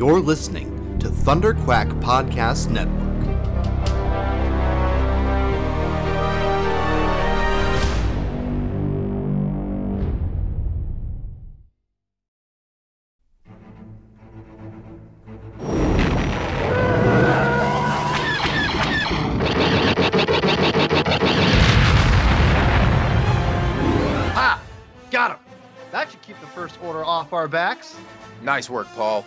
You're 0.00 0.18
listening 0.18 0.98
to 1.00 1.08
Thunderquack 1.08 1.90
Podcast 2.00 2.70
Network. 2.70 2.96
Ha! 24.32 24.62
Got 25.10 25.32
him! 25.32 25.38
That 25.92 26.10
should 26.10 26.22
keep 26.22 26.40
the 26.40 26.46
first 26.46 26.82
order 26.82 27.04
off 27.04 27.34
our 27.34 27.48
backs. 27.48 27.98
Nice 28.42 28.70
work, 28.70 28.86
Paul. 28.94 29.26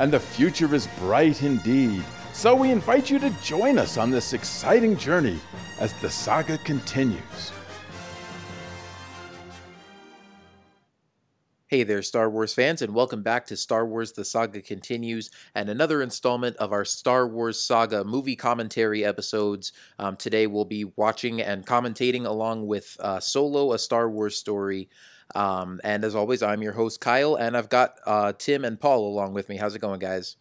And 0.00 0.10
the 0.10 0.18
future 0.18 0.74
is 0.74 0.88
bright 0.98 1.42
indeed. 1.42 2.02
So 2.32 2.54
we 2.54 2.70
invite 2.70 3.10
you 3.10 3.18
to 3.18 3.28
join 3.42 3.76
us 3.76 3.98
on 3.98 4.10
this 4.10 4.32
exciting 4.32 4.96
journey 4.96 5.38
as 5.78 5.92
the 6.00 6.08
saga 6.08 6.56
continues. 6.56 7.52
Hey 11.66 11.82
there, 11.82 12.00
Star 12.00 12.30
Wars 12.30 12.54
fans, 12.54 12.80
and 12.80 12.94
welcome 12.94 13.22
back 13.22 13.44
to 13.46 13.56
Star 13.58 13.86
Wars 13.86 14.12
The 14.12 14.24
Saga 14.24 14.62
Continues 14.62 15.30
and 15.54 15.68
another 15.68 16.00
installment 16.00 16.56
of 16.56 16.72
our 16.72 16.86
Star 16.86 17.28
Wars 17.28 17.60
Saga 17.60 18.02
movie 18.02 18.36
commentary 18.36 19.04
episodes. 19.04 19.72
Um, 19.98 20.16
today 20.16 20.46
we'll 20.46 20.64
be 20.64 20.86
watching 20.96 21.42
and 21.42 21.66
commentating 21.66 22.24
along 22.24 22.66
with 22.66 22.96
uh, 23.00 23.20
Solo, 23.20 23.74
a 23.74 23.78
Star 23.78 24.10
Wars 24.10 24.36
story. 24.36 24.88
Um, 25.34 25.80
and 25.84 26.04
as 26.04 26.14
always, 26.14 26.42
I'm 26.42 26.62
your 26.62 26.72
host, 26.72 27.00
Kyle, 27.00 27.36
and 27.36 27.56
I've 27.56 27.68
got 27.68 27.94
uh, 28.06 28.32
Tim 28.36 28.64
and 28.64 28.80
Paul 28.80 29.08
along 29.08 29.34
with 29.34 29.48
me. 29.48 29.56
How's 29.56 29.74
it 29.74 29.80
going, 29.80 30.00
guys? 30.00 30.36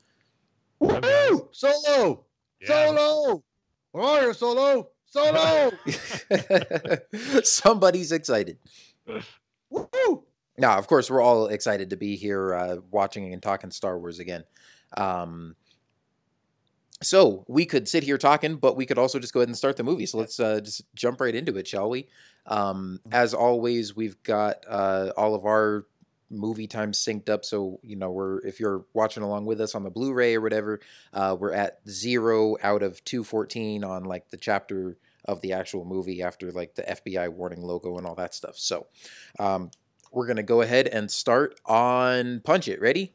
Woo! 0.80 1.50
Solo! 1.52 2.26
Yeah. 2.62 2.68
Solo! 2.68 3.44
Where 3.92 4.04
are 4.04 4.28
you, 4.28 4.34
Solo? 4.34 4.90
Solo! 5.06 5.72
Somebody's 7.44 8.12
excited. 8.12 8.58
Woo! 9.70 10.23
Now, 10.58 10.78
of 10.78 10.88
course, 10.88 11.09
we're 11.09 11.22
all 11.22 11.48
excited 11.48 11.92
to 11.92 11.98
be 11.98 12.16
here 12.16 12.53
uh, 12.53 12.78
watching 12.92 13.34
and 13.34 13.42
talking 13.42 13.72
Star 13.72 13.98
Wars 13.98 14.20
again. 14.20 14.44
Um, 14.98 15.56
so 17.02 17.45
we 17.47 17.66
could 17.66 17.88
sit 17.88 18.03
here 18.03 18.17
talking, 18.17 18.58
but 18.58 18.75
we 18.75 18.86
could 18.86 18.97
also 18.97 19.19
just 19.19 19.33
go 19.33 19.39
ahead 19.39 19.50
and 19.50 19.58
start 19.58 19.78
the 19.78 19.83
movie. 19.83 20.05
So 20.05 20.17
let's 20.17 20.39
uh, 20.39 20.59
just 20.59 20.83
jump 20.95 21.22
right 21.22 21.33
into 21.33 21.56
it, 21.58 21.67
shall 21.67 21.89
we? 21.89 22.08
Um, 22.45 23.00
as 23.11 23.33
always, 23.33 23.95
we've 23.95 24.22
got 24.23 24.66
uh, 24.67 25.11
all 25.16 25.36
of 25.36 25.45
our 25.45 25.86
movie 26.30 26.67
times 26.67 26.97
synced 27.00 27.30
up. 27.30 27.45
So 27.45 27.80
you 27.83 27.95
know, 27.95 28.11
we're 28.11 28.39
if 28.39 28.59
you're 28.59 28.86
watching 28.94 29.23
along 29.23 29.45
with 29.45 29.61
us 29.61 29.75
on 29.75 29.83
the 29.83 29.89
Blu-ray 29.89 30.36
or 30.36 30.41
whatever, 30.41 30.80
uh, 31.14 31.36
we're 31.39 31.53
at 31.53 31.80
zero 31.88 32.58
out 32.61 32.83
of 32.83 33.03
two 33.06 33.23
fourteen 33.23 33.84
on 33.84 34.03
like 34.03 34.30
the 34.30 34.38
chapter 34.38 34.97
of 35.25 35.41
the 35.41 35.53
actual 35.53 35.86
movie 35.86 36.22
after 36.22 36.52
like 36.52 36.75
the 36.75 36.84
FBI 36.84 37.30
warning 37.30 37.61
logo 37.61 37.97
and 37.97 38.06
all 38.06 38.16
that 38.16 38.34
stuff. 38.34 38.57
So 38.57 38.88
um, 39.40 39.72
we're 40.12 40.28
gonna 40.28 40.44
go 40.44 40.62
ahead 40.62 40.88
and 40.88 41.09
start 41.09 41.59
on 41.66 42.41
Punch 42.41 42.68
It. 42.68 42.81
Ready? 42.81 43.13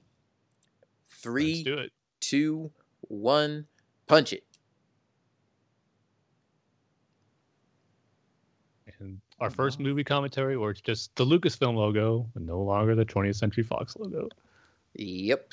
Three, 1.09 1.63
do 1.65 1.79
it. 1.79 1.93
two, 2.21 2.71
one, 3.09 3.67
punch 4.07 4.33
it. 4.33 4.45
And 9.01 9.21
our 9.41 9.51
first 9.51 9.81
movie 9.81 10.05
commentary, 10.05 10.55
or 10.55 10.71
it's 10.71 10.81
just 10.81 11.15
the 11.17 11.25
Lucasfilm 11.25 11.75
logo 11.75 12.29
and 12.35 12.47
no 12.47 12.61
longer 12.63 12.95
the 12.95 13.05
20th 13.05 13.37
Century 13.37 13.65
Fox 13.65 13.97
logo. 13.97 14.29
Yep. 14.95 15.53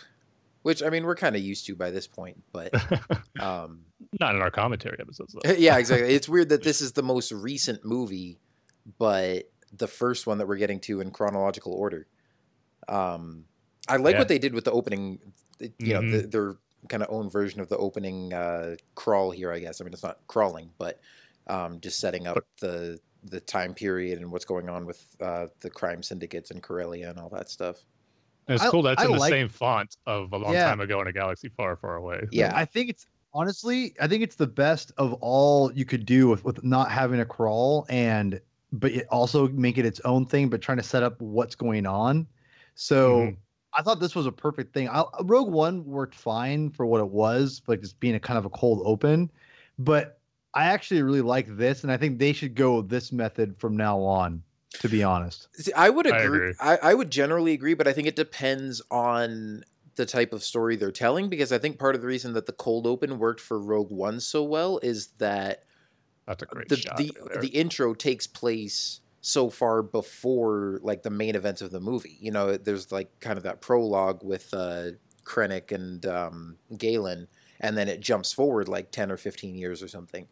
Which 0.64 0.84
I 0.84 0.90
mean, 0.90 1.06
we're 1.06 1.16
kind 1.16 1.36
of 1.36 1.42
used 1.42 1.66
to 1.66 1.76
by 1.76 1.90
this 1.90 2.06
point, 2.06 2.44
but 2.52 2.72
um, 3.40 3.80
Not 4.20 4.36
in 4.36 4.42
our 4.42 4.52
commentary 4.52 4.98
episodes, 5.00 5.36
yeah, 5.58 5.78
exactly. 5.78 6.14
It's 6.14 6.30
weird 6.30 6.50
that 6.50 6.62
this 6.64 6.82
is 6.82 6.92
the 6.92 7.02
most 7.02 7.32
recent 7.32 7.84
movie, 7.84 8.38
but 9.00 9.50
the 9.76 9.88
first 9.88 10.28
one 10.28 10.38
that 10.38 10.48
we're 10.48 10.58
getting 10.58 10.80
to 10.82 11.02
in 11.02 11.10
chronological 11.10 11.74
order. 11.74 12.06
Um, 12.88 13.46
I 13.88 13.98
like 13.98 14.14
Yeah. 14.14 14.20
what 14.20 14.28
they 14.28 14.38
did 14.38 14.54
with 14.54 14.66
the 14.66 14.72
opening. 14.72 15.20
You 15.80 15.94
know, 15.94 16.02
Mhm. 16.02 16.12
the, 16.12 16.28
their 16.28 16.56
kind 16.90 17.04
of 17.04 17.10
own 17.12 17.30
version 17.30 17.62
of 17.62 17.70
the 17.70 17.78
opening 17.78 18.34
uh, 18.34 18.76
crawl 18.96 19.32
here. 19.32 19.52
I 19.52 19.60
guess. 19.60 19.82
I 19.82 19.84
mean, 19.84 19.94
it's 19.94 20.04
not 20.04 20.20
crawling, 20.28 20.70
but 20.78 21.00
um, 21.48 21.80
just 21.80 22.00
setting 22.00 22.28
up 22.28 22.46
the 22.60 23.00
the 23.26 23.40
time 23.40 23.74
period 23.74 24.20
and 24.20 24.32
what's 24.32 24.46
going 24.46 24.68
on 24.70 24.86
with 24.86 25.06
uh, 25.22 25.46
the 25.60 25.70
crime 25.70 26.02
syndicates 26.02 26.50
in 26.52 26.60
Corellia 26.60 27.10
and 27.10 27.20
all 27.20 27.30
that 27.30 27.50
stuff. 27.50 27.78
And 28.48 28.56
it's 28.56 28.64
I- 28.66 28.70
cool 28.72 28.82
that's 28.82 29.02
I 29.02 29.06
in 29.06 29.12
the 29.12 29.20
like- 29.20 29.30
same 29.32 29.48
font 29.48 29.96
of 30.08 30.34
a 30.34 30.38
long 30.38 30.54
Yeah. 30.54 30.66
time 30.66 30.80
ago 30.80 31.00
in 31.02 31.08
a 31.08 31.14
galaxy 31.14 31.50
far, 31.50 31.76
far 31.76 31.98
away. 31.98 32.28
Yeah. 32.32 32.52
I 32.56 32.66
think 32.66 32.90
it's 32.90 33.06
honestly, 33.32 33.94
I 34.02 34.08
think 34.08 34.24
it's 34.24 34.36
the 34.38 34.48
best 34.48 34.92
of 34.98 35.14
all 35.22 35.72
you 35.74 35.86
could 35.86 36.04
do 36.06 36.30
with, 36.30 36.44
with 36.44 36.64
not 36.64 36.90
having 36.90 37.20
a 37.20 37.26
crawl 37.26 37.86
and 37.90 38.42
but 38.74 38.92
it 38.92 39.06
also 39.12 39.48
make 39.50 39.78
it 39.78 39.86
its 39.86 40.00
own 40.00 40.26
thing, 40.26 40.50
but 40.50 40.60
trying 40.62 40.78
to 40.80 40.84
set 40.84 41.04
up 41.04 41.22
what's 41.22 41.54
going 41.54 41.86
on. 41.86 42.26
So 42.74 43.18
Mhm. 43.20 43.38
I 43.74 43.82
thought 43.82 44.00
this 44.00 44.16
was 44.16 44.26
a 44.26 44.32
perfect 44.32 44.74
thing. 44.74 44.90
I, 44.90 45.04
Rogue 45.24 45.52
One 45.52 45.86
worked 45.86 46.16
fine 46.16 46.70
for 46.70 46.86
what 46.86 47.00
it 47.00 47.10
was, 47.10 47.62
like 47.68 47.82
just 47.82 48.00
being 48.00 48.16
a 48.16 48.20
kind 48.20 48.38
of 48.38 48.46
a 48.46 48.50
cold 48.50 48.82
open. 48.86 49.32
But 49.80 50.20
I 50.54 50.66
actually 50.66 51.02
really 51.02 51.22
like 51.22 51.58
this, 51.58 51.84
and 51.84 51.92
I 51.92 51.98
think 51.98 52.20
they 52.20 52.34
should 52.34 52.56
go 52.56 52.82
this 52.82 53.12
method 53.12 53.58
from 53.58 53.78
now 53.78 54.00
on. 54.00 54.44
To 54.80 54.88
be 54.88 55.04
honest, 55.04 55.50
See, 55.54 55.74
I 55.74 55.90
would 55.90 56.08
I 56.08 56.18
agree. 56.18 56.38
agree. 56.38 56.54
I, 56.60 56.78
I 56.82 56.94
would 56.94 57.12
generally 57.12 57.52
agree, 57.52 57.74
but 57.74 57.90
I 57.90 57.94
think 57.94 58.08
it 58.08 58.16
depends 58.16 58.82
on 58.90 59.66
the 59.96 60.06
type 60.06 60.32
of 60.32 60.44
story 60.44 60.78
they're 60.78 60.94
telling. 60.94 61.28
Because 61.28 61.52
I 61.52 61.58
think 61.58 61.78
part 61.78 61.94
of 61.94 62.02
the 62.02 62.08
reason 62.08 62.32
that 62.34 62.46
the 62.46 62.54
cold 62.54 62.88
open 62.88 63.20
worked 63.20 63.42
for 63.42 63.60
Rogue 63.60 63.92
One 63.92 64.22
so 64.22 64.44
well 64.44 64.80
is 64.82 65.08
that 65.18 65.66
That's 66.26 66.42
a 66.42 66.46
great 66.46 66.70
the 66.70 66.78
shot. 66.78 66.96
the, 66.96 67.12
the 67.42 67.50
intro 67.50 67.94
takes 67.94 68.28
place 68.28 69.01
so 69.22 69.50
far 69.50 69.84
before 69.84 70.80
like 70.82 71.04
the 71.04 71.10
main 71.10 71.36
events 71.36 71.62
of 71.62 71.72
the 71.72 71.80
movie. 71.80 72.18
You 72.20 72.32
know, 72.32 72.58
there's 72.58 72.92
like 72.92 73.20
kind 73.20 73.38
of 73.38 73.44
that 73.44 73.62
prologue 73.62 74.24
with 74.24 74.52
uh, 74.54 74.92
Krennic 75.24 75.72
and 75.72 76.06
um, 76.08 76.58
Galen, 76.78 77.28
and 77.60 77.78
then 77.78 77.88
it 77.88 78.00
jumps 78.02 78.34
forward 78.34 78.68
like 78.68 78.92
ten 78.92 79.12
or 79.12 79.18
fifteen 79.18 79.56
years 79.56 79.82
or 79.84 79.88
something. 79.88 80.28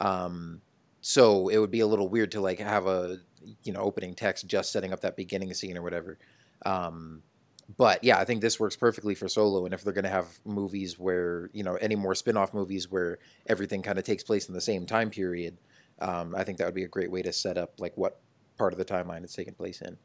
Um, 0.00 0.60
so 1.00 1.48
it 1.48 1.58
would 1.58 1.70
be 1.70 1.80
a 1.80 1.86
little 1.86 2.08
weird 2.08 2.32
to 2.32 2.40
like 2.40 2.58
have 2.58 2.86
a 2.86 3.18
you 3.62 3.72
know 3.72 3.80
opening 3.80 4.14
text 4.14 4.46
just 4.46 4.72
setting 4.72 4.92
up 4.92 5.00
that 5.00 5.16
beginning 5.16 5.54
scene 5.54 5.78
or 5.78 5.82
whatever. 5.82 6.18
Um, 6.66 7.22
but 7.76 8.02
yeah, 8.02 8.18
I 8.18 8.24
think 8.24 8.40
this 8.40 8.58
works 8.58 8.76
perfectly 8.76 9.14
for 9.14 9.28
Solo. 9.28 9.64
And 9.64 9.72
if 9.72 9.82
they're 9.82 9.92
going 9.92 10.04
to 10.04 10.10
have 10.10 10.26
movies 10.44 10.98
where 10.98 11.48
you 11.52 11.62
know 11.62 11.76
any 11.76 11.94
more 11.94 12.16
spin-off 12.16 12.52
movies 12.52 12.90
where 12.90 13.20
everything 13.46 13.82
kind 13.82 13.98
of 13.98 14.04
takes 14.04 14.24
place 14.24 14.48
in 14.48 14.54
the 14.54 14.60
same 14.60 14.84
time 14.84 15.10
period, 15.10 15.58
um, 16.00 16.34
I 16.34 16.42
think 16.42 16.58
that 16.58 16.64
would 16.64 16.74
be 16.74 16.84
a 16.84 16.88
great 16.88 17.10
way 17.10 17.22
to 17.22 17.32
set 17.32 17.56
up 17.56 17.74
like 17.78 17.96
what 17.96 18.20
part 18.62 18.72
of 18.72 18.78
the 18.78 18.84
timeline 18.84 19.24
it's 19.24 19.34
taking 19.34 19.54
place 19.54 19.80
in. 19.80 19.98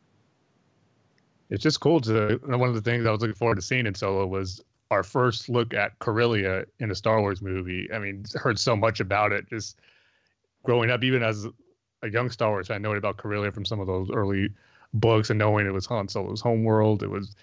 it's 1.52 1.62
just 1.62 1.80
cool 1.80 2.02
to 2.02 2.40
one 2.44 2.68
of 2.68 2.74
the 2.74 2.82
things 2.82 3.06
I 3.06 3.12
was 3.12 3.22
looking 3.22 3.36
forward 3.36 3.58
to 3.58 3.62
seeing 3.62 3.86
in 3.86 3.94
Solo 3.94 4.26
was 4.26 4.64
our 4.90 5.04
first 5.04 5.48
look 5.48 5.76
at 5.76 6.00
Corellia 6.00 6.66
in 6.80 6.90
a 6.90 6.96
Star 6.96 7.22
Wars 7.22 7.40
movie. 7.40 7.88
I 7.94 8.00
mean, 8.00 8.26
heard 8.34 8.58
so 8.58 8.76
much 8.76 9.00
about 9.00 9.32
it 9.32 9.48
just 9.48 9.80
growing 10.64 10.90
up, 10.90 11.04
even 11.04 11.22
as 11.22 11.46
a 12.02 12.10
young 12.10 12.32
Star 12.32 12.50
Wars 12.50 12.68
fan, 12.68 12.82
knowing 12.82 12.98
about 12.98 13.18
Corellia 13.18 13.52
from 13.52 13.64
some 13.64 13.80
of 13.80 13.86
those 13.86 14.10
early 14.10 14.50
books 14.92 15.30
and 15.30 15.38
knowing 15.38 15.68
it 15.68 15.72
was 15.72 15.86
Han 15.86 16.08
Solo's 16.08 16.42
homeworld. 16.42 17.04
It 17.04 17.12
was 17.12 17.36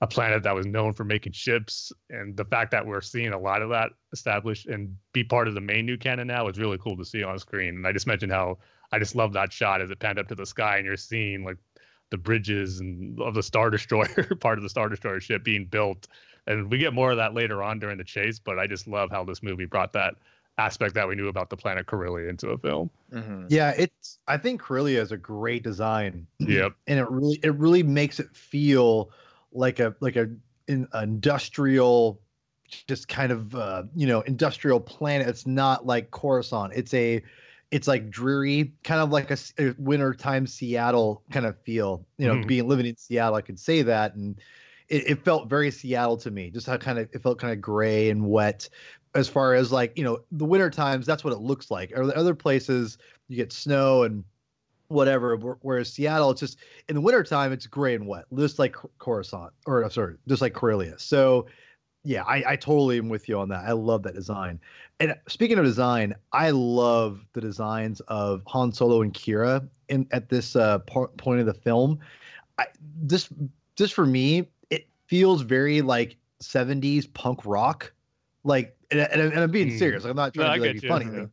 a 0.00 0.06
planet 0.06 0.42
that 0.44 0.54
was 0.54 0.64
known 0.64 0.94
for 0.94 1.04
making 1.04 1.32
ships, 1.32 1.92
and 2.08 2.34
the 2.34 2.46
fact 2.46 2.70
that 2.70 2.86
we're 2.86 3.02
seeing 3.02 3.34
a 3.34 3.38
lot 3.38 3.60
of 3.60 3.68
that 3.68 3.90
established 4.14 4.68
and 4.68 4.96
be 5.12 5.22
part 5.22 5.48
of 5.48 5.54
the 5.54 5.60
main 5.60 5.84
new 5.84 5.98
canon 5.98 6.28
now 6.28 6.48
is 6.48 6.58
really 6.58 6.78
cool 6.78 6.96
to 6.96 7.04
see 7.04 7.22
on 7.22 7.38
screen. 7.38 7.76
And 7.76 7.86
I 7.86 7.92
just 7.92 8.06
mentioned 8.06 8.32
how 8.32 8.56
I 8.92 8.98
just 8.98 9.16
love 9.16 9.32
that 9.32 9.52
shot 9.52 9.80
as 9.80 9.90
it 9.90 9.98
panned 9.98 10.18
up 10.18 10.28
to 10.28 10.34
the 10.34 10.46
sky, 10.46 10.76
and 10.76 10.86
you're 10.86 10.96
seeing 10.96 11.44
like 11.44 11.56
the 12.10 12.18
bridges 12.18 12.80
and 12.80 13.18
of 13.20 13.34
the 13.34 13.42
Star 13.42 13.70
Destroyer, 13.70 14.34
part 14.40 14.58
of 14.58 14.62
the 14.62 14.68
Star 14.68 14.88
Destroyer 14.88 15.18
ship 15.20 15.42
being 15.42 15.64
built. 15.64 16.08
And 16.46 16.70
we 16.70 16.78
get 16.78 16.92
more 16.92 17.12
of 17.12 17.16
that 17.16 17.34
later 17.34 17.62
on 17.62 17.78
during 17.78 17.98
the 17.98 18.04
chase, 18.04 18.38
but 18.38 18.58
I 18.58 18.66
just 18.66 18.86
love 18.86 19.10
how 19.10 19.24
this 19.24 19.42
movie 19.42 19.64
brought 19.64 19.92
that 19.94 20.16
aspect 20.58 20.94
that 20.94 21.08
we 21.08 21.14
knew 21.14 21.28
about 21.28 21.48
the 21.48 21.56
planet 21.56 21.86
Corellia 21.86 22.28
into 22.28 22.50
a 22.50 22.58
film. 22.58 22.90
Mm-hmm. 23.12 23.46
yeah, 23.48 23.74
it's. 23.76 24.18
I 24.28 24.36
think 24.36 24.60
Corellia 24.60 25.00
is 25.00 25.12
a 25.12 25.16
great 25.16 25.62
design. 25.62 26.26
Yep. 26.38 26.72
and 26.86 26.98
it 26.98 27.10
really 27.10 27.40
it 27.42 27.54
really 27.54 27.82
makes 27.82 28.20
it 28.20 28.34
feel 28.36 29.10
like 29.52 29.80
a 29.80 29.94
like 30.00 30.16
a 30.16 30.28
an 30.68 30.88
industrial 30.94 32.20
just 32.86 33.08
kind 33.08 33.32
of 33.32 33.54
uh, 33.54 33.84
you 33.94 34.06
know 34.06 34.20
industrial 34.22 34.80
planet. 34.80 35.28
It's 35.28 35.46
not 35.46 35.86
like 35.86 36.10
Coruscant. 36.10 36.72
It's 36.74 36.92
a 36.94 37.22
it's 37.72 37.88
like 37.88 38.10
dreary, 38.10 38.74
kind 38.84 39.00
of 39.00 39.10
like 39.10 39.30
a, 39.30 39.38
a 39.58 39.74
wintertime 39.78 40.46
Seattle 40.46 41.24
kind 41.32 41.46
of 41.46 41.60
feel. 41.64 42.06
You 42.18 42.28
know, 42.28 42.36
Mhm. 42.36 42.46
being 42.46 42.68
living 42.68 42.86
in 42.86 42.96
Seattle, 42.96 43.34
I 43.36 43.42
could 43.42 43.58
say 43.58 43.82
that, 43.82 44.14
and 44.14 44.40
it, 44.88 45.10
it 45.10 45.24
felt 45.24 45.48
very 45.48 45.70
Seattle 45.72 46.18
to 46.18 46.30
me. 46.30 46.50
Just 46.50 46.66
how 46.66 46.76
kind 46.76 46.98
of 47.00 47.08
it 47.12 47.22
felt 47.22 47.38
kind 47.40 47.52
of 47.52 47.60
gray 47.60 48.10
and 48.10 48.28
wet. 48.28 48.68
As 49.14 49.28
far 49.28 49.54
as 49.54 49.72
like 49.72 49.96
you 49.98 50.04
know, 50.04 50.20
the 50.32 50.44
winter 50.44 50.70
times, 50.70 51.06
that's 51.06 51.24
what 51.24 51.32
it 51.32 51.40
looks 51.40 51.70
like. 51.70 51.92
Or 51.96 52.06
the 52.06 52.16
other 52.16 52.34
places, 52.34 52.98
you 53.28 53.36
get 53.36 53.52
snow 53.52 54.04
and 54.04 54.24
whatever. 54.88 55.36
Whereas 55.36 55.92
Seattle, 55.92 56.30
it's 56.30 56.40
just 56.40 56.58
in 56.88 56.94
the 56.94 57.00
wintertime, 57.00 57.52
it's 57.52 57.66
gray 57.66 57.94
and 57.94 58.06
wet, 58.06 58.26
just 58.36 58.58
like 58.58 58.74
Cor- 58.74 58.90
Coruscant, 58.98 59.52
or 59.66 59.88
sorry, 59.90 60.16
just 60.28 60.42
like 60.42 60.54
Corellia. 60.54 60.98
So, 60.98 61.46
yeah, 62.04 62.24
I, 62.24 62.44
I 62.48 62.56
totally 62.56 62.98
am 62.98 63.08
with 63.08 63.28
you 63.28 63.38
on 63.38 63.48
that. 63.50 63.64
I 63.64 63.72
love 63.72 64.02
that 64.04 64.14
design. 64.14 64.60
And 65.00 65.16
speaking 65.28 65.58
of 65.58 65.64
design, 65.64 66.14
I 66.32 66.50
love 66.50 67.24
the 67.32 67.40
designs 67.40 68.00
of 68.08 68.42
Han 68.46 68.72
Solo 68.72 69.02
and 69.02 69.12
Qi'ra 69.12 69.68
in 69.88 70.06
at 70.10 70.28
this 70.28 70.56
uh, 70.56 70.80
po- 70.80 71.08
point 71.16 71.40
of 71.40 71.46
the 71.46 71.54
film. 71.54 71.98
I, 72.58 72.66
this, 73.02 73.28
just 73.76 73.94
for 73.94 74.06
me, 74.06 74.48
it 74.70 74.86
feels 75.06 75.42
very 75.42 75.80
like 75.82 76.16
'70s 76.40 77.12
punk 77.14 77.44
rock. 77.44 77.92
Like, 78.44 78.76
and, 78.90 79.00
and, 79.00 79.20
and 79.20 79.38
I'm 79.40 79.50
being 79.50 79.70
Hmm. 79.70 79.78
serious. 79.78 80.02
Like, 80.04 80.10
I'm 80.10 80.16
not 80.16 80.34
trying 80.34 80.50
I 80.50 80.56
to 80.56 80.62
be, 80.62 80.68
like, 80.68 80.80
be 80.82 80.88
funny. 80.88 81.06
Yeah. 81.06 81.26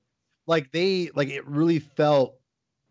Like 0.45 0.71
they, 0.71 1.09
like 1.15 1.29
it 1.29 1.45
really 1.45 1.79
felt 1.79 2.38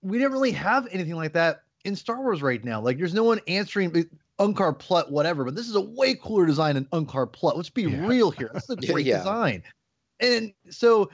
we 0.01 0.17
didn't 0.17 0.33
really 0.33 0.51
have 0.51 0.87
anything 0.91 1.15
like 1.15 1.33
that 1.33 1.65
in 1.85 1.95
Star 1.95 2.21
Wars 2.21 2.41
right 2.41 2.63
now. 2.63 2.81
Like, 2.81 2.97
there's 2.97 3.13
no 3.13 3.23
one 3.23 3.41
answering 3.47 4.09
Unkar 4.39 4.77
Plut, 4.77 5.11
whatever. 5.11 5.43
But 5.45 5.55
this 5.55 5.69
is 5.69 5.75
a 5.75 5.81
way 5.81 6.15
cooler 6.15 6.45
design 6.45 6.75
than 6.75 6.85
Unkar 6.87 7.31
Plut. 7.31 7.57
Let's 7.57 7.69
be 7.69 7.87
Yeah. 7.87 8.05
real 8.05 8.31
here. 8.31 8.51
That's 8.53 8.69
a 8.69 8.77
great 8.77 9.09
yeah. 9.09 9.17
design, 9.17 9.63
and 10.19 10.53
so 10.69 11.09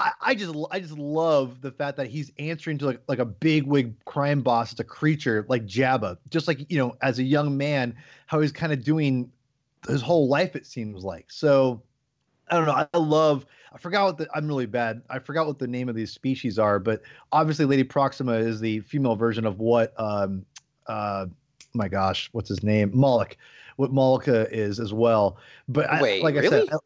I, 0.00 0.12
I 0.22 0.34
just 0.34 0.54
I 0.70 0.80
just 0.80 0.96
love 0.96 1.60
the 1.60 1.70
fact 1.70 1.98
that 1.98 2.08
he's 2.08 2.32
answering 2.38 2.78
to 2.78 2.86
like 2.86 3.02
like 3.06 3.18
a 3.18 3.24
big 3.24 3.66
wig 3.66 3.94
crime 4.06 4.40
boss. 4.40 4.72
It's 4.72 4.80
a 4.80 4.84
creature 4.84 5.44
like 5.48 5.66
Jabba, 5.66 6.16
just 6.30 6.48
like 6.48 6.70
you 6.70 6.78
know, 6.78 6.96
as 7.02 7.18
a 7.18 7.22
young 7.22 7.56
man, 7.56 7.94
how 8.26 8.40
he's 8.40 8.50
kind 8.50 8.72
of 8.72 8.82
doing 8.82 9.30
his 9.86 10.00
whole 10.00 10.26
life. 10.26 10.56
It 10.56 10.66
seems 10.66 11.04
like 11.04 11.30
so. 11.30 11.82
I 12.48 12.56
don't 12.56 12.66
know. 12.66 12.86
I 12.92 12.98
love. 12.98 13.46
I 13.72 13.78
forgot 13.78 14.06
what 14.06 14.18
the. 14.18 14.28
I'm 14.34 14.48
really 14.48 14.66
bad. 14.66 15.02
I 15.10 15.18
forgot 15.18 15.46
what 15.46 15.58
the 15.58 15.68
name 15.68 15.88
of 15.88 15.94
these 15.94 16.10
species 16.10 16.58
are, 16.58 16.78
but 16.78 17.02
obviously, 17.30 17.66
Lady 17.66 17.84
Proxima 17.84 18.32
is 18.32 18.58
the 18.58 18.80
female 18.80 19.16
version 19.16 19.44
of 19.46 19.60
what. 19.60 19.92
Um, 20.00 20.44
uh, 20.86 21.26
my 21.74 21.88
gosh, 21.88 22.28
what's 22.32 22.48
his 22.48 22.62
name? 22.62 22.90
Moloch. 22.92 23.36
What 23.76 23.92
Moloch 23.92 24.24
is 24.26 24.80
as 24.80 24.92
well. 24.92 25.38
But 25.68 25.88
I, 25.88 26.02
Wait, 26.02 26.22
like 26.22 26.36
I 26.36 26.48
said, 26.48 26.68
I- 26.72 26.76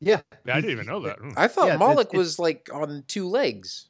yeah. 0.00 0.20
I 0.46 0.54
didn't 0.60 0.70
even 0.70 0.86
know 0.86 1.00
that. 1.00 1.18
Hmm. 1.18 1.30
I 1.36 1.46
thought 1.48 1.68
Yeah, 1.68 1.76
Moloch 1.76 2.08
it's- 2.08 2.16
was 2.18 2.38
like 2.38 2.68
on 2.72 3.04
two 3.06 3.28
legs. 3.28 3.88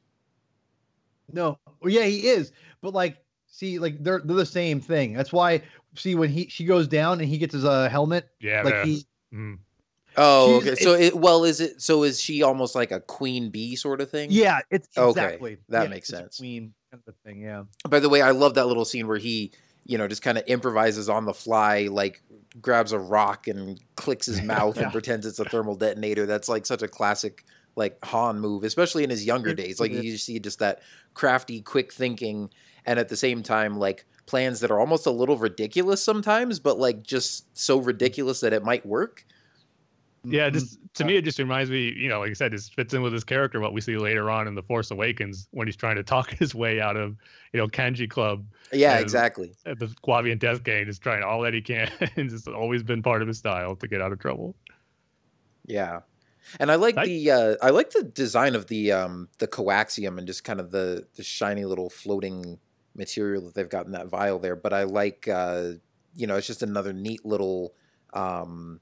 No, 1.32 1.58
well, 1.80 1.90
yeah, 1.92 2.04
he 2.04 2.26
is. 2.26 2.52
But 2.82 2.92
like, 2.92 3.16
see, 3.46 3.78
like 3.78 4.02
they're 4.02 4.20
they're 4.24 4.36
the 4.36 4.46
same 4.46 4.80
thing. 4.80 5.12
That's 5.14 5.32
why. 5.32 5.62
See, 5.96 6.14
when 6.14 6.30
he 6.30 6.48
she 6.48 6.64
goes 6.64 6.86
down 6.88 7.20
and 7.20 7.28
he 7.28 7.38
gets 7.38 7.52
his 7.54 7.64
uh, 7.64 7.88
helmet, 7.88 8.28
Yeah, 8.40 8.62
like 8.62 8.74
yeah. 8.74 8.84
he 8.84 9.06
Mm. 9.32 9.58
Oh, 10.16 10.56
okay. 10.56 10.74
So 10.74 10.94
it 10.94 11.16
well, 11.16 11.44
is 11.44 11.60
it? 11.60 11.80
So 11.80 12.02
is 12.02 12.20
she 12.20 12.42
almost 12.42 12.74
like 12.74 12.90
a 12.90 12.98
queen 13.00 13.50
bee 13.50 13.76
sort 13.76 14.00
of 14.00 14.10
thing? 14.10 14.30
Yeah, 14.32 14.58
it's 14.70 14.88
Okay, 14.98 15.08
exactly 15.08 15.58
that 15.68 15.84
yeah, 15.84 15.88
makes 15.88 16.08
it's 16.10 16.18
a 16.18 16.22
sense. 16.22 16.38
Queen 16.38 16.74
kind 16.90 17.02
of 17.06 17.14
thing, 17.24 17.40
yeah. 17.42 17.62
By 17.88 18.00
the 18.00 18.08
way, 18.08 18.20
I 18.22 18.32
love 18.32 18.54
that 18.54 18.66
little 18.66 18.84
scene 18.84 19.06
where 19.06 19.18
he, 19.18 19.52
you 19.84 19.98
know, 19.98 20.08
just 20.08 20.22
kind 20.22 20.36
of 20.36 20.42
improvises 20.48 21.08
on 21.08 21.26
the 21.26 21.34
fly, 21.34 21.86
like 21.90 22.22
grabs 22.60 22.92
a 22.92 22.98
rock 22.98 23.46
and 23.48 23.80
clicks 23.96 24.26
his 24.26 24.42
mouth 24.54 24.76
Yeah. 24.76 24.84
and 24.84 24.92
pretends 24.92 25.26
it's 25.26 25.38
a 25.38 25.44
thermal 25.44 25.74
detonator. 25.74 26.26
That's 26.26 26.48
like 26.48 26.66
such 26.66 26.82
a 26.82 26.88
classic, 26.88 27.44
like 27.76 27.98
Han 28.06 28.40
move, 28.40 28.64
especially 28.64 29.04
in 29.04 29.10
his 29.10 29.24
younger 29.24 29.54
days. 29.54 29.80
Like 29.80 29.92
you 29.92 30.16
see 30.16 30.38
just 30.38 30.58
that 30.58 30.80
crafty, 31.14 31.60
quick 31.60 31.92
thinking, 31.92 32.50
and 32.86 32.98
at 32.98 33.08
the 33.08 33.16
same 33.16 33.42
time, 33.42 33.78
like 33.78 34.06
plans 34.26 34.60
that 34.60 34.70
are 34.70 34.78
almost 34.80 35.06
a 35.06 35.10
little 35.10 35.36
ridiculous 35.36 36.02
sometimes, 36.02 36.60
but 36.60 36.78
like 36.78 37.02
just 37.02 37.56
so 37.56 37.78
ridiculous 37.78 38.40
that 38.40 38.52
it 38.52 38.64
might 38.64 38.86
work. 38.86 39.24
Yeah, 40.22 40.50
Mhm. 40.50 40.52
just 40.52 40.78
to 40.94 41.04
me, 41.04 41.16
it 41.16 41.22
just 41.24 41.38
reminds 41.38 41.70
me, 41.70 41.92
you 41.96 42.08
know, 42.08 42.20
like 42.20 42.30
I 42.30 42.34
said, 42.34 42.52
this 42.52 42.68
fits 42.68 42.92
in 42.92 43.00
with 43.00 43.12
his 43.12 43.24
character, 43.24 43.58
what 43.58 43.72
we 43.72 43.80
see 43.80 43.96
later 43.96 44.28
on 44.30 44.46
in 44.46 44.54
The 44.54 44.62
Force 44.62 44.90
Awakens 44.90 45.48
when 45.52 45.66
he's 45.66 45.76
trying 45.76 45.96
to 45.96 46.02
talk 46.02 46.30
his 46.38 46.54
way 46.54 46.80
out 46.80 46.96
of, 46.96 47.16
you 47.52 47.58
know, 47.58 47.68
Kanjiklub 47.68 48.44
Yeah, 48.72 48.92
And- 48.96 49.02
exactly. 49.02 49.52
at 49.64 49.78
the 49.78 49.86
Guavian 50.06 50.38
Death 50.38 50.62
Gang, 50.62 50.84
just 50.86 51.00
trying 51.02 51.22
all 51.22 51.40
that 51.42 51.54
he 51.54 51.62
can. 51.62 51.90
and 52.16 52.28
just 52.28 52.46
always 52.48 52.82
been 52.82 53.02
part 53.02 53.22
of 53.22 53.28
his 53.28 53.38
style 53.38 53.76
to 53.76 53.88
get 53.88 54.00
out 54.02 54.12
of 54.12 54.18
trouble. 54.18 54.54
Yeah. 55.66 56.00
And 56.58 56.70
I 56.70 56.74
like 56.74 56.96
I- 56.96 57.06
the 57.06 57.30
uh, 57.30 57.56
I 57.62 57.70
like 57.70 57.90
the 57.90 58.02
design 58.02 58.54
of 58.54 58.66
the 58.66 58.92
um, 58.92 59.28
the 59.38 59.46
coaxium 59.46 60.18
and 60.18 60.26
just 60.26 60.42
kind 60.44 60.58
of 60.60 60.70
the 60.70 61.06
the 61.14 61.22
shiny 61.22 61.64
little 61.64 61.88
floating 61.90 62.58
material 62.94 63.42
that 63.44 63.54
they've 63.54 63.68
got 63.68 63.86
in 63.86 63.92
that 63.92 64.08
vial 64.08 64.38
there. 64.38 64.56
But 64.56 64.72
I 64.72 64.82
like 64.82 65.28
uh, 65.28 65.72
you 66.16 66.26
know 66.26 66.36
it's 66.36 66.46
just 66.46 66.62
another 66.62 66.92
neat 66.92 67.24
little 67.24 67.74
um, 68.14 68.80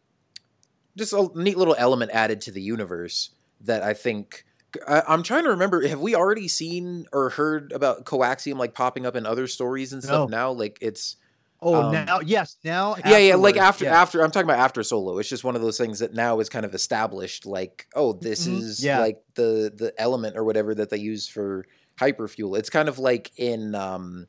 just 0.98 1.12
a 1.12 1.28
neat 1.34 1.56
little 1.56 1.76
element 1.78 2.10
added 2.12 2.40
to 2.42 2.50
the 2.50 2.60
universe 2.62 3.30
that 3.62 3.82
I 3.82 3.94
think. 3.94 4.44
I, 4.86 5.02
I'm 5.08 5.22
trying 5.22 5.44
to 5.44 5.50
remember. 5.50 5.86
Have 5.88 6.00
we 6.00 6.14
already 6.14 6.46
seen 6.48 7.06
or 7.12 7.30
heard 7.30 7.72
about 7.72 8.04
coaxium 8.04 8.58
like 8.58 8.74
popping 8.74 9.06
up 9.06 9.16
in 9.16 9.24
other 9.24 9.46
stories 9.46 9.92
and 9.94 10.02
stuff 10.02 10.28
No. 10.28 10.36
now? 10.36 10.50
Like 10.52 10.76
it's 10.82 11.16
Oh, 11.60 11.74
Um, 11.86 11.90
now 11.92 12.20
yes, 12.20 12.56
now 12.62 12.94
yeah, 13.04 13.16
yeah, 13.18 13.34
like 13.34 13.56
after 13.56 13.86
yeah. 13.86 14.00
after 14.00 14.22
I'm 14.22 14.30
talking 14.30 14.48
about 14.48 14.60
after 14.60 14.82
solo. 14.84 15.18
It's 15.18 15.28
just 15.28 15.42
one 15.42 15.56
of 15.56 15.62
those 15.62 15.76
things 15.78 15.98
that 15.98 16.14
now 16.14 16.38
is 16.38 16.48
kind 16.48 16.64
of 16.64 16.72
established. 16.74 17.46
Like, 17.46 17.86
oh, 17.96 18.12
this 18.12 18.46
Mhm, 18.46 18.58
is 18.60 18.84
yeah. 18.84 19.00
like 19.00 19.16
the 19.34 19.72
the 19.74 19.92
element 19.98 20.36
or 20.36 20.44
whatever 20.44 20.72
that 20.76 20.90
they 20.90 20.98
use 20.98 21.26
for 21.26 21.66
hyperfuel. 21.98 22.56
It's 22.56 22.70
kind 22.70 22.88
of 22.88 23.00
like 23.00 23.32
in 23.36 23.74
um, 23.74 24.28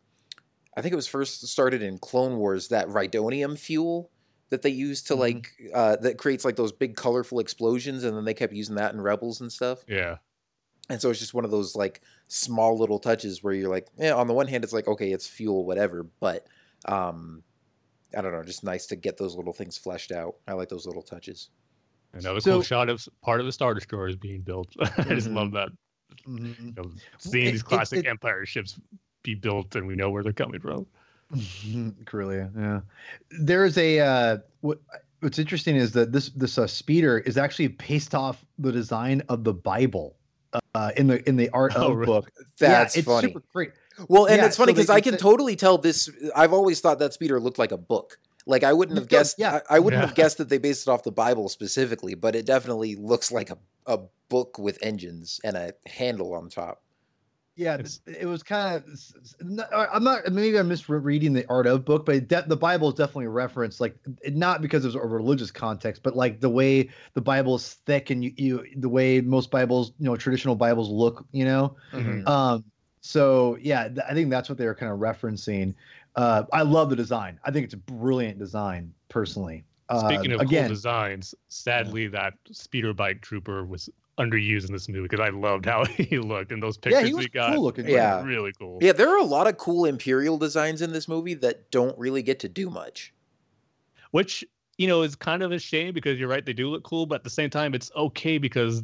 I 0.75 0.81
think 0.81 0.93
it 0.93 0.95
was 0.95 1.05
first 1.07 1.45
started 1.47 1.83
in 1.83 1.99
Clone 1.99 2.37
Wars 2.37 2.69
that 2.69 2.87
Rhydonium 2.87 3.59
fuel 3.59 4.09
that 4.49 4.61
they 4.63 4.69
use 4.69 5.01
to 5.03 5.13
Mhm. 5.15 5.19
like 5.19 5.51
uh, 5.73 5.95
that 5.97 6.17
creates 6.17 6.43
like 6.45 6.55
those 6.55 6.71
big 6.71 6.95
colorful 6.95 7.39
explosions, 7.39 8.03
and 8.03 8.15
then 8.17 8.25
they 8.25 8.33
kept 8.33 8.53
using 8.53 8.75
that 8.75 8.93
in 8.93 9.01
Rebels 9.01 9.41
and 9.41 9.51
stuff. 9.51 9.83
Yeah. 9.87 10.17
and 10.91 10.99
so 10.99 11.11
it's 11.11 11.19
just 11.19 11.35
one 11.35 11.45
of 11.45 11.51
those 11.51 11.75
like 11.75 12.01
small 12.29 12.75
little 12.75 12.97
touches 12.97 13.43
where 13.43 13.53
you're 13.53 13.69
like, 13.69 13.87
yeah. 13.99 14.13
On 14.15 14.25
the 14.25 14.33
one 14.33 14.47
hand, 14.47 14.63
it's 14.63 14.73
like 14.73 14.87
okay, 14.87 15.11
it's 15.11 15.27
fuel, 15.27 15.63
whatever, 15.65 16.03
but 16.19 16.47
um, 16.85 17.43
I 18.17 18.21
don't 18.21 18.31
know, 18.31 18.41
just 18.43 18.63
nice 18.63 18.87
to 18.87 18.95
get 18.95 19.15
those 19.17 19.35
little 19.35 19.53
things 19.53 19.77
fleshed 19.77 20.11
out. 20.11 20.37
I 20.47 20.53
like 20.53 20.69
those 20.69 20.87
little 20.87 21.03
touches. 21.03 21.49
Another 22.13 22.39
So- 22.39 22.53
cool 22.53 22.63
shot 22.63 22.89
of 22.89 23.07
part 23.21 23.39
of 23.39 23.45
the 23.45 23.51
Star 23.51 23.75
Destroyer 23.75 24.07
is 24.07 24.15
being 24.15 24.41
built. 24.41 24.67
I 24.97 25.03
just 25.13 25.27
love 25.29 25.51
that. 25.51 25.69
Mhm. 26.27 26.59
You 26.59 26.73
know, 26.75 26.91
seeing 27.19 27.45
It- 27.45 27.51
these 27.51 27.61
it- 27.61 27.65
classic 27.65 27.99
it- 27.99 28.07
Empire 28.07 28.47
ships 28.47 28.79
be 29.21 29.35
built 29.35 29.75
and 29.75 29.85
we 29.85 29.95
know 29.95 30.09
where 30.09 30.23
they're 30.23 30.33
coming 30.33 30.59
from. 30.59 30.87
Corellia, 32.05 32.49
yeah. 32.57 32.81
There's 33.39 33.77
a 33.77 33.99
uh, 33.99 34.37
what 34.61 34.79
what's 35.19 35.39
interesting 35.39 35.75
is 35.75 35.91
that 35.93 36.11
this 36.11 36.29
this 36.29 36.57
uh, 36.57 36.67
speeder 36.67 37.19
is 37.19 37.37
actually 37.37 37.67
based 37.67 38.15
off 38.15 38.43
the 38.57 38.71
design 38.71 39.21
of 39.29 39.43
the 39.43 39.53
Bible 39.53 40.15
uh, 40.75 40.91
in 40.97 41.07
the 41.07 41.27
in 41.27 41.35
the 41.35 41.49
art 41.49 41.73
Oh, 41.75 41.91
of 41.91 41.97
really? 41.97 42.05
book. 42.05 42.31
That's 42.59 42.95
yeah, 42.95 42.99
it's 42.99 43.07
funny. 43.07 43.27
super 43.27 43.43
great. 43.53 43.71
Well, 44.07 44.25
and 44.25 44.37
Yeah, 44.37 44.45
it's 44.45 44.57
funny 44.57 44.71
so 44.71 44.75
because 44.75 44.89
I 44.89 45.01
can 45.01 45.13
said- 45.13 45.19
totally 45.19 45.55
tell 45.55 45.77
this. 45.77 46.09
I've 46.35 46.53
always 46.53 46.79
thought 46.81 46.99
that 46.99 47.13
speeder 47.13 47.39
looked 47.39 47.59
like 47.59 47.71
a 47.71 47.77
book. 47.77 48.17
Like 48.45 48.63
I 48.63 48.73
wouldn't 48.73 48.97
have 48.97 49.11
Yeah, 49.11 49.17
guessed. 49.19 49.35
yeah. 49.37 49.59
I, 49.69 49.75
I 49.75 49.79
wouldn't 49.79 50.01
Yeah. 50.01 50.07
have 50.07 50.15
guessed 50.15 50.37
that 50.39 50.49
they 50.49 50.57
based 50.57 50.87
it 50.87 50.89
off 50.91 51.03
the 51.03 51.11
Bible 51.11 51.49
specifically, 51.49 52.15
but 52.15 52.35
it 52.35 52.45
definitely 52.45 52.95
looks 52.95 53.31
like 53.31 53.49
a, 53.51 53.57
a 53.85 53.99
book 54.29 54.57
with 54.57 54.79
engines 54.81 55.39
and 55.43 55.55
a 55.57 55.73
handle 55.85 56.33
on 56.33 56.49
top. 56.49 56.81
Yeah, 57.59 57.77
it 58.07 58.25
was 58.25 58.41
kind 58.41 58.77
of. 58.77 59.85
I'm 59.93 60.01
not. 60.01 60.31
Maybe 60.31 60.57
I'm 60.57 60.69
misreading 60.69 61.33
the 61.33 61.45
art 61.49 61.67
of 61.67 61.83
book, 61.83 62.05
but 62.05 62.29
de- 62.29 62.45
the 62.47 62.55
Bible 62.55 62.87
is 62.87 62.93
definitely 62.93 63.27
referenced, 63.27 63.81
like 63.81 63.97
not 64.27 64.61
because 64.61 64.85
of 64.85 64.95
a 64.95 64.99
religious 65.05 65.51
context, 65.51 66.01
but 66.01 66.15
like 66.15 66.39
the 66.39 66.49
way 66.49 66.89
the 67.15 67.21
Bible 67.21 67.55
is 67.55 67.73
thick 67.85 68.11
and 68.11 68.23
you, 68.23 68.31
you 68.37 68.65
the 68.77 68.87
way 68.87 69.19
most 69.19 69.51
Bibles, 69.51 69.91
you 69.99 70.05
know, 70.05 70.15
traditional 70.15 70.55
Bibles 70.55 70.87
look, 70.89 71.25
you 71.33 71.43
know. 71.43 71.75
Mhm. 71.91 72.25
Um, 72.29 72.63
so 73.01 73.57
yeah, 73.59 73.89
th- 73.89 74.05
I 74.09 74.13
think 74.13 74.29
that's 74.29 74.47
what 74.47 74.57
they 74.57 74.65
were 74.65 74.73
kind 74.73 74.93
of 74.93 74.99
referencing. 74.99 75.75
Uh, 76.15 76.43
I 76.53 76.61
love 76.61 76.89
the 76.89 76.95
design. 76.95 77.41
I 77.43 77.51
think 77.51 77.65
it's 77.65 77.73
a 77.73 77.77
brilliant 77.77 78.39
design, 78.39 78.93
personally. 79.09 79.65
Uh, 79.89 80.07
Speaking 80.07 80.31
of 80.31 80.39
again, 80.39 80.67
cool 80.67 80.75
designs, 80.75 81.35
sadly 81.49 82.07
that 82.07 82.35
speeder 82.51 82.93
bike 82.93 83.19
trooper 83.19 83.65
was 83.65 83.89
underused 84.19 84.67
in 84.67 84.73
this 84.73 84.87
movie 84.89 85.03
because 85.03 85.19
I 85.21 85.29
loved 85.29 85.65
how 85.65 85.85
he 85.97 86.19
looked 86.19 86.51
in 86.51 86.59
those 86.59 86.77
pictures 86.77 86.99
yeah, 87.01 87.03
pictures 87.03 87.09
he 87.09 87.13
was 87.15 87.25
we 87.25 87.29
got. 87.29 87.53
cool 87.55 87.63
looking. 87.63 87.87
Yeah. 87.87 88.23
really 88.23 88.51
cool. 88.59 88.77
Yeah, 88.81 88.91
there 88.91 89.09
are 89.09 89.17
a 89.19 89.23
lot 89.23 89.47
of 89.47 89.57
cool 89.57 89.85
Imperial 89.85 90.37
designs 90.37 90.81
in 90.81 90.91
this 90.91 91.07
movie 91.07 91.33
that 91.35 91.71
don't 91.71 91.97
really 91.97 92.21
get 92.21 92.39
to 92.41 92.49
do 92.49 92.69
much. 92.69 93.13
which 94.11 94.43
you 94.77 94.87
know 94.87 95.01
is 95.01 95.15
kind 95.15 95.43
of 95.43 95.51
a 95.51 95.59
shame 95.59 95.93
because 95.93 96.17
you're 96.19 96.29
right 96.29 96.45
they 96.45 96.53
do 96.53 96.69
look 96.69 96.83
cool 96.83 97.05
but 97.05 97.15
at 97.15 97.23
the 97.23 97.29
same 97.29 97.49
time 97.49 97.73
it's 97.73 97.91
okay 97.95 98.37
because 98.37 98.81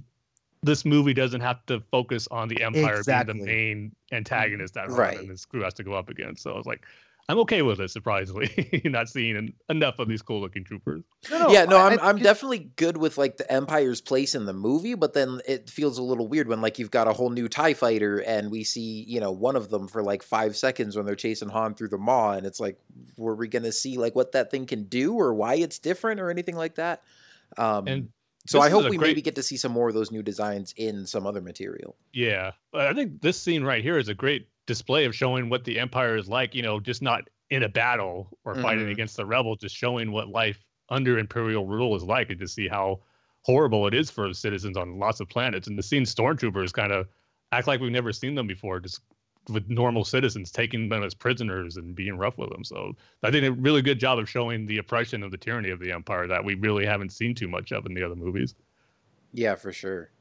this 0.62 0.84
movie 0.84 1.14
doesn't 1.14 1.42
have 1.42 1.66
to 1.68 1.80
focus 1.92 2.28
on 2.32 2.48
the 2.48 2.62
empire 2.62 2.98
Exactly. 2.98 3.34
being 3.36 3.46
the 3.46 3.52
main 3.52 3.96
antagonist 4.12 4.74
that 4.74 4.90
Right. 4.90 4.98
right. 5.16 5.20
and 5.20 5.30
this 5.30 5.46
crew 5.46 5.62
has 5.64 5.74
to 5.76 5.84
go 5.84 5.94
up 5.94 6.10
against 6.10 6.44
so 6.44 6.52
i 6.52 6.58
was 6.58 6.66
like 6.66 6.86
i'm 7.30 7.40
okay 7.40 7.62
with 7.62 7.80
it 7.80 7.90
surprisingly 7.90 8.82
not 8.86 9.10
seeing 9.10 9.36
en- 9.36 9.54
enough 9.70 9.98
of 10.00 10.08
these 10.08 10.22
cool 10.22 10.40
looking 10.42 10.64
troopers 10.64 11.04
No, 11.32 11.50
yeah, 11.50 11.66
no, 11.66 11.78
I- 11.78 11.92
I'm 11.92 12.00
I- 12.00 12.10
I'm 12.10 12.18
definitely 12.20 12.72
good 12.76 12.98
with 12.98 13.18
like 13.18 13.38
the 13.38 13.52
Empire's 13.52 14.00
place 14.02 14.36
in 14.36 14.46
the 14.46 14.54
movie, 14.54 14.94
but 14.94 15.14
then 15.14 15.42
it 15.48 15.70
feels 15.70 15.98
a 15.98 16.04
little 16.04 16.28
weird 16.28 16.48
when 16.48 16.62
like 16.62 16.78
you've 16.78 16.92
got 16.92 17.08
a 17.08 17.14
whole 17.14 17.32
new 17.32 17.48
Tie 17.48 17.74
fighter 17.74 18.20
and 18.20 18.52
we 18.52 18.64
see 18.64 19.04
you 19.08 19.20
know 19.20 19.32
one 19.32 19.56
of 19.56 19.70
them 19.70 19.88
for 19.88 20.04
like 20.04 20.22
five 20.22 20.56
seconds 20.56 20.96
when 20.96 21.06
they're 21.06 21.16
chasing 21.16 21.50
Han 21.50 21.74
through 21.74 21.90
the 21.90 21.98
maw, 21.98 22.34
and 22.34 22.46
it's 22.46 22.60
like, 22.60 22.78
were 23.18 23.34
we 23.36 23.48
gonna 23.48 23.72
see 23.72 23.98
like 23.98 24.16
what 24.16 24.34
that 24.34 24.52
thing 24.52 24.66
can 24.68 24.84
do 24.84 25.16
or 25.16 25.34
why 25.34 25.56
it's 25.56 25.80
different 25.80 26.20
or 26.20 26.30
anything 26.30 26.56
like 26.56 26.76
that? 26.76 27.02
Um, 27.58 27.88
And 27.88 28.10
so 28.48 28.60
I 28.62 28.70
hope 28.70 28.88
we 28.90 28.98
great- 28.98 29.10
maybe 29.10 29.22
get 29.24 29.36
to 29.36 29.44
see 29.44 29.58
some 29.58 29.72
more 29.72 29.88
of 29.90 29.96
those 29.96 30.12
new 30.12 30.22
designs 30.22 30.74
in 30.78 31.08
some 31.08 31.26
other 31.26 31.42
material. 31.42 31.96
yeah 32.14 32.52
i 32.74 32.94
think 32.94 33.22
this 33.22 33.42
scene 33.42 33.64
right 33.64 33.82
here 33.84 33.98
is 33.98 34.10
a 34.10 34.14
great 34.14 34.48
display 34.66 35.06
of 35.06 35.16
showing 35.16 35.50
what 35.50 35.64
the 35.64 35.80
empire 35.80 36.16
is 36.18 36.28
like 36.28 36.56
you 36.56 36.62
know 36.62 36.80
just 36.80 37.02
not 37.02 37.30
in 37.50 37.64
a 37.64 37.70
battle 37.70 38.38
or 38.44 38.56
fighting 38.56 38.88
Mhm. 38.88 38.92
against 38.92 39.16
the 39.18 39.26
rebels 39.26 39.60
just 39.60 39.76
showing 39.76 40.12
what 40.12 40.30
life 40.30 40.64
under 40.90 41.18
imperial 41.20 41.66
rule 41.68 41.96
is 41.96 42.04
like 42.04 42.30
and 42.30 42.40
to 42.40 42.48
see 42.48 42.68
how 42.68 43.02
horrible 43.44 43.86
it 43.88 43.94
is 43.94 44.10
for 44.10 44.34
citizens 44.34 44.76
on 44.78 44.98
lots 45.00 45.20
of 45.20 45.30
planets 45.30 45.68
and 45.68 45.78
the 45.78 45.84
scene 45.84 46.04
stormtroopers 46.04 46.74
kind 46.74 46.92
of 46.92 47.08
act 47.52 47.68
like 47.68 47.80
we've 47.80 47.92
never 47.92 48.12
seen 48.12 48.34
them 48.36 48.48
before 48.48 48.80
just 48.80 49.02
with 49.50 49.70
normal 49.70 50.04
citizens 50.04 50.52
taking 50.52 50.90
them 50.90 51.04
as 51.04 51.14
prisoners 51.14 51.78
and 51.78 51.94
being 51.96 52.18
rough 52.18 52.38
with 52.40 52.50
them 52.50 52.64
so 52.64 52.94
i 53.22 53.30
think 53.30 53.46
a 53.46 53.52
really 53.52 53.84
good 53.84 54.00
job 54.00 54.18
of 54.18 54.28
showing 54.28 54.66
the 54.66 54.80
oppression 54.80 55.22
of 55.22 55.30
the 55.30 55.38
tyranny 55.38 55.70
of 55.70 55.80
the 55.80 55.92
empire 55.92 56.26
that 56.28 56.44
we 56.44 56.56
really 56.56 56.86
haven't 56.86 57.10
seen 57.12 57.36
too 57.36 57.48
much 57.48 57.72
of 57.72 57.86
in 57.86 57.94
the 57.94 58.02
other 58.04 58.16
movies 58.16 58.56
Yeah, 59.32 59.56
for 59.56 59.72
sure. 59.72 60.12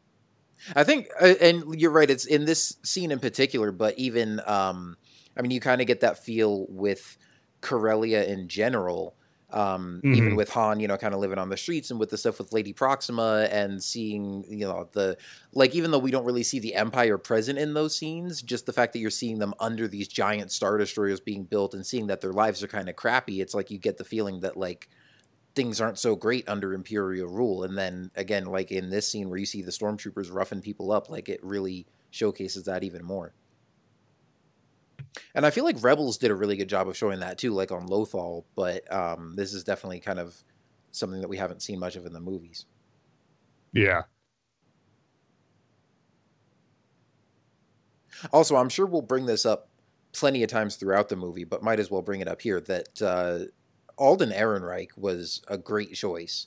I 0.77 0.85
think, 0.85 1.09
uh, 1.21 1.35
and 1.41 1.81
you're 1.81 1.91
right. 1.91 2.11
It's 2.11 2.27
in 2.27 2.45
this 2.45 2.77
scene 2.85 3.11
in 3.11 3.19
particular, 3.21 3.73
but 3.73 3.99
even, 3.99 4.41
um, 4.47 4.97
I 5.37 5.43
mean, 5.43 5.51
you 5.51 5.61
kind 5.61 5.81
of 5.81 5.87
get 5.87 6.01
that 6.01 6.19
feel 6.25 6.67
with 6.69 7.17
Corellia 7.61 8.25
in 8.25 8.49
general. 8.49 9.17
Um, 9.51 10.05
Even 10.11 10.35
Mhm. 10.35 10.37
with 10.37 10.49
Han, 10.51 10.81
you 10.81 10.89
know, 10.89 10.97
kind 10.97 11.15
of 11.15 11.21
living 11.21 11.39
on 11.39 11.49
the 11.49 11.57
streets, 11.57 11.91
and 11.91 12.01
with 12.01 12.11
the 12.11 12.19
stuff 12.19 12.39
with 12.39 12.53
Lady 12.53 12.73
Proxima, 12.73 13.47
and 13.53 13.83
seeing, 13.85 14.45
you 14.49 14.67
know, 14.67 14.89
the 14.95 15.17
like, 15.53 15.75
even 15.77 15.91
though 15.93 15.99
we 15.99 16.11
don't 16.11 16.25
really 16.25 16.43
see 16.43 16.59
the 16.59 16.75
Empire 16.75 17.19
present 17.19 17.59
in 17.59 17.75
those 17.75 17.97
scenes, 17.97 18.43
just 18.43 18.67
the 18.67 18.73
fact 18.73 18.93
that 18.95 18.99
you're 18.99 19.11
seeing 19.11 19.39
them 19.39 19.55
under 19.61 19.87
these 19.87 20.09
giant 20.09 20.51
star 20.51 20.77
destroyers 20.79 21.21
being 21.21 21.45
built, 21.45 21.73
and 21.75 21.87
seeing 21.87 22.09
that 22.09 22.21
their 22.21 22.33
lives 22.33 22.63
are 22.65 22.69
kind 22.69 22.89
of 22.89 22.97
crappy, 22.97 23.41
it's 23.41 23.55
like 23.55 23.71
you 23.71 23.79
get 23.79 23.97
the 23.99 24.05
feeling 24.05 24.41
that 24.41 24.57
like 24.57 24.89
things 25.55 25.81
aren't 25.81 25.99
so 25.99 26.17
great 26.17 26.49
under 26.49 26.75
imperial 26.75 27.29
rule 27.29 27.63
and 27.63 27.79
then 27.79 28.11
again 28.17 28.45
like 28.45 28.73
in 28.73 28.91
this 28.91 29.09
scene 29.09 29.29
where 29.29 29.39
you 29.39 29.47
see 29.47 29.63
the 29.63 29.71
stormtroopers 29.71 30.33
roughing 30.33 30.61
people 30.61 30.91
up 30.91 31.09
like 31.09 31.29
it 31.29 31.43
really 31.45 31.87
showcases 32.11 32.65
that 32.65 32.83
even 32.85 33.05
more. 33.05 33.35
And 35.35 35.47
i 35.47 35.51
feel 35.51 35.65
like 35.65 35.83
rebels 35.83 36.19
did 36.19 36.31
a 36.31 36.35
really 36.35 36.57
good 36.57 36.69
job 36.69 36.89
of 36.89 36.97
showing 36.97 37.21
that 37.21 37.39
too 37.39 37.53
like 37.53 37.71
on 37.71 37.87
lothal 37.87 38.45
but 38.57 38.91
um 38.93 39.35
this 39.37 39.55
is 39.55 39.63
definitely 39.63 40.01
kind 40.01 40.19
of 40.19 40.35
something 40.95 41.21
that 41.21 41.29
we 41.29 41.37
haven't 41.37 41.63
seen 41.63 41.79
much 41.79 41.97
of 41.97 42.07
in 42.07 42.13
the 42.13 42.21
movies. 42.21 42.67
Yeah. 43.73 44.03
Also, 48.33 48.57
I'm 48.57 48.69
sure 48.69 48.87
we'll 48.87 49.03
bring 49.03 49.27
this 49.27 49.45
up 49.45 49.69
plenty 50.13 50.43
of 50.45 50.51
times 50.51 50.77
throughout 50.77 51.09
the 51.09 51.17
movie, 51.17 51.45
but 51.45 51.63
might 51.63 51.81
as 51.81 51.91
well 51.91 52.01
bring 52.01 52.21
it 52.21 52.29
up 52.29 52.41
here 52.41 52.61
that 52.61 53.03
uh, 53.03 53.51
Alden 53.99 54.31
Ehrenreich 54.31 54.89
was 54.97 55.41
a 55.49 55.59
great 55.59 55.95
choice 55.95 56.47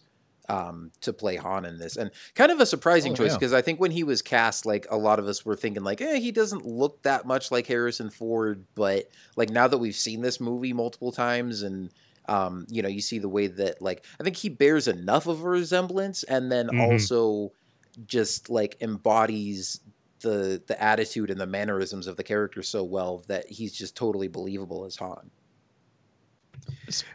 um, 0.50 0.92
to 1.02 1.12
play 1.14 1.36
Han 1.36 1.66
in 1.66 1.78
this, 1.78 1.98
and 1.98 2.12
kind 2.36 2.52
of 2.52 2.60
a 2.62 2.66
surprising 2.66 3.14
Oh, 3.14 3.16
choice 3.16 3.34
yeah. 3.34 3.38
because 3.38 3.54
I 3.54 3.62
think 3.62 3.80
when 3.80 3.92
he 3.92 4.04
was 4.04 4.22
cast, 4.22 4.66
like 4.66 4.86
a 4.90 4.98
lot 4.98 5.20
of 5.20 5.28
us 5.28 5.44
were 5.46 5.56
thinking, 5.58 5.84
like, 5.84 6.02
eh, 6.02 6.20
he 6.20 6.32
doesn't 6.32 6.66
look 6.66 7.02
that 7.04 7.26
much 7.26 7.52
like 7.52 7.68
Harrison 7.68 8.10
Ford, 8.10 8.66
but 8.76 9.06
like 9.36 9.50
now 9.50 9.68
that 9.68 9.78
we've 9.80 9.96
seen 9.96 10.22
this 10.22 10.40
movie 10.40 10.74
multiple 10.74 11.12
times 11.12 11.64
and. 11.64 11.92
Um, 12.30 12.66
you 12.68 12.82
know, 12.82 12.90
you 12.90 13.00
see 13.00 13.20
the 13.20 13.30
way 13.30 13.48
that 13.48 13.82
like 13.82 14.06
I 14.20 14.24
think 14.26 14.36
he 14.36 14.50
bears 14.50 14.90
enough 14.90 15.28
of 15.28 15.42
a 15.46 15.48
resemblance, 15.50 16.24
and 16.24 16.52
then 16.52 16.70
Mhm. 16.72 16.78
also 16.78 17.52
just 18.06 18.50
like 18.50 18.76
embodies 18.82 19.80
the 20.22 20.62
the 20.68 20.82
attitude 20.82 21.30
and 21.30 21.40
the 21.40 21.46
mannerisms 21.48 22.08
of 22.08 22.18
the 22.18 22.24
character 22.26 22.64
so 22.64 22.84
well 22.84 23.24
that 23.28 23.48
he's 23.50 23.74
just 23.74 23.96
totally 23.96 24.28
believable 24.28 24.86
as 24.86 24.98
Han. 24.98 25.32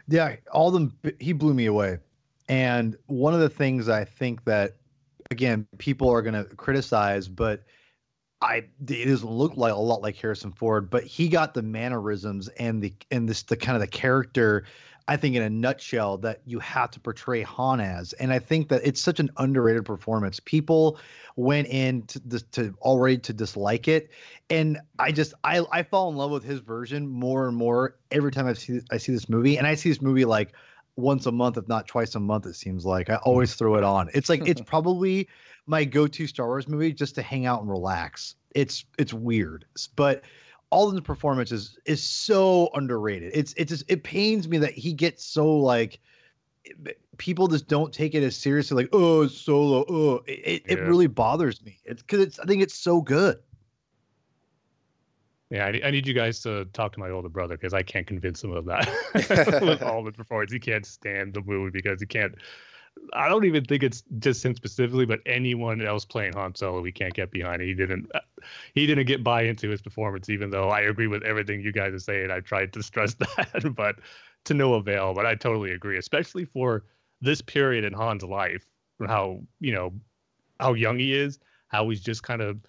Yeah, 0.07 0.35
all 0.51 0.71
them 0.71 0.97
he 1.19 1.33
blew 1.33 1.53
me 1.53 1.65
away. 1.65 1.99
And 2.49 2.97
one 3.07 3.33
of 3.33 3.39
the 3.39 3.49
things 3.49 3.89
I 3.89 4.05
think 4.05 4.43
that 4.45 4.77
again 5.31 5.67
people 5.77 6.09
are 6.09 6.21
going 6.21 6.33
to 6.33 6.43
criticize, 6.55 7.27
but 7.27 7.63
I 8.41 8.65
it 8.87 9.05
doesn't 9.05 9.29
look 9.29 9.55
like 9.55 9.73
a 9.73 9.77
lot 9.77 10.01
like 10.01 10.17
Harrison 10.17 10.51
Ford, 10.51 10.89
but 10.89 11.03
he 11.03 11.29
got 11.29 11.53
the 11.53 11.61
mannerisms 11.61 12.49
and 12.49 12.81
the 12.81 12.93
and 13.09 13.27
this 13.27 13.43
the 13.43 13.55
kind 13.55 13.75
of 13.75 13.81
the 13.81 13.87
character 13.87 14.65
I 15.07 15.17
think 15.17 15.35
in 15.35 15.41
a 15.41 15.49
nutshell 15.49 16.17
that 16.19 16.41
you 16.45 16.59
have 16.59 16.91
to 16.91 16.99
portray 16.99 17.41
Han 17.41 17.81
as. 17.81 18.13
And 18.13 18.31
I 18.31 18.39
think 18.39 18.69
that 18.69 18.81
it's 18.85 19.01
such 19.01 19.19
an 19.19 19.29
underrated 19.37 19.85
performance. 19.85 20.39
People 20.39 20.97
went 21.35 21.67
in 21.67 22.03
to, 22.03 22.39
to 22.51 22.73
already 22.81 23.17
to 23.17 23.33
dislike 23.33 23.87
it 23.87 24.11
and 24.49 24.79
I 24.99 25.11
just 25.11 25.33
I 25.43 25.65
I 25.71 25.83
fall 25.83 26.09
in 26.09 26.15
love 26.15 26.31
with 26.31 26.43
his 26.43 26.59
version 26.59 27.07
more 27.07 27.47
and 27.47 27.57
more 27.57 27.95
every 28.11 28.31
time 28.31 28.47
I 28.47 28.53
see 28.53 28.81
I 28.91 28.97
see 28.97 29.11
this 29.11 29.29
movie, 29.29 29.57
and 29.57 29.65
I 29.65 29.75
see 29.75 29.89
this 29.89 30.01
movie 30.01 30.25
like 30.25 30.53
once 30.95 31.25
a 31.25 31.31
month, 31.31 31.57
if 31.57 31.67
not 31.67 31.87
twice 31.87 32.13
a 32.15 32.19
month. 32.19 32.45
It 32.45 32.55
seems 32.55 32.85
like 32.85 33.09
I 33.09 33.15
always 33.17 33.53
mm. 33.53 33.57
throw 33.57 33.75
it 33.75 33.83
on. 33.83 34.09
It's 34.13 34.29
like 34.29 34.47
it's 34.47 34.61
probably 34.65 35.27
my 35.65 35.85
go-to 35.85 36.27
Star 36.27 36.47
Wars 36.47 36.67
movie 36.67 36.93
just 36.93 37.15
to 37.15 37.21
hang 37.21 37.45
out 37.45 37.61
and 37.61 37.69
relax. 37.69 38.35
It's 38.53 38.85
it's 38.99 39.13
weird, 39.13 39.65
but 39.95 40.23
Alden's 40.73 41.01
performance 41.01 41.51
is 41.51 41.77
is 41.85 42.01
so 42.01 42.69
underrated. 42.73 43.31
It's 43.35 43.53
it's 43.53 43.69
just, 43.69 43.83
it 43.87 44.03
pains 44.03 44.47
me 44.47 44.57
that 44.57 44.73
he 44.73 44.93
gets 44.93 45.23
so 45.23 45.55
like 45.57 45.99
people 47.17 47.47
just 47.47 47.67
don't 47.67 47.93
take 47.93 48.15
it 48.15 48.23
as 48.23 48.35
seriously 48.35 48.83
like 48.83 48.89
oh 48.93 49.23
it's 49.23 49.37
solo 49.37 49.85
oh 49.87 50.23
it, 50.25 50.31
it, 50.31 50.63
it 50.65 50.79
really 50.79 51.07
bothers 51.07 51.63
me 51.63 51.77
it's 51.83 52.01
because 52.01 52.21
it's 52.21 52.39
i 52.39 52.45
think 52.45 52.61
it's 52.61 52.73
so 52.73 53.01
good 53.01 53.37
Yeah, 55.49 55.65
I 55.65 55.71
need, 55.71 55.83
I 55.83 55.91
need 55.91 56.07
you 56.07 56.13
guys 56.13 56.39
to 56.41 56.65
talk 56.73 56.93
to 56.93 56.99
my 56.99 57.09
older 57.09 57.29
brother 57.29 57.57
because 57.57 57.73
I 57.73 57.83
can't 57.83 58.07
convince 58.07 58.43
him 58.43 58.53
of 58.53 58.65
that 58.65 58.87
with 59.61 59.83
all 59.83 60.03
the 60.03 60.11
performance. 60.11 60.51
He 60.51 60.59
can't 60.59 60.85
stand 60.85 61.33
the 61.33 61.41
movie 61.41 61.69
because 61.69 61.99
he 61.99 62.07
can't 62.07 62.33
I 63.13 63.29
don't 63.29 63.45
even 63.45 63.65
think 63.65 63.83
it's 63.83 64.03
just 64.19 64.43
him 64.43 64.55
specifically, 64.55 65.05
but 65.05 65.19
anyone 65.25 65.81
else 65.85 66.05
playing 66.05 66.33
Han 66.33 66.55
Solo, 66.55 66.81
we 66.81 66.91
can't 66.91 67.13
get 67.13 67.31
behind. 67.31 67.61
He 67.61 67.73
didn't. 67.73 68.09
Uh, 68.13 68.19
he 68.73 68.85
didn't 68.85 69.05
get 69.05 69.23
buy 69.23 69.43
into 69.43 69.69
his 69.69 69.81
performance, 69.81 70.29
even 70.29 70.49
though 70.49 70.69
I 70.69 70.81
agree 70.81 71.07
with 71.07 71.23
everything 71.23 71.61
you 71.61 71.71
guys 71.71 71.93
are 71.93 71.99
saying. 71.99 72.31
I 72.31 72.39
tried 72.39 72.73
to 72.73 72.83
stress 72.83 73.13
that, 73.15 73.75
but 73.75 73.97
to 74.45 74.53
no 74.53 74.75
avail. 74.75 75.13
But 75.13 75.25
I 75.25 75.35
totally 75.35 75.71
agree, 75.71 75.97
especially 75.97 76.45
for 76.45 76.85
this 77.21 77.41
period 77.41 77.83
in 77.83 77.93
Han's 77.93 78.23
life, 78.23 78.65
how 79.05 79.41
you 79.59 79.73
know 79.73 79.93
how 80.59 80.73
young 80.73 80.99
he 80.99 81.13
is, 81.13 81.39
how 81.67 81.89
he's 81.89 82.01
just 82.01 82.23
kind 82.23 82.41
of 82.41 82.59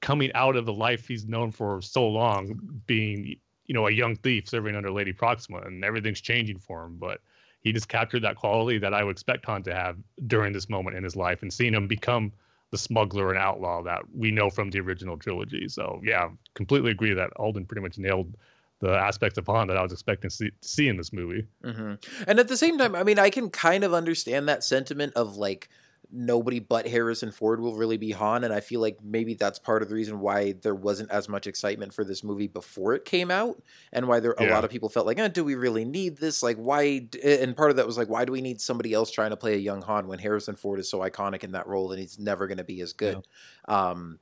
coming 0.00 0.32
out 0.34 0.56
of 0.56 0.66
the 0.66 0.72
life 0.72 1.06
he's 1.06 1.26
known 1.26 1.50
for 1.50 1.80
so 1.82 2.06
long, 2.06 2.58
being 2.86 3.36
you 3.66 3.74
know 3.74 3.86
a 3.86 3.92
young 3.92 4.16
thief 4.16 4.48
serving 4.48 4.76
under 4.76 4.90
Lady 4.90 5.12
Proxima, 5.12 5.58
and 5.58 5.84
everything's 5.84 6.20
changing 6.20 6.58
for 6.58 6.84
him. 6.84 6.96
But 6.96 7.20
he 7.62 7.72
just 7.72 7.88
captured 7.88 8.22
that 8.22 8.36
quality 8.36 8.78
that 8.78 8.94
I 8.94 9.04
would 9.04 9.12
expect 9.12 9.44
Han 9.46 9.62
to 9.64 9.74
have 9.74 9.96
during 10.26 10.52
this 10.52 10.68
moment 10.68 10.96
in 10.96 11.04
his 11.04 11.16
life, 11.16 11.42
and 11.42 11.52
seeing 11.52 11.74
him 11.74 11.86
become 11.86 12.32
the 12.70 12.78
smuggler 12.78 13.30
and 13.30 13.38
outlaw 13.38 13.82
that 13.82 14.02
we 14.14 14.30
know 14.30 14.48
from 14.48 14.70
the 14.70 14.80
original 14.80 15.16
trilogy. 15.16 15.68
So 15.68 16.00
yeah, 16.04 16.28
completely 16.54 16.92
agree 16.92 17.14
that 17.14 17.30
Alden 17.36 17.66
pretty 17.66 17.82
much 17.82 17.98
nailed 17.98 18.34
the 18.78 18.92
aspects 18.92 19.36
of 19.38 19.46
Han 19.46 19.66
that 19.68 19.76
I 19.76 19.82
was 19.82 19.92
expecting 19.92 20.30
to 20.30 20.36
see, 20.36 20.50
see 20.62 20.88
in 20.88 20.96
this 20.96 21.12
movie. 21.12 21.46
Mm-hmm. 21.64 21.94
And 22.26 22.38
at 22.38 22.48
the 22.48 22.56
same 22.56 22.78
time, 22.78 22.94
I 22.94 23.02
mean, 23.02 23.18
I 23.18 23.28
can 23.28 23.50
kind 23.50 23.84
of 23.84 23.92
understand 23.92 24.48
that 24.48 24.64
sentiment 24.64 25.12
of 25.14 25.36
like 25.36 25.68
nobody 26.12 26.58
but 26.58 26.86
Harrison 26.86 27.30
Ford 27.30 27.60
will 27.60 27.76
really 27.76 27.96
be 27.96 28.10
Han, 28.10 28.44
and 28.44 28.52
I 28.52 28.60
feel 28.60 28.80
like 28.80 28.98
maybe 29.02 29.34
that's 29.34 29.58
part 29.58 29.82
of 29.82 29.88
the 29.88 29.94
reason 29.94 30.20
why 30.20 30.52
there 30.52 30.74
wasn't 30.74 31.10
as 31.10 31.28
much 31.28 31.46
excitement 31.46 31.94
for 31.94 32.04
this 32.04 32.24
movie 32.24 32.46
before 32.46 32.94
it 32.94 33.04
came 33.04 33.30
out, 33.30 33.62
and 33.92 34.08
why 34.08 34.20
there 34.20 34.34
a 34.38 34.46
lot 34.50 34.64
of 34.64 34.70
people 34.70 34.88
felt 34.88 35.06
like, 35.06 35.18
eh, 35.18 35.28
do 35.28 35.44
we 35.44 35.54
really 35.54 35.84
need 35.84 36.18
this? 36.18 36.42
Like, 36.42 36.56
why? 36.56 37.08
And 37.24 37.56
part 37.56 37.70
of 37.70 37.76
that 37.76 37.86
was 37.86 37.98
like, 37.98 38.08
why 38.08 38.24
do 38.24 38.32
we 38.32 38.40
need 38.40 38.60
somebody 38.60 38.92
else 38.92 39.10
trying 39.10 39.30
to 39.30 39.36
play 39.36 39.54
a 39.54 39.58
young 39.58 39.82
Han 39.82 40.08
when 40.08 40.18
Harrison 40.18 40.56
Ford 40.56 40.80
is 40.80 40.88
so 40.88 41.00
iconic 41.00 41.44
in 41.44 41.52
that 41.52 41.66
role 41.66 41.92
and 41.92 42.00
he's 42.00 42.18
never 42.18 42.46
going 42.46 42.58
to 42.58 42.64
be 42.64 42.80
as 42.80 42.92
good? 42.92 43.22
Um, 43.68 44.18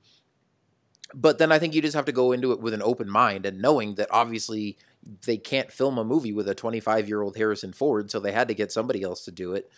but 1.14 1.38
then 1.38 1.52
I 1.52 1.58
think 1.58 1.74
you 1.74 1.80
just 1.80 1.96
have 1.96 2.04
to 2.04 2.12
go 2.12 2.32
into 2.32 2.52
it 2.52 2.60
with 2.60 2.74
an 2.74 2.82
open 2.82 3.08
mind 3.08 3.46
and 3.46 3.62
knowing 3.62 3.94
that 3.94 4.08
obviously 4.10 4.76
they 5.24 5.38
can't 5.38 5.72
film 5.72 5.96
a 5.96 6.04
movie 6.04 6.32
with 6.32 6.48
a 6.48 6.54
25 6.54 7.08
year 7.08 7.22
old 7.22 7.36
Harrison 7.36 7.72
Ford, 7.72 8.10
so 8.10 8.20
they 8.20 8.32
had 8.32 8.48
to 8.48 8.54
get 8.54 8.70
somebody 8.72 9.02
else 9.02 9.24
to 9.24 9.30
do 9.30 9.54
it. 9.54 9.70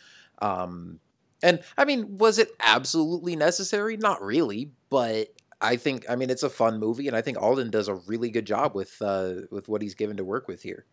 Um, 0.42 0.98
and 1.42 1.60
I 1.78 1.84
mean, 1.84 2.18
was 2.18 2.38
it 2.38 2.50
absolutely 2.60 3.36
necessary? 3.36 3.96
Not 3.96 4.22
really, 4.22 4.72
but 4.90 5.28
I 5.60 5.76
think 5.76 6.04
I 6.08 6.16
mean 6.16 6.30
it's 6.30 6.42
a 6.42 6.50
fun 6.50 6.78
movie, 6.78 7.06
and 7.08 7.16
I 7.16 7.20
think 7.22 7.40
Alden 7.40 7.70
does 7.70 7.88
a 7.88 7.94
really 7.94 8.30
good 8.30 8.46
job 8.46 8.74
with 8.74 8.96
uh, 9.02 9.32
with 9.50 9.68
what 9.68 9.82
he's 9.82 9.94
given 9.94 10.16
to 10.18 10.24
work 10.24 10.48
with 10.48 10.62
here. 10.62 10.86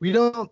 we 0.00 0.12
don't 0.12 0.50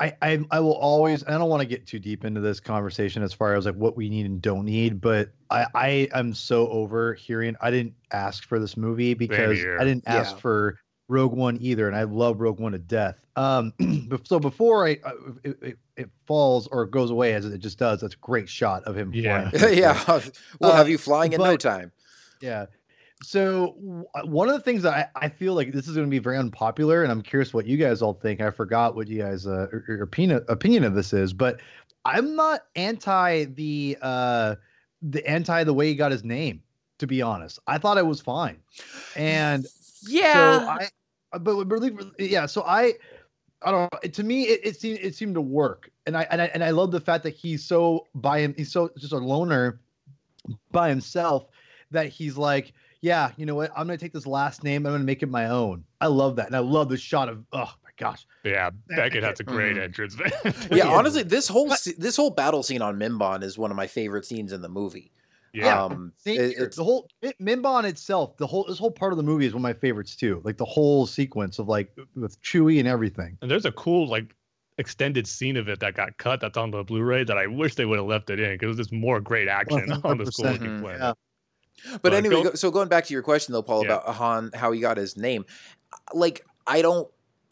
I, 0.00 0.12
I 0.22 0.44
I 0.50 0.58
will 0.60 0.74
always 0.74 1.22
I 1.24 1.32
don't 1.38 1.48
want 1.48 1.60
to 1.62 1.66
get 1.68 1.86
too 1.86 2.00
deep 2.00 2.24
into 2.24 2.40
this 2.40 2.58
conversation 2.58 3.22
as 3.22 3.32
far 3.32 3.54
as 3.54 3.64
like 3.66 3.76
what 3.76 3.96
we 3.96 4.08
need 4.08 4.26
and 4.26 4.42
don't 4.42 4.64
need, 4.64 5.00
but 5.00 5.30
I 5.50 5.66
I 5.74 6.08
am 6.14 6.34
so 6.34 6.68
over 6.68 7.14
hearing 7.14 7.54
I 7.60 7.70
didn't 7.70 7.94
ask 8.10 8.44
for 8.44 8.58
this 8.58 8.76
movie 8.76 9.14
because 9.14 9.56
here. 9.58 9.78
I 9.80 9.84
didn't 9.84 10.04
ask 10.08 10.34
Yeah. 10.34 10.40
for 10.40 10.78
Rogue 11.06 11.32
One 11.32 11.58
either, 11.60 11.86
and 11.86 11.96
I 11.96 12.02
love 12.02 12.40
Rogue 12.40 12.58
One 12.60 12.72
to 12.72 12.78
death. 12.78 13.24
Um, 13.36 13.72
but- 14.08 14.26
so 14.26 14.38
before 14.40 14.86
I, 14.86 14.98
I 15.04 15.12
it, 15.44 15.78
it, 15.98 16.02
it 16.02 16.10
falls 16.26 16.66
or 16.68 16.86
goes 16.86 17.10
away 17.10 17.34
as 17.34 17.44
it 17.44 17.58
just 17.58 17.78
does, 17.78 18.00
that's 18.00 18.14
a 18.14 18.18
great 18.18 18.48
shot 18.48 18.84
of 18.84 18.96
him 18.96 19.12
Yeah. 19.12 19.50
flying. 19.50 19.76
yeah, 19.78 20.04
we'll 20.60 20.72
Uh, 20.72 20.76
have 20.76 20.88
you 20.88 20.98
flying 20.98 21.32
in 21.32 21.40
no 21.40 21.56
time. 21.56 21.92
Yeah. 22.40 22.66
So 23.24 23.74
w- 23.80 24.04
one 24.24 24.48
of 24.48 24.54
the 24.54 24.60
things 24.60 24.82
that 24.82 25.10
I, 25.16 25.26
I 25.26 25.28
feel 25.28 25.54
like 25.54 25.72
this 25.72 25.88
is 25.88 25.94
going 25.96 26.06
to 26.06 26.10
be 26.10 26.20
very 26.20 26.38
unpopular, 26.38 27.02
and 27.02 27.10
I'm 27.10 27.22
curious 27.22 27.52
what 27.52 27.66
you 27.66 27.76
guys 27.76 28.00
all 28.00 28.14
think. 28.14 28.40
I 28.40 28.50
forgot 28.50 28.94
what 28.94 29.08
you 29.08 29.18
guys 29.18 29.46
uh, 29.46 29.66
your 29.72 29.84
your 29.88 30.02
opinion 30.02 30.44
opinion 30.48 30.84
of 30.84 30.94
this 30.94 31.12
is, 31.12 31.32
but 31.32 31.60
I'm 32.04 32.36
not 32.36 32.60
anti 32.76 33.44
the 33.46 33.98
uh 34.00 34.54
the 35.02 35.26
anti 35.28 35.64
the 35.64 35.74
way 35.74 35.88
he 35.88 35.94
got 35.96 36.12
his 36.12 36.22
name. 36.24 36.62
To 36.98 37.06
be 37.06 37.22
honest, 37.22 37.58
I 37.66 37.78
thought 37.78 37.98
it 37.98 38.06
was 38.06 38.20
fine, 38.20 38.58
and 39.16 39.66
Yeah, 40.02 40.32
so 40.32 40.68
I, 40.68 40.88
but 41.38 41.64
really, 41.66 41.92
yeah. 42.18 42.46
So 42.46 42.62
I, 42.62 42.94
I 43.62 43.70
don't 43.70 43.92
know. 43.92 44.08
To 44.10 44.22
me, 44.22 44.44
it, 44.44 44.60
it 44.64 44.80
seemed 44.80 44.98
it 45.00 45.14
seemed 45.14 45.34
to 45.34 45.40
work, 45.40 45.90
and 46.06 46.16
I 46.16 46.26
and 46.30 46.40
I 46.40 46.46
and 46.54 46.62
I 46.62 46.70
love 46.70 46.90
the 46.90 47.00
fact 47.00 47.24
that 47.24 47.34
he's 47.34 47.64
so 47.64 48.06
by 48.14 48.40
him. 48.40 48.54
He's 48.56 48.70
so 48.70 48.90
just 48.96 49.12
a 49.12 49.18
loner 49.18 49.80
by 50.70 50.88
himself 50.88 51.46
that 51.90 52.06
he's 52.08 52.36
like, 52.36 52.72
yeah, 53.00 53.32
you 53.36 53.46
know 53.46 53.54
what? 53.54 53.70
I'm 53.76 53.86
gonna 53.86 53.98
take 53.98 54.12
this 54.12 54.26
last 54.26 54.62
name. 54.62 54.86
I'm 54.86 54.92
gonna 54.92 55.04
make 55.04 55.22
it 55.22 55.28
my 55.28 55.46
own. 55.46 55.84
I 56.00 56.06
love 56.06 56.36
that, 56.36 56.46
and 56.46 56.54
I 56.56 56.60
love 56.60 56.88
the 56.88 56.96
shot 56.96 57.28
of 57.28 57.44
oh 57.52 57.72
my 57.82 57.90
gosh. 57.96 58.26
Yeah, 58.44 58.70
Beckett 58.94 59.24
has 59.24 59.40
a 59.40 59.44
great 59.44 59.76
Mhm. 59.76 59.82
entrance. 59.82 60.16
yeah. 60.44 60.52
Yeah. 60.70 60.88
Honestly, 60.88 61.24
this 61.24 61.48
whole 61.48 61.68
this 61.98 62.16
whole 62.16 62.30
battle 62.30 62.62
scene 62.62 62.80
on 62.82 62.96
Mimban 62.96 63.42
is 63.42 63.58
one 63.58 63.70
of 63.72 63.76
my 63.76 63.88
favorite 63.88 64.24
scenes 64.24 64.52
in 64.52 64.62
the 64.62 64.68
movie. 64.68 65.10
Yeah, 65.58 65.84
Um, 65.84 66.12
Same 66.16 66.40
it- 66.40 66.56
here. 66.56 66.64
it's 66.64 66.76
the 66.76 66.84
whole 66.84 67.08
Mi- 67.22 67.32
Mimban 67.40 67.84
itself, 67.84 68.36
the 68.36 68.46
whole 68.46 68.64
this 68.64 68.78
whole 68.78 68.90
part 68.90 69.12
of 69.12 69.16
the 69.16 69.22
movie 69.22 69.46
is 69.46 69.52
one 69.54 69.60
of 69.60 69.62
my 69.62 69.72
favorites 69.74 70.14
too. 70.16 70.40
Like 70.44 70.56
the 70.56 70.64
whole 70.64 71.06
sequence 71.06 71.58
of 71.58 71.68
like 71.68 71.90
with 72.14 72.40
Chewie 72.42 72.78
and 72.78 72.88
everything. 72.88 73.36
and 73.42 73.50
there's 73.50 73.64
a 73.64 73.72
cool 73.72 74.06
like 74.08 74.34
extended 74.78 75.26
scene 75.26 75.56
of 75.56 75.68
it 75.68 75.80
that 75.80 75.94
got 75.94 76.16
cut 76.18 76.40
that's 76.40 76.56
on 76.56 76.70
the 76.70 76.84
Blu-ray 76.84 77.24
that 77.24 77.36
I 77.36 77.46
wish 77.48 77.74
they 77.74 77.84
would 77.84 77.98
have 77.98 78.06
left 78.06 78.30
it 78.30 78.38
in 78.38 78.52
because 78.54 78.76
there's 78.76 78.86
just 78.88 78.92
more 78.92 79.20
great 79.20 79.48
action 79.48 79.90
on 80.04 80.18
this 80.18 80.36
cool 80.36 80.44
100%. 80.46 80.52
looking 80.52 80.68
Mhm. 80.76 80.80
planet. 80.82 81.00
Yeah. 81.00 81.12
But 81.92 82.02
But 82.02 82.14
anyway, 82.14 82.34
go- 82.36 82.42
go, 82.44 82.54
so 82.54 82.70
going 82.70 82.88
back 82.88 83.04
to 83.06 83.12
your 83.12 83.22
question 83.22 83.52
though, 83.52 83.62
Paul, 83.62 83.84
Yeah. 83.84 83.96
about 83.96 84.14
Han, 84.16 84.50
how 84.54 84.70
he 84.72 84.80
got 84.80 84.96
his 84.96 85.16
name, 85.16 85.44
like 86.14 86.44
I 86.66 86.82
don't 86.82 87.08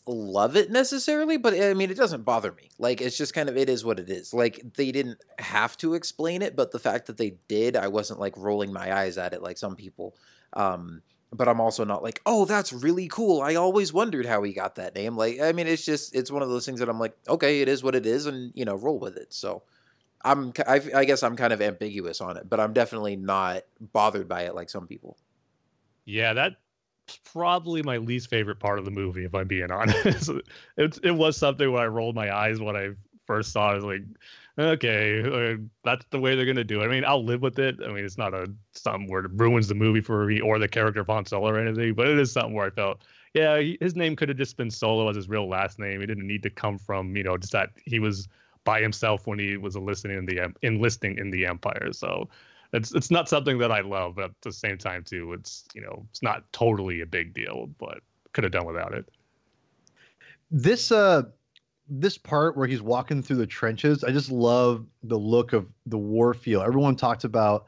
love 0.07 0.57
it 0.57 0.71
necessarily, 0.71 1.37
but 1.37 1.55
I 1.55 1.75
mean 1.75 1.91
it 1.91 1.97
doesn't 1.97 2.25
bother 2.25 2.53
me. 2.53 2.71
Like 2.79 3.01
it's 3.01 3.17
just 3.17 3.35
kind 3.35 3.49
of 3.49 3.57
it 3.57 3.69
is 3.69 3.85
what 3.85 3.99
it 3.99 4.09
is. 4.09 4.33
Like 4.33 4.63
they 4.77 4.93
didn't 4.93 5.19
have 5.39 5.77
to 5.79 5.95
explain 5.95 6.43
it, 6.43 6.57
but 6.57 6.73
the 6.73 6.79
fact 6.79 7.07
that 7.07 7.17
they 7.17 7.39
did, 7.49 7.77
I 7.77 7.89
wasn't 7.89 8.21
like 8.21 8.37
rolling 8.37 8.73
my 8.73 8.97
eyes 8.97 9.19
at 9.19 9.33
it 9.33 9.43
like 9.43 9.59
some 9.59 9.77
people. 9.77 10.17
Um, 10.53 11.03
but 11.33 11.49
I'm 11.49 11.61
also 11.61 11.85
not 11.85 12.03
like, 12.03 12.21
oh, 12.25 12.45
that's 12.45 12.73
really 12.73 13.09
cool. 13.09 13.43
I 13.43 13.57
always 13.57 13.93
wondered 13.93 14.27
how 14.27 14.43
he 14.43 14.53
got 14.53 14.77
that 14.77 14.95
name. 14.95 15.17
Like, 15.17 15.41
I 15.41 15.53
mean, 15.53 15.67
it's 15.67 15.85
just 15.85 16.15
it's 16.15 16.31
one 16.31 16.43
of 16.43 16.49
those 16.49 16.65
things 16.65 16.79
that 16.81 16.89
I'm 16.89 17.01
like, 17.01 17.17
okay, 17.29 17.61
it 17.61 17.69
is 17.69 17.83
what 17.83 17.95
it 17.95 18.07
is, 18.07 18.27
and 18.27 18.53
you 18.55 18.65
know, 18.65 18.75
roll 18.75 18.99
with 18.99 19.17
it. 19.17 19.33
So. 19.33 19.63
I'm, 20.25 20.53
I, 20.67 20.81
I 20.93 21.05
guess 21.05 21.23
I'm 21.23 21.37
kind 21.37 21.53
of 21.53 21.63
ambiguous 21.63 22.21
on 22.21 22.37
it, 22.37 22.49
but 22.49 22.59
I'm 22.59 22.73
definitely 22.73 23.15
not 23.15 23.63
bothered 23.93 24.27
by 24.27 24.43
it 24.43 24.57
like 24.57 24.69
some 24.69 24.89
people. 24.89 25.17
Yeah, 26.05 26.33
that's 26.33 26.57
probably 27.25 27.83
my 27.83 27.99
least 27.99 28.29
favorite 28.29 28.61
part 28.61 28.79
of 28.79 28.85
the 28.85 28.91
movie, 28.91 29.25
if 29.25 29.35
I'm 29.35 29.49
being 29.49 29.71
honest. 29.71 30.31
it, 30.77 30.99
it 31.03 31.15
was 31.15 31.37
something 31.37 31.71
where 31.71 31.83
I 31.83 31.87
rolled 31.87 32.15
my 32.15 32.35
eyes 32.35 32.61
when 32.61 32.77
I 32.77 32.91
first 33.27 33.53
saw 33.53 33.71
it. 33.71 33.73
I 33.73 33.75
was 33.75 33.85
like, 33.85 34.03
okay, 34.59 35.23
uh, 35.55 35.57
that's 35.85 36.07
the 36.11 36.21
way 36.21 36.35
they're 36.35 36.47
gonna 36.47 36.65
do 36.65 36.81
it. 36.81 36.85
I 36.85 36.89
mean, 36.89 37.05
I'll 37.05 37.25
live 37.25 37.43
with 37.43 37.59
it. 37.59 37.77
I 37.85 37.89
mean, 37.89 38.05
it's 38.05 38.19
not 38.19 38.35
a 38.35 38.47
something 38.73 39.11
where 39.11 39.25
it 39.25 39.31
ruins 39.35 39.69
the 39.69 39.75
movie 39.75 40.01
for 40.01 40.27
me 40.27 40.41
or 40.41 40.59
the 40.59 40.69
character 40.69 41.05
Han 41.09 41.27
Solo 41.27 41.51
or 41.51 41.59
anything, 41.59 41.95
but 41.95 42.09
it 42.09 42.19
is 42.19 42.33
something 42.33 42.55
where 42.55 42.67
I 42.67 42.71
felt, 42.71 43.03
yeah, 43.35 43.59
he, 43.59 43.77
his 43.81 43.97
name 43.97 44.17
could 44.17 44.29
have 44.29 44.39
just 44.39 44.57
been 44.57 44.71
Solo 44.71 45.09
as 45.09 45.17
his 45.17 45.29
real 45.29 45.49
last 45.49 45.79
name. 45.79 46.01
He 46.01 46.07
didn't 46.07 46.27
need 46.27 46.43
to 46.45 46.51
come 46.51 46.79
from, 46.79 47.17
you 47.17 47.23
know, 47.23 47.37
just 47.37 47.53
that 47.53 47.71
he 47.85 47.99
was 47.99 48.29
by 48.65 48.81
himself 48.81 49.27
when 49.27 49.39
he 49.39 49.57
was 49.57 49.77
enlisting 49.77 50.11
in 50.11 50.27
the 50.27 50.53
enlisting 50.63 51.19
in 51.19 51.31
the 51.31 51.47
Empire. 51.47 51.93
So 51.93 52.29
it's 52.73 52.95
it's 52.95 53.11
not 53.11 53.29
something 53.29 53.59
that 53.59 53.73
I 53.73 53.81
love, 53.81 54.17
but 54.17 54.25
at 54.27 54.31
the 54.43 54.53
same 54.53 54.79
time 54.79 55.05
too, 55.05 55.33
it's 55.33 55.65
you 55.75 55.81
know 55.83 56.07
it's 56.11 56.23
not 56.23 56.51
totally 56.53 57.01
a 57.01 57.07
big 57.07 57.35
deal, 57.35 57.69
but 57.79 57.99
could 58.33 58.45
have 58.45 58.53
done 58.53 58.67
without 58.67 58.95
it. 58.95 59.09
this 60.51 60.93
uh 60.93 61.23
this 61.89 62.19
part 62.19 62.57
where 62.57 62.67
he's 62.67 62.83
walking 62.83 63.23
through 63.23 63.37
the 63.37 63.47
trenches 63.47 64.03
i 64.05 64.11
just 64.11 64.31
love 64.31 64.87
the 65.05 65.17
look 65.19 65.53
of 65.53 65.67
the 65.87 65.99
war 65.99 66.35
feel 66.35 66.61
everyone 66.63 66.97
talked 66.97 67.25
about 67.25 67.67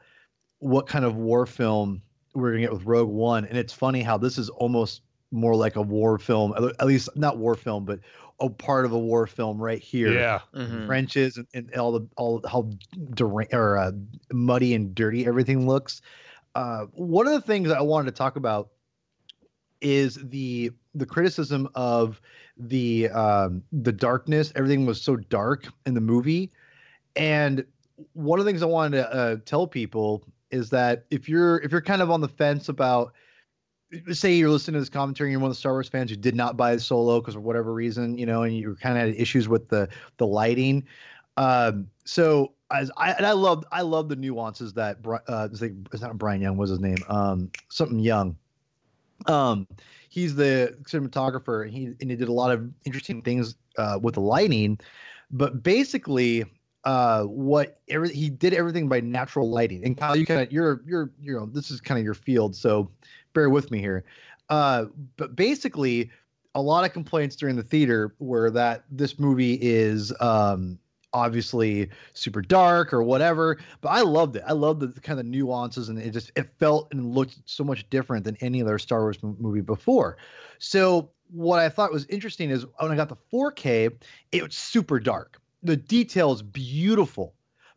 what 0.59 0.87
kind 0.87 1.05
of 1.05 1.15
war 1.15 1.45
film 1.45 2.01
we're 2.33 2.51
gonna 2.51 2.61
get 2.61 2.71
with 2.71 2.83
rogue 2.85 3.09
one 3.09 3.45
and 3.45 3.57
it's 3.57 3.73
funny 3.73 4.01
how 4.01 4.17
this 4.17 4.37
is 4.37 4.49
almost 4.49 5.01
more 5.31 5.55
like 5.55 5.75
a 5.75 5.81
war 5.81 6.17
film 6.17 6.53
at 6.79 6.85
least 6.87 7.09
not 7.15 7.37
war 7.37 7.55
film 7.55 7.85
but 7.85 7.99
a 8.41 8.49
part 8.49 8.85
of 8.85 8.91
a 8.91 8.99
war 8.99 9.27
film 9.27 9.57
right 9.61 9.79
here 9.81 10.13
Yeah, 10.13 10.39
Mhm. 10.53 10.85
trenches 10.85 11.37
and, 11.37 11.47
and 11.53 11.73
all 11.75 11.91
the 11.91 12.07
all 12.17 12.41
how 12.47 12.69
dera- 13.13 13.47
or 13.53 13.77
uh, 13.77 13.91
muddy 14.31 14.73
and 14.73 14.95
dirty 14.95 15.25
everything 15.25 15.67
looks. 15.67 16.01
Uh, 16.55 16.85
one 16.93 17.27
of 17.27 17.33
the 17.33 17.41
things 17.41 17.69
I 17.71 17.81
wanted 17.81 18.11
to 18.11 18.17
talk 18.17 18.35
about 18.35 18.69
is 19.81 20.15
the 20.15 20.71
the 20.95 21.05
criticism 21.05 21.67
of 21.75 22.19
the 22.57 23.09
um, 23.09 23.63
the 23.71 23.91
darkness. 23.91 24.51
Everything 24.55 24.85
was 24.85 25.01
so 25.01 25.15
dark 25.15 25.67
in 25.85 25.93
the 25.93 26.01
movie, 26.01 26.51
and 27.15 27.65
one 28.13 28.39
of 28.39 28.45
the 28.45 28.49
things 28.51 28.61
I 28.61 28.67
wanted 28.67 28.97
to 28.97 29.13
uh, 29.13 29.35
tell 29.45 29.67
people 29.67 30.25
is 30.51 30.69
that 30.71 31.05
if 31.11 31.29
you're 31.29 31.59
if 31.61 31.71
you're 31.71 31.81
kind 31.81 32.01
of 32.01 32.11
on 32.11 32.21
the 32.21 32.27
fence 32.27 32.69
about 32.69 33.13
say 34.11 34.33
you're 34.33 34.49
listening 34.49 34.73
to 34.73 34.79
this 34.79 34.89
commentary 34.89 35.29
and 35.29 35.33
you're 35.33 35.41
one 35.41 35.49
of 35.49 35.55
the 35.55 35.59
Star 35.59 35.73
Wars 35.73 35.89
fans 35.89 36.11
who 36.11 36.17
did 36.17 36.35
not 36.35 36.57
buy 36.57 36.75
the 36.75 36.81
solo 36.81 37.19
because 37.19 37.35
of 37.35 37.43
whatever 37.43 37.73
reason, 37.73 38.17
you 38.17 38.25
know, 38.25 38.43
and 38.43 38.55
you 38.55 38.75
kind 38.75 38.97
of 38.97 39.07
had 39.07 39.15
issues 39.15 39.47
with 39.47 39.69
the 39.69 39.89
the 40.17 40.27
lighting. 40.27 40.85
Um, 41.37 41.89
so 42.05 42.53
as 42.71 42.91
I 42.97 43.13
and 43.13 43.25
I 43.25 43.31
love 43.31 43.63
I 43.71 43.81
love 43.81 44.09
the 44.09 44.15
nuances 44.15 44.73
that 44.73 44.97
uh 45.05 45.47
it's, 45.51 45.61
it's 45.61 46.01
not 46.01 46.17
Brian 46.17 46.41
Young, 46.41 46.57
was 46.57 46.69
his 46.69 46.79
name? 46.79 46.97
Um, 47.07 47.51
something 47.69 47.99
Young. 47.99 48.35
Um, 49.25 49.67
he's 50.09 50.35
the 50.35 50.77
cinematographer. 50.83 51.63
And 51.63 51.71
he 51.71 51.85
and 51.99 52.09
he 52.11 52.15
did 52.15 52.29
a 52.29 52.33
lot 52.33 52.51
of 52.51 52.69
interesting 52.85 53.21
things 53.21 53.55
uh, 53.77 53.99
with 54.01 54.15
the 54.15 54.21
lighting, 54.21 54.79
but 55.31 55.63
basically, 55.63 56.45
uh 56.85 57.23
what 57.23 57.81
every, 57.89 58.13
he 58.13 58.29
did 58.29 58.53
everything 58.53 58.87
by 58.87 59.01
natural 59.01 59.49
lighting. 59.49 59.83
And 59.83 59.97
Kyle, 59.97 60.15
you 60.15 60.25
kind 60.25 60.41
of 60.41 60.51
you're 60.51 60.81
you're 60.85 61.11
you 61.21 61.33
know 61.33 61.45
this 61.45 61.71
is 61.71 61.81
kind 61.81 61.99
of 61.99 62.05
your 62.05 62.13
field, 62.13 62.55
so 62.55 62.89
bear 63.39 63.49
with 63.49 63.71
me 63.71 63.79
here. 63.79 64.03
Uh, 64.49 64.85
but 65.15 65.35
basically, 65.35 66.11
a 66.55 66.61
lot 66.61 66.83
of 66.83 66.91
complaints 66.91 67.35
during 67.37 67.55
the 67.55 67.63
theater 67.63 68.13
were 68.19 68.49
that 68.51 68.83
this 68.91 69.17
movie 69.19 69.57
is 69.61 70.13
um 70.19 70.77
obviously 71.11 71.89
super 72.13 72.39
dark 72.41 72.93
or 72.93 73.01
whatever 73.01 73.57
but 73.81 73.89
i 73.89 74.01
loved 74.01 74.35
it. 74.35 74.43
I 74.45 74.53
loved 74.53 74.81
the 74.81 75.01
kind 75.01 75.19
of 75.19 75.25
nuances 75.25 75.89
and 75.89 75.97
it 75.97 76.11
just 76.11 76.31
it 76.35 76.47
felt 76.59 76.87
and 76.91 77.15
looked 77.15 77.37
so 77.45 77.63
much 77.63 77.89
different 77.89 78.25
than 78.25 78.37
any 78.41 78.61
other 78.61 78.77
star 78.77 79.01
wars 79.01 79.17
movie 79.23 79.61
before. 79.61 80.17
So 80.59 81.09
what 81.31 81.59
i 81.59 81.69
thought 81.69 81.91
was 81.91 82.05
interesting 82.07 82.51
is 82.51 82.65
when 82.77 82.91
i 82.91 82.95
got 82.95 83.09
the 83.09 83.17
4k 83.33 83.95
it 84.31 84.43
was 84.43 84.55
super 84.55 84.99
dark. 84.99 85.39
The 85.63 85.77
detail 85.77 86.31
is 86.31 86.41
beautiful 86.43 87.33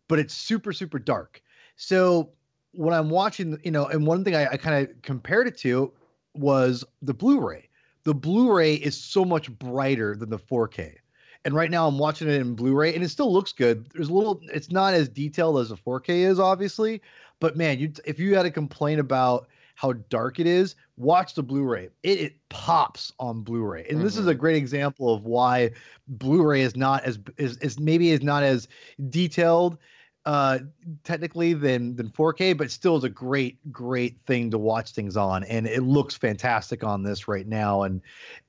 but 0.09 0.19
it's 0.19 0.35
super 0.35 0.73
super 0.75 0.99
dark. 0.99 1.43
So 1.77 2.33
when 2.73 2.95
i'm 2.95 3.11
watching 3.11 3.59
you 3.63 3.71
know 3.71 3.87
and 3.87 4.07
one 4.07 4.25
thing 4.25 4.35
i, 4.35 4.47
I 4.47 4.57
kind 4.57 4.87
of 4.87 5.03
compared 5.03 5.47
it 5.47 5.57
to 5.59 5.93
was 6.35 6.85
the 7.03 7.15
blu-ray 7.15 7.69
the 8.05 8.15
blu-ray 8.15 8.75
is 8.75 8.97
so 8.97 9.25
much 9.25 9.51
brighter 9.59 10.17
than 10.17 10.31
the 10.31 10.39
4k 10.39 10.97
and 11.45 11.55
right 11.55 11.71
now 11.71 11.89
I'm 11.89 11.99
watching 11.99 12.29
it 12.29 12.41
in 12.41 12.55
Blu-ray, 12.55 12.95
and 12.95 13.03
it 13.03 13.09
still 13.09 13.33
looks 13.33 13.53
good. 13.53 13.89
There's 13.91 14.09
a 14.09 14.13
little, 14.13 14.41
it's 14.53 14.71
not 14.71 14.95
as 14.95 15.09
detailed 15.09 15.59
as 15.59 15.71
a 15.71 15.77
4K 15.77 16.09
is, 16.09 16.39
obviously, 16.39 17.03
but 17.41 17.57
man, 17.57 17.79
you 17.79 17.93
if 18.05 18.19
you 18.19 18.37
had 18.37 18.47
a 18.47 18.51
complaint 18.51 19.01
about 19.01 19.49
how 19.75 19.95
dark 20.11 20.39
it 20.39 20.47
is, 20.47 20.77
watch 20.97 21.35
the 21.35 21.43
Blu-ray. 21.43 21.89
It, 22.03 22.21
it 22.21 22.35
pops 22.49 23.13
on 23.19 23.43
Blu-ray, 23.43 23.81
and 23.89 23.97
mm-hmm. 23.97 24.05
this 24.05 24.17
is 24.17 24.29
a 24.29 24.35
great 24.35 24.57
example 24.57 25.13
of 25.13 25.25
why 25.25 25.73
Blu-ray 26.07 26.61
is 26.61 26.77
not 26.77 27.03
as 27.03 27.19
is, 27.37 27.57
is 27.59 27.81
maybe 27.81 28.11
is 28.11 28.23
not 28.23 28.45
as 28.45 28.69
detailed 29.09 29.79
uh 30.25 30.61
technically 31.03 31.53
than 31.53 31.97
than 31.97 32.09
4K, 32.09 32.57
but 32.57 32.71
still 32.71 32.97
is 32.97 33.03
a 33.03 33.09
great 33.09 33.59
great 33.73 34.19
thing 34.27 34.51
to 34.53 34.59
watch 34.59 34.93
things 34.93 35.17
on, 35.17 35.43
and 35.45 35.67
it 35.67 35.83
looks 35.83 36.15
fantastic 36.15 36.85
on 36.85 37.03
this 37.03 37.27
right 37.27 37.47
now. 37.47 37.83
And, 37.83 38.01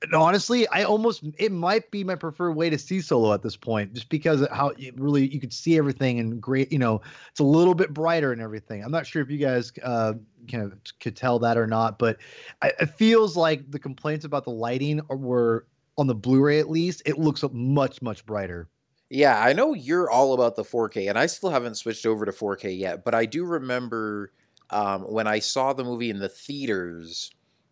and 0.02 0.14
honestly, 0.14 0.68
I 0.68 0.84
almost 0.84 1.24
it 1.38 1.50
might 1.50 1.90
be 1.90 2.04
my 2.04 2.14
preferred 2.14 2.52
way 2.52 2.70
to 2.70 2.78
see 2.78 3.00
Solo 3.00 3.32
at 3.32 3.42
this 3.42 3.56
point, 3.56 3.92
just 3.92 4.08
because 4.08 4.46
how 4.52 4.68
it 4.78 4.98
really 4.98 5.26
you 5.26 5.40
could 5.40 5.52
see 5.52 5.76
everything 5.76 6.20
and 6.20 6.40
great. 6.40 6.70
You 6.70 6.78
know, 6.78 7.00
it's 7.30 7.40
a 7.40 7.44
little 7.44 7.74
bit 7.74 7.92
brighter 7.92 8.32
and 8.32 8.40
everything. 8.40 8.84
I'm 8.84 8.92
not 8.92 9.06
sure 9.06 9.20
if 9.20 9.30
you 9.30 9.38
guys 9.38 9.72
uh 9.82 10.14
kind 10.50 10.62
of 10.62 10.78
could 11.00 11.16
tell 11.16 11.40
that 11.40 11.56
or 11.58 11.66
not, 11.66 11.98
but 11.98 12.18
it 12.62 12.90
feels 12.90 13.36
like 13.36 13.70
the 13.70 13.78
complaints 13.80 14.24
about 14.24 14.44
the 14.44 14.50
lighting 14.50 15.00
were 15.08 15.66
on 15.96 16.06
the 16.06 16.14
Blu-ray 16.14 16.60
at 16.60 16.70
least. 16.70 17.02
It 17.04 17.18
looks 17.18 17.44
much 17.52 18.00
much 18.00 18.24
brighter. 18.26 18.68
Yeah, 19.14 19.40
I 19.40 19.52
know 19.52 19.74
you're 19.74 20.10
all 20.10 20.34
about 20.34 20.56
the 20.56 20.64
4K, 20.64 21.08
and 21.08 21.16
I 21.16 21.26
still 21.26 21.50
haven't 21.50 21.76
switched 21.76 22.04
over 22.04 22.24
to 22.24 22.32
4K 22.32 22.76
yet. 22.76 23.04
But 23.04 23.14
I 23.14 23.26
do 23.26 23.44
remember 23.44 24.32
um, 24.70 25.02
when 25.02 25.28
I 25.28 25.38
saw 25.38 25.72
the 25.72 25.84
movie 25.84 26.10
in 26.10 26.18
the 26.18 26.28
theaters, 26.28 27.30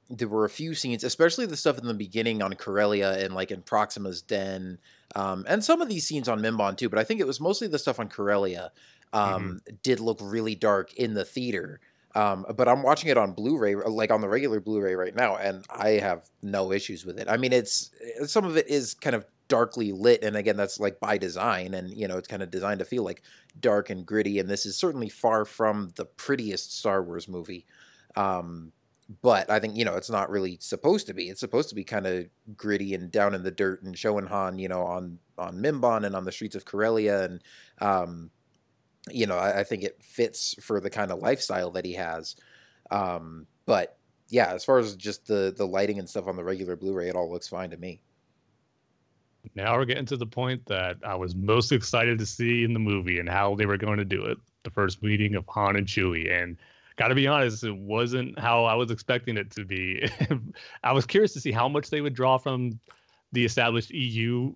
there 0.09 0.29
were 0.29 0.45
a 0.45 0.51
few 0.51 0.73
scenes, 0.77 1.03
especially 1.03 1.47
the 1.47 1.57
stuff 1.57 1.79
in 1.79 1.89
the 1.89 1.95
beginning 1.95 2.43
on 2.43 2.53
Corellia 2.55 3.19
and 3.19 3.35
like 3.35 3.51
in 3.51 3.63
Proxima's 3.63 4.23
Den, 4.23 4.79
um, 5.17 5.45
and 5.49 5.65
some 5.65 5.83
of 5.83 5.89
these 5.89 6.07
scenes 6.07 6.29
on 6.29 6.39
Mimban 6.39 6.77
too. 6.77 6.89
But 6.89 7.01
I 7.01 7.05
think 7.05 7.19
it 7.19 7.27
was 7.27 7.41
mostly 7.41 7.67
the 7.67 7.79
stuff 7.79 7.99
on 7.99 8.09
Corellia 8.09 8.71
um, 9.13 9.43
mm-hmm. 9.43 9.75
did 9.83 9.99
look 9.99 10.21
really 10.23 10.55
dark 10.55 10.95
in 10.95 11.15
the 11.15 11.25
theater. 11.25 11.81
Um, 12.15 12.47
but 12.55 12.69
I'm 12.69 12.85
watching 12.85 13.11
it 13.11 13.19
on 13.19 13.33
Blu-ray, 13.33 13.75
like 13.75 14.13
on 14.13 14.21
the 14.21 14.29
regular 14.29 14.61
Blu-ray 14.61 14.95
right 14.95 15.17
now, 15.17 15.37
and 15.37 15.65
I 15.71 15.93
have 15.93 16.29
no 16.41 16.71
issues 16.71 17.05
with 17.05 17.19
it. 17.19 17.29
I 17.29 17.37
mean, 17.37 17.53
it's 17.53 17.91
some 18.27 18.45
of 18.45 18.57
it 18.57 18.69
is 18.69 18.95
kind 18.95 19.17
of 19.17 19.25
darkly 19.53 19.93
lit 19.93 20.25
and 20.25 20.35
again 20.35 20.57
that's 20.57 20.81
like 20.81 20.99
by 20.99 21.19
design 21.19 21.75
and 21.75 21.91
you 21.91 22.09
know 22.09 22.17
it's 22.17 22.27
kind 22.27 22.43
of 22.43 22.51
designed 22.51 22.79
to 22.79 22.87
feel 22.87 23.03
like 23.03 23.21
dark 23.61 23.91
and 23.91 24.07
gritty 24.07 24.39
and 24.39 24.49
this 24.49 24.65
is 24.65 24.79
certainly 24.79 25.11
far 25.11 25.45
from 25.45 25.91
the 25.97 26.07
prettiest 26.07 26.79
star 26.79 27.03
wars 27.03 27.29
movie 27.29 27.67
um, 28.17 28.73
but 29.21 29.51
i 29.51 29.61
think 29.61 29.77
you 29.77 29.85
know 29.85 29.95
it's 29.95 30.09
not 30.09 30.31
really 30.31 30.57
supposed 30.59 31.07
to 31.07 31.13
be. 31.13 31.29
It's 31.29 31.41
supposed 31.41 31.69
to 31.69 31.75
be 31.75 31.85
kind 31.85 32.07
of 32.07 32.29
gritty 32.57 32.95
and 32.95 33.11
down 33.11 33.35
in 33.35 33.43
the 33.43 33.51
dirt 33.51 33.83
and 33.83 33.99
showing 33.99 34.25
han 34.25 34.59
you 34.59 34.69
know 34.69 34.85
on 34.85 35.19
on 35.37 35.59
mimban 35.59 36.07
and 36.07 36.17
on 36.17 36.25
the 36.25 36.33
streets 36.33 36.57
of 36.57 36.65
corellia 36.65 37.25
and 37.25 37.43
um, 37.83 38.31
you 39.11 39.27
know 39.27 39.37
I, 39.37 39.61
I, 39.61 39.65
think 39.65 39.83
it 39.83 40.03
fits 40.03 40.55
for 40.63 40.81
the 40.81 40.89
kind 40.89 41.11
of 41.11 41.19
lifestyle 41.19 41.73
that 41.73 41.85
he 41.85 41.93
has 41.93 42.37
um, 42.91 43.47
but 43.67 43.99
yeah 44.31 44.55
as 44.55 44.65
far 44.65 44.79
as 44.79 44.97
just 44.97 45.27
the 45.27 45.53
the 45.55 45.67
lighting 45.67 45.99
and 45.99 46.09
stuff 46.09 46.27
on 46.27 46.37
the 46.37 46.45
regular 46.45 46.75
blu-ray 46.75 47.11
it 47.11 47.17
all 47.17 47.31
looks 47.31 47.49
fine 47.49 47.69
to 47.69 47.77
me 47.77 48.01
now 49.55 49.77
we're 49.77 49.85
getting 49.85 50.07
to 50.07 50.17
the 50.17 50.27
point 50.27 50.65
that 50.67 50.99
I 51.05 51.15
was 51.15 51.35
most 51.35 51.73
excited 51.73 52.19
to 52.19 52.27
see 52.27 52.65
in 52.65 52.73
the 52.73 52.79
movie 52.79 53.19
and 53.19 53.29
how 53.29 53.55
they 53.55 53.67
were 53.67 53.77
going 53.77 53.99
to 53.99 54.05
do 54.05 54.25
it. 54.25 54.39
The 54.63 54.71
first 54.71 55.03
meeting 55.03 55.35
of 55.35 55.45
Han 55.49 55.77
and 55.77 55.87
Chewie. 55.87 56.31
And 56.31 56.57
got 56.97 57.09
to 57.09 57.15
be 57.15 57.27
honest, 57.27 57.65
it 57.65 57.77
wasn't 57.77 58.39
how 58.39 58.65
I 58.65 58.75
was 58.75 58.91
expecting 58.91 59.37
it 59.37 59.51
to 59.53 59.65
be. 59.65 60.09
I 60.85 60.93
was 60.93 61.07
curious 61.07 61.33
to 61.35 61.41
see 61.41 61.53
how 61.53 61.69
much 61.69 61.91
they 61.91 62.01
would 62.01 62.15
draw 62.15 62.39
from 62.39 62.79
the 63.33 63.45
established 63.45 63.91
EU 63.91 64.55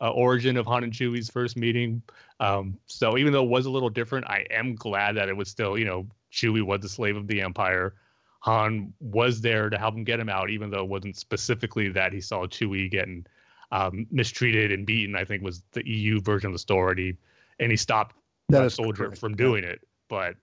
uh, 0.00 0.10
origin 0.10 0.56
of 0.56 0.66
Han 0.66 0.84
and 0.84 0.92
Chewie's 0.92 1.30
first 1.30 1.56
meeting. 1.56 2.02
Um, 2.40 2.78
so 2.86 3.18
even 3.18 3.32
though 3.32 3.44
it 3.44 3.50
was 3.50 3.66
a 3.66 3.70
little 3.70 3.90
different, 3.90 4.26
I 4.26 4.46
am 4.50 4.74
glad 4.74 5.16
that 5.16 5.28
it 5.28 5.36
was 5.36 5.48
still, 5.48 5.78
you 5.78 5.84
know, 5.84 6.06
Chewie 6.32 6.64
was 6.64 6.80
the 6.80 6.88
slave 6.88 7.16
of 7.16 7.26
the 7.26 7.42
Empire. 7.42 7.94
Han 8.40 8.92
was 9.00 9.40
there 9.40 9.70
to 9.70 9.78
help 9.78 9.94
him 9.94 10.04
get 10.04 10.20
him 10.20 10.28
out, 10.28 10.50
even 10.50 10.70
though 10.70 10.82
it 10.82 10.88
wasn't 10.88 11.16
specifically 11.16 11.88
that 11.90 12.12
he 12.12 12.20
saw 12.20 12.46
Chewie 12.46 12.90
getting 12.90 13.26
um, 13.74 14.06
mistreated 14.10 14.70
and 14.70 14.86
beaten. 14.86 15.16
I 15.16 15.24
think 15.24 15.42
was 15.42 15.62
the 15.72 15.86
EU 15.86 16.20
version 16.20 16.46
of 16.46 16.52
the 16.52 16.58
story, 16.60 17.18
and 17.58 17.70
he 17.70 17.76
stopped 17.76 18.14
that, 18.48 18.62
that 18.62 18.70
soldier 18.70 19.06
correct. 19.06 19.18
from 19.18 19.34
doing 19.34 19.64
it. 19.64 19.80
But 20.08 20.36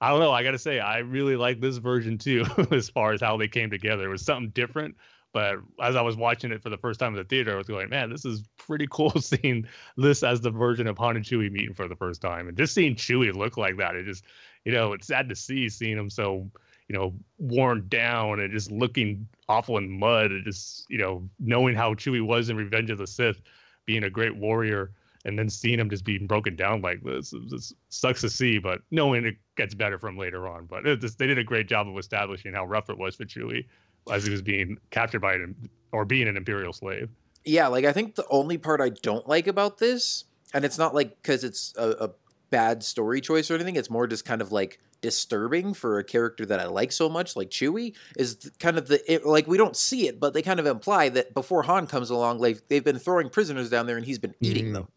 I 0.00 0.08
don't 0.08 0.20
know. 0.20 0.32
I 0.32 0.42
got 0.42 0.52
to 0.52 0.58
say, 0.58 0.80
I 0.80 0.98
really 0.98 1.36
like 1.36 1.60
this 1.60 1.76
version 1.76 2.16
too, 2.16 2.46
as 2.70 2.88
far 2.88 3.12
as 3.12 3.20
how 3.20 3.36
they 3.36 3.48
came 3.48 3.70
together. 3.70 4.06
It 4.06 4.08
was 4.08 4.24
something 4.24 4.50
different. 4.50 4.96
But 5.32 5.58
as 5.80 5.94
I 5.94 6.00
was 6.00 6.16
watching 6.16 6.50
it 6.50 6.62
for 6.62 6.70
the 6.70 6.78
first 6.78 6.98
time 6.98 7.12
in 7.12 7.18
the 7.18 7.24
theater, 7.24 7.52
I 7.52 7.58
was 7.58 7.68
going, 7.68 7.88
man, 7.90 8.10
this 8.10 8.24
is 8.24 8.48
pretty 8.56 8.88
cool 8.90 9.10
seeing 9.20 9.68
this 9.96 10.22
as 10.24 10.40
the 10.40 10.50
version 10.50 10.86
of 10.86 10.98
Han 10.98 11.16
and 11.16 11.24
Chewie 11.24 11.52
meeting 11.52 11.74
for 11.74 11.86
the 11.86 11.94
first 11.94 12.22
time. 12.22 12.48
And 12.48 12.56
just 12.56 12.74
seeing 12.74 12.96
Chewie 12.96 13.32
look 13.32 13.56
like 13.56 13.76
that, 13.76 13.94
it 13.94 14.06
just, 14.06 14.24
you 14.64 14.72
know, 14.72 14.94
it's 14.94 15.06
sad 15.06 15.28
to 15.28 15.36
see 15.36 15.68
seeing 15.68 15.98
him 15.98 16.10
so 16.10 16.50
you 16.90 16.96
know, 16.96 17.14
worn 17.38 17.86
down 17.86 18.40
and 18.40 18.52
just 18.52 18.68
looking 18.68 19.24
awful 19.48 19.78
in 19.78 19.88
mud 19.88 20.32
and 20.32 20.44
just, 20.44 20.86
you 20.90 20.98
know, 20.98 21.22
knowing 21.38 21.72
how 21.72 21.94
Chewie 21.94 22.26
was 22.26 22.50
in 22.50 22.56
Revenge 22.56 22.90
of 22.90 22.98
the 22.98 23.06
Sith, 23.06 23.40
being 23.86 24.02
a 24.02 24.10
great 24.10 24.34
warrior, 24.34 24.90
and 25.24 25.38
then 25.38 25.48
seeing 25.48 25.78
him 25.78 25.88
just 25.88 26.04
being 26.04 26.26
broken 26.26 26.56
down 26.56 26.82
like 26.82 27.00
this, 27.04 27.32
it 27.32 27.42
just 27.48 27.74
sucks 27.90 28.22
to 28.22 28.28
see, 28.28 28.58
but 28.58 28.80
knowing 28.90 29.24
it 29.24 29.36
gets 29.56 29.72
better 29.72 30.00
from 30.00 30.18
later 30.18 30.48
on. 30.48 30.66
But 30.66 30.82
just, 31.00 31.16
they 31.16 31.28
did 31.28 31.38
a 31.38 31.44
great 31.44 31.68
job 31.68 31.86
of 31.86 31.96
establishing 31.96 32.54
how 32.54 32.64
rough 32.64 32.90
it 32.90 32.98
was 32.98 33.14
for 33.14 33.24
Chewie 33.24 33.66
as 34.10 34.24
he 34.24 34.32
was 34.32 34.42
being 34.42 34.76
captured 34.90 35.20
by 35.20 35.34
an 35.34 35.54
or 35.92 36.04
being 36.04 36.26
an 36.26 36.36
Imperial 36.36 36.72
slave. 36.72 37.08
Yeah, 37.44 37.68
like 37.68 37.84
I 37.84 37.92
think 37.92 38.16
the 38.16 38.26
only 38.30 38.58
part 38.58 38.80
I 38.80 38.88
don't 38.88 39.28
like 39.28 39.46
about 39.46 39.78
this, 39.78 40.24
and 40.52 40.64
it's 40.64 40.76
not 40.76 40.92
like 40.92 41.22
because 41.22 41.44
it's 41.44 41.72
a, 41.78 41.90
a 41.90 42.10
bad 42.50 42.82
story 42.82 43.20
choice 43.20 43.48
or 43.48 43.54
anything, 43.54 43.76
it's 43.76 43.90
more 43.90 44.08
just 44.08 44.24
kind 44.24 44.42
of 44.42 44.50
like 44.50 44.80
disturbing 45.00 45.74
for 45.74 45.98
a 45.98 46.04
character 46.04 46.46
that 46.46 46.60
I 46.60 46.66
like 46.66 46.92
so 46.92 47.08
much, 47.08 47.36
like 47.36 47.50
Chewie, 47.50 47.94
is 48.16 48.50
kind 48.58 48.78
of 48.78 48.88
the 48.88 49.12
it, 49.12 49.26
like 49.26 49.46
we 49.46 49.56
don't 49.56 49.76
see 49.76 50.08
it, 50.08 50.20
but 50.20 50.34
they 50.34 50.42
kind 50.42 50.60
of 50.60 50.66
imply 50.66 51.08
that 51.10 51.34
before 51.34 51.62
Han 51.62 51.86
comes 51.86 52.10
along, 52.10 52.38
like 52.38 52.68
they've 52.68 52.84
been 52.84 52.98
throwing 52.98 53.28
prisoners 53.28 53.70
down 53.70 53.86
there 53.86 53.96
and 53.96 54.06
he's 54.06 54.18
been 54.18 54.34
eating 54.40 54.66
mm. 54.66 54.74
them. 54.74 54.88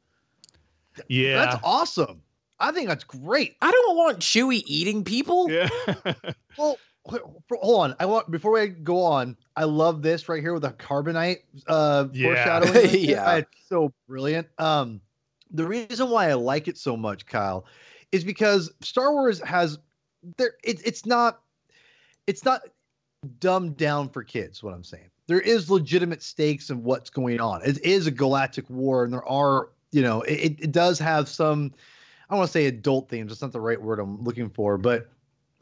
Yeah, 1.08 1.46
that's 1.46 1.62
awesome. 1.64 2.22
I 2.60 2.72
think 2.72 2.88
that's 2.88 3.04
great. 3.04 3.56
I 3.62 3.72
don't 3.72 3.98
want 3.98 4.20
Chewie 4.20 4.64
eating 4.66 5.04
people. 5.04 5.50
Yeah. 5.50 5.68
well, 6.58 6.78
hold 7.06 7.84
on. 7.84 7.96
I 8.00 8.06
want 8.06 8.32
before 8.32 8.52
we 8.52 8.68
go 8.68 9.02
on. 9.02 9.38
I 9.56 9.66
love 9.66 10.02
this 10.02 10.30
right 10.30 10.42
here 10.42 10.54
with 10.54 10.64
the 10.64 10.72
carbonite 10.72 11.40
uh, 11.68 12.08
yeah. 12.14 12.28
foreshadowing. 12.28 12.90
yeah, 13.00 13.36
it's 13.36 13.68
so 13.68 13.94
brilliant. 14.08 14.48
Um, 14.58 15.02
the 15.52 15.66
reason 15.66 16.10
why 16.10 16.30
I 16.30 16.34
like 16.34 16.68
it 16.68 16.78
so 16.78 16.98
much, 16.98 17.26
Kyle, 17.26 17.66
is 18.12 18.24
because 18.24 18.72
Star 18.82 19.12
Wars 19.12 19.42
has 19.42 19.78
there 20.38 20.54
it, 20.64 20.86
it's 20.86 21.06
not 21.06 21.42
it's 22.28 22.46
not 22.46 22.62
dumbed 23.40 23.78
down 23.78 24.10
for 24.10 24.24
kids 24.24 24.62
what 24.62 24.74
i'm 24.74 24.84
saying 24.84 25.10
there 25.28 25.40
is 25.40 25.70
legitimate 25.70 26.22
stakes 26.22 26.70
in 26.70 26.84
what's 26.84 27.10
going 27.10 27.40
on 27.40 27.62
it 27.64 27.84
is 27.84 28.08
a 28.08 28.12
galactic 28.12 28.70
war 28.70 29.04
and 29.04 29.14
there 29.14 29.28
are 29.28 29.70
you 29.92 30.02
know 30.02 30.22
it, 30.24 30.60
it 30.60 30.72
does 30.72 31.00
have 31.00 31.30
some 31.30 31.72
i 32.30 32.36
want 32.36 32.48
to 32.48 32.52
say 32.52 32.66
adult 32.66 33.10
themes 33.10 33.30
that's 33.30 33.42
not 33.42 33.52
the 33.52 33.62
right 33.62 33.82
word 33.82 34.00
i'm 34.00 34.22
looking 34.24 34.50
for 34.50 34.78
but 34.78 35.10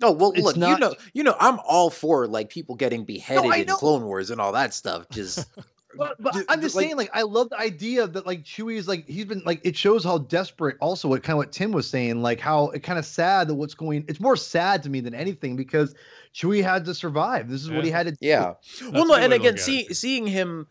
Oh 0.04 0.12
well, 0.12 0.34
look, 0.36 0.58
not, 0.58 0.70
you 0.72 0.80
know, 0.80 0.96
you 1.14 1.24
know, 1.24 1.36
I'm 1.40 1.60
all 1.60 1.90
for 1.90 2.28
like 2.28 2.50
people 2.50 2.76
getting 2.76 3.06
beheaded 3.06 3.44
no, 3.44 3.52
in 3.52 3.68
Clone 3.68 4.04
Wars 4.04 4.32
and 4.32 4.42
all 4.42 4.54
that 4.54 4.74
stuff. 4.74 5.08
Just 5.10 5.48
but, 5.96 6.22
but 6.22 6.36
I'm 6.50 6.62
just 6.62 6.76
like, 6.76 6.86
saying, 6.86 6.98
like, 6.98 7.10
I 7.14 7.24
love 7.24 7.50
the 7.50 7.60
idea 7.60 8.08
that 8.08 8.26
like 8.26 8.44
Chewie 8.44 8.76
is 8.76 8.88
like 8.88 9.08
he's 9.08 9.26
been 9.26 9.42
like 9.46 9.62
it 9.64 9.76
shows 9.76 10.04
how 10.04 10.20
desperate. 10.20 10.78
Also, 10.80 11.08
what 11.08 11.24
kind 11.24 11.34
of 11.34 11.38
what 11.38 11.52
Tim 11.52 11.72
was 11.72 11.90
saying, 11.90 12.22
like 12.22 12.40
how 12.40 12.70
it 12.70 12.82
kind 12.82 13.00
of 13.00 13.06
sad 13.06 13.48
that 13.48 13.56
what's 13.56 13.74
going. 13.74 14.06
It's 14.08 14.20
more 14.20 14.36
sad 14.36 14.84
to 14.84 14.90
me 14.90 15.00
than 15.00 15.14
anything 15.14 15.56
because 15.56 15.96
Chewie 16.34 16.64
had 16.64 16.86
to 16.86 16.94
survive. 16.94 17.50
This 17.50 17.62
is 17.62 17.70
yeah. 17.70 17.76
what 17.76 17.86
he 17.86 17.92
had 17.92 18.08
to. 18.08 18.18
Yeah. 18.20 18.54
Do. 18.80 18.92
Well, 18.92 19.08
no, 19.08 19.16
and 19.16 19.34
again, 19.34 19.58
see, 19.58 19.94
seeing 19.94 20.28
him 20.28 20.68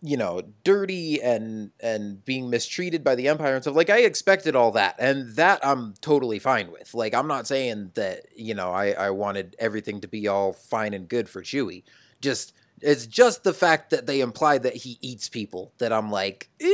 you 0.00 0.16
know, 0.16 0.42
dirty 0.62 1.20
and 1.20 1.72
and 1.80 2.24
being 2.24 2.50
mistreated 2.50 3.02
by 3.02 3.14
the 3.14 3.28
Empire 3.28 3.54
and 3.54 3.64
stuff. 3.64 3.74
Like 3.74 3.90
I 3.90 4.00
expected 4.00 4.54
all 4.54 4.70
that, 4.72 4.94
and 4.98 5.34
that 5.36 5.64
I'm 5.64 5.94
totally 6.00 6.38
fine 6.38 6.70
with. 6.70 6.94
Like 6.94 7.14
I'm 7.14 7.26
not 7.26 7.46
saying 7.46 7.92
that 7.94 8.26
you 8.36 8.54
know 8.54 8.70
I 8.70 8.92
I 8.92 9.10
wanted 9.10 9.56
everything 9.58 10.00
to 10.02 10.08
be 10.08 10.28
all 10.28 10.52
fine 10.52 10.94
and 10.94 11.08
good 11.08 11.28
for 11.28 11.42
Chewie. 11.42 11.82
Just 12.20 12.54
it's 12.82 13.06
just 13.06 13.44
the 13.44 13.52
fact 13.54 13.90
that 13.90 14.06
they 14.06 14.20
imply 14.20 14.58
that 14.58 14.74
he 14.74 14.98
eats 15.00 15.28
people 15.28 15.72
that 15.78 15.92
I'm 15.92 16.10
like, 16.10 16.48
eh, 16.60 16.66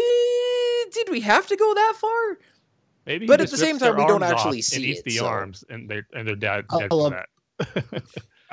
did 0.93 1.09
we 1.11 1.21
have 1.21 1.47
to 1.47 1.57
go 1.57 1.75
that 1.75 1.95
far? 2.01 2.39
Maybe, 3.07 3.27
But 3.27 3.41
at 3.41 3.51
the 3.51 3.57
same 3.59 3.79
time, 3.79 3.97
we 3.97 4.07
don't 4.07 4.23
actually 4.23 4.63
see 4.63 4.93
it, 4.93 5.05
the 5.05 5.11
so- 5.11 5.27
arms, 5.27 5.63
and 5.69 5.89
their 5.89 6.07
and 6.15 6.27
their 6.27 6.37
dad. 6.37 6.65
I 6.71 6.79
dead 6.81 6.89
from 6.89 6.99
love- 6.99 7.13
that. 7.13 7.85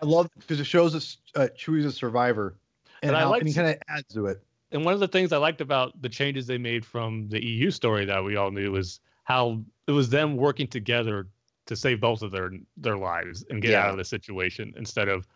I 0.02 0.06
love 0.06 0.30
because 0.40 0.60
it 0.60 0.66
shows 0.66 0.96
us 0.96 1.18
uh, 1.36 1.48
Chewie's 1.58 1.86
a 1.86 1.92
survivor, 1.92 2.56
and, 3.02 3.10
And 3.10 3.18
I 3.18 3.22
how, 3.22 3.30
like 3.30 3.42
and 3.42 3.48
he 3.48 3.54
to- 3.54 3.60
kind 3.62 3.76
of 3.76 3.82
adds 3.88 4.14
to 4.14 4.26
it. 4.28 4.42
and 4.72 4.84
one 4.84 4.94
of 4.94 5.00
the 5.00 5.08
things 5.08 5.32
I 5.32 5.38
liked 5.38 5.62
about 5.62 6.02
the 6.02 6.10
changes 6.10 6.48
they 6.48 6.58
made 6.58 6.86
from 6.86 7.30
the 7.30 7.44
EU 7.46 7.72
story 7.72 8.06
that 8.06 8.24
we 8.24 8.36
all 8.36 8.52
knew 8.52 8.72
was 8.72 9.00
how 9.24 9.62
it 9.88 9.92
was 9.92 10.10
them 10.10 10.36
working 10.36 10.68
together 10.68 11.28
to 11.68 11.76
save 11.76 12.02
both 12.02 12.22
of 12.22 12.32
their 12.32 12.52
their 12.78 12.98
lives 12.98 13.46
and 13.50 13.62
get 13.62 13.72
Yeah. 13.72 13.84
out 13.86 13.92
of 13.92 13.98
the 13.98 14.06
situation 14.06 14.74
instead 14.76 15.08
of 15.08 15.28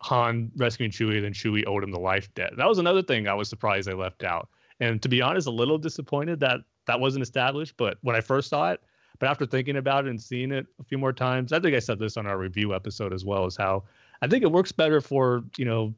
Han 0.00 0.50
rescuing 0.56 0.90
Chewie, 0.90 1.20
then 1.20 1.32
Chewie 1.32 1.66
owed 1.66 1.82
him 1.82 1.90
the 1.90 1.98
life 1.98 2.32
debt. 2.34 2.52
That 2.56 2.68
was 2.68 2.78
another 2.78 3.02
thing 3.02 3.26
I 3.26 3.34
was 3.34 3.48
surprised 3.48 3.88
they 3.88 3.94
left 3.94 4.22
out. 4.22 4.48
And 4.80 5.02
to 5.02 5.08
be 5.08 5.20
honest, 5.20 5.46
a 5.46 5.52
little 5.52 5.78
disappointed 5.78 6.40
that 6.40 6.60
that 6.86 7.00
wasn't 7.00 7.22
established. 7.22 7.74
But 7.76 7.98
when 8.02 8.14
I 8.16 8.20
first 8.20 8.48
saw 8.48 8.70
it, 8.70 8.80
but 9.18 9.28
after 9.28 9.46
thinking 9.46 9.76
about 9.76 10.06
it 10.06 10.10
and 10.10 10.20
seeing 10.20 10.52
it 10.52 10.66
a 10.80 10.84
few 10.84 10.98
more 10.98 11.12
times, 11.12 11.52
I 11.52 11.60
think 11.60 11.74
I 11.74 11.80
said 11.80 11.98
this 11.98 12.16
on 12.16 12.26
our 12.26 12.38
review 12.38 12.74
episode 12.74 13.12
as 13.12 13.24
well, 13.24 13.44
as 13.44 13.56
how 13.56 13.84
I 14.22 14.28
think 14.28 14.44
it 14.44 14.52
works 14.52 14.72
better 14.72 15.00
for 15.00 15.42
you 15.56 15.64
know 15.64 15.94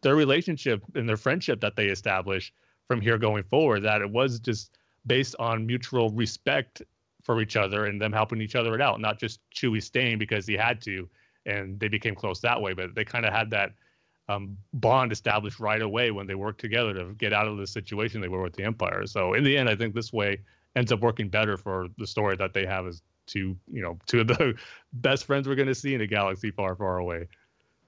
their 0.00 0.16
relationship 0.16 0.82
and 0.94 1.08
their 1.08 1.16
friendship 1.16 1.60
that 1.60 1.76
they 1.76 1.88
establish 1.88 2.52
from 2.86 3.00
here 3.00 3.18
going 3.18 3.44
forward. 3.44 3.82
That 3.82 4.00
it 4.00 4.10
was 4.10 4.40
just 4.40 4.76
based 5.06 5.36
on 5.38 5.66
mutual 5.66 6.10
respect 6.10 6.82
for 7.22 7.40
each 7.40 7.56
other 7.56 7.86
and 7.86 8.00
them 8.00 8.12
helping 8.12 8.40
each 8.40 8.54
other 8.54 8.80
out, 8.80 9.00
not 9.00 9.18
just 9.18 9.40
Chewie 9.50 9.82
staying 9.82 10.18
because 10.18 10.46
he 10.46 10.54
had 10.54 10.80
to, 10.82 11.08
and 11.46 11.78
they 11.78 11.88
became 11.88 12.14
close 12.14 12.40
that 12.40 12.60
way. 12.60 12.72
But 12.72 12.94
they 12.94 13.04
kind 13.04 13.24
of 13.24 13.32
had 13.32 13.50
that 13.50 13.72
um, 14.28 14.56
bond 14.72 15.12
established 15.12 15.60
right 15.60 15.82
away 15.82 16.10
when 16.10 16.26
they 16.26 16.34
worked 16.34 16.60
together 16.60 16.94
to 16.94 17.14
get 17.14 17.32
out 17.32 17.46
of 17.46 17.58
the 17.58 17.66
situation 17.66 18.20
they 18.20 18.28
were 18.28 18.42
with 18.42 18.54
the 18.54 18.64
Empire. 18.64 19.06
So 19.06 19.34
in 19.34 19.44
the 19.44 19.56
end, 19.56 19.68
I 19.68 19.76
think 19.76 19.94
this 19.94 20.12
way 20.12 20.40
ends 20.76 20.92
up 20.92 21.00
working 21.00 21.28
better 21.28 21.56
for 21.56 21.88
the 21.98 22.06
story 22.06 22.36
that 22.36 22.52
they 22.52 22.66
have 22.66 22.86
as 22.86 23.02
two, 23.26 23.56
you 23.70 23.82
know, 23.82 23.98
two 24.06 24.20
of 24.20 24.28
the 24.28 24.54
best 24.94 25.26
friends 25.26 25.48
we're 25.48 25.54
going 25.54 25.68
to 25.68 25.74
see 25.74 25.94
in 25.94 26.00
a 26.00 26.06
galaxy 26.06 26.50
far, 26.50 26.74
far 26.74 26.98
away. 26.98 27.28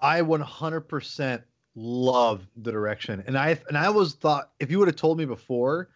I 0.01 0.21
100% 0.21 1.43
love 1.75 2.47
the 2.57 2.73
direction, 2.73 3.23
and 3.27 3.37
I 3.37 3.59
and 3.69 3.77
I 3.77 3.91
was 3.91 4.15
thought 4.15 4.51
if 4.61 4.71
you 4.71 4.79
would 4.79 4.89
have 4.89 4.97
told 4.97 5.19
me 5.19 5.25
before, 5.25 5.89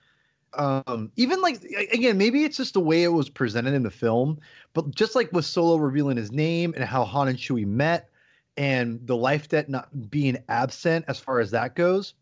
um, 0.54 1.12
even 1.16 1.40
like 1.40 1.62
again, 1.92 2.18
maybe 2.18 2.44
it's 2.44 2.56
just 2.56 2.74
the 2.74 2.80
way 2.80 3.02
it 3.02 3.08
was 3.08 3.28
presented 3.28 3.74
in 3.74 3.82
the 3.82 3.90
film, 3.90 4.38
but 4.72 4.94
just 4.94 5.14
like 5.14 5.32
with 5.32 5.44
Solo 5.44 5.76
revealing 5.76 6.16
his 6.16 6.32
name 6.32 6.72
and 6.76 6.84
how 6.84 7.04
Han 7.04 7.28
and 7.28 7.38
Chewie 7.38 7.66
met, 7.66 8.08
and 8.56 9.04
the 9.06 9.16
life 9.16 9.48
debt 9.48 9.68
not 9.68 10.10
being 10.10 10.36
absent 10.48 11.04
as 11.08 11.20
far 11.20 11.40
as 11.40 11.50
that 11.52 11.74
goes, 11.74 12.14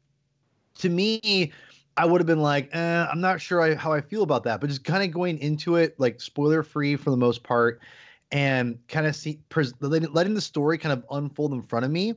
to 0.78 0.88
me. 0.88 1.52
I 1.96 2.04
would 2.04 2.20
have 2.20 2.28
been 2.28 2.42
like, 2.42 2.68
eh, 2.72 3.06
I'm 3.10 3.20
not 3.20 3.40
sure 3.40 3.60
I, 3.60 3.74
how 3.74 3.92
I 3.92 4.00
feel 4.00 4.22
about 4.22 4.44
that, 4.44 4.60
but 4.60 4.68
just 4.68 4.84
kind 4.84 5.02
of 5.02 5.10
going 5.10 5.36
into 5.40 5.74
it, 5.74 5.98
like 5.98 6.20
spoiler 6.20 6.62
free 6.62 6.94
for 6.94 7.10
the 7.10 7.16
most 7.16 7.42
part, 7.42 7.80
and 8.30 8.78
kind 8.86 9.04
of 9.04 9.16
see 9.16 9.40
pres- 9.48 9.74
letting, 9.80 10.12
letting 10.12 10.34
the 10.34 10.40
story 10.40 10.78
kind 10.78 10.92
of 10.92 11.04
unfold 11.10 11.52
in 11.54 11.62
front 11.62 11.84
of 11.84 11.90
me. 11.90 12.14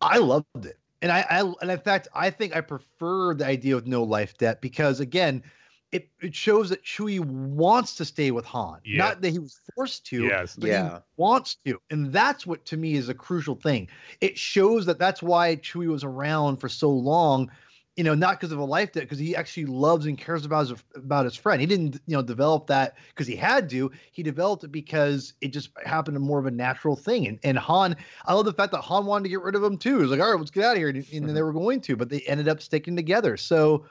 I 0.00 0.18
loved 0.18 0.46
it, 0.66 0.76
and 1.02 1.12
I, 1.12 1.26
I 1.28 1.40
and 1.60 1.70
in 1.70 1.78
fact 1.78 2.08
I 2.14 2.30
think 2.30 2.56
I 2.56 2.60
prefer 2.62 3.34
the 3.34 3.44
idea 3.46 3.76
of 3.76 3.86
no 3.86 4.02
life 4.02 4.38
debt 4.38 4.60
because 4.62 5.00
again, 5.00 5.42
it 5.90 6.08
it 6.22 6.34
shows 6.34 6.70
that 6.70 6.82
Chewie 6.84 7.20
wants 7.20 7.94
to 7.96 8.04
stay 8.06 8.30
with 8.30 8.46
Han, 8.46 8.80
Yeah. 8.84 8.98
not 8.98 9.20
that 9.20 9.30
he 9.30 9.38
was 9.38 9.60
forced 9.74 10.06
to. 10.06 10.24
Yes. 10.24 10.56
but 10.56 10.68
he 10.68 10.72
Yeah. 10.72 11.00
wants 11.18 11.56
to, 11.66 11.78
and 11.90 12.10
that's 12.12 12.46
what 12.46 12.64
to 12.66 12.76
me 12.78 12.94
is 12.94 13.10
a 13.10 13.14
crucial 13.14 13.56
thing. 13.56 13.88
It 14.22 14.38
shows 14.38 14.86
that 14.86 14.98
that's 14.98 15.22
why 15.22 15.56
Chewie 15.56 15.88
was 15.88 16.04
around 16.04 16.56
for 16.56 16.70
so 16.70 16.88
long. 16.88 17.50
You 17.96 18.04
know, 18.04 18.14
not 18.14 18.40
because 18.40 18.52
of 18.52 18.58
a 18.58 18.64
life 18.64 18.92
debt, 18.92 19.02
because 19.02 19.18
he 19.18 19.36
actually 19.36 19.66
loves 19.66 20.06
and 20.06 20.16
cares 20.16 20.46
about 20.46 20.68
his 20.68 20.82
about 20.94 21.26
his 21.26 21.36
friend. 21.36 21.60
He 21.60 21.66
didn't, 21.66 22.00
you 22.06 22.16
know, 22.16 22.22
develop 22.22 22.66
that 22.68 22.96
because 23.08 23.26
he 23.26 23.36
had 23.36 23.68
to. 23.68 23.90
He 24.12 24.22
developed 24.22 24.64
it 24.64 24.72
because 24.72 25.34
it 25.42 25.48
just 25.48 25.68
happened 25.84 26.14
to 26.14 26.20
more 26.20 26.38
of 26.38 26.46
a 26.46 26.50
natural 26.50 26.96
thing. 26.96 27.26
And 27.26 27.38
and 27.42 27.58
Han, 27.58 27.94
I 28.24 28.32
love 28.32 28.46
the 28.46 28.52
fact 28.54 28.72
that 28.72 28.80
Han 28.80 29.04
wanted 29.04 29.24
to 29.24 29.28
get 29.28 29.42
rid 29.42 29.54
of 29.54 29.62
him 29.62 29.76
too. 29.76 29.96
He 29.96 30.02
was 30.02 30.10
like, 30.10 30.20
all 30.20 30.30
right, 30.30 30.38
let's 30.38 30.50
get 30.50 30.64
out 30.64 30.72
of 30.72 30.78
here, 30.78 30.88
and, 30.88 31.06
and 31.12 31.36
they 31.36 31.42
were 31.42 31.52
going 31.52 31.82
to, 31.82 31.96
but 31.96 32.08
they 32.08 32.20
ended 32.20 32.48
up 32.48 32.62
sticking 32.62 32.96
together. 32.96 33.36
So, 33.36 33.84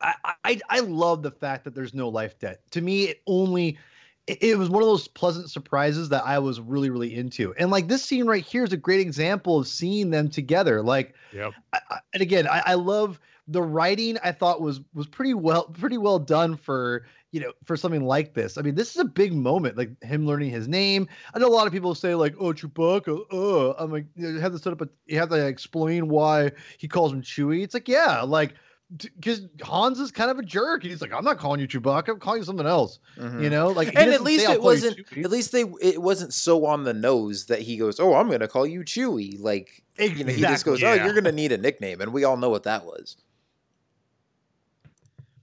I, 0.00 0.14
I 0.44 0.60
I 0.68 0.80
love 0.80 1.22
the 1.22 1.30
fact 1.30 1.62
that 1.62 1.76
there's 1.76 1.94
no 1.94 2.08
life 2.08 2.36
debt. 2.40 2.60
To 2.72 2.80
me, 2.80 3.04
it 3.04 3.22
only 3.28 3.78
it, 4.26 4.42
it 4.42 4.58
was 4.58 4.70
one 4.70 4.82
of 4.82 4.88
those 4.88 5.08
pleasant 5.08 5.50
surprises 5.50 6.08
that 6.10 6.24
I 6.24 6.38
was 6.38 6.60
really 6.60 6.90
really 6.90 7.14
into. 7.14 7.54
And 7.58 7.70
like 7.70 7.88
this 7.88 8.04
scene 8.04 8.26
right 8.26 8.44
here 8.44 8.64
is 8.64 8.72
a 8.72 8.76
great 8.76 9.00
example 9.00 9.58
of 9.58 9.68
seeing 9.68 10.10
them 10.10 10.28
together. 10.28 10.82
Like 10.82 11.14
Yep. 11.32 11.52
I, 11.72 11.80
I, 11.90 11.98
and 12.12 12.22
again, 12.22 12.46
I, 12.46 12.62
I 12.66 12.74
love 12.74 13.18
the 13.48 13.62
writing. 13.62 14.18
I 14.22 14.32
thought 14.32 14.60
was 14.60 14.80
was 14.94 15.06
pretty 15.06 15.34
well 15.34 15.64
pretty 15.64 15.98
well 15.98 16.18
done 16.18 16.56
for 16.56 17.06
you 17.32 17.40
know 17.40 17.52
for 17.64 17.76
something 17.76 18.04
like 18.04 18.34
this. 18.34 18.58
I 18.58 18.62
mean, 18.62 18.74
this 18.74 18.94
is 18.94 19.00
a 19.00 19.04
big 19.04 19.32
moment, 19.32 19.76
like 19.76 20.02
him 20.02 20.26
learning 20.26 20.50
his 20.50 20.68
name. 20.68 21.08
I 21.34 21.38
know 21.38 21.48
a 21.48 21.54
lot 21.54 21.66
of 21.66 21.72
people 21.72 21.94
say 21.94 22.14
like, 22.14 22.34
"Oh, 22.38 22.52
Chewbacca." 22.52 23.32
Uh, 23.32 23.74
I'm 23.78 23.90
like, 23.90 24.06
you 24.14 24.38
have 24.38 24.52
to 24.52 24.58
set 24.58 24.72
up 24.72 24.80
a, 24.80 24.88
you 25.06 25.18
have 25.18 25.30
to 25.30 25.46
explain 25.46 26.08
why 26.08 26.52
he 26.78 26.88
calls 26.88 27.12
him 27.12 27.22
Chewie. 27.22 27.62
It's 27.62 27.74
like, 27.74 27.88
yeah, 27.88 28.20
like 28.22 28.54
because 28.96 29.46
Hans 29.62 29.98
is 29.98 30.10
kind 30.10 30.30
of 30.30 30.38
a 30.38 30.42
jerk. 30.42 30.82
He's 30.82 31.00
like, 31.00 31.12
I'm 31.12 31.24
not 31.24 31.38
calling 31.38 31.60
you 31.60 31.66
Chewbacca. 31.68 32.08
I'm 32.10 32.18
calling 32.20 32.40
you 32.40 32.44
something 32.44 32.66
else. 32.66 32.98
Mhm. 33.16 33.42
You 33.42 33.50
know, 33.50 33.68
like 33.68 33.88
and 33.96 34.10
at 34.12 34.22
least 34.22 34.44
say, 34.46 34.52
it 34.52 34.62
wasn't 34.62 34.98
at 35.16 35.30
least 35.30 35.52
they 35.52 35.64
it 35.80 36.00
wasn't 36.02 36.34
so 36.34 36.66
on 36.66 36.84
the 36.84 36.92
nose 36.94 37.46
that 37.46 37.60
he 37.62 37.76
goes 37.76 37.98
oh 38.00 38.14
i'm 38.14 38.30
gonna 38.30 38.48
call 38.48 38.66
you 38.66 38.80
chewy 38.80 39.40
like 39.40 39.82
you 39.98 40.08
know 40.24 40.32
he 40.32 40.40
just 40.40 40.62
Exactly. 40.66 40.72
goes 40.72 40.82
oh 40.82 40.92
Yeah. 40.94 41.04
you're 41.04 41.14
gonna 41.14 41.32
need 41.32 41.52
a 41.52 41.58
nickname 41.58 42.00
and 42.00 42.12
we 42.12 42.24
all 42.24 42.36
know 42.36 42.50
what 42.50 42.64
that 42.64 42.84
was 42.84 43.16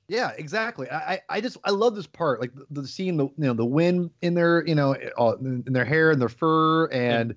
Yeah, 0.07 0.31
exactly. 0.37 0.89
I, 0.89 0.97
I 1.13 1.21
I 1.29 1.41
just 1.41 1.57
I 1.63 1.69
love 1.71 1.95
this 1.95 2.07
part, 2.07 2.41
like 2.41 2.51
the, 2.55 2.65
the 2.81 2.87
seeing 2.87 3.15
the 3.17 3.25
you 3.25 3.33
know 3.37 3.53
the 3.53 3.65
wind 3.65 4.09
in 4.21 4.33
their 4.33 4.65
you 4.65 4.73
know 4.75 4.93
in 5.39 5.63
their 5.67 5.85
hair 5.85 6.09
and 6.11 6.19
their 6.19 6.29
fur, 6.29 6.87
and 6.87 7.35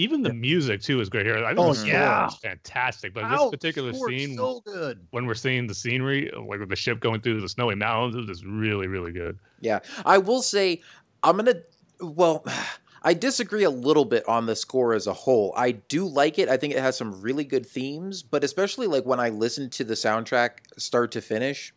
Even 0.00 0.22
the 0.22 0.32
music 0.32 0.80
too 0.80 1.00
is 1.00 1.08
great 1.10 1.26
here. 1.26 1.36
I 1.44 1.48
think 1.48 1.58
Oh, 1.58 1.68
the 1.68 1.74
score 1.74 1.90
yeah. 1.90 2.26
is 2.26 2.34
fantastic. 2.36 3.12
But 3.12 3.28
this 3.28 3.50
particular 3.50 3.92
scene, 3.92 4.36
so 4.36 4.60
good. 4.64 5.06
when 5.10 5.26
we're 5.26 5.34
seeing 5.34 5.66
the 5.66 5.74
scenery, 5.74 6.30
like 6.34 6.58
with 6.58 6.70
the 6.70 6.76
ship 6.76 7.00
going 7.00 7.20
through 7.20 7.40
the 7.42 7.48
snowy 7.48 7.74
mountains, 7.74 8.14
it 8.14 8.18
was 8.18 8.26
just 8.26 8.44
really, 8.46 8.86
really 8.86 9.12
good. 9.12 9.38
Yeah, 9.60 9.80
I 10.06 10.16
will 10.18 10.40
say 10.42 10.80
I'm 11.22 11.36
gonna. 11.36 11.56
Well, 12.00 12.44
I 13.02 13.14
disagree 13.14 13.64
a 13.64 13.70
little 13.70 14.04
bit 14.04 14.26
on 14.28 14.46
the 14.46 14.56
score 14.56 14.94
as 14.94 15.06
a 15.06 15.12
whole. 15.12 15.52
I 15.56 15.72
do 15.72 16.06
like 16.06 16.38
it. 16.38 16.48
I 16.48 16.56
think 16.56 16.74
it 16.74 16.80
has 16.80 16.96
some 16.96 17.20
really 17.20 17.44
good 17.44 17.66
themes, 17.66 18.22
but 18.22 18.42
especially 18.44 18.86
like 18.86 19.04
when 19.04 19.20
I 19.20 19.28
listen 19.30 19.70
to 19.70 19.84
the 19.84 19.94
soundtrack 19.94 20.50
start 20.78 21.10
to 21.12 21.20
finish, 21.20 21.72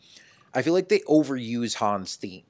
I 0.54 0.62
feel 0.62 0.74
like 0.74 0.90
they 0.90 1.00
overuse 1.02 1.76
Han's 1.76 2.16
theme. 2.16 2.44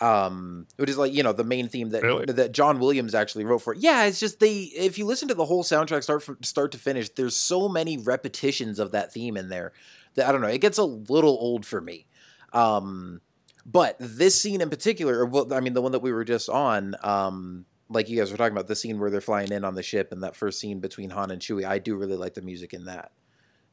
Um, 0.00 0.66
which 0.76 0.88
is 0.90 0.96
like 0.96 1.12
you 1.12 1.22
know 1.24 1.32
the 1.32 1.42
main 1.44 1.68
theme 1.68 1.90
that 1.90 2.02
Really? 2.04 2.24
that 2.26 2.52
John 2.52 2.78
Williams 2.78 3.14
actually 3.14 3.44
wrote 3.44 3.58
for. 3.58 3.72
it. 3.72 3.80
Yeah, 3.80 4.04
it's 4.04 4.20
just 4.20 4.38
they. 4.38 4.54
If 4.62 4.96
you 4.96 5.04
listen 5.06 5.26
to 5.28 5.34
the 5.34 5.44
whole 5.44 5.64
soundtrack 5.64 6.02
start 6.04 6.22
from 6.22 6.40
start 6.42 6.70
to 6.72 6.78
finish, 6.78 7.08
there's 7.10 7.34
so 7.34 7.68
many 7.68 7.98
repetitions 7.98 8.78
of 8.78 8.92
that 8.92 9.12
theme 9.12 9.36
in 9.36 9.48
there 9.48 9.72
that 10.14 10.28
I 10.28 10.32
don't 10.32 10.40
know. 10.40 10.46
It 10.48 10.60
gets 10.60 10.78
a 10.78 10.84
little 10.84 11.36
old 11.40 11.66
for 11.66 11.80
me. 11.80 12.06
Um, 12.52 13.20
but 13.66 13.96
this 13.98 14.40
scene 14.40 14.60
in 14.60 14.70
particular, 14.70 15.18
or 15.18 15.26
well, 15.26 15.52
I 15.52 15.60
mean, 15.60 15.74
the 15.74 15.82
one 15.82 15.92
that 15.92 16.00
we 16.02 16.12
were 16.12 16.24
just 16.24 16.48
on, 16.48 16.94
um, 17.02 17.66
like 17.90 18.08
you 18.08 18.16
guys 18.16 18.30
were 18.30 18.36
talking 18.38 18.52
about, 18.52 18.68
the 18.68 18.76
scene 18.76 18.98
where 19.00 19.10
they're 19.10 19.20
flying 19.20 19.50
in 19.52 19.64
on 19.64 19.74
the 19.74 19.82
ship 19.82 20.12
and 20.12 20.22
that 20.22 20.36
first 20.36 20.60
scene 20.60 20.78
between 20.80 21.10
Han 21.10 21.30
and 21.30 21.42
Chewie, 21.42 21.66
I 21.66 21.78
do 21.78 21.96
really 21.96 22.16
like 22.16 22.34
the 22.34 22.42
music 22.42 22.72
in 22.72 22.84
that. 22.86 23.10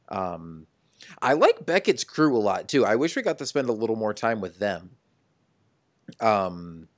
Um, 0.08 0.66
I 1.22 1.34
like 1.34 1.64
Beckett's 1.64 2.04
crew 2.04 2.36
a 2.36 2.38
lot 2.38 2.68
too. 2.68 2.84
I 2.84 2.96
wish 2.96 3.16
we 3.16 3.22
got 3.22 3.38
to 3.38 3.46
spend 3.46 3.68
a 3.68 3.72
little 3.72 3.96
more 3.96 4.12
time 4.14 4.40
with 4.40 4.58
them. 4.58 4.90
Um, 6.20 6.88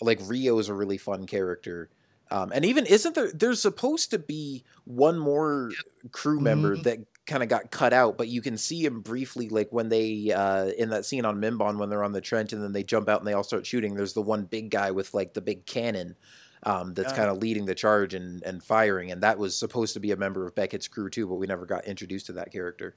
like 0.00 0.20
Rio 0.24 0.58
is 0.58 0.68
a 0.68 0.74
really 0.74 0.98
fun 0.98 1.26
character. 1.26 1.88
Um, 2.30 2.50
and 2.54 2.64
even 2.64 2.86
isn't 2.86 3.14
there? 3.14 3.30
There's 3.32 3.60
supposed 3.62 4.10
to 4.10 4.18
be 4.18 4.64
one 4.84 5.18
more 5.18 5.70
crew 6.12 6.40
member 6.40 6.76
Mhm. 6.76 6.82
that 6.84 6.98
kind 7.26 7.42
of 7.42 7.48
got 7.48 7.70
cut 7.70 7.92
out, 7.92 8.18
but 8.18 8.28
you 8.28 8.40
can 8.42 8.56
see 8.58 8.84
him 8.84 9.00
briefly, 9.00 9.48
like 9.48 9.68
when 9.72 9.88
they 9.88 10.32
uh, 10.32 10.66
in 10.78 10.90
that 10.90 11.04
scene 11.04 11.24
on 11.24 11.40
Mimban 11.40 11.78
when 11.78 11.88
they're 11.88 12.04
on 12.04 12.12
the 12.12 12.20
trench 12.20 12.52
and 12.52 12.62
then 12.62 12.72
they 12.72 12.82
jump 12.82 13.08
out 13.08 13.20
and 13.20 13.26
they 13.28 13.32
all 13.32 13.44
start 13.44 13.64
shooting. 13.66 13.94
There's 13.94 14.12
the 14.12 14.22
one 14.22 14.44
big 14.44 14.70
guy 14.70 14.90
with 14.90 15.14
like 15.14 15.34
the 15.34 15.40
big 15.40 15.66
cannon 15.66 16.16
um, 16.64 16.94
that's 16.94 17.12
Yeah. 17.12 17.16
kind 17.18 17.30
of 17.30 17.38
leading 17.38 17.64
the 17.66 17.74
charge 17.74 18.12
and 18.14 18.42
and 18.44 18.62
firing, 18.62 19.12
and 19.12 19.22
that 19.22 19.38
was 19.38 19.56
supposed 19.56 19.94
to 19.94 20.00
be 20.00 20.10
a 20.10 20.16
member 20.16 20.46
of 20.46 20.54
Beckett's 20.54 20.88
crew 20.88 21.08
too, 21.10 21.26
but 21.28 21.36
we 21.36 21.46
never 21.46 21.64
got 21.66 21.84
introduced 21.86 22.26
to 22.26 22.32
that 22.32 22.50
character. 22.52 22.96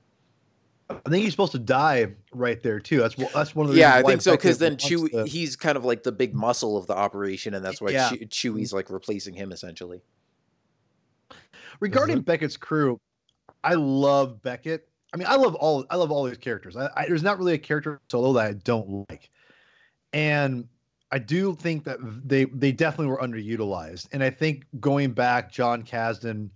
I 0.89 1.09
think 1.09 1.23
he's 1.23 1.33
supposed 1.33 1.51
to 1.51 1.59
die 1.59 2.13
right 2.33 2.61
there 2.63 2.79
too. 2.79 2.99
That's 2.99 3.15
that's 3.33 3.55
one 3.55 3.67
of 3.67 3.73
the 3.73 3.79
Yeah, 3.79 3.95
I 3.95 4.01
think 4.01 4.21
so 4.21 4.31
because 4.31 4.57
then 4.57 4.73
Beckett 4.73 4.91
Chewie, 4.91 5.11
to- 5.11 5.25
he's 5.25 5.55
kind 5.55 5.77
of 5.77 5.85
like 5.85 6.03
the 6.03 6.11
big 6.11 6.33
muscle 6.33 6.77
of 6.77 6.87
the 6.87 6.95
operation, 6.95 7.53
and 7.53 7.63
that's 7.63 7.79
why 7.79 7.91
Yeah. 7.91 8.09
Chewie's 8.09 8.73
like 8.73 8.89
replacing 8.89 9.35
him 9.35 9.51
essentially. 9.51 10.01
regarding 11.79 12.17
mm-hmm. 12.17 12.23
Beckett's 12.23 12.57
crew, 12.57 12.99
I 13.63 13.75
love 13.75 14.41
Beckett. 14.41 14.87
I 15.13 15.17
mean, 15.17 15.27
I 15.27 15.35
love 15.35 15.55
all 15.55 15.85
I 15.89 15.95
love 15.95 16.11
all 16.11 16.23
these 16.23 16.37
characters. 16.37 16.75
I, 16.75 16.89
I, 16.95 17.05
there's 17.07 17.23
not 17.23 17.37
really 17.37 17.53
a 17.53 17.59
character 17.59 17.99
solo 18.09 18.33
that 18.33 18.45
I 18.45 18.53
don't 18.53 19.05
like, 19.09 19.29
and 20.13 20.67
I 21.11 21.19
do 21.19 21.55
think 21.55 21.83
that 21.83 21.97
they 22.27 22.45
they 22.45 22.71
definitely 22.71 23.07
were 23.07 23.17
underutilized. 23.17 24.07
And 24.11 24.23
I 24.23 24.29
think 24.29 24.65
going 24.79 25.11
back, 25.11 25.51
Jon 25.51 25.83
Kasdan 25.83 26.49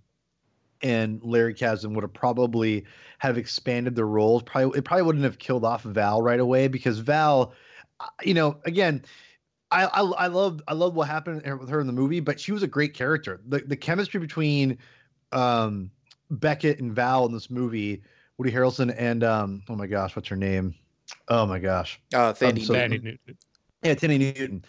and 0.84 1.20
Larry 1.24 1.54
Kasdan 1.54 1.94
would 1.94 2.02
have 2.04 2.12
probably 2.12 2.84
have 3.18 3.38
expanded 3.38 3.96
their 3.96 4.06
roles. 4.06 4.42
Probably 4.44 4.78
it 4.78 4.84
probably 4.84 5.02
wouldn't 5.02 5.24
have 5.24 5.38
killed 5.38 5.64
off 5.64 5.82
Val 5.82 6.22
right 6.22 6.38
away 6.38 6.68
because 6.68 6.98
Val, 7.00 7.52
uh, 7.98 8.06
you 8.22 8.34
know, 8.34 8.58
again. 8.64 9.04
I, 9.70 9.86
I, 9.86 10.02
I 10.02 10.26
love 10.28 10.62
I 10.68 10.74
love 10.74 10.94
what 10.94 11.08
happened 11.08 11.42
with 11.58 11.68
her 11.68 11.80
in 11.80 11.88
the 11.88 11.92
movie, 11.92 12.20
but 12.20 12.38
she 12.38 12.52
was 12.52 12.62
a 12.62 12.68
great 12.68 12.94
character. 12.94 13.40
The 13.48 13.60
the 13.60 13.74
chemistry 13.74 14.20
between 14.20 14.78
um, 15.32 15.90
Beckett 16.30 16.78
and 16.78 16.94
Val 16.94 17.26
in 17.26 17.32
this 17.32 17.50
movie, 17.50 18.02
Woody 18.38 18.52
Harrelson 18.52 18.94
and 18.96 19.24
um, 19.24 19.62
oh 19.68 19.74
my 19.74 19.88
gosh, 19.88 20.14
what's 20.14 20.28
her 20.28 20.36
name? 20.36 20.76
Oh 21.26 21.44
my 21.46 21.58
gosh, 21.58 21.98
uh, 22.14 22.32
Thandie 22.34 22.64
so- 22.64 22.74
Newton. 22.74 23.18
yeah, 23.82 23.94
Thandie 23.94 24.18
Newton. 24.18 24.64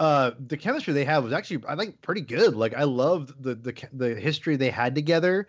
Uh, 0.00 0.30
the 0.48 0.56
chemistry 0.56 0.94
they 0.94 1.04
have 1.04 1.22
was 1.22 1.32
actually, 1.34 1.62
I 1.68 1.76
think, 1.76 2.00
pretty 2.00 2.22
good. 2.22 2.56
Like, 2.56 2.74
I 2.74 2.84
loved 2.84 3.42
the 3.42 3.54
the 3.54 3.74
the 3.92 4.14
history 4.14 4.56
they 4.56 4.70
had 4.70 4.94
together, 4.94 5.46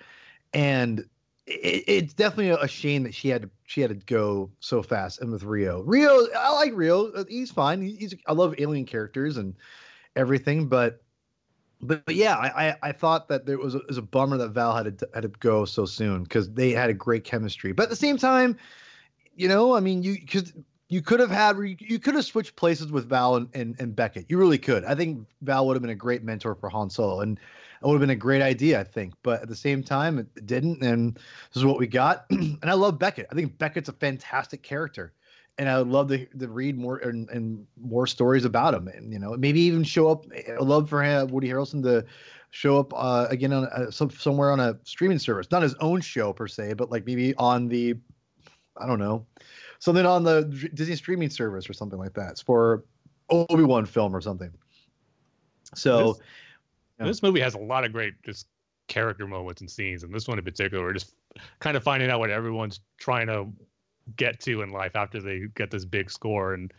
and 0.53 0.99
it, 1.47 1.85
it's 1.87 2.13
definitely 2.13 2.49
a 2.49 2.67
shame 2.67 3.03
that 3.03 3.15
she 3.15 3.29
had 3.29 3.43
to 3.43 3.49
she 3.65 3.79
had 3.79 3.91
to 3.91 4.05
go 4.05 4.51
so 4.59 4.83
fast. 4.83 5.21
And 5.21 5.31
with 5.31 5.43
Rio, 5.43 5.81
Rio, 5.83 6.27
I 6.37 6.53
like 6.53 6.73
Rio. 6.75 7.23
He's 7.29 7.49
fine. 7.49 7.81
He's 7.81 8.13
I 8.27 8.33
love 8.33 8.53
alien 8.57 8.85
characters 8.85 9.37
and 9.37 9.55
everything, 10.17 10.67
but 10.67 11.01
but, 11.79 12.05
but 12.05 12.15
yeah, 12.15 12.35
I, 12.35 12.67
I 12.67 12.75
I 12.83 12.91
thought 12.91 13.29
that 13.29 13.45
there 13.45 13.57
was 13.57 13.75
a, 13.75 13.77
it 13.79 13.87
was 13.87 13.97
a 13.97 14.01
bummer 14.01 14.35
that 14.37 14.49
Val 14.49 14.75
had 14.75 14.99
to 14.99 15.09
had 15.13 15.23
to 15.23 15.29
go 15.29 15.63
so 15.63 15.85
soon 15.85 16.23
because 16.23 16.51
they 16.51 16.71
had 16.71 16.89
a 16.89 16.93
great 16.93 17.23
chemistry. 17.23 17.71
But 17.71 17.83
at 17.83 17.89
the 17.89 17.95
same 17.95 18.17
time, 18.17 18.57
you 19.33 19.47
know, 19.47 19.75
I 19.75 19.79
mean, 19.79 20.03
you 20.03 20.15
because 20.19 20.51
you 20.91 21.01
could 21.01 21.21
have 21.21 21.31
had 21.31 21.57
you 21.79 21.99
could 21.99 22.15
have 22.15 22.25
switched 22.25 22.57
places 22.57 22.91
with 22.91 23.07
Val 23.07 23.37
and, 23.37 23.47
and, 23.53 23.75
and 23.79 23.95
Beckett. 23.95 24.25
You 24.27 24.37
really 24.37 24.57
could. 24.57 24.83
I 24.83 24.93
think 24.93 25.25
Val 25.41 25.65
would 25.65 25.75
have 25.75 25.81
been 25.81 25.89
a 25.89 25.95
great 25.95 26.21
mentor 26.21 26.53
for 26.53 26.67
Han 26.67 26.89
Solo, 26.89 27.21
and 27.21 27.39
it 27.39 27.85
would 27.85 27.93
have 27.93 28.01
been 28.01 28.09
a 28.09 28.15
great 28.15 28.41
idea. 28.41 28.77
I 28.77 28.83
think, 28.83 29.13
but 29.23 29.41
at 29.41 29.47
the 29.47 29.55
same 29.55 29.83
time, 29.83 30.19
it 30.19 30.45
didn't, 30.45 30.83
and 30.83 31.15
this 31.15 31.55
is 31.55 31.65
what 31.65 31.79
we 31.79 31.87
got. 31.87 32.25
and 32.29 32.59
I 32.65 32.73
love 32.73 32.99
Beckett. 32.99 33.27
I 33.31 33.35
think 33.35 33.57
Beckett's 33.57 33.87
a 33.87 33.93
fantastic 33.93 34.63
character, 34.63 35.13
and 35.57 35.69
I 35.69 35.77
would 35.77 35.87
love 35.87 36.09
to, 36.09 36.25
to 36.25 36.49
read 36.49 36.77
more 36.77 36.97
and, 36.97 37.29
and 37.29 37.65
more 37.79 38.05
stories 38.05 38.43
about 38.43 38.73
him, 38.73 38.89
and 38.89 39.13
you 39.13 39.19
know, 39.19 39.33
maybe 39.37 39.61
even 39.61 39.85
show 39.85 40.09
up. 40.09 40.25
I'd 40.35 40.59
love 40.59 40.89
for 40.89 41.01
him, 41.01 41.27
Woody 41.27 41.47
Harrelson 41.47 41.81
to 41.83 42.03
show 42.49 42.77
up 42.77 42.91
uh, 42.93 43.27
again 43.29 43.53
on 43.53 43.63
a, 43.73 43.89
some, 43.93 44.09
somewhere 44.09 44.51
on 44.51 44.59
a 44.59 44.77
streaming 44.83 45.19
service, 45.19 45.47
not 45.51 45.63
his 45.63 45.73
own 45.75 46.01
show 46.01 46.33
per 46.33 46.49
se, 46.49 46.73
but 46.73 46.91
like 46.91 47.05
maybe 47.05 47.33
on 47.35 47.69
the, 47.69 47.95
I 48.75 48.85
don't 48.85 48.99
know, 48.99 49.25
something 49.81 50.05
on 50.05 50.23
the 50.23 50.43
Disney 50.73 50.95
streaming 50.95 51.29
service 51.29 51.69
or 51.69 51.73
something 51.73 51.99
like 51.99 52.13
that. 52.13 52.39
For 52.45 52.85
Obi 53.29 53.63
Wan 53.63 53.85
film 53.85 54.15
or 54.15 54.21
something. 54.21 54.51
So, 55.75 56.13
This- 56.13 56.21
Yeah. 56.99 57.07
This 57.07 57.23
movie 57.23 57.39
has 57.39 57.55
a 57.55 57.59
lot 57.59 57.83
of 57.83 57.91
great 57.91 58.13
just 58.21 58.47
character 58.87 59.25
moments 59.25 59.61
and 59.61 59.71
scenes, 59.71 60.03
and 60.03 60.13
this 60.13 60.27
one 60.27 60.37
in 60.37 60.43
particular, 60.45 60.93
just 60.93 61.15
kind 61.59 61.75
of 61.75 61.83
finding 61.83 62.11
out 62.11 62.19
what 62.19 62.29
everyone's 62.29 62.79
trying 62.97 63.25
to 63.25 63.51
get 64.17 64.39
to 64.41 64.61
in 64.61 64.69
life 64.69 64.95
after 64.95 65.19
they 65.19 65.47
get 65.55 65.71
this 65.71 65.83
big 65.83 66.11
score. 66.11 66.53
And 66.53 66.71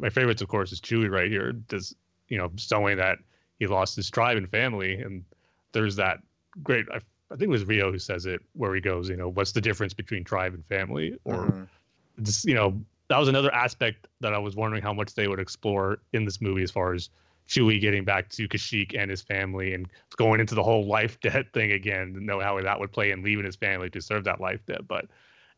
my 0.00 0.08
favorites, 0.10 0.42
of 0.42 0.48
course, 0.48 0.72
is 0.72 0.80
Chewie 0.80 1.08
right 1.08 1.30
here, 1.30 1.52
just 1.70 1.94
you 2.28 2.38
know, 2.38 2.50
showing 2.56 2.96
that 2.96 3.18
he 3.60 3.66
lost 3.68 3.94
his 3.94 4.10
tribe 4.10 4.36
and 4.36 4.50
family, 4.50 4.94
and 5.00 5.24
there's 5.72 5.94
that 5.96 6.20
great. 6.64 6.86
I, 6.90 6.96
I 7.30 7.36
think 7.36 7.42
it 7.42 7.48
was 7.48 7.64
Rio 7.64 7.92
who 7.92 7.98
says 7.98 8.26
it, 8.26 8.40
where 8.54 8.74
he 8.74 8.80
goes, 8.80 9.08
you 9.08 9.16
know, 9.16 9.28
what's 9.28 9.52
the 9.52 9.60
difference 9.60 9.94
between 9.94 10.24
tribe 10.24 10.54
and 10.54 10.64
family, 10.66 11.16
or 11.24 11.46
Mhm. 11.46 11.68
Just 12.22 12.44
you 12.44 12.54
know 12.54 12.80
that 13.08 13.18
was 13.18 13.28
another 13.28 13.52
aspect 13.54 14.06
that 14.20 14.34
I 14.34 14.38
was 14.38 14.54
wondering 14.54 14.82
how 14.82 14.92
much 14.92 15.14
they 15.14 15.28
would 15.28 15.40
explore 15.40 15.98
in 16.12 16.24
this 16.24 16.40
movie 16.40 16.62
as 16.62 16.70
far 16.70 16.92
as 16.92 17.08
Chewie 17.48 17.80
getting 17.80 18.04
back 18.04 18.28
to 18.30 18.46
Kashyyyk 18.46 18.94
and 18.96 19.10
his 19.10 19.22
family 19.22 19.72
and 19.72 19.88
going 20.16 20.40
into 20.40 20.54
the 20.54 20.62
whole 20.62 20.86
life 20.86 21.18
debt 21.22 21.46
thing 21.52 21.72
again 21.72 22.14
know 22.20 22.40
how 22.40 22.60
that 22.60 22.78
would 22.78 22.92
play 22.92 23.10
and 23.10 23.24
leaving 23.24 23.44
his 23.44 23.56
family 23.56 23.90
to 23.90 24.00
serve 24.00 24.24
that 24.24 24.40
life 24.40 24.60
debt. 24.66 24.86
But 24.86 25.06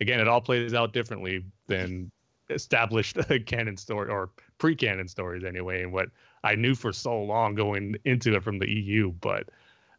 again, 0.01 0.20
it 0.20 0.29
all 0.29 0.40
plays 0.40 0.73
out 0.73 0.92
differently 0.92 1.44
than 1.66 2.11
established 2.49 3.16
canon 3.46 3.77
story 3.77 4.09
or 4.09 4.31
pre-canon 4.59 5.09
stories 5.09 5.44
anyway, 5.44 5.83
and 5.83 5.92
what 5.92 6.09
I 6.44 6.55
knew 6.55 6.75
for 6.75 6.92
so 6.92 7.20
long 7.23 7.55
going 7.55 7.96
into 8.05 8.35
it 8.35 8.42
from 8.42 8.59
the 8.59 8.70
EU. 8.70 9.12
But 9.12 9.49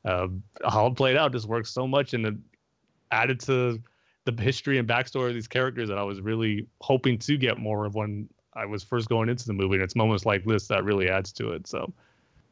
um, 0.05 0.43
how 0.65 0.87
it 0.87 0.95
played 0.95 1.17
out 1.17 1.33
just 1.33 1.47
works 1.47 1.71
so 1.71 1.87
much 1.87 2.13
and 2.13 2.41
added 3.11 3.39
to 3.41 3.81
the 4.25 4.41
history 4.41 4.77
and 4.77 4.87
backstory 4.87 5.29
of 5.29 5.33
these 5.33 5.47
characters 5.47 5.89
that 5.89 5.97
I 5.97 6.03
was 6.03 6.21
really 6.21 6.67
hoping 6.81 7.17
to 7.19 7.37
get 7.37 7.57
more 7.57 7.85
of 7.85 7.95
when 7.95 8.29
I 8.53 8.65
was 8.65 8.83
first 8.83 9.09
going 9.09 9.29
into 9.29 9.45
the 9.47 9.53
movie. 9.53 9.75
And 9.75 9.83
it's 9.83 9.95
moments 9.95 10.25
like 10.25 10.45
this 10.45 10.67
that 10.67 10.83
really 10.83 11.09
adds 11.09 11.31
to 11.33 11.51
it. 11.51 11.67
So 11.67 11.93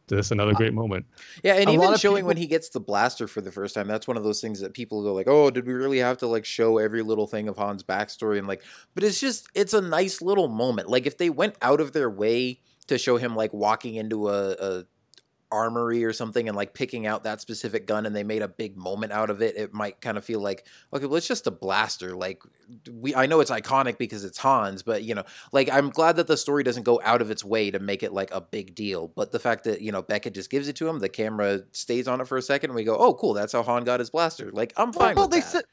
this 0.10 0.32
another 0.32 0.51
uh, 0.51 0.55
great 0.55 0.73
moment. 0.73 1.05
Yeah, 1.43 1.55
and 1.55 1.69
A 1.69 1.73
even 1.73 1.93
of 1.93 1.99
showing 1.99 2.25
when 2.25 2.38
he 2.38 2.47
gets 2.47 2.69
the 2.69 2.79
blaster 2.79 3.27
for 3.27 3.41
the 3.41 3.51
first 3.51 3.75
time, 3.75 3.88
that's 3.88 4.08
one 4.08 4.17
of 4.17 4.23
those 4.23 4.41
things 4.41 4.60
that 4.60 4.73
people 4.73 5.03
go 5.03 5.13
like, 5.13 5.27
"Oh, 5.27 5.49
did 5.51 5.65
we 5.65 5.73
really 5.73 5.99
have 5.99 6.17
to 6.17 6.27
like 6.27 6.45
show 6.45 6.77
every 6.77 7.01
little 7.01 7.27
thing 7.27 7.47
of 7.47 7.58
Han's 7.58 7.84
backstory?" 7.84 8.38
And 8.38 8.47
like, 8.47 8.63
but 8.95 9.03
it's 9.03 9.19
just 9.19 9.47
it's 9.53 9.73
a 9.73 9.82
nice 9.82 10.21
little 10.21 10.47
moment. 10.47 10.89
Like 10.89 11.05
if 11.05 11.17
they 11.17 11.29
went 11.29 11.55
out 11.62 11.79
of 11.79 11.93
their 11.93 12.10
way 12.10 12.60
to 12.88 12.97
show 12.97 13.17
him 13.17 13.36
like 13.36 13.53
walking 13.53 13.95
into 13.95 14.29
a, 14.29 14.51
a 14.53 14.86
armory 15.51 16.03
or 16.03 16.13
something 16.13 16.47
and 16.47 16.55
like 16.55 16.73
picking 16.73 17.07
out 17.07 17.23
that 17.23 17.41
specific 17.41 17.88
gun 17.88 18.05
and 18.05 18.15
they 18.15 18.23
made 18.23 18.41
a 18.41 18.47
big 18.47 18.77
moment 18.77 19.12
out 19.12 19.29
of 19.29 19.41
it 19.41 19.57
it 19.57 19.73
might 19.73 19.99
kind 19.99 20.17
of 20.17 20.23
feel 20.23 20.39
like 20.39 20.65
okay 20.93 21.05
well 21.05 21.15
it's 21.15 21.27
just 21.27 21.47
a 21.47 21.51
blaster 21.51 22.15
like 22.15 22.41
we 22.91 23.15
i 23.15 23.25
know 23.25 23.39
it's 23.39 23.49
iconic 23.49 23.97
because 23.97 24.23
it's 24.23 24.38
hans 24.38 24.83
but 24.83 25.03
you 25.03 25.15
know 25.15 25.23
like 25.51 25.69
i'm 25.71 25.89
glad 25.89 26.15
that 26.15 26.27
the 26.27 26.38
story 26.38 26.63
doesn't 26.63 26.83
go 26.83 27.01
out 27.03 27.21
of 27.21 27.31
its 27.31 27.43
way 27.43 27.71
to 27.71 27.79
make 27.79 28.03
it 28.03 28.13
like 28.13 28.29
a 28.31 28.41
big 28.41 28.75
deal 28.75 29.07
but 29.15 29.31
the 29.31 29.39
fact 29.39 29.63
that 29.63 29.81
you 29.81 29.91
know 29.91 30.03
beckett 30.03 30.35
just 30.35 30.51
gives 30.51 30.67
it 30.67 30.75
to 30.75 30.88
him 30.88 30.99
the 30.99 31.09
camera 31.09 31.62
stays 31.71 32.07
on 32.07 32.21
it 32.21 32.27
for 32.27 32.38
a 32.38 32.41
second 32.41 32.69
and 32.69 32.75
we 32.75 32.83
go 32.83 32.95
oh 32.97 33.13
cool 33.15 33.33
that's 33.33 33.53
how 33.53 33.63
han 33.63 33.83
got 33.83 33.99
his 33.99 34.12
blaster 34.12 34.51
like 34.51 34.71
i'm 34.77 34.93
fine 34.93 35.15
well, 35.15 35.25
with 35.25 35.31
they 35.31 35.39
that. 35.39 35.49
set 35.49 35.65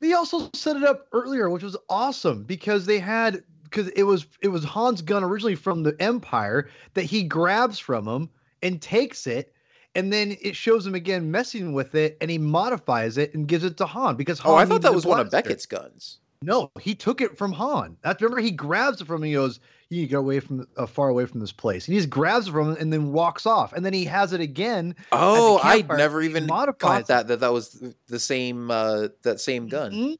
they 0.00 0.14
also 0.14 0.50
set 0.54 0.76
it 0.76 0.82
up 0.82 1.06
earlier, 1.12 1.48
which 1.50 1.62
was 1.62 1.76
awesome 1.88 2.44
because 2.44 2.86
they 2.86 2.98
had 2.98 3.44
because 3.64 3.88
it 3.88 4.02
was 4.02 4.26
it 4.42 4.48
was 4.48 4.64
Han's 4.64 5.02
gun 5.02 5.22
originally 5.22 5.54
from 5.54 5.82
the 5.82 5.94
Empire 6.00 6.70
that 6.94 7.04
he 7.04 7.22
grabs 7.22 7.78
from 7.78 8.08
him 8.08 8.30
and 8.62 8.80
takes 8.80 9.26
it. 9.26 9.54
And 9.96 10.12
then 10.12 10.36
it 10.40 10.54
shows 10.54 10.86
him 10.86 10.94
again 10.94 11.32
messing 11.32 11.72
with 11.72 11.96
it, 11.96 12.16
and 12.20 12.30
he 12.30 12.38
modifies 12.38 13.18
it 13.18 13.34
and 13.34 13.48
gives 13.48 13.64
it 13.64 13.76
to 13.78 13.86
Han 13.86 14.14
because 14.14 14.38
Han 14.38 14.52
oh 14.52 14.56
i 14.56 14.64
thought 14.64 14.82
that 14.82 14.94
was 14.94 15.04
one 15.04 15.18
of 15.18 15.30
beckett's 15.30 15.66
guns 15.66 16.18
No, 16.42 16.70
he 16.80 16.94
took 16.94 17.20
it 17.20 17.36
from 17.36 17.52
Han. 17.52 17.96
That's 18.02 18.22
remember 18.22 18.40
he 18.40 18.52
grabs 18.52 19.00
it 19.00 19.06
from 19.08 19.16
him. 19.22 19.26
He 19.26 19.32
goes, 19.34 19.58
"You 19.88 19.96
need 19.98 20.04
to 20.06 20.10
get 20.10 20.16
away 20.20 20.38
from 20.40 20.66
uh, 20.76 20.86
far 20.86 21.08
away 21.08 21.26
from 21.26 21.40
this 21.40 21.50
place." 21.52 21.86
And 21.88 21.94
He 21.94 21.98
just 21.98 22.08
grabs 22.08 22.46
it 22.48 22.52
from 22.52 22.70
him 22.70 22.76
and 22.80 22.92
then 22.92 23.12
walks 23.12 23.46
off. 23.46 23.72
And 23.72 23.84
then 23.84 23.92
he 23.92 24.04
has 24.04 24.32
it 24.32 24.40
again. 24.40 24.94
oh 25.12 25.58
i 25.62 25.82
never 25.82 26.22
even 26.22 26.46
caught 26.46 27.00
it. 27.00 27.06
that 27.08 27.26
that 27.26 27.40
that 27.40 27.52
was 27.52 27.82
the 28.06 28.20
same 28.20 28.70
uh 28.70 29.08
that 29.22 29.40
same 29.40 29.66
gun 29.68 29.92
Mhm. 29.92 30.16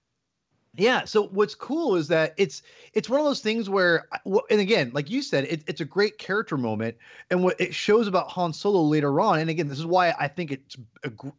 Yeah. 0.76 1.04
So 1.04 1.26
what's 1.28 1.56
cool 1.56 1.96
is 1.96 2.06
that 2.08 2.32
it's 2.36 2.62
it's 2.94 3.08
one 3.08 3.18
of 3.18 3.26
those 3.26 3.40
things 3.40 3.68
where, 3.68 4.06
and 4.50 4.60
again, 4.60 4.92
like 4.94 5.10
you 5.10 5.20
said, 5.20 5.44
it, 5.44 5.64
it's 5.66 5.80
a 5.80 5.84
great 5.84 6.18
character 6.18 6.56
moment, 6.56 6.96
and 7.28 7.42
what 7.42 7.60
it 7.60 7.74
shows 7.74 8.06
about 8.06 8.28
Han 8.28 8.52
Solo 8.52 8.80
later 8.82 9.20
on. 9.20 9.40
And 9.40 9.50
again, 9.50 9.66
this 9.66 9.80
is 9.80 9.86
why 9.86 10.14
I 10.20 10.28
think 10.28 10.52
it's 10.52 10.76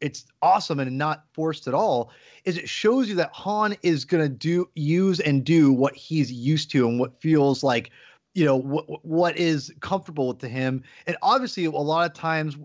it's 0.02 0.26
awesome 0.41 0.82
and 0.82 0.98
not 0.98 1.24
forced 1.32 1.67
at 1.67 1.74
all. 1.74 2.12
Is 2.44 2.58
it 2.58 2.67
shows 2.67 3.08
you 3.08 3.15
that 3.15 3.32
Han 3.32 3.78
is 3.84 4.04
gonna 4.04 4.28
do 4.28 4.70
use 4.76 5.22
and 5.22 5.46
do 5.46 5.72
what 5.72 5.96
he's 5.96 6.30
used 6.30 6.70
to 6.72 6.88
and 6.89 7.00
what 7.00 7.22
feels 7.22 7.63
like 7.63 7.91
you 8.34 8.46
know 8.46 8.56
what 8.56 9.06
what 9.06 9.38
is 9.38 9.74
comfortable 9.82 10.34
to 10.34 10.48
him 10.48 10.82
and 11.06 11.17
obviously 11.22 11.65
a 11.65 11.72
lot 11.72 12.10
of 12.10 12.15
times 12.15 12.58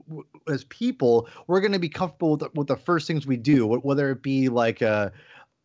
as 0.49 0.63
people 0.65 1.29
we're 1.49 1.61
going 1.61 1.73
to 1.73 1.79
be 1.81 1.89
comfortable 1.89 2.33
with 2.33 2.41
the, 2.41 2.51
with 2.55 2.69
the 2.69 2.77
first 2.77 3.09
things 3.09 3.27
we 3.27 3.37
do 3.37 3.67
whether 3.67 4.13
it 4.13 4.23
be 4.23 4.49
like 4.49 4.81
a 4.81 5.13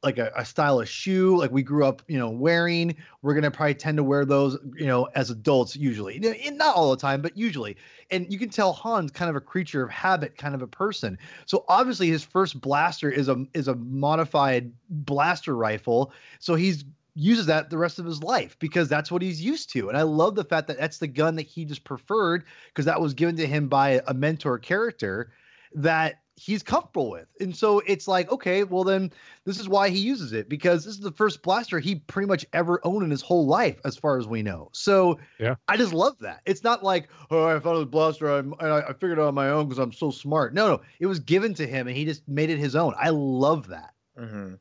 like 0.04 0.18
a, 0.18 0.32
a 0.36 0.44
stylish 0.44 0.90
shoe 0.90 1.38
like 1.38 1.52
we 1.52 1.62
grew 1.62 1.86
up 1.86 2.02
you 2.08 2.18
know 2.18 2.30
wearing 2.30 2.96
we're 3.22 3.34
going 3.34 3.44
to 3.44 3.52
probably 3.52 3.76
tend 3.76 3.98
to 3.98 4.04
wear 4.04 4.26
those 4.26 4.58
you 4.76 4.88
know 4.88 5.08
as 5.16 5.30
adults 5.30 5.76
usually. 5.76 6.16
And 6.16 6.58
not 6.58 6.76
all 6.76 6.92
the 6.92 6.98
time 6.98 7.22
but 7.22 7.38
usually. 7.38 7.78
And 8.10 8.32
you 8.32 8.40
can 8.40 8.50
tell 8.50 8.74
han's 8.74 9.12
kind 9.12 9.30
of 9.30 9.36
a 9.36 9.42
creature 9.42 9.84
of 9.84 9.90
habit 9.90 10.38
kind 10.38 10.56
of 10.56 10.62
a 10.62 10.68
person. 10.68 11.18
So 11.46 11.66
obviously 11.68 12.08
his 12.08 12.24
first 12.24 12.60
blaster 12.60 13.10
is 13.10 13.28
a 13.30 13.46
is 13.54 13.68
a 13.68 13.76
modified 13.76 14.72
blaster 14.90 15.56
rifle. 15.56 16.14
So 16.40 16.56
he's 16.56 16.84
uses 17.14 17.46
that 17.46 17.70
the 17.70 17.78
rest 17.78 18.00
of 18.00 18.06
his 18.06 18.24
life 18.24 18.58
because 18.60 18.88
that's 18.88 19.12
what 19.12 19.22
he's 19.22 19.42
used 19.42 19.70
to. 19.72 19.90
And 19.90 19.98
i 19.98 20.02
love 20.02 20.36
the 20.36 20.44
fact 20.44 20.68
that 20.68 20.80
that's 20.80 20.98
the 20.98 21.08
gun 21.08 21.36
that 21.36 21.44
he 21.44 21.66
just 21.66 21.84
preferred 21.84 22.46
because 22.68 22.86
that 22.86 23.02
was 23.02 23.14
given 23.14 23.36
to 23.38 23.46
him 23.46 23.68
by 23.68 24.02
a 24.08 24.14
mentor 24.14 24.58
character 24.58 25.32
that 25.76 26.16
he's 26.38 26.64
comfortable 26.64 27.12
with. 27.12 27.28
And 27.40 27.56
so 27.56 27.80
it's 27.86 28.08
like 28.08 28.32
okay 28.32 28.64
well 28.64 28.84
then 28.84 29.12
this 29.46 29.60
is 29.60 29.70
why 29.70 29.90
he 29.90 30.00
uses 30.00 30.34
it 30.34 30.50
because 30.50 30.86
this 30.86 30.96
is 30.96 31.00
the 31.02 31.12
first 31.12 31.44
blaster 31.44 31.78
he 31.80 31.96
pretty 31.96 32.28
much 32.28 32.46
ever 32.54 32.80
owned 32.84 33.04
in 33.04 33.12
his 33.12 33.22
whole 33.22 33.46
life 33.46 33.80
as 33.86 33.96
far 33.98 34.18
as 34.18 34.28
we 34.28 34.42
know. 34.42 34.70
So 34.74 35.20
Yeah. 35.40 35.56
i 35.68 35.78
just 35.78 35.94
love 35.94 36.18
that. 36.20 36.42
It's 36.46 36.64
not 36.64 36.84
like 36.84 37.10
oh 37.30 37.46
i 37.46 37.60
found 37.60 37.78
a 37.78 37.86
blaster 37.86 38.32
I'm- 38.32 38.56
and 38.60 38.72
i, 38.74 38.80
I 38.80 38.94
figured 38.94 39.20
it 39.20 39.22
out 39.22 39.28
on 39.28 39.36
my 39.36 39.50
own 39.50 39.68
because 39.68 39.80
i'm 39.80 39.92
so 39.92 40.10
smart. 40.10 40.54
No 40.54 40.68
no 40.68 40.82
it 41.00 41.06
was 41.06 41.20
given 41.20 41.54
to 41.56 41.68
him 41.68 41.88
and 41.88 41.96
he 41.96 42.06
just 42.06 42.28
made 42.28 42.50
it 42.50 42.58
his 42.58 42.76
own. 42.76 42.94
I 42.98 43.10
love 43.10 43.68
that. 43.68 43.94
Hmm 44.18 44.56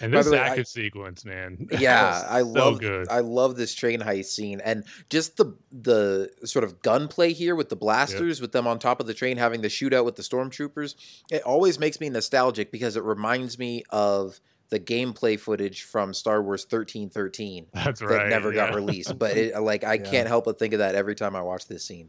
And 0.00 0.12
By 0.12 0.18
this 0.18 0.26
the 0.26 0.32
way, 0.32 0.38
action 0.38 0.60
I- 0.60 0.62
sequence, 0.64 1.24
man. 1.24 1.66
Yeah, 1.78 2.24
I 2.28 2.40
so 2.40 2.46
love 2.46 2.80
good. 2.80 3.08
I 3.08 3.20
love 3.20 3.56
this 3.56 3.74
train 3.74 4.00
heist 4.00 4.26
scene 4.26 4.60
and 4.64 4.84
just 5.10 5.36
the 5.36 5.56
the 5.70 6.30
sort 6.44 6.64
of 6.64 6.82
gunplay 6.82 7.32
here 7.32 7.54
with 7.54 7.68
the 7.68 7.76
blasters 7.76 8.40
with 8.40 8.52
them 8.52 8.66
on 8.66 8.78
top 8.78 9.00
of 9.00 9.06
the 9.06 9.14
train 9.14 9.36
having 9.38 9.60
the 9.62 9.68
shootout 9.68 10.04
with 10.04 10.16
the 10.16 10.22
stormtroopers. 10.22 10.94
It 11.30 11.42
always 11.42 11.78
makes 11.78 12.00
me 12.00 12.08
nostalgic 12.10 12.70
because 12.70 12.96
it 12.96 13.02
reminds 13.02 13.58
me 13.58 13.84
of 13.90 14.40
the 14.70 14.80
gameplay 14.80 15.38
footage 15.38 15.82
from 15.82 16.14
Star 16.14 16.42
Wars 16.42 16.62
1313 16.68 17.66
That's 17.74 18.00
that 18.00 18.06
right. 18.06 18.28
never 18.28 18.52
got 18.52 18.74
released. 18.74 19.18
But 19.18 19.36
it, 19.36 19.60
like 19.60 19.84
I 19.84 19.94
Yeah. 19.94 20.10
can't 20.10 20.28
help 20.28 20.44
but 20.46 20.58
think 20.58 20.72
of 20.74 20.78
that 20.78 20.94
every 20.94 21.14
time 21.14 21.36
I 21.36 21.42
watch 21.42 21.66
this 21.66 21.84
scene. 21.84 22.08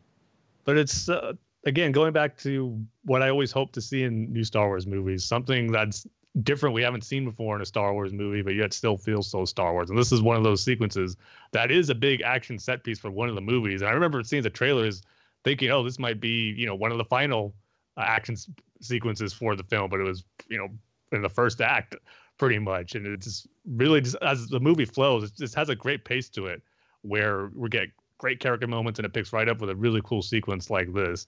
But 0.64 0.78
it's 0.78 1.10
uh, 1.10 1.34
again 1.66 1.92
going 1.92 2.14
back 2.14 2.38
to 2.40 2.80
what 3.04 3.22
I 3.22 3.30
always 3.30 3.52
hope 3.52 3.72
to 3.74 3.82
see 3.82 4.04
in 4.04 4.32
new 4.32 4.44
Star 4.44 4.68
Wars 4.68 4.88
movies, 4.88 5.26
something 5.26 5.72
that's 5.72 6.08
different 6.42 6.74
we 6.74 6.82
haven't 6.82 7.04
seen 7.04 7.26
before 7.26 7.56
in 7.56 7.62
a 7.62 7.66
Star 7.66 7.94
Wars 7.94 8.12
movie, 8.12 8.42
but 8.42 8.56
yet 8.56 8.74
still 8.74 8.98
feels 8.98 9.30
so 9.30 9.46
Star 9.46 9.72
Wars. 9.74 9.90
And 9.90 10.00
this 10.00 10.12
is 10.12 10.22
one 10.22 10.36
of 10.36 10.44
those 10.44 10.64
sequences 10.64 11.16
that 11.52 11.70
is 11.70 11.90
a 11.90 11.96
big 11.96 12.22
action 12.22 12.58
set 12.58 12.84
piece 12.84 13.00
for 13.00 13.12
one 13.12 13.30
of 13.30 13.36
the 13.36 13.42
movies. 13.42 13.82
And 13.82 13.90
I 13.90 13.94
remember 13.94 14.24
seeing 14.24 14.44
the 14.44 14.50
trailers, 14.50 15.04
thinking, 15.44 15.70
"Oh, 15.70 15.84
this 15.84 16.00
might 16.00 16.20
be 16.20 16.54
you 16.58 16.66
know 16.66 16.76
one 16.76 16.92
of 16.92 16.98
the 16.98 17.06
final 17.06 17.54
uh, 17.98 18.02
action 18.02 18.34
s- 18.34 18.50
sequences 18.82 19.32
for 19.34 19.56
the 19.56 19.64
film," 19.64 19.90
but 19.90 20.00
it 20.00 20.04
was 20.04 20.24
you 20.50 20.58
know 20.58 20.70
in 21.12 21.22
the 21.22 21.30
first 21.30 21.62
act 21.62 21.96
pretty 22.40 22.58
much, 22.58 22.96
and 22.96 23.06
it 23.06 23.22
just 23.22 23.48
really 23.66 24.02
just 24.02 24.16
as 24.24 24.48
the 24.48 24.60
movie 24.60 24.86
flows, 24.86 25.24
it 25.24 25.38
just 25.38 25.54
has 25.54 25.70
a 25.70 25.76
great 25.76 26.04
pace 26.04 26.30
to 26.30 26.48
it, 26.48 26.64
where 27.04 27.52
we 27.54 27.70
get 27.70 27.90
great 28.18 28.40
character 28.40 28.68
moments 28.68 29.00
and 29.00 29.06
it 29.06 29.14
picks 29.14 29.34
right 29.34 29.50
up 29.50 29.60
with 29.62 29.70
a 29.70 29.76
really 29.76 30.02
cool 30.04 30.22
sequence 30.22 30.70
like 30.70 30.92
this. 30.94 31.28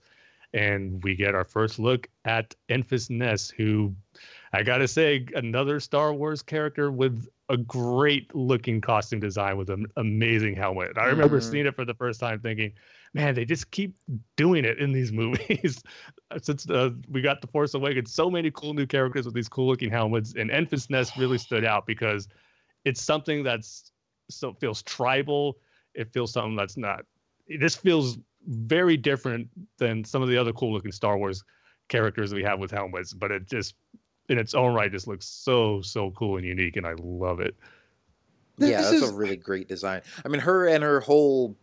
And 0.53 1.03
we 1.03 1.15
get 1.15 1.35
our 1.35 1.43
first 1.43 1.79
look 1.79 2.07
at 2.23 2.55
Enfys 2.69 3.09
Nest, 3.09 3.51
who 3.57 3.93
I 4.55 4.63
gotta 4.63 4.87
say, 4.87 5.25
another 5.35 5.79
Star 5.79 6.13
Wars 6.13 6.41
character 6.41 6.91
with 6.91 7.27
a 7.49 7.57
great 7.57 8.33
looking 8.33 8.81
costume 8.81 9.19
design 9.19 9.57
with 9.57 9.69
an 9.69 9.85
amazing 9.97 10.55
helmet. 10.55 10.97
I 10.97 11.05
remember 11.07 11.39
Mhm. 11.39 11.43
seeing 11.43 11.65
it 11.67 11.75
for 11.75 11.85
the 11.85 11.93
first 11.93 12.19
time 12.19 12.39
thinking, 12.39 12.73
man, 13.13 13.35
they 13.35 13.45
just 13.45 13.69
keep 13.71 13.95
doing 14.35 14.65
it 14.65 14.79
in 14.79 14.91
these 14.91 15.11
movies. 15.21 15.83
Since 16.41 16.69
uh, 16.69 16.91
we 17.09 17.21
got 17.21 17.41
The 17.41 17.47
Force 17.47 17.73
Awakens, 17.73 18.13
so 18.13 18.29
many 18.31 18.49
cool 18.51 18.73
new 18.73 18.85
characters 18.85 19.25
with 19.25 19.35
these 19.35 19.49
cool 19.49 19.67
looking 19.67 19.91
helmets. 19.91 20.33
And 20.35 20.49
Enfys 20.49 20.89
Nest 20.89 21.15
really 21.17 21.37
stood 21.37 21.65
out 21.65 21.85
because 21.85 22.27
it's 22.83 23.01
something 23.01 23.43
that's 23.43 23.91
so 24.29 24.53
feels 24.53 24.81
tribal. 24.83 25.57
It 25.93 26.11
feels 26.13 26.31
something 26.31 26.55
that's 26.55 26.77
not. 26.77 27.05
This 27.59 27.75
feels 27.75 28.17
very 28.47 28.97
different 28.97 29.49
than 29.77 30.03
some 30.03 30.21
of 30.21 30.29
the 30.29 30.37
other 30.37 30.53
cool 30.53 30.73
looking 30.73 30.91
Star 30.91 31.17
Wars 31.17 31.43
characters 31.89 32.33
we 32.33 32.43
have 32.43 32.59
with 32.59 32.71
helmets, 32.71 33.13
but 33.13 33.31
it 33.31 33.47
just 33.47 33.75
in 34.29 34.37
its 34.37 34.53
own 34.53 34.73
right 34.73 34.91
just 34.91 35.07
looks 35.07 35.25
so 35.25 35.81
so 35.81 36.11
cool 36.11 36.37
and 36.37 36.45
unique, 36.45 36.75
and 36.77 36.85
I 36.85 36.93
love 36.99 37.39
it. 37.39 37.55
Th- 38.59 38.71
yeah, 38.71 38.81
this 38.81 38.91
that's 38.91 39.03
is- 39.03 39.09
a 39.11 39.13
really 39.15 39.35
great 39.37 39.67
design. 39.67 40.01
I 40.23 40.27
mean, 40.29 40.41
her 40.41 40.67
and 40.67 40.83
her 40.83 40.99
whole 41.01 41.55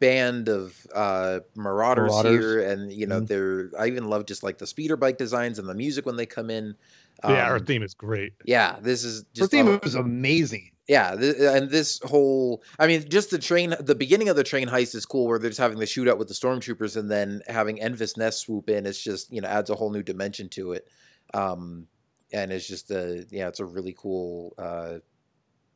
band 0.00 0.48
of 0.48 0.74
uh 0.94 1.40
marauders, 1.56 2.10
Marauders. 2.12 2.30
here 2.40 2.60
and 2.70 2.92
you 2.92 3.04
know 3.06 3.20
Mhm. 3.20 3.26
they're 3.26 3.70
i 3.76 3.88
even 3.88 4.08
love 4.08 4.26
just 4.26 4.44
like 4.44 4.56
the 4.58 4.66
speeder 4.66 4.96
bike 4.96 5.18
designs 5.18 5.58
and 5.58 5.68
the 5.68 5.74
music 5.74 6.06
when 6.06 6.14
they 6.14 6.24
come 6.24 6.50
in 6.50 6.76
yeah, 7.24 7.48
her 7.48 7.56
Um, 7.56 7.64
theme 7.64 7.82
is 7.82 7.94
great. 7.94 8.32
yeah 8.44 8.76
this 8.80 9.02
is 9.02 9.22
Her 9.22 9.26
just 9.34 9.50
theme 9.50 9.66
a- 9.66 9.80
was 9.82 9.96
amazing. 9.96 10.70
yeah 10.86 11.16
th- 11.16 11.34
and 11.40 11.68
this 11.68 11.98
whole 12.04 12.62
i 12.78 12.86
mean 12.86 13.08
just 13.08 13.30
the 13.30 13.38
train 13.40 13.74
the 13.80 13.96
beginning 13.96 14.28
of 14.28 14.36
the 14.36 14.44
train 14.44 14.68
heist 14.68 14.94
is 14.94 15.04
cool 15.04 15.26
where 15.26 15.40
they're 15.40 15.50
just 15.50 15.58
having 15.58 15.80
the 15.80 15.84
shootout 15.84 16.16
with 16.16 16.28
the 16.28 16.34
stormtroopers 16.34 16.96
and 16.96 17.10
then 17.10 17.42
having 17.48 17.78
Enfys 17.78 18.16
Nest 18.16 18.38
swoop 18.38 18.70
in 18.70 18.86
it's 18.86 19.02
just 19.02 19.32
you 19.32 19.40
know 19.40 19.48
adds 19.48 19.68
a 19.68 19.74
whole 19.74 19.90
new 19.90 20.04
dimension 20.04 20.48
to 20.50 20.72
it 20.74 20.86
um 21.34 21.88
and 22.32 22.52
it's 22.52 22.66
just 22.66 22.90
a 22.90 23.26
yeah 23.30 23.48
it's 23.48 23.60
a 23.60 23.64
really 23.64 23.94
cool 23.98 24.54
uh 24.58 24.98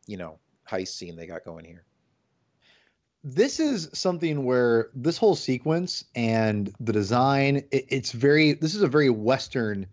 you 0.07 0.17
know 0.17 0.39
heist 0.69 0.89
scene 0.89 1.17
they 1.17 1.27
got 1.27 1.45
going 1.45 1.65
here. 1.65 1.85
This 3.25 3.61
is 3.61 3.89
something 3.93 4.45
where 4.45 4.91
this 4.95 5.17
whole 5.17 5.37
sequence 5.37 6.05
and 6.17 6.73
the 6.81 6.93
design 6.93 7.57
it, 7.71 7.85
it's 7.89 8.13
very 8.13 8.55
this 8.55 8.75
is 8.75 8.83
a 8.83 8.89
very 8.89 9.11
western 9.11 9.87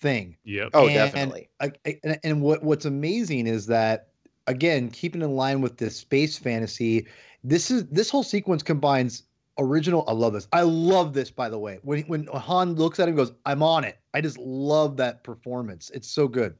thing. 0.00 0.36
Yep. 0.44 0.70
oh 0.74 0.86
And- 0.86 0.94
definitely. 0.94 1.48
I, 1.60 1.72
I- 1.86 2.00
and, 2.02 2.18
and 2.24 2.42
what 2.42 2.62
what's 2.64 2.84
amazing 2.84 3.46
is 3.46 3.66
that 3.66 4.08
again 4.48 4.90
keeping 4.90 5.22
in 5.22 5.36
line 5.36 5.60
with 5.60 5.76
this 5.76 5.96
space 5.96 6.36
fantasy 6.36 7.06
this 7.44 7.70
is 7.70 7.86
this 7.86 8.10
whole 8.10 8.24
sequence 8.24 8.62
combines 8.64 9.22
original 9.58 10.04
i 10.08 10.12
love 10.12 10.32
this. 10.32 10.48
I 10.52 10.62
love 10.62 11.12
this 11.12 11.30
by 11.30 11.48
the 11.48 11.58
way. 11.58 11.78
When 11.82 12.02
when 12.02 12.26
han 12.26 12.74
looks 12.74 12.98
at 12.98 13.04
him 13.04 13.10
and 13.10 13.16
goes 13.18 13.32
i'm 13.46 13.62
on 13.62 13.84
it 13.84 13.98
i 14.14 14.20
just 14.20 14.38
love 14.38 14.96
that 14.96 15.22
performance 15.24 15.90
it's 15.94 16.08
so 16.08 16.28
good 16.28 16.54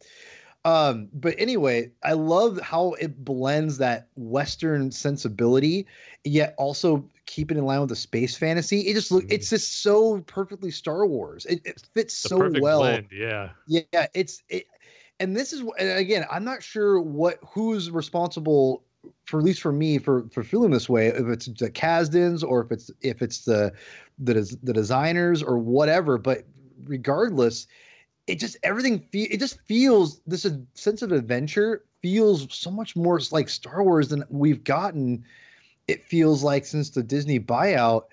um 0.64 1.08
but 1.12 1.34
anyway 1.38 1.90
i 2.04 2.12
love 2.12 2.60
how 2.60 2.92
it 2.94 3.24
blends 3.24 3.78
that 3.78 4.08
western 4.16 4.90
sensibility 4.90 5.86
yet 6.24 6.54
also 6.58 7.08
keeping 7.26 7.58
in 7.58 7.64
line 7.64 7.80
with 7.80 7.88
the 7.88 7.96
space 7.96 8.36
fantasy 8.36 8.80
it 8.80 8.94
just 8.94 9.10
look 9.10 9.24
Mhm. 9.24 9.32
it's 9.32 9.50
just 9.50 9.82
so 9.82 10.20
perfectly 10.22 10.70
star 10.70 11.06
wars 11.06 11.46
it, 11.46 11.60
it 11.64 11.80
fits 11.94 12.22
the 12.22 12.28
so 12.28 12.48
well 12.60 12.80
blend. 12.82 13.06
Yeah. 13.12 13.50
yeah, 13.66 14.06
it's 14.14 14.42
it, 14.48 14.66
and 15.20 15.36
this 15.36 15.52
is 15.52 15.60
and 15.78 15.98
again, 15.98 16.26
I'm 16.30 16.44
not 16.44 16.62
sure 16.62 17.00
what 17.00 17.38
who's 17.46 17.90
responsible 17.90 18.82
for 19.24 19.38
at 19.38 19.44
least 19.44 19.60
for 19.60 19.72
me 19.72 19.98
for 19.98 20.28
for 20.30 20.42
feeling 20.42 20.70
this 20.72 20.88
way. 20.88 21.08
If 21.08 21.26
it's 21.28 21.46
the 21.46 21.70
Kasdans 21.70 22.42
or 22.42 22.62
if 22.64 22.72
it's 22.72 22.90
if 23.02 23.22
it's 23.22 23.44
the 23.44 23.72
the 24.18 24.56
the 24.62 24.72
designers 24.72 25.42
or 25.42 25.58
whatever. 25.58 26.18
But 26.18 26.44
regardless, 26.84 27.66
it 28.26 28.38
just 28.38 28.56
everything 28.62 29.00
fe- 29.12 29.28
it 29.30 29.40
just 29.40 29.60
feels 29.60 30.20
this 30.26 30.46
sense 30.74 31.02
of 31.02 31.12
adventure 31.12 31.84
feels 32.02 32.46
so 32.54 32.70
much 32.70 32.96
more 32.96 33.20
like 33.30 33.48
Star 33.48 33.82
Wars 33.82 34.08
than 34.08 34.24
we've 34.30 34.64
gotten. 34.64 35.24
It 35.88 36.04
feels 36.04 36.42
like 36.42 36.64
since 36.66 36.90
the 36.90 37.02
Disney 37.02 37.40
buyout 37.40 38.04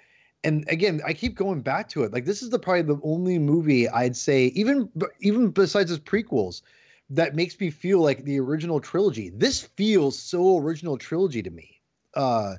and 0.43 0.65
again, 0.69 1.01
I 1.05 1.13
keep 1.13 1.35
going 1.35 1.61
back 1.61 1.89
to 1.89 2.03
it. 2.03 2.13
Like 2.13 2.25
this 2.25 2.41
is 2.41 2.49
the 2.49 2.59
probably 2.59 2.83
the 2.83 2.99
only 3.03 3.37
movie 3.39 3.89
I'd 3.89 4.15
say, 4.15 4.45
even 4.47 4.89
even 5.21 5.49
besides 5.49 5.91
its 5.91 6.03
prequels, 6.03 6.61
that 7.09 7.35
makes 7.35 7.59
me 7.59 7.69
feel 7.69 7.99
like 7.99 8.23
the 8.23 8.39
original 8.39 8.79
trilogy. 8.79 9.29
This 9.29 9.61
feels 9.61 10.17
so 10.17 10.57
original 10.59 10.97
trilogy 10.97 11.43
to 11.43 11.49
me. 11.49 11.81
Uh, 12.13 12.55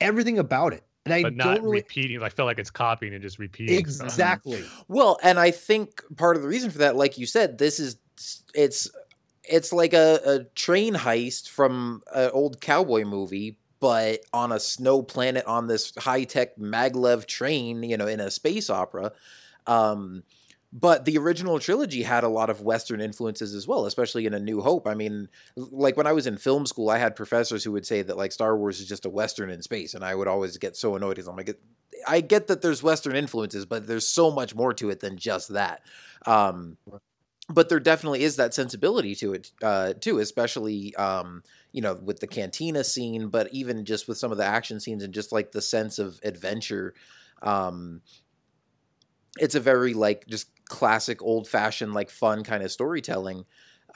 everything 0.00 0.38
about 0.38 0.72
it, 0.72 0.84
and 1.04 1.14
I 1.14 1.22
But 1.22 1.36
not 1.36 1.60
really 1.62 1.78
repeating. 1.78 2.22
I 2.22 2.28
feel 2.28 2.46
like 2.46 2.58
it's 2.58 2.70
copying 2.70 3.14
and 3.14 3.22
just 3.22 3.38
repeating. 3.38 3.86
stuff. 3.86 4.06
exactly. 4.06 4.64
Well, 4.88 5.18
and 5.22 5.38
I 5.38 5.50
think 5.50 6.02
part 6.16 6.36
of 6.36 6.42
the 6.42 6.48
reason 6.48 6.70
for 6.70 6.78
that, 6.78 6.96
like 6.96 7.18
you 7.18 7.26
said, 7.26 7.58
this 7.58 7.78
is 7.78 7.96
it's 8.54 8.90
it's 9.44 9.72
like 9.72 9.92
a, 9.92 10.20
a 10.24 10.44
train 10.54 10.94
heist 10.94 11.48
from 11.48 12.02
an 12.14 12.30
old 12.32 12.60
cowboy 12.60 13.04
movie, 13.04 13.58
but 13.80 14.20
on 14.32 14.52
a 14.52 14.60
snow 14.60 15.02
planet 15.02 15.44
on 15.44 15.66
this 15.66 15.92
high 15.96 16.24
tech 16.24 16.56
maglev 16.56 17.26
train, 17.26 17.82
you 17.82 17.96
know, 17.96 18.06
in 18.06 18.20
a 18.20 18.30
space 18.30 18.70
opera. 18.70 19.12
Um, 19.66 20.22
but 20.76 21.04
the 21.04 21.16
original 21.18 21.60
trilogy 21.60 22.02
had 22.02 22.24
a 22.24 22.28
lot 22.28 22.50
of 22.50 22.60
Western 22.60 23.00
influences 23.00 23.54
as 23.54 23.68
well, 23.68 23.86
especially 23.86 24.26
in 24.26 24.34
A 24.34 24.40
New 24.40 24.60
Hope. 24.60 24.88
I 24.88 24.94
mean, 24.94 25.28
like 25.56 25.96
when 25.96 26.08
I 26.08 26.12
was 26.12 26.26
in 26.26 26.36
film 26.36 26.66
school, 26.66 26.90
I 26.90 26.98
had 26.98 27.14
professors 27.14 27.62
who 27.62 27.70
would 27.70 27.86
say 27.86 28.02
that 28.02 28.16
like 28.16 28.32
Star 28.32 28.58
Wars 28.58 28.80
is 28.80 28.88
just 28.88 29.06
a 29.06 29.10
Western 29.10 29.50
in 29.50 29.62
space, 29.62 29.94
and 29.94 30.04
I 30.04 30.16
would 30.16 30.26
always 30.26 30.58
get 30.58 30.76
so 30.76 30.96
annoyed 30.96 31.10
because 31.10 31.28
I'm 31.28 31.36
like, 31.36 31.56
I 32.08 32.20
get 32.20 32.48
that 32.48 32.60
there's 32.60 32.82
Western 32.82 33.14
influences, 33.14 33.66
but 33.66 33.86
there's 33.86 34.06
so 34.06 34.32
much 34.32 34.56
more 34.56 34.74
to 34.74 34.90
it 34.90 34.98
than 34.98 35.16
just 35.16 35.50
that. 35.50 35.82
Um, 36.26 36.76
but 37.48 37.68
there 37.68 37.78
definitely 37.78 38.24
is 38.24 38.36
that 38.36 38.52
sensibility 38.52 39.14
to 39.16 39.34
it 39.34 39.52
uh, 39.62 39.92
too, 39.92 40.18
especially 40.18 40.92
um, 40.96 41.44
you 41.70 41.82
know 41.82 41.94
with 41.94 42.18
the 42.18 42.26
cantina 42.26 42.82
scene, 42.82 43.28
but 43.28 43.48
even 43.52 43.84
just 43.84 44.08
with 44.08 44.18
some 44.18 44.32
of 44.32 44.38
the 44.38 44.44
action 44.44 44.80
scenes 44.80 45.04
and 45.04 45.14
just 45.14 45.30
like 45.30 45.52
the 45.52 45.62
sense 45.62 46.00
of 46.00 46.18
adventure. 46.24 46.94
Um, 47.42 48.00
it's 49.38 49.54
a 49.54 49.60
very 49.60 49.94
like 49.94 50.26
just 50.26 50.48
classic 50.68 51.22
old 51.22 51.46
fashioned 51.48 51.94
like 51.94 52.10
fun 52.10 52.42
kind 52.42 52.62
of 52.62 52.70
storytelling 52.72 53.44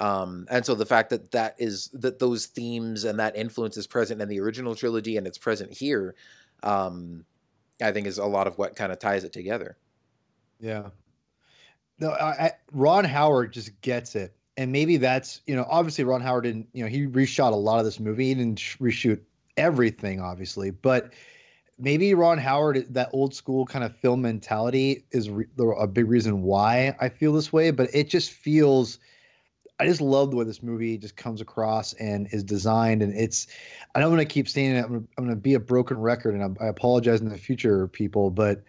um 0.00 0.46
and 0.50 0.64
so 0.64 0.74
the 0.74 0.86
fact 0.86 1.10
that 1.10 1.30
that 1.32 1.54
is 1.58 1.88
that 1.92 2.18
those 2.18 2.46
themes 2.46 3.04
and 3.04 3.18
that 3.18 3.36
influence 3.36 3.76
is 3.76 3.86
present 3.86 4.20
in 4.20 4.28
the 4.28 4.40
original 4.40 4.74
trilogy 4.74 5.16
and 5.16 5.26
it's 5.26 5.38
present 5.38 5.72
here 5.72 6.14
um 6.62 7.24
i 7.82 7.90
think 7.90 8.06
is 8.06 8.18
a 8.18 8.24
lot 8.24 8.46
of 8.46 8.58
what 8.58 8.76
kind 8.76 8.92
of 8.92 8.98
ties 8.98 9.24
it 9.24 9.32
together 9.32 9.76
Yeah. 10.60 10.90
No, 12.00 12.10
I, 12.10 12.26
I, 12.26 12.52
Ron 12.72 13.04
Howard 13.04 13.52
just 13.52 13.80
gets 13.80 14.14
it, 14.14 14.34
and 14.56 14.70
maybe 14.70 14.98
that's 14.98 15.40
you 15.46 15.56
know 15.56 15.66
obviously 15.68 16.04
Ron 16.04 16.20
Howard 16.20 16.44
didn't 16.44 16.68
you 16.72 16.84
know 16.84 16.90
he 16.90 17.06
reshot 17.06 17.52
a 17.52 17.56
lot 17.56 17.78
of 17.78 17.84
this 17.84 17.98
movie. 17.98 18.28
He 18.28 18.34
didn't 18.34 18.58
reshoot 18.58 19.20
everything, 19.56 20.20
obviously, 20.20 20.70
but 20.70 21.12
maybe 21.78 22.14
Ron 22.14 22.38
Howard 22.38 22.86
that 22.94 23.10
old 23.12 23.34
school 23.34 23.64
kind 23.66 23.84
of 23.84 23.96
film 23.96 24.22
mentality 24.22 25.04
is 25.12 25.30
re- 25.30 25.46
a 25.78 25.86
big 25.86 26.08
reason 26.08 26.42
why 26.42 26.96
I 27.00 27.08
feel 27.08 27.32
this 27.32 27.52
way. 27.52 27.70
But 27.70 27.88
it 27.94 28.08
just 28.08 28.30
feels. 28.30 28.98
I 29.80 29.86
just 29.86 30.00
love 30.00 30.32
the 30.32 30.36
way 30.36 30.44
this 30.44 30.60
movie 30.60 30.98
just 30.98 31.16
comes 31.16 31.40
across 31.40 31.92
and 31.94 32.26
is 32.32 32.42
designed, 32.42 33.02
and 33.02 33.14
it's. 33.14 33.46
I 33.94 34.00
don't 34.00 34.10
want 34.10 34.20
to 34.20 34.32
keep 34.32 34.48
saying 34.48 34.76
it. 34.76 34.84
I'm 34.84 35.08
I'm 35.16 35.24
gonna 35.24 35.36
be 35.36 35.54
a 35.54 35.60
broken 35.60 35.98
record, 35.98 36.34
and 36.34 36.58
I, 36.60 36.64
I 36.64 36.68
apologize 36.68 37.20
in 37.20 37.28
the 37.28 37.38
future, 37.38 37.86
people, 37.88 38.30
but 38.30 38.62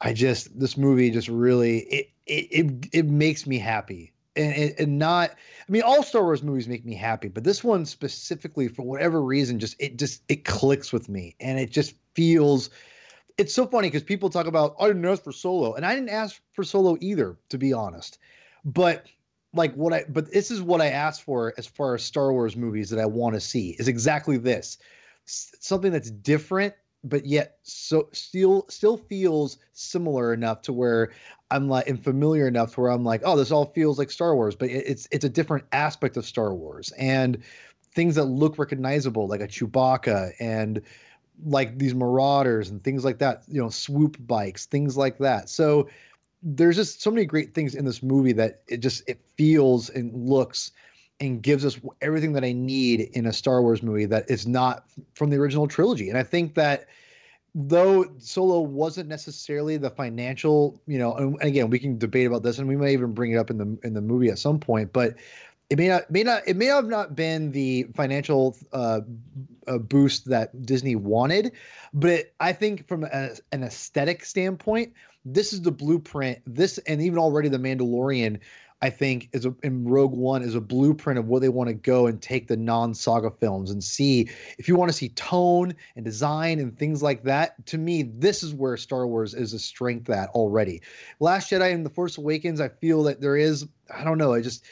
I 0.00 0.12
just 0.12 0.58
this 0.58 0.76
movie 0.76 1.10
just 1.10 1.28
really 1.28 1.80
it 1.80 2.10
it 2.26 2.46
it, 2.50 2.88
it 2.92 3.06
makes 3.06 3.46
me 3.46 3.58
happy 3.58 4.12
and, 4.36 4.74
and 4.78 4.98
not 4.98 5.30
i 5.30 5.72
mean 5.72 5.82
all 5.82 6.02
star 6.02 6.22
wars 6.22 6.42
movies 6.42 6.68
make 6.68 6.84
me 6.84 6.94
happy 6.94 7.28
but 7.28 7.44
this 7.44 7.64
one 7.64 7.84
specifically 7.84 8.68
for 8.68 8.82
whatever 8.82 9.22
reason 9.22 9.58
just 9.58 9.76
it 9.78 9.98
just 9.98 10.22
it 10.28 10.44
clicks 10.44 10.92
with 10.92 11.08
me 11.08 11.34
and 11.40 11.58
it 11.58 11.70
just 11.70 11.94
feels 12.20 12.68
it's 13.38 13.54
so 13.54 13.66
funny 13.66 13.88
because 13.88 14.02
people 14.02 14.28
talk 14.28 14.46
about 14.46 14.76
oh, 14.78 14.84
i 14.84 14.88
didn't 14.88 15.06
ask 15.06 15.24
for 15.24 15.32
solo 15.32 15.72
and 15.72 15.86
i 15.86 15.94
didn't 15.94 16.10
ask 16.10 16.42
for 16.52 16.62
solo 16.62 16.98
either 17.00 17.38
to 17.48 17.56
be 17.56 17.72
honest. 17.72 18.18
But 18.62 19.06
like 19.54 19.72
what 19.74 19.94
i 19.94 20.04
but 20.06 20.30
this 20.30 20.50
is 20.50 20.60
what 20.60 20.82
i 20.82 20.88
asked 20.88 21.22
for 21.22 21.54
as 21.56 21.66
far 21.66 21.94
as 21.94 22.02
star 22.02 22.30
wars 22.30 22.56
movies 22.56 22.90
that 22.90 23.00
i 23.00 23.06
want 23.06 23.34
to 23.34 23.40
see 23.40 23.70
is 23.78 23.88
exactly 23.88 24.36
this. 24.36 24.76
Something 25.24 25.92
that's 25.92 26.10
different 26.10 26.74
but 27.02 27.24
yet 27.24 27.56
so 27.62 28.10
still 28.12 28.66
still 28.68 28.98
feels 28.98 29.56
similar 29.72 30.34
enough 30.34 30.60
to 30.60 30.74
where 30.74 31.12
I'm 31.50 31.70
like 31.70 31.88
and 31.88 32.04
familiar 32.04 32.46
enough 32.46 32.76
where 32.76 32.90
I'm 32.90 33.04
like, 33.04 33.22
oh, 33.24 33.34
this 33.38 33.50
all 33.50 33.72
feels 33.72 33.98
like 33.98 34.10
Star 34.10 34.34
Wars, 34.34 34.54
but 34.54 34.68
it's 34.68 35.08
it's 35.10 35.24
a 35.24 35.30
different 35.30 35.64
aspect 35.72 36.18
of 36.18 36.26
Star 36.26 36.54
Wars. 36.54 36.92
And 36.98 37.42
things 37.94 38.14
that 38.16 38.24
look 38.24 38.58
recognizable, 38.58 39.26
like 39.26 39.40
a 39.40 39.48
Chewbacca 39.48 40.32
and 40.38 40.82
like 41.44 41.78
these 41.78 41.94
Marauders 41.94 42.70
and 42.70 42.82
things 42.82 43.04
like 43.04 43.18
that. 43.18 43.42
You 43.48 43.60
know, 43.60 43.70
swoop 43.70 44.16
bikes, 44.26 44.66
things 44.66 44.96
like 44.96 45.18
that. 45.18 45.48
So 45.48 45.88
there's 46.42 46.76
just 46.76 47.02
so 47.02 47.10
many 47.10 47.26
great 47.26 47.54
things 47.54 47.74
in 47.74 47.84
this 47.84 48.02
movie 48.02 48.32
that 48.32 48.62
it 48.68 48.78
just 48.78 49.08
it 49.08 49.20
feels 49.36 49.90
and 49.90 50.14
looks 50.14 50.72
and 51.20 51.42
gives 51.42 51.66
us 51.66 51.78
everything 52.00 52.32
that 52.32 52.44
I 52.44 52.52
need 52.52 53.00
in 53.12 53.26
a 53.26 53.32
Star 53.32 53.60
Wars 53.60 53.82
movie 53.82 54.06
that 54.06 54.30
is 54.30 54.46
not 54.46 54.84
from 55.14 55.28
the 55.28 55.36
original 55.36 55.68
trilogy. 55.68 56.08
And 56.08 56.16
I 56.16 56.22
think 56.22 56.54
that 56.54 56.86
though 57.54 58.06
Solo 58.18 58.60
wasn't 58.60 59.08
necessarily 59.08 59.76
the 59.76 59.90
financial, 59.90 60.80
you 60.86 60.98
know, 60.98 61.14
and 61.14 61.42
again, 61.42 61.68
we 61.68 61.78
can 61.78 61.98
debate 61.98 62.26
about 62.26 62.42
this 62.42 62.58
and 62.58 62.66
we 62.66 62.76
may 62.76 62.92
even 62.92 63.12
bring 63.12 63.32
it 63.32 63.36
up 63.36 63.50
in 63.50 63.58
the 63.58 63.78
in 63.82 63.92
the 63.92 64.00
movie 64.00 64.30
at 64.30 64.38
some 64.38 64.58
point, 64.58 64.92
but 64.92 65.16
it 65.68 65.78
may 65.78 65.88
not 65.88 66.10
may 66.10 66.22
not 66.22 66.42
it 66.46 66.56
may 66.56 66.66
have 66.66 66.86
not 66.86 67.14
been 67.14 67.52
the 67.52 67.84
financial 67.94 68.56
uh, 68.72 69.00
uh, 69.70 69.78
boost 69.78 70.26
that 70.26 70.66
Disney 70.66 70.96
wanted, 70.96 71.52
but 71.94 72.32
I 72.40 72.52
think 72.52 72.86
from 72.88 73.04
a, 73.04 73.30
an 73.52 73.62
aesthetic 73.62 74.24
standpoint, 74.24 74.92
this 75.24 75.52
is 75.52 75.62
the 75.62 75.72
blueprint. 75.72 76.40
This 76.46 76.78
and 76.78 77.00
even 77.00 77.18
already 77.18 77.48
the 77.48 77.58
Mandalorian 77.58 78.40
I 78.82 78.90
think 78.90 79.28
is 79.32 79.44
a, 79.44 79.54
in 79.62 79.84
Rogue 79.84 80.14
One 80.14 80.42
is 80.42 80.54
a 80.54 80.60
blueprint 80.60 81.18
of 81.18 81.28
where 81.28 81.40
they 81.40 81.50
want 81.50 81.68
to 81.68 81.74
go 81.74 82.06
and 82.06 82.20
take 82.20 82.48
the 82.48 82.56
non-saga 82.56 83.30
films 83.30 83.70
and 83.70 83.84
see 83.84 84.30
if 84.58 84.68
you 84.68 84.76
want 84.76 84.90
to 84.90 84.96
see 84.96 85.10
tone 85.10 85.74
and 85.96 86.04
design 86.04 86.58
and 86.58 86.78
things 86.78 87.02
like 87.02 87.24
that. 87.24 87.66
To 87.66 87.78
me, 87.78 88.02
this 88.02 88.42
is 88.42 88.54
where 88.54 88.76
Star 88.76 89.06
Wars 89.06 89.34
is 89.34 89.52
a 89.52 89.58
strength 89.58 90.08
at 90.08 90.30
already. 90.30 90.80
Last 91.20 91.50
Jedi 91.50 91.74
and 91.74 91.84
The 91.84 91.90
Force 91.90 92.16
Awakens, 92.16 92.60
I 92.60 92.68
feel 92.68 93.02
that 93.04 93.20
there 93.20 93.36
is 93.36 93.68
I 93.94 94.04
don't 94.04 94.18
know, 94.18 94.32
I 94.32 94.40
just 94.40 94.64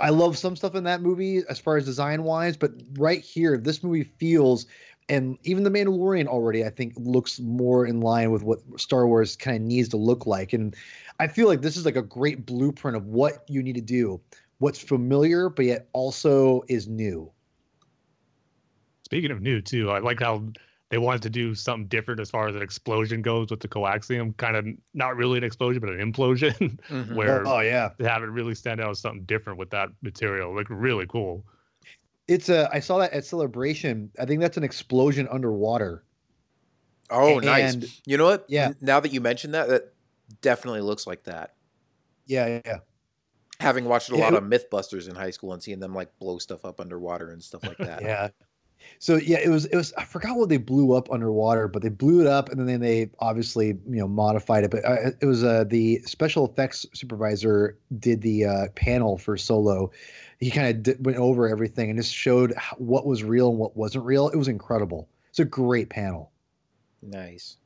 I 0.00 0.10
love 0.10 0.36
some 0.36 0.56
stuff 0.56 0.74
in 0.74 0.84
that 0.84 1.02
movie 1.02 1.42
as 1.48 1.58
far 1.58 1.76
as 1.76 1.84
design 1.84 2.24
wise, 2.24 2.56
but 2.56 2.72
right 2.94 3.20
here, 3.20 3.56
this 3.56 3.82
movie 3.82 4.04
feels 4.04 4.66
and 5.08 5.38
even 5.44 5.64
the 5.64 5.70
Mandalorian 5.70 6.26
already, 6.26 6.64
I 6.64 6.70
think, 6.70 6.92
looks 6.96 7.40
more 7.40 7.86
in 7.86 8.00
line 8.00 8.30
with 8.30 8.42
what 8.42 8.58
Star 8.76 9.06
Wars 9.06 9.36
kind 9.36 9.56
of 9.56 9.62
needs 9.62 9.88
to 9.90 9.96
look 9.96 10.26
like. 10.26 10.52
And 10.52 10.76
I 11.18 11.28
feel 11.28 11.48
like 11.48 11.62
this 11.62 11.76
is 11.76 11.86
like 11.86 11.96
a 11.96 12.02
great 12.02 12.44
blueprint 12.44 12.96
of 12.96 13.06
what 13.06 13.44
you 13.48 13.62
need 13.62 13.76
to 13.76 13.80
do, 13.80 14.20
what's 14.58 14.78
familiar 14.78 15.48
but 15.48 15.64
yet 15.64 15.88
also 15.92 16.62
is 16.68 16.86
new. 16.86 17.30
Speaking 19.04 19.30
of 19.30 19.40
new 19.40 19.62
too, 19.62 19.90
I 19.90 20.00
like 20.00 20.20
how 20.20 20.44
they 20.90 20.98
wanted 20.98 21.22
to 21.22 21.30
do 21.30 21.54
something 21.54 21.86
different 21.86 22.20
as 22.20 22.30
far 22.30 22.48
as 22.48 22.56
an 22.56 22.62
explosion 22.62 23.20
goes 23.20 23.50
with 23.50 23.60
the 23.60 23.68
coaxium. 23.68 24.36
Kind 24.36 24.56
of 24.56 24.66
not 24.94 25.16
really 25.16 25.38
an 25.38 25.44
explosion, 25.44 25.80
but 25.80 25.90
an 25.90 26.00
implosion, 26.00 26.78
mm-hmm. 26.88 27.14
where 27.14 27.46
oh 27.46 27.60
yeah, 27.60 27.90
they 27.98 28.08
have 28.08 28.22
it 28.22 28.26
really 28.26 28.54
stand 28.54 28.80
out 28.80 28.90
as 28.90 29.00
something 29.00 29.24
different 29.24 29.58
with 29.58 29.70
that 29.70 29.90
material. 30.02 30.54
Like 30.54 30.66
really 30.70 31.06
cool. 31.06 31.44
It's 32.26 32.48
a. 32.48 32.68
I 32.72 32.80
saw 32.80 32.98
that 32.98 33.12
at 33.12 33.24
Celebration. 33.24 34.10
I 34.18 34.24
think 34.24 34.40
that's 34.40 34.56
an 34.56 34.64
explosion 34.64 35.28
underwater. 35.30 36.04
Oh, 37.10 37.38
and, 37.38 37.46
nice. 37.46 38.02
You 38.06 38.18
know 38.18 38.26
what? 38.26 38.44
Yeah. 38.48 38.72
Now 38.80 39.00
that 39.00 39.12
you 39.12 39.20
mentioned 39.20 39.54
that, 39.54 39.68
that 39.68 39.94
definitely 40.42 40.82
looks 40.82 41.06
like 41.06 41.24
that. 41.24 41.54
Yeah, 42.26 42.60
yeah. 42.64 42.78
Having 43.60 43.86
watched 43.86 44.10
a 44.10 44.16
yeah, 44.16 44.24
lot 44.24 44.34
of 44.34 44.44
MythBusters 44.44 45.08
in 45.08 45.16
high 45.16 45.30
school 45.30 45.52
and 45.52 45.62
seeing 45.62 45.80
them 45.80 45.94
like 45.94 46.16
blow 46.18 46.38
stuff 46.38 46.64
up 46.64 46.80
underwater 46.80 47.30
and 47.30 47.42
stuff 47.42 47.64
like 47.64 47.78
that. 47.78 48.02
yeah. 48.02 48.28
So 48.98 49.16
yeah, 49.16 49.38
it 49.38 49.48
was 49.48 49.66
it 49.66 49.76
was 49.76 49.92
I 49.96 50.04
forgot 50.04 50.36
what 50.36 50.48
they 50.48 50.56
blew 50.56 50.92
up 50.92 51.10
underwater, 51.10 51.68
but 51.68 51.82
they 51.82 51.88
blew 51.88 52.20
it 52.20 52.26
up 52.26 52.48
and 52.48 52.68
then 52.68 52.80
they 52.80 53.10
obviously 53.20 53.68
you 53.68 53.80
know 53.86 54.08
modified 54.08 54.64
it. 54.64 54.70
But 54.70 54.84
uh, 54.84 55.10
it 55.20 55.26
was 55.26 55.44
uh, 55.44 55.64
the 55.64 56.00
special 56.04 56.46
effects 56.46 56.86
supervisor 56.94 57.78
did 57.98 58.22
the 58.22 58.44
uh, 58.44 58.68
panel 58.74 59.18
for 59.18 59.36
Solo. 59.36 59.90
He 60.40 60.50
kind 60.50 60.86
of 60.86 61.00
went 61.00 61.18
over 61.18 61.48
everything 61.48 61.90
and 61.90 61.98
just 61.98 62.14
showed 62.14 62.54
what 62.76 63.06
was 63.06 63.24
real 63.24 63.50
and 63.50 63.58
what 63.58 63.76
wasn't 63.76 64.04
real. 64.04 64.28
It 64.28 64.36
was 64.36 64.48
incredible. 64.48 65.08
It's 65.30 65.38
a 65.38 65.44
great 65.44 65.90
panel. 65.90 66.32
Nice 67.02 67.56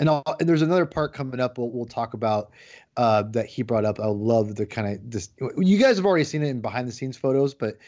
and, 0.00 0.08
I'll, 0.08 0.22
and 0.38 0.48
there's 0.48 0.62
another 0.62 0.86
part 0.86 1.12
coming 1.12 1.40
up 1.40 1.58
we'll, 1.58 1.70
we'll 1.70 1.86
talk 1.86 2.14
about 2.14 2.50
uh, 2.96 3.22
that 3.30 3.46
he 3.46 3.62
brought 3.62 3.84
up. 3.84 3.98
I 4.00 4.06
love 4.06 4.54
the 4.54 4.66
kind 4.66 4.88
of 4.88 5.10
this. 5.10 5.30
You 5.56 5.78
guys 5.78 5.96
have 5.96 6.06
already 6.06 6.24
seen 6.24 6.42
it 6.42 6.48
in 6.48 6.60
behind 6.60 6.88
the 6.88 6.92
scenes 6.92 7.16
photos, 7.16 7.54
but 7.54 7.78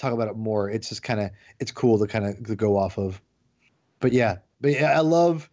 talk 0.00 0.12
about 0.12 0.28
it 0.28 0.36
more. 0.36 0.70
It's 0.70 0.88
just 0.88 1.02
kind 1.02 1.20
of 1.20 1.30
it's 1.58 1.72
cool 1.72 1.98
to 1.98 2.06
kind 2.06 2.24
of 2.24 2.56
go 2.56 2.76
off 2.76 2.98
of. 2.98 3.20
But 4.00 4.12
yeah, 4.12 4.38
but 4.60 4.72
yeah, 4.72 4.96
I 4.96 5.00
love 5.00 5.48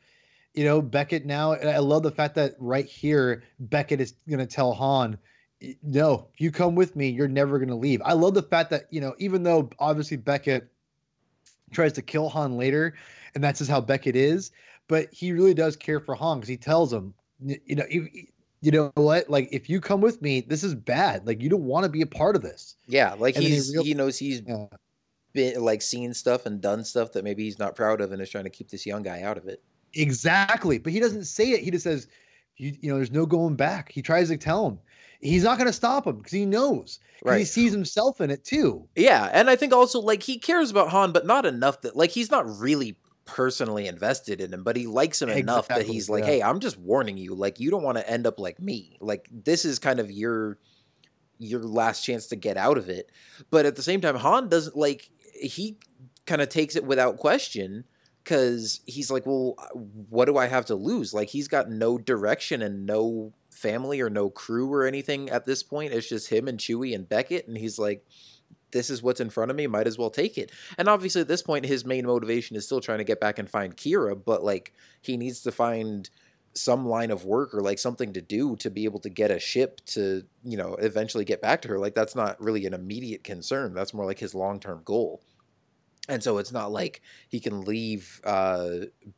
you 0.54 0.66
know 0.66 0.82
Beckett 0.82 1.26
now. 1.26 1.54
I 1.54 1.80
love 1.80 2.04
the 2.04 2.12
fact 2.12 2.36
that 2.36 2.56
right 2.60 2.86
here 2.86 3.44
Beckett 3.60 4.02
is 4.02 4.14
going 4.30 4.40
to 4.40 4.46
tell 4.46 4.74
Han, 4.74 5.18
no, 5.84 6.28
you 6.38 6.52
come 6.52 6.76
with 6.76 6.96
me, 6.96 7.10
you're 7.10 7.28
never 7.28 7.60
going 7.60 7.70
to 7.70 7.76
leave. 7.76 8.02
I 8.04 8.14
love 8.14 8.34
the 8.34 8.44
fact 8.44 8.70
that 8.72 8.88
you 8.90 9.02
know 9.02 9.16
even 9.20 9.44
though 9.44 9.70
obviously 9.80 10.18
Beckett 10.18 10.72
tries 11.72 11.94
to 11.94 12.02
kill 12.02 12.30
Han 12.30 12.58
later, 12.58 12.96
and 13.36 13.44
that's 13.44 13.60
just 13.60 13.72
how 13.72 13.82
Beckett 13.82 14.16
is 14.16 14.52
but 14.88 15.14
he 15.14 15.32
really 15.32 15.54
does 15.54 15.76
care 15.76 16.00
for 16.00 16.16
Han 16.16 16.40
because 16.40 16.50
he 16.50 16.58
tells 16.58 16.92
him, 16.92 17.14
you 17.40 17.76
know, 17.76 17.86
you 18.62 18.72
know 18.72 18.92
what? 18.96 19.30
Like, 19.30 19.50
if 19.52 19.70
you 19.70 19.80
come 19.80 20.02
with 20.02 20.22
me, 20.22 20.42
this 20.42 20.64
is 20.64 20.74
bad. 20.74 21.28
Like, 21.28 21.42
you 21.42 21.50
don't 21.50 21.64
want 21.64 21.84
to 21.84 21.90
be 21.90 22.02
a 22.02 22.08
part 22.08 22.36
of 22.36 22.42
this. 22.42 22.76
Yeah, 22.88 23.14
like 23.14 23.36
and 23.36 23.44
he's 23.44 23.70
he, 23.70 23.74
real- 23.74 23.84
he 23.84 23.94
knows 23.94 24.18
he's 24.18 24.42
yeah. 24.46 24.66
been 25.34 25.62
like 25.62 25.82
seen 25.82 26.14
stuff 26.14 26.46
and 26.46 26.60
done 26.62 26.84
stuff 26.84 27.14
that 27.14 27.24
maybe 27.24 27.44
he's 27.44 27.60
not 27.60 27.76
proud 27.76 28.02
of, 28.02 28.12
and 28.12 28.22
is 28.22 28.30
trying 28.30 28.46
to 28.46 28.50
keep 28.50 28.70
this 28.70 28.86
young 28.86 29.04
guy 29.04 29.22
out 29.22 29.38
of 29.38 29.48
it. 29.48 29.62
Exactly, 29.94 30.80
but 30.80 30.92
he 30.92 31.00
doesn't 31.00 31.26
say 31.26 31.52
it. 31.52 31.62
He 31.62 31.72
just 31.72 31.84
says, 31.84 32.08
you, 32.58 32.76
you 32.82 32.90
know, 32.90 32.96
there's 32.96 33.12
no 33.12 33.26
going 33.26 33.56
back. 33.56 33.92
He 33.92 34.02
tries 34.02 34.30
to 34.30 34.38
tell 34.38 34.68
him. 34.68 34.80
He's 35.20 35.44
not 35.44 35.58
going 35.58 35.68
to 35.68 35.74
stop 35.74 36.06
him 36.06 36.18
because 36.18 36.32
he 36.32 36.46
knows. 36.46 37.00
Right. 37.24 37.40
He 37.40 37.46
sees 37.46 37.72
himself 37.72 38.22
in 38.22 38.30
it 38.30 38.44
too. 38.44 38.88
Yeah, 38.96 39.30
and 39.34 39.50
I 39.50 39.56
think 39.56 39.74
also 39.74 40.00
like 40.00 40.22
he 40.24 40.38
cares 40.38 40.70
about 40.70 40.90
Han, 40.90 41.12
but 41.12 41.26
not 41.26 41.46
enough 41.46 41.82
that 41.82 41.96
like 41.96 42.12
he's 42.12 42.30
not 42.30 42.60
really 42.60 42.96
personally 43.28 43.88
invested 43.88 44.42
in 44.42 44.54
him, 44.54 44.64
but 44.64 44.76
he 44.76 44.88
likes 44.88 45.22
him 45.22 45.30
exactly, 45.30 45.42
enough 45.42 45.68
that 45.68 45.86
he's 45.86 46.10
like, 46.10 46.24
yeah. 46.24 46.32
"Hey, 46.32 46.42
I'm 46.42 46.60
just 46.60 46.80
warning 46.80 47.18
you. 47.18 47.36
Like, 47.36 47.60
you 47.60 47.70
don't 47.70 47.84
want 47.84 47.98
to 47.98 48.10
end 48.10 48.26
up 48.26 48.40
like 48.40 48.60
me. 48.60 48.98
Like, 49.00 49.30
this 49.32 49.66
is 49.66 49.78
kind 49.78 50.00
of 50.00 50.10
your 50.10 50.58
your 51.38 51.62
last 51.62 52.04
chance 52.04 52.28
to 52.28 52.36
get 52.36 52.58
out 52.58 52.78
of 52.78 52.90
it." 52.90 53.12
But 53.52 53.66
at 53.68 53.76
the 53.76 53.84
same 53.84 54.02
time, 54.02 54.16
Han 54.16 54.50
doesn't 54.50 54.76
like 54.76 55.12
he 55.34 55.78
kind 56.26 56.42
of 56.42 56.50
takes 56.50 56.76
it 56.76 56.84
without 56.84 57.18
question 57.18 57.84
because 58.24 58.82
he's 58.86 59.12
like, 59.12 59.26
"Well, 59.28 59.56
uh, 59.60 59.78
what 60.10 60.26
do 60.26 60.38
I 60.38 60.48
have 60.48 60.66
to 60.66 60.76
lose?" 60.76 61.14
Like, 61.14 61.30
he's 61.30 61.48
got 61.48 61.70
no 61.70 61.98
direction 61.98 62.62
and 62.64 62.86
no 62.86 63.34
family 63.52 64.02
or 64.02 64.10
no 64.10 64.30
crew 64.30 64.72
or 64.72 64.86
anything 64.86 65.30
at 65.30 65.46
this 65.46 65.64
point. 65.64 65.94
It's 65.94 66.08
just 66.08 66.30
him 66.30 66.48
and 66.48 66.60
Chewie 66.60 66.96
and 66.96 67.08
Beckett, 67.08 67.48
and 67.48 67.58
he's 67.58 67.78
like 67.80 68.06
this 68.72 68.90
is 68.90 69.02
what's 69.02 69.22
in 69.22 69.30
front 69.30 69.52
of 69.52 69.58
me, 69.58 69.68
might 69.68 69.88
as 69.88 69.98
well 69.98 70.10
take 70.10 70.38
it. 70.38 70.52
And 70.78 70.88
obviously, 70.88 71.22
at 71.22 71.28
this 71.28 71.42
point, 71.42 71.66
his 71.66 71.86
main 71.86 72.06
motivation 72.06 72.56
is 72.56 72.66
still 72.66 72.82
trying 72.82 72.98
to 73.00 73.04
get 73.04 73.20
back 73.20 73.40
and 73.40 73.50
find 73.50 73.76
Qi'ra, 73.76 74.20
but 74.24 74.44
like 74.44 74.74
he 75.02 75.18
needs 75.18 75.42
to 75.42 75.52
find 75.52 76.10
some 76.58 76.88
line 76.88 77.12
of 77.12 77.24
work 77.24 77.54
or 77.54 77.62
like 77.62 77.80
something 77.80 78.14
to 78.14 78.22
do 78.22 78.56
to 78.58 78.70
be 78.70 78.86
able 78.86 79.00
to 79.00 79.10
get 79.10 79.32
a 79.32 79.40
ship 79.40 79.80
to 79.86 80.24
you 80.44 80.58
know 80.58 80.74
eventually 80.76 81.24
get 81.24 81.42
back 81.42 81.62
to 81.62 81.68
her 81.68 81.78
like 81.78 81.94
that's 81.94 82.16
not 82.16 82.40
really 82.42 82.66
an 82.66 82.74
immediate 82.74 83.24
concern 83.24 83.74
that's 83.74 83.94
more 83.94 84.06
like 84.06 84.18
his 84.18 84.34
long-term 84.34 84.82
goal 84.84 85.22
and 86.10 86.24
so 86.24 86.38
it's 86.38 86.52
not 86.52 86.72
like 86.72 87.02
he 87.30 87.40
can 87.40 87.62
leave 87.62 88.22
uh, 88.24 88.70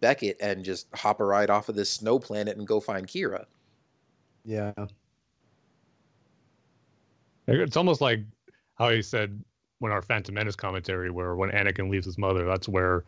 beckett 0.01 0.37
and 0.41 0.65
just 0.65 0.87
hop 0.93 1.19
a 1.19 1.25
ride 1.25 1.49
off 1.49 1.69
of 1.69 1.75
this 1.75 1.89
snow 1.89 2.19
planet 2.19 2.57
and 2.57 2.67
go 2.67 2.79
find 2.79 3.07
Qi'ra. 3.07 3.45
yeah 4.43 4.73
it's 7.47 7.77
almost 7.77 8.01
like 8.01 8.19
how 8.79 8.89
he 8.89 9.01
said 9.01 9.43
when 9.79 9.91
our 9.91 10.01
Phantom 10.01 10.33
Menace 10.33 10.55
commentary, 10.55 11.11
where 11.11 11.35
when 11.35 11.51
Anakin 11.51 11.89
leaves 11.89 12.05
his 12.05 12.17
mother, 12.17 12.45
that's 12.45 12.67
where 12.67 13.05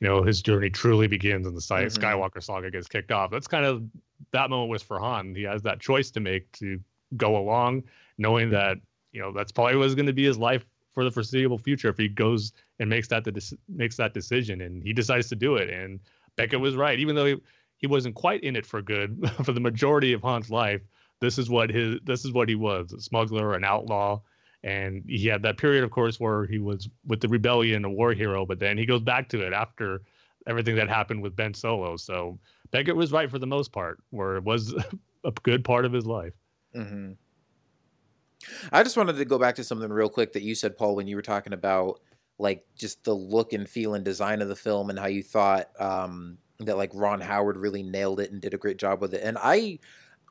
you 0.00 0.08
know 0.08 0.22
his 0.22 0.42
journey 0.42 0.68
truly 0.68 1.06
begins, 1.06 1.46
and 1.46 1.56
the 1.56 1.60
mm-hmm. 1.60 2.02
Skywalker 2.02 2.42
saga 2.42 2.70
gets 2.70 2.88
kicked 2.88 3.12
off. 3.12 3.30
That's 3.30 3.46
kind 3.46 3.64
of 3.64 3.84
that 4.32 4.50
moment 4.50 4.70
was 4.70 4.82
for 4.82 4.98
Han. 4.98 5.34
He 5.34 5.42
has 5.44 5.62
that 5.62 5.80
choice 5.80 6.10
to 6.12 6.20
make 6.20 6.50
to 6.52 6.80
go 7.16 7.36
along, 7.36 7.84
knowing 8.18 8.50
that 8.50 8.78
you 9.12 9.20
know 9.20 9.32
that's 9.32 9.52
probably 9.52 9.76
was 9.76 9.94
going 9.94 10.06
to 10.06 10.12
be 10.12 10.24
his 10.24 10.38
life 10.38 10.66
for 10.92 11.04
the 11.04 11.10
foreseeable 11.10 11.58
future 11.58 11.88
if 11.88 11.96
he 11.96 12.08
goes 12.08 12.52
and 12.78 12.90
makes 12.90 13.08
that 13.08 13.24
the 13.24 13.58
makes 13.68 13.96
that 13.96 14.14
decision, 14.14 14.60
and 14.60 14.82
he 14.82 14.92
decides 14.92 15.28
to 15.28 15.36
do 15.36 15.56
it. 15.56 15.70
And 15.70 16.00
Beckett 16.36 16.60
was 16.60 16.76
right, 16.76 16.98
even 16.98 17.14
though 17.14 17.26
he, 17.26 17.36
he 17.78 17.86
wasn't 17.86 18.14
quite 18.14 18.42
in 18.42 18.56
it 18.56 18.66
for 18.66 18.82
good 18.82 19.30
for 19.44 19.52
the 19.52 19.60
majority 19.60 20.12
of 20.12 20.22
Han's 20.22 20.50
life. 20.50 20.82
this 21.20 21.38
is 21.38 21.48
what 21.48 21.70
his 21.70 21.98
this 22.04 22.24
is 22.24 22.32
what 22.32 22.48
he 22.48 22.54
was 22.54 22.92
a 22.92 23.00
smuggler, 23.00 23.54
an 23.54 23.64
outlaw, 23.64 24.20
and 24.64 25.02
he 25.08 25.26
had 25.26 25.42
that 25.42 25.58
period, 25.58 25.82
of 25.84 25.90
course, 25.90 26.20
where 26.20 26.46
he 26.46 26.58
was 26.58 26.88
with 27.06 27.20
the 27.20 27.28
rebellion, 27.28 27.84
a 27.84 27.90
war 27.90 28.12
hero, 28.12 28.46
but 28.46 28.58
then 28.58 28.78
he 28.78 28.86
goes 28.86 29.00
back 29.00 29.28
to 29.30 29.44
it 29.44 29.52
after 29.52 30.02
everything 30.46 30.76
that 30.76 30.88
happened 30.88 31.22
with 31.22 31.34
Ben 31.34 31.54
Solo. 31.54 31.96
So 31.96 32.38
Beckett 32.70 32.96
was 32.96 33.12
right 33.12 33.30
for 33.30 33.38
the 33.38 33.46
most 33.46 33.72
part, 33.72 34.00
where 34.10 34.36
it 34.36 34.44
was 34.44 34.74
a 35.24 35.30
good 35.42 35.64
part 35.64 35.84
of 35.84 35.92
his 35.92 36.06
life. 36.06 36.34
Mm-hmm. 36.76 37.12
I 38.72 38.82
just 38.82 38.96
wanted 38.96 39.16
to 39.16 39.24
go 39.24 39.38
back 39.38 39.54
to 39.56 39.64
something 39.64 39.90
real 39.90 40.08
quick 40.08 40.32
that 40.32 40.42
you 40.42 40.54
said, 40.54 40.76
Paul, 40.76 40.96
when 40.96 41.06
you 41.06 41.16
were 41.16 41.22
talking 41.22 41.52
about 41.52 42.00
like 42.38 42.64
just 42.76 43.04
the 43.04 43.14
look 43.14 43.52
and 43.52 43.68
feel 43.68 43.94
and 43.94 44.04
design 44.04 44.42
of 44.42 44.48
the 44.48 44.56
film 44.56 44.90
and 44.90 44.98
how 44.98 45.06
you 45.06 45.22
thought 45.22 45.68
um, 45.78 46.38
that 46.58 46.76
like 46.76 46.90
Ron 46.92 47.20
Howard 47.20 47.56
really 47.56 47.82
nailed 47.82 48.20
it 48.20 48.32
and 48.32 48.40
did 48.40 48.54
a 48.54 48.58
great 48.58 48.78
job 48.78 49.00
with 49.00 49.14
it. 49.14 49.22
And 49.22 49.38
I, 49.40 49.78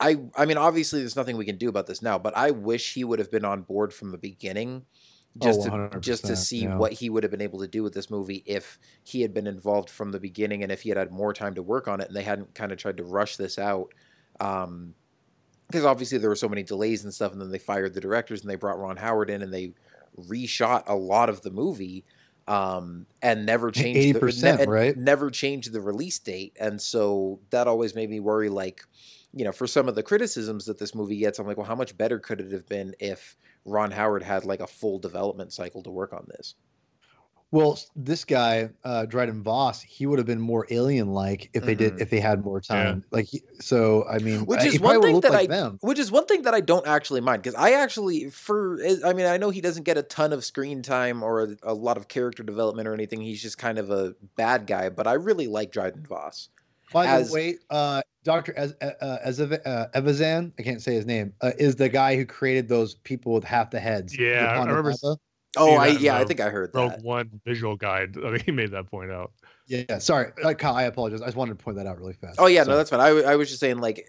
I, 0.01 0.17
I 0.35 0.45
mean, 0.45 0.57
obviously, 0.57 0.99
there's 0.99 1.15
nothing 1.15 1.37
we 1.37 1.45
can 1.45 1.57
do 1.57 1.69
about 1.69 1.85
this 1.85 2.01
now, 2.01 2.17
but 2.17 2.35
I 2.35 2.51
wish 2.51 2.95
he 2.95 3.03
would 3.03 3.19
have 3.19 3.29
been 3.29 3.45
on 3.45 3.61
board 3.61 3.93
from 3.93 4.11
the 4.11 4.17
beginning 4.17 4.85
just 5.39 5.61
oh, 5.69 5.87
to 5.87 5.99
just 5.99 6.25
to 6.25 6.35
see 6.35 6.63
yeah. 6.63 6.75
what 6.75 6.91
he 6.91 7.09
would 7.09 7.23
have 7.23 7.31
been 7.31 7.41
able 7.41 7.59
to 7.59 7.67
do 7.67 7.83
with 7.83 7.93
this 7.93 8.09
movie 8.09 8.43
if 8.45 8.77
he 9.03 9.21
had 9.21 9.33
been 9.33 9.47
involved 9.47 9.89
from 9.89 10.11
the 10.11 10.19
beginning 10.19 10.63
and 10.63 10.71
if 10.71 10.81
he 10.81 10.89
had 10.89 10.97
had 10.97 11.11
more 11.11 11.33
time 11.33 11.55
to 11.55 11.63
work 11.63 11.87
on 11.87 12.01
it 12.01 12.07
and 12.07 12.15
they 12.15 12.23
hadn't 12.23 12.53
kind 12.53 12.71
of 12.71 12.77
tried 12.77 12.97
to 12.97 13.03
rush 13.03 13.37
this 13.37 13.57
out 13.57 13.93
um 14.41 14.93
because 15.67 15.85
obviously 15.85 16.17
there 16.17 16.29
were 16.29 16.35
so 16.35 16.49
many 16.49 16.63
delays 16.63 17.05
and 17.05 17.13
stuff 17.13 17.31
and 17.31 17.39
then 17.39 17.49
they 17.49 17.57
fired 17.57 17.93
the 17.93 18.01
directors 18.01 18.41
and 18.41 18.49
they 18.49 18.55
brought 18.55 18.77
Ron 18.77 18.97
Howard 18.97 19.29
in 19.29 19.41
and 19.41 19.53
they 19.53 19.71
reshot 20.19 20.83
a 20.87 20.95
lot 20.95 21.29
of 21.29 21.41
the 21.43 21.51
movie 21.51 22.03
um 22.49 23.05
and 23.21 23.45
never 23.45 23.71
changed 23.71 24.19
80%, 24.19 24.41
the, 24.41 24.61
and 24.63 24.71
right? 24.71 24.97
never 24.97 25.29
changed 25.29 25.71
the 25.71 25.79
release 25.79 26.19
date 26.19 26.57
and 26.59 26.81
so 26.81 27.39
that 27.51 27.67
always 27.69 27.95
made 27.95 28.09
me 28.09 28.19
worry 28.19 28.49
like 28.49 28.83
you 29.33 29.45
know 29.45 29.51
for 29.51 29.67
some 29.67 29.87
of 29.87 29.95
the 29.95 30.03
criticisms 30.03 30.65
that 30.65 30.77
this 30.77 30.93
movie 30.93 31.17
gets 31.17 31.39
I'm 31.39 31.47
like 31.47 31.57
well 31.57 31.65
how 31.65 31.75
much 31.75 31.97
better 31.97 32.19
could 32.19 32.41
it 32.41 32.51
have 32.51 32.67
been 32.67 32.95
if 32.99 33.37
Ron 33.65 33.91
Howard 33.91 34.23
had 34.23 34.43
like 34.45 34.59
a 34.59 34.67
full 34.67 34.99
development 34.99 35.53
cycle 35.53 35.83
to 35.83 35.89
work 35.91 36.13
on 36.13 36.25
this. 36.27 36.55
Well, 37.53 37.77
this 37.97 38.23
guy, 38.23 38.69
uh, 38.85 39.05
Dryden 39.05 39.43
Voss, 39.43 39.81
he 39.81 40.05
would 40.05 40.19
have 40.19 40.25
been 40.25 40.39
more 40.39 40.65
alien-like 40.69 41.49
if 41.53 41.65
they 41.65 41.75
Mm-hmm. 41.75 41.97
did 41.97 42.01
if 42.01 42.09
they 42.09 42.21
had 42.21 42.45
more 42.45 42.61
time. 42.61 43.03
Like, 43.11 43.27
so 43.59 44.05
I 44.07 44.19
mean, 44.19 44.45
Which 44.45 44.63
is 44.63 44.71
he 44.71 44.79
probably 44.79 44.99
one 44.99 45.01
would 45.01 45.07
thing 45.07 45.15
look 45.15 45.23
that 45.23 45.33
like 45.33 45.49
I, 45.51 45.55
them. 45.57 45.77
which 45.81 45.99
is 45.99 46.09
one 46.13 46.25
thing 46.27 46.43
that 46.43 46.53
I 46.53 46.61
don't 46.61 46.87
actually 46.87 47.19
mind 47.19 47.43
because 47.43 47.55
I 47.55 47.71
actually, 47.73 48.29
for, 48.29 48.79
I 49.05 49.11
mean, 49.11 49.25
I 49.25 49.35
know 49.35 49.49
he 49.49 49.59
doesn't 49.59 49.83
get 49.83 49.97
a 49.97 50.01
ton 50.01 50.31
of 50.31 50.45
screen 50.45 50.81
time 50.81 51.23
or 51.23 51.41
a, 51.41 51.47
a 51.63 51.73
lot 51.73 51.97
of 51.97 52.07
character 52.07 52.41
development 52.41 52.87
or 52.87 52.93
anything. 52.93 53.19
He's 53.19 53.41
just 53.41 53.57
kind 53.57 53.77
of 53.77 53.91
a 53.91 54.15
bad 54.37 54.65
guy, 54.65 54.87
but 54.87 55.05
I 55.05 55.13
really 55.13 55.47
like 55.47 55.73
Dryden 55.73 56.05
Voss. 56.05 56.47
By 56.93 57.05
as- 57.07 57.27
the 57.27 57.33
way, 57.33 57.55
uh, 57.69 58.01
Doctor 58.23 58.53
Ez, 58.55 58.73
uh, 58.81 59.17
Ezev- 59.25 59.61
uh, 59.65 59.87
Evazan, 59.95 60.51
I 60.59 60.61
can't 60.61 60.81
say 60.81 60.93
his 60.93 61.05
name, 61.05 61.33
uh, 61.41 61.51
is 61.57 61.75
the 61.75 61.89
guy 61.89 62.15
who 62.15 62.25
created 62.25 62.67
those 62.67 62.95
people 62.95 63.33
with 63.33 63.43
half 63.43 63.71
the 63.71 63.79
heads. 63.79 64.17
Yeah, 64.17 64.59
I 64.59 64.65
remember 64.65 64.93
Oh, 65.57 65.75
I 65.75 65.89
that 65.89 65.97
in 65.97 66.03
yeah, 66.03 66.15
I 66.15 66.23
think 66.23 66.39
I 66.39 66.49
heard 66.49 66.71
Rogue 66.73 66.91
that. 66.91 67.03
One 67.03 67.41
visual 67.45 67.75
guide. 67.75 68.15
I 68.17 68.31
mean, 68.31 68.39
he 68.39 68.51
made 68.51 68.71
that 68.71 68.89
point 68.89 69.11
out. 69.11 69.31
Yeah, 69.67 69.97
sorry, 69.97 70.31
uh, 70.43 70.53
Kyle, 70.53 70.75
I 70.75 70.83
apologize. 70.83 71.21
I 71.21 71.25
just 71.25 71.35
wanted 71.37 71.57
to 71.57 71.63
point 71.63 71.77
that 71.77 71.87
out 71.87 71.99
really 71.99 72.13
fast. 72.13 72.39
Oh 72.39 72.47
yeah, 72.47 72.63
no, 72.63 72.77
that's 72.77 72.89
fine. 72.89 72.99
I, 72.99 73.09
I 73.09 73.35
was 73.35 73.49
just 73.49 73.59
saying 73.59 73.79
like, 73.79 74.07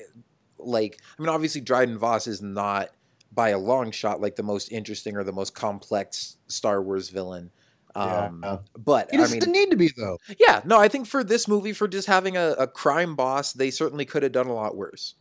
like 0.58 1.00
I 1.18 1.22
mean, 1.22 1.28
obviously 1.28 1.60
Dryden 1.60 1.98
Voss 1.98 2.26
is 2.26 2.42
not 2.42 2.90
by 3.32 3.50
a 3.50 3.58
long 3.58 3.90
shot 3.90 4.20
like 4.20 4.36
the 4.36 4.42
most 4.42 4.70
interesting 4.70 5.16
or 5.16 5.24
the 5.24 5.32
most 5.32 5.54
complex 5.54 6.36
Star 6.48 6.82
Wars 6.82 7.08
villain. 7.08 7.50
Um, 7.94 8.40
Yeah. 8.42 8.58
but 8.78 9.10
He 9.10 9.16
I 9.18 9.20
doesn't 9.20 9.42
mean, 9.44 9.52
need 9.52 9.70
to 9.70 9.76
be 9.76 9.90
though. 9.96 10.18
Yeah, 10.38 10.62
no, 10.64 10.78
I 10.78 10.88
think 10.88 11.06
for 11.06 11.22
this 11.22 11.46
movie, 11.46 11.72
for 11.72 11.86
just 11.88 12.06
having 12.08 12.36
a, 12.36 12.50
a 12.58 12.66
crime 12.66 13.14
boss, 13.16 13.52
they 13.52 13.70
certainly 13.70 14.04
could 14.04 14.22
have 14.22 14.32
done 14.32 14.46
a 14.46 14.54
lot 14.54 14.76
worse. 14.76 15.14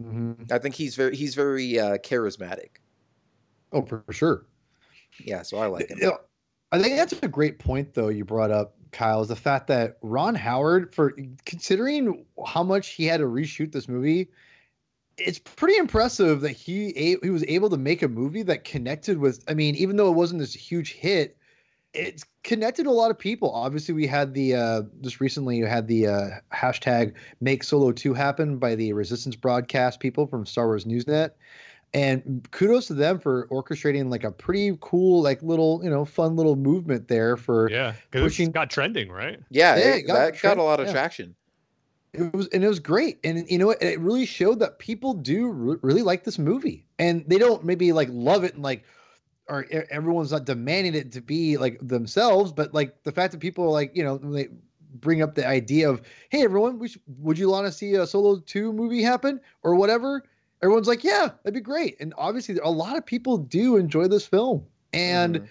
Mhm. 0.00 0.50
I 0.52 0.58
think 0.58 0.74
he's 0.74 0.94
very 0.94 1.16
he's 1.16 1.34
very 1.34 1.78
uh, 1.78 1.96
charismatic. 1.98 2.80
Oh, 3.72 3.82
for 3.84 4.02
for 4.06 4.12
sure. 4.12 4.46
Yeah, 5.18 5.42
so 5.42 5.56
I 5.58 5.66
like 5.66 5.88
You 5.88 5.96
him. 5.96 6.08
know, 6.10 6.18
I 6.72 6.82
think 6.82 6.96
that's 6.96 7.14
a 7.22 7.28
great 7.28 7.58
point, 7.58 7.94
though. 7.94 8.08
You 8.08 8.24
brought 8.24 8.50
up 8.50 8.76
Kyle 8.92 9.22
is 9.22 9.28
the 9.28 9.36
fact 9.36 9.66
that 9.68 9.96
Ron 10.02 10.34
Howard, 10.34 10.94
for 10.94 11.14
considering 11.46 12.26
how 12.46 12.62
much 12.62 12.88
he 12.88 13.06
had 13.06 13.18
to 13.20 13.26
reshoot 13.26 13.72
this 13.72 13.88
movie, 13.88 14.28
it's 15.16 15.38
pretty 15.38 15.76
impressive 15.78 16.42
that 16.42 16.50
he 16.52 16.88
a- 16.90 17.18
he 17.22 17.30
was 17.30 17.44
able 17.48 17.70
to 17.70 17.78
make 17.78 18.02
a 18.02 18.08
movie 18.08 18.42
that 18.42 18.64
connected 18.64 19.16
with. 19.18 19.42
I 19.48 19.54
mean, 19.54 19.74
even 19.76 19.96
though 19.96 20.08
it 20.10 20.14
wasn't 20.16 20.40
this 20.40 20.52
huge 20.52 20.92
hit, 20.92 21.38
it's 21.96 22.24
connected 22.44 22.84
to 22.84 22.90
a 22.90 22.92
lot 22.92 23.10
of 23.10 23.18
people. 23.18 23.50
Obviously, 23.52 23.94
we 23.94 24.06
had 24.06 24.34
the 24.34 24.54
uh, 24.54 24.82
just 25.00 25.20
recently 25.20 25.56
you 25.56 25.66
had 25.66 25.88
the 25.88 26.06
uh, 26.06 26.28
hashtag 26.52 27.14
Make 27.40 27.64
Solo 27.64 27.92
Two 27.92 28.14
happen 28.14 28.58
by 28.58 28.74
the 28.74 28.92
Resistance 28.92 29.36
broadcast 29.36 30.00
people 30.00 30.26
from 30.26 30.46
Star 30.46 30.66
Wars 30.66 30.84
Newsnet 30.84 31.30
and 31.94 32.46
kudos 32.50 32.88
to 32.88 32.94
them 32.94 33.18
for 33.18 33.46
orchestrating 33.48 34.10
like 34.10 34.24
a 34.24 34.30
pretty 34.30 34.76
cool 34.80 35.22
like 35.22 35.40
little 35.42 35.80
you 35.84 35.88
know 35.90 36.04
fun 36.04 36.34
little 36.36 36.56
movement 36.56 37.06
there 37.08 37.36
for 37.36 37.70
Yeah, 37.70 37.94
because 38.10 38.22
Pushing- 38.32 38.48
it 38.48 38.52
got 38.54 38.70
trending, 38.70 39.08
right? 39.10 39.38
Yeah, 39.50 39.76
Yeah, 39.76 39.82
it- 39.94 39.96
it 39.98 40.02
got 40.06 40.14
that 40.32 40.42
got 40.42 40.58
a 40.58 40.62
lot 40.62 40.80
of 40.80 40.86
yeah. 40.86 40.92
traction. 40.92 41.34
it 42.12 42.32
was 42.34 42.48
and 42.48 42.64
it 42.64 42.68
was 42.68 42.80
great 42.80 43.18
and 43.24 43.48
you 43.48 43.56
know 43.58 43.66
what 43.66 43.80
it 43.82 44.00
really 44.00 44.26
showed 44.26 44.58
that 44.58 44.78
people 44.80 45.14
do 45.14 45.48
re- 45.48 45.76
really 45.82 46.02
like 46.02 46.24
this 46.24 46.38
movie 46.38 46.84
and 46.98 47.24
they 47.28 47.38
don't 47.38 47.64
maybe 47.64 47.92
like 47.92 48.08
love 48.10 48.42
it 48.42 48.54
and 48.54 48.62
like 48.64 48.82
or 49.48 49.66
everyone's 49.90 50.32
not 50.32 50.44
demanding 50.44 50.94
it 50.94 51.12
to 51.12 51.20
be 51.20 51.56
like 51.56 51.78
themselves 51.86 52.52
but 52.52 52.72
like 52.74 53.02
the 53.04 53.12
fact 53.12 53.32
that 53.32 53.40
people 53.40 53.64
are 53.64 53.70
like 53.70 53.94
you 53.94 54.02
know 54.04 54.18
they 54.18 54.48
bring 54.94 55.22
up 55.22 55.34
the 55.34 55.46
idea 55.46 55.88
of 55.90 56.00
hey 56.30 56.42
everyone 56.42 56.84
should, 56.86 57.02
would 57.18 57.38
you 57.38 57.50
want 57.50 57.66
to 57.66 57.72
see 57.72 57.94
a 57.94 58.06
solo 58.06 58.38
2 58.40 58.72
movie 58.72 59.02
happen 59.02 59.40
or 59.62 59.74
whatever 59.74 60.22
everyone's 60.62 60.88
like 60.88 61.04
yeah 61.04 61.28
that'd 61.42 61.54
be 61.54 61.60
great 61.60 61.96
and 62.00 62.14
obviously 62.16 62.56
a 62.58 62.70
lot 62.70 62.96
of 62.96 63.04
people 63.04 63.36
do 63.36 63.76
enjoy 63.76 64.08
this 64.08 64.26
film 64.26 64.64
and 64.92 65.36
Mhm. 65.36 65.48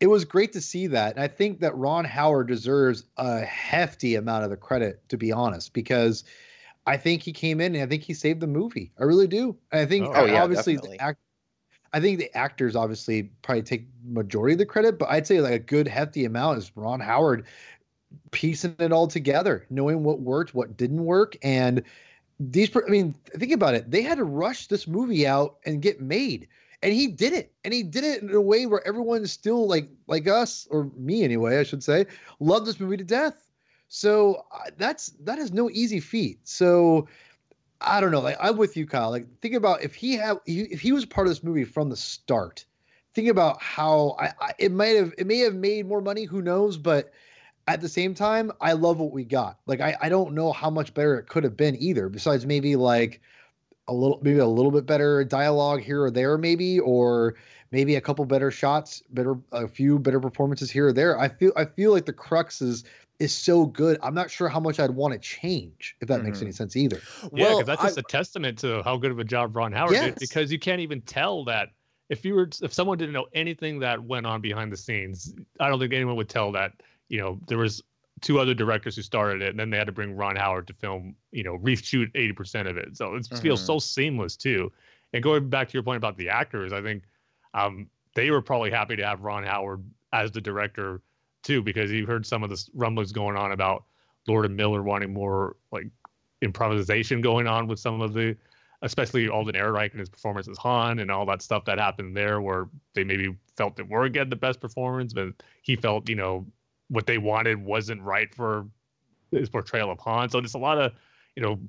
it 0.00 0.06
was 0.08 0.24
great 0.24 0.52
to 0.52 0.60
see 0.60 0.86
that. 0.88 1.14
And 1.14 1.22
I 1.24 1.28
think 1.28 1.60
that 1.60 1.74
Ron 1.76 2.04
Howard 2.04 2.48
deserves 2.48 3.04
a 3.16 3.40
hefty 3.40 4.16
amount 4.16 4.44
of 4.44 4.50
the 4.50 4.56
credit, 4.56 5.08
to 5.08 5.16
be 5.16 5.32
honest, 5.32 5.72
because 5.72 6.24
I 6.86 6.96
think 6.96 7.22
he 7.22 7.32
came 7.32 7.60
in 7.60 7.74
and 7.74 7.84
I 7.84 7.86
think 7.86 8.02
he 8.02 8.14
saved 8.14 8.40
the 8.40 8.46
movie. 8.46 8.92
I 8.98 9.04
really 9.04 9.26
do. 9.28 9.56
And 9.72 9.80
I 9.80 9.86
think 9.86 10.10
Oh, 10.14 10.26
yeah, 10.26 10.42
obviously 10.42 10.74
definitely. 10.74 10.98
the 10.98 11.04
act, 11.04 11.20
I 11.94 12.00
think 12.00 12.18
the 12.18 12.36
actors 12.36 12.76
obviously 12.76 13.30
probably 13.42 13.62
take 13.62 13.86
majority 14.04 14.54
of 14.54 14.58
the 14.58 14.66
credit, 14.66 14.98
but 14.98 15.08
I'd 15.08 15.26
say 15.26 15.40
like 15.40 15.52
a 15.52 15.58
good 15.58 15.88
hefty 15.88 16.24
amount 16.24 16.58
is 16.58 16.72
Ron 16.74 17.00
Howard 17.00 17.46
piecing 18.32 18.76
it 18.78 18.92
all 18.92 19.06
together, 19.06 19.64
knowing 19.70 20.02
what 20.02 20.20
worked, 20.20 20.54
what 20.54 20.76
didn't 20.76 21.04
work, 21.04 21.36
and 21.42 21.82
these. 22.40 22.74
I 22.76 22.90
mean, 22.90 23.14
think 23.38 23.52
about 23.52 23.74
it. 23.74 23.90
They 23.90 24.02
had 24.02 24.18
to 24.18 24.24
rush 24.24 24.66
this 24.66 24.88
movie 24.88 25.26
out 25.26 25.56
and 25.64 25.80
get 25.80 26.00
made 26.00 26.48
and 26.84 26.92
he 26.92 27.06
did 27.06 27.32
it 27.32 27.52
and 27.64 27.72
he 27.72 27.82
did 27.82 28.04
it 28.04 28.22
in 28.22 28.30
a 28.34 28.40
way 28.40 28.66
where 28.66 28.86
everyone's 28.86 29.32
still 29.32 29.66
like 29.66 29.88
like 30.06 30.28
us 30.28 30.68
or 30.70 30.90
me 30.96 31.24
anyway 31.24 31.58
i 31.58 31.62
should 31.62 31.82
say 31.82 32.06
love 32.40 32.66
this 32.66 32.78
movie 32.78 32.96
to 32.96 33.04
death 33.04 33.50
so 33.88 34.44
uh, 34.52 34.70
that's 34.76 35.08
that 35.20 35.38
is 35.38 35.52
no 35.52 35.70
easy 35.70 35.98
feat 35.98 36.38
so 36.44 37.08
i 37.84 38.00
don't 38.00 38.10
know 38.10 38.20
like 38.20 38.36
i'm 38.40 38.56
with 38.56 38.76
you 38.76 38.86
kyle. 38.86 39.10
Like 39.10 39.26
think 39.40 39.54
about 39.54 39.82
if 39.82 39.94
he 39.94 40.14
had 40.14 40.38
if 40.46 40.80
he 40.80 40.92
was 40.92 41.04
part 41.04 41.26
of 41.26 41.30
this 41.30 41.42
movie 41.42 41.64
from 41.64 41.88
the 41.88 41.96
start 41.96 42.64
think 43.14 43.28
about 43.28 43.62
how 43.62 44.16
I, 44.18 44.32
I 44.40 44.52
it 44.58 44.72
might 44.72 44.96
have 44.96 45.14
it 45.18 45.26
may 45.26 45.38
have 45.38 45.54
made 45.54 45.86
more 45.86 46.00
money 46.00 46.24
who 46.24 46.42
knows 46.42 46.76
but 46.76 47.12
at 47.66 47.80
the 47.80 47.88
same 47.88 48.14
time 48.14 48.52
i 48.60 48.72
love 48.72 48.98
what 48.98 49.12
we 49.12 49.24
got. 49.24 49.58
Like 49.66 49.80
i 49.80 49.96
i 50.00 50.08
don't 50.08 50.34
know 50.34 50.52
how 50.52 50.70
much 50.70 50.94
better 50.94 51.18
it 51.18 51.28
could 51.28 51.44
have 51.44 51.56
been 51.56 51.76
either 51.76 52.08
besides 52.08 52.46
maybe 52.46 52.76
like 52.76 53.20
a 53.88 53.94
little 53.94 54.18
maybe 54.22 54.38
a 54.38 54.46
little 54.46 54.70
bit 54.70 54.86
better 54.86 55.24
dialogue 55.24 55.80
here 55.80 56.02
or 56.02 56.10
there 56.10 56.38
maybe 56.38 56.80
or 56.80 57.34
maybe 57.70 57.96
a 57.96 58.00
couple 58.00 58.24
better 58.24 58.50
shots 58.50 59.02
better 59.10 59.36
a 59.52 59.68
few 59.68 59.98
better 59.98 60.20
performances 60.20 60.70
here 60.70 60.88
or 60.88 60.92
there. 60.92 61.18
I 61.18 61.28
feel 61.28 61.52
i 61.56 61.64
feel 61.64 61.92
like 61.92 62.06
the 62.06 62.12
crux 62.12 62.62
is 62.62 62.84
is 63.20 63.32
so 63.32 63.64
good 63.66 63.98
i'm 64.02 64.14
not 64.14 64.30
sure 64.30 64.48
how 64.48 64.58
much 64.58 64.80
i'd 64.80 64.90
want 64.90 65.12
to 65.12 65.18
change 65.20 65.94
if 66.00 66.08
that 66.08 66.22
makes 66.22 66.38
Mhm. 66.38 66.42
any 66.42 66.52
sense 66.52 66.76
either 66.76 66.96
Yeah, 67.22 67.28
Well, 67.32 67.58
because 67.58 67.66
that's 67.66 67.82
just 67.82 67.98
a 67.98 68.02
testament 68.02 68.58
to 68.58 68.82
how 68.82 68.96
good 68.96 69.10
of 69.12 69.18
a 69.18 69.24
job 69.24 69.54
Ron 69.56 69.72
Howard 69.72 69.92
Yes. 69.92 70.14
did. 70.14 70.18
Because 70.18 70.50
you 70.52 70.58
can't 70.58 70.80
even 70.80 71.00
tell 71.02 71.44
that 71.44 71.70
if 72.08 72.24
you 72.24 72.34
were 72.34 72.48
if 72.62 72.72
someone 72.72 72.98
didn't 72.98 73.12
know 73.14 73.26
anything 73.32 73.78
that 73.80 74.02
went 74.02 74.26
on 74.26 74.40
behind 74.40 74.72
the 74.72 74.76
scenes, 74.76 75.34
I 75.60 75.68
don't 75.68 75.78
think 75.78 75.92
anyone 75.94 76.16
would 76.16 76.28
tell 76.28 76.52
that. 76.52 76.72
You 77.08 77.18
know, 77.18 77.40
there 77.48 77.58
was 77.58 77.82
two 78.20 78.38
other 78.40 78.52
directors 78.54 78.96
who 78.96 79.02
started 79.02 79.42
it, 79.42 79.50
and 79.50 79.58
then 79.58 79.70
they 79.70 79.76
had 79.78 79.86
to 79.86 79.92
bring 79.92 80.14
Ron 80.16 80.36
Howard 80.36 80.66
to 80.66 80.74
film. 80.74 81.14
You 81.32 81.44
know, 81.44 81.56
reshoot 81.58 82.10
eighty 82.14 82.32
percent 82.32 82.68
of 82.68 82.76
it. 82.76 82.96
So 82.96 83.14
it 83.14 83.26
feels 83.40 83.62
Mhm. 83.62 83.66
so 83.66 83.78
seamless 83.78 84.36
too. 84.36 84.70
And 85.12 85.22
going 85.22 85.48
back 85.48 85.68
to 85.68 85.72
your 85.74 85.82
point 85.82 85.96
about 85.98 86.16
the 86.18 86.28
actors, 86.28 86.72
I 86.72 86.82
think 86.82 87.04
um, 87.54 87.88
they 88.14 88.30
were 88.30 88.42
probably 88.42 88.70
happy 88.70 88.96
to 88.96 89.06
have 89.06 89.22
Ron 89.22 89.44
Howard 89.44 89.82
as 90.12 90.30
the 90.32 90.40
director 90.40 91.00
too, 91.44 91.62
because 91.62 91.92
you've 91.92 92.08
heard 92.08 92.26
some 92.26 92.42
of 92.42 92.50
the 92.50 92.68
rumblings 92.74 93.12
going 93.12 93.36
on 93.36 93.52
about 93.52 93.84
Lord 94.26 94.46
and 94.46 94.56
Miller 94.56 94.82
wanting 94.82 95.12
more 95.12 95.56
like 95.70 95.86
improvisation 96.42 97.20
going 97.20 97.46
on 97.46 97.66
with 97.66 97.78
some 97.78 98.00
of 98.00 98.14
the, 98.14 98.36
especially 98.82 99.28
Alden 99.28 99.54
Ehrenreich 99.54 99.90
and 99.92 100.00
his 100.00 100.08
performance 100.08 100.48
as 100.48 100.58
Han 100.58 100.98
and 100.98 101.10
all 101.10 101.26
that 101.26 101.42
stuff 101.42 101.64
that 101.66 101.78
happened 101.78 102.16
there, 102.16 102.40
where 102.40 102.68
they 102.94 103.04
maybe 103.04 103.36
felt 103.56 103.76
that 103.76 103.88
we're 103.88 104.08
getting 104.08 104.30
the 104.30 104.36
best 104.36 104.60
performance, 104.60 105.12
but 105.12 105.28
he 105.62 105.76
felt 105.76 106.08
you 106.08 106.16
know 106.16 106.46
what 106.88 107.06
they 107.06 107.18
wanted 107.18 107.62
wasn't 107.62 108.00
right 108.02 108.34
for 108.34 108.66
his 109.30 109.48
portrayal 109.48 109.90
of 109.90 109.98
Han. 110.00 110.28
So 110.28 110.40
there's 110.40 110.54
a 110.54 110.58
lot 110.58 110.78
of 110.78 110.92
you 111.36 111.42
know 111.42 111.60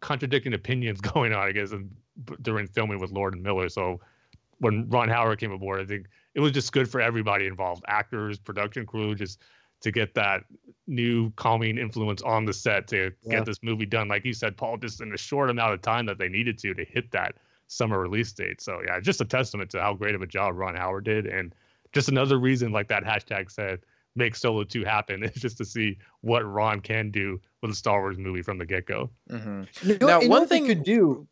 contradicting 0.00 0.54
opinions 0.54 1.00
going 1.12 1.32
on, 1.32 1.46
I 1.46 1.52
guess, 1.52 1.72
and 1.72 1.90
during 2.42 2.66
filming 2.66 2.98
with 2.98 3.10
Lord 3.10 3.34
and 3.34 3.42
Miller. 3.42 3.68
So 3.68 4.00
when 4.58 4.88
Ron 4.88 5.08
Howard 5.08 5.38
came 5.38 5.52
aboard, 5.52 5.80
I 5.80 5.84
think 5.84 6.06
it 6.38 6.40
was 6.40 6.52
just 6.52 6.70
good 6.72 6.88
for 6.88 7.00
everybody 7.00 7.46
involved, 7.48 7.84
actors, 7.88 8.38
production 8.38 8.86
crew, 8.86 9.12
just 9.16 9.40
to 9.80 9.90
get 9.90 10.14
that 10.14 10.44
new 10.86 11.30
calming 11.32 11.76
influence 11.78 12.22
on 12.22 12.44
the 12.44 12.52
set 12.52 12.86
to 12.86 13.10
Yeah. 13.24 13.38
get 13.38 13.44
this 13.44 13.60
movie 13.60 13.86
done. 13.86 14.06
Like 14.06 14.24
you 14.24 14.32
said, 14.32 14.56
Paul, 14.56 14.76
just 14.76 15.00
in 15.00 15.12
a 15.12 15.16
short 15.18 15.50
amount 15.50 15.74
of 15.74 15.82
time 15.82 16.06
that 16.06 16.16
they 16.16 16.28
needed 16.28 16.56
to 16.58 16.74
to 16.74 16.84
hit 16.84 17.10
that 17.10 17.34
summer 17.66 17.98
release 17.98 18.32
date. 18.32 18.60
So 18.60 18.80
yeah, 18.86 19.00
just 19.00 19.20
a 19.20 19.24
testament 19.24 19.68
to 19.72 19.80
how 19.80 19.94
great 19.94 20.14
of 20.14 20.22
a 20.22 20.28
job 20.28 20.56
Ron 20.56 20.76
Howard 20.76 21.04
did, 21.04 21.26
and 21.26 21.52
just 21.92 22.08
another 22.08 22.38
reason, 22.38 22.70
like 22.70 22.86
that 22.86 23.02
hashtag 23.02 23.50
said, 23.50 23.80
make 24.14 24.36
Solo 24.36 24.62
Two 24.62 24.84
happen 24.84 25.22
is 25.24 25.32
just 25.34 25.58
to 25.58 25.64
see 25.64 25.98
what 26.20 26.42
Ron 26.46 26.80
can 26.80 27.10
do 27.10 27.40
with 27.62 27.72
a 27.72 27.74
Star 27.74 27.98
Wars 28.00 28.16
movie 28.16 28.42
from 28.42 28.58
the 28.58 28.66
get 28.66 28.86
go. 28.86 29.10
hmm 29.28 29.62
You 29.82 29.98
know, 29.98 30.06
Now, 30.06 30.20
you 30.20 30.28
one 30.30 30.46
thing- 30.46 30.66
could 30.66 30.84
do. 30.84 31.26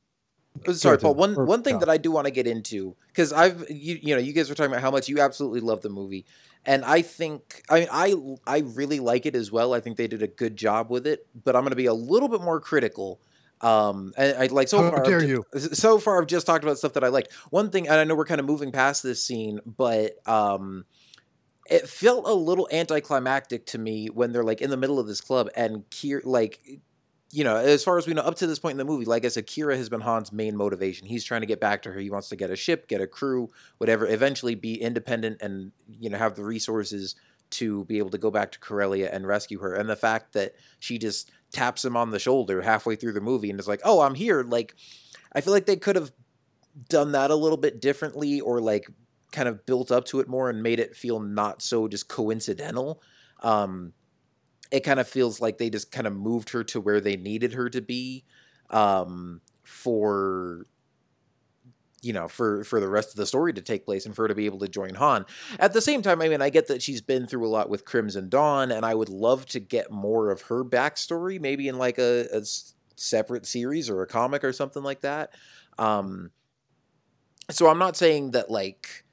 Uh, 0.67 0.73
Sorry, 0.73 0.99
Paul. 0.99 1.15
One 1.15 1.35
one 1.47 1.63
thing 1.63 1.79
that 1.79 1.89
I 1.89 1.97
do 1.97 2.11
want 2.11 2.27
to 2.27 2.31
get 2.31 2.47
into 2.47 2.97
because 3.09 3.33
I've 3.33 3.69
you 3.71 3.99
you 4.01 4.15
know 4.15 4.21
you 4.21 4.33
guys 4.33 4.49
were 4.49 4.55
talking 4.55 4.73
about 4.73 4.83
how 4.83 4.91
much 4.91 5.09
you 5.09 5.21
absolutely 5.21 5.61
love 5.61 5.83
the 5.83 5.89
movie, 5.89 6.25
and 6.65 6.85
I 6.85 7.03
think 7.03 7.63
I 7.69 7.81
mean 7.81 7.89
I 7.91 8.15
I 8.47 8.59
really 8.61 9.01
like 9.01 9.27
it 9.27 9.35
as 9.35 9.51
well. 9.51 9.75
I 9.75 9.81
think 9.81 9.97
they 9.97 10.09
did 10.09 10.23
a 10.23 10.29
good 10.29 10.57
job 10.57 10.91
with 10.91 11.07
it, 11.07 11.27
but 11.45 11.57
I'm 11.57 11.63
going 11.63 11.71
to 11.71 11.77
be 11.77 11.87
a 11.87 11.95
little 11.95 12.29
bit 12.29 12.41
more 12.41 12.61
critical. 12.61 13.21
Um, 13.63 14.13
and 14.19 14.37
I 14.37 14.47
like 14.47 14.69
so 14.69 14.83
How 14.83 14.91
far. 14.91 15.01
I've 15.01 15.07
dare 15.07 15.25
you. 15.25 15.45
So 15.57 15.99
far, 15.99 16.21
I've 16.21 16.29
just 16.29 16.47
talked 16.47 16.63
about 16.63 16.79
stuff 16.79 16.93
that 16.93 17.05
I 17.05 17.09
liked. 17.09 17.33
One 17.51 17.71
thing, 17.71 17.89
and 17.89 17.97
I 17.97 18.05
know 18.05 18.15
we're 18.15 18.27
kind 18.27 18.41
of 18.41 18.47
moving 18.47 18.71
past 18.71 19.03
this 19.03 19.23
scene, 19.23 19.61
but 19.65 20.17
um, 20.29 20.85
it 21.69 21.89
felt 21.89 22.27
a 22.27 22.35
little 22.35 22.69
anticlimactic 22.71 23.67
to 23.67 23.79
me 23.79 24.09
when 24.09 24.33
they're 24.33 24.45
like 24.45 24.61
in 24.61 24.71
the 24.71 24.77
middle 24.77 24.99
of 24.99 25.07
this 25.07 25.21
club 25.21 25.49
and 25.57 25.89
Kier 25.91 26.21
like 26.25 26.81
you 27.33 27.43
know, 27.45 27.57
as 27.57 27.83
far 27.83 27.99
as 27.99 28.07
we 28.07 28.15
know, 28.15 28.23
up 28.23 28.37
to 28.37 28.47
this 28.47 28.59
point 28.59 28.73
in 28.73 28.79
the 28.79 28.85
movie, 28.85 29.05
like 29.05 29.25
I 29.25 29.29
said, 29.29 29.47
Qi'ra 29.47 29.77
has 29.77 29.89
been 29.89 30.01
Han's 30.01 30.33
main 30.33 30.57
motivation. 30.57 31.07
He's 31.07 31.25
trying 31.25 31.41
to 31.41 31.47
get 31.47 31.61
back 31.61 31.83
to 31.83 31.93
her. 31.93 31.99
He 31.99 32.11
wants 32.11 32.29
to 32.29 32.37
get 32.37 32.51
a 32.51 32.57
ship, 32.57 32.89
get 32.89 33.01
a 33.01 33.07
crew, 33.07 33.51
whatever. 33.79 34.07
Eventually, 34.07 34.55
be 34.55 34.81
independent 34.81 35.43
and 35.43 35.73
you 35.89 36.09
know 36.09 36.19
have 36.19 36.37
the 36.37 36.45
resources 36.45 37.17
to 37.49 37.85
be 37.85 37.99
able 37.99 38.11
to 38.11 38.19
go 38.19 38.31
back 38.31 38.53
to 38.53 38.59
Corellia 38.59 39.11
and 39.13 39.27
rescue 39.27 39.59
her. 39.61 39.75
And 39.75 39.89
the 39.89 39.97
fact 39.97 40.33
that 40.33 40.55
she 40.79 40.99
just 40.99 41.31
taps 41.53 41.85
him 41.85 41.97
on 41.97 42.11
the 42.11 42.19
shoulder 42.19 42.63
halfway 42.63 42.97
through 42.97 43.13
the 43.13 43.21
movie 43.21 43.51
and 43.51 43.59
is 43.59 43.69
like, 43.69 43.81
"Oh, 43.85 44.01
I'm 44.01 44.15
here." 44.15 44.43
Like, 44.43 44.75
I 45.33 45.41
feel 45.41 45.53
like 45.53 45.67
they 45.67 45.77
could 45.77 45.97
have 45.97 46.13
done 46.89 47.13
that 47.13 47.31
a 47.31 47.37
little 47.37 47.57
bit 47.57 47.81
differently, 47.81 48.41
or 48.41 48.61
like 48.61 48.87
kind 49.33 49.49
of 49.49 49.67
built 49.67 49.91
up 49.91 50.05
to 50.07 50.21
it 50.21 50.29
more 50.29 50.49
and 50.49 50.63
made 50.63 50.79
it 50.79 50.97
feel 50.97 51.19
not 51.19 51.61
so 51.61 51.89
just 51.89 52.09
coincidental. 52.09 53.03
Um, 53.43 53.93
it 54.71 54.81
kind 54.81 55.01
of 55.01 55.09
feels 55.09 55.41
like 55.41 55.59
they 55.59 55.71
just 55.71 55.93
kind 55.93 56.07
of 56.07 56.15
moved 56.15 56.51
her 56.51 56.65
to 56.65 56.81
where 56.81 57.01
they 57.01 57.17
needed 57.17 57.55
her 57.55 57.69
to 57.71 57.81
be 57.81 58.25
um, 58.71 59.41
for 59.63 60.67
you 62.03 62.13
know 62.13 62.29
for 62.29 62.63
for 62.65 62.79
the 62.81 62.89
rest 62.89 63.11
of 63.11 63.17
the 63.17 63.27
story 63.27 63.53
to 63.53 63.63
take 63.63 63.85
place 63.85 64.07
and 64.07 64.15
for 64.15 64.23
her 64.23 64.29
to 64.29 64.35
be 64.35 64.47
able 64.47 64.59
to 64.59 64.69
join 64.69 64.95
Han. 64.95 65.27
At 65.59 65.73
the 65.73 65.81
same 65.81 66.03
time, 66.03 66.21
I 66.21 66.29
mean, 66.29 66.43
I 66.43 66.51
get 66.51 66.69
that 66.69 66.83
she's 66.83 67.01
been 67.01 67.27
through 67.27 67.47
a 67.47 67.49
lot 67.51 67.69
with 67.69 67.85
Crimson 67.85 68.29
Dawn, 68.29 68.71
and 68.71 68.85
I 68.85 68.95
would 68.95 69.09
love 69.09 69.47
to 69.47 69.61
get 69.61 69.91
more 69.91 70.31
of 70.31 70.43
her 70.43 70.65
backstory, 70.65 71.41
maybe 71.41 71.69
in 71.69 71.79
like 71.79 71.99
a 71.99 72.43
separate 72.97 73.47
series 73.47 73.89
or 73.91 74.03
a 74.03 74.07
comic 74.07 74.45
or 74.45 74.53
something 74.53 74.83
like 74.83 75.01
that. 75.01 75.31
Um, 75.79 76.31
so 77.51 77.69
I'm 77.69 77.79
not 77.79 77.97
saying 77.97 78.33
that 78.33 78.51
like 78.51 79.05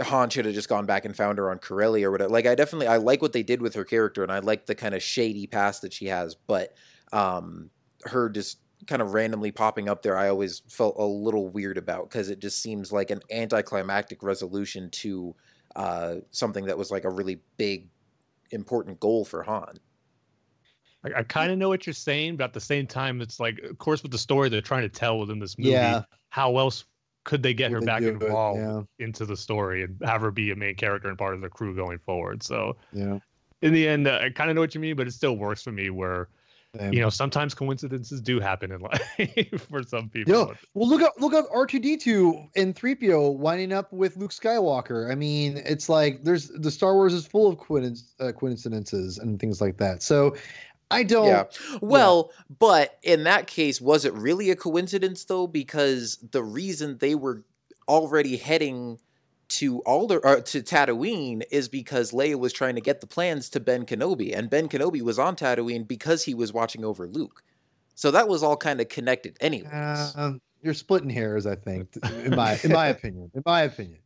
Han 0.00 0.30
should 0.30 0.44
have 0.44 0.54
just 0.54 0.68
gone 0.68 0.86
back 0.86 1.04
and 1.04 1.16
found 1.16 1.38
her 1.38 1.50
on 1.50 1.58
Corellia 1.58 2.08
or 2.08 2.10
whatever. 2.12 2.30
Like 2.30 2.46
I 2.46 2.54
definitely 2.54 2.86
I 2.86 2.96
like 2.98 3.20
what 3.22 3.32
they 3.32 3.42
did 3.42 3.60
with 3.62 3.74
her 3.74 3.84
character 3.84 4.22
and 4.22 4.30
I 4.32 4.38
like 4.38 4.66
the 4.66 4.74
kind 4.74 4.94
of 4.94 5.02
shady 5.02 5.46
past 5.46 5.82
that 5.82 5.92
she 5.92 6.06
has, 6.06 6.34
but 6.34 6.74
um 7.12 7.70
her 8.04 8.28
just 8.28 8.58
kind 8.86 9.02
of 9.02 9.12
randomly 9.12 9.50
popping 9.50 9.88
up 9.88 10.02
there 10.02 10.16
I 10.16 10.28
always 10.28 10.62
felt 10.68 10.96
a 10.98 11.04
little 11.04 11.48
weird 11.48 11.78
about 11.78 12.08
because 12.08 12.30
it 12.30 12.38
just 12.38 12.62
seems 12.62 12.92
like 12.92 13.10
an 13.10 13.20
anticlimactic 13.30 14.22
resolution 14.22 14.88
to 14.90 15.34
uh 15.74 16.16
something 16.30 16.66
that 16.66 16.78
was 16.78 16.90
like 16.90 17.04
a 17.04 17.10
really 17.10 17.40
big 17.56 17.88
important 18.52 19.00
goal 19.00 19.24
for 19.24 19.42
Han. 19.42 19.78
I, 21.04 21.18
I 21.20 21.22
kind 21.22 21.52
of 21.52 21.58
know 21.58 21.68
what 21.68 21.86
you're 21.86 21.92
saying, 21.94 22.36
but 22.36 22.44
at 22.44 22.52
the 22.54 22.60
same 22.60 22.86
time, 22.86 23.20
it's 23.20 23.38
like, 23.38 23.58
of 23.60 23.78
course, 23.78 24.02
with 24.02 24.10
the 24.12 24.18
story 24.18 24.48
they're 24.48 24.60
trying 24.60 24.82
to 24.82 24.88
tell 24.88 25.18
within 25.18 25.38
this 25.38 25.56
movie, 25.58 25.70
Yeah. 25.70 26.02
how 26.30 26.56
else 26.58 26.84
could 27.28 27.42
they 27.42 27.52
get 27.52 27.70
Would 27.70 27.74
her 27.74 27.80
they 27.80 27.86
back 27.86 28.02
it? 28.02 28.08
involved 28.08 28.58
Yeah. 28.60 29.04
into 29.04 29.26
the 29.26 29.36
story 29.36 29.82
and 29.82 29.98
have 30.02 30.22
her 30.22 30.30
be 30.30 30.50
a 30.50 30.56
main 30.56 30.74
character 30.76 31.08
and 31.10 31.18
part 31.18 31.34
of 31.34 31.42
the 31.42 31.50
crew 31.50 31.76
going 31.76 31.98
forward? 31.98 32.42
So 32.42 32.76
Yeah. 32.92 33.18
in 33.60 33.74
the 33.74 33.86
end, 33.86 34.06
uh, 34.08 34.20
I 34.22 34.30
kind 34.30 34.48
of 34.48 34.54
know 34.56 34.62
what 34.62 34.74
you 34.74 34.80
mean, 34.80 34.96
but 34.96 35.06
it 35.06 35.12
still 35.12 35.36
works 35.36 35.62
for 35.62 35.70
me. 35.70 35.90
Where 35.90 36.28
Same. 36.78 36.92
you 36.94 37.00
know 37.00 37.10
sometimes 37.10 37.52
coincidences 37.54 38.20
do 38.22 38.40
happen 38.40 38.72
in 38.72 38.80
life 38.90 39.60
for 39.68 39.82
some 39.82 40.08
people. 40.08 40.32
Yeah. 40.32 40.54
well, 40.72 40.88
look 40.88 41.02
up, 41.02 41.14
look 41.18 41.34
up 41.34 41.46
R 41.52 41.66
two 41.66 41.78
D 41.80 41.96
two 41.98 42.46
and 42.56 42.74
three 42.74 42.94
PO 42.94 43.30
winding 43.30 43.72
up 43.72 43.92
with 43.92 44.16
Luke 44.16 44.32
Skywalker. 44.32 45.10
I 45.10 45.14
mean, 45.14 45.58
it's 45.66 45.88
like 45.90 46.22
there's 46.24 46.48
the 46.48 46.70
Star 46.70 46.94
Wars 46.94 47.12
is 47.12 47.26
full 47.26 47.46
of 47.46 47.58
coinc- 47.58 48.12
uh, 48.20 48.32
coincidences 48.32 49.18
and 49.18 49.38
things 49.38 49.60
like 49.60 49.76
that. 49.78 50.02
So, 50.02 50.34
I 50.90 51.02
don't. 51.02 51.26
Yeah. 51.26 51.44
Well, 51.80 52.32
but 52.58 52.98
in 53.02 53.24
that 53.24 53.46
case, 53.46 53.80
was 53.80 54.04
it 54.04 54.14
really 54.14 54.50
a 54.50 54.56
coincidence 54.56 55.24
though? 55.24 55.46
Because 55.46 56.18
the 56.30 56.42
reason 56.42 56.98
they 56.98 57.14
were 57.14 57.44
already 57.86 58.36
heading 58.36 58.98
to 59.48 59.80
Alder 59.80 60.24
or 60.24 60.40
to 60.40 60.62
Tatooine 60.62 61.42
is 61.50 61.68
because 61.68 62.12
Leia 62.12 62.38
was 62.38 62.52
trying 62.52 62.74
to 62.74 62.80
get 62.80 63.00
the 63.00 63.06
plans 63.06 63.48
to 63.50 63.60
Ben 63.60 63.86
Kenobi, 63.86 64.36
and 64.36 64.50
Ben 64.50 64.68
Kenobi 64.68 65.00
was 65.00 65.18
on 65.18 65.36
Tatooine 65.36 65.88
because 65.88 66.24
he 66.24 66.34
was 66.34 66.52
watching 66.52 66.84
over 66.84 67.06
Luke. 67.06 67.42
So 67.94 68.10
that 68.10 68.28
was 68.28 68.42
all 68.42 68.56
kind 68.56 68.80
of 68.80 68.88
connected, 68.88 69.36
anyways. 69.40 70.14
Um, 70.16 70.40
you're 70.62 70.74
splitting 70.74 71.10
hairs, 71.10 71.46
I 71.46 71.54
think, 71.54 71.96
in 72.24 72.36
my 72.36 72.58
in 72.62 72.72
my 72.72 72.88
opinion. 72.96 73.30
In 73.34 73.42
my 73.44 73.62
opinion, 73.62 73.98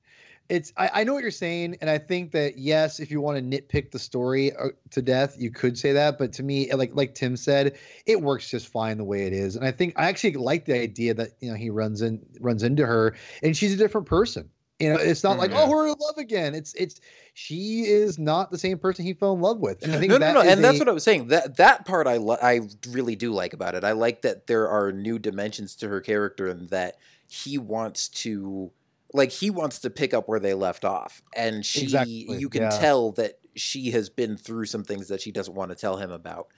it's 0.52 0.72
I, 0.76 0.90
I 1.00 1.04
know 1.04 1.14
what 1.14 1.22
you're 1.22 1.30
saying, 1.30 1.76
and 1.80 1.88
I 1.88 1.96
think 1.98 2.32
that 2.32 2.58
yes, 2.58 3.00
if 3.00 3.10
you 3.10 3.20
want 3.20 3.38
to 3.38 3.42
nitpick 3.42 3.90
the 3.90 3.98
story 3.98 4.54
uh, 4.54 4.68
to 4.90 5.00
death, 5.00 5.34
you 5.38 5.50
could 5.50 5.78
say 5.78 5.92
that. 5.92 6.18
But 6.18 6.32
to 6.34 6.42
me, 6.42 6.72
like 6.74 6.90
like 6.94 7.14
Tim 7.14 7.36
said, 7.36 7.78
it 8.06 8.20
works 8.20 8.50
just 8.50 8.68
fine 8.68 8.98
the 8.98 9.04
way 9.04 9.26
it 9.26 9.32
is, 9.32 9.56
and 9.56 9.64
I 9.64 9.70
think 9.72 9.94
I 9.96 10.04
actually 10.08 10.34
like 10.34 10.66
the 10.66 10.78
idea 10.78 11.14
that 11.14 11.30
you 11.40 11.50
know 11.50 11.56
he 11.56 11.70
runs 11.70 12.02
in 12.02 12.20
runs 12.40 12.62
into 12.62 12.84
her, 12.86 13.14
and 13.42 13.56
she's 13.56 13.72
a 13.72 13.76
different 13.76 14.06
person. 14.06 14.50
You 14.78 14.92
know, 14.92 14.98
it's 14.98 15.22
not 15.22 15.38
like 15.38 15.52
Mhm. 15.52 15.56
oh 15.58 15.70
we're 15.70 15.86
in 15.88 15.94
love 15.98 16.18
again. 16.18 16.54
It's 16.54 16.74
it's 16.74 17.00
she 17.34 17.82
is 17.86 18.18
not 18.18 18.50
the 18.50 18.58
same 18.58 18.78
person 18.78 19.04
he 19.04 19.14
fell 19.14 19.32
in 19.32 19.40
love 19.40 19.58
with, 19.58 19.82
and 19.82 19.94
I 19.94 19.98
think 19.98 20.10
no, 20.10 20.18
no, 20.18 20.32
no, 20.34 20.40
and 20.42 20.62
that's 20.62 20.76
a- 20.76 20.80
what 20.80 20.88
I 20.88 20.92
was 20.92 21.04
saying. 21.04 21.28
That 21.28 21.56
that 21.56 21.86
part 21.86 22.06
I 22.06 22.16
li- 22.18 22.36
I 22.42 22.60
really 22.88 23.16
do 23.16 23.32
like 23.32 23.52
about 23.54 23.74
it. 23.74 23.84
I 23.84 23.92
like 23.92 24.22
that 24.22 24.48
there 24.48 24.68
are 24.68 24.92
new 24.92 25.18
dimensions 25.18 25.76
to 25.76 25.88
her 25.88 26.00
character, 26.00 26.46
and 26.48 26.68
that 26.70 26.96
he 27.28 27.56
wants 27.58 28.08
to, 28.08 28.70
like, 29.12 29.30
he 29.30 29.50
wants 29.50 29.80
to 29.80 29.90
pick 29.90 30.14
up 30.14 30.28
where 30.28 30.40
they 30.40 30.54
left 30.54 30.84
off, 30.84 31.22
and 31.34 31.64
she, 31.64 31.82
Exactly, 31.82 32.26
you 32.38 32.48
can 32.48 32.62
yeah. 32.62 32.70
tell 32.70 33.12
that 33.12 33.34
she 33.54 33.90
has 33.90 34.08
been 34.08 34.36
through 34.36 34.66
some 34.66 34.84
things 34.84 35.08
that 35.08 35.20
she 35.20 35.32
doesn't 35.32 35.54
want 35.54 35.70
to 35.70 35.76
tell 35.76 35.96
him 35.96 36.10
about. 36.10 36.48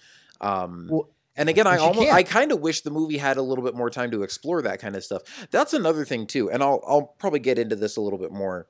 Um, 0.41 0.89
Well, 0.91 1.11
and 1.37 1.49
again, 1.49 1.67
I 1.67 1.79
almost, 1.79 2.07
can't. 2.07 2.15
I 2.15 2.23
kind 2.23 2.53
of 2.53 2.61
wish 2.61 2.83
the 2.83 2.91
movie 2.91 3.19
had 3.19 3.37
a 3.37 3.43
little 3.43 3.65
bit 3.65 3.75
more 3.75 3.91
time 3.91 4.13
to 4.13 4.23
explore 4.23 4.63
that 4.63 4.79
kind 4.79 4.95
of 4.95 5.05
stuff. 5.05 5.23
That's 5.51 5.73
another 5.73 6.05
thing 6.05 6.27
too, 6.27 6.51
and 6.51 6.63
I'll 6.63 6.81
I'll 6.87 7.15
probably 7.19 7.41
get 7.41 7.59
into 7.59 7.75
this 7.75 7.97
a 7.97 8.01
little 8.01 8.21
bit 8.21 8.31
more 8.31 8.69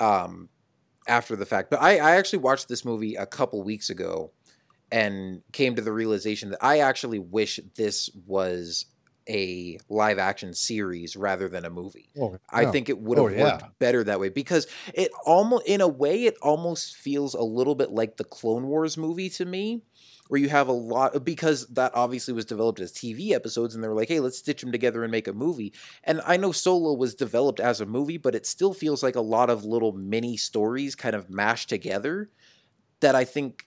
um, 0.00 0.48
after 1.06 1.36
the 1.36 1.46
fact. 1.46 1.70
But 1.70 1.80
I, 1.80 1.98
I 1.98 2.16
actually 2.16 2.40
watched 2.40 2.68
this 2.68 2.84
movie 2.84 3.14
a 3.14 3.26
couple 3.26 3.62
weeks 3.62 3.88
ago 3.88 4.32
and 4.90 5.42
came 5.52 5.76
to 5.76 5.82
the 5.82 5.92
realization 5.92 6.50
that 6.50 6.58
I 6.62 6.80
actually 6.80 7.20
wish 7.20 7.60
this 7.76 8.10
was 8.26 8.86
a 9.28 9.78
live 9.88 10.18
action 10.18 10.54
series 10.54 11.16
rather 11.16 11.48
than 11.48 11.64
a 11.64 11.70
movie. 11.70 12.10
oh, 12.20 12.36
I 12.50 12.66
think 12.66 12.88
it 12.88 12.98
would 12.98 13.18
oh, 13.18 13.26
have 13.28 13.36
Oh, 13.36 13.38
yeah. 13.38 13.52
worked 13.52 13.78
better 13.78 14.04
that 14.04 14.20
way 14.20 14.28
because 14.28 14.66
it 14.94 15.10
almost, 15.24 15.66
in 15.66 15.80
a 15.80 15.88
way, 15.88 16.24
it 16.24 16.36
almost 16.42 16.96
feels 16.96 17.34
a 17.34 17.42
little 17.42 17.74
bit 17.74 17.90
like 17.90 18.16
the 18.16 18.24
Clone 18.24 18.66
Wars 18.66 18.96
movie 18.96 19.28
to 19.30 19.44
me, 19.44 19.82
where 20.28 20.40
you 20.40 20.48
have 20.48 20.68
a 20.68 20.72
lot 20.72 21.24
because 21.24 21.66
that 21.68 21.92
obviously 21.94 22.32
was 22.32 22.44
developed 22.44 22.80
as 22.80 22.92
TV 22.92 23.32
episodes, 23.32 23.74
and 23.74 23.82
they 23.84 23.88
were 23.88 23.94
like, 23.94 24.08
"Hey, 24.08 24.20
let's 24.20 24.38
stitch 24.38 24.62
them 24.62 24.72
together 24.72 25.02
and 25.02 25.10
make 25.12 25.28
a 25.28 25.32
movie." 25.32 25.72
And 26.04 26.20
I 26.26 26.36
know 26.36 26.52
Solo 26.52 26.94
was 26.94 27.14
developed 27.14 27.60
as 27.60 27.80
a 27.80 27.86
movie, 27.86 28.16
but 28.18 28.34
it 28.34 28.46
still 28.46 28.72
feels 28.72 29.02
like 29.02 29.16
a 29.16 29.20
lot 29.20 29.50
of 29.50 29.64
little 29.64 29.92
mini 29.92 30.36
stories 30.36 30.94
kind 30.94 31.14
of 31.14 31.28
mashed 31.28 31.68
together 31.68 32.30
that 33.00 33.14
I 33.14 33.24
think 33.24 33.66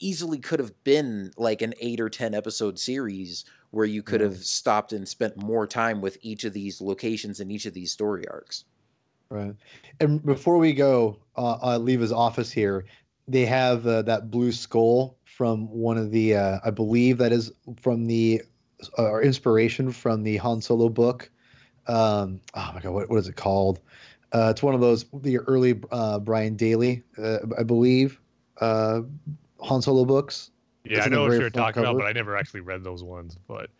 easily 0.00 0.38
could 0.38 0.58
have 0.60 0.84
been 0.84 1.30
like 1.36 1.62
an 1.62 1.72
eight 1.80 2.00
or 2.00 2.10
ten 2.10 2.34
episode 2.34 2.78
series 2.78 3.44
where 3.74 3.86
you 3.86 4.02
could 4.02 4.20
have 4.20 4.36
stopped 4.36 4.92
and 4.92 5.06
spent 5.06 5.36
more 5.36 5.66
time 5.66 6.00
with 6.00 6.16
each 6.22 6.44
of 6.44 6.52
these 6.52 6.80
locations 6.80 7.40
and 7.40 7.50
each 7.50 7.66
of 7.66 7.74
these 7.74 7.90
story 7.90 8.24
arcs. 8.28 8.64
Right. 9.30 9.54
And 10.00 10.24
before 10.24 10.58
we 10.58 10.72
go, 10.72 11.18
uh, 11.36 11.58
uh, 11.62 11.78
leave 11.78 12.00
his 12.00 12.12
office 12.12 12.52
here. 12.52 12.84
They 13.26 13.46
have 13.46 13.86
uh, 13.86 14.02
that 14.02 14.30
blue 14.30 14.52
skull 14.52 15.16
from 15.24 15.68
one 15.68 15.98
of 15.98 16.10
the, 16.10 16.36
uh, 16.36 16.58
I 16.64 16.70
believe 16.70 17.18
that 17.18 17.32
is 17.32 17.50
from 17.80 18.06
the, 18.06 18.42
uh, 18.98 19.10
or 19.10 19.22
inspiration 19.22 19.90
from 19.90 20.22
the 20.22 20.36
Han 20.36 20.60
Solo 20.60 20.88
book. 20.88 21.30
Um, 21.86 22.40
oh 22.54 22.70
my 22.74 22.80
God, 22.80 22.92
what, 22.92 23.10
what 23.10 23.18
is 23.18 23.28
it 23.28 23.36
called? 23.36 23.80
Uh, 24.32 24.48
it's 24.50 24.62
one 24.62 24.74
of 24.74 24.80
those, 24.80 25.06
the 25.12 25.38
early 25.38 25.80
uh, 25.90 26.18
Brian 26.18 26.54
Daley, 26.54 27.02
uh, 27.18 27.38
I 27.58 27.62
believe, 27.62 28.20
uh, 28.60 29.02
Han 29.60 29.82
Solo 29.82 30.04
books. 30.04 30.50
Yeah, 30.84 30.98
It's 30.98 31.06
I 31.06 31.08
know 31.08 31.22
what 31.22 31.32
you're 31.32 31.50
front 31.50 31.54
talking 31.54 31.80
about, 31.82 31.96
but 31.96 32.06
I 32.06 32.12
never 32.12 32.36
actually 32.36 32.60
read 32.60 32.84
those 32.84 33.02
ones. 33.02 33.36
But 33.48 33.70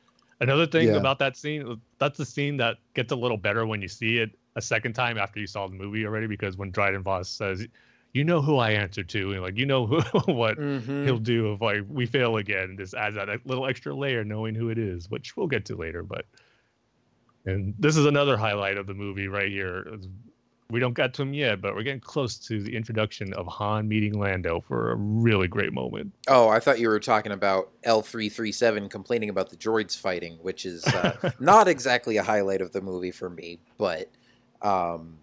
Another 0.40 0.66
thing 0.66 0.88
Yeah. 0.88 0.96
about 0.96 1.18
that 1.20 1.36
scene, 1.36 1.80
that's 1.98 2.18
the 2.18 2.24
scene 2.24 2.56
that 2.56 2.78
gets 2.94 3.12
a 3.12 3.16
little 3.16 3.36
better 3.36 3.66
when 3.66 3.80
you 3.80 3.88
see 3.88 4.18
it 4.18 4.36
a 4.56 4.60
second 4.60 4.92
time 4.94 5.16
after 5.16 5.38
you 5.38 5.46
saw 5.46 5.66
the 5.68 5.74
movie 5.74 6.04
already, 6.04 6.26
because 6.26 6.56
when 6.56 6.70
Dryden 6.72 7.02
Voss 7.04 7.30
says, 7.30 7.66
"You 8.12 8.24
know 8.24 8.42
who 8.42 8.56
I 8.56 8.72
answer 8.72 9.04
to," 9.04 9.32
and 9.32 9.42
like 9.42 9.56
you 9.56 9.64
know 9.64 9.86
who, 9.86 10.00
what 10.32 10.58
Mhm. 10.58 11.04
he'll 11.04 11.18
do 11.18 11.52
if 11.52 11.60
like 11.60 11.82
we 11.88 12.04
fail 12.06 12.36
again, 12.36 12.70
and 12.70 12.78
just 12.78 12.94
adds 12.94 13.14
that 13.16 13.46
little 13.46 13.66
extra 13.66 13.94
layer, 13.94 14.24
knowing 14.24 14.54
who 14.56 14.70
it 14.70 14.78
is, 14.78 15.08
which 15.08 15.36
we'll 15.36 15.46
get 15.46 15.64
to 15.66 15.76
later. 15.76 16.02
But 16.02 16.26
and 17.46 17.74
this 17.78 17.96
is 17.96 18.06
another 18.06 18.36
highlight 18.36 18.76
of 18.78 18.86
the 18.86 18.94
movie 18.94 19.28
right 19.28 19.50
here. 19.50 19.86
We 20.70 20.80
don't 20.80 20.94
get 20.94 21.12
to 21.14 21.22
him 21.22 21.34
yet, 21.34 21.60
but 21.60 21.74
we're 21.74 21.82
getting 21.82 22.00
close 22.00 22.38
to 22.38 22.62
the 22.62 22.74
introduction 22.74 23.32
of 23.34 23.46
Han 23.46 23.86
meeting 23.86 24.18
Lando 24.18 24.60
for 24.60 24.92
a 24.92 24.96
really 24.96 25.46
great 25.46 25.72
moment. 25.72 26.12
Oh, 26.26 26.48
I 26.48 26.58
thought 26.58 26.80
you 26.80 26.88
were 26.88 27.00
talking 27.00 27.32
about 27.32 27.70
L337 27.82 28.88
complaining 28.90 29.28
about 29.28 29.50
the 29.50 29.56
droids 29.56 29.96
fighting, 29.96 30.38
which 30.40 30.64
is 30.64 30.86
uh, 30.86 31.30
not 31.38 31.68
exactly 31.68 32.16
a 32.16 32.22
highlight 32.22 32.62
of 32.62 32.72
the 32.72 32.80
movie 32.80 33.10
for 33.10 33.28
me. 33.28 33.58
But 33.76 34.10
um, 34.62 35.18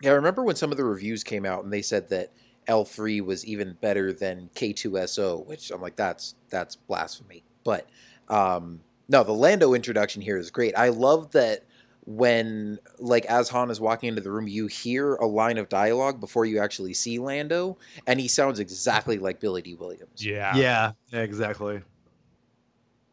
yeah, 0.00 0.10
I 0.10 0.14
remember 0.14 0.42
when 0.42 0.56
some 0.56 0.70
of 0.70 0.78
the 0.78 0.84
reviews 0.84 1.22
came 1.22 1.44
out 1.44 1.62
and 1.62 1.72
they 1.72 1.82
said 1.82 2.08
that 2.08 2.32
L3 2.68 3.24
was 3.24 3.44
even 3.44 3.76
better 3.80 4.12
than 4.12 4.50
K2SO, 4.54 5.46
which 5.46 5.70
I'm 5.70 5.80
like, 5.80 5.96
that's 5.96 6.34
that's 6.48 6.76
blasphemy. 6.76 7.44
But 7.64 7.88
um, 8.28 8.80
no, 9.08 9.24
the 9.24 9.32
Lando 9.32 9.74
introduction 9.74 10.22
here 10.22 10.38
is 10.38 10.50
great. 10.50 10.76
I 10.76 10.88
love 10.88 11.32
that 11.32 11.64
when 12.04 12.78
like 12.98 13.24
as 13.26 13.48
Han 13.50 13.70
is 13.70 13.80
walking 13.80 14.08
into 14.08 14.20
the 14.20 14.30
room, 14.30 14.48
you 14.48 14.66
hear 14.66 15.14
a 15.14 15.26
line 15.26 15.58
of 15.58 15.68
dialogue 15.68 16.20
before 16.20 16.44
you 16.44 16.58
actually 16.58 16.94
see 16.94 17.18
Lando, 17.18 17.78
and 18.06 18.20
he 18.20 18.28
sounds 18.28 18.58
exactly 18.58 19.18
like 19.18 19.40
Billy 19.40 19.62
Dee 19.62 19.74
Williams. 19.74 20.24
Yeah, 20.24 20.56
Yeah, 20.56 20.92
yeah, 21.12 21.20
exactly. 21.20 21.80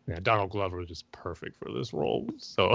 Yeah, 0.07 0.19
Donald 0.23 0.49
Glover 0.49 0.77
was 0.77 0.87
just 0.87 1.09
perfect 1.11 1.55
for 1.57 1.71
this 1.71 1.93
role. 1.93 2.27
So 2.37 2.69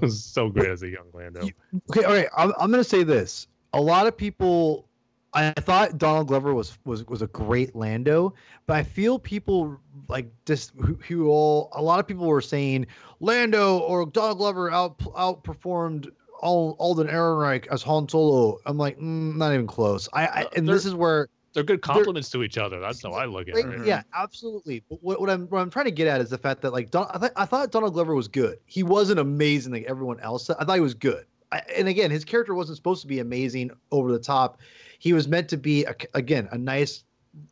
was 0.00 0.24
so 0.24 0.48
great 0.48 0.70
as 0.70 0.82
a 0.82 0.88
young 0.88 1.08
Lando. 1.12 1.46
Okay, 1.90 2.04
all 2.04 2.14
right. 2.14 2.28
I'm, 2.34 2.52
I'm 2.58 2.70
going 2.70 2.82
to 2.82 2.88
say 2.88 3.02
this. 3.02 3.46
A 3.74 3.80
lot 3.80 4.06
of 4.06 4.16
people, 4.16 4.88
I 5.32 5.52
thought 5.52 5.96
Donald 5.96 6.26
Glover 6.26 6.54
was 6.54 6.76
was 6.84 7.06
was 7.06 7.22
a 7.22 7.28
great 7.28 7.76
Lando, 7.76 8.34
but 8.66 8.76
I 8.76 8.82
feel 8.82 9.18
people 9.18 9.78
like 10.08 10.30
just 10.44 10.72
who, 10.74 10.98
who 11.06 11.28
all 11.28 11.70
a 11.72 11.82
lot 11.82 12.00
of 12.00 12.06
people 12.06 12.26
were 12.26 12.40
saying 12.40 12.86
Lando 13.20 13.78
or 13.78 14.06
Donald 14.06 14.38
Glover 14.38 14.70
out 14.70 14.98
outperformed 14.98 16.10
all 16.40 16.74
Alden 16.78 17.06
Ehrenreich 17.06 17.66
as 17.68 17.82
Han 17.82 18.08
Solo. 18.08 18.58
I'm 18.66 18.78
like, 18.78 18.98
mm, 18.98 19.36
not 19.36 19.52
even 19.52 19.66
close. 19.66 20.08
I, 20.12 20.26
I 20.26 20.46
and 20.56 20.66
this 20.66 20.84
is 20.84 20.94
where 20.94 21.28
They're 21.54 21.62
good 21.62 21.82
compliments 21.82 22.30
to 22.30 22.42
each 22.42 22.58
other. 22.58 22.80
That's 22.80 23.02
how 23.02 23.12
I 23.12 23.26
look 23.26 23.48
at 23.48 23.56
it. 23.56 23.86
Yeah, 23.86 24.02
absolutely. 24.14 24.82
But 24.88 25.02
what, 25.02 25.20
what 25.20 25.30
I'm 25.30 25.46
what 25.48 25.60
I'm 25.60 25.70
trying 25.70 25.84
to 25.84 25.90
get 25.92 26.08
at 26.08 26.20
is 26.20 26.30
the 26.30 26.38
fact 26.38 26.62
that 26.62 26.72
like 26.72 26.90
Don, 26.90 27.06
I, 27.14 27.18
th- 27.18 27.32
I 27.36 27.44
thought 27.44 27.70
Donald 27.70 27.92
Glover 27.92 28.14
was 28.14 28.26
good. 28.26 28.58
He 28.66 28.82
wasn't 28.82 29.20
amazing 29.20 29.72
like 29.72 29.84
everyone 29.84 30.18
else. 30.20 30.50
I 30.50 30.64
thought 30.64 30.74
he 30.74 30.80
was 30.80 30.94
good. 30.94 31.26
I, 31.52 31.62
and 31.76 31.88
again, 31.88 32.10
his 32.10 32.24
character 32.24 32.54
wasn't 32.54 32.76
supposed 32.76 33.02
to 33.02 33.08
be 33.08 33.18
amazing 33.18 33.70
over 33.90 34.10
the 34.12 34.18
top. 34.20 34.60
He 35.00 35.12
was 35.12 35.26
meant 35.26 35.48
to 35.48 35.56
be 35.56 35.84
a, 35.84 35.94
again 36.14 36.48
a 36.52 36.58
nice 36.58 37.02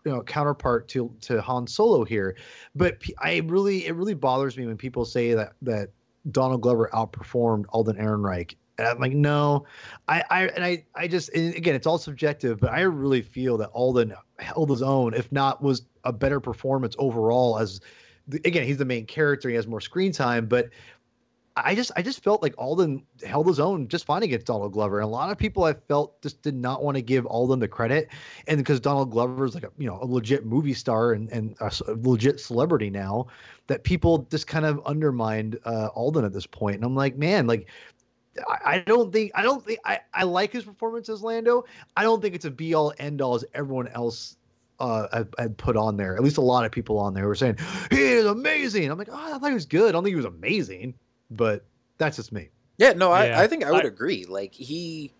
you 0.05 0.13
know 0.13 0.23
counterpart 0.23 0.87
to 0.89 1.13
to 1.23 1.41
Han 1.41 1.67
Solo 1.67 2.05
here. 2.05 2.37
But 2.77 3.03
I 3.19 3.43
really 3.47 3.87
it 3.87 3.95
really 3.97 4.15
bothers 4.15 4.57
me 4.57 4.67
when 4.67 4.77
people 4.77 5.05
say 5.05 5.35
that 5.35 5.55
that 5.63 5.91
Donald 6.31 6.61
Glover 6.63 6.89
outperformed 6.93 7.65
Alden 7.71 7.97
Ehrenreich. 7.97 8.55
And 8.79 8.87
I'm 8.87 9.01
like, 9.01 9.13
no, 9.13 9.65
I, 10.07 10.23
I 10.31 10.47
and 10.49 10.65
I, 10.65 10.85
I 10.95 11.09
just 11.09 11.35
again, 11.35 11.75
it's 11.75 11.87
all 11.87 11.99
subjective, 11.99 12.61
but 12.61 12.71
I 12.71 12.83
really 12.83 13.23
feel 13.23 13.57
that 13.59 13.71
Alden 13.71 14.15
held 14.39 14.71
his 14.71 14.83
own, 14.83 15.15
if 15.15 15.33
not 15.33 15.61
was 15.63 15.83
a 16.05 16.13
better 16.13 16.39
performance 16.39 16.95
overall. 16.99 17.59
As 17.59 17.81
again, 18.45 18.65
he's 18.65 18.77
the 18.77 18.85
main 18.85 19.07
character, 19.07 19.49
he 19.49 19.57
has 19.57 19.67
more 19.67 19.81
screen 19.81 20.13
time, 20.13 20.47
but 20.47 20.69
I 21.65 21.75
just, 21.75 21.91
I 21.97 22.03
just 22.03 22.23
felt 22.23 22.43
like 22.43 22.55
Alden 22.59 23.03
held 23.25 23.47
his 23.47 23.61
own 23.61 23.89
just 23.89 24.07
fine 24.07 24.23
against 24.23 24.47
Donald 24.47 24.73
Glover. 24.73 25.01
And 25.01 25.05
a 25.05 25.09
lot 25.09 25.31
of 25.31 25.39
people 25.39 25.65
I 25.65 25.73
felt 25.73 26.21
just 26.23 26.43
did 26.43 26.55
not 26.55 26.83
want 26.83 26.97
to 26.97 27.03
give 27.03 27.27
Alden 27.27 27.61
the 27.61 27.69
credit, 27.69 28.09
and 28.47 28.59
because 28.59 28.81
Donald 28.81 29.11
Glover 29.11 29.45
is 29.45 29.55
like 29.55 29.65
a, 29.65 29.71
you 29.79 29.87
know, 29.87 29.99
a 30.01 30.05
legit 30.05 30.47
movie 30.47 30.75
star 30.75 31.13
and 31.13 31.31
and 31.31 31.57
a 31.61 31.73
legit 31.89 32.41
celebrity 32.41 32.91
now, 32.91 33.27
that 33.67 33.85
people 33.85 34.27
just 34.31 34.47
kind 34.47 34.67
of 34.67 34.81
undermined 34.87 35.59
uh, 35.65 35.89
Alden 35.95 36.25
at 36.25 36.33
this 36.33 36.47
point. 36.47 36.77
And 36.77 36.85
I'm 36.85 36.95
like, 36.95 37.17
man, 37.17 37.47
like 37.47 37.69
I, 38.49 38.75
I 38.75 38.79
don't 38.81 39.13
think 39.13 39.33
I 39.35 39.43
don't 39.43 39.65
think 39.65 39.81
I, 39.85 40.01
I 40.15 40.25
like 40.25 40.53
his 40.53 40.65
performance 40.65 41.09
as 41.09 41.23
Lando. 41.23 41.65
I 41.97 42.03
don't 42.03 42.21
think 42.21 42.35
it's 42.35 42.45
a 42.45 42.51
be 42.51 42.75
all 42.75 42.93
end 42.99 43.21
all 43.21 43.35
as 43.35 43.45
everyone 43.55 43.89
else 43.89 44.37
uh 44.81 45.09
had, 45.13 45.29
had 45.39 45.57
put 45.57 45.77
on 45.77 45.97
there. 45.97 46.17
At 46.17 46.23
least 46.23 46.39
a 46.39 46.43
lot 46.43 46.65
of 46.65 46.73
people 46.73 46.99
on 46.99 47.15
there 47.15 47.27
were 47.27 47.35
saying 47.35 47.59
he 47.91 48.01
is 48.01 48.27
amazing. 48.27 48.91
I'm 48.91 48.99
like, 48.99 49.09
oh, 49.11 49.35
I 49.35 49.39
thought 49.39 49.49
he 49.49 49.55
was 49.55 49.67
good. 49.67 49.89
I 49.89 49.93
don't 49.93 50.05
think 50.05 50.13
he 50.13 50.17
was 50.17 50.25
amazing, 50.25 50.95
but 51.31 51.65
that's 51.99 52.17
just 52.17 52.33
me. 52.33 52.49
Yeah, 52.79 52.93
no, 52.93 53.11
I, 53.13 53.27
Yeah, 53.27 53.41
I 53.41 53.47
think 53.47 53.65
I 53.65 53.73
would 53.73 53.85
I- 53.85 53.89
agree. 53.89 54.25
Like 54.25 54.55
he, 54.55 55.13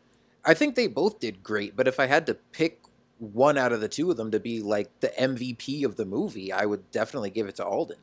I 0.45 0.55
think 0.55 0.75
they 0.75 0.87
both 0.87 1.21
did 1.21 1.43
great. 1.43 1.77
But 1.77 1.89
if 1.89 2.01
I 2.01 2.07
had 2.07 2.27
to 2.27 2.35
pick 2.35 2.81
one 3.19 3.59
out 3.59 3.73
of 3.73 3.81
the 3.81 3.89
two 3.89 4.11
of 4.11 4.17
them 4.17 4.31
to 4.31 4.41
be 4.41 4.63
like 4.63 4.89
the 5.01 5.09
MVP 5.09 5.85
of 5.85 5.97
the 5.97 6.05
movie, 6.05 6.53
I 6.53 6.65
would 6.67 6.91
definitely 6.91 7.31
give 7.31 7.49
it 7.49 7.57
to 7.57 7.65
Alden. 7.65 7.99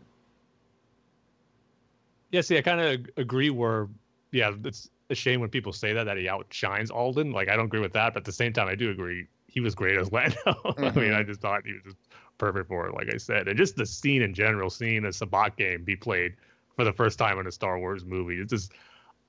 Yeah, 2.32 2.42
see, 2.42 2.58
I 2.58 2.62
kind 2.62 2.82
of 2.82 3.06
agree. 3.18 3.50
Where, 3.50 3.88
yeah, 4.32 4.52
it's 4.66 4.90
a 5.10 5.16
shame 5.16 5.40
when 5.40 5.50
people 5.50 5.72
say 5.72 5.94
that 5.94 6.04
that 6.04 6.18
he 6.18 6.28
outshines 6.28 6.92
Alden. 6.92 7.32
Like, 7.32 7.50
I 7.50 7.56
don't 7.56 7.66
agree 7.66 7.80
with 7.80 7.94
that, 7.94 8.14
but 8.14 8.22
at 8.22 8.26
the 8.26 8.34
same 8.34 8.52
time, 8.52 8.68
I 8.68 8.76
do 8.76 8.92
agree 8.92 9.28
he 9.48 9.62
was 9.62 9.74
great 9.74 9.98
as 9.98 10.12
Lando. 10.12 10.36
I 10.46 10.52
mean. 10.52 10.86
I 10.86 10.92
mm-hmm. 10.92 11.30
just 11.30 11.40
thought 11.40 11.66
he 11.66 11.74
was 11.74 11.84
just 11.84 11.98
perfect 12.38 12.68
for 12.68 12.88
it, 12.88 12.94
like 12.94 13.14
I 13.14 13.18
said, 13.18 13.48
and 13.48 13.58
just 13.58 13.78
the 13.78 13.86
scene 13.86 14.22
in 14.22 14.34
general, 14.34 14.70
seeing 14.70 15.06
a 15.06 15.10
Sabacc 15.10 15.56
game 15.56 15.84
be 15.84 15.96
played 15.96 16.36
for 16.76 16.84
the 16.84 16.94
first 16.94 17.18
time 17.20 17.40
in 17.40 17.48
a 17.48 17.52
Star 17.52 17.80
Wars 17.80 18.06
movie, 18.06 18.40
it's 18.40 18.52
just 18.52 18.72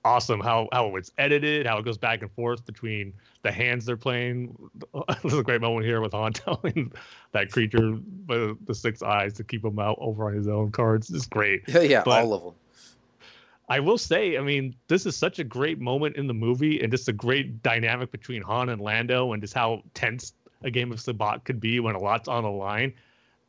awesome 0.05 0.41
how 0.41 0.69
how 0.73 0.95
it's 0.97 1.11
edited, 1.19 1.67
how 1.67 1.79
it 1.79 1.85
goes 1.85 1.99
back 1.99 2.23
and 2.23 2.31
forth 2.33 2.65
between 2.65 3.13
the 3.43 3.51
hands 3.51 3.85
they're 3.85 3.97
playing. 3.97 4.57
There's 5.23 5.35
a 5.35 5.43
great 5.43 5.61
moment 5.61 5.87
here 5.87 6.01
with 6.01 6.13
Han 6.13 6.33
telling 6.35 6.93
that 7.33 7.51
creature 7.51 7.99
with 8.27 8.65
the 8.67 8.75
six 8.75 9.03
eyes 9.03 9.33
to 9.35 9.45
keep 9.45 9.65
him 9.65 9.79
out 9.79 9.97
over 10.01 10.27
on 10.29 10.35
his 10.35 10.49
own 10.49 10.71
cards. 10.71 11.11
It's 11.11 11.27
great. 11.27 11.63
Yeah, 11.67 11.81
yeah, 11.83 12.03
But- 12.05 12.23
all 12.25 12.35
of 12.35 12.43
them. 12.45 12.55
I 13.69 13.81
will 13.81 13.99
say, 13.99 14.39
I 14.39 14.43
mean, 14.43 14.77
this 14.87 15.07
is 15.07 15.17
such 15.17 15.41
a 15.41 15.45
great 15.45 15.81
moment 15.81 16.15
in 16.15 16.29
the 16.29 16.35
movie 16.35 16.81
and 16.81 16.93
just 16.93 17.09
a 17.09 17.13
great 17.13 17.65
dynamic 17.65 18.13
between 18.13 18.41
Han 18.43 18.69
and 18.69 18.81
Lando 18.81 19.33
and 19.33 19.43
just 19.43 19.55
how 19.55 19.83
tense 19.93 20.35
a 20.63 20.71
game 20.71 20.93
of 20.93 20.99
Sabacc 20.99 21.43
could 21.43 21.59
be 21.59 21.81
when 21.81 21.97
a 21.97 21.99
lot's 21.99 22.29
on 22.29 22.45
the 22.45 22.49
line. 22.49 22.95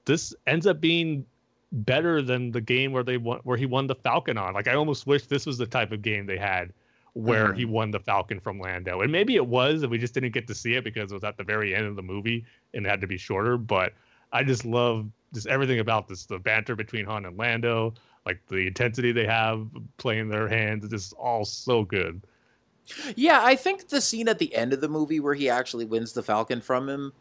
This 0.06 0.34
ends 0.48 0.66
up 0.66 0.82
being 0.82 1.24
better 1.72 2.22
than 2.22 2.52
the 2.52 2.62
game 2.62 2.92
where 2.92 3.04
they 3.04 3.18
won 3.18 3.40
where 3.44 3.58
he 3.58 3.66
won 3.66 3.88
the 3.88 3.96
Falcon 3.96 4.38
on. 4.38 4.54
Like 4.54 4.68
I 4.68 4.76
almost 4.76 5.08
wish 5.08 5.26
this 5.26 5.46
was 5.46 5.58
the 5.58 5.66
type 5.66 5.92
of 5.92 6.02
game 6.02 6.26
they 6.26 6.38
had 6.38 6.74
where 7.14 7.48
mm-hmm. 7.48 7.58
he 7.58 7.66
won 7.66 7.92
the 7.92 8.00
Falcon 8.00 8.40
from 8.40 8.60
Lando. 8.60 9.02
And 9.02 9.12
maybe 9.12 9.36
it 9.36 9.46
was 9.46 9.82
and 9.82 9.92
we 9.92 9.98
just 9.98 10.14
didn't 10.14 10.34
get 10.34 10.48
to 10.48 10.56
see 10.56 10.76
it 10.76 10.84
because 10.84 11.12
it 11.12 11.16
was 11.16 11.24
at 11.24 11.38
the 11.38 11.44
very 11.44 11.74
end 11.74 11.86
of 11.86 11.96
the 11.96 12.04
movie 12.04 12.46
and 12.74 12.86
it 12.86 12.90
had 12.90 13.02
to 13.02 13.08
be 13.08 13.18
shorter, 13.18 13.58
but 13.58 13.94
I 14.32 14.44
just 14.44 14.66
love 14.66 15.10
just 15.34 15.48
everything 15.48 15.80
about 15.80 16.08
this 16.08 16.26
the 16.26 16.40
banter 16.40 16.76
between 16.76 17.06
Han 17.06 17.26
and 17.26 17.38
Lando, 17.38 17.94
like 18.26 18.40
the 18.48 18.68
intensity 18.68 19.12
they 19.12 19.26
have 19.26 19.68
playing 19.98 20.30
their 20.30 20.48
hands, 20.48 20.84
it's 20.84 20.94
just 20.94 21.14
all 21.14 21.44
so 21.44 21.84
good. 21.84 22.22
Yeah, 23.16 23.42
I 23.44 23.56
think 23.56 23.90
the 23.90 24.00
scene 24.00 24.30
at 24.30 24.40
the 24.40 24.54
end 24.56 24.72
of 24.72 24.80
the 24.80 24.88
movie 24.88 25.20
where 25.20 25.34
he 25.34 25.50
actually 25.50 25.86
wins 25.86 26.14
the 26.14 26.24
Falcon 26.24 26.62
from 26.62 26.88
him, 26.88 27.14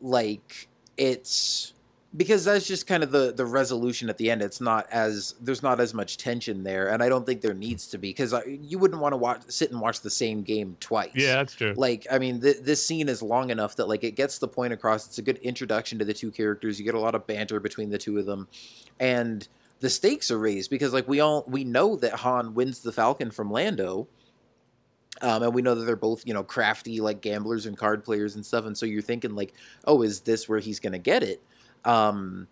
like 0.00 0.68
it's 0.96 1.72
because 2.16 2.44
that's 2.44 2.66
just 2.66 2.86
kind 2.86 3.02
of 3.02 3.12
the 3.12 3.32
the 3.32 3.46
resolution 3.46 4.08
at 4.08 4.18
the 4.18 4.30
end. 4.30 4.42
It's 4.42 4.60
not 4.60 4.86
as 4.90 5.34
there's 5.40 5.62
not 5.62 5.78
as 5.78 5.94
much 5.94 6.16
tension 6.16 6.64
there, 6.64 6.88
and 6.88 7.02
I 7.02 7.08
don't 7.08 7.24
think 7.24 7.40
there 7.40 7.54
needs 7.54 7.86
to 7.88 7.98
be 7.98 8.10
because 8.10 8.34
you 8.46 8.78
wouldn't 8.78 9.00
want 9.00 9.12
to 9.12 9.16
watch 9.16 9.42
sit 9.48 9.70
and 9.70 9.80
watch 9.80 10.00
the 10.00 10.10
same 10.10 10.42
game 10.42 10.76
twice. 10.80 11.12
Yeah, 11.14 11.36
that's 11.36 11.54
true. 11.54 11.72
Like, 11.76 12.06
I 12.10 12.18
mean, 12.18 12.40
th- 12.40 12.58
this 12.62 12.84
scene 12.84 13.08
is 13.08 13.22
long 13.22 13.50
enough 13.50 13.76
that 13.76 13.88
like 13.88 14.02
it 14.02 14.16
gets 14.16 14.38
the 14.38 14.48
point 14.48 14.72
across. 14.72 15.06
It's 15.06 15.18
a 15.18 15.22
good 15.22 15.38
introduction 15.38 15.98
to 16.00 16.04
the 16.04 16.14
two 16.14 16.32
characters. 16.32 16.78
You 16.78 16.84
get 16.84 16.94
a 16.94 17.00
lot 17.00 17.14
of 17.14 17.26
banter 17.26 17.60
between 17.60 17.90
the 17.90 17.98
two 17.98 18.18
of 18.18 18.26
them, 18.26 18.48
and 18.98 19.46
the 19.78 19.90
stakes 19.90 20.32
are 20.32 20.38
raised 20.38 20.68
because 20.68 20.92
like 20.92 21.06
we 21.06 21.20
all 21.20 21.44
we 21.46 21.62
know 21.62 21.94
that 21.96 22.12
Han 22.14 22.54
wins 22.54 22.80
the 22.80 22.92
Falcon 22.92 23.30
from 23.30 23.50
Lando. 23.50 24.08
Um, 25.22 25.42
and 25.42 25.52
we 25.52 25.60
know 25.60 25.74
that 25.74 25.84
they're 25.84 25.96
both, 25.96 26.22
you 26.24 26.32
know, 26.32 26.42
crafty 26.42 27.00
like 27.00 27.20
gamblers 27.20 27.66
and 27.66 27.76
card 27.76 28.04
players 28.04 28.36
and 28.36 28.46
stuff. 28.46 28.64
And 28.64 28.78
so 28.78 28.86
you're 28.86 29.02
thinking 29.02 29.34
like, 29.34 29.52
oh, 29.84 30.00
is 30.00 30.20
this 30.20 30.48
where 30.48 30.60
he's 30.60 30.80
going 30.80 30.94
to 30.94 30.98
get 30.98 31.22
it? 31.22 31.42
Um, 31.84 32.48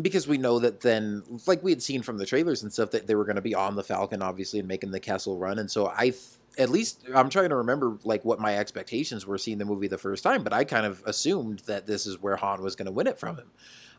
because 0.00 0.26
we 0.26 0.38
know 0.38 0.58
that 0.58 0.80
then, 0.80 1.22
like 1.46 1.62
we 1.62 1.70
had 1.70 1.82
seen 1.82 2.02
from 2.02 2.18
the 2.18 2.26
trailers 2.26 2.62
and 2.62 2.72
stuff, 2.72 2.90
that 2.90 3.06
they 3.06 3.14
were 3.14 3.24
going 3.24 3.36
to 3.36 3.42
be 3.42 3.54
on 3.54 3.76
the 3.76 3.84
Falcon, 3.84 4.22
obviously, 4.22 4.58
and 4.58 4.66
making 4.66 4.90
the 4.90 5.00
Kessel 5.00 5.38
run. 5.38 5.58
And 5.58 5.70
so 5.70 5.86
I, 5.86 6.12
at 6.58 6.68
least, 6.68 7.04
I'm 7.14 7.30
trying 7.30 7.50
to 7.50 7.56
remember 7.56 7.98
like 8.02 8.24
what 8.24 8.40
my 8.40 8.58
expectations 8.58 9.24
were 9.24 9.38
seeing 9.38 9.58
the 9.58 9.64
movie 9.64 9.86
the 9.86 9.98
first 9.98 10.24
time, 10.24 10.42
but 10.42 10.52
I 10.52 10.64
kind 10.64 10.84
of 10.84 11.02
assumed 11.06 11.60
that 11.66 11.86
this 11.86 12.06
is 12.06 12.20
where 12.20 12.36
Han 12.36 12.62
was 12.62 12.74
going 12.74 12.86
to 12.86 12.92
win 12.92 13.06
it 13.06 13.18
from 13.18 13.36
him. 13.36 13.50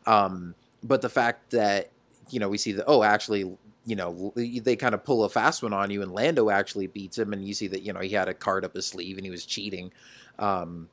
Um, 0.06 0.54
but 0.82 1.00
the 1.00 1.08
fact 1.08 1.50
that 1.50 1.90
you 2.28 2.40
know 2.40 2.48
we 2.48 2.58
see 2.58 2.72
that, 2.72 2.84
oh, 2.86 3.02
actually, 3.02 3.56
you 3.86 3.96
know, 3.96 4.32
they 4.36 4.76
kind 4.76 4.94
of 4.94 5.04
pull 5.04 5.24
a 5.24 5.28
fast 5.28 5.62
one 5.62 5.72
on 5.72 5.90
you, 5.90 6.02
and 6.02 6.12
Lando 6.12 6.50
actually 6.50 6.88
beats 6.88 7.16
him, 7.16 7.32
and 7.32 7.46
you 7.46 7.54
see 7.54 7.68
that 7.68 7.82
you 7.82 7.92
know 7.92 8.00
he 8.00 8.10
had 8.10 8.28
a 8.28 8.34
card 8.34 8.64
up 8.64 8.74
his 8.74 8.86
sleeve 8.86 9.16
and 9.16 9.24
he 9.24 9.30
was 9.30 9.46
cheating. 9.46 9.92
Um, 10.38 10.88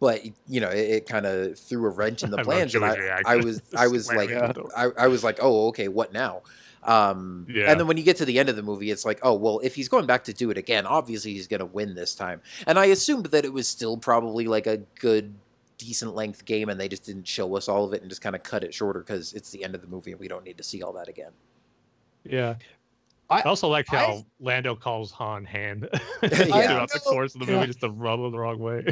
but 0.00 0.24
you 0.48 0.60
know, 0.60 0.68
it, 0.70 0.90
it 0.90 1.08
kind 1.08 1.26
of 1.26 1.58
threw 1.58 1.84
a 1.86 1.90
wrench 1.90 2.22
in 2.22 2.30
the 2.30 2.38
I 2.40 2.42
plans, 2.42 2.74
and 2.74 2.84
I, 2.84 3.20
I 3.26 3.36
was, 3.36 3.62
I 3.76 3.86
was 3.88 4.08
like, 4.08 4.28
Slamming 4.30 4.48
the 4.48 4.52
door. 4.54 4.68
I, 4.76 5.04
I 5.04 5.06
was 5.08 5.22
like, 5.24 5.38
oh, 5.40 5.68
okay, 5.68 5.88
what 5.88 6.12
now? 6.12 6.42
Um, 6.84 7.46
Yeah. 7.48 7.70
And 7.70 7.80
then 7.80 7.86
when 7.88 7.96
you 7.96 8.02
get 8.04 8.16
to 8.18 8.24
the 8.24 8.38
end 8.38 8.48
of 8.48 8.56
the 8.56 8.62
movie, 8.62 8.90
it's 8.90 9.04
like, 9.04 9.18
oh, 9.22 9.34
well, 9.34 9.58
if 9.64 9.74
he's 9.74 9.88
going 9.88 10.06
back 10.06 10.22
to 10.24 10.32
do 10.32 10.50
it 10.50 10.58
again, 10.58 10.86
obviously 10.86 11.32
he's 11.32 11.48
going 11.48 11.58
to 11.60 11.66
win 11.66 11.94
this 11.94 12.14
time. 12.14 12.40
And 12.68 12.78
I 12.78 12.86
assumed 12.86 13.26
that 13.26 13.44
it 13.44 13.52
was 13.52 13.66
still 13.68 13.96
probably 13.96 14.46
like 14.46 14.66
a 14.68 14.76
good, 15.00 15.34
decent 15.78 16.14
length 16.14 16.44
game, 16.44 16.68
and 16.68 16.78
they 16.80 16.88
just 16.88 17.04
didn't 17.04 17.26
show 17.26 17.56
us 17.56 17.68
all 17.68 17.84
of 17.84 17.92
it 17.92 18.02
and 18.02 18.08
just 18.10 18.22
kind 18.22 18.36
of 18.36 18.42
cut 18.44 18.62
it 18.62 18.72
shorter 18.72 19.00
because 19.00 19.32
it's 19.32 19.50
the 19.50 19.64
end 19.64 19.74
of 19.74 19.80
the 19.82 19.88
movie 19.88 20.12
and 20.12 20.20
we 20.20 20.28
don't 20.28 20.44
need 20.44 20.58
to 20.58 20.62
see 20.62 20.82
all 20.82 20.92
that 20.92 21.08
again. 21.08 21.32
Yeah. 22.24 22.54
I- 23.28 23.40
I, 23.40 23.42
also 23.42 23.66
like 23.66 23.88
how 23.88 23.96
I- 24.06 24.24
Lando 24.38 24.76
calls 24.76 25.10
Han 25.10 25.44
hand 25.44 25.88
Yeah. 26.22 26.28
throughout 26.28 26.92
the 26.92 27.00
course 27.00 27.34
of 27.34 27.40
the 27.40 27.46
movie, 27.46 27.58
Yeah. 27.58 27.66
just 27.66 27.80
to 27.80 27.90
rub 27.90 28.20
him 28.20 28.30
the 28.30 28.38
wrong 28.38 28.60
way. 28.60 28.86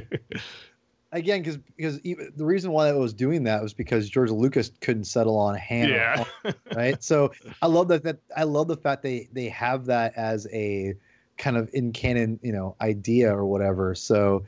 Again 1.15 1.41
because 1.41 1.57
because 1.77 2.01
even, 2.01 2.33
the 2.37 2.45
reason 2.45 2.73
why 2.73 2.91
it 2.91 2.97
was 2.97 3.15
doing 3.15 3.45
that 3.45 3.63
was 3.63 3.73
because 3.73 4.11
George 4.11 4.31
Lucas 4.31 4.71
couldn't 4.81 5.05
settle 5.05 5.39
on 5.39 5.55
hand 5.55 5.91
yeah. 5.91 6.25
right? 6.75 7.03
So 7.03 7.33
I 7.63 7.67
love 7.67 7.89
that 7.89 8.03
that 8.03 8.19
I 8.37 8.43
love 8.43 8.69
the 8.69 8.77
fact 8.77 9.03
they 9.03 9.29
they 9.33 9.49
have 9.49 9.87
that 9.87 10.13
as 10.17 10.47
a 10.53 10.95
kind 11.39 11.57
of 11.57 11.71
in 11.73 11.93
canon 11.93 12.39
you 12.43 12.53
know 12.53 12.77
idea 12.81 13.35
or 13.35 13.47
whatever. 13.47 13.95
So 13.95 14.45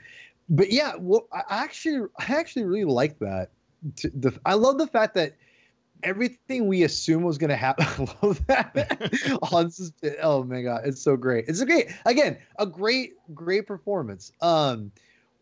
but 0.49 0.71
yeah 0.71 0.95
well 0.99 1.29
I 1.33 1.43
actually 1.49 2.09
I 2.19 2.35
actually 2.35 2.65
really 2.65 2.85
like 2.85 3.19
that. 3.21 3.51
The 4.03 4.39
I 4.45 4.55
love 4.55 4.79
the 4.79 4.89
fact 4.89 5.15
that 5.15 5.37
everything 6.03 6.67
we 6.67 6.83
assume 6.83 7.23
was 7.23 7.39
going 7.39 7.49
to 7.49 7.57
happen 7.57 7.87
I 7.99 8.27
love 8.27 8.47
that. 8.49 10.19
Oh 10.23 10.43
my 10.43 10.63
god 10.63 10.83
it's 10.85 11.01
so 11.01 11.17
great. 11.17 11.45
It's 11.47 11.61
a 11.61 11.67
great 11.67 11.87
again 12.05 12.39
a 12.59 12.67
great 12.67 13.13
great 13.35 13.69
performance. 13.69 14.33
Um 14.41 14.91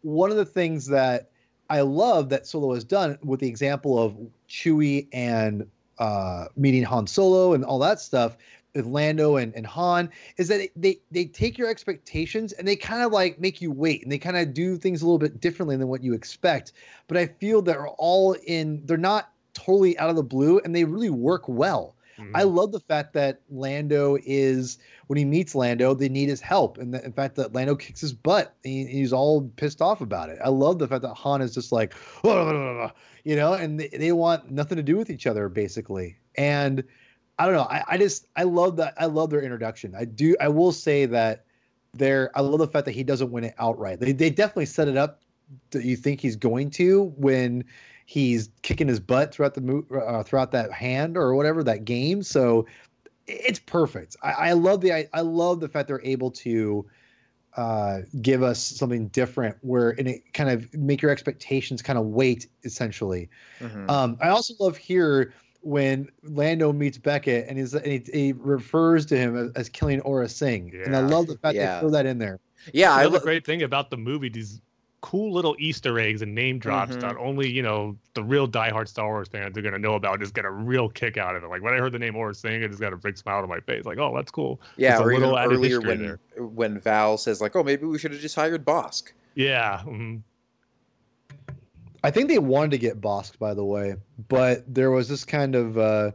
one 0.05 0.31
of 0.31 0.37
the 0.37 0.45
things 0.45 0.87
that 0.87 1.31
I 1.71 1.81
love 1.81 2.29
that 2.29 2.47
Solo 2.47 2.75
has 2.75 2.85
done 2.85 3.19
with 3.23 3.41
the 3.41 3.49
example 3.49 3.99
of 3.99 4.17
Chewie 4.49 5.09
and 5.13 5.67
uh, 5.99 6.47
meeting 6.57 6.83
Han 6.83 7.07
Solo 7.07 7.55
and 7.55 7.65
all 7.65 7.79
that 7.79 8.01
stuff 8.01 8.37
with 8.75 8.87
Lando 8.87 9.37
and, 9.37 9.55
and 9.55 9.67
Han 9.67 10.11
is 10.37 10.49
that 10.49 10.69
they 10.77 11.01
they 11.11 11.25
take 11.25 11.57
your 11.57 11.69
expectations 11.69 12.53
and 12.53 12.67
they 12.67 12.77
kind 12.77 13.03
of 13.03 13.13
like 13.13 13.41
make 13.41 13.63
you 13.63 13.71
wait 13.71 14.03
and 14.03 14.11
they 14.11 14.19
kind 14.19 14.37
of 14.37 14.53
do 14.53 14.77
things 14.77 15.01
a 15.01 15.07
little 15.07 15.19
bit 15.19 15.41
differently 15.41 15.77
than 15.77 15.89
what 15.89 16.03
you 16.03 16.13
expect. 16.13 16.73
But 17.07 17.17
I 17.17 17.27
feel 17.27 17.63
they're 17.63 17.89
all 17.89 18.37
in 18.47 18.83
they're 18.85 18.97
not 18.97 19.31
totally 19.55 19.97
out 19.99 20.11
of 20.11 20.17
the 20.17 20.23
blue 20.23 20.59
and 20.61 20.75
they 20.75 20.85
really 20.85 21.11
work 21.11 21.49
well. 21.49 21.95
Mhm. 22.19 22.31
I 22.35 22.43
love 22.43 22.73
the 22.73 22.81
fact 22.81 23.13
that 23.15 23.41
Lando 23.51 24.17
is 24.25 24.79
when 25.07 25.17
he 25.17 25.25
meets 25.25 25.55
Lando, 25.55 25.95
they 25.95 26.09
need 26.09 26.29
his 26.29 26.41
help, 26.41 26.79
and 26.79 26.95
the, 26.95 27.05
in 27.05 27.13
fact 27.13 27.37
that 27.37 27.53
Lando 27.53 27.75
kicks 27.75 28.01
his 28.01 28.13
butt. 28.13 28.55
He, 28.63 28.87
he's 28.87 29.13
all 29.13 29.51
pissed 29.57 29.83
off 29.83 30.01
about 30.01 30.31
it. 30.31 30.39
I 30.45 30.49
love 30.49 30.79
the 30.79 30.89
fact 30.89 31.03
that 31.03 31.15
Han 31.15 31.43
is 31.43 31.55
just 31.55 31.73
like, 31.73 31.95
you 32.25 33.37
know, 33.37 33.55
and 33.55 33.81
they, 33.81 33.89
they 33.89 34.13
want 34.13 34.51
nothing 34.51 34.77
to 34.77 34.83
do 34.83 34.97
with 34.97 35.11
each 35.11 35.27
other 35.27 35.49
basically. 35.49 36.17
And 36.37 36.85
I 37.39 37.47
don't 37.47 37.55
know. 37.55 37.63
I, 37.63 37.83
I 37.89 37.99
just 37.99 38.27
I 38.37 38.45
love 38.45 38.77
that. 38.77 38.95
I 38.97 39.07
love 39.07 39.31
their 39.31 39.43
introduction. 39.43 39.95
I 39.97 40.05
do. 40.05 40.37
I 40.41 40.49
will 40.49 40.73
say 40.73 41.07
that 41.07 41.47
they're. 41.93 42.31
I 42.37 42.41
love 42.41 42.59
the 42.59 42.69
fact 42.69 42.85
that 42.87 42.93
he 42.93 43.03
doesn't 43.03 43.31
win 43.31 43.45
it 43.45 43.55
outright. 43.59 44.01
They 44.01 44.13
they 44.13 44.31
definitely 44.31 44.67
set 44.67 44.89
it 44.89 44.97
up 44.97 45.21
that 45.71 45.85
you 45.85 45.97
think 45.97 46.21
he's 46.21 46.37
going 46.37 46.71
to 46.71 47.13
when 47.17 47.65
he's 48.07 48.51
kicking 48.63 48.89
his 48.89 49.01
butt 49.01 49.33
throughout 49.35 49.55
the 49.55 49.61
mo- 49.61 49.85
uh, 50.07 50.23
throughout 50.23 50.53
that 50.53 50.71
hand 50.73 51.17
or 51.17 51.35
whatever 51.35 51.63
that 51.65 51.85
game. 51.85 52.23
So 52.23 52.67
it's 53.27 53.59
perfect. 53.59 54.17
I, 54.23 54.33
I 54.33 54.53
love 54.53 54.81
the 54.81 54.93
I, 54.93 55.09
I 55.15 55.21
love 55.23 55.61
the 55.61 55.69
fact 55.69 55.89
they're 55.89 56.03
able 56.05 56.31
to 56.33 56.85
uh, 57.57 58.01
give 58.21 58.43
us 58.43 58.61
something 58.61 59.07
different 59.09 59.57
where 59.63 59.91
and 59.91 60.09
it 60.09 60.35
kind 60.35 60.51
of 60.51 60.73
make 60.75 61.01
your 61.01 61.11
expectations 61.11 61.81
kind 61.83 61.99
of 61.99 62.07
wait 62.07 62.49
essentially. 62.65 63.31
Mhm. 63.61 63.89
Um, 63.89 64.19
I 64.21 64.29
also 64.29 64.55
love 64.59 64.77
here 64.77 65.33
when 65.63 66.09
Lando 66.25 66.73
meets 66.75 66.99
Beckett 66.99 67.47
and, 67.49 67.57
he's, 67.59 67.73
and 67.73 67.87
he, 67.87 68.03
he 68.13 68.33
refers 68.33 69.07
to 69.07 69.17
him 69.17 69.35
as, 69.37 69.51
as 69.53 69.69
killing 69.71 70.01
Aurra 70.03 70.29
Sing, 70.29 70.79
and 70.85 70.95
I 70.95 71.01
love 71.01 71.27
the 71.27 71.39
fact 71.39 71.55
Yeah. 71.57 71.77
they 71.77 71.81
throw 71.81 71.91
that 71.91 72.05
in 72.05 72.19
there. 72.19 72.39
yeah, 72.75 72.93
I 72.93 73.01
Another 73.03 73.19
lo- 73.19 73.23
great 73.25 73.47
thing 73.47 73.63
about 73.63 73.89
the 73.89 73.97
movie, 73.97 74.29
these 74.29 74.61
cool 75.07 75.33
little 75.35 75.55
Easter 75.59 75.99
eggs 75.99 76.23
and 76.23 76.35
name 76.35 76.59
drops 76.59 76.97
Mhm. 76.97 77.01
that 77.03 77.17
only, 77.19 77.47
you 77.51 77.61
know, 77.63 77.95
the 78.15 78.25
real 78.25 78.49
diehard 78.49 78.89
Star 78.89 79.07
Wars 79.07 79.29
fans 79.29 79.57
are 79.59 79.61
gonna 79.61 79.79
know 79.79 79.95
about, 79.97 80.19
just 80.19 80.33
get 80.35 80.47
a 80.47 80.51
real 80.51 80.89
kick 80.89 81.19
out 81.19 81.37
of 81.37 81.45
it. 81.45 81.49
Like 81.49 81.61
when 81.63 81.75
I 81.75 81.77
heard 81.77 81.93
the 81.93 81.99
name 81.99 82.15
Aurra 82.15 82.35
Sing, 82.35 82.65
I 82.65 82.67
just 82.69 82.81
got 82.81 82.95
a 82.95 82.97
big 82.97 83.19
smile 83.19 83.43
on 83.43 83.49
my 83.51 83.61
face. 83.61 83.85
Like, 83.85 83.99
oh, 83.99 84.15
that's 84.17 84.31
cool. 84.31 84.63
yeah, 84.79 84.93
It's 84.93 85.01
a 85.01 85.05
or 85.05 85.13
even 85.13 85.29
earlier 85.29 85.81
when 85.83 85.99
there. 86.03 86.19
when 86.39 86.79
Val 86.81 87.19
says 87.19 87.43
like, 87.43 87.55
oh, 87.55 87.63
maybe 87.63 87.85
we 87.85 87.99
should 87.99 88.13
have 88.13 88.21
just 88.23 88.35
hired 88.35 88.65
Bosk. 88.65 89.13
Yeah. 89.35 89.83
mhm. 89.85 90.23
I 92.03 92.11
think 92.11 92.29
they 92.29 92.39
wanted 92.39 92.71
to 92.73 92.79
get 92.79 93.01
Bosk, 93.01 93.39
by 93.39 93.53
the 93.55 93.65
way, 93.65 93.97
but 94.29 94.63
there 94.73 94.91
was 94.91 95.09
this 95.09 95.25
kind 95.25 95.55
of 95.55 95.77
uh, 95.79 96.13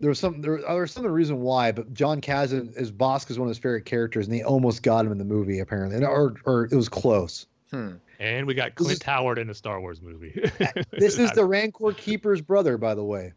there 0.00 0.08
was 0.08 0.18
some 0.18 0.40
there, 0.40 0.60
there 0.60 0.80
was 0.80 0.92
some 0.92 1.06
reason 1.06 1.40
why, 1.40 1.72
but 1.72 1.92
Jon 1.94 2.20
Kasdan 2.20 2.76
is 2.76 2.90
Bosk 2.92 3.30
is 3.30 3.38
one 3.38 3.46
of 3.46 3.50
his 3.50 3.58
favorite 3.58 3.84
characters, 3.84 4.26
and 4.26 4.34
they 4.34 4.42
almost 4.42 4.82
got 4.82 5.04
him 5.06 5.12
in 5.12 5.18
the 5.18 5.24
movie 5.24 5.60
apparently, 5.60 5.96
and, 5.96 6.04
or 6.04 6.34
or 6.44 6.64
it 6.64 6.72
was 6.74 6.88
close. 6.88 7.46
Hmm. 7.70 7.92
And 8.20 8.46
we 8.46 8.54
got 8.54 8.74
Clint 8.76 8.92
is- 8.92 9.02
Howard 9.02 9.38
in 9.38 9.50
a 9.50 9.54
Star 9.54 9.80
Wars 9.80 10.00
movie. 10.00 10.32
This 10.92 11.18
is 11.18 11.30
the 11.34 11.44
Rancor 11.44 11.92
Keeper's 11.92 12.40
brother, 12.40 12.78
by 12.78 12.94
the 12.94 13.04
way. 13.04 13.32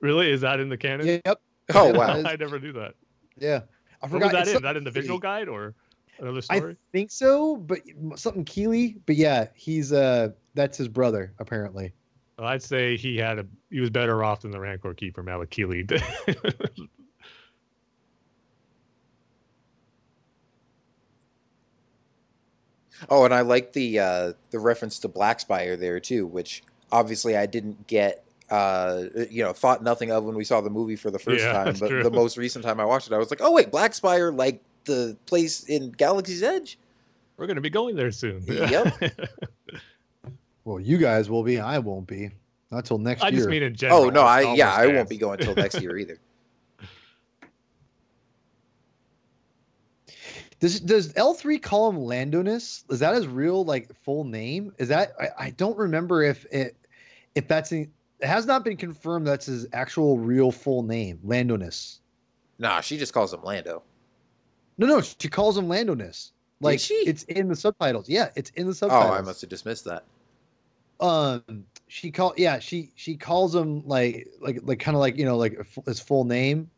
really 0.00 0.30
is 0.30 0.40
that 0.42 0.60
in 0.60 0.68
the 0.68 0.76
canon? 0.76 1.20
Yep. 1.24 1.40
Oh 1.74 1.92
wow. 1.92 2.08
that 2.08 2.18
is- 2.18 2.24
I 2.26 2.36
never 2.36 2.60
knew 2.60 2.72
that. 2.72 2.94
Yeah, 3.38 3.60
I 4.02 4.06
What 4.06 4.10
forgot. 4.10 4.22
was 4.26 4.32
that 4.32 4.40
it's 4.42 4.48
in? 4.50 4.54
something 4.54 4.62
That 4.68 4.76
in 4.76 4.84
the 4.84 4.90
visual 4.90 5.18
guide 5.18 5.48
or 5.48 5.74
another 6.18 6.42
story? 6.42 6.72
I 6.72 6.76
think 6.92 7.10
so, 7.10 7.56
but 7.56 7.80
something 8.16 8.44
Keeley. 8.44 8.96
But 9.06 9.16
yeah, 9.16 9.48
he's 9.54 9.92
uh 9.92 10.28
that's 10.54 10.76
his 10.78 10.88
brother 10.88 11.32
apparently. 11.38 11.92
Well, 12.38 12.48
I'd 12.48 12.62
say 12.62 12.96
he 12.96 13.16
had 13.16 13.38
a 13.38 13.46
he 13.70 13.80
was 13.80 13.90
better 13.90 14.24
off 14.24 14.40
than 14.42 14.50
the 14.50 14.58
Rancor 14.60 14.94
keeper 14.94 15.22
Malakili. 15.22 15.86
Oh, 23.10 23.24
and 23.24 23.34
I 23.34 23.40
like 23.40 23.72
the 23.72 23.98
uh, 23.98 24.32
the 24.50 24.58
reference 24.58 24.98
to 25.00 25.08
Black 25.08 25.40
Spire 25.40 25.76
there 25.76 26.00
too, 26.00 26.26
which 26.26 26.62
obviously 26.92 27.36
I 27.36 27.46
didn't 27.46 27.86
get. 27.86 28.20
Uh, 28.50 29.04
you 29.30 29.42
know, 29.42 29.54
thought 29.54 29.82
nothing 29.82 30.10
of 30.12 30.22
when 30.22 30.36
we 30.36 30.44
saw 30.44 30.60
the 30.60 30.68
movie 30.70 30.96
for 30.96 31.10
the 31.10 31.18
first 31.18 31.42
Yeah, 31.42 31.52
time, 31.64 31.74
but 31.80 31.88
true. 31.88 32.02
the 32.02 32.10
most 32.10 32.36
recent 32.36 32.62
time 32.62 32.78
I 32.78 32.84
watched 32.84 33.06
it, 33.10 33.14
I 33.14 33.18
was 33.18 33.30
like, 33.30 33.40
"Oh 33.42 33.50
wait, 33.50 33.70
Black 33.70 33.94
Spire, 33.94 34.30
like 34.30 34.60
the 34.84 35.16
place 35.26 35.64
in 35.64 35.90
Galaxy's 35.92 36.42
Edge." 36.42 36.78
We're 37.36 37.46
gonna 37.46 37.62
be 37.62 37.70
going 37.70 37.96
there 37.96 38.12
soon. 38.12 38.44
Yep. 38.46 39.02
Well, 40.64 40.80
you 40.80 40.98
guys 40.98 41.28
will 41.28 41.42
be. 41.42 41.60
I 41.60 41.78
won't 41.78 42.06
be. 42.06 42.30
Not 42.70 42.84
till 42.86 42.98
next 42.98 43.22
I 43.22 43.28
year. 43.28 43.38
just 43.38 43.48
mean 43.48 43.62
in 43.62 43.72
oh, 43.72 43.76
general. 43.76 44.00
Oh 44.00 44.10
no, 44.10 44.22
I 44.22 44.44
Wars 44.44 44.58
yeah, 44.58 44.72
I 44.72 44.86
won't 44.88 45.08
be 45.08 45.16
going 45.16 45.38
till 45.38 45.54
next 45.54 45.80
year 45.80 45.96
either. 45.96 46.18
Does 50.60 50.80
does 50.80 51.12
L 51.16 51.34
three 51.34 51.58
call 51.58 51.90
him 51.90 51.98
Landonis? 51.98 52.84
Is 52.88 53.00
that 53.00 53.14
his 53.14 53.26
real 53.26 53.64
like 53.64 53.94
full 54.02 54.24
name? 54.24 54.72
Is 54.78 54.88
that 54.88 55.12
I, 55.20 55.28
I 55.38 55.50
don't 55.50 55.76
remember 55.76 56.22
if 56.22 56.46
it 56.46 56.74
if 57.34 57.46
that's 57.46 57.70
in, 57.70 57.90
it 58.20 58.26
has 58.26 58.46
not 58.46 58.64
been 58.64 58.78
confirmed 58.78 59.26
that's 59.26 59.44
his 59.46 59.66
actual 59.74 60.18
real 60.18 60.50
full 60.50 60.82
name, 60.82 61.18
Landonis. 61.22 62.00
Nah, 62.58 62.80
she 62.80 62.96
just 62.96 63.12
calls 63.12 63.34
him 63.34 63.42
Lando. 63.42 63.82
No, 64.78 64.86
no, 64.86 65.02
she 65.02 65.28
calls 65.28 65.58
him 65.58 65.68
Landonis. 65.68 66.32
Like 66.60 66.80
she? 66.80 66.94
it's 66.94 67.24
in 67.24 67.48
the 67.48 67.56
subtitles. 67.56 68.08
Yeah, 68.08 68.30
it's 68.34 68.50
in 68.50 68.66
the 68.66 68.74
subtitles. 68.74 69.10
Oh. 69.10 69.12
I 69.12 69.20
must 69.20 69.42
have 69.42 69.50
dismissed 69.50 69.84
that. 69.84 70.04
Um 71.00 71.42
she 71.88 72.10
call 72.10 72.32
yeah 72.36 72.58
she 72.58 72.90
she 72.94 73.16
calls 73.16 73.54
him 73.54 73.82
like 73.86 74.28
like 74.40 74.58
like 74.62 74.78
kind 74.78 74.94
of 74.96 75.00
like 75.00 75.16
you 75.18 75.24
know 75.24 75.36
like 75.36 75.58
his 75.86 76.00
full 76.00 76.24
name 76.24 76.70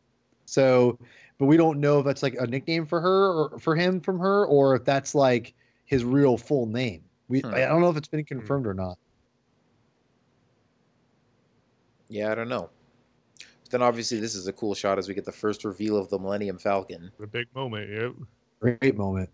so 0.45 0.97
but 1.37 1.45
we 1.45 1.55
don't 1.57 1.79
know 1.79 1.99
if 1.99 2.05
that's 2.05 2.23
like 2.23 2.35
a 2.39 2.47
nickname 2.47 2.85
for 2.85 2.99
her 2.99 3.31
or 3.53 3.59
for 3.59 3.75
him 3.75 3.99
from 4.01 4.19
her 4.19 4.45
or 4.47 4.75
if 4.75 4.83
that's 4.83 5.13
like 5.15 5.53
his 5.85 6.03
real 6.03 6.37
full 6.37 6.65
name 6.65 7.03
we 7.27 7.41
Hmm. 7.41 7.53
i 7.53 7.59
don't 7.61 7.81
know 7.81 7.89
if 7.89 7.97
it's 7.97 8.07
been 8.07 8.25
confirmed 8.25 8.65
or 8.67 8.73
not 8.73 8.97
Yeah, 12.09 12.31
I 12.31 12.35
don't 12.35 12.47
know. 12.47 12.69
But 13.63 13.71
then 13.71 13.81
obviously 13.81 14.21
this 14.21 14.33
is 14.33 14.47
a 14.47 14.53
cool 14.53 14.73
shot 14.73 14.97
as 14.97 15.09
we 15.09 15.13
get 15.13 15.25
the 15.25 15.31
first 15.33 15.65
reveal 15.65 15.97
of 15.97 16.09
the 16.09 16.17
Millennium 16.17 16.57
Falcon. 16.57 17.11
The 17.19 17.27
big 17.27 17.47
moment. 17.53 17.89
Yep. 17.91 18.13
great 18.79 18.95
moment 18.95 19.29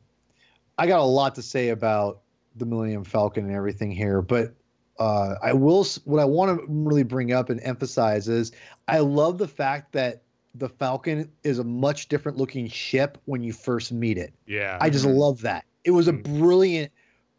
i 0.79 0.87
got 0.87 0.99
a 0.99 1.03
lot 1.03 1.35
to 1.35 1.41
say 1.43 1.69
about 1.69 2.21
the 2.57 2.65
millennium 2.65 3.03
falcon 3.03 3.45
and 3.45 3.55
everything 3.55 3.91
here 3.91 4.21
but 4.21 4.53
uh, 4.99 5.35
I 5.41 5.53
will. 5.53 5.85
What 6.05 6.19
I 6.19 6.25
want 6.25 6.59
to 6.59 6.65
really 6.67 7.03
bring 7.03 7.31
up 7.31 7.49
and 7.49 7.59
emphasize 7.63 8.27
is, 8.27 8.51
I 8.87 8.99
love 8.99 9.37
the 9.37 9.47
fact 9.47 9.91
that 9.93 10.23
the 10.55 10.69
Falcon 10.69 11.31
is 11.43 11.59
a 11.59 11.63
much 11.63 12.09
different 12.09 12.37
looking 12.37 12.67
ship 12.67 13.17
when 13.25 13.41
you 13.41 13.53
first 13.53 13.91
meet 13.91 14.17
it. 14.17 14.33
Yeah. 14.45 14.77
I 14.79 14.89
just 14.89 15.05
Mhm. 15.05 15.17
love 15.17 15.41
that. 15.41 15.65
It 15.83 15.91
was 15.91 16.07
a 16.07 16.13
Mhm. 16.13 16.39
brilliant, 16.39 16.91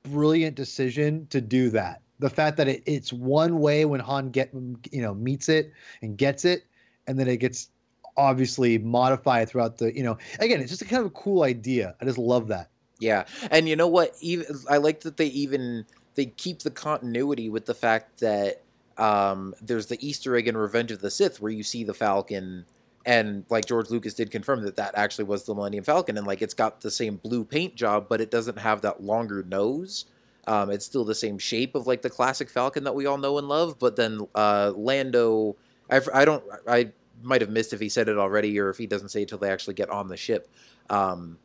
brilliant 0.02 0.57
decision 0.57 1.26
to 1.28 1.40
do 1.40 1.70
that. 1.70 2.02
The 2.18 2.30
fact 2.30 2.57
that 2.57 2.68
it, 2.68 2.82
it's 2.86 3.12
one 3.12 3.61
way 3.61 3.84
when 3.84 4.00
Han 4.00 4.30
get 4.30 4.50
you 4.90 5.02
know 5.02 5.14
meets 5.14 5.48
it 5.48 5.72
and 6.02 6.16
gets 6.16 6.44
it, 6.44 6.64
and 7.07 7.18
then 7.18 7.28
it 7.28 7.38
gets 7.38 7.68
obviously 8.16 8.78
modified 8.78 9.48
throughout 9.48 9.78
the 9.78 9.94
you 9.94 10.02
know 10.02 10.16
again 10.38 10.61
it's 10.61 10.70
just 10.70 10.82
a 10.82 10.84
kind 10.84 11.00
of 11.00 11.07
a 11.07 11.11
cool 11.11 11.42
idea. 11.42 11.94
I 12.00 12.05
just 12.05 12.18
love 12.18 12.48
that. 12.48 12.70
Yeah, 13.00 13.24
and 13.50 13.68
you 13.68 13.76
know 13.76 13.88
what? 13.88 14.16
Even 14.20 14.46
I 14.70 14.78
like 14.78 15.00
that 15.00 15.16
they 15.16 15.26
even 15.26 15.84
they 16.14 16.26
keep 16.26 16.60
the 16.60 16.70
continuity 16.70 17.48
with 17.48 17.66
the 17.66 17.74
fact 17.74 18.20
that 18.20 18.62
um, 18.96 19.54
there's 19.60 19.86
the 19.86 20.06
Easter 20.06 20.36
egg 20.36 20.48
in 20.48 20.56
Revenge 20.56 20.92
of 20.92 21.00
the 21.00 21.10
Sith 21.10 21.40
where 21.40 21.52
you 21.52 21.62
see 21.62 21.84
the 21.84 21.94
Falcon, 21.94 22.64
and 23.04 23.44
like 23.50 23.66
George 23.66 23.90
Lucas 23.90 24.14
did 24.14 24.30
confirm 24.30 24.62
that 24.62 24.76
that 24.76 24.94
actually 24.96 25.24
was 25.24 25.44
the 25.44 25.54
Millennium 25.54 25.84
Falcon, 25.84 26.16
and 26.16 26.26
like 26.26 26.42
it's 26.42 26.54
got 26.54 26.80
the 26.80 26.90
same 26.90 27.16
blue 27.16 27.44
paint 27.44 27.74
job, 27.74 28.06
but 28.08 28.20
it 28.20 28.30
doesn't 28.30 28.58
have 28.58 28.80
that 28.82 29.02
longer 29.02 29.42
nose. 29.42 30.06
Um, 30.46 30.70
it's 30.70 30.84
still 30.84 31.04
the 31.04 31.14
same 31.14 31.38
shape 31.38 31.74
of 31.74 31.86
like 31.86 32.02
the 32.02 32.10
classic 32.10 32.50
Falcon 32.50 32.84
that 32.84 32.94
we 32.94 33.06
all 33.06 33.18
know 33.18 33.38
and 33.38 33.48
love, 33.48 33.78
but 33.78 33.96
then 33.96 34.20
uh, 34.34 34.72
Lando, 34.76 35.56
I've, 35.90 36.08
I 36.12 36.24
don't, 36.24 36.44
I 36.68 36.92
might 37.22 37.40
have 37.40 37.50
missed 37.50 37.72
if 37.72 37.80
he 37.80 37.88
said 37.88 38.08
it 38.08 38.18
already 38.18 38.58
or 38.60 38.68
if 38.68 38.76
he 38.76 38.86
doesn't 38.86 39.08
say 39.08 39.22
it 39.22 39.28
till 39.28 39.38
they 39.38 39.50
actually 39.50 39.74
get 39.74 39.88
on 39.88 40.08
the 40.08 40.16
ship. 40.16 40.48
Um, 40.90 41.38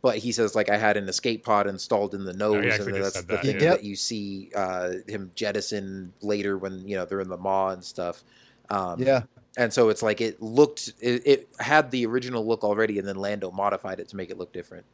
but 0.00 0.16
he 0.16 0.32
says 0.32 0.54
like 0.54 0.70
I 0.70 0.78
had 0.78 0.96
an 0.96 1.08
escape 1.08 1.44
pod 1.44 1.66
installed 1.66 2.14
in 2.14 2.24
the 2.24 2.32
nose, 2.32 2.56
and 2.78 2.94
that's 2.94 3.14
said 3.14 3.26
the 3.28 3.34
that, 3.34 3.42
thing 3.44 3.60
yeah. 3.60 3.70
that 3.70 3.84
you 3.84 3.94
see 3.96 4.50
uh, 4.54 4.92
him 5.06 5.30
jettison 5.34 6.12
later 6.22 6.56
when 6.56 6.86
you 6.86 6.96
know 6.96 7.04
they're 7.04 7.20
in 7.20 7.28
the 7.28 7.36
maw 7.36 7.70
and 7.70 7.84
stuff. 7.84 8.24
Um, 8.70 9.02
Yeah. 9.02 9.22
and 9.58 9.70
so 9.72 9.90
it's 9.90 10.02
like 10.02 10.22
it 10.22 10.40
looked, 10.40 10.94
it, 11.00 11.26
it 11.26 11.48
had 11.58 11.90
the 11.90 12.06
original 12.06 12.46
look 12.46 12.64
already, 12.64 12.98
and 12.98 13.06
then 13.06 13.16
Lando 13.16 13.50
modified 13.50 14.00
it 14.00 14.08
to 14.08 14.16
make 14.16 14.30
it 14.30 14.38
look 14.38 14.52
different. 14.52 14.86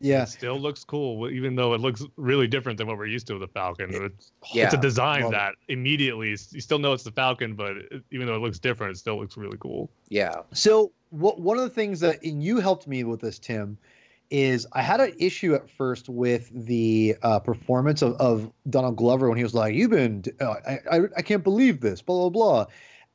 Yeah. 0.00 0.24
It 0.24 0.28
still 0.28 0.58
looks 0.58 0.82
cool, 0.84 1.30
even 1.30 1.54
though 1.54 1.72
it 1.72 1.80
looks 1.80 2.04
really 2.16 2.46
different 2.48 2.78
than 2.78 2.86
what 2.86 2.98
we're 2.98 3.06
used 3.06 3.26
to 3.28 3.34
with 3.34 3.42
the 3.42 3.48
Falcon. 3.48 3.90
It's, 3.94 4.32
Yeah. 4.52 4.64
it's 4.64 4.74
a 4.74 4.78
design 4.78 5.22
Love 5.22 5.32
it. 5.32 5.36
that 5.36 5.54
immediately 5.68 6.30
you 6.30 6.36
still 6.60 6.78
know 6.78 6.92
it's 6.92 7.04
the 7.04 7.12
Falcon, 7.12 7.54
but 7.54 7.76
it, 7.76 8.02
even 8.10 8.26
though 8.26 8.34
it 8.34 8.40
looks 8.40 8.58
different, 8.58 8.94
it 8.96 8.98
still 8.98 9.18
looks 9.18 9.36
really 9.36 9.56
cool. 9.58 9.88
Yeah, 10.08 10.34
So 10.52 10.90
what 11.10 11.40
one 11.40 11.56
of 11.56 11.62
the 11.62 11.70
things 11.70 12.00
that 12.00 12.22
and 12.24 12.42
you 12.42 12.58
helped 12.60 12.86
me 12.88 13.04
with 13.04 13.20
this, 13.20 13.38
Tim, 13.38 13.78
is 14.30 14.66
I 14.72 14.82
had 14.82 15.00
an 15.00 15.12
issue 15.18 15.54
at 15.54 15.70
first 15.70 16.08
with 16.08 16.50
the 16.52 17.16
uh, 17.22 17.38
performance 17.40 18.02
of, 18.02 18.14
of 18.14 18.50
Donald 18.68 18.96
Glover 18.96 19.28
when 19.28 19.38
he 19.38 19.44
was 19.44 19.54
like, 19.54 19.74
"You've 19.74 19.90
been, 19.90 20.24
uh, 20.40 20.54
I, 20.66 20.78
I 20.90 21.00
I 21.18 21.22
can't 21.22 21.44
believe 21.44 21.80
this," 21.80 22.02
blah 22.02 22.28
blah 22.28 22.30
blah. 22.30 22.66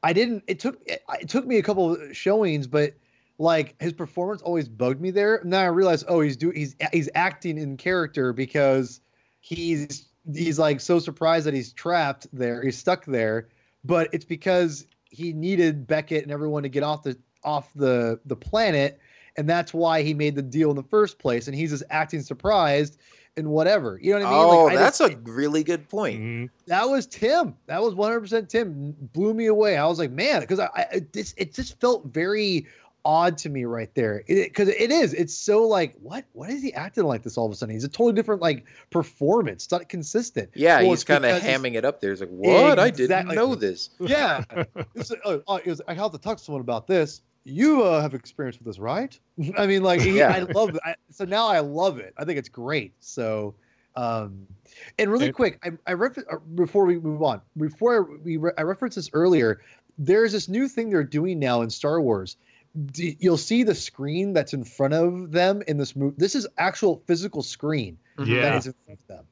I 0.04 0.14
didn't. 0.14 0.44
It 0.48 0.60
took 0.60 0.82
it, 0.86 1.04
it 1.20 1.30
took 1.30 1.46
me 1.46 1.58
a 1.58 1.64
couple 1.64 1.98
showings, 2.14 2.68
but 2.68 2.94
like 3.38 3.76
his 3.82 3.94
performance 3.94 4.42
always 4.42 4.70
bugged 4.70 5.02
me 5.02 5.12
there. 5.12 5.42
Now 5.44 5.62
I 5.62 5.68
realize, 5.68 6.04
oh, 6.08 6.22
he's 6.22 6.38
doing 6.38 6.56
he's 6.56 6.76
he's 6.94 7.10
acting 7.16 7.58
in 7.58 7.78
character 7.78 8.34
because 8.34 9.02
he's 9.40 10.10
he's 10.34 10.60
like 10.60 10.80
so 10.80 11.00
surprised 11.00 11.46
that 11.46 11.54
he's 11.54 11.74
trapped 11.74 12.28
there, 12.32 12.62
he's 12.64 12.78
stuck 12.78 13.06
there, 13.06 13.50
but 13.84 14.10
it's 14.14 14.26
because 14.26 14.86
he 15.06 15.34
needed 15.34 15.88
Beckett 15.88 16.24
and 16.24 16.32
everyone 16.32 16.64
to 16.64 16.70
get 16.70 16.84
off 16.84 17.04
the 17.04 17.18
off 17.44 17.72
the 17.76 18.20
the 18.26 18.36
planet, 18.36 19.00
and 19.38 19.50
that's 19.50 19.74
why 19.74 20.02
he 20.04 20.14
made 20.14 20.36
the 20.36 20.42
deal 20.42 20.70
in 20.70 20.76
the 20.76 20.84
first 20.84 21.20
place. 21.20 21.48
And 21.48 21.56
he's 21.56 21.72
just 21.72 21.84
acting 21.90 22.22
surprised 22.22 22.98
and 23.38 23.48
whatever. 23.50 23.98
You 24.02 24.14
know 24.14 24.26
what 24.26 24.28
I 24.28 24.30
mean? 24.32 24.40
oh, 24.40 24.64
Like, 24.66 24.74
I 24.74 24.80
that's 24.80 24.98
just- 25.00 25.14
a 25.14 25.18
really 25.18 25.64
good 25.64 25.88
point. 25.90 26.22
Mhm. 26.22 26.50
that 26.68 26.90
was 26.90 27.08
Tim. 27.08 27.56
That 27.68 27.82
was 27.82 27.94
100% 27.96 28.50
Tim. 28.50 28.94
Blew 29.14 29.34
me 29.34 29.46
away. 29.48 29.78
I 29.78 29.86
was 29.86 30.00
like, 30.00 30.12
man, 30.12 30.42
because 30.42 30.60
I, 30.60 30.70
I 30.76 30.82
it, 30.96 31.14
this 31.14 31.34
it 31.38 31.54
just 31.54 31.80
felt 31.80 32.06
very 32.08 32.68
odd 33.04 33.36
to 33.36 33.50
me 33.50 33.66
right 33.66 33.90
there. 33.96 34.24
Because 34.28 34.68
it, 34.68 34.80
it 34.80 34.92
is. 34.92 35.14
It's 35.16 35.34
so 35.34 35.64
like, 35.66 35.96
what? 36.04 36.24
What 36.34 36.50
is 36.52 36.62
he 36.62 36.72
acting 36.74 37.06
like 37.06 37.24
this 37.24 37.36
all 37.38 37.46
of 37.48 37.52
a 37.52 37.56
sudden? 37.56 37.74
He's 37.74 37.84
a 37.86 37.88
totally 37.88 38.14
different 38.14 38.42
like 38.42 38.66
performance. 38.92 39.64
It's 39.64 39.72
not 39.72 39.90
consistent. 39.90 40.50
Yeah, 40.54 40.82
Well, 40.82 40.92
he's 40.92 41.04
kind 41.04 41.26
of 41.26 41.42
hamming 41.42 41.74
it 41.76 41.84
up 41.86 42.00
there. 42.02 42.12
He's 42.12 42.20
like, 42.22 42.30
"What? 42.30 42.78
I 42.80 42.90
didn't 42.92 43.30
know 43.30 43.56
this." 43.56 43.90
Yeah. 44.00 44.44
It's 44.96 45.10
like, 45.10 45.22
oh, 45.26 45.42
oh, 45.48 45.56
it 45.56 45.66
was, 45.66 45.82
I 45.88 45.94
have 45.96 46.12
to 46.12 46.18
talk 46.20 46.38
to 46.38 46.44
someone 46.44 46.62
about 46.62 46.86
this. 46.86 47.22
You 47.44 47.84
uh, 47.84 48.02
have 48.02 48.14
experience 48.14 48.58
with 48.58 48.68
this, 48.68 48.80
right? 48.80 49.18
I 49.58 49.66
mean, 49.66 49.84
like, 49.84 50.02
he, 50.02 50.18
Yeah. 50.20 50.30
I 50.32 50.40
love 50.40 50.70
it. 50.70 50.82
I, 50.86 50.96
so 51.10 51.26
now 51.26 51.48
I 51.48 51.60
love 51.60 51.98
it. 52.00 52.14
I 52.18 52.26
think 52.26 52.38
it's 52.38 52.50
great. 52.50 52.94
So, 53.00 53.56
um, 53.96 54.46
and 55.00 55.12
really 55.12 55.28
And- 55.28 55.36
quick, 55.36 55.60
I, 55.64 55.72
I 55.88 55.92
refer- 55.94 56.26
uh, 56.32 56.38
before 56.56 56.86
we 56.86 57.00
move 57.00 57.24
on, 57.24 57.42
before 57.58 57.96
I, 57.98 58.16
we 58.24 58.38
re- 58.38 58.52
I 58.58 58.62
referenced 58.62 58.96
this 58.96 59.10
earlier. 59.14 59.62
There's 59.98 60.32
this 60.32 60.48
new 60.48 60.68
thing 60.68 60.90
they're 60.90 61.04
doing 61.04 61.40
now 61.40 61.62
in 61.62 61.70
Star 61.70 62.00
Wars. 62.02 62.38
D- 62.92 63.18
You'll 63.20 63.38
see 63.38 63.64
the 63.64 63.76
screen 63.76 64.34
that's 64.34 64.54
in 64.54 64.64
front 64.64 64.94
of 64.94 65.32
them 65.32 65.62
in 65.68 65.78
this 65.78 65.96
movie. 65.96 66.16
This 66.18 66.36
is 66.36 66.48
actual 66.58 67.04
physical 67.06 67.42
screen 67.44 67.98
Yeah. 68.24 68.56
is 68.58 68.68
in 68.68 68.74
front 68.86 69.00
of 69.02 69.08
them. 69.08 69.26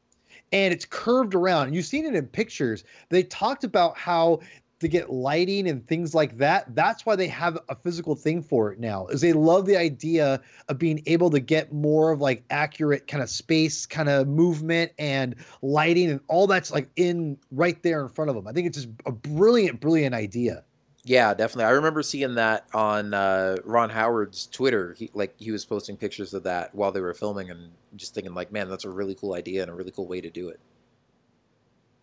And 0.52 0.74
it's 0.74 0.84
curved 0.86 1.36
around. 1.36 1.74
You've 1.76 1.86
seen 1.86 2.06
it 2.06 2.16
in 2.16 2.26
pictures. 2.26 2.84
They 3.10 3.22
talked 3.24 3.64
about 3.64 3.96
how 3.98 4.40
to 4.80 4.88
get 4.88 5.10
lighting 5.10 5.68
and 5.68 5.86
things 5.88 6.16
like 6.16 6.38
that. 6.38 6.74
That's 6.74 7.06
why 7.06 7.16
they 7.16 7.28
have 7.28 7.58
a 7.68 7.76
physical 7.76 8.16
thing 8.16 8.42
for 8.42 8.72
it 8.72 8.80
now. 8.80 9.08
Is 9.08 9.22
they 9.22 9.34
love 9.34 9.66
the 9.66 9.78
idea 9.78 10.42
of 10.68 10.78
being 10.78 11.04
able 11.06 11.30
to 11.32 11.40
get 11.40 11.74
more 11.74 12.12
of 12.12 12.22
like 12.22 12.44
accurate 12.50 13.08
kind 13.08 13.22
of 13.22 13.30
space 13.30 13.86
kind 13.86 14.10
of 14.10 14.28
movement 14.28 14.92
and 14.98 15.36
lighting 15.62 16.10
and 16.10 16.22
all 16.28 16.48
that's 16.48 16.72
like 16.72 16.90
in 16.96 17.38
right 17.52 17.82
there 17.84 18.02
in 18.02 18.10
front 18.10 18.30
of 18.30 18.36
them. 18.36 18.48
I 18.48 18.54
think 18.54 18.68
it's 18.68 18.78
just 18.78 18.90
a 19.06 19.12
brilliant 19.12 19.80
brilliant 19.80 20.16
idea. 20.16 20.64
Yeah, 21.06 21.34
definitely. 21.34 21.66
I 21.66 21.72
remember 21.72 22.04
seeing 22.04 22.36
that 22.36 22.68
on 22.74 23.14
uh, 23.14 23.58
Ron 23.64 23.90
Howard's 23.90 24.48
Twitter. 24.48 24.96
He 24.98 25.10
like 25.14 25.34
he 25.40 25.52
was 25.52 25.66
posting 25.66 25.98
pictures 25.98 26.34
of 26.34 26.44
that 26.44 26.76
while 26.76 26.92
they 26.92 27.02
were 27.02 27.14
filming, 27.14 27.50
and 27.50 27.72
just 27.96 28.14
thinking 28.14 28.34
like, 28.34 28.52
man, 28.52 28.70
that's 28.70 28.86
a 28.86 28.90
really 28.90 29.16
cool 29.16 29.34
idea 29.34 29.62
and 29.62 29.72
a 29.72 29.74
really 29.74 29.92
cool 29.92 30.08
way 30.08 30.22
to 30.22 30.30
do 30.30 30.50
it. 30.50 30.60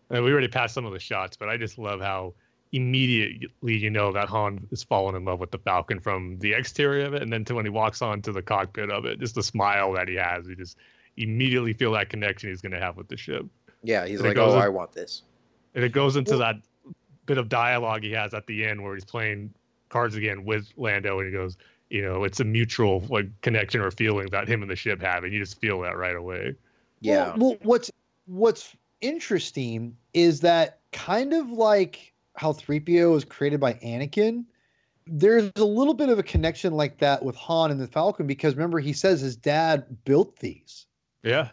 And 0.09 0.23
we 0.23 0.31
already 0.31 0.47
passed 0.47 0.73
some 0.73 0.85
of 0.85 0.93
the 0.93 0.99
shots, 0.99 1.37
but 1.37 1.49
I 1.49 1.57
just 1.57 1.77
love 1.77 2.01
how 2.01 2.33
immediately 2.71 3.77
you 3.77 3.89
know 3.89 4.11
that 4.11 4.27
Han 4.29 4.67
is 4.71 4.83
falling 4.83 5.15
in 5.15 5.25
love 5.25 5.39
with 5.39 5.51
the 5.51 5.57
Falcon 5.57 5.99
from 5.99 6.37
the 6.39 6.53
exterior 6.53 7.05
of 7.05 7.13
it, 7.13 7.21
and 7.21 7.31
then 7.31 7.45
to 7.45 7.55
when 7.55 7.65
he 7.65 7.69
walks 7.69 8.01
onto 8.01 8.31
the 8.31 8.41
cockpit 8.41 8.89
of 8.91 9.05
it, 9.05 9.19
just 9.19 9.35
the 9.35 9.43
smile 9.43 9.93
that 9.93 10.07
he 10.07 10.15
has, 10.15 10.47
you 10.47 10.55
just 10.55 10.77
immediately 11.17 11.73
feel 11.73 11.91
that 11.93 12.09
connection 12.09 12.49
he's 12.49 12.61
going 12.61 12.71
to 12.73 12.79
have 12.79 12.97
with 12.97 13.07
the 13.07 13.17
ship. 13.17 13.45
Yeah, 13.83 14.05
he's 14.05 14.19
And 14.19 14.29
like, 14.29 14.37
oh, 14.37 14.45
goes 14.47 14.53
oh, 14.53 14.57
in- 14.57 14.63
I 14.63 14.69
want 14.69 14.91
this. 14.91 15.23
And 15.75 15.83
it 15.83 15.91
goes 15.91 16.15
into 16.15 16.31
Well- 16.31 16.39
that 16.39 16.55
bit 17.25 17.37
of 17.37 17.49
dialogue 17.49 18.03
he 18.03 18.11
has 18.11 18.33
at 18.33 18.47
the 18.47 18.65
end 18.65 18.81
where 18.83 18.93
he's 18.93 19.03
playing 19.05 19.53
cards 19.89 20.15
again 20.15 20.45
with 20.45 20.67
Lando, 20.77 21.19
and 21.19 21.27
he 21.27 21.33
goes, 21.33 21.57
you 21.89 22.01
know, 22.01 22.23
it's 22.23 22.39
a 22.39 22.43
mutual 22.43 23.03
like 23.09 23.27
connection 23.41 23.79
or 23.81 23.91
feeling 23.91 24.27
that 24.31 24.47
him 24.47 24.61
and 24.61 24.69
the 24.71 24.75
ship 24.75 25.01
have, 25.01 25.23
and 25.23 25.33
you 25.33 25.39
just 25.39 25.59
feel 25.61 25.79
that 25.81 25.97
right 25.97 26.15
away. 26.15 26.55
Yeah, 26.99 27.27
Well, 27.37 27.37
well, 27.37 27.57
what's 27.63 27.91
what's 28.25 28.75
interesting 29.01 29.95
is 30.13 30.41
that 30.41 30.79
kind 30.91 31.33
of 31.33 31.49
like 31.49 32.13
how 32.37 32.53
3PO 32.53 33.11
was 33.11 33.25
created 33.25 33.59
by 33.59 33.73
Anakin, 33.73 34.45
there's 35.05 35.51
a 35.55 35.63
little 35.63 35.93
bit 35.93 36.09
of 36.09 36.19
a 36.19 36.23
connection 36.23 36.73
like 36.73 36.99
that 36.99 37.23
with 37.23 37.35
Han 37.35 37.71
and 37.71 37.79
the 37.79 37.87
Falcon 37.87 38.27
because 38.27 38.55
remember 38.55 38.79
he 38.79 38.93
says 38.93 39.21
his 39.21 39.35
dad 39.35 40.03
built 40.05 40.37
these. 40.39 40.85
Yeah, 41.23 41.49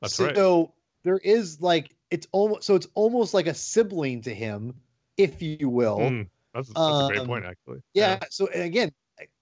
that's 0.00 0.14
so 0.14 0.26
right. 0.26 0.68
there 1.04 1.18
is 1.18 1.60
like 1.60 1.96
it's 2.10 2.26
almost 2.32 2.64
so 2.64 2.74
it's 2.74 2.88
almost 2.94 3.34
like 3.34 3.46
a 3.46 3.54
sibling 3.54 4.22
to 4.22 4.34
him, 4.34 4.74
if 5.16 5.40
you 5.40 5.68
will. 5.68 5.98
Mm, 5.98 6.28
that's, 6.54 6.68
that's 6.68 6.78
a 6.78 7.06
great 7.08 7.20
Um, 7.20 7.26
point, 7.26 7.44
actually. 7.44 7.80
yeah 7.94 8.18
so 8.30 8.48
again 8.48 8.92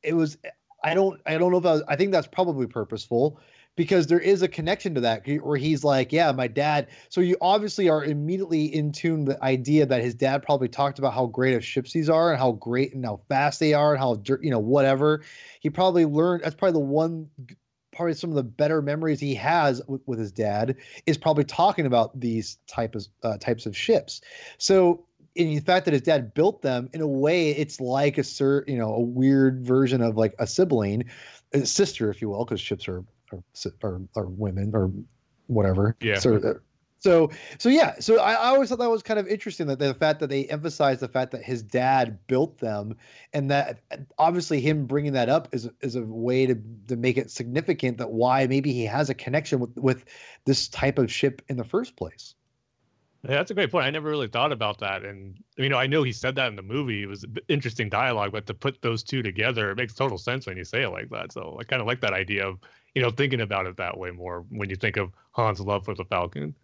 it 0.02 0.14
was 0.14 0.38
i 0.82 0.94
don't 0.94 1.20
i 1.26 1.36
don't 1.36 1.50
know 1.50 1.58
if 1.58 1.66
I, 1.66 1.72
was, 1.72 1.82
I 1.88 1.96
think 1.96 2.12
that's 2.12 2.26
probably 2.26 2.66
purposeful 2.66 3.40
because 3.76 4.06
there 4.06 4.20
is 4.20 4.42
a 4.42 4.48
connection 4.48 4.94
to 4.94 5.00
that 5.00 5.26
where 5.42 5.56
he's 5.56 5.84
like 5.84 6.12
yeah 6.12 6.30
my 6.32 6.46
dad 6.46 6.88
so 7.08 7.20
you 7.20 7.36
obviously 7.40 7.88
are 7.88 8.04
immediately 8.04 8.64
in 8.64 8.92
tune 8.92 9.24
the 9.24 9.42
idea 9.42 9.84
that 9.86 10.02
his 10.02 10.14
dad 10.14 10.42
probably 10.42 10.68
talked 10.68 10.98
about 10.98 11.12
how 11.12 11.26
great 11.26 11.54
of 11.54 11.64
ships 11.64 11.92
these 11.92 12.08
are 12.08 12.30
and 12.30 12.38
how 12.38 12.52
great 12.52 12.94
and 12.94 13.04
how 13.04 13.20
fast 13.28 13.60
they 13.60 13.74
are 13.74 13.92
and 13.94 14.00
how 14.00 14.20
you 14.40 14.50
know 14.50 14.58
whatever. 14.58 15.22
He 15.60 15.70
probably 15.70 16.04
learned 16.04 16.44
that's 16.44 16.54
probably 16.54 16.80
the 16.80 16.86
one 16.86 17.28
probably 17.94 18.14
some 18.14 18.30
of 18.30 18.36
the 18.36 18.42
better 18.42 18.82
memories 18.82 19.20
he 19.20 19.36
has 19.36 19.80
with, 19.86 20.02
with 20.06 20.18
his 20.18 20.32
dad 20.32 20.76
is 21.06 21.16
probably 21.16 21.44
talking 21.44 21.86
about 21.86 22.18
these 22.18 22.58
type 22.66 22.94
of 22.96 23.06
uh, 23.22 23.38
types 23.38 23.66
of 23.66 23.76
ships. 23.76 24.20
So 24.58 25.06
in 25.36 25.54
the 25.54 25.60
fact 25.60 25.84
that 25.84 25.94
his 25.94 26.02
dad 26.02 26.34
built 26.34 26.62
them 26.62 26.88
in 26.92 27.00
a 27.00 27.06
way 27.06 27.50
it's 27.50 27.80
like 27.80 28.18
a 28.18 28.24
cer 28.24 28.64
you 28.68 28.78
know 28.78 28.94
a 28.94 29.00
weird 29.00 29.66
version 29.66 30.00
of 30.00 30.16
like 30.16 30.34
a 30.38 30.46
sibling 30.46 31.04
a 31.52 31.66
sister 31.66 32.08
if 32.08 32.22
you 32.22 32.28
will 32.28 32.44
because 32.44 32.60
ships 32.60 32.86
are 32.86 33.04
are 33.82 34.00
are 34.16 34.26
women 34.26 34.70
or 34.74 34.90
whatever 35.46 35.96
Yeah. 36.00 36.18
so 36.18 36.36
uh, 36.36 36.54
so 36.98 37.30
so 37.58 37.68
yeah 37.68 37.98
so 38.00 38.18
I, 38.20 38.32
I 38.32 38.48
always 38.48 38.68
thought 38.70 38.78
that 38.78 38.90
was 38.90 39.02
kind 39.02 39.20
of 39.20 39.26
interesting 39.28 39.66
that 39.66 39.78
the 39.78 39.94
fact 39.94 40.20
that 40.20 40.28
they 40.30 40.46
emphasized 40.46 41.00
the 41.00 41.08
fact 41.08 41.32
that 41.32 41.42
his 41.42 41.62
dad 41.62 42.18
built 42.26 42.58
them 42.58 42.96
and 43.32 43.50
that 43.50 43.82
obviously 44.18 44.60
him 44.60 44.86
bringing 44.86 45.12
that 45.12 45.28
up 45.28 45.48
is 45.52 45.68
is 45.80 45.96
a 45.96 46.02
way 46.02 46.46
to 46.46 46.56
to 46.88 46.96
make 46.96 47.18
it 47.18 47.30
significant 47.30 47.98
that 47.98 48.10
why 48.10 48.46
maybe 48.46 48.72
he 48.72 48.84
has 48.84 49.10
a 49.10 49.14
connection 49.14 49.60
with 49.60 49.76
with 49.76 50.04
this 50.46 50.68
type 50.68 50.98
of 50.98 51.12
ship 51.12 51.42
in 51.48 51.56
the 51.56 51.64
first 51.64 51.96
place 51.96 52.34
Yeah, 53.22 53.36
that's 53.36 53.50
a 53.50 53.54
great 53.54 53.70
point. 53.70 53.86
I 53.86 53.90
never 53.90 54.10
really 54.10 54.28
thought 54.28 54.52
about 54.52 54.78
that. 54.80 55.02
And 55.04 55.42
you 55.56 55.70
know, 55.70 55.78
I 55.78 55.86
know 55.86 56.02
he 56.02 56.12
said 56.12 56.34
that 56.36 56.48
in 56.48 56.56
the 56.56 56.62
movie. 56.62 57.02
It 57.02 57.06
was 57.06 57.24
interesting 57.48 57.88
dialogue, 57.88 58.32
but 58.32 58.46
to 58.46 58.54
put 58.54 58.82
those 58.82 59.02
two 59.02 59.22
together, 59.22 59.70
it 59.70 59.76
makes 59.76 59.94
total 59.94 60.18
sense 60.18 60.46
when 60.46 60.58
you 60.58 60.64
say 60.64 60.82
it 60.82 60.90
like 60.90 61.08
that. 61.10 61.32
So 61.32 61.56
I 61.58 61.64
kind 61.64 61.80
of 61.80 61.86
like 61.86 62.02
that 62.02 62.12
idea 62.12 62.46
of, 62.46 62.58
you 62.94 63.02
know, 63.02 63.10
thinking 63.10 63.40
about 63.40 63.66
it 63.66 63.76
that 63.76 63.96
way 63.98 64.10
more 64.10 64.44
when 64.50 64.70
you 64.70 64.76
think 64.76 64.96
of 64.96 65.10
Han's 65.32 65.60
love 65.60 65.84
for 65.84 65.94
the 65.94 66.04
Falcon 66.04 66.54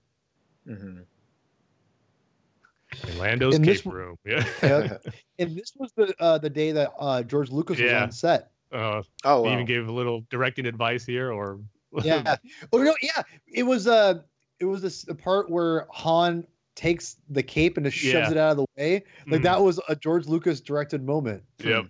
hmm 0.66 1.00
and 3.06 3.18
Lando's 3.18 3.54
And 3.54 3.64
this 3.64 3.82
cape 3.82 3.92
room. 3.92 4.16
Yeah. 4.24 4.44
Yeah. 4.62 4.96
and 5.38 5.56
this 5.56 5.72
was 5.76 5.92
the 5.92 6.12
uh, 6.18 6.38
the 6.38 6.50
day 6.50 6.72
that 6.72 6.90
uh, 6.98 7.22
George 7.22 7.50
Lucas 7.50 7.78
was 7.80 7.92
on 7.92 8.10
set. 8.10 8.50
Uh, 8.72 9.02
oh, 9.24 9.42
he 9.42 9.48
wow. 9.48 9.54
even 9.54 9.64
gave 9.64 9.88
a 9.88 9.92
little 9.92 10.24
directing 10.30 10.66
advice 10.66 11.04
here 11.06 11.32
or 11.32 11.60
yeah. 12.02 12.36
Oh 12.72 12.78
no, 12.82 12.94
yeah. 13.02 13.22
It 13.46 13.62
was 13.64 13.86
uh 13.86 14.20
it 14.58 14.64
was 14.64 14.82
this 14.82 15.02
the 15.02 15.14
part 15.14 15.50
where 15.50 15.86
Han 15.90 16.46
takes 16.74 17.16
the 17.28 17.42
cape 17.42 17.76
and 17.76 17.86
just 17.86 17.96
shoves 17.98 18.12
Yeah. 18.12 18.30
it 18.30 18.36
out 18.36 18.50
of 18.52 18.56
the 18.58 18.66
way. 18.76 19.04
Like 19.26 19.40
Mm. 19.40 19.44
that 19.44 19.60
was 19.62 19.80
a 19.88 19.94
George 19.96 20.26
Lucas 20.26 20.60
directed 20.60 21.04
moment. 21.04 21.42
Yep. 21.62 21.86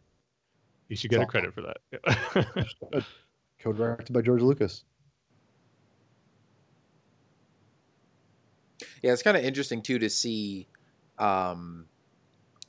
You 0.89 0.97
should 0.97 1.11
get 1.11 1.21
a 1.23 1.27
credit 1.27 1.55
for 1.55 1.63
that. 1.63 3.05
Co-directed 3.63 4.13
by 4.13 4.23
George 4.23 4.43
Lucas. 4.43 4.85
Yeah, 9.03 9.13
it's 9.13 9.23
kind 9.23 9.37
of 9.37 9.45
interesting 9.45 9.83
too 9.83 9.99
to 9.99 10.11
see, 10.11 10.67
um, 11.19 11.87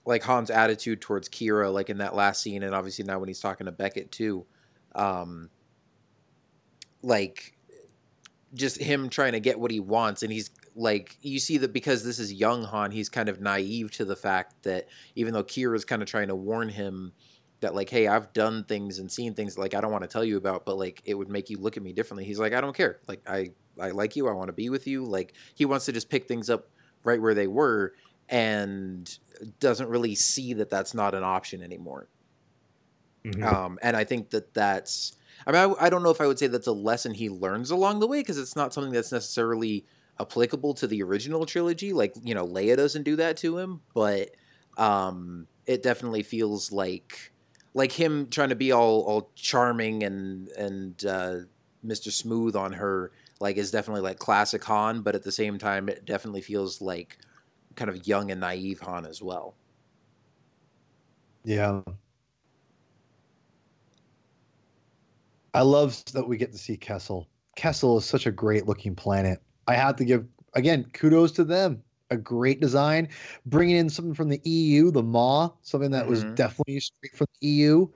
like 0.05 0.23
Han's 0.23 0.49
attitude 0.49 1.01
towards 1.01 1.29
Qi'ra, 1.29 1.73
like 1.73 1.89
in 1.89 1.99
that 1.99 2.15
last 2.15 2.41
scene, 2.41 2.63
and 2.63 2.73
obviously 2.73 3.05
now 3.05 3.19
when 3.19 3.27
he's 3.27 3.39
talking 3.39 3.65
to 3.65 3.71
Beckett 3.71 4.11
too, 4.11 4.45
um, 4.95 5.49
like 7.01 7.57
just 8.53 8.81
him 8.81 9.09
trying 9.09 9.33
to 9.33 9.39
get 9.39 9.59
what 9.59 9.71
he 9.71 9.79
wants, 9.79 10.23
and 10.23 10.31
he's 10.31 10.49
like, 10.75 11.17
you 11.21 11.39
see 11.39 11.57
that 11.57 11.73
because 11.73 12.03
this 12.03 12.19
is 12.19 12.33
young 12.33 12.63
Han, 12.63 12.91
he's 12.91 13.09
kind 13.09 13.29
of 13.29 13.41
naive 13.41 13.91
to 13.91 14.05
the 14.05 14.15
fact 14.15 14.63
that 14.63 14.87
even 15.15 15.33
though 15.33 15.43
Qi'ra's 15.43 15.85
kind 15.85 16.01
of 16.01 16.07
trying 16.07 16.29
to 16.29 16.35
warn 16.35 16.69
him 16.69 17.13
that 17.61 17.73
like, 17.73 17.89
hey, 17.89 18.07
I've 18.07 18.33
done 18.33 18.63
things 18.65 18.99
and 18.99 19.11
seen 19.11 19.33
things 19.33 19.57
like 19.57 19.73
I 19.73 19.81
don't 19.81 19.91
want 19.91 20.03
to 20.03 20.07
tell 20.07 20.23
you 20.23 20.37
about, 20.37 20.65
but 20.65 20.77
like 20.77 21.01
it 21.05 21.13
would 21.13 21.29
make 21.29 21.49
you 21.49 21.57
look 21.57 21.77
at 21.77 21.83
me 21.83 21.93
differently. 21.93 22.25
He's 22.25 22.39
like, 22.39 22.53
I 22.53 22.61
don't 22.61 22.75
care, 22.75 22.99
like 23.07 23.21
I 23.27 23.51
I 23.79 23.91
like 23.91 24.15
you. 24.15 24.27
I 24.27 24.33
want 24.33 24.49
to 24.49 24.53
be 24.53 24.69
with 24.69 24.87
you. 24.87 25.05
Like 25.05 25.33
he 25.55 25.65
wants 25.65 25.85
to 25.85 25.91
just 25.91 26.09
pick 26.09 26.27
things 26.27 26.49
up 26.49 26.67
right 27.03 27.21
where 27.21 27.33
they 27.33 27.47
were 27.47 27.93
and 28.29 29.17
doesn't 29.59 29.89
really 29.89 30.15
see 30.15 30.53
that 30.53 30.69
that's 30.69 30.93
not 30.93 31.15
an 31.15 31.23
option 31.23 31.63
anymore. 31.63 32.07
Mhm. 33.23 33.43
Um, 33.43 33.79
and 33.81 33.95
I 33.95 34.03
think 34.03 34.31
that 34.31 34.53
that's, 34.53 35.15
I 35.45 35.51
mean, 35.51 35.75
I, 35.79 35.85
I 35.85 35.89
don't 35.89 36.03
know 36.03 36.09
if 36.09 36.21
I 36.21 36.27
would 36.27 36.39
say 36.39 36.47
that's 36.47 36.67
a 36.67 36.71
lesson 36.71 37.13
he 37.13 37.29
learns 37.29 37.71
along 37.71 37.99
the 37.99 38.07
way 38.07 38.21
because 38.21 38.37
it's 38.37 38.55
not 38.55 38.73
something 38.73 38.93
that's 38.93 39.11
necessarily 39.11 39.85
applicable 40.19 40.73
to 40.75 40.87
the 40.87 41.03
original 41.03 41.45
trilogy. 41.45 41.93
Like, 41.93 42.13
you 42.23 42.33
know, 42.33 42.47
Leia 42.47 42.77
doesn't 42.77 43.03
do 43.03 43.15
that 43.17 43.37
to 43.37 43.57
him, 43.57 43.81
but 43.93 44.31
um, 44.77 45.47
it 45.65 45.83
definitely 45.83 46.23
feels 46.23 46.71
like, 46.71 47.31
like 47.73 47.91
him 47.91 48.27
trying 48.29 48.49
to 48.49 48.55
be 48.55 48.71
all, 48.71 49.01
all 49.01 49.31
charming 49.35 50.03
and, 50.03 50.49
and, 50.49 51.05
uh, 51.05 51.35
Mr. 51.85 52.11
Smooth 52.11 52.55
on 52.55 52.73
her, 52.73 53.11
like, 53.39 53.57
is 53.57 53.71
definitely 53.71 54.01
like 54.01 54.19
classic 54.19 54.63
Han, 54.65 55.01
but 55.01 55.15
at 55.15 55.23
the 55.23 55.31
same 55.31 55.57
time, 55.57 55.89
it 55.89 56.05
definitely 56.05 56.41
feels 56.41 56.79
like 56.81 57.17
kind 57.75 57.89
of 57.89 58.07
young 58.07 58.29
and 58.29 58.39
naive 58.39 58.79
Han 58.81 59.05
as 59.05 59.21
well. 59.21 59.55
Yeah. 61.43 61.81
I 65.53 65.61
love 65.61 66.03
that 66.13 66.27
we 66.27 66.37
get 66.37 66.51
to 66.51 66.57
see 66.57 66.77
Kessel. 66.77 67.27
Kessel 67.55 67.97
is 67.97 68.05
such 68.05 68.25
a 68.25 68.31
great 68.31 68.67
looking 68.67 68.95
planet. 68.95 69.41
I 69.67 69.75
have 69.75 69.95
to 69.97 70.05
give 70.05 70.25
again 70.53 70.85
kudos 70.93 71.31
to 71.33 71.43
them. 71.43 71.83
A 72.11 72.17
great 72.17 72.59
design, 72.59 73.09
bringing 73.45 73.77
in 73.77 73.89
something 73.89 74.13
from 74.13 74.29
the 74.29 74.41
EU, 74.43 74.91
the 74.91 75.01
Maw, 75.03 75.51
something 75.61 75.91
that 75.91 76.07
was 76.07 76.25
Mhm. 76.25 76.35
definitely 76.35 76.79
straight 76.81 77.15
from 77.15 77.27
the 77.41 77.47
EU. 77.47 77.87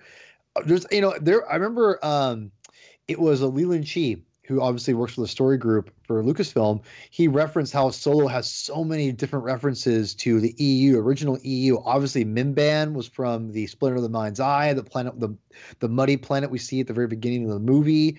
There's, 0.66 0.86
you 0.92 1.02
know, 1.02 1.14
there. 1.20 1.50
I 1.52 1.56
remember 1.56 2.00
um, 2.04 2.52
it 3.08 3.20
was 3.20 3.42
a 3.42 3.48
Leland 3.48 3.86
Chee 3.88 4.24
who 4.48 4.62
obviously 4.62 4.94
works 4.94 5.16
for 5.16 5.22
the 5.22 5.28
story 5.28 5.58
group 5.58 5.92
for 6.04 6.24
Lucasfilm. 6.24 6.84
He 7.10 7.28
referenced 7.28 7.74
how 7.74 7.90
Solo 7.90 8.28
has 8.28 8.50
so 8.50 8.84
many 8.84 9.12
different 9.12 9.44
references 9.46 10.14
to 10.16 10.40
the 10.40 10.54
EU, 10.58 11.00
original 11.00 11.40
EU. 11.42 11.80
Obviously, 11.84 12.26
Mimban 12.26 12.94
was 12.94 13.08
from 13.08 13.52
the 13.52 13.66
Splinter 13.68 13.98
of 13.98 14.04
the 14.04 14.10
Mind's 14.10 14.40
Eye, 14.40 14.74
the 14.74 14.84
planet, 14.84 15.20
the 15.20 15.36
the 15.80 15.90
muddy 15.90 16.18
planet 16.18 16.52
we 16.52 16.60
see 16.60 16.82
at 16.82 16.88
the 16.88 16.94
very 16.94 17.08
beginning 17.08 17.46
of 17.46 17.50
the 17.50 17.60
movie, 17.60 18.18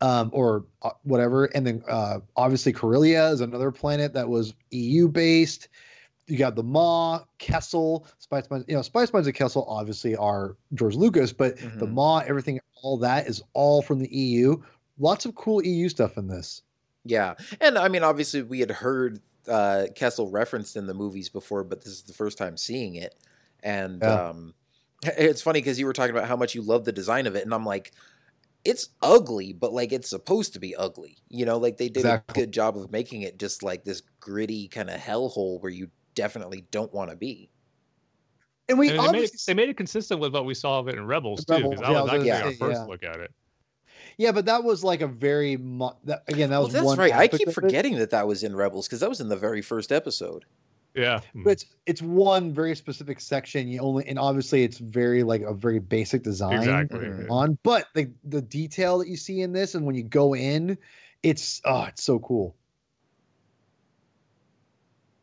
um, 0.00 0.30
or 0.32 0.64
uh, 0.82 0.90
whatever. 1.02 1.46
And 1.46 1.66
then 1.66 1.82
uh, 1.88 2.20
obviously 2.36 2.72
Corellia 2.72 3.28
is 3.30 3.40
another 3.40 3.70
planet 3.70 4.12
that 4.14 4.28
was 4.28 4.54
EU 4.70 5.08
based. 5.08 5.68
You 6.26 6.38
got 6.38 6.54
the 6.56 6.62
Maw, 6.62 7.20
Kessel, 7.38 8.06
Spice 8.18 8.48
Mines. 8.50 8.64
You 8.68 8.76
know, 8.76 8.82
Spice 8.82 9.12
Mines 9.12 9.26
and 9.26 9.36
Kessel 9.36 9.66
obviously 9.68 10.16
are 10.16 10.56
George 10.72 10.94
Lucas, 10.94 11.32
but 11.32 11.56
the 11.56 11.86
Mhm. 11.86 11.92
Maw, 11.92 12.18
everything, 12.20 12.60
all 12.82 12.98
that 12.98 13.26
is 13.26 13.42
all 13.52 13.82
from 13.82 13.98
the 13.98 14.08
EU. 14.14 14.56
Lots 14.98 15.24
of 15.24 15.34
cool 15.34 15.64
EU 15.64 15.88
stuff 15.88 16.16
in 16.16 16.28
this. 16.28 16.62
Yeah, 17.04 17.34
and 17.60 17.76
I 17.76 17.88
mean, 17.88 18.02
obviously, 18.02 18.42
we 18.42 18.60
had 18.60 18.70
heard 18.70 19.20
uh, 19.46 19.86
Kessel 19.94 20.30
referenced 20.30 20.76
in 20.76 20.86
the 20.86 20.94
movies 20.94 21.28
before, 21.28 21.62
but 21.64 21.82
this 21.84 21.92
is 21.92 22.02
the 22.04 22.14
first 22.14 22.38
time 22.38 22.56
seeing 22.56 22.94
it, 22.94 23.14
and 23.62 24.02
Yeah. 24.02 24.20
um, 24.30 24.54
it's 25.04 25.42
funny 25.42 25.60
because 25.60 25.78
you 25.78 25.86
were 25.86 25.92
talking 25.92 26.16
about 26.16 26.28
how 26.28 26.36
much 26.36 26.54
you 26.54 26.62
love 26.62 26.84
the 26.84 26.92
design 26.92 27.26
of 27.26 27.36
it, 27.36 27.44
and 27.44 27.52
I'm 27.52 27.66
like, 27.66 27.92
it's 28.64 28.90
ugly, 29.02 29.52
but 29.52 29.72
like 29.72 29.92
it's 29.92 30.08
supposed 30.10 30.54
to 30.54 30.60
be 30.60 30.74
ugly, 30.76 31.18
you 31.28 31.44
know? 31.46 31.58
Like 31.58 31.76
they 31.78 31.88
did 31.90 32.06
Exactly. 32.06 32.42
a 32.42 32.44
good 32.46 32.52
job 32.52 32.76
of 32.78 32.90
making 32.90 33.22
it 33.22 33.38
just 33.38 33.62
like 33.62 33.84
this 33.84 34.02
gritty 34.20 34.68
kind 34.68 34.90
of 34.90 35.00
hellhole 35.00 35.60
where 35.62 35.72
you 35.72 35.90
definitely 36.14 36.62
don't 36.70 36.92
want 36.92 37.10
to 37.10 37.16
be. 37.16 37.50
And 38.68 38.78
we 38.78 38.90
And 38.90 38.98
they, 38.98 39.08
made 39.08 39.24
it, 39.24 39.32
they 39.46 39.54
made 39.54 39.68
it 39.68 39.76
consistent 39.76 40.20
with 40.20 40.32
what 40.32 40.46
we 40.46 40.54
saw 40.54 40.78
of 40.78 40.88
it 40.88 40.96
in 40.96 41.06
Rebels 41.06 41.44
too, 41.44 41.54
Rebels, 41.54 41.70
because 41.70 41.80
that 41.82 41.90
yeah, 41.90 42.00
I 42.00 42.02
was 42.02 42.12
was 42.12 42.12
actually 42.12 42.30
gonna 42.30 42.44
our 42.46 42.52
say, 42.52 42.56
first 42.58 42.80
yeah. 42.80 42.84
look 42.86 43.02
at 43.02 43.20
it. 43.20 43.32
Yeah, 44.16 44.32
but 44.32 44.44
that 44.46 44.62
was 44.64 44.84
like 44.84 45.00
a 45.00 45.06
very 45.08 45.56
mo- 45.56 45.96
that, 46.04 46.22
again. 46.28 46.50
That 46.50 46.56
Well, 46.58 46.64
was 46.64 46.72
that's 46.72 46.84
one 46.84 46.98
right. 46.98 47.12
I 47.12 47.28
keep 47.28 47.42
of 47.42 47.48
it. 47.48 47.52
forgetting 47.54 47.96
that 47.96 48.10
that 48.10 48.26
was 48.26 48.42
in 48.44 48.54
Rebels 48.54 48.86
because 48.86 49.00
that 49.00 49.08
was 49.08 49.20
in 49.20 49.28
the 49.28 49.36
very 49.36 49.62
first 49.62 49.90
episode. 49.92 50.44
Yeah, 50.94 51.20
But 51.34 51.50
it's 51.50 51.66
it's 51.86 52.02
one 52.02 52.52
very 52.54 52.76
specific 52.76 53.18
section. 53.20 53.66
You 53.66 53.80
only 53.80 54.06
and 54.06 54.16
obviously 54.16 54.62
it's 54.62 54.78
very 54.78 55.24
like 55.24 55.42
a 55.42 55.52
very 55.52 55.80
basic 55.80 56.22
design 56.22 56.58
exactly. 56.58 57.00
Mhm. 57.00 57.30
on, 57.30 57.58
but 57.64 57.88
the 57.96 58.08
the 58.22 58.40
detail 58.40 58.98
that 58.98 59.08
you 59.08 59.16
see 59.16 59.40
in 59.40 59.52
this 59.52 59.74
and 59.74 59.84
when 59.84 59.96
you 59.96 60.04
go 60.04 60.36
in, 60.36 60.78
it's 61.24 61.60
oh, 61.64 61.86
it's 61.88 62.04
so 62.04 62.20
cool. 62.20 62.54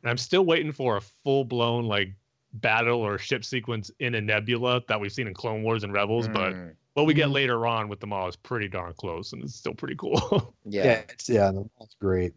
I'm 0.03 0.17
still 0.17 0.43
waiting 0.45 0.71
for 0.71 0.97
a 0.97 1.01
full 1.01 1.45
blown 1.45 1.85
like 1.85 2.09
battle 2.53 2.99
or 2.99 3.17
ship 3.17 3.45
sequence 3.45 3.89
in 3.99 4.15
a 4.15 4.21
nebula 4.21 4.81
that 4.89 4.99
we've 4.99 5.11
seen 5.11 5.27
in 5.27 5.33
Clone 5.33 5.63
Wars 5.63 5.83
and 5.85 5.93
Rebels, 5.93 6.27
but 6.27 6.53
Mm, 6.53 6.75
what 6.93 7.05
we 7.05 7.13
get 7.13 7.29
Mhm. 7.29 7.33
later 7.33 7.65
on 7.67 7.87
with 7.87 7.99
the 7.99 8.07
Maw 8.07 8.27
is 8.27 8.35
pretty 8.35 8.67
darn 8.67 8.93
close, 8.93 9.33
and 9.33 9.43
it's 9.43 9.55
still 9.55 9.73
pretty 9.73 9.95
cool. 9.95 10.13
Yeah, 10.65 10.83
yeah. 10.85 11.01
it's 11.09 11.29
yeah, 11.29 11.51
that's 11.79 11.95
great. 11.95 12.33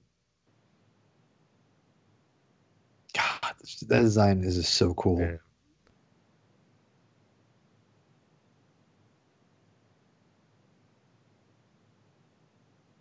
God, 3.13 3.55
this- 3.61 3.81
that 3.81 4.01
design 4.01 4.43
is 4.43 4.57
just 4.57 4.75
so 4.75 4.95
cool. 4.95 5.21
Yeah. 5.21 5.37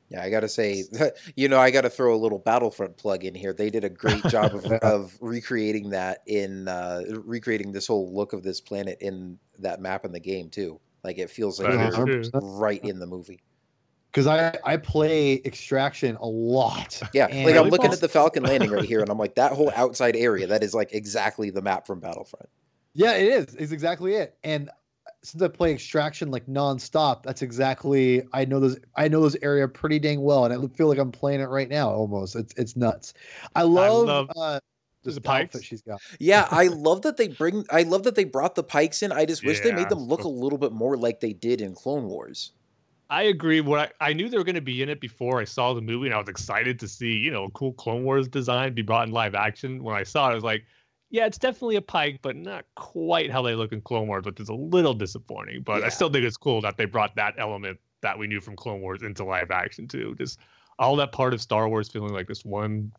Yeah, 0.09 0.21
I 0.21 0.29
gotta 0.29 0.49
say, 0.49 0.83
you 1.35 1.47
know, 1.47 1.59
I 1.59 1.71
gotta 1.71 1.89
throw 1.89 2.13
a 2.13 2.17
little 2.17 2.37
Battlefront 2.37 2.97
plug 2.97 3.23
in 3.23 3.33
here. 3.33 3.53
They 3.53 3.69
did 3.71 3.83
a 3.83 3.89
great 3.89 4.23
job 4.27 4.53
of, 4.53 4.65
of 4.83 5.17
recreating 5.21 5.89
that 5.91 6.19
in 6.27 6.67
uh, 6.67 7.01
recreating 7.25 7.71
this 7.71 7.87
whole 7.87 8.13
look 8.13 8.33
of 8.33 8.43
this 8.43 8.61
planet 8.61 8.97
in 9.01 9.39
that 9.59 9.81
map 9.81 10.05
in 10.05 10.11
the 10.11 10.19
game 10.19 10.49
too. 10.49 10.79
Like 11.03 11.17
it 11.17 11.29
feels 11.29 11.59
like 11.59 11.71
That 11.73 12.07
is 12.09 12.31
they're 12.31 12.41
right 12.41 12.83
in 12.83 12.99
the 12.99 13.07
movie. 13.07 13.41
Because 14.11 14.27
I 14.27 14.57
I 14.63 14.77
play 14.77 15.41
Extraction 15.43 16.15
a 16.17 16.25
lot. 16.27 17.01
Yeah, 17.13 17.25
And- 17.27 17.45
like 17.45 17.55
I'm 17.55 17.61
Really 17.63 17.71
looking 17.71 17.85
fun. 17.87 17.93
at 17.93 17.99
the 18.01 18.09
Falcon 18.09 18.43
landing 18.43 18.69
right 18.71 18.85
here, 18.85 19.01
and 19.01 19.09
I'm 19.09 19.17
like, 19.17 19.35
that 19.35 19.51
whole 19.53 19.71
outside 19.75 20.15
area, 20.15 20.47
that 20.47 20.63
is 20.63 20.73
like 20.73 20.93
exactly 20.93 21.49
the 21.49 21.61
map 21.61 21.87
from 21.87 21.99
Battlefront. 21.99 22.47
Yeah, 22.93 23.13
it 23.13 23.27
is. 23.27 23.55
It's 23.55 23.71
exactly 23.71 24.13
it. 24.15 24.37
And 24.43 24.69
since 25.23 25.41
I 25.41 25.47
play 25.47 25.71
Extraction 25.73 26.29
like 26.31 26.45
nonstop, 26.45 27.23
that's 27.23 27.41
exactly 27.41 28.23
I 28.33 28.45
know 28.45 28.59
those 28.59 28.77
I 28.95 29.07
know 29.07 29.21
those 29.21 29.35
area 29.41 29.67
pretty 29.67 29.97
dang 29.97 30.21
well, 30.21 30.45
and 30.45 30.53
I 30.53 30.67
feel 30.75 30.87
like 30.87 30.99
I'm 30.99 31.11
playing 31.11 31.41
it 31.41 31.45
right 31.49 31.67
now 31.69 31.89
almost. 31.89 32.35
It's 32.35 32.53
it's 32.55 32.75
nuts. 32.75 33.13
I 33.55 33.63
love, 33.63 34.05
love 34.05 34.29
uh, 34.37 34.53
this 34.55 34.61
the 35.03 35.21
pikes. 35.21 35.53
that 35.55 35.63
she's 35.63 35.81
got. 35.81 36.01
Yeah, 36.19 36.47
I 36.51 36.67
love 36.67 37.01
that 37.03 37.17
they 37.17 37.27
bring. 37.29 37.65
I 37.69 37.83
love 37.83 38.03
that 38.03 38.15
they 38.15 38.23
brought 38.23 38.55
the 38.55 38.63
Pikes 38.63 39.03
in. 39.03 39.11
I 39.11 39.25
just 39.25 39.45
wish 39.45 39.59
they 39.59 39.71
made 39.73 39.89
them 39.89 39.99
look 39.99 40.23
a 40.23 40.29
little 40.29 40.57
bit 40.57 40.71
more 40.71 40.97
like 40.97 41.19
they 41.19 41.33
did 41.33 41.61
in 41.61 41.73
Clone 41.73 42.05
Wars. 42.05 42.51
I 43.09 43.23
agree. 43.23 43.61
What 43.61 43.93
I, 44.01 44.09
I 44.09 44.13
knew 44.13 44.27
they 44.29 44.37
were 44.37 44.43
going 44.43 44.55
to 44.55 44.61
be 44.61 44.81
in 44.81 44.89
it 44.89 44.99
before 44.99 45.39
I 45.39 45.43
saw 45.43 45.73
the 45.73 45.81
movie, 45.81 46.07
and 46.07 46.15
I 46.15 46.17
was 46.17 46.29
excited 46.29 46.79
to 46.79 46.87
see 46.87 47.11
you 47.11 47.31
know 47.31 47.45
a 47.45 47.51
cool 47.51 47.73
Clone 47.73 48.03
Wars 48.03 48.27
design 48.27 48.73
be 48.73 48.81
brought 48.81 49.07
in 49.07 49.13
live 49.13 49.35
action. 49.35 49.83
When 49.83 49.95
I 49.95 50.03
saw 50.03 50.29
it, 50.29 50.31
I 50.31 50.35
was 50.35 50.43
like, 50.43 50.63
yeah, 51.09 51.25
it's 51.27 51.37
definitely 51.37 51.75
a 51.75 51.81
Pike, 51.81 52.19
but 52.23 52.35
not 52.35 52.65
quite 52.75 53.29
how 53.29 53.41
they 53.43 53.53
look 53.55 53.71
in 53.71 53.81
Clone 53.81 54.07
Wars, 54.07 54.25
which 54.25 54.39
is 54.39 54.49
a 54.49 54.53
little 54.55 54.93
disappointing. 54.95 55.61
But 55.61 55.81
Yeah. 55.81 55.87
I 55.87 55.89
still 55.89 56.09
think 56.09 56.25
it's 56.25 56.37
cool 56.37 56.61
that 56.61 56.77
they 56.77 56.85
brought 56.85 57.15
that 57.17 57.35
element 57.37 57.79
that 58.01 58.17
we 58.17 58.25
knew 58.25 58.41
from 58.41 58.55
Clone 58.55 58.81
Wars 58.81 59.03
into 59.03 59.23
live 59.23 59.51
action 59.51 59.87
too. 59.87 60.15
Just 60.17 60.39
all 60.79 60.95
that 60.95 61.11
part 61.11 61.33
of 61.35 61.41
Star 61.41 61.69
Wars 61.69 61.89
feeling 61.89 62.13
like 62.13 62.27
this 62.27 62.43
one 62.43 62.91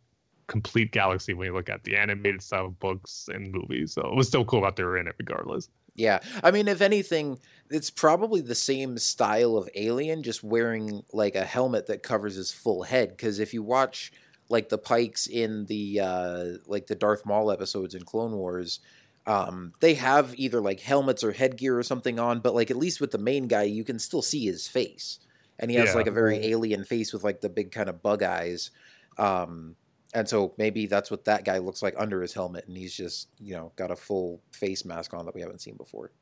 complete 0.46 0.92
galaxy 0.92 1.34
when 1.34 1.46
you 1.46 1.54
look 1.54 1.68
at 1.68 1.84
the 1.84 1.96
animated 1.96 2.42
style 2.42 2.66
of 2.66 2.78
books 2.78 3.28
and 3.32 3.52
movies. 3.52 3.92
So 3.92 4.02
it 4.02 4.14
was 4.14 4.28
still 4.28 4.44
cool 4.44 4.62
that 4.62 4.76
they 4.76 4.84
were 4.84 4.98
in 4.98 5.06
it 5.06 5.14
regardless. 5.18 5.68
Yeah, 5.96 6.18
I 6.42 6.50
mean, 6.50 6.66
if 6.66 6.80
anything, 6.80 7.38
it's 7.70 7.88
probably 7.90 8.40
the 8.40 8.56
same 8.56 8.98
style 8.98 9.56
of 9.56 9.68
alien, 9.76 10.24
just 10.24 10.42
wearing 10.42 11.04
like 11.12 11.36
a 11.36 11.44
helmet 11.44 11.86
that 11.86 12.02
covers 12.02 12.34
his 12.34 12.50
full 12.50 12.82
head. 12.82 13.10
Because 13.10 13.38
if 13.38 13.54
you 13.54 13.62
watch 13.62 14.10
like 14.48 14.68
the 14.68 14.76
Pikes 14.78 15.28
in 15.28 15.66
the 15.66 16.00
uh, 16.00 16.44
like 16.66 16.88
the 16.88 16.96
Darth 16.96 17.24
Maul 17.24 17.50
episodes 17.52 17.94
in 17.94 18.02
Clone 18.02 18.32
Wars, 18.32 18.80
um, 19.26 19.72
they 19.80 19.94
have 19.94 20.34
either 20.36 20.60
like 20.60 20.80
helmets 20.80 21.22
or 21.22 21.30
headgear 21.32 21.78
or 21.78 21.84
something 21.84 22.18
on, 22.18 22.40
but 22.40 22.54
like 22.56 22.72
at 22.72 22.76
least 22.76 23.00
with 23.00 23.12
the 23.12 23.18
main 23.18 23.46
guy, 23.46 23.62
you 23.62 23.84
can 23.84 23.98
still 24.00 24.20
see 24.22 24.44
his 24.46 24.66
face. 24.66 25.20
and 25.60 25.70
he 25.70 25.76
has 25.76 25.90
Yeah. 25.90 25.94
like 25.94 26.08
a 26.08 26.10
very 26.10 26.44
alien 26.46 26.84
face 26.84 27.12
with 27.12 27.22
like 27.22 27.40
the 27.40 27.48
big 27.48 27.70
kind 27.70 27.88
of 27.88 28.02
bug 28.02 28.24
eyes. 28.24 28.72
Um, 29.18 29.76
and 30.14 30.28
so 30.28 30.54
maybe 30.58 30.86
that's 30.86 31.10
what 31.10 31.24
that 31.24 31.44
guy 31.44 31.58
looks 31.58 31.82
like 31.82 31.94
under 31.98 32.22
his 32.22 32.32
helmet, 32.32 32.66
and 32.68 32.76
he's 32.76 32.94
just 32.94 33.28
you 33.38 33.54
know 33.54 33.72
got 33.76 33.90
a 33.90 33.96
full 33.96 34.40
face 34.52 34.84
mask 34.84 35.12
on 35.14 35.24
that 35.26 35.34
we 35.34 35.40
haven't 35.40 35.60
seen 35.60 35.76
before. 35.76 36.12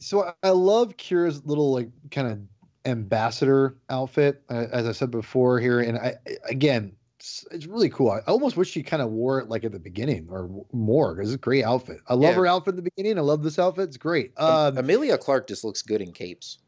So 0.00 0.32
I- 0.42 0.50
love 0.50 0.96
Qi'ra's 0.96 1.44
little 1.44 1.72
like 1.72 1.88
kind 2.10 2.28
of 2.28 2.40
ambassador 2.84 3.76
outfit, 3.90 4.42
uh, 4.48 4.66
as 4.72 4.86
I 4.86 4.92
said 4.92 5.10
before 5.10 5.58
here, 5.60 5.80
and 5.80 5.98
I 5.98 6.14
I- 6.26 6.36
again, 6.48 6.92
it's, 7.18 7.44
it's 7.50 7.66
really 7.66 7.90
cool. 7.90 8.10
I 8.12 8.20
almost 8.28 8.56
wish 8.56 8.70
she 8.70 8.82
kind 8.82 9.02
of 9.02 9.10
wore 9.10 9.40
it 9.40 9.48
like 9.48 9.64
at 9.64 9.72
the 9.72 9.78
beginning 9.80 10.28
or 10.30 10.48
more 10.72 11.14
because 11.16 11.30
it's 11.30 11.34
a 11.34 11.38
great 11.38 11.64
outfit. 11.64 11.98
I 12.06 12.14
love 12.14 12.30
Yeah. 12.30 12.34
her 12.34 12.46
outfit 12.46 12.74
at 12.74 12.76
the 12.76 12.90
beginning. 12.94 13.18
I 13.18 13.22
love 13.22 13.42
this 13.42 13.58
outfit. 13.58 13.88
It's 13.88 13.96
great. 13.96 14.32
Um, 14.38 14.78
Emilia 14.78 15.18
Clarke 15.18 15.48
just 15.48 15.64
looks 15.64 15.82
good 15.82 16.00
in 16.00 16.12
capes. 16.12 16.58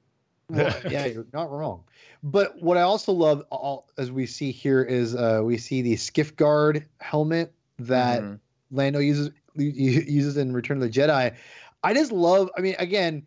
Well, 0.50 0.72
yeah, 0.88 1.06
you're 1.06 1.26
not 1.32 1.50
wrong. 1.50 1.84
But 2.22 2.60
what 2.62 2.76
I 2.76 2.82
also 2.82 3.12
love, 3.12 3.44
all, 3.50 3.88
as 3.98 4.10
we 4.10 4.26
see 4.26 4.50
here, 4.50 4.82
is 4.82 5.14
uh, 5.14 5.40
we 5.44 5.56
see 5.58 5.82
the 5.82 5.96
skiff 5.96 6.36
guard 6.36 6.86
helmet 7.00 7.54
that 7.78 8.22
Mhm. 8.22 8.40
Lando 8.70 8.98
uses 9.00 9.30
uses 9.56 10.36
in 10.36 10.52
Return 10.52 10.76
of 10.76 10.82
the 10.82 10.90
Jedi. 10.90 11.34
I 11.82 11.94
just 11.94 12.12
love. 12.12 12.50
I 12.56 12.60
mean, 12.60 12.76
again, 12.78 13.26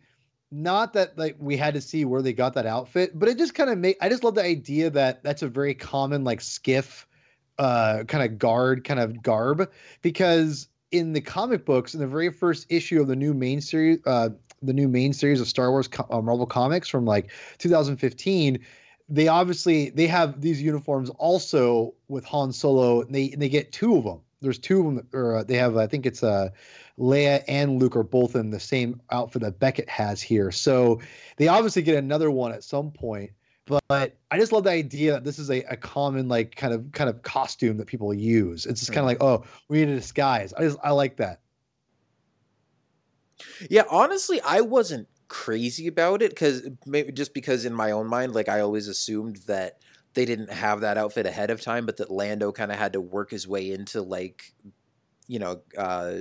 not 0.50 0.92
that 0.94 1.18
like 1.18 1.36
we 1.38 1.56
had 1.56 1.74
to 1.74 1.80
see 1.80 2.04
where 2.04 2.22
they 2.22 2.32
got 2.32 2.54
that 2.54 2.66
outfit, 2.66 3.18
but 3.18 3.28
it 3.28 3.38
just 3.38 3.54
kind 3.54 3.70
of 3.70 3.78
make. 3.78 3.96
I 4.00 4.08
just 4.08 4.24
love 4.24 4.34
the 4.34 4.44
idea 4.44 4.90
that 4.90 5.22
that's 5.22 5.42
a 5.42 5.48
very 5.48 5.74
common 5.74 6.24
like 6.24 6.40
skiff, 6.40 7.06
uh, 7.58 8.04
kind 8.06 8.24
of 8.24 8.38
guard 8.38 8.84
kind 8.84 9.00
of 9.00 9.22
garb 9.22 9.70
because 10.02 10.68
in 10.92 11.12
the 11.12 11.20
comic 11.20 11.64
books 11.64 11.94
in 11.94 12.00
the 12.00 12.06
very 12.06 12.30
first 12.30 12.66
issue 12.70 13.00
of 13.00 13.08
the 13.08 13.16
new 13.16 13.34
main 13.34 13.60
series, 13.60 13.98
uh, 14.06 14.30
the 14.66 14.72
new 14.72 14.88
main 14.88 15.12
series 15.12 15.40
of 15.40 15.48
Star 15.48 15.70
Wars 15.70 15.88
co- 15.88 16.06
uh, 16.10 16.20
Marvel 16.20 16.46
comics 16.46 16.88
from 16.88 17.04
like 17.04 17.30
2015 17.58 18.64
they 19.08 19.28
obviously 19.28 19.90
they 19.90 20.06
have 20.06 20.40
these 20.40 20.62
uniforms 20.62 21.10
also 21.10 21.94
with 22.08 22.24
Han 22.24 22.52
Solo. 22.52 23.02
And 23.02 23.14
they 23.14 23.30
and 23.30 23.40
they 23.40 23.48
get 23.48 23.72
two 23.72 23.96
of 23.96 24.04
them. 24.04 24.20
There's 24.40 24.58
two 24.58 24.80
of 24.80 24.84
them, 24.84 25.08
or 25.12 25.36
uh, 25.36 25.44
they 25.44 25.56
have. 25.56 25.76
I 25.76 25.86
think 25.86 26.04
it's 26.04 26.22
uh, 26.22 26.50
Leia 26.98 27.42
and 27.48 27.80
Luke 27.80 27.96
are 27.96 28.02
both 28.02 28.36
in 28.36 28.50
the 28.50 28.60
same 28.60 29.00
outfit 29.10 29.42
that 29.42 29.58
Beckett 29.58 29.88
has 29.88 30.20
here. 30.20 30.50
So 30.50 31.00
they 31.36 31.48
obviously 31.48 31.82
get 31.82 31.96
another 31.96 32.30
one 32.30 32.52
at 32.52 32.62
some 32.62 32.90
point. 32.90 33.30
But 33.66 34.14
I 34.30 34.38
just 34.38 34.52
love 34.52 34.64
the 34.64 34.70
idea 34.70 35.12
that 35.12 35.24
this 35.24 35.38
is 35.38 35.50
a, 35.50 35.62
a 35.62 35.76
common 35.76 36.28
like 36.28 36.54
kind 36.56 36.74
of 36.74 36.92
kind 36.92 37.08
of 37.08 37.22
costume 37.22 37.78
that 37.78 37.86
people 37.86 38.12
use. 38.12 38.66
It's 38.66 38.80
just 38.80 38.92
kind 38.92 39.04
of 39.04 39.06
like 39.06 39.22
oh 39.22 39.44
we 39.68 39.78
need 39.78 39.88
a 39.88 39.94
disguise. 39.94 40.52
I 40.52 40.62
just 40.62 40.78
I 40.84 40.90
like 40.90 41.16
that. 41.16 41.40
Yeah, 43.70 43.84
honestly, 43.90 44.40
I 44.40 44.60
wasn't 44.60 45.08
crazy 45.28 45.86
about 45.86 46.22
it 46.22 46.30
because 46.30 46.68
maybe 46.86 47.12
just 47.12 47.34
because 47.34 47.64
in 47.64 47.74
my 47.74 47.90
own 47.90 48.06
mind, 48.06 48.34
like 48.34 48.48
I 48.48 48.60
always 48.60 48.88
assumed 48.88 49.36
that 49.46 49.78
they 50.14 50.24
didn't 50.24 50.52
have 50.52 50.80
that 50.82 50.96
outfit 50.96 51.26
ahead 51.26 51.50
of 51.50 51.60
time, 51.60 51.86
but 51.86 51.96
that 51.96 52.10
Lando 52.10 52.52
kind 52.52 52.70
of 52.70 52.78
had 52.78 52.92
to 52.92 53.00
work 53.00 53.30
his 53.30 53.48
way 53.48 53.72
into 53.72 54.00
like, 54.00 54.52
you 55.26 55.38
know, 55.38 55.60
uh, 55.76 56.18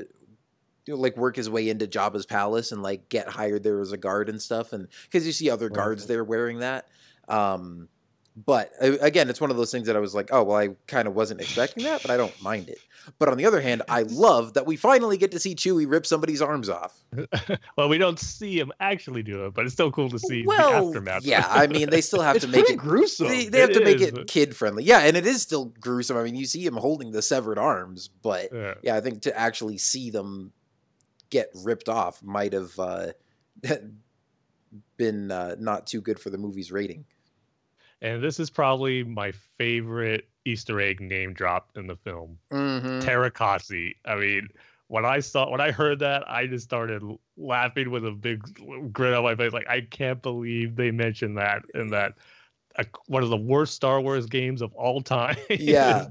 like 0.87 1.15
work 1.15 1.35
his 1.35 1.49
way 1.49 1.69
into 1.69 1.87
Jabba's 1.87 2.25
palace 2.25 2.71
and 2.71 2.81
like 2.81 3.07
get 3.09 3.29
hired 3.29 3.63
there 3.63 3.79
as 3.79 3.91
a 3.91 3.97
guard 3.97 4.29
and 4.29 4.41
stuff, 4.41 4.73
and 4.73 4.87
because 5.03 5.25
you 5.25 5.31
see 5.31 5.49
other 5.49 5.69
guards 5.69 6.07
there 6.07 6.23
wearing 6.23 6.59
that. 6.59 6.87
Um, 7.27 7.87
but 8.35 8.71
uh, 8.81 8.93
again, 9.01 9.29
it's 9.29 9.39
one 9.39 9.51
of 9.51 9.57
those 9.57 9.71
things 9.71 9.87
that 9.87 9.95
I 9.95 9.99
was 9.99 10.15
like, 10.15 10.29
oh 10.31 10.43
well, 10.43 10.57
I 10.57 10.69
kind 10.87 11.07
of 11.07 11.15
wasn't 11.15 11.41
expecting 11.41 11.83
that, 11.83 12.01
but 12.01 12.09
I 12.11 12.17
don't 12.17 12.39
mind 12.41 12.69
it. 12.69 12.79
But 13.19 13.29
on 13.29 13.37
the 13.37 13.45
other 13.45 13.59
hand, 13.61 13.81
I 13.89 14.01
love 14.09 14.53
that 14.53 14.65
we 14.65 14.75
finally 14.77 15.17
get 15.17 15.31
to 15.31 15.39
see 15.39 15.55
Chewie 15.55 15.89
rip 15.89 16.05
somebody's 16.05 16.41
arms 16.41 16.69
off. 16.69 16.97
well, 17.77 17.89
we 17.89 17.97
don't 17.97 18.17
see 18.19 18.57
him 18.57 18.71
actually 18.79 19.23
do 19.23 19.45
it, 19.45 19.53
but 19.53 19.65
it's 19.65 19.73
still 19.73 19.91
cool 19.91 20.09
to 20.09 20.17
see 20.17 20.41
the 20.41 20.47
well, 20.47 20.87
aftermath. 20.87 21.25
yeah, 21.25 21.45
I 21.49 21.67
mean, 21.67 21.89
they 21.89 22.01
still 22.01 22.21
have 22.21 22.39
to 22.41 22.47
make 22.47 22.69
it. 22.69 22.77
gruesome. 22.77 23.27
They, 23.27 23.47
they 23.49 23.59
have 23.59 23.71
It 23.71 23.73
to 23.73 23.83
make 23.83 24.01
is, 24.01 24.07
it 24.13 24.27
kid 24.27 24.55
friendly. 24.55 24.83
Yeah, 24.83 24.99
and 24.99 25.17
it 25.17 25.25
is 25.27 25.41
still 25.41 25.65
gruesome. 25.79 26.17
I 26.17 26.23
mean, 26.23 26.35
you 26.35 26.45
see 26.45 26.65
him 26.65 26.75
holding 26.77 27.11
the 27.11 27.21
severed 27.21 27.59
arms, 27.59 28.09
but 28.21 28.49
Yeah. 28.53 28.73
yeah, 28.81 28.95
I 28.95 29.01
think 29.01 29.21
to 29.23 29.37
actually 29.37 29.77
see 29.77 30.09
them 30.09 30.53
get 31.29 31.49
ripped 31.53 31.89
off 31.89 32.23
might 32.23 32.53
have 32.53 32.71
uh, 32.79 33.07
been 34.97 35.31
uh, 35.31 35.55
not 35.59 35.87
too 35.87 36.01
good 36.01 36.19
for 36.19 36.29
the 36.29 36.37
movie's 36.37 36.71
rating. 36.71 37.05
And 38.03 38.21
this 38.21 38.39
is 38.39 38.49
probably 38.49 39.03
my 39.03 39.31
favorite 39.57 40.27
Easter 40.45 40.79
egg 40.81 40.99
name 40.99 41.33
drop 41.33 41.69
in 41.75 41.87
the 41.87 41.95
film. 41.95 42.37
Mm-hmm. 42.51 42.99
I 44.05 44.15
mean, 44.15 44.49
when 44.87 45.05
I 45.05 45.21
saw 45.21 45.49
when 45.49 45.61
I 45.61 45.71
heard 45.71 45.99
that, 45.99 46.29
I 46.29 46.45
just 46.45 46.65
started 46.65 47.01
laughing 47.37 47.89
with 47.89 48.05
a 48.05 48.11
big 48.11 48.43
grin 48.91 49.13
on 49.13 49.23
my 49.23 49.35
face. 49.35 49.53
Like 49.53 49.69
I 49.69 49.81
can't 49.81 50.21
believe 50.21 50.75
they 50.75 50.91
mentioned 50.91 51.37
that 51.37 51.63
in 51.73 51.87
that 51.87 52.15
uh, 52.77 52.83
one 53.07 53.23
of 53.23 53.29
the 53.29 53.37
worst 53.37 53.73
Star 53.73 54.01
Wars 54.01 54.25
games 54.25 54.61
of 54.61 54.73
all 54.73 55.01
time. 55.01 55.37
Yeah. 55.49 56.07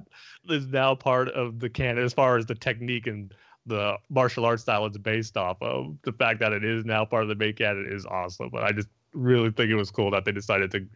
is, 0.48 0.62
is 0.62 0.66
now 0.68 0.94
part 0.94 1.28
of 1.28 1.60
the 1.60 1.68
canon 1.68 2.02
as 2.02 2.14
far 2.14 2.38
as 2.38 2.46
the 2.46 2.54
technique 2.54 3.06
and 3.06 3.34
the 3.66 3.96
martial 4.08 4.46
arts 4.46 4.62
style 4.62 4.86
it's 4.86 4.96
based 4.96 5.36
off 5.36 5.60
of. 5.60 5.96
The 6.02 6.12
fact 6.12 6.40
that 6.40 6.52
it 6.52 6.64
is 6.64 6.86
now 6.86 7.04
part 7.04 7.22
of 7.22 7.28
the 7.28 7.34
main 7.34 7.54
canon 7.54 7.86
is 7.90 8.06
awesome. 8.06 8.48
But 8.50 8.64
I 8.64 8.72
just 8.72 8.88
really 9.12 9.50
think 9.50 9.70
it 9.70 9.74
was 9.74 9.90
cool 9.90 10.10
that 10.12 10.24
they 10.24 10.32
decided 10.32 10.70
to 10.70 10.86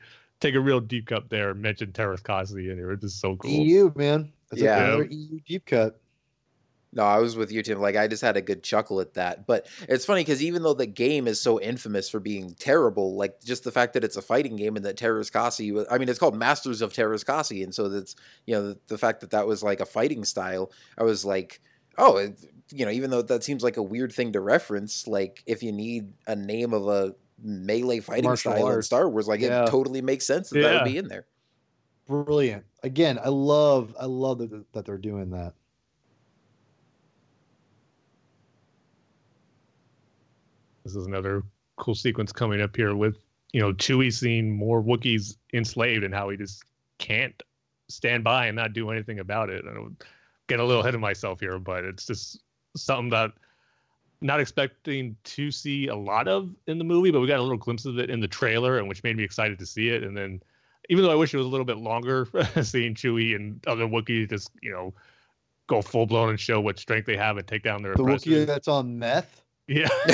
take 0.40 0.54
a 0.54 0.60
real 0.60 0.80
deep 0.80 1.06
cut 1.06 1.30
there 1.30 1.50
and 1.50 1.62
mention 1.62 1.92
Teräs 1.92 2.22
Käsi 2.22 2.70
in 2.70 2.76
here. 2.76 2.92
It's 2.92 3.02
just 3.02 3.20
so 3.20 3.36
cool. 3.36 3.50
EU 3.50 3.92
man. 3.94 4.32
That's 4.50 4.62
Yeah. 4.62 4.84
another 4.84 5.08
EU 5.10 5.40
deep 5.46 5.66
cut. 5.66 6.00
No, 6.92 7.02
I 7.02 7.18
was 7.18 7.36
with 7.36 7.52
you, 7.52 7.62
Tim. 7.62 7.78
Like, 7.78 7.96
I 7.96 8.08
just 8.08 8.22
had 8.22 8.38
a 8.38 8.40
good 8.40 8.62
chuckle 8.62 9.00
at 9.00 9.14
that. 9.14 9.46
But 9.46 9.66
it's 9.86 10.06
funny 10.06 10.22
because 10.22 10.42
even 10.42 10.62
though 10.62 10.72
the 10.72 10.86
game 10.86 11.28
is 11.28 11.38
so 11.38 11.60
infamous 11.60 12.08
for 12.08 12.20
being 12.20 12.54
terrible, 12.54 13.16
like 13.16 13.42
just 13.42 13.64
the 13.64 13.72
fact 13.72 13.92
that 13.94 14.04
it's 14.04 14.16
a 14.16 14.22
fighting 14.22 14.56
game 14.56 14.76
and 14.76 14.84
that 14.86 14.96
Teräs 14.96 15.30
Käsi 15.30 15.74
was, 15.74 15.86
I 15.90 15.98
mean, 15.98 16.08
it's 16.08 16.18
called 16.18 16.34
Masters 16.36 16.80
of 16.80 16.94
Teräs 16.94 17.22
Käsi. 17.24 17.62
And 17.62 17.74
so 17.74 17.90
that's, 17.90 18.16
you 18.46 18.54
know, 18.54 18.68
the, 18.68 18.78
the 18.86 18.96
fact 18.98 19.20
that 19.20 19.30
that 19.32 19.46
was 19.46 19.62
like 19.62 19.80
a 19.80 19.84
fighting 19.84 20.24
style, 20.24 20.72
I 20.96 21.02
was 21.02 21.22
like, 21.24 21.60
oh, 21.98 22.16
it, 22.16 22.38
you 22.70 22.86
know, 22.86 22.90
even 22.90 23.10
though 23.10 23.22
that 23.22 23.44
seems 23.44 23.62
like 23.62 23.76
a 23.76 23.82
weird 23.82 24.12
thing 24.12 24.32
to 24.32 24.40
reference, 24.40 25.06
like 25.06 25.42
if 25.44 25.62
you 25.62 25.72
need 25.72 26.12
a 26.26 26.36
name 26.36 26.72
of 26.72 26.88
a 26.88 27.14
melee 27.42 28.00
fighting 28.00 28.24
Martial 28.24 28.52
style 28.52 28.68
in. 28.70 28.82
Star 28.82 29.08
Wars, 29.08 29.28
like 29.28 29.40
Yeah. 29.40 29.64
it 29.64 29.70
totally 29.70 30.00
makes 30.00 30.26
sense 30.26 30.50
that 30.50 30.60
that 30.60 30.72
Yeah. 30.72 30.78
would 30.82 30.84
be 30.84 30.98
in 30.98 31.08
there. 31.08 31.26
Brilliant. 32.06 32.64
Again, 32.82 33.18
I 33.22 33.28
love 33.28 33.94
I 33.98 34.06
love 34.06 34.38
that, 34.38 34.64
that 34.72 34.84
they're 34.84 34.96
doing 34.98 35.30
that. 35.30 35.54
This 40.84 40.94
is 40.94 41.06
another 41.06 41.42
cool 41.78 41.94
sequence 41.94 42.32
coming 42.32 42.60
up 42.60 42.74
here 42.76 42.94
with 42.94 43.16
you 43.52 43.60
know 43.60 43.72
Chewie 43.72 44.12
seeing 44.12 44.56
more 44.56 44.82
Wookiees 44.82 45.36
enslaved 45.52 46.04
and 46.04 46.14
how 46.14 46.28
he 46.28 46.36
just 46.36 46.62
can't 46.98 47.40
stand 47.88 48.24
by 48.24 48.46
and 48.46 48.56
not 48.56 48.72
do 48.72 48.90
anything 48.90 49.18
about 49.18 49.50
it. 49.50 49.64
I 49.68 49.74
don't 49.74 50.02
get 50.48 50.60
a 50.60 50.64
little 50.64 50.82
ahead 50.82 50.94
of 50.94 51.00
myself 51.00 51.40
here, 51.40 51.58
but 51.58 51.84
it's 51.84 52.06
just 52.06 52.40
something 52.76 53.10
that 53.10 53.32
not 54.20 54.40
expecting 54.40 55.16
to 55.24 55.51
see 55.51 55.88
a 55.88 55.94
lot 55.94 56.28
of 56.28 56.55
in 56.66 56.78
the 56.78 56.84
movie, 56.84 57.10
but 57.10 57.20
we 57.20 57.26
got 57.26 57.38
a 57.38 57.43
little 57.43 57.59
glimpse 57.59 57.84
of 57.84 57.98
it 57.98 58.10
in 58.10 58.20
the 58.20 58.28
trailer, 58.28 58.78
and 58.78 58.88
which 58.88 59.02
made 59.02 59.16
me 59.16 59.24
excited 59.24 59.59
to 59.59 59.66
see 59.66 59.90
it. 59.90 60.02
And 60.02 60.16
then, 60.16 60.43
even 60.88 61.05
though 61.05 61.10
I 61.10 61.14
wish 61.14 61.34
it 61.34 61.36
was 61.36 61.47
a 61.47 61.51
little 61.51 61.66
bit 61.66 61.78
longer, 61.78 62.26
seeing 62.62 62.94
Chewie 62.94 63.34
and 63.34 63.64
other 63.66 63.84
Wookiees 63.84 64.30
just 64.30 64.51
you 64.62 64.70
know 64.70 64.94
go 65.66 65.82
full 65.82 66.06
blown 66.06 66.30
and 66.30 66.40
show 66.40 66.60
what 66.60 66.78
strength 66.78 67.06
they 67.06 67.16
have 67.16 67.36
and 67.36 67.47
take 67.47 67.62
down 67.62 67.82
their 67.82 67.94
The 67.94 68.02
oppressors. 68.02 68.32
Wookiee 68.32 68.47
that's 68.47 68.68
on 68.68 68.98
meth. 68.98 69.43
Yeah. 69.68 69.88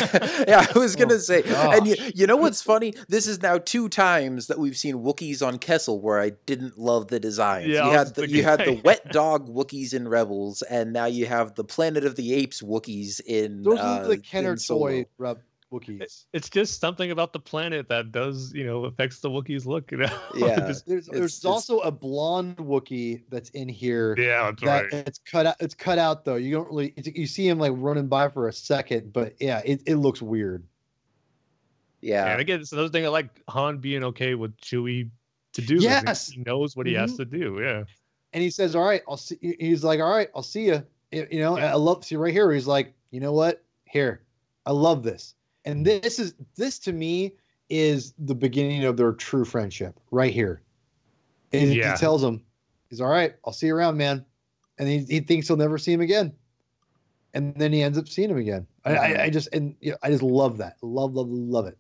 yeah, 0.49 0.67
I 0.75 0.79
was 0.79 0.97
gonna 0.97 1.15
Oh, 1.15 1.19
say, 1.19 1.43
and 1.45 1.87
you, 1.87 1.95
you 2.15 2.27
know 2.27 2.37
what's 2.37 2.63
funny? 2.63 2.95
This 3.09 3.27
is 3.27 3.43
now 3.43 3.59
two 3.59 3.89
times 3.89 4.47
that 4.47 4.59
we've 4.59 4.77
seen 4.77 4.97
Wookiees 4.97 5.47
on 5.47 5.59
Kessel 5.59 6.01
where 6.01 6.19
I 6.19 6.31
didn't 6.47 6.79
love 6.79 7.09
the 7.09 7.21
designs. 7.21 7.69
Yeah, 7.69 7.87
you 7.87 7.93
had 7.93 8.15
the, 8.15 8.29
you 8.29 8.43
had 8.45 8.61
the 8.61 8.81
wet 8.83 9.09
dog 9.13 9.49
Wookiees 9.49 9.93
in 9.93 10.09
Rebels, 10.09 10.63
and 10.63 10.93
now 10.93 11.05
you 11.05 11.27
have 11.27 11.55
the 11.55 11.65
Planet 11.65 12.05
of 12.05 12.17
the 12.17 12.33
Apes 12.33 12.63
Wookiees 12.63 13.21
in. 13.21 13.63
Those 13.63 13.79
uh, 13.79 13.83
are 13.83 14.09
the 14.09 14.17
Kenner 14.19 14.57
toy 14.57 15.05
rep 15.19 15.43
Wookiees. 15.73 16.27
it's 16.33 16.49
just 16.51 16.79
something 16.81 17.11
about 17.11 17.33
the 17.33 17.41
planet 17.41 17.89
that 17.89 18.13
does, 18.13 18.53
you 18.55 18.65
know, 18.65 18.85
affects 18.85 19.21
the 19.21 19.31
Wookiees 19.31 19.67
look, 19.67 19.91
you 19.91 19.99
know. 19.99 20.19
Yeah. 20.37 20.57
Just- 20.69 20.87
There's 20.87 21.07
there's 21.07 21.39
it's- 21.39 21.45
also 21.45 21.79
a 21.81 21.91
blonde 21.91 22.59
Wookiee 22.59 23.23
that's 23.31 23.51
in 23.51 23.69
here. 23.69 24.15
yeah, 24.19 24.45
that's 24.51 24.63
that 24.63 24.83
right. 24.93 25.07
it's 25.09 25.19
cut 25.19 25.47
out. 25.47 25.57
It's 25.61 25.75
cut 25.75 25.99
out 25.99 26.25
though. 26.25 26.37
You 26.37 26.53
don't 26.55 26.69
really. 26.69 26.93
It's, 26.97 27.09
you 27.09 27.27
see 27.27 27.49
him 27.49 27.59
like 27.59 27.73
running 27.75 28.07
by 28.09 28.29
for 28.29 28.49
a 28.49 28.53
second, 28.53 29.13
but 29.13 29.35
yeah, 29.41 29.63
it, 29.65 29.83
it 29.87 29.97
looks 29.97 30.23
weird. 30.23 30.65
Yeah, 32.01 32.33
And 32.33 32.41
again, 32.41 32.61
it's 32.61 32.73
another 32.73 32.89
thing 32.89 33.05
I 33.05 33.09
like 33.09 33.29
Han 33.49 33.79
being 33.79 34.03
okay 34.05 34.35
with 34.35 34.57
Chewie 34.59 35.09
to 35.53 35.61
do. 35.63 35.77
Yes. 35.77 36.31
He 36.31 36.43
knows 36.43 36.77
what 36.77 36.87
he 36.87 36.95
has 36.95 37.13
Mhm. 37.13 37.17
to 37.19 37.25
do. 37.27 37.61
Yeah. 37.63 37.85
And 38.33 38.43
he 38.43 38.51
says, 38.51 38.75
"All 38.75 38.85
right, 38.85 39.03
I'll 39.09 39.17
see." 39.17 39.39
He's 39.61 39.85
like, 39.85 40.01
"All 40.01 40.11
right, 40.11 40.29
I'll 40.35 40.43
see 40.43 40.65
you." 40.67 40.85
You 41.13 41.39
know, 41.39 41.57
I 41.59 41.75
love 41.75 42.05
see 42.05 42.17
right 42.17 42.33
here. 42.33 42.51
He's 42.51 42.67
like, 42.67 42.95
"You 43.11 43.21
know 43.21 43.33
what? 43.35 43.63
Here, 43.85 44.23
I 44.67 44.73
love 44.73 45.03
this." 45.03 45.35
And 45.65 45.87
this 45.87 46.19
is 46.19 46.35
this 46.57 46.79
to 46.81 46.93
me 46.93 47.33
is 47.71 48.15
the 48.19 48.35
beginning 48.35 48.85
of 48.85 48.97
their 48.97 49.13
true 49.13 49.45
friendship 49.45 49.99
right 50.11 50.33
here. 50.33 50.63
And 51.53 51.71
he- 51.71 51.79
Yeah. 51.79 51.93
he 51.93 51.99
tells 51.99 52.23
him, 52.23 52.43
"He's 52.91 53.01
all 53.01 53.09
right. 53.09 53.35
I'll 53.45 53.53
see 53.53 53.67
you 53.67 53.75
around, 53.77 53.97
man." 53.97 54.25
And 54.79 54.89
he, 54.89 54.99
he 55.01 55.21
thinks 55.21 55.47
he'll 55.49 55.57
never 55.57 55.79
see 55.79 55.93
him 55.93 56.01
again. 56.01 56.33
And 57.35 57.55
then 57.57 57.73
he 57.73 57.83
ends 57.83 57.97
up 57.97 58.09
seeing 58.09 58.31
him 58.31 58.37
again. 58.39 58.67
I, 58.85 58.95
I, 58.97 59.23
I 59.25 59.31
just 59.31 59.49
and 59.55 59.75
you 59.81 59.93
know, 59.93 59.97
I 60.03 60.11
just 60.11 60.23
love 60.23 60.59
that. 60.59 60.77
Love, 60.83 61.15
love, 61.15 61.29
love 61.31 61.67
it. 61.67 61.79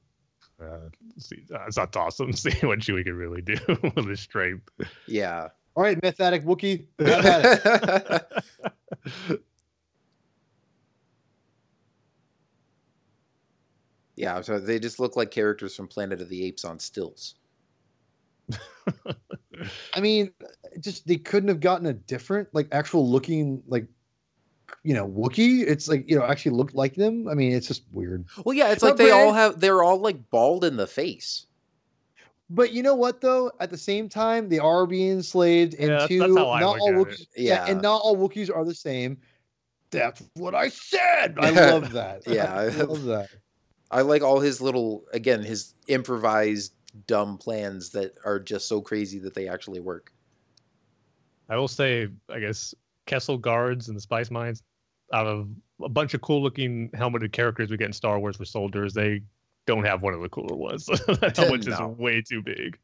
Uh, 0.62 0.88
see, 1.18 1.42
uh, 1.52 1.64
it's 1.66 1.76
not 1.76 1.94
awesome. 1.96 2.32
See 2.34 2.50
what 2.64 2.78
Chewie 2.78 3.04
can 3.04 3.14
really 3.14 3.42
do 3.42 3.56
with 3.96 4.06
his 4.08 4.20
strength. 4.20 4.68
Yeah. 5.06 5.48
All 5.74 5.82
right, 5.82 6.00
myth 6.02 6.20
addict 6.20 6.46
Wookie. 6.46 6.86
have 7.00 7.24
at 7.26 8.26
it. 9.28 9.42
Yeah, 14.22 14.40
so 14.40 14.60
they 14.60 14.78
just 14.78 15.00
look 15.00 15.16
like 15.16 15.32
characters 15.32 15.74
from 15.74 15.88
Planet 15.88 16.22
of 16.22 16.28
the 16.28 16.44
Apes 16.44 16.64
on 16.64 16.78
stilts. 16.78 17.34
I 19.94 20.00
mean, 20.00 20.32
just 20.78 21.08
they 21.08 21.16
couldn't 21.16 21.48
have 21.48 21.58
gotten 21.58 21.86
a 21.86 21.92
different, 21.92 22.48
like, 22.52 22.68
actual 22.70 23.10
looking, 23.10 23.64
like, 23.66 23.86
you 24.84 24.94
know, 24.94 25.08
Wookie. 25.08 25.66
It's 25.66 25.88
like 25.88 26.08
you 26.08 26.16
know, 26.16 26.24
actually 26.24 26.52
looked 26.52 26.74
like 26.76 26.94
them. 26.94 27.26
I 27.28 27.34
mean, 27.34 27.52
it's 27.52 27.66
just 27.66 27.82
weird. 27.90 28.24
Well, 28.44 28.54
yeah, 28.54 28.70
it's 28.70 28.82
Not 28.82 28.90
like 28.90 28.96
they 28.98 29.10
all 29.10 29.32
have 29.32 29.60
they're 29.60 29.82
all 29.82 29.98
like 29.98 30.30
bald 30.30 30.64
in 30.64 30.76
the 30.76 30.86
face. 30.86 31.46
But 32.48 32.72
you 32.72 32.82
know 32.82 32.94
what 32.94 33.20
though? 33.20 33.50
At 33.60 33.70
the 33.70 33.78
same 33.78 34.08
time, 34.08 34.48
they 34.48 34.58
are 34.60 34.86
being 34.86 35.10
enslaved, 35.12 35.74
and 35.74 35.82
Yeah, 35.82 35.88
that's- 35.88 36.08
two, 36.08 36.18
that's 36.20 36.32
not 36.32 36.62
all. 36.62 36.90
Wookiees, 36.90 37.26
yeah. 37.36 37.64
Yeah. 37.66 37.72
and 37.72 37.82
not 37.82 38.00
all 38.02 38.16
Wookiees 38.16 38.54
are 38.54 38.64
the 38.64 38.74
same. 38.74 39.18
That's 39.90 40.22
what 40.34 40.54
I 40.54 40.68
said. 40.68 41.34
I 41.38 41.50
love 41.70 41.92
that. 41.92 42.22
Yeah. 42.26 42.52
I 42.56 42.68
love 42.68 43.02
that. 43.04 43.28
I 43.92 44.00
like 44.00 44.22
all 44.22 44.40
his 44.40 44.60
little 44.60 45.04
again 45.12 45.42
his 45.42 45.74
improvised 45.86 46.72
dumb 47.06 47.38
plans 47.38 47.90
that 47.90 48.14
are 48.24 48.40
just 48.40 48.66
so 48.66 48.80
crazy 48.80 49.18
that 49.20 49.34
they 49.34 49.48
actually 49.48 49.80
work. 49.80 50.12
I 51.48 51.56
will 51.56 51.68
say, 51.68 52.08
I 52.30 52.40
guess 52.40 52.74
Kessel 53.06 53.36
guards 53.36 53.88
and 53.88 53.96
the 53.96 54.00
Spice 54.00 54.30
Mines, 54.30 54.62
out 55.12 55.26
of 55.26 55.48
a 55.82 55.88
bunch 55.88 56.14
of 56.14 56.22
cool 56.22 56.42
looking 56.42 56.90
helmeted 56.94 57.32
characters 57.32 57.70
we 57.70 57.76
get 57.76 57.88
in 57.88 57.92
Star 57.92 58.18
Wars 58.18 58.36
for 58.36 58.44
soldiers, 58.44 58.94
they 58.94 59.20
don't 59.66 59.84
have 59.84 60.02
one 60.02 60.14
of 60.14 60.22
the 60.22 60.28
cooler 60.28 60.56
ones. 60.56 60.86
that 61.20 61.34
helmet 61.36 61.66
is 61.66 61.78
way 61.98 62.22
too 62.22 62.42
big. 62.42 62.78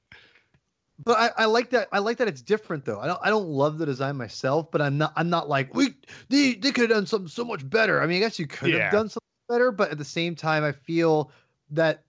But 1.04 1.18
I, 1.18 1.42
I 1.42 1.44
like 1.46 1.70
that. 1.70 1.88
I 1.92 2.00
like 2.00 2.18
that 2.18 2.28
it's 2.28 2.42
different 2.42 2.84
though. 2.84 2.98
I 3.00 3.06
don't. 3.06 3.20
I 3.22 3.30
don't 3.30 3.46
love 3.48 3.78
the 3.78 3.86
design 3.86 4.16
myself, 4.16 4.70
but 4.70 4.82
I'm 4.82 4.98
not. 4.98 5.12
I'm 5.16 5.30
not 5.30 5.48
like 5.48 5.72
we. 5.74 5.94
They 6.28 6.54
they 6.54 6.72
could 6.72 6.90
have 6.90 6.90
done 6.90 7.06
something 7.06 7.28
so 7.28 7.44
much 7.44 7.68
better. 7.68 8.02
I 8.02 8.06
mean, 8.06 8.16
I 8.16 8.20
guess 8.20 8.38
you 8.38 8.48
could 8.48 8.70
Yeah. 8.70 8.84
have 8.84 8.92
done 8.92 9.08
something 9.08 9.17
better, 9.48 9.72
but 9.72 9.90
at 9.90 9.98
the 9.98 10.04
same 10.04 10.34
time, 10.34 10.64
I 10.64 10.72
feel 10.72 11.30
that 11.70 12.04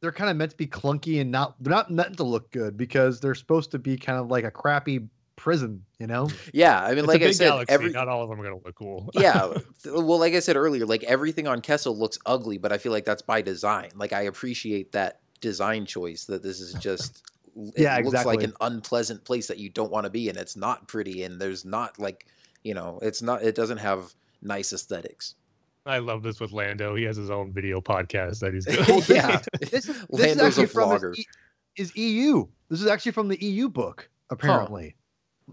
they're 0.00 0.12
kind 0.12 0.30
of 0.30 0.36
meant 0.36 0.50
to 0.52 0.56
be 0.56 0.66
clunky 0.66 1.20
and 1.20 1.30
not. 1.30 1.54
They're 1.62 1.70
not 1.72 1.90
meant 1.90 2.16
to 2.18 2.24
look 2.24 2.50
good 2.50 2.76
because 2.76 3.20
they're 3.20 3.34
supposed 3.34 3.70
to 3.72 3.78
be 3.78 3.96
kind 3.96 4.18
of 4.18 4.28
like 4.28 4.44
a 4.44 4.50
crappy 4.50 5.08
prison. 5.36 5.84
You 5.98 6.06
know. 6.06 6.28
Yeah, 6.52 6.82
I 6.82 6.90
mean, 6.90 6.98
It's 6.98 7.08
like 7.08 7.20
a 7.22 7.24
I 7.24 7.28
big 7.28 7.34
said, 7.36 7.48
galaxy. 7.48 7.72
every 7.74 7.90
Not 7.90 8.08
all 8.08 8.22
of 8.22 8.28
them 8.28 8.38
are 8.40 8.44
going 8.44 8.58
to 8.60 8.64
look 8.66 8.74
cool. 8.74 9.10
yeah, 9.14 9.46
well, 9.86 10.18
like 10.18 10.34
I 10.34 10.40
said 10.40 10.56
earlier, 10.56 10.84
like 10.86 11.02
everything 11.04 11.46
on 11.46 11.60
Kessel 11.60 11.96
looks 11.96 12.18
ugly, 12.26 12.58
but 12.58 12.72
I 12.72 12.78
feel 12.78 12.92
like 12.92 13.04
that's 13.04 13.22
by 13.22 13.40
design. 13.42 13.90
Like 13.96 14.12
I 14.12 14.22
appreciate 14.22 14.92
that 14.92 15.20
design 15.40 15.86
choice. 15.86 16.24
That 16.26 16.42
this 16.42 16.60
is 16.60 16.74
just. 16.74 17.22
It 17.56 17.72
Yeah, 17.76 17.96
looks 18.04 18.24
like 18.26 18.42
an 18.42 18.52
unpleasant 18.60 19.24
place 19.24 19.46
that 19.46 19.58
you 19.58 19.70
don't 19.70 19.92
want 19.92 20.04
to 20.04 20.10
be 20.10 20.28
in. 20.28 20.36
It's 20.36 20.56
not 20.56 20.88
pretty, 20.88 21.22
and 21.22 21.40
there's 21.40 21.64
not 21.64 22.00
like, 22.00 22.26
you 22.64 22.74
know, 22.74 22.98
it's 23.00 23.22
not. 23.22 23.42
It 23.44 23.54
doesn't 23.54 23.78
have 23.78 24.12
nice 24.42 24.72
aesthetics. 24.72 25.36
I 25.86 25.98
love 25.98 26.22
this 26.22 26.40
with 26.40 26.52
Lando. 26.52 26.94
He 26.94 27.04
has 27.04 27.16
his 27.16 27.30
own 27.30 27.52
video 27.52 27.80
podcast 27.80 28.40
that 28.40 28.54
he's 28.54 28.64
doing. 28.86 29.02
yeah, 29.08 29.40
This 29.60 29.88
is 29.88 30.06
this 30.10 30.32
is 30.32 30.40
a 30.40 30.44
actually 30.44 30.66
from 30.66 30.90
vlogger. 30.90 31.16
his, 31.16 31.26
his 31.74 31.96
EU. 31.96 32.46
This 32.68 32.80
is 32.80 32.86
actually 32.86 33.12
from 33.12 33.28
the 33.28 33.42
EU 33.44 33.68
book, 33.68 34.08
apparently. 34.30 34.96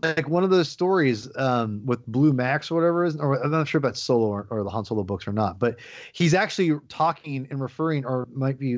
Like 0.01 0.29
one 0.29 0.45
of 0.45 0.49
those 0.49 0.69
stories 0.69 1.27
um, 1.35 1.81
with 1.85 2.05
Blue 2.07 2.31
Max 2.31 2.71
or 2.71 2.75
whatever 2.75 3.03
is, 3.03 3.17
or 3.17 3.43
I'm 3.43 3.51
not 3.51 3.67
sure 3.67 3.79
about 3.79 3.97
Solo 3.97 4.27
or, 4.27 4.47
or 4.49 4.63
the 4.63 4.69
Han 4.69 4.85
Solo 4.85 5.03
books 5.03 5.27
or 5.27 5.33
not, 5.33 5.59
but 5.59 5.79
he's 6.13 6.33
actually 6.33 6.79
talking 6.87 7.45
and 7.51 7.59
referring, 7.59 8.05
or 8.05 8.29
might 8.31 8.57
be, 8.57 8.77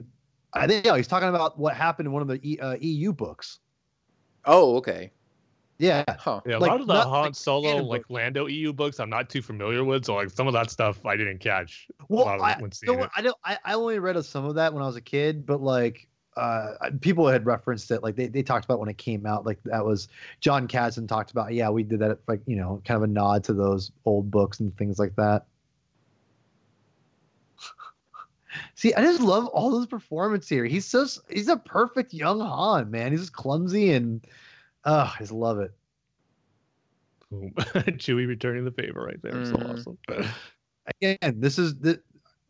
I 0.53 0.65
think, 0.65 0.87
yeah, 0.87 0.97
he's 0.97 1.07
talking 1.07 1.29
about 1.29 1.59
what 1.59 1.75
happened 1.75 2.07
in 2.07 2.13
one 2.13 2.23
of 2.23 2.27
the 2.27 2.39
e, 2.41 2.57
uh, 2.59 2.77
EU 2.81 3.13
books. 3.13 3.59
Oh, 4.45 4.75
okay. 4.77 5.11
Yeah. 5.83 6.05
Huh. 6.17 6.39
Yeah, 6.45 6.57
a 6.57 6.59
Like, 6.59 6.71
lot 6.71 6.81
of 6.81 6.87
the 6.87 6.93
not 6.93 7.07
Han 7.07 7.23
like 7.25 7.35
Solo, 7.35 7.73
canon 7.73 7.85
like. 7.87 8.03
Lando 8.09 8.47
EU 8.47 8.71
books, 8.71 9.01
I'm 9.01 9.09
not 9.09 9.29
too 9.29 9.41
familiar 9.41 9.83
with. 9.83 10.05
So 10.05 10.15
like 10.15 10.29
some 10.29 10.47
of 10.47 10.53
that 10.53 10.69
stuff 10.71 11.05
I 11.05 11.17
didn't 11.17 11.39
catch. 11.39 11.89
a 11.99 12.05
Well, 12.07 12.25
lot 12.25 12.35
of 12.35 12.41
I, 12.41 12.51
it 12.53 12.61
when 12.61 12.71
you 12.71 12.71
seeing 12.71 12.93
know 12.93 12.99
what, 12.99 13.07
it. 13.07 13.11
I 13.17 13.21
don't. 13.21 13.37
I, 13.43 13.57
I 13.65 13.73
only 13.73 13.99
read 13.99 14.15
of 14.15 14.25
some 14.25 14.45
of 14.45 14.55
that 14.55 14.73
when 14.73 14.81
I 14.81 14.87
was 14.87 14.95
a 14.95 15.01
kid, 15.01 15.45
but 15.45 15.61
like 15.61 16.07
uh, 16.37 16.75
people 17.01 17.27
had 17.27 17.45
referenced 17.45 17.91
it. 17.91 18.01
Like 18.01 18.15
they, 18.15 18.27
they 18.27 18.43
talked 18.43 18.63
about 18.63 18.79
when 18.79 18.87
it 18.87 18.97
came 18.97 19.25
out. 19.25 19.45
Like 19.45 19.59
that 19.65 19.83
was 19.85 20.07
Jon 20.39 20.69
Kasdan 20.69 21.05
talked 21.05 21.31
about. 21.31 21.53
Yeah, 21.53 21.69
we 21.69 21.83
did 21.83 21.99
that. 21.99 22.19
Like 22.29 22.39
you 22.45 22.55
know, 22.55 22.81
kind 22.85 22.95
of 22.95 23.03
a 23.03 23.07
nod 23.07 23.43
to 23.45 23.53
those 23.53 23.91
old 24.05 24.31
books 24.31 24.61
and 24.61 24.75
things 24.77 24.99
like 24.99 25.17
that. 25.17 25.45
See, 28.75 28.93
I 28.93 29.01
just 29.01 29.19
love 29.19 29.47
all 29.47 29.77
his 29.77 29.87
performance 29.87 30.47
here. 30.47 30.63
He's 30.63 30.85
so 30.85 31.05
he's 31.29 31.49
a 31.49 31.57
perfect 31.57 32.13
young 32.13 32.39
Han, 32.39 32.89
man. 32.89 33.11
He's 33.11 33.19
just 33.21 33.33
clumsy 33.33 33.91
and 33.91 34.25
uh, 34.85 35.11
I 35.15 35.19
just 35.19 35.31
love 35.31 35.59
it. 35.59 35.71
Boom. 37.31 37.51
Chewie 37.97 38.27
returning 38.27 38.65
the 38.65 38.71
favor 38.71 39.03
right 39.03 39.21
there. 39.21 39.45
So 39.45 39.53
Mhm. 39.53 39.73
awesome. 39.73 39.97
again, 41.01 41.39
this 41.39 41.57
is 41.57 41.79
the 41.79 42.01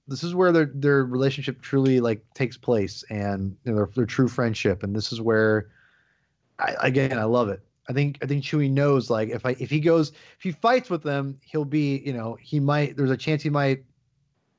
this 0.07 0.23
is 0.23 0.35
where 0.35 0.51
their 0.51 0.65
their 0.73 1.05
relationship 1.05 1.61
truly 1.61 1.99
like 2.01 2.21
takes 2.33 2.57
place, 2.57 3.03
and 3.09 3.55
you 3.63 3.71
know, 3.71 3.77
their 3.77 3.89
their 3.95 4.05
true 4.05 4.27
friendship, 4.27 4.83
and 4.83 4.93
this 4.95 5.11
is 5.13 5.21
where, 5.21 5.69
I, 6.59 6.75
again, 6.81 7.17
I 7.17 7.23
love 7.23 7.47
it. 7.49 7.61
I 7.89 7.93
think 7.93 8.17
I 8.21 8.25
think 8.25 8.43
Chewie 8.43 8.69
knows 8.71 9.09
like 9.09 9.29
if 9.29 9.45
I 9.45 9.55
if 9.59 9.69
he 9.69 9.79
goes 9.79 10.09
if 10.09 10.41
he 10.41 10.51
fights 10.51 10.89
with 10.89 11.03
them, 11.03 11.37
he'll 11.43 11.63
be 11.65 11.99
you 12.05 12.13
know 12.13 12.35
he 12.41 12.59
might 12.59 12.97
there's 12.97 13.11
a 13.11 13.17
chance 13.17 13.43
he 13.43 13.49
might 13.49 13.83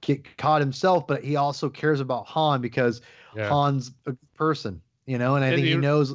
get 0.00 0.36
caught 0.38 0.60
himself, 0.60 1.06
but 1.06 1.22
he 1.24 1.36
also 1.36 1.68
cares 1.68 2.00
about 2.00 2.26
Han 2.26 2.60
because 2.60 3.00
yeah. 3.36 3.48
Han's 3.48 3.92
a 4.06 4.14
person, 4.34 4.80
you 5.06 5.18
know, 5.18 5.34
and 5.36 5.44
I 5.44 5.48
And 5.48 5.56
think 5.56 5.66
he 5.66 5.72
you- 5.72 5.80
knows. 5.80 6.14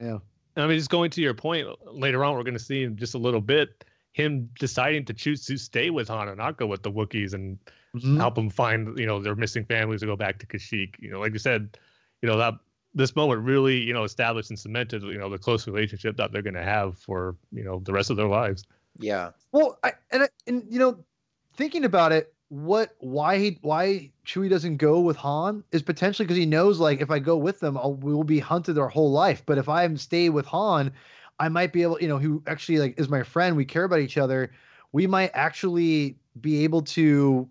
Yeah. 0.00 0.18
I 0.56 0.66
mean, 0.66 0.78
just 0.78 0.90
going 0.90 1.10
to 1.10 1.20
your 1.20 1.34
point 1.34 1.68
later 1.86 2.24
on, 2.24 2.34
we're 2.34 2.42
going 2.42 2.54
to 2.54 2.62
see 2.62 2.82
in 2.84 2.96
just 2.96 3.14
a 3.14 3.18
little 3.18 3.40
bit 3.40 3.84
him 4.12 4.48
deciding 4.58 5.04
to 5.04 5.12
choose 5.12 5.44
to 5.46 5.58
stay 5.58 5.90
with 5.90 6.08
Han 6.08 6.28
and 6.28 6.38
not 6.38 6.56
go 6.56 6.66
with 6.66 6.82
the 6.82 6.90
Wookiees 6.90 7.34
and 7.34 7.58
Mhm. 7.94 8.16
help 8.16 8.34
them 8.34 8.48
find, 8.48 8.98
you 8.98 9.06
know, 9.06 9.20
their 9.20 9.34
missing 9.34 9.64
families 9.64 10.00
to 10.00 10.06
go 10.06 10.16
back 10.16 10.38
to 10.38 10.46
Kashyyyk. 10.46 10.94
You 10.98 11.10
know, 11.10 11.20
like 11.20 11.32
you 11.32 11.38
said, 11.38 11.78
you 12.22 12.28
know, 12.28 12.38
that 12.38 12.54
this 12.94 13.14
moment 13.14 13.42
really, 13.42 13.78
you 13.78 13.92
know, 13.92 14.04
established 14.04 14.48
and 14.48 14.58
cemented, 14.58 15.02
you 15.02 15.18
know, 15.18 15.28
the 15.28 15.38
close 15.38 15.66
relationship 15.66 16.16
that 16.16 16.32
they're 16.32 16.40
going 16.42 16.54
to 16.54 16.62
have 16.62 16.98
for, 16.98 17.36
you 17.52 17.62
know, 17.62 17.80
the 17.80 17.92
rest 17.92 18.08
of 18.08 18.16
their 18.16 18.26
lives. 18.26 18.64
Yeah. 18.98 19.32
Well, 19.52 19.78
I, 19.84 19.92
and 20.10 20.22
I- 20.22 20.28
and 20.46 20.64
you 20.70 20.78
know, 20.78 21.04
thinking 21.54 21.84
about 21.84 22.12
it, 22.12 22.32
what 22.48 22.94
why 22.98 23.38
he 23.38 23.58
why 23.62 24.10
Chewie 24.24 24.48
doesn't 24.48 24.76
go 24.76 25.00
with 25.00 25.16
Han 25.16 25.64
is 25.72 25.82
potentially 25.82 26.26
because 26.26 26.36
he 26.36 26.46
knows 26.46 26.78
like 26.78 27.00
if 27.00 27.10
I 27.10 27.18
go 27.18 27.36
with 27.36 27.60
them, 27.60 27.76
I'll 27.76 27.94
we 27.94 28.14
will 28.14 28.24
be 28.24 28.38
hunted 28.38 28.78
our 28.78 28.88
whole 28.88 29.10
life. 29.10 29.42
But 29.46 29.58
if 29.58 29.68
I 29.68 29.92
stay 29.94 30.28
with 30.28 30.46
Han, 30.46 30.92
I 31.40 31.48
might 31.48 31.72
be 31.72 31.82
able, 31.82 32.00
you 32.00 32.08
know, 32.08 32.18
who 32.18 32.42
actually 32.46 32.78
like 32.78 32.98
is 32.98 33.08
my 33.08 33.22
friend. 33.22 33.56
We 33.56 33.64
care 33.64 33.84
about 33.84 34.00
each 34.00 34.16
other. 34.16 34.52
We 34.92 35.06
might 35.06 35.30
actually 35.34 36.16
be 36.40 36.62
able 36.64 36.82
to 36.82 37.48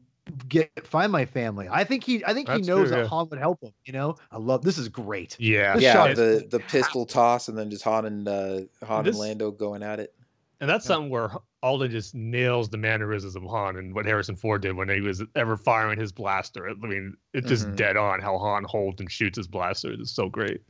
get 0.48 0.72
find 0.88 1.12
my 1.12 1.26
family. 1.26 1.68
I 1.70 1.84
think 1.84 2.04
he 2.04 2.24
I 2.26 2.34
think 2.34 2.50
he 2.50 2.62
knows 2.62 2.90
true, 2.90 2.98
that. 2.98 3.08
Han 3.08 3.28
would 3.30 3.40
help 3.40 3.62
him. 3.62 3.74
You 3.84 3.94
know, 3.94 4.16
I 4.32 4.38
love 4.38 4.64
this 4.64 4.78
is 4.78 4.88
great. 4.88 5.36
Yeah. 5.40 5.76
This 5.76 5.84
yeah, 5.84 6.14
the 6.14 6.48
the 6.50 6.60
pistol 6.60 7.06
toss 7.06 7.50
and 7.50 7.58
then 7.58 7.70
just 7.70 7.84
Han 7.84 8.06
and 8.06 8.28
uh, 8.28 8.62
Han 8.86 9.04
This- 9.04 9.16
and 9.16 9.20
Lando 9.20 9.52
going 9.52 9.84
at 9.84 10.00
it. 10.00 10.14
And 10.62 10.70
that's 10.70 10.86
Yeah. 10.86 10.96
something 10.96 11.10
where 11.10 11.32
Alden 11.66 11.90
just 11.90 12.14
nails 12.14 12.70
the 12.70 12.78
mannerisms 12.78 13.36
of 13.36 13.42
Han 13.44 13.76
and 13.76 13.96
what 13.96 14.06
Harrison 14.06 14.36
Ford 14.36 14.62
did 14.62 14.76
when 14.76 14.88
he 14.88 15.02
was 15.02 15.24
ever 15.36 15.58
firing 15.58 16.00
his 16.00 16.12
blaster. 16.12 16.70
I 16.70 16.74
mean, 16.76 17.16
it's 17.34 17.48
just 17.48 17.68
Mhm. 17.68 17.76
dead 17.76 17.98
on 17.98 18.22
how 18.22 18.38
Han 18.38 18.66
holds 18.66 19.02
and 19.02 19.12
shoots 19.12 19.38
his 19.38 19.48
blaster. 19.48 19.92
It's 19.94 20.12
so 20.12 20.30
great. 20.30 20.62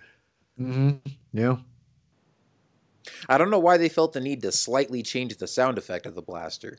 Mm-hmm. 0.57 0.95
Yeah. 1.33 1.57
I 3.27 3.37
don't 3.37 3.49
know 3.51 3.59
why 3.59 3.75
they 3.75 3.89
felt 3.89 4.13
the 4.13 4.21
need 4.21 4.41
to 4.43 4.53
slightly 4.53 5.03
change 5.03 5.35
the 5.35 5.47
sound 5.47 5.77
effect 5.77 6.05
of 6.05 6.15
the 6.15 6.21
blaster. 6.21 6.77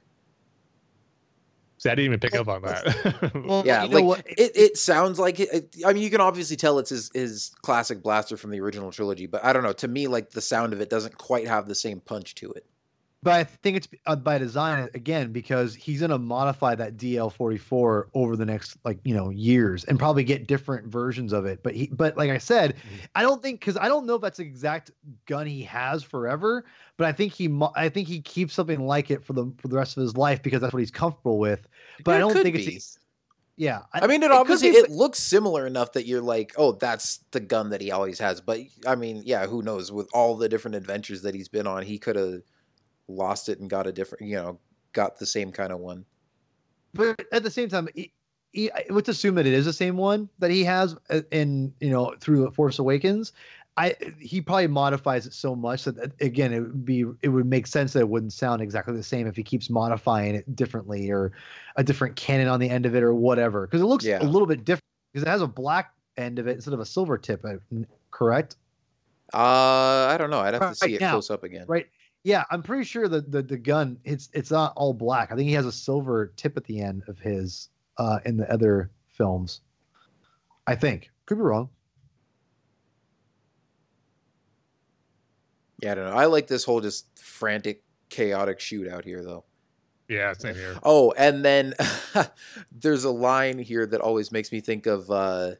See, 1.79 1.91
I 1.91 1.95
didn't 1.95 2.07
even 2.07 2.21
pick 2.21 2.35
up 2.35 2.49
on 2.49 2.63
that. 2.63 3.33
Well, 3.45 3.63
Yeah, 3.67 3.83
you 3.85 3.91
know 3.91 3.97
like 3.97 4.05
what? 4.07 4.27
it, 4.27 4.57
it 4.57 4.77
sounds 4.79 5.19
like 5.19 5.41
it, 5.41 5.53
it- 5.53 5.77
I 5.85 5.93
mean, 5.93 6.03
you 6.03 6.09
can 6.11 6.23
obviously 6.23 6.57
tell 6.57 6.79
it's 6.79 6.89
his 6.89 7.11
his 7.13 7.51
classic 7.61 8.03
blaster 8.03 8.39
from 8.39 8.51
the 8.51 8.61
original 8.61 8.91
trilogy, 8.91 9.27
but 9.27 9.45
I 9.45 9.53
don't 9.53 9.63
know. 9.63 9.75
To 9.75 9.89
me, 9.89 10.07
like 10.07 10.31
the 10.31 10.41
sound 10.41 10.73
of 10.73 10.81
it 10.81 10.89
doesn't 10.89 11.19
quite 11.19 11.47
have 11.47 11.69
the 11.69 11.75
same 11.75 12.01
punch 12.01 12.35
to 12.37 12.51
it. 12.53 12.65
But 13.23 13.33
I 13.33 13.45
think 13.45 13.77
it's 13.79 13.89
uh, 14.07 14.15
by 14.15 14.39
design 14.39 14.89
again 14.95 15.33
because 15.33 15.75
he's 15.75 15.99
going 16.01 16.11
to 16.11 16.19
modify 16.19 16.75
that 16.77 16.97
DL44 16.97 18.05
over 18.15 18.37
the 18.37 18.45
next 18.47 18.77
like 18.85 18.99
you 19.05 19.15
know 19.15 19.31
years 19.31 19.85
and 19.85 19.99
probably 19.99 20.23
get 20.23 20.47
different 20.47 20.87
versions 20.87 21.33
of 21.33 21.45
it. 21.45 21.63
But 21.63 21.75
he, 21.75 21.89
but 21.89 22.17
like 22.17 22.31
I 22.31 22.39
said, 22.39 22.75
Mhm. 22.77 23.07
I 23.17 23.23
don't 23.23 23.43
think 23.43 23.59
because 23.61 23.77
I 23.77 23.89
don't 23.89 24.07
know 24.07 24.15
if 24.17 24.23
that's 24.23 24.37
the 24.39 24.45
exact 24.45 24.93
gun 25.27 25.47
he 25.47 25.63
has 25.65 26.03
forever. 26.05 26.65
But 26.99 27.09
I 27.09 27.13
think 27.13 27.33
he, 27.33 27.49
mo- 27.49 27.73
I 27.75 27.89
think 27.89 28.07
he 28.09 28.21
keeps 28.21 28.55
something 28.55 28.87
like 28.87 29.11
it 29.11 29.25
for 29.25 29.33
the 29.33 29.51
for 29.59 29.69
the 29.69 29.77
rest 29.77 29.97
of 29.97 30.03
his 30.03 30.17
life 30.17 30.43
because 30.43 30.61
that's 30.61 30.73
what 30.73 30.81
he's 30.81 30.91
comfortable 30.91 31.39
with. 31.39 31.67
But 32.05 32.13
Yeah, 32.13 32.17
I 32.17 32.21
don't 32.21 32.33
think 32.43 32.57
be. 32.57 32.77
it's. 32.77 32.99
Yeah, 33.59 33.83
I 33.95 34.07
mean, 34.07 34.23
it, 34.23 34.27
could 34.29 34.33
obviously 34.37 34.71
be, 34.73 34.77
it 34.77 34.91
looks 34.91 35.19
similar 35.19 35.67
enough 35.67 35.93
that 35.93 36.07
you're 36.07 36.21
like, 36.21 36.53
oh, 36.59 36.73
that's 36.73 37.21
the 37.31 37.41
gun 37.41 37.71
that 37.71 37.81
he 37.81 37.91
always 37.91 38.19
has. 38.19 38.43
But 38.43 38.61
I 38.87 38.97
mean, 38.97 39.23
yeah, 39.25 39.47
who 39.47 39.63
knows? 39.63 39.91
With 39.91 40.11
all 40.13 40.37
the 40.37 40.47
different 40.47 40.75
adventures 40.75 41.23
that 41.23 41.35
he's 41.35 41.49
been 41.49 41.67
on, 41.67 41.83
he 41.83 41.99
could 41.99 42.17
have 42.17 42.43
lost 43.09 43.49
it 43.49 43.61
and 43.61 43.69
got 43.71 43.87
a 43.87 43.93
different, 43.93 44.27
you 44.27 44.37
know, 44.37 44.59
got 44.93 45.19
the 45.19 45.27
same 45.27 45.53
kind 45.53 45.73
of 45.73 45.79
one. 45.81 46.05
but 46.95 47.21
at 47.33 47.43
the 47.43 47.51
same 47.51 47.69
time, 47.69 47.89
it, 47.95 48.11
he, 48.53 48.71
let's 48.89 49.09
assume 49.09 49.35
that 49.35 49.47
it 49.47 49.53
is 49.53 49.65
the 49.67 49.73
same 49.73 49.97
one 49.97 50.29
that 50.39 50.51
he 50.51 50.65
has 50.65 50.97
uh, 51.11 51.21
in 51.31 51.75
you 51.81 51.91
know 51.91 52.15
through 52.21 52.51
Force 52.53 52.79
Awakens. 52.79 53.33
I 53.77 53.95
he 54.19 54.41
probably 54.41 54.69
modifies 54.69 55.27
it 55.27 55.35
so 55.35 55.55
much 55.55 55.85
that 55.85 56.13
again 56.23 56.55
it 56.55 56.61
would 56.61 56.85
be 56.87 57.05
it 57.21 57.29
would 57.29 57.45
make 57.45 57.67
sense 57.67 57.93
that 57.93 58.01
it 58.01 58.09
wouldn't 58.09 58.33
sound 58.33 58.63
exactly 58.63 58.97
the 58.97 59.03
same 59.03 59.27
if 59.27 59.37
he 59.37 59.43
keeps 59.43 59.69
modifying 59.69 60.35
it 60.35 60.57
differently 60.57 61.11
or 61.11 61.33
a 61.77 61.85
different 61.85 62.17
cannon 62.17 62.49
on 62.49 62.59
the 62.59 62.71
end 62.71 62.87
of 62.87 62.95
it 62.95 63.03
or 63.03 63.13
whatever 63.13 63.67
because 63.67 63.83
it 63.83 63.87
looks 63.87 64.07
Yeah. 64.07 64.23
a 64.23 64.25
little 64.25 64.47
bit 64.47 64.65
different 64.65 64.85
because 65.13 65.27
it 65.27 65.31
has 65.31 65.43
a 65.43 65.47
black 65.47 65.93
end 66.17 66.39
of 66.39 66.49
it 66.49 66.53
instead 66.53 66.73
of 66.73 66.81
a 66.81 66.87
silver 66.87 67.19
tip. 67.19 67.45
uh, 67.45 67.57
Correct? 68.11 68.57
Uh, 69.35 70.07
I 70.09 70.17
don't 70.17 70.31
know. 70.31 70.39
I'd 70.41 70.55
have 70.55 70.71
to 70.71 70.75
see 70.75 70.95
it 70.95 71.01
now, 71.03 71.11
close 71.11 71.31
up 71.31 71.45
again. 71.45 71.67
Right. 71.69 71.89
Yeah, 72.27 72.43
I'm 72.51 72.61
pretty 72.61 72.83
sure 72.83 73.07
that 73.07 73.31
the, 73.31 73.41
the 73.41 73.57
gun 73.57 74.01
it's 74.03 74.29
it's 74.33 74.51
not 74.51 74.73
all 74.75 74.93
black. 74.93 75.31
I 75.31 75.37
think 75.37 75.47
he 75.47 75.55
has 75.55 75.65
a 75.65 75.71
silver 75.71 76.33
tip 76.35 76.57
at 76.57 76.65
the 76.65 76.81
end 76.81 77.05
of 77.07 77.21
his 77.21 77.69
uh 77.99 78.19
in 78.25 78.37
the 78.37 78.53
other 78.53 78.91
films. 79.07 79.61
I 80.67 80.75
think. 80.75 81.13
Could 81.27 81.37
be 81.37 81.43
wrong. 81.43 81.69
Yeah, 85.79 85.93
I 85.93 85.95
don't 85.95 86.05
know. 86.07 86.17
I 86.17 86.25
like 86.27 86.49
this 86.49 86.65
whole 86.65 86.81
just 86.81 87.17
frantic, 87.17 87.85
chaotic 88.09 88.59
shootout 88.59 89.05
here, 89.05 89.23
though. 89.23 89.45
Yeah, 90.09 90.33
same 90.33 90.57
here. 90.57 90.77
Oh, 90.83 91.13
and 91.17 91.45
then 91.45 91.75
there's 92.73 93.05
a 93.05 93.11
line 93.11 93.61
here 93.61 93.87
that 93.87 94.01
always 94.01 94.33
makes 94.33 94.51
me 94.51 94.61
think 94.61 94.87
of. 94.87 95.09
Uh, 95.09 95.53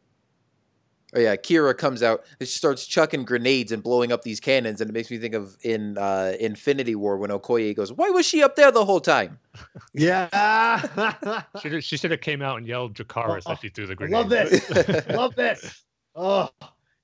oh 1.15 1.21
yeah, 1.21 1.37
Qi'ra 1.37 1.77
comes 1.77 2.03
out 2.03 2.25
and 2.41 2.49
she 2.49 2.57
starts 2.59 2.87
chucking 2.87 3.25
grenades 3.25 3.73
and 3.73 3.83
blowing 3.83 4.13
up 4.13 4.23
these 4.23 4.41
cannons, 4.41 4.81
and 4.81 4.91
it 4.91 4.93
makes 4.93 5.11
me 5.11 5.19
think 5.19 5.35
of 5.35 5.57
in 5.63 5.97
uh, 5.99 6.35
Infinity 6.41 6.95
War 6.95 7.17
when 7.17 7.31
Okoye 7.31 7.75
goes, 7.77 7.93
"Why 7.93 8.11
was 8.11 8.27
she 8.27 8.43
up 8.43 8.57
there 8.57 8.71
the 8.73 8.85
whole 8.85 9.01
time?" 9.01 9.39
Yeah. 9.95 11.43
She, 11.63 11.69
should- 11.71 11.85
she 11.85 11.97
should 11.97 12.11
have 12.11 12.21
came 12.21 12.43
out 12.43 12.59
and 12.59 12.67
yelled 12.67 12.95
Jakaris 12.95 13.43
Oh, 13.47 13.53
as 13.53 13.59
she 13.61 13.69
threw 13.69 13.87
the 13.87 13.95
grenade. 13.95 14.15
love 14.15 14.29
this. 14.29 15.07
Love 15.09 15.35
this. 15.35 15.83
Oh, 16.15 16.51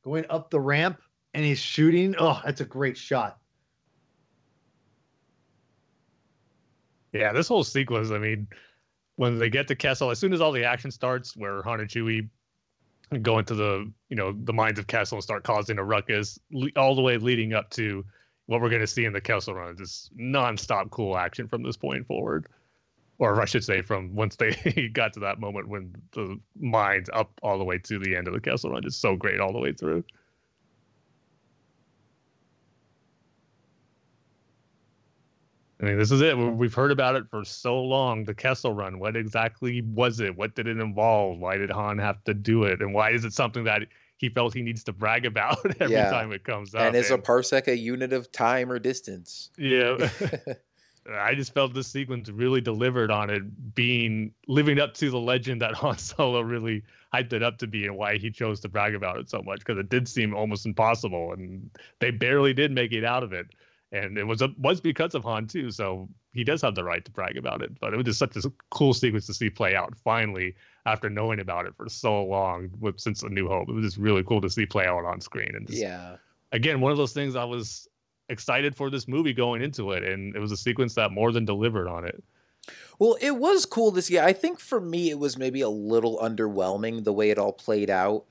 going 0.03 0.25
up 0.31 0.51
the 0.51 0.61
ramp 0.61 1.01
and 1.35 1.45
he's 1.45 1.59
shooting. 1.59 2.15
Oh, 2.19 2.41
that's 2.45 2.61
a 2.61 2.65
great 2.67 2.97
shot. 2.99 3.39
Yeah, 7.13 7.33
this 7.33 7.49
whole 7.49 7.65
sequence. 7.65 8.11
I 8.11 8.19
mean, 8.19 8.49
when 9.17 9.39
they 9.39 9.51
get 9.51 9.69
to 9.69 9.75
Kessel, 9.75 10.11
as 10.11 10.19
soon 10.19 10.33
as 10.33 10.41
all 10.41 10.53
the 10.53 10.65
action 10.65 10.91
starts, 10.91 11.37
where 11.37 11.63
Han 11.63 11.81
and 11.81 11.89
Chewie 11.89 12.29
go 13.19 13.39
into 13.39 13.55
the 13.55 13.91
you 14.09 14.17
know 14.17 14.33
the 14.45 14.53
mines 14.53 14.79
of 14.79 14.87
Kessel 14.87 15.17
and 15.17 15.23
start 15.23 15.45
causing 15.45 15.79
a 15.79 15.85
ruckus, 15.85 16.39
all 16.77 16.95
the 16.95 17.03
way 17.03 17.17
leading 17.17 17.53
up 17.53 17.71
to 17.71 18.05
what 18.47 18.61
we're 18.61 18.69
going 18.69 18.81
to 18.81 18.87
see 18.87 19.05
in 19.05 19.13
the 19.13 19.21
Kessel 19.21 19.55
Run. 19.55 19.77
Just 19.77 20.17
nonstop 20.17 20.91
cool 20.91 21.17
action 21.17 21.49
from 21.49 21.63
this 21.63 21.77
point 21.77 22.07
forward, 22.07 22.47
or 23.19 23.41
I 23.41 23.45
should 23.45 23.65
say, 23.65 23.83
from 23.83 24.15
once 24.15 24.37
they 24.37 24.91
got 24.93 25.13
to 25.15 25.21
that 25.21 25.41
moment 25.41 25.69
when 25.69 25.95
the 26.13 26.39
mines 26.59 27.09
up 27.13 27.33
all 27.43 27.59
the 27.59 27.65
way 27.65 27.79
to 27.79 27.99
the 27.99 28.17
end 28.17 28.29
of 28.29 28.35
the 28.35 28.41
Kessel 28.41 28.71
Run. 28.71 28.83
Just 28.83 29.01
so 29.01 29.17
great 29.17 29.41
all 29.41 29.53
the 29.53 29.59
way 29.59 29.73
through. 29.73 30.05
I 35.83 35.87
mean, 35.87 35.99
this 35.99 36.13
is 36.13 36.21
it. 36.21 36.39
We- 36.39 36.49
We've 36.51 36.75
heard 36.75 36.93
about 36.93 37.17
it 37.17 37.25
for 37.29 37.45
so 37.45 37.83
long. 37.83 38.25
The 38.25 38.35
Kessel 38.35 38.73
Run. 38.73 38.99
What 39.01 39.17
exactly 39.17 39.83
was 39.83 40.21
it? 40.21 40.37
What 40.37 40.55
did 40.55 40.69
it 40.69 40.79
involve? 40.79 41.39
Why 41.41 41.57
did 41.57 41.71
Han 41.71 41.99
have 41.99 42.23
to 42.25 42.35
do 42.35 42.65
it? 42.65 42.81
And 42.81 42.95
why 42.95 43.11
is 43.11 43.25
it 43.25 43.33
something 43.33 43.65
that 43.65 43.83
he 44.17 44.29
felt 44.29 44.55
he 44.55 44.63
needs 44.63 44.85
to 44.85 44.93
brag 44.93 45.27
about 45.27 45.59
every 45.81 45.97
Yeah. 45.97 46.11
time 46.11 46.31
it 46.33 46.45
comes 46.45 46.75
up? 46.75 46.83
and 46.83 46.95
is 46.97 47.11
a 47.11 47.19
parsec 47.19 47.67
a 47.67 47.77
unit 47.77 48.13
of 48.13 48.31
time 48.31 48.71
or 48.71 48.79
distance? 48.79 49.51
yeah. 49.59 50.09
I 51.13 51.35
just 51.35 51.53
felt 51.53 51.75
this 51.75 51.89
sequence 51.89 52.29
really 52.29 52.61
delivered 52.61 53.11
on 53.11 53.29
it 53.29 53.75
being 53.75 54.33
living 54.47 54.79
up 54.79 54.95
to 54.95 55.11
the 55.11 55.19
legend 55.19 55.61
that 55.61 55.75
Han 55.75 55.99
Solo 55.99 56.43
really 56.43 56.85
hyped 57.13 57.33
it 57.33 57.43
up 57.43 57.59
to 57.59 57.67
be 57.67 57.87
and 57.87 57.97
why 57.97 58.19
he 58.19 58.31
chose 58.31 58.61
to 58.61 58.69
brag 58.69 58.95
about 58.95 59.19
it 59.19 59.29
so 59.29 59.43
much 59.43 59.59
because 59.59 59.79
it 59.79 59.89
did 59.89 60.07
seem 60.09 60.33
almost 60.33 60.65
impossible 60.65 61.33
and 61.33 61.69
they 61.99 62.13
barely 62.13 62.55
did 62.55 62.71
make 62.71 62.93
it 62.93 63.03
out 63.05 63.25
of 63.25 63.33
it 63.33 63.49
and 63.93 64.19
it 64.19 64.25
was 64.25 64.43
a, 64.43 64.49
was 64.59 64.81
because 64.81 65.15
of 65.15 65.23
Han 65.25 65.47
too 65.47 65.71
so 65.71 66.09
he 66.33 66.45
does 66.45 66.63
have 66.63 66.75
the 66.75 66.85
right 66.85 67.05
to 67.05 67.11
brag 67.11 67.37
about 67.37 67.63
it 67.63 67.79
but 67.81 67.93
it 67.93 67.97
was 67.97 68.07
just 68.07 68.19
such 68.19 68.37
a 68.37 68.53
cool 68.71 68.95
sequence 68.95 69.27
to 69.27 69.35
see 69.35 69.51
play 69.51 69.77
out 69.77 69.95
finally 70.03 70.55
after 70.87 71.09
knowing 71.09 71.39
about 71.39 71.67
it 71.67 71.75
for 71.77 71.89
so 71.89 72.25
long 72.25 72.71
with 72.81 72.99
since 72.99 73.23
A 73.23 73.29
New 73.29 73.49
Hope 73.49 73.69
it 73.69 73.73
was 73.73 73.85
just 73.85 73.99
really 73.99 74.23
cool 74.25 74.41
to 74.41 74.51
see 74.51 74.67
play 74.67 74.87
out 74.87 75.05
on 75.05 75.21
screen 75.21 75.53
and 75.55 75.67
just 75.67 75.81
yeah. 75.81 76.17
again 76.53 76.81
one 76.81 76.91
of 76.91 76.99
those 76.99 77.13
things 77.13 77.37
I 77.37 77.45
was 77.45 77.89
excited 78.33 78.75
for 78.75 78.91
this 78.91 79.07
movie 79.07 79.33
going 79.33 79.63
into 79.63 79.93
it, 79.93 80.03
and 80.03 80.35
it 80.35 80.41
was 80.41 80.51
a 80.51 80.57
sequence 80.57 80.95
that 80.95 81.13
more 81.13 81.31
than 81.31 81.45
delivered 81.45 81.87
on 81.87 82.05
it. 82.05 82.23
Well, 82.99 83.17
it 83.21 83.37
was 83.37 83.67
cool 83.67 83.93
to 83.93 84.03
see. 84.03 84.19
I 84.19 84.33
think 84.33 84.59
for 84.59 84.81
me, 84.81 85.11
it 85.11 85.19
was 85.19 85.37
maybe 85.37 85.61
a 85.61 85.69
little 85.69 86.19
underwhelming 86.19 87.05
the 87.05 87.13
way 87.13 87.31
it 87.31 87.39
all 87.39 87.53
played 87.53 87.91
out. 87.91 88.25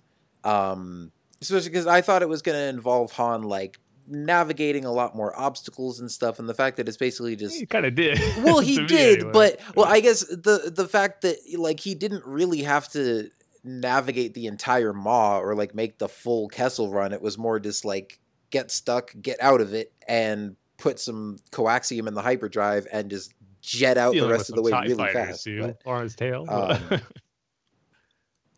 Um, 0.44 1.12
especially 1.42 1.70
because 1.70 1.88
I 1.88 2.02
thought 2.02 2.22
it 2.22 2.30
was 2.30 2.42
going 2.42 2.58
to 2.58 2.68
involve 2.68 3.12
Han 3.14 3.44
like 3.44 3.80
navigating 4.12 4.86
a 4.86 4.92
lot 4.92 5.16
more 5.16 5.38
obstacles 5.40 6.00
and 6.00 6.12
stuff, 6.12 6.38
and 6.40 6.48
the 6.48 6.54
fact 6.54 6.78
that 6.78 6.88
it's 6.88 6.98
basically 6.98 7.36
just 7.36 7.58
He 7.58 7.66
kind 7.66 7.86
of 7.86 7.96
did. 7.96 8.20
well 8.44 8.60
he 8.60 8.86
did 8.86 9.20
anyway. 9.20 9.32
but 9.32 9.60
well 9.76 9.86
i 9.86 10.00
guess 10.00 10.22
the 10.22 10.72
the 10.74 10.88
fact 10.88 11.22
that 11.22 11.38
like 11.58 11.80
he 11.80 11.96
didn't 11.96 12.26
really 12.26 12.64
have 12.64 12.90
to 12.90 13.30
navigate 13.64 14.34
the 14.34 14.48
entire 14.48 14.94
maw 14.94 15.40
or 15.40 15.56
like 15.56 15.76
make 15.76 15.98
the 16.00 16.10
full 16.10 16.48
kessel 16.50 16.92
run 16.92 17.14
it 17.14 17.22
was 17.22 17.38
more 17.38 17.60
just 17.60 17.86
like 17.86 18.20
get 18.50 18.72
stuck 18.72 19.14
get 19.22 19.38
out 19.40 19.62
of 19.62 19.74
it 19.74 19.94
and 20.08 20.56
put 20.78 21.00
some 21.00 21.38
coaxium 21.52 22.08
in 22.08 22.14
the 22.16 22.22
hyperdrive 22.22 22.88
and 22.92 23.10
just 23.10 23.34
jet 23.62 23.98
out 23.98 24.14
the 24.14 24.28
rest 24.28 24.50
of 24.50 24.56
the 24.56 24.62
way 24.62 24.72
really 24.88 25.14
fast 25.14 25.48
but, 25.60 25.78
or 25.86 26.02
his 26.02 26.16
tail. 26.16 26.46
um, 26.50 26.80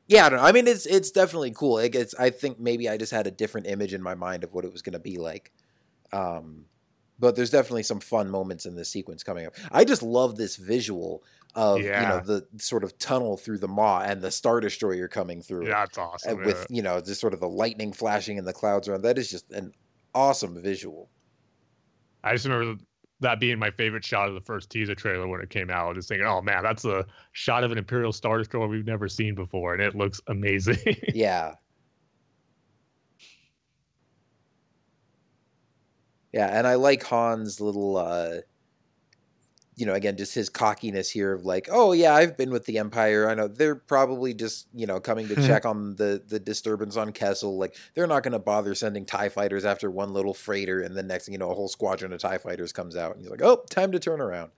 yeah 0.08 0.26
i 0.26 0.30
don't 0.30 0.40
know 0.40 0.46
i 0.46 0.52
mean 0.52 0.68
it's 0.68 0.86
it's 0.86 1.12
definitely 1.12 1.52
cool 1.52 1.78
it 1.78 1.90
gets 1.92 2.14
i 2.16 2.30
think 2.30 2.60
maybe 2.60 2.90
i 2.90 2.98
just 2.98 3.12
had 3.12 3.28
a 3.28 3.32
different 3.32 3.68
image 3.68 3.94
in 3.94 4.02
my 4.02 4.16
mind 4.16 4.44
of 4.44 4.54
what 4.54 4.66
it 4.66 4.72
was 4.72 4.82
going 4.82 4.94
to 4.94 5.00
be 5.00 5.18
like 5.18 5.52
um 6.12 6.66
but 7.20 7.36
there's 7.36 7.52
definitely 7.52 7.84
some 7.84 8.00
fun 8.00 8.30
moments 8.30 8.66
in 8.66 8.76
this 8.76 8.90
sequence 8.90 9.24
coming 9.24 9.46
up 9.46 9.54
i 9.72 9.84
just 9.84 10.04
love 10.04 10.36
this 10.36 10.56
visual 10.56 11.24
of 11.56 11.80
you 12.02 12.08
know 12.08 12.20
the 12.26 12.48
sort 12.58 12.84
of 12.84 12.98
tunnel 12.98 13.38
through 13.38 13.60
the 13.60 13.68
maw 13.68 14.02
and 14.02 14.22
the 14.22 14.32
star 14.32 14.60
destroyer 14.60 15.08
coming 15.08 15.42
through 15.42 15.68
Yeah, 15.68 15.82
That's 15.82 15.98
awesome. 15.98 16.44
with 16.44 16.66
you 16.70 16.82
know 16.82 17.00
just 17.00 17.22
sort 17.22 17.34
of 17.34 17.40
the 17.40 17.48
lightning 17.48 17.94
flashing 17.94 18.40
and 18.40 18.48
the 18.48 18.54
clouds 18.54 18.88
around 18.88 19.04
that 19.04 19.18
is 19.20 19.30
just 19.30 19.52
an 19.52 19.72
awesome 20.16 20.62
visual. 20.62 21.10
I 22.24 22.34
just 22.34 22.46
remember 22.46 22.82
that 23.24 23.40
being 23.40 23.60
my 23.60 23.72
favorite 23.72 24.06
shot 24.06 24.30
of 24.30 24.36
the 24.36 24.42
first 24.42 24.70
teaser 24.70 24.96
trailer 24.96 25.28
when 25.28 25.42
it 25.42 25.50
came 25.50 25.70
out. 25.70 25.96
Just 25.96 26.08
thinking, 26.08 26.28
oh 26.28 26.42
man, 26.42 26.64
that's 26.64 26.86
a 26.86 27.06
shot 27.34 27.64
of 27.64 27.72
an 27.72 27.78
Imperial 27.78 28.14
Star 28.14 28.38
Destroyer 28.38 28.68
we've 28.68 28.86
never 28.86 29.10
seen 29.10 29.36
before, 29.36 29.74
and 29.74 29.82
it 29.82 29.96
looks 29.96 30.22
amazing. 30.28 30.78
yeah 31.14 31.56
yeah 36.34 36.48
and 36.48 36.68
i 36.68 36.76
like 36.76 37.06
han's 37.06 37.62
little 37.62 37.96
uh 37.96 38.38
you 39.76 39.86
know 39.86 39.94
again 39.94 40.16
just 40.18 40.34
his 40.36 40.50
cockiness 40.50 41.10
here 41.10 41.34
of 41.34 41.46
like 41.46 41.68
oh 41.72 41.94
yeah 41.94 42.14
i've 42.14 42.38
been 42.38 42.52
with 42.52 42.66
the 42.66 42.78
empire. 42.78 43.28
I 43.30 43.34
know 43.34 43.48
they're 43.48 43.76
probably 43.76 44.34
just 44.34 44.68
you 44.74 44.86
know 44.86 45.00
coming 45.00 45.28
to 45.30 45.36
check 45.36 45.66
on 45.66 45.96
the 45.96 46.22
the 46.28 46.40
disturbance 46.40 46.96
on 46.98 47.12
kessel. 47.12 47.58
Like 47.58 47.76
they're 47.96 48.08
not 48.08 48.24
going 48.24 48.34
to 48.34 48.40
bother 48.40 48.76
sending 48.76 49.06
tie 49.06 49.30
fighters 49.30 49.66
after 49.66 49.90
one 49.90 50.14
little 50.14 50.34
freighter 50.34 50.82
and 50.82 50.96
then 50.96 51.08
next 51.08 51.26
thing 51.26 51.34
you 51.34 51.40
know 51.40 51.50
a 51.52 51.56
whole 51.56 51.68
squadron 51.68 52.14
of 52.14 52.20
tie 52.20 52.38
fighters 52.38 52.72
comes 52.72 52.96
out. 52.96 53.16
And 53.16 53.22
he's 53.22 53.32
like 53.32 53.42
oh 53.42 53.64
time 53.70 53.92
to 53.94 54.00
turn 54.00 54.22
around. 54.22 54.52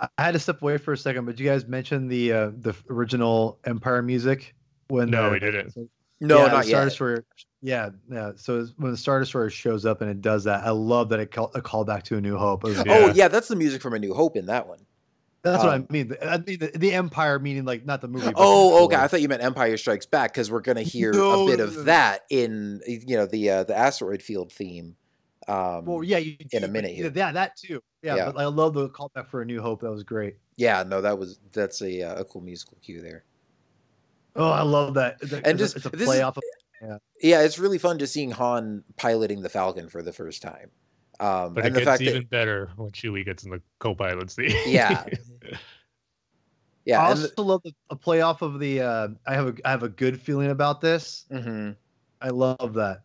I 0.00 0.08
I 0.18 0.22
had 0.24 0.32
to 0.32 0.38
step 0.38 0.60
away 0.62 0.78
for 0.78 0.92
a 0.92 0.96
second, 0.96 1.26
but 1.26 1.38
you 1.38 1.46
guys 1.48 1.66
mentioned 1.66 2.10
the 2.10 2.32
uh, 2.32 2.50
the 2.56 2.74
original 2.90 3.58
Empire 3.64 4.02
music 4.02 4.54
when 4.88 5.10
No, 5.10 5.24
the- 5.24 5.30
we 5.30 5.38
didn't. 5.38 5.74
No 6.22 6.38
yeah, 6.38 6.52
not 6.52 6.64
Star 6.64 6.80
yet 6.80 6.84
Destroyer. 6.86 7.24
Yeah, 7.60 7.90
yeah. 8.10 8.32
So 8.36 8.66
when 8.78 8.90
the 8.92 8.96
Star 8.96 9.20
Destroyer 9.20 9.50
shows 9.50 9.84
up 9.86 10.00
and 10.00 10.10
it 10.10 10.20
does 10.20 10.44
that, 10.44 10.64
I 10.64 10.70
love 10.70 11.08
that 11.10 11.20
it 11.20 11.30
call, 11.30 11.50
a 11.54 11.60
callback 11.60 12.02
to 12.04 12.16
A 12.16 12.20
New 12.20 12.36
Hope. 12.36 12.62
Was- 12.64 12.76
Yeah. 12.78 12.82
oh 12.88 13.12
yeah 13.14 13.28
that's 13.28 13.48
the 13.48 13.56
music 13.56 13.80
from 13.82 13.94
a 13.94 13.98
new 13.98 14.14
hope 14.14 14.36
in 14.36 14.46
that 14.46 14.66
one 14.66 14.78
That's 15.42 15.62
what 15.62 15.74
Um, 15.74 15.86
I 15.88 15.92
mean. 15.92 16.08
The- 16.08 16.24
I 16.28 16.38
mean 16.38 16.58
the, 16.58 16.72
the 16.76 16.92
Empire, 16.92 17.38
meaning 17.38 17.64
like 17.64 17.84
not 17.84 18.00
the 18.00 18.08
movie. 18.08 18.26
but 18.26 18.34
Oh, 18.36 18.84
okay. 18.86 18.96
I 18.96 19.06
thought 19.08 19.20
you 19.20 19.28
meant 19.28 19.42
Empire 19.42 19.76
Strikes 19.76 20.06
Back 20.06 20.32
because 20.32 20.50
we're 20.50 20.60
gonna 20.60 20.82
hear 20.82 21.12
No, 21.12 21.44
a 21.44 21.46
bit 21.50 21.60
of 21.60 21.84
that 21.84 22.22
in 22.30 22.80
you 22.86 23.16
know 23.16 23.26
the 23.26 23.50
uh, 23.50 23.64
the 23.64 23.76
asteroid 23.76 24.22
field 24.22 24.50
theme. 24.52 24.96
Um, 25.48 25.84
Well, 25.86 26.04
yeah, 26.04 26.18
you, 26.18 26.36
in 26.52 26.62
a 26.62 26.68
minute 26.68 26.92
here. 26.92 27.10
Yeah, 27.14 27.32
that 27.32 27.56
too. 27.56 27.80
Yeah, 28.02 28.14
Yeah. 28.16 28.26
but 28.30 28.40
I 28.40 28.46
love 28.46 28.74
the 28.74 28.88
callback 28.90 29.26
for 29.28 29.42
A 29.42 29.44
New 29.44 29.60
Hope. 29.60 29.80
That 29.80 29.90
was 29.90 30.04
great. 30.04 30.36
yeah, 30.56 30.84
no, 30.86 31.00
that 31.00 31.18
was 31.18 31.40
that's 31.52 31.82
a 31.82 32.02
uh, 32.02 32.20
a 32.20 32.24
cool 32.24 32.42
musical 32.42 32.78
cue 32.82 33.00
there. 33.02 33.24
Oh, 34.36 34.48
I 34.50 34.62
love 34.62 34.94
that. 34.94 35.18
It's 35.20 35.32
a- 35.32 35.36
And 35.46 35.60
it's 35.60 35.72
a- 35.74 35.74
just- 35.74 35.76
it's 35.76 35.86
a 35.86 35.90
this 35.90 36.06
play 36.06 36.16
is- 36.18 36.22
off 36.22 36.36
of. 36.36 36.42
Yeah, 37.22 37.42
it's 37.42 37.58
really 37.60 37.78
fun 37.78 37.98
just 38.00 38.12
seeing 38.12 38.32
Han 38.32 38.82
piloting 38.96 39.42
the 39.42 39.48
Falcon 39.48 39.88
for 39.88 40.02
the 40.02 40.12
first 40.12 40.42
time. 40.42 40.70
Um, 41.20 41.54
but 41.54 41.64
and 41.64 41.68
it 41.68 41.70
the 41.74 41.78
gets 41.80 41.84
fact 41.84 42.02
even 42.02 42.22
that 42.22 42.30
better 42.30 42.70
when 42.76 42.90
Chewie 42.90 43.24
gets 43.24 43.44
in 43.44 43.50
the 43.50 43.62
co-pilot 43.78 44.30
seat. 44.32 44.56
yeah, 44.66 45.04
yeah, 46.84 47.00
I 47.00 47.10
and 47.12 47.20
also 47.20 47.42
love 47.44 47.60
the, 47.62 47.72
a 47.90 47.96
play 47.96 48.22
off 48.22 48.42
of 48.42 48.58
the. 48.58 48.80
Uh, 48.80 49.08
I 49.26 49.34
have 49.34 49.46
a 49.46 49.54
I 49.64 49.70
have 49.70 49.84
a 49.84 49.88
good 49.88 50.20
feeling 50.20 50.50
about 50.50 50.80
this. 50.80 51.24
the, 51.30 51.38
mhm. 51.38 51.76
I 52.20 52.28
love 52.30 52.74
that. 52.74 53.02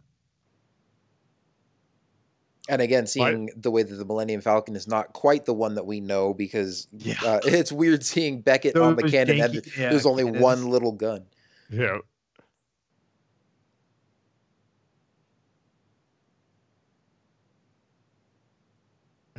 And 2.69 2.81
again, 2.81 3.07
seeing 3.07 3.49
the 3.55 3.71
way 3.71 3.83
that 3.83 3.95
the 3.95 4.03
Millennium 4.05 4.41
Falcon 4.41 4.75
is 4.75 4.87
not 4.87 5.13
quite 5.13 5.45
the 5.45 5.53
one 5.53 5.75
that 5.75 5.85
we 5.85 5.99
know 6.01 6.33
because 6.33 6.87
Yeah. 6.91 7.15
uh, 7.25 7.39
it's 7.45 7.71
weird 7.71 8.03
seeing 8.03 8.41
Beckett 8.41 8.75
on 8.75 8.95
the 8.95 9.03
cannon 9.09 9.37
janky- 9.37 9.77
yeah, 9.77 9.89
there's 9.89 10.05
only 10.05 10.23
cannons. 10.25 10.41
one 10.43 10.67
little 10.69 10.91
gun. 10.91 11.25
Yeah. 11.69 11.99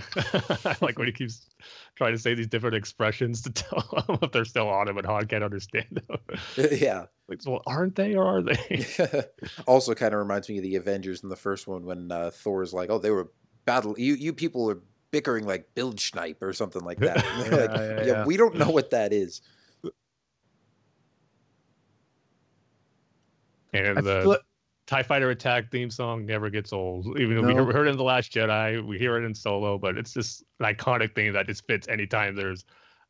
I 0.65 0.77
like 0.81 0.99
when 0.99 1.07
he 1.07 1.13
keeps 1.13 1.47
trying 1.97 2.13
to 2.13 2.19
say 2.19 2.35
these 2.35 2.47
different 2.47 2.77
expressions 2.77 3.43
to 3.43 3.51
tell 3.51 4.05
them 4.07 4.19
if 4.23 4.33
they're 4.33 4.45
still 4.45 4.69
on 4.69 4.89
him 4.89 4.99
and 4.99 5.07
Han 5.07 5.27
can't 5.27 5.45
understand 5.45 6.03
them. 6.09 6.19
yeah. 6.73 7.07
Like, 7.29 7.41
well, 7.47 7.63
aren't 7.67 7.95
they 7.97 8.15
or 8.15 8.39
are 8.39 8.43
they? 8.43 8.87
also 9.67 9.95
kind 9.95 10.15
of 10.15 10.19
reminds 10.21 10.49
me 10.49 10.59
of 10.59 10.63
the 10.63 10.77
Avengers 10.77 11.23
in 11.23 11.29
the 11.29 11.37
first 11.37 11.67
one 11.67 11.85
when 11.85 12.11
uh, 12.11 12.31
Thor's 12.33 12.73
like, 12.73 12.89
"Oh, 12.91 12.99
they 12.99 13.11
were 13.11 13.31
battle. 13.65 13.95
You 13.99 14.15
you 14.15 14.33
people 14.33 14.65
were 14.65 14.81
bickering 15.11 15.45
like 15.47 15.75
Bilgesnipe 15.75 16.41
or 16.41 16.53
something 16.53 16.83
like 16.83 16.99
that." 17.01 17.25
And 17.25 17.53
like, 17.53 17.71
Yeah, 17.71 17.77
yeah, 17.77 17.97
yeah, 17.97 18.07
yeah. 18.07 18.25
we 18.25 18.37
don't 18.39 18.55
know 18.57 18.71
what 18.71 18.91
that 18.91 19.13
is. 19.13 19.43
And 23.75 23.99
the 23.99 24.23
feel- 24.23 24.39
TIE 24.89 25.03
Fighter 25.03 25.29
attack 25.31 25.71
theme 25.71 25.91
song 25.91 26.25
never 26.25 26.49
gets 26.49 26.73
old. 26.73 27.21
Even 27.21 27.37
though 27.37 27.47
we 27.47 27.53
No. 27.55 27.63
heard- 27.67 27.75
heard 27.75 27.87
it 27.89 27.91
in 27.91 27.97
The 27.99 28.03
Last 28.05 28.33
Jedi, 28.33 28.83
we 28.85 28.99
hear 28.99 29.19
it 29.19 29.25
in 29.25 29.35
Solo, 29.35 29.77
but 29.77 29.99
it's 29.99 30.15
just 30.15 30.45
an 30.61 30.75
iconic 30.75 31.15
thing 31.15 31.31
that 31.35 31.47
just 31.47 31.67
fits 31.67 31.87
anytime 31.89 32.35
there's 32.35 32.65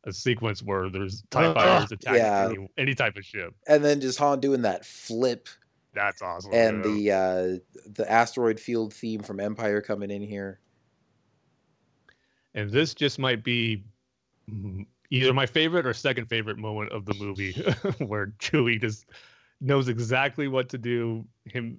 a 0.05 0.13
sequence 0.13 0.61
where 0.61 0.91
there's 0.91 1.23
TIE 1.31 1.45
Uh, 1.47 1.55
fighters 1.55 1.93
attacking 1.93 2.21
yeah. 2.21 2.49
any, 2.51 2.69
any 2.79 2.95
type 2.97 3.17
of 3.17 3.25
ship. 3.25 3.55
And 3.69 3.85
then 3.85 4.01
just 4.01 4.19
Han 4.19 4.41
doing 4.41 4.63
that 4.63 4.85
flip 4.85 5.49
That's 5.95 6.21
awesome. 6.21 6.53
and 6.53 6.85
yeah. 6.85 7.43
the 7.43 7.61
uh, 7.83 7.89
the 7.95 8.11
asteroid 8.11 8.59
field 8.59 8.93
theme 8.93 9.21
from 9.23 9.39
Empire 9.39 9.81
coming 9.81 10.11
in 10.11 10.21
here. 10.23 10.59
and 12.55 12.71
this 12.71 12.93
just 12.95 13.19
might 13.21 13.45
be 13.45 13.85
either 15.11 15.33
my 15.33 15.47
favorite 15.47 15.87
or 15.87 15.95
second 15.95 16.27
favorite 16.27 16.59
moment 16.59 16.91
of 16.91 17.05
the 17.05 17.15
movie 17.15 17.53
where 17.99 18.29
Chewie 18.41 18.81
just 18.81 19.07
knows 19.60 19.89
exactly 19.89 20.47
what 20.48 20.68
to 20.68 20.78
do 20.78 21.24
him 21.44 21.76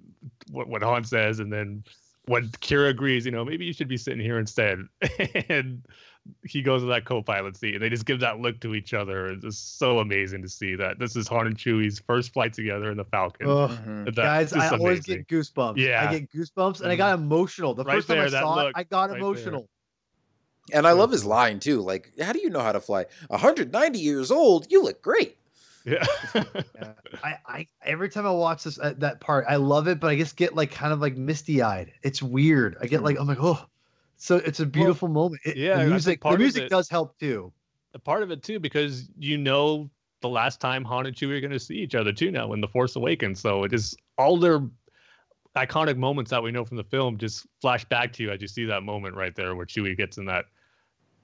what, 0.50 0.68
what 0.68 0.82
Han 0.82 1.04
says 1.04 1.40
and 1.40 1.52
then 1.52 1.82
when 2.26 2.48
Qi'ra 2.48 2.90
agrees 2.90 3.24
you 3.24 3.32
know 3.32 3.44
maybe 3.44 3.64
you 3.64 3.72
should 3.72 3.88
be 3.88 3.96
sitting 3.96 4.20
here 4.20 4.38
instead 4.38 4.80
and 5.48 5.82
he 6.44 6.60
goes 6.60 6.82
to 6.82 6.86
that 6.86 7.06
co-pilot 7.06 7.56
seat 7.56 7.74
and 7.74 7.82
they 7.82 7.88
just 7.88 8.04
give 8.04 8.20
that 8.20 8.38
look 8.40 8.60
to 8.60 8.74
each 8.74 8.92
other 8.92 9.28
it's 9.28 9.42
just 9.42 9.78
so 9.78 10.00
amazing 10.00 10.42
to 10.42 10.48
see 10.48 10.74
that 10.74 10.98
this 10.98 11.16
is 11.16 11.26
Han 11.28 11.46
and 11.46 11.56
Chewie's 11.56 11.98
first 11.98 12.34
flight 12.34 12.52
together 12.52 12.90
in 12.90 12.98
the 12.98 13.04
Falcon 13.06 13.48
Ugh. 13.48 13.70
Mhm. 13.70 14.04
That- 14.04 14.14
Guys, 14.14 14.52
just 14.52 14.72
I 14.72 14.76
always 14.76 15.00
get 15.00 15.26
goosebumps. 15.26 15.78
Yeah. 15.78 16.06
I 16.10 16.18
get 16.18 16.30
goosebumps, 16.30 16.82
and 16.82 16.92
I 16.92 16.96
got 16.96 17.18
emotional. 17.18 17.72
The 17.74 17.84
Right 17.84 17.96
first 17.96 18.08
time 18.08 18.20
I 18.20 18.28
saw 18.28 18.54
look, 18.54 18.66
it, 18.68 18.72
I 18.76 18.82
got 18.84 19.00
right 19.04 19.08
there. 19.12 19.18
emotional. 19.18 19.68
And 20.72 20.86
I 20.86 20.92
love 20.92 21.10
his 21.10 21.24
line 21.24 21.58
too. 21.58 21.80
Like, 21.80 22.12
how 22.20 22.32
do 22.32 22.38
you 22.40 22.50
know 22.50 22.60
how 22.60 22.72
to 22.72 22.80
fly? 22.80 23.06
190 23.28 23.98
years 23.98 24.30
old, 24.30 24.70
you 24.70 24.82
look 24.82 25.02
great. 25.02 25.36
Yeah 25.84 26.04
Yeah. 26.34 26.92
I, 27.24 27.36
I 27.46 27.66
every 27.84 28.08
time 28.08 28.26
I 28.26 28.30
watch 28.30 28.64
this 28.64 28.78
uh, 28.78 28.94
that 28.98 29.20
part, 29.20 29.46
I 29.48 29.56
love 29.56 29.88
it, 29.88 30.00
but 30.00 30.08
I 30.08 30.16
just 30.16 30.36
get 30.36 30.54
like 30.54 30.70
kind 30.70 30.92
of 30.92 31.00
like 31.00 31.16
misty 31.16 31.62
eyed. 31.62 31.92
It's 32.02 32.22
weird. 32.22 32.76
I 32.80 32.86
get 32.86 33.02
like 33.02 33.18
I'm 33.18 33.26
like 33.26 33.38
oh, 33.40 33.64
so 34.16 34.36
it's 34.36 34.60
a 34.60 34.66
beautiful 34.66 35.08
moment. 35.08 35.42
It, 35.44 35.56
yeah, 35.56 35.84
the 35.84 35.90
music 35.90 36.20
part 36.20 36.34
the 36.34 36.38
music 36.38 36.64
it- 36.64 36.70
does 36.70 36.88
help 36.88 37.18
too. 37.18 37.52
a 37.94 37.98
part 37.98 38.22
of 38.22 38.30
it 38.30 38.42
too 38.42 38.60
because 38.60 39.08
you 39.18 39.38
know 39.38 39.90
the 40.20 40.28
last 40.28 40.60
time 40.60 40.84
Han 40.84 41.06
and 41.06 41.16
Chewie 41.16 41.38
are 41.38 41.40
going 41.40 41.50
to 41.50 41.58
see 41.58 41.76
each 41.76 41.94
other 41.94 42.12
too 42.12 42.30
now 42.30 42.52
in 42.52 42.60
the 42.60 42.68
Force 42.68 42.94
Awakens. 42.96 43.40
So 43.40 43.64
it 43.64 43.72
is 43.72 43.96
all 44.18 44.36
their 44.38 44.60
iconic 45.56 45.96
moments 45.96 46.30
that 46.30 46.42
we 46.42 46.52
know 46.52 46.64
from 46.64 46.76
the 46.76 46.84
film 46.84 47.16
just 47.16 47.46
flash 47.60 47.84
back 47.86 48.12
to 48.12 48.22
you 48.22 48.30
as 48.30 48.40
you 48.40 48.46
see 48.48 48.64
that 48.66 48.82
moment 48.82 49.16
right 49.16 49.34
there 49.34 49.54
where 49.56 49.66
Chewie 49.66 49.96
gets 49.96 50.18
in 50.18 50.26
that 50.26 50.44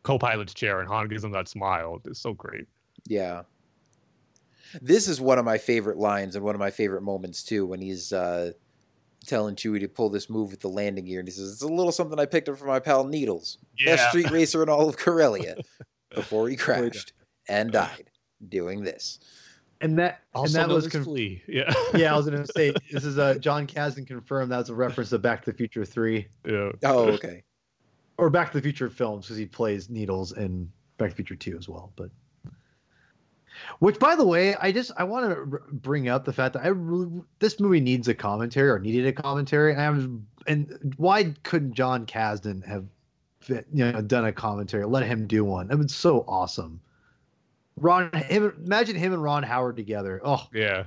co-pilot's 0.02 0.54
chair 0.54 0.80
and 0.80 0.88
Han 0.88 1.08
gives 1.08 1.22
him 1.22 1.32
that 1.32 1.46
smile. 1.48 2.00
It's 2.06 2.20
so 2.20 2.32
great. 2.32 2.66
Yeah. 3.06 3.42
This 4.80 5.08
is 5.08 5.20
one 5.20 5.38
of 5.38 5.44
my 5.44 5.58
favorite 5.58 5.98
lines 5.98 6.36
and 6.36 6.44
one 6.44 6.54
of 6.54 6.58
my 6.58 6.70
favorite 6.70 7.02
moments 7.02 7.42
too 7.42 7.66
when 7.66 7.80
he's 7.80 8.12
uh, 8.12 8.52
telling 9.26 9.56
Chewie 9.56 9.80
to 9.80 9.88
pull 9.88 10.10
this 10.10 10.30
move 10.30 10.50
with 10.50 10.60
the 10.60 10.68
landing 10.68 11.04
gear. 11.04 11.20
And 11.20 11.28
he 11.28 11.32
says, 11.32 11.52
It's 11.52 11.62
a 11.62 11.68
little 11.68 11.92
something 11.92 12.18
I 12.18 12.26
picked 12.26 12.48
up 12.48 12.58
from 12.58 12.68
my 12.68 12.80
pal 12.80 13.04
Needles, 13.04 13.58
best 13.84 14.08
street 14.08 14.30
racer 14.30 14.62
in 14.62 14.68
all 14.68 14.88
of 14.88 14.96
Corellia, 14.96 15.56
before 16.14 16.48
he 16.48 16.56
Before 16.56 16.74
crashed 16.74 17.12
and 17.48 17.70
died 17.72 18.10
doing 18.48 18.82
this. 18.82 19.18
And 19.80 19.98
that 19.98 20.20
Also 20.34 20.58
and 20.58 20.70
that 20.70 20.74
was 20.74 20.86
as 20.86 20.92
conf- 20.92 21.04
Flea. 21.04 21.42
Yeah. 21.46 21.72
yeah. 21.94 22.14
I 22.14 22.16
was 22.16 22.26
gonna 22.26 22.46
say 22.56 22.72
this 22.90 23.04
is 23.04 23.18
uh 23.18 23.34
Jon 23.34 23.66
Kasdan 23.66 24.06
confirmed 24.06 24.50
that 24.52 24.58
was 24.58 24.70
a 24.70 24.74
reference 24.74 25.10
to 25.10 25.18
Back 25.18 25.44
to 25.44 25.52
the 25.52 25.56
Future 25.56 25.84
three 25.84 26.28
yeah. 26.46 26.70
Oh, 26.84 27.08
okay. 27.10 27.42
or 28.16 28.30
Back 28.30 28.52
to 28.52 28.58
the 28.58 28.62
Future 28.62 28.88
films 28.88 29.26
because 29.26 29.36
he 29.36 29.46
plays 29.46 29.90
Needles 29.90 30.32
in 30.32 30.70
Back 30.96 31.10
to 31.10 31.12
the 31.12 31.16
Future 31.16 31.36
two 31.36 31.58
as 31.58 31.68
well. 31.68 31.92
But 31.96 32.10
which, 33.78 33.98
by 33.98 34.14
the 34.16 34.26
way, 34.26 34.54
I 34.56 34.72
just 34.72 34.90
I 34.96 35.04
want 35.04 35.30
to 35.30 35.36
r- 35.36 35.62
bring 35.72 36.08
up 36.08 36.24
the 36.24 36.32
fact 36.32 36.54
that 36.54 36.64
I 36.64 36.68
really, 36.68 37.08
this 37.38 37.58
movie 37.60 37.80
needs 37.80 38.08
a 38.08 38.14
commentary 38.14 38.68
or 38.70 38.78
needed 38.78 39.06
a 39.06 39.12
commentary, 39.12 39.72
and 39.72 39.80
I 39.80 39.90
was 39.90 40.06
and 40.46 40.94
why 40.96 41.34
couldn't 41.42 41.74
Jon 41.74 42.06
Kasdan 42.06 42.64
have 42.66 42.84
fit, 43.40 43.66
you 43.72 43.90
know 43.90 44.00
done 44.02 44.24
a 44.24 44.32
commentary? 44.32 44.84
Let 44.86 45.04
him 45.04 45.26
do 45.26 45.44
one. 45.44 45.70
It 45.70 45.76
was 45.78 45.94
so 45.94 46.24
awesome. 46.28 46.80
Ron, 47.78 48.10
him, 48.12 48.52
imagine 48.64 48.96
him 48.96 49.12
and 49.12 49.22
Ron 49.22 49.42
Howard 49.42 49.76
together. 49.76 50.20
Oh, 50.24 50.46
Yeah. 50.52 50.84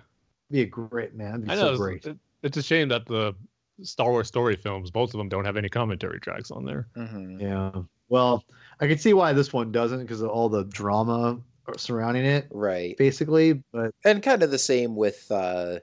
be 0.49 0.61
a 0.61 0.65
great 0.65 1.13
man. 1.13 1.41
Be 1.41 1.51
I 1.51 1.55
know. 1.55 1.61
it's- 1.65 1.77
great. 1.77 2.05
it- 2.05 2.17
it's 2.41 2.57
a 2.57 2.63
shame 2.63 2.87
that 2.89 3.05
the 3.05 3.35
Star 3.83 4.09
Wars 4.09 4.27
story 4.27 4.55
films, 4.55 4.89
both 4.91 5.13
of 5.13 5.17
them 5.19 5.29
don't 5.29 5.45
have 5.45 5.55
any 5.57 5.69
commentary 5.69 6.19
tracks 6.19 6.49
on 6.51 6.65
there. 6.65 6.87
hmm 6.95 7.39
Yeah. 7.39 7.71
Well, 8.07 8.43
I 8.79 8.87
can 8.87 8.97
see 8.97 9.13
why 9.13 9.33
this 9.33 9.53
one 9.53 9.71
doesn't 9.71 9.99
because 10.01 10.21
of 10.21 10.29
all 10.29 10.49
the 10.49 10.63
drama 10.63 11.39
surrounding 11.77 12.25
it, 12.25 12.47
Right. 12.51 12.97
basically. 12.97 13.61
But 13.71 13.91
And 14.05 14.21
kind 14.23 14.43
of 14.43 14.51
the 14.51 14.59
same 14.59 14.95
with 14.95 15.29
uh, 15.31 15.79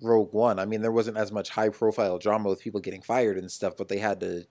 Rogue 0.00 0.32
One. 0.32 0.58
I 0.58 0.64
mean, 0.66 0.82
there 0.82 0.92
wasn't 0.92 1.16
as 1.16 1.32
much 1.32 1.50
high 1.50 1.68
profile 1.70 2.18
drama 2.18 2.48
with 2.50 2.60
people 2.60 2.80
getting 2.80 3.02
fired 3.02 3.38
and 3.38 3.50
stuff, 3.50 3.74
but 3.76 3.88
they 3.88 3.98
had 3.98 4.20
to 4.20 4.46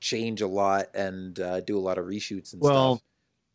change 0.00 0.40
a 0.40 0.46
lot 0.46 0.86
and 0.94 1.38
uh, 1.40 1.60
do 1.60 1.76
a 1.78 1.80
lot 1.80 1.98
of 1.98 2.06
reshoots 2.06 2.52
and 2.52 2.62
Well, 2.62 2.96
stuff. 2.96 3.04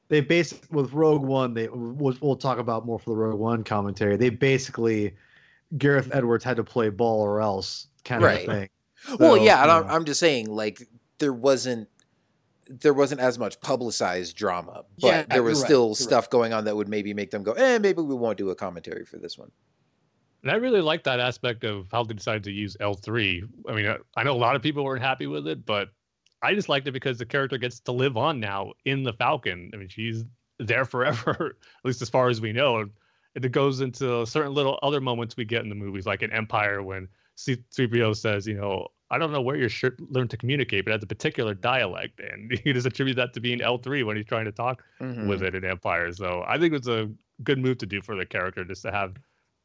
they 0.10 0.22
basically 0.22 0.68
with 0.72 0.94
Rogue 0.94 1.24
One, 1.24 1.54
they 1.54 1.68
we'll, 1.68 2.16
we'll 2.22 2.36
talk 2.38 2.58
about 2.60 2.86
more 2.86 3.00
for 3.00 3.10
the 3.12 3.16
Rogue 3.18 3.40
One 3.40 3.64
commentary. 3.64 4.16
They 4.18 4.30
basically 4.30 5.16
Gareth 5.78 6.10
Edwards 6.14 6.44
had 6.44 6.58
to 6.58 6.64
play 6.64 6.90
ball 6.90 7.22
or 7.22 7.42
else 7.42 7.88
kind 8.06 8.24
of 8.24 8.30
Right. 8.30 8.46
thing. 8.46 8.70
well, 9.20 9.38
yeah, 9.38 9.62
and 9.62 9.72
I'm, 9.72 9.86
yeah. 9.86 9.94
I'm 9.94 10.06
just 10.06 10.20
saying, 10.20 10.50
like, 10.50 10.82
there 11.20 11.34
wasn't 11.34 11.88
there 12.70 12.94
wasn't 12.94 13.22
as 13.22 13.38
much 13.40 13.60
publicized 13.62 14.36
drama, 14.36 14.84
but 15.00 15.08
Yeah, 15.08 15.24
there 15.24 15.44
was 15.44 15.60
you're 15.60 15.64
right, 15.64 15.68
still 15.68 15.88
right. 15.90 15.96
stuff 15.98 16.30
going 16.30 16.54
on 16.54 16.66
that 16.66 16.76
would 16.76 16.88
maybe 16.90 17.14
make 17.14 17.32
them 17.32 17.44
go, 17.44 17.54
eh, 17.54 17.78
maybe 17.78 18.02
we 18.02 18.16
won't 18.16 18.38
do 18.38 18.50
a 18.50 18.56
commentary 18.56 19.06
for 19.06 19.18
this 19.18 19.38
one. 19.38 19.52
And 20.44 20.52
I 20.52 20.56
really 20.56 20.82
like 20.82 21.04
that 21.06 21.20
aspect 21.20 21.64
of 21.64 21.88
how 21.92 22.04
they 22.04 22.14
decided 22.14 22.44
to 22.44 22.52
use 22.52 22.78
L3. 22.80 23.44
I 23.68 23.74
mean, 23.74 23.88
I- 23.88 23.98
I 24.16 24.24
know 24.24 24.34
a 24.34 24.38
lot 24.38 24.56
of 24.56 24.62
people 24.62 24.84
weren't 24.84 25.02
happy 25.02 25.28
with 25.28 25.48
it, 25.48 25.66
but 25.66 25.90
I 26.42 26.54
just 26.54 26.70
liked 26.70 26.88
it 26.88 26.92
because 26.92 27.18
the 27.18 27.26
character 27.26 27.58
gets 27.58 27.80
to 27.82 27.92
live 27.92 28.16
on 28.18 28.40
now 28.40 28.74
in 28.86 29.04
the 29.04 29.14
Falcon. 29.14 29.72
I 29.74 29.78
mean, 29.78 29.90
she's 29.90 30.24
there 30.60 30.86
forever, 30.86 31.56
at 31.80 31.86
least 31.86 32.02
as 32.02 32.10
far 32.10 32.30
as 32.30 32.40
we 32.40 32.54
know. 32.54 32.78
And 32.78 32.92
it 33.36 33.52
goes 33.52 33.82
into 33.82 34.26
certain 34.26 34.54
little 34.54 34.78
other 34.84 35.02
moments 35.02 35.36
we 35.38 35.46
get 35.46 35.64
in 35.64 35.70
the 35.70 35.76
movies, 35.76 36.06
like 36.06 36.22
in 36.22 36.32
Empire 36.32 36.84
when 36.84 37.08
C3PO 37.38 38.16
says, 38.16 38.48
you 38.48 38.56
know, 38.56 38.88
I 39.10 39.18
don't 39.18 39.32
know 39.32 39.42
where 39.42 39.56
you 39.56 39.70
should 39.70 39.96
learn 40.10 40.28
to 40.30 40.38
communicate, 40.38 40.86
but 40.86 40.92
it 40.92 40.96
has 40.96 41.04
a 41.04 41.08
particular 41.08 41.54
dialect. 41.54 42.20
And 42.20 42.52
he 42.64 42.74
just 42.74 42.88
attribute 42.88 43.16
that 43.18 43.34
to 43.34 43.40
being 43.40 43.60
L3 43.60 44.06
when 44.06 44.18
he's 44.18 44.26
trying 44.26 44.46
to 44.46 44.52
talk 44.52 44.84
Mhm. 45.00 45.28
with 45.28 45.44
it 45.44 45.56
in 45.56 45.64
Empire. 45.64 46.12
So 46.14 46.44
I 46.48 46.58
think 46.58 46.74
it's 46.74 46.88
a 46.88 47.10
good 47.44 47.60
move 47.60 47.78
to 47.80 47.86
do 47.86 48.02
for 48.02 48.16
the 48.16 48.26
character 48.26 48.64
just 48.66 48.82
to 48.82 48.92
have 48.92 49.16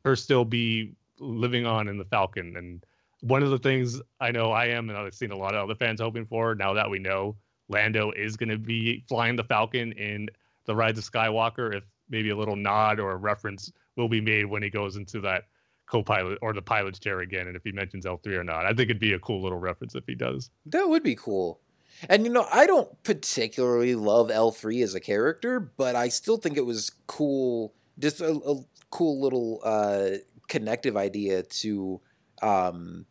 her 0.05 0.14
still 0.16 0.44
be 0.44 0.93
living 1.19 1.66
on 1.66 1.89
in 1.89 1.98
the 1.98 2.05
Falcon. 2.05 2.56
And 2.56 2.85
one 3.20 3.43
of 3.43 3.51
the 3.51 3.59
things 3.59 4.01
I 4.20 4.31
know 4.32 4.51
I 4.52 4.66
am, 4.66 4.89
and 4.89 4.98
I've 4.98 5.14
seen 5.14 5.31
a 5.31 5.36
lot 5.36 5.55
of 5.55 5.62
other 5.62 5.74
fans 5.77 6.01
hoping 6.01 6.27
for 6.27 6.55
now 6.55 6.73
that 6.74 6.90
we 6.90 6.98
know 6.98 7.36
Lando 7.69 8.10
is 8.12 8.36
going 8.36 8.48
to 8.48 8.59
be 8.59 9.05
flying 9.09 9.36
the 9.36 9.44
Falcon 9.44 9.93
in 9.93 10.28
the 10.64 10.74
Rise 10.74 10.98
of 10.98 11.05
Skywalker, 11.05 11.74
if 11.74 11.85
maybe 12.10 12.31
a 12.31 12.36
little 12.36 12.56
nod 12.56 13.01
or 13.01 13.12
a 13.12 13.16
reference 13.16 13.73
will 13.97 14.09
be 14.09 14.20
made 14.20 14.44
when 14.47 14.62
he 14.62 14.70
goes 14.70 14.97
into 14.97 15.20
that 15.20 15.47
co-pilot 15.93 16.39
or 16.40 16.55
the 16.55 16.62
pilot's 16.62 16.98
chair 16.98 17.20
again, 17.20 17.47
and 17.47 17.55
if 17.55 17.62
he 17.62 17.70
mentions 17.70 18.06
L3 18.06 18.28
or 18.28 18.43
not. 18.44 18.64
I 18.64 18.69
think 18.69 18.89
it'd 18.89 18.98
be 18.98 19.12
a 19.12 19.19
cool 19.19 19.43
little 19.43 19.59
reference 19.59 19.94
if 19.94 20.05
he 20.06 20.14
does. 20.14 20.51
That 20.64 20.89
would 20.89 21.02
be 21.02 21.14
cool. 21.14 21.60
And 22.09 22.24
you 22.24 22.32
know, 22.32 22.47
I 22.51 22.66
don't 22.66 22.90
particularly 23.02 23.94
love 23.94 24.28
L3 24.28 24.82
as 24.82 24.94
a 24.94 25.01
character, 25.01 25.60
but 25.60 25.94
I 25.94 26.09
still 26.09 26.39
think 26.39 26.56
it 26.56 26.64
was 26.64 26.90
cool, 27.06 27.74
just 27.98 28.23
a, 28.23 28.31
a 28.32 28.56
cool 28.90 29.20
little 29.20 29.60
uh, 29.62 30.09
connective 30.48 30.97
idea 30.97 31.43
to, 31.43 32.01
um, 32.40 33.05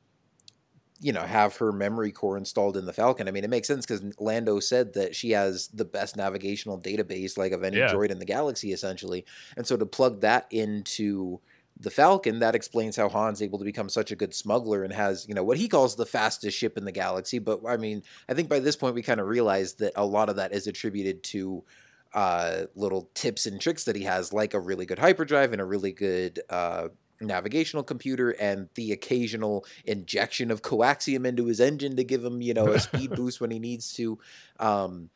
you 0.99 1.13
know, 1.13 1.21
have 1.21 1.55
her 1.57 1.71
memory 1.71 2.11
core 2.11 2.37
installed 2.37 2.75
in 2.77 2.85
the 2.85 2.93
Falcon. 2.93 3.27
I 3.27 3.31
mean, 3.31 3.43
it 3.43 3.49
makes 3.49 3.67
sense 3.67 3.85
because 3.85 4.03
Lando 4.19 4.59
said 4.59 4.93
that 4.93 5.15
she 5.15 5.31
has 5.31 5.67
the 5.67 5.85
best 5.85 6.17
navigational 6.17 6.79
database, 6.79 7.37
like 7.37 7.51
of 7.51 7.63
any 7.63 7.77
Yeah. 7.77 7.93
droid 7.93 8.09
in 8.09 8.19
the 8.19 8.25
galaxy, 8.25 8.73
essentially. 8.73 9.25
And 9.55 9.65
so 9.67 9.77
to 9.77 9.85
plug 9.85 10.21
that 10.21 10.47
into 10.51 11.39
the 11.81 11.89
Falcon, 11.89 12.39
that 12.39 12.55
explains 12.55 12.95
how 12.95 13.09
Han's 13.09 13.41
able 13.41 13.59
to 13.59 13.65
become 13.65 13.89
such 13.89 14.11
a 14.11 14.15
good 14.15 14.33
smuggler 14.33 14.83
and 14.83 14.93
has, 14.93 15.27
you 15.27 15.33
know, 15.33 15.43
what 15.43 15.57
he 15.57 15.67
calls 15.67 15.95
the 15.95 16.05
fastest 16.05 16.57
ship 16.57 16.77
in 16.77 16.85
the 16.85 16.91
galaxy. 16.91 17.39
But 17.39 17.61
I 17.67 17.77
mean, 17.77 18.03
I 18.29 18.33
think 18.33 18.49
by 18.49 18.59
this 18.59 18.75
point 18.75 18.95
we 18.95 19.01
kind 19.01 19.19
of 19.19 19.27
realize 19.27 19.73
that 19.75 19.93
a 19.95 20.05
lot 20.05 20.29
of 20.29 20.35
that 20.35 20.53
is 20.53 20.67
attributed 20.67 21.23
to 21.23 21.63
uh, 22.13 22.65
little 22.75 23.09
tips 23.15 23.45
and 23.45 23.59
tricks 23.59 23.85
that 23.85 23.95
he 23.95 24.03
has, 24.03 24.31
like 24.31 24.53
a 24.53 24.59
really 24.59 24.85
good 24.85 24.99
hyperdrive 24.99 25.53
and 25.53 25.61
a 25.61 25.65
really 25.65 25.91
good 25.91 26.39
uh, 26.49 26.89
navigational 27.19 27.83
computer 27.83 28.31
and 28.31 28.69
the 28.75 28.91
occasional 28.91 29.65
injection 29.85 30.51
of 30.51 30.61
coaxium 30.61 31.25
into 31.25 31.45
his 31.45 31.59
engine 31.59 31.95
to 31.95 32.03
give 32.03 32.23
him, 32.23 32.41
you 32.41 32.53
know, 32.53 32.67
a 32.67 32.79
speed 32.79 33.09
boost 33.15 33.41
when 33.41 33.49
he 33.51 33.59
needs 33.59 33.93
to. 33.93 34.19
Um, 34.59 35.09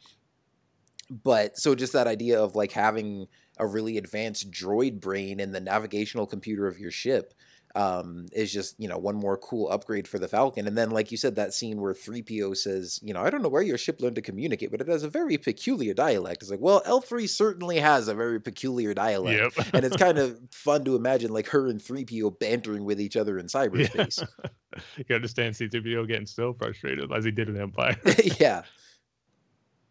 but 1.11 1.57
so 1.57 1.75
just 1.75 1.93
that 1.93 2.07
idea 2.07 2.41
of 2.41 2.55
like 2.55 2.71
having 2.71 3.27
a 3.57 3.65
really 3.65 3.97
advanced 3.97 4.51
droid 4.51 4.99
brain 4.99 5.39
in 5.39 5.51
the 5.51 5.59
navigational 5.61 6.25
computer 6.27 6.67
of 6.67 6.79
your 6.79 6.91
ship 6.91 7.33
um, 7.75 8.27
is 8.31 8.53
just 8.53 8.79
you 8.79 8.87
know 8.87 8.97
one 8.97 9.15
more 9.15 9.35
cool 9.35 9.69
upgrade 9.69 10.07
for 10.07 10.17
the 10.17 10.29
Falcon. 10.29 10.65
And 10.65 10.77
then, 10.77 10.91
like 10.91 11.11
you 11.11 11.17
said, 11.17 11.35
that 11.35 11.53
scene 11.53 11.81
where 11.81 11.93
three 11.93 12.21
PO 12.21 12.53
says, 12.53 13.01
you 13.03 13.13
know, 13.13 13.21
I 13.21 13.29
don't 13.29 13.43
know 13.43 13.49
where 13.49 13.61
your 13.61 13.77
ship 13.77 13.99
learned 13.99 14.15
to 14.15 14.21
communicate, 14.21 14.71
but 14.71 14.79
it 14.79 14.87
has 14.87 15.03
a 15.03 15.09
very 15.09 15.37
peculiar 15.37 15.93
dialect. 15.93 16.41
It's 16.41 16.49
like, 16.49 16.61
well, 16.61 16.81
L 16.85 17.01
three 17.01 17.27
certainly 17.27 17.79
has 17.79 18.07
a 18.07 18.13
very 18.13 18.39
peculiar 18.39 18.93
dialect, 18.93 19.57
Yep. 19.57 19.67
and 19.73 19.85
it's 19.85 19.97
kind 19.97 20.17
of 20.17 20.39
fun 20.51 20.85
to 20.85 20.95
imagine 20.95 21.33
like 21.33 21.47
her 21.49 21.67
and 21.67 21.81
three 21.81 22.05
PO 22.05 22.31
bantering 22.31 22.85
with 22.85 23.01
each 23.01 23.17
other 23.17 23.37
in 23.37 23.47
cyberspace. 23.47 24.25
you 25.09 25.13
understand 25.15 25.55
C3PO 25.55 26.07
getting 26.07 26.25
so 26.25 26.53
frustrated 26.53 27.11
as 27.11 27.25
he 27.25 27.31
did 27.31 27.49
in 27.49 27.59
Empire. 27.59 27.97
yeah. 28.39 28.63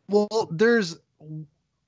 Well, 0.08 0.48
there's 0.50 0.96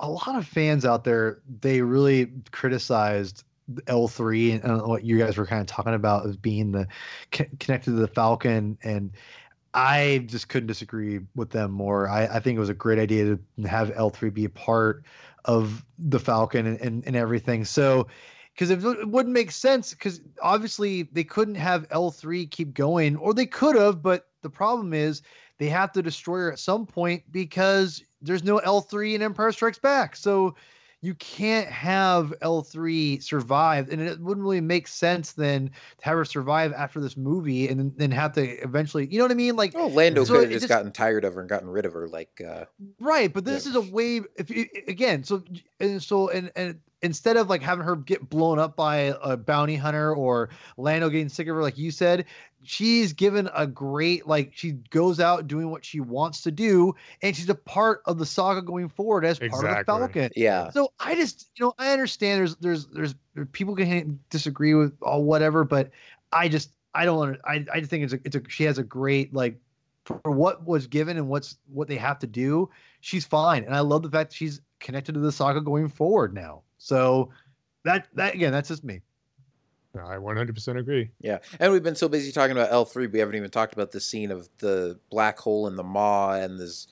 a 0.00 0.08
lot 0.08 0.36
of 0.36 0.46
fans 0.46 0.84
out 0.84 1.04
there. 1.04 1.40
They 1.60 1.80
really 1.80 2.30
criticized 2.50 3.44
L3 3.86 4.64
and 4.64 4.82
what 4.82 5.04
you 5.04 5.18
guys 5.18 5.36
were 5.36 5.46
kind 5.46 5.60
of 5.60 5.66
talking 5.66 5.94
about 5.94 6.26
as 6.26 6.36
being 6.36 6.72
the 6.72 6.86
connected 7.30 7.90
to 7.90 7.92
the 7.92 8.08
Falcon, 8.08 8.78
and 8.82 9.12
I 9.74 10.24
just 10.26 10.48
couldn't 10.48 10.68
disagree 10.68 11.20
with 11.34 11.50
them 11.50 11.70
more. 11.70 12.08
I, 12.08 12.26
I 12.26 12.40
think 12.40 12.56
it 12.56 12.60
was 12.60 12.68
a 12.68 12.74
great 12.74 12.98
idea 12.98 13.38
to 13.60 13.68
have 13.68 13.90
L3 13.90 14.32
be 14.32 14.44
a 14.44 14.50
part 14.50 15.04
of 15.44 15.84
the 15.98 16.18
Falcon 16.18 16.66
and, 16.66 16.80
and, 16.80 17.06
and 17.06 17.16
everything. 17.16 17.64
So, 17.64 18.06
because 18.54 18.70
it 18.70 18.82
it 18.82 19.08
wouldn't 19.08 19.34
make 19.34 19.50
sense, 19.50 19.92
because 19.92 20.20
obviously 20.42 21.02
they 21.02 21.24
couldn't 21.24 21.56
have 21.56 21.88
L3 21.88 22.50
keep 22.50 22.72
going, 22.72 23.16
or 23.16 23.34
they 23.34 23.46
could 23.46 23.76
have, 23.76 24.02
but 24.02 24.28
the 24.42 24.50
problem 24.50 24.94
is 24.94 25.22
they 25.58 25.68
have 25.68 25.92
to 25.92 26.02
destroy 26.02 26.38
her 26.38 26.52
at 26.52 26.58
some 26.58 26.86
point 26.86 27.22
because 27.30 28.02
there's 28.22 28.44
no 28.44 28.58
L3 28.58 29.14
in 29.14 29.22
Empire 29.22 29.52
Strikes 29.52 29.78
Back. 29.78 30.16
So 30.16 30.54
you 31.02 31.14
can't 31.16 31.68
have 31.68 32.32
L3 32.42 33.22
survive, 33.22 33.90
and 33.90 34.00
it 34.00 34.18
wouldn't 34.18 34.42
really 34.42 34.62
make 34.62 34.88
sense 34.88 35.32
then 35.32 35.68
to 35.98 36.04
have 36.04 36.16
her 36.16 36.24
survive 36.24 36.72
after 36.72 37.00
this 37.00 37.16
movie 37.16 37.68
and 37.68 37.92
then- 37.96 38.10
have 38.10 38.32
to 38.32 38.42
eventually, 38.62 39.06
you 39.06 39.18
know 39.18 39.24
what 39.24 39.30
I 39.30 39.34
mean? 39.34 39.56
Like, 39.56 39.72
Oh, 39.76 39.88
Lando 39.88 40.24
So 40.24 40.34
could 40.34 40.44
have 40.44 40.50
just, 40.52 40.62
just- 40.62 40.68
gotten 40.70 40.90
tired 40.92 41.24
of 41.24 41.34
her 41.34 41.40
and 41.40 41.48
gotten 41.50 41.68
rid 41.68 41.84
of 41.84 41.92
her. 41.92 42.08
Like, 42.08 42.40
uh, 42.40 42.64
right, 42.98 43.32
but 43.32 43.44
this 43.44 43.66
Yeah. 43.66 43.70
is 43.70 43.76
a 43.76 43.92
way. 43.92 44.22
If 44.36 44.50
you, 44.50 44.66
again, 44.88 45.22
so 45.22 45.44
and 45.78 46.02
so 46.02 46.30
and 46.30 46.50
and 46.56 46.80
instead 47.02 47.36
of 47.36 47.50
like 47.50 47.62
having 47.62 47.84
her 47.84 47.94
get 47.94 48.28
blown 48.30 48.58
up 48.58 48.74
by 48.74 49.14
a 49.22 49.36
bounty 49.36 49.76
hunter 49.76 50.14
or 50.14 50.48
Lando 50.78 51.10
getting 51.10 51.28
sick 51.28 51.46
of 51.46 51.54
her, 51.54 51.62
like 51.62 51.76
you 51.78 51.90
said, 51.90 52.24
she's 52.66 53.12
given 53.12 53.48
a 53.54 53.66
great 53.66 54.26
like 54.26 54.52
she 54.54 54.72
goes 54.72 55.20
out 55.20 55.46
doing 55.46 55.70
what 55.70 55.84
she 55.84 56.00
wants 56.00 56.42
to 56.42 56.50
do, 56.50 56.94
and 57.22 57.34
she's 57.36 57.48
a 57.48 57.54
part 57.54 58.02
of 58.06 58.18
the 58.18 58.26
saga 58.26 58.62
going 58.62 58.88
forward 58.88 59.24
as 59.24 59.38
part 59.38 59.64
of 59.64 59.70
the 59.78 59.84
Falcon. 59.84 60.30
yeah. 60.36 60.70
So 60.70 60.92
I 61.00 61.14
just, 61.14 61.48
you 61.56 61.64
know, 61.64 61.74
I 61.78 61.92
understand 61.92 62.40
there's 62.40 62.56
there's 62.56 62.86
there's 62.86 63.14
there- 63.34 63.46
people 63.46 63.76
can 63.76 64.18
disagree 64.30 64.74
with 64.74 64.94
all 65.02 65.24
whatever, 65.24 65.64
but 65.64 65.90
I 66.32 66.48
just 66.48 66.70
I 66.94 67.04
don't 67.04 67.16
want 67.16 67.34
to. 67.34 67.48
I 67.48 67.64
I 67.72 67.78
just 67.80 67.90
think 67.90 68.04
it's 68.04 68.12
a 68.12 68.20
it's 68.24 68.36
a 68.36 68.42
she 68.48 68.64
has 68.64 68.78
a 68.78 68.82
great 68.84 69.32
like 69.34 69.58
for 70.04 70.30
what 70.30 70.64
was 70.66 70.86
given 70.86 71.16
and 71.16 71.28
what's 71.28 71.56
what 71.72 71.88
they 71.88 71.96
have 71.96 72.18
to 72.20 72.26
do. 72.26 72.70
She's 73.00 73.24
fine, 73.24 73.64
and 73.64 73.74
I 73.74 73.80
love 73.80 74.02
the 74.02 74.10
fact 74.10 74.30
that 74.30 74.36
she's 74.36 74.60
connected 74.80 75.12
to 75.14 75.20
the 75.20 75.32
saga 75.32 75.60
going 75.60 75.88
forward 75.88 76.32
now. 76.34 76.62
So 76.78 77.30
that 77.84 78.08
that 78.14 78.34
again, 78.34 78.52
that's 78.52 78.68
just 78.68 78.84
me. 78.84 79.00
I 80.04 80.16
100% 80.16 80.78
agree. 80.78 81.10
Yeah, 81.20 81.38
and 81.58 81.72
we've 81.72 81.82
been 81.82 81.96
so 81.96 82.08
busy 82.08 82.32
talking 82.32 82.56
about 82.56 82.72
L 82.72 82.84
three, 82.84 83.06
we 83.06 83.18
haven't 83.18 83.36
even 83.36 83.50
talked 83.50 83.72
about 83.72 83.92
the 83.92 84.00
scene 84.00 84.30
of 84.30 84.48
the 84.58 84.98
black 85.10 85.38
hole 85.38 85.66
and 85.66 85.78
the 85.78 85.84
maw 85.84 86.32
and 86.32 86.58
this 86.58 86.88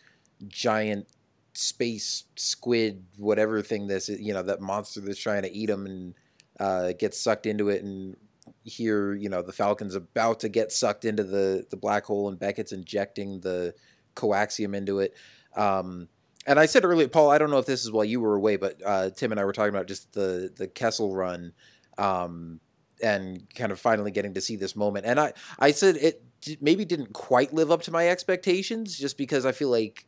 giant 0.48 1.06
space 1.54 2.24
squid, 2.36 3.04
whatever 3.16 3.62
thing 3.62 3.86
this 3.86 4.08
is, 4.08 4.20
you 4.20 4.32
know, 4.34 4.42
that 4.42 4.60
monster 4.60 5.00
that's 5.00 5.18
trying 5.18 5.42
to 5.42 5.52
eat 5.52 5.70
him 5.70 5.86
and 5.86 6.14
uh, 6.60 6.92
gets 6.98 7.20
sucked 7.20 7.46
into 7.46 7.68
it. 7.68 7.82
And 7.82 8.16
here, 8.64 9.14
you 9.14 9.28
know, 9.28 9.42
the 9.42 9.52
Falcon's 9.52 9.94
about 9.94 10.40
to 10.40 10.48
get 10.48 10.72
sucked 10.72 11.04
into 11.04 11.22
the 11.24 11.64
the 11.70 11.76
black 11.76 12.04
hole, 12.04 12.28
and 12.28 12.38
Beckett's 12.38 12.72
injecting 12.72 13.40
the 13.40 13.74
coaxium 14.14 14.74
into 14.74 15.00
it. 15.00 15.14
Um, 15.56 16.08
and 16.46 16.58
I 16.58 16.66
said 16.66 16.84
earlier, 16.84 17.08
Paul, 17.08 17.30
I 17.30 17.38
don't 17.38 17.50
know 17.50 17.58
if 17.58 17.66
this 17.66 17.84
is 17.84 17.90
while 17.92 18.04
you 18.04 18.20
were 18.20 18.34
away, 18.34 18.56
but 18.56 18.80
uh, 18.84 19.10
Tim 19.10 19.32
and 19.32 19.40
I 19.40 19.44
were 19.44 19.52
talking 19.52 19.74
about 19.74 19.86
just 19.88 20.12
the 20.12 20.52
the 20.54 20.68
Kessel 20.68 21.14
run. 21.14 21.52
Um, 21.96 22.60
and 23.02 23.46
kind 23.54 23.72
of 23.72 23.80
finally 23.80 24.10
getting 24.10 24.34
to 24.34 24.40
see 24.40 24.56
this 24.56 24.76
moment. 24.76 25.06
And 25.06 25.18
I, 25.18 25.32
I 25.58 25.72
said 25.72 25.96
it 25.96 26.22
maybe 26.60 26.84
didn't 26.84 27.12
quite 27.12 27.52
live 27.54 27.70
up 27.70 27.82
to 27.82 27.90
my 27.90 28.08
expectations, 28.08 28.98
just 28.98 29.16
because 29.16 29.46
I 29.46 29.52
feel 29.52 29.70
like, 29.70 30.06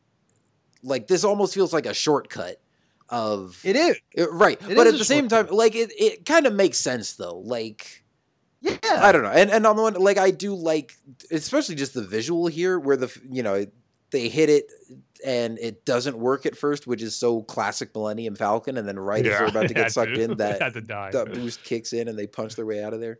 like 0.82 1.06
this 1.06 1.24
almost 1.24 1.54
feels 1.54 1.72
like 1.72 1.86
a 1.86 1.94
shortcut 1.94 2.60
of 3.08 3.60
It 3.64 3.76
is, 3.76 3.96
Uh, 4.18 4.30
right. 4.32 4.60
it 4.68 4.76
but 4.76 4.86
is 4.86 4.94
at 4.94 4.98
the 4.98 5.04
same 5.04 5.28
time, 5.28 5.46
like 5.50 5.74
it, 5.74 5.92
it 5.98 6.26
kind 6.26 6.46
of 6.46 6.52
makes 6.52 6.78
sense 6.78 7.14
though. 7.14 7.38
Like 7.38 8.04
yeah. 8.60 8.78
I 8.84 9.12
don't 9.12 9.22
know, 9.22 9.30
and 9.30 9.50
and 9.50 9.66
on 9.66 9.76
the 9.76 9.82
one, 9.82 9.94
like 9.94 10.18
I 10.18 10.30
do 10.30 10.54
like, 10.54 10.94
especially 11.30 11.76
just 11.76 11.94
the 11.94 12.02
visual 12.02 12.48
here, 12.48 12.78
where 12.78 12.96
the 12.96 13.16
you 13.30 13.42
know 13.42 13.66
they 14.10 14.28
hit 14.28 14.50
it 14.50 14.70
and 15.24 15.58
it 15.58 15.84
doesn't 15.84 16.18
work 16.18 16.46
at 16.46 16.56
first, 16.56 16.86
which 16.86 17.02
is 17.02 17.14
so 17.14 17.42
classic 17.42 17.94
Millennium 17.94 18.34
Falcon, 18.34 18.76
and 18.76 18.86
then 18.86 18.98
right 18.98 19.24
as 19.24 19.38
they're 19.38 19.46
about 19.46 19.68
to 19.68 19.74
get 19.74 19.84
had 19.84 19.92
sucked 19.92 20.18
in, 20.18 20.36
that 20.38 20.60
had 20.60 20.74
to 20.74 20.80
die. 20.80 21.10
that 21.12 21.32
boost 21.32 21.62
kicks 21.64 21.92
in 21.92 22.08
and 22.08 22.18
they 22.18 22.26
punch 22.26 22.56
their 22.56 22.66
way 22.66 22.82
out 22.82 22.92
of 22.94 23.00
there. 23.00 23.18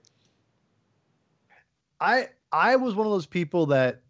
I 2.00 2.28
I 2.52 2.76
was 2.76 2.94
one 2.94 3.06
of 3.06 3.12
those 3.12 3.26
people 3.26 3.66
that 3.66 4.02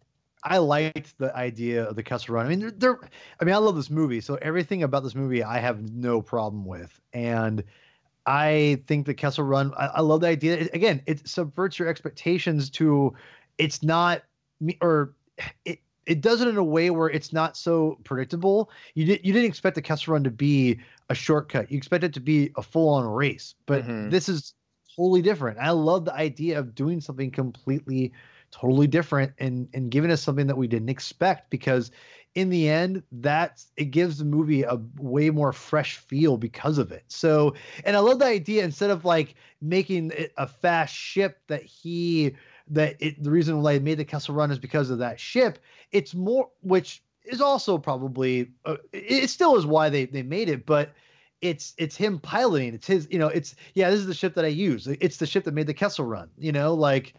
I 0.43 0.57
liked 0.57 1.17
the 1.17 1.35
idea 1.35 1.83
of 1.85 1.95
the 1.95 2.03
Kessel 2.03 2.35
Run. 2.35 2.45
I 2.45 2.49
mean, 2.49 2.59
they're, 2.59 2.71
they're 2.71 2.99
I 3.41 3.45
mean, 3.45 3.55
I 3.55 3.57
love 3.57 3.75
this 3.75 3.89
movie, 3.89 4.21
so 4.21 4.35
everything 4.41 4.83
about 4.83 5.03
this 5.03 5.15
movie 5.15 5.43
I 5.43 5.59
have 5.59 5.81
no 5.91 6.21
problem 6.21 6.65
with, 6.65 6.99
and 7.13 7.63
I 8.25 8.81
think 8.87 9.05
the 9.05 9.13
Kessel 9.13 9.45
Run. 9.45 9.73
I, 9.77 9.85
I 9.87 10.01
love 10.01 10.21
the 10.21 10.27
idea. 10.27 10.57
It- 10.57 10.73
again, 10.73 11.01
it 11.05 11.27
subverts 11.27 11.79
your 11.79 11.87
expectations 11.87 12.69
to. 12.71 13.13
It's 13.57 13.81
not 13.81 14.23
me 14.59 14.77
or 14.81 15.13
it. 15.65 15.79
It 16.07 16.21
does 16.21 16.41
it 16.41 16.47
in 16.47 16.57
a 16.57 16.63
way 16.63 16.89
where 16.89 17.09
it's 17.09 17.33
not 17.33 17.57
so 17.57 17.99
predictable. 18.05 18.71
You 18.95 19.05
did 19.05 19.25
you 19.25 19.33
didn't 19.33 19.49
expect 19.49 19.75
the 19.75 19.81
Kessel 19.81 20.13
Run 20.13 20.23
to 20.23 20.31
be 20.31 20.79
a 21.09 21.15
shortcut. 21.15 21.69
You 21.69 21.77
expect 21.77 22.03
it 22.05 22.13
to 22.13 22.19
be 22.21 22.51
a 22.55 22.63
full 22.63 22.89
on 22.89 23.05
race, 23.05 23.55
but 23.65 23.83
Mhm. 23.83 24.09
this 24.09 24.29
is 24.29 24.53
totally 24.95 25.21
different. 25.21 25.59
I 25.59 25.71
love 25.71 26.05
the 26.05 26.15
idea 26.15 26.57
of 26.57 26.73
doing 26.73 27.01
something 27.01 27.29
completely, 27.29 28.13
totally 28.51 28.87
different 28.87 29.33
and 29.37 29.67
and 29.73 29.91
giving 29.91 30.09
us 30.09 30.21
something 30.23 30.47
that 30.47 30.57
we 30.57 30.67
didn't 30.67 30.89
expect 30.89 31.49
because 31.49 31.91
in 32.35 32.49
the 32.49 32.69
end 32.69 33.03
that's 33.11 33.71
it 33.77 33.85
gives 33.85 34.19
the 34.19 34.25
movie 34.25 34.63
a 34.63 34.79
way 34.97 35.29
more 35.29 35.51
fresh 35.51 35.97
feel 35.97 36.37
because 36.37 36.77
of 36.77 36.91
it. 36.91 37.03
So 37.09 37.53
and 37.83 37.95
I 37.97 37.99
love 37.99 38.19
the 38.19 38.25
idea 38.25 38.63
instead 38.63 38.89
of 38.91 39.03
like 39.05 39.35
making 39.61 40.11
it 40.11 40.31
a 40.37 40.47
fast 40.47 40.95
ship 40.95 41.41
that 41.47 41.63
he 41.63 42.35
that 42.69 42.95
it 42.99 43.21
the 43.21 43.31
reason 43.31 43.61
why 43.61 43.73
they 43.73 43.79
made 43.83 43.97
the 43.99 44.05
Kessel 44.05 44.35
Run 44.35 44.51
is 44.51 44.59
because 44.59 44.89
of 44.89 44.99
that 44.99 45.19
ship. 45.19 45.59
It's 45.91 46.13
more 46.13 46.49
which 46.61 47.03
is 47.25 47.41
also 47.41 47.77
probably 47.77 48.51
uh, 48.65 48.77
it 48.93 49.23
it 49.23 49.29
still 49.29 49.55
is 49.57 49.65
why 49.65 49.89
they 49.89 50.05
they 50.05 50.23
made 50.23 50.49
it, 50.49 50.65
but 50.65 50.93
it's 51.41 51.73
it's 51.77 51.95
him 51.95 52.19
piloting. 52.19 52.73
It's 52.73 52.87
his, 52.87 53.07
you 53.11 53.19
know, 53.19 53.27
it's 53.27 53.55
yeah, 53.73 53.89
this 53.89 53.99
is 53.99 54.07
the 54.07 54.13
ship 54.13 54.33
that 54.35 54.45
I 54.45 54.49
use. 54.49 54.87
It's 54.87 55.17
the 55.17 55.27
ship 55.27 55.43
that 55.43 55.53
made 55.53 55.67
the 55.67 55.73
Kessel 55.73 56.05
run, 56.05 56.29
you 56.37 56.51
know, 56.51 56.73
like 56.73 57.13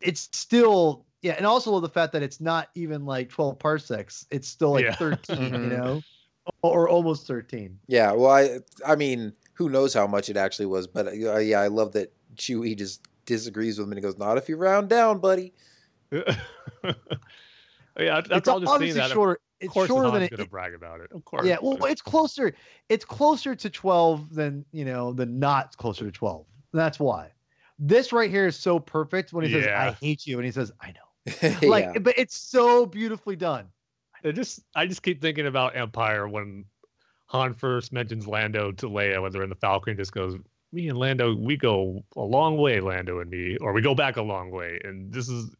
it's 0.00 0.28
still 0.32 1.04
yeah, 1.22 1.32
and 1.32 1.44
also 1.44 1.78
the 1.80 1.88
fact 1.88 2.12
that 2.14 2.22
it's 2.22 2.40
not 2.40 2.68
even 2.74 3.04
like 3.04 3.28
12 3.28 3.58
parsecs. 3.58 4.26
It's 4.30 4.48
still 4.48 4.70
like 4.70 4.86
Yeah. 4.86 4.94
13, 4.94 5.36
you 5.52 5.58
Mhm. 5.58 5.68
know, 5.68 6.04
or 6.62 6.88
almost 6.88 7.26
13. 7.26 7.78
Yeah, 7.86 8.12
well, 8.12 8.30
I 8.30 8.60
I 8.86 8.96
mean, 8.96 9.34
who 9.54 9.68
knows 9.68 9.92
how 9.92 10.06
much 10.06 10.30
it 10.30 10.36
actually 10.38 10.66
was, 10.66 10.86
but 10.86 11.08
uh, 11.08 11.38
yeah, 11.38 11.60
I 11.60 11.66
love 11.66 11.92
that 11.92 12.12
Chewie 12.36 12.76
just 12.76 13.02
disagrees 13.26 13.78
with 13.78 13.86
him 13.86 13.92
and 13.92 13.98
he 13.98 14.02
goes, 14.02 14.16
"Not 14.16 14.38
if 14.38 14.48
you 14.48 14.56
round 14.56 14.88
down, 14.88 15.18
buddy." 15.18 15.52
yeah, 18.00 18.18
after 18.18 18.34
it's 18.36 18.48
all 18.48 18.60
just 18.60 18.70
seeing 18.70 18.74
obviously 18.74 19.00
that, 19.00 19.10
shorter. 19.10 19.32
of 19.32 19.38
It's 19.60 19.72
course, 19.72 19.88
shorter 19.88 20.04
Han's 20.10 20.14
than 20.14 20.22
it, 20.22 20.30
gonna 20.30 20.48
brag 20.48 20.74
about 20.74 21.00
it. 21.00 21.10
Of 21.12 21.24
course. 21.24 21.46
Yeah, 21.46 21.58
well, 21.62 21.76
but- 21.76 21.90
it's 21.90 22.02
closer. 22.02 22.54
It's 22.88 23.04
closer 23.04 23.54
to 23.54 23.70
12 23.70 24.34
than 24.34 24.64
you 24.72 24.84
know, 24.84 25.12
than 25.12 25.38
not 25.38 25.76
closer 25.76 26.04
to 26.04 26.10
12. 26.12 26.46
That's 26.72 26.98
why. 27.00 27.32
This 27.78 28.12
right 28.12 28.30
here 28.30 28.46
is 28.46 28.56
so 28.56 28.78
perfect 28.78 29.32
when 29.32 29.44
he 29.44 29.52
says, 29.52 29.66
"I 29.66 29.92
hate 29.92 30.26
you," 30.26 30.36
and 30.38 30.44
he 30.44 30.52
says, 30.52 30.70
"I 30.80 30.92
know." 30.92 31.62
Like, 31.68 31.84
yeah. 31.94 31.98
but 32.00 32.14
it's 32.18 32.36
so 32.38 32.86
beautifully 32.86 33.36
done. 33.36 33.66
It 34.22 34.32
just 34.34 34.60
I 34.74 34.86
just 34.86 35.02
keep 35.02 35.22
thinking 35.22 35.46
about 35.46 35.76
Empire 35.76 36.28
when 36.28 36.66
Han 37.26 37.54
first 37.54 37.92
mentions 37.92 38.26
Lando 38.26 38.72
to 38.72 38.86
Leia 38.88 39.22
when 39.22 39.32
they're 39.32 39.42
in 39.42 39.48
the 39.48 39.54
Falcon. 39.56 39.96
Just 39.96 40.12
goes, 40.12 40.36
me 40.72 40.88
and 40.88 40.98
Lando, 40.98 41.34
we 41.34 41.56
go 41.56 42.04
a 42.16 42.20
long 42.22 42.56
way, 42.58 42.80
Lando 42.80 43.20
and 43.20 43.30
me, 43.30 43.56
or 43.58 43.72
we 43.72 43.80
go 43.82 43.94
back 43.94 44.16
a 44.16 44.22
long 44.22 44.50
way. 44.50 44.78
And 44.84 45.12
this 45.12 45.28
is 45.28 45.50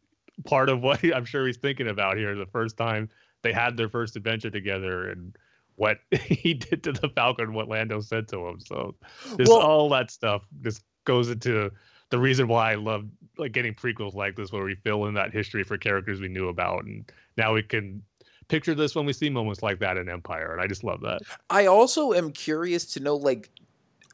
part 0.45 0.69
of 0.69 0.81
what 0.81 1.03
I'm 1.15 1.25
sure 1.25 1.45
he's 1.47 1.57
thinking 1.57 1.87
about 1.87 2.17
here. 2.17 2.35
The 2.35 2.45
first 2.45 2.77
time 2.77 3.09
they 3.41 3.53
had 3.53 3.77
their 3.77 3.89
first 3.89 4.15
adventure 4.15 4.49
together 4.51 5.09
and 5.09 5.35
what 5.75 5.97
he 6.11 6.53
did 6.53 6.83
to 6.83 6.91
the 6.91 7.09
Falcon, 7.09 7.53
what 7.53 7.67
Lando 7.67 8.01
said 8.01 8.27
to 8.29 8.47
him. 8.47 8.59
So 8.59 8.95
just 9.37 9.49
Well- 9.49 9.61
all 9.61 9.89
that 9.89 10.11
stuff 10.11 10.43
just 10.61 10.83
goes 11.05 11.29
into 11.29 11.71
the 12.09 12.19
reason 12.19 12.47
why 12.47 12.73
I 12.73 12.75
love 12.75 13.05
like 13.37 13.53
getting 13.53 13.73
prequels 13.73 14.13
like 14.13 14.35
this, 14.35 14.51
where 14.51 14.63
we 14.63 14.75
fill 14.75 15.05
in 15.05 15.13
that 15.15 15.31
history 15.31 15.63
for 15.63 15.77
characters 15.77 16.19
we 16.19 16.27
knew 16.27 16.49
about, 16.49 16.83
and 16.83 17.09
now 17.37 17.53
we 17.53 17.63
can 17.63 18.03
picture 18.49 18.75
this 18.75 18.93
when 18.95 19.05
we 19.05 19.13
see 19.13 19.29
moments 19.29 19.63
like 19.63 19.79
that 19.79 19.97
in 19.97 20.09
Empire, 20.09 20.51
and 20.51 20.61
I 20.61 20.67
just 20.67 20.83
love 20.83 20.99
that. 21.01 21.21
I 21.49 21.67
also 21.67 22.11
am 22.11 22.31
curious 22.31 22.85
to 22.93 22.99
know, 22.99 23.15
like, 23.15 23.49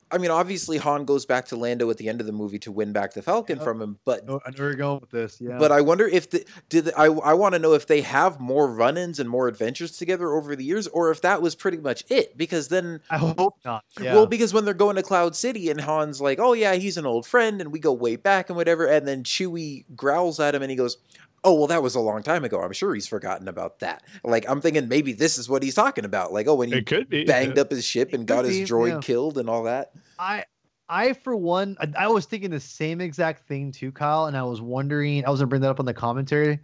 I 0.10 0.18
mean, 0.20 0.32
obviously 0.32 0.78
Han 0.78 1.04
goes 1.06 1.26
back 1.26 1.46
to 1.48 1.56
Lando 1.58 1.90
at 1.90 1.98
the 1.98 2.08
end 2.08 2.22
of 2.22 2.28
the 2.28 2.34
movie 2.34 2.60
to 2.60 2.72
win 2.72 2.94
back 2.94 3.14
the 3.14 3.22
Falcon 3.22 3.58
Yep. 3.58 3.64
from 3.66 3.82
him, 3.82 4.00
but 4.06 4.24
Oh, 4.28 4.40
I 4.46 4.52
know 4.52 4.56
where 4.58 4.68
you're 4.70 4.76
going 4.76 5.00
with 5.02 5.10
this. 5.10 5.42
Yeah. 5.42 5.58
but 5.58 5.72
I 5.72 5.82
wonder 5.82 6.08
if 6.08 6.30
the 6.30 6.46
did 6.70 6.86
the, 6.86 6.98
I 7.00 7.06
I 7.08 7.34
want 7.34 7.54
to 7.56 7.60
know 7.60 7.74
if 7.74 7.88
they 7.88 8.02
have 8.02 8.40
more 8.40 8.68
run-ins 8.72 9.20
and 9.20 9.30
more 9.30 9.48
adventures 9.48 9.98
together 9.98 10.32
over 10.34 10.56
the 10.56 10.64
years, 10.64 10.88
or 10.88 11.12
if 11.12 11.22
that 11.22 11.42
was 11.42 11.56
pretty 11.56 11.78
much 11.78 12.04
it. 12.10 12.38
Because 12.38 12.70
then, 12.70 13.02
I 13.10 13.18
hope 13.18 13.58
not. 13.66 13.84
Yeah. 14.00 14.14
well, 14.16 14.28
because 14.28 14.54
when 14.54 14.64
they're 14.66 14.74
going 14.74 14.96
to 14.96 15.04
Cloud 15.04 15.36
City 15.36 15.70
and 15.70 15.82
Han's 15.82 16.22
like, 16.22 16.40
"Oh 16.40 16.54
yeah, 16.54 16.76
he's 16.76 16.98
an 16.98 17.06
old 17.06 17.26
friend," 17.28 17.60
and 17.60 17.72
we 17.72 17.80
go 17.80 17.92
way 17.92 18.16
back 18.16 18.50
and 18.50 18.56
whatever, 18.56 18.86
and 18.86 19.08
then 19.08 19.24
Chewie 19.24 19.84
growls 19.96 20.40
at 20.40 20.56
him 20.56 20.62
and 20.62 20.72
he 20.72 20.78
goes. 20.78 20.98
Oh 21.44 21.54
well, 21.54 21.68
that 21.68 21.84
was 21.84 21.96
a 21.96 22.00
long 22.00 22.24
time 22.24 22.44
ago. 22.44 22.62
I'm 22.62 22.74
sure 22.74 22.94
he's 22.94 23.08
forgotten 23.08 23.48
about 23.48 23.80
that. 23.80 24.04
Like 24.24 24.50
I'm 24.50 24.60
thinking 24.62 24.88
maybe 24.88 25.14
this 25.14 25.38
is 25.38 25.48
what 25.48 25.64
he's 25.64 25.76
talking 25.76 26.04
about. 26.06 26.34
Like 26.34 26.48
oh, 26.48 26.56
when 26.56 26.70
he 26.70 26.80
It 26.80 26.86
could 26.86 27.10
be 27.10 27.26
banged 27.26 27.58
up 27.60 27.72
his 27.72 27.86
ship 27.86 28.14
and 28.14 28.24
It 28.24 28.26
got 28.26 28.46
his 28.46 28.58
be, 28.58 28.66
droid 28.66 28.90
yeah. 28.90 29.00
killed 29.02 29.38
and 29.38 29.50
all 29.50 29.64
that. 29.64 29.92
I 30.20 30.46
I 30.90 31.14
for 31.14 31.36
one 31.36 31.78
I, 31.80 32.06
I 32.06 32.08
was 32.08 32.26
thinking 32.26 32.50
the 32.50 32.60
same 32.60 33.02
exact 33.02 33.48
thing 33.48 33.72
too, 33.72 33.92
Kyle, 33.92 34.26
and 34.26 34.36
I 34.36 34.44
was 34.44 34.62
wondering 34.62 35.26
I 35.26 35.30
was 35.30 35.40
gonna 35.40 35.48
bring 35.48 35.62
that 35.62 35.70
up 35.70 35.80
on 35.80 35.86
the 35.86 35.94
commentary. 35.94 36.60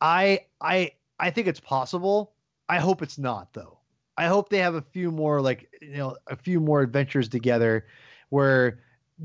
I 0.00 0.40
I 0.60 0.92
I 1.18 1.30
think 1.30 1.46
it's 1.46 1.60
possible. 1.60 2.34
I 2.68 2.78
hope 2.78 3.02
it's 3.02 3.18
not 3.18 3.52
though. 3.52 3.78
I 4.16 4.26
hope 4.26 4.48
they 4.48 4.58
have 4.58 4.74
a 4.74 4.82
few 4.82 5.10
more 5.10 5.40
like 5.40 5.68
you 5.80 5.96
know 5.96 6.16
a 6.28 6.36
few 6.36 6.60
more 6.60 6.82
adventures 6.82 7.28
together 7.28 7.86
where 8.30 8.80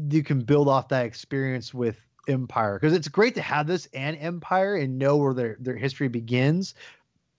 you 0.09 0.23
can 0.23 0.39
build 0.39 0.67
off 0.67 0.87
that 0.89 1.05
experience 1.05 1.73
with 1.73 1.97
Empire 2.29 2.79
because 2.79 2.93
it's 2.93 3.07
great 3.07 3.35
to 3.35 3.41
have 3.41 3.67
this 3.67 3.87
and 3.93 4.17
Empire 4.17 4.75
and 4.75 4.97
know 4.97 5.17
where 5.17 5.33
their 5.33 5.57
their 5.59 5.75
history 5.75 6.07
begins. 6.07 6.75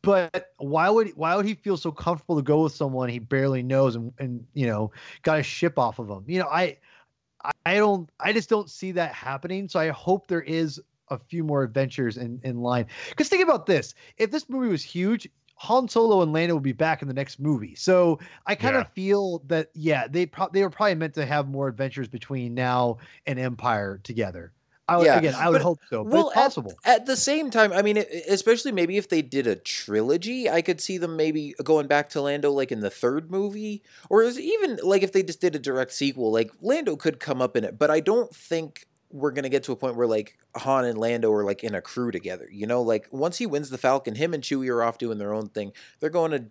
But 0.03 0.53
why 0.59 0.89
would 0.89 1.11
why 1.17 1.37
would 1.37 1.47
he 1.47 1.55
feel 1.55 1.77
so 1.77 1.93
comfortable 1.93 2.37
to 2.37 2.43
go 2.43 2.63
with 2.63 2.73
someone 2.75 3.09
he 3.11 3.19
barely 3.19 3.63
knows 3.63 3.97
and, 3.97 4.13
and 4.19 4.47
you 4.55 4.67
know 4.67 4.93
got 5.23 5.39
a 5.39 5.43
ship 5.43 5.79
off 5.79 5.99
of 5.99 6.09
him? 6.09 6.25
You 6.27 6.41
know, 6.41 6.49
I 6.49 6.79
I 7.65 7.75
don't 7.77 8.11
I 8.21 8.33
just 8.33 8.49
don't 8.49 8.71
see 8.71 8.93
that 8.93 9.13
happening. 9.15 9.69
So 9.69 9.81
I 9.81 9.89
hope 9.89 10.27
there 10.27 10.43
is 10.43 10.81
a 11.09 11.19
few 11.19 11.45
more 11.45 11.63
adventures 11.63 12.17
in 12.17 12.41
in 12.45 12.61
line. 12.61 12.87
Because 13.11 13.29
think 13.29 13.43
about 13.43 13.67
this: 13.67 13.95
if 14.17 14.31
this 14.31 14.49
movie 14.49 14.69
was 14.69 14.83
huge, 14.83 15.29
Han 15.57 15.89
Solo 15.89 16.23
and 16.23 16.33
Lando 16.33 16.55
would 16.55 16.63
be 16.63 16.73
back 16.73 17.03
in 17.03 17.09
the 17.09 17.15
next 17.15 17.39
movie. 17.39 17.75
So 17.75 18.19
I 18.47 18.55
kind 18.55 18.77
of 18.77 18.87
Yeah. 18.87 18.93
feel 18.95 19.39
that 19.47 19.71
yeah, 19.75 20.07
they 20.09 20.27
pro- 20.27 20.49
they 20.51 20.63
were 20.63 20.71
probably 20.71 20.95
meant 20.97 21.15
to 21.15 21.27
have 21.27 21.49
more 21.49 21.69
adventures 21.69 22.09
between 22.09 22.55
now 22.55 22.99
and 23.27 23.39
Empire 23.39 23.99
together. 24.03 24.53
I 24.91 24.97
would, 24.97 25.07
Yeah, 25.07 25.19
again, 25.19 25.35
I 25.37 25.49
would 25.49 25.55
but- 25.55 25.63
hope 25.63 25.79
so, 25.89 26.03
but 26.05 26.13
well, 26.13 26.27
it's 26.29 26.35
possible. 26.35 26.75
At 26.85 27.07
the 27.07 27.17
same 27.17 27.51
time, 27.51 27.73
I 27.73 27.83
mean, 27.83 27.97
especially 28.29 28.73
maybe 28.73 28.97
if 28.97 29.09
they 29.09 29.23
did 29.23 29.47
a 29.47 29.55
trilogy, 29.57 30.51
I 30.51 30.63
could 30.63 30.81
see 30.81 30.99
them 30.99 31.17
maybe 31.17 31.55
going 31.63 31.87
back 31.87 32.09
to 32.11 32.21
Lando 32.21 32.51
like 32.51 32.73
in 32.73 32.81
the 32.81 32.91
third 32.91 33.31
movie, 33.31 33.83
or 34.09 34.23
even 34.25 34.79
like 34.83 35.03
if 35.03 35.13
they 35.13 35.23
just 35.23 35.41
did 35.41 35.55
a 35.55 35.59
direct 35.59 35.93
sequel, 35.93 36.33
like 36.33 36.51
Lando 36.61 36.97
could 36.97 37.21
come 37.21 37.41
up 37.41 37.57
in 37.57 37.65
it. 37.65 37.79
But 37.79 37.91
I 37.91 38.01
don't 38.01 38.35
think 38.35 38.87
we're 39.13 39.33
gonna 39.33 39.49
get 39.49 39.65
to 39.65 39.73
a 39.73 39.77
point 39.77 39.97
where 39.97 40.07
like 40.07 40.39
Han 40.57 40.85
and 40.85 40.97
Lando 40.99 41.33
are 41.33 41.45
like 41.45 41.65
in 41.65 41.75
a 41.75 41.81
crew 41.83 42.11
together. 42.13 42.49
You 42.51 42.67
know, 42.67 42.83
like 42.83 43.09
once 43.11 43.39
he 43.39 43.47
wins 43.47 43.71
the 43.71 43.79
Falcon, 43.79 44.15
him 44.15 44.35
and 44.35 44.43
Chewie 44.43 44.69
are 44.73 44.83
off 44.83 44.99
doing 44.99 45.19
their 45.19 45.35
own 45.35 45.49
thing. 45.49 45.73
They're 45.99 46.11
going 46.11 46.31
to 46.33 46.45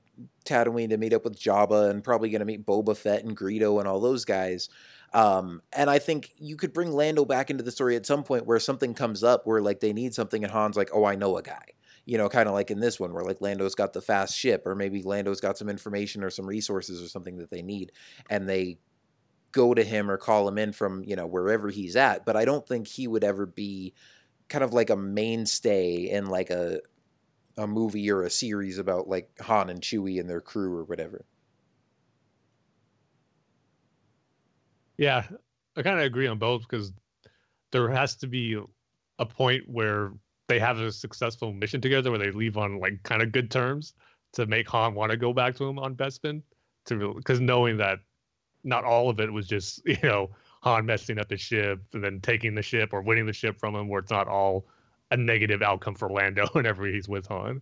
Tatooine 0.45 0.89
to 0.89 0.97
meet 0.97 1.13
up 1.13 1.23
with 1.23 1.39
Jabba, 1.39 1.89
and 1.89 2.03
probably 2.03 2.29
gonna 2.29 2.45
meet 2.45 2.65
Boba 2.65 2.97
Fett 2.97 3.23
and 3.23 3.37
Greedo 3.37 3.79
and 3.79 3.87
all 3.87 3.99
those 3.99 4.25
guys. 4.25 4.69
Um, 5.13 5.61
and 5.73 5.89
I 5.89 5.99
think 5.99 6.33
you 6.37 6.55
could 6.55 6.73
bring 6.73 6.91
Lando 6.91 7.25
back 7.25 7.49
into 7.49 7.63
the 7.63 7.71
story 7.71 7.95
at 7.95 8.05
some 8.05 8.23
point 8.23 8.45
where 8.45 8.59
something 8.59 8.93
comes 8.93 9.23
up 9.23 9.45
where 9.45 9.61
like 9.61 9.79
they 9.79 9.93
need 9.93 10.13
something 10.13 10.43
and 10.43 10.53
Han's 10.53 10.77
like, 10.77 10.91
oh, 10.93 11.05
I 11.05 11.15
know 11.15 11.37
a 11.37 11.43
guy. 11.43 11.65
You 12.05 12.17
know, 12.17 12.29
kind 12.29 12.47
of 12.47 12.55
like 12.55 12.71
in 12.71 12.79
this 12.79 12.99
one 12.99 13.13
where 13.13 13.23
like 13.23 13.41
Lando's 13.41 13.75
got 13.75 13.93
the 13.93 14.01
fast 14.01 14.35
ship, 14.35 14.65
or 14.65 14.73
maybe 14.75 15.03
Lando's 15.03 15.41
got 15.41 15.57
some 15.57 15.69
information 15.69 16.23
or 16.23 16.31
some 16.31 16.47
resources 16.47 17.03
or 17.03 17.07
something 17.07 17.37
that 17.37 17.51
they 17.51 17.61
need, 17.61 17.91
and 18.29 18.49
they 18.49 18.79
go 19.51 19.73
to 19.73 19.83
him 19.83 20.09
or 20.09 20.17
call 20.17 20.47
him 20.47 20.57
in 20.57 20.71
from 20.71 21.03
you 21.03 21.15
know 21.15 21.27
wherever 21.27 21.69
he's 21.69 21.95
at. 21.95 22.25
But 22.25 22.35
I 22.35 22.45
don't 22.45 22.67
think 22.67 22.87
he 22.87 23.07
would 23.07 23.23
ever 23.23 23.45
be 23.45 23.93
kind 24.47 24.63
of 24.63 24.73
like 24.73 24.89
a 24.89 24.95
mainstay 24.95 26.09
in 26.09 26.25
like 26.25 26.49
a 26.49 26.79
a 27.57 27.67
movie 27.67 28.09
or 28.09 28.23
a 28.23 28.29
series 28.29 28.79
about 28.79 29.07
like 29.07 29.29
Han 29.41 29.69
and 29.69 29.81
Chewie 29.81 30.19
and 30.19 30.29
their 30.29 30.41
crew 30.41 30.75
or 30.75 30.83
whatever. 30.85 31.25
Yeah, 34.99 35.23
I 35.77 35.81
kind 35.81 35.97
of 35.97 36.03
agree 36.03 36.27
on 36.27 36.39
both 36.39 36.63
because 36.63 36.91
there 37.71 37.87
has 37.87 38.17
to 38.17 38.27
be 38.27 38.61
a 39.17 39.25
point 39.25 39.63
where 39.65 40.11
they 40.49 40.59
have 40.59 40.77
a 40.77 40.91
successful 40.91 41.53
mission 41.53 41.79
together 41.79 42.11
where 42.11 42.19
they 42.19 42.31
leave 42.31 42.57
on 42.57 42.79
like 42.81 43.01
kind 43.03 43.21
of 43.21 43.31
good 43.31 43.49
terms 43.49 43.93
to 44.33 44.45
make 44.45 44.67
Han 44.67 44.95
want 44.95 45.11
to 45.11 45.17
go 45.17 45.31
back 45.31 45.55
to 45.55 45.63
him 45.63 45.79
on 45.79 45.95
Bespin 45.95 46.41
to 46.87 47.13
because 47.13 47.39
knowing 47.39 47.77
that 47.77 47.99
not 48.65 48.83
all 48.83 49.09
of 49.09 49.21
it 49.21 49.31
was 49.31 49.47
just 49.47 49.81
you 49.85 49.95
know 50.03 50.31
Han 50.63 50.85
messing 50.85 51.17
up 51.17 51.29
the 51.29 51.37
ship 51.37 51.79
and 51.93 52.03
then 52.03 52.19
taking 52.19 52.53
the 52.53 52.61
ship 52.61 52.89
or 52.91 53.01
winning 53.01 53.25
the 53.25 53.31
ship 53.31 53.57
from 53.57 53.75
him 53.75 53.87
where 53.87 54.01
it's 54.01 54.11
not 54.11 54.27
all 54.27 54.67
a 55.11 55.17
negative 55.17 55.61
outcome 55.61 55.95
for 55.95 56.09
Lando 56.09 56.45
whenever 56.51 56.85
he's 56.85 57.07
with 57.07 57.25
Han. 57.27 57.61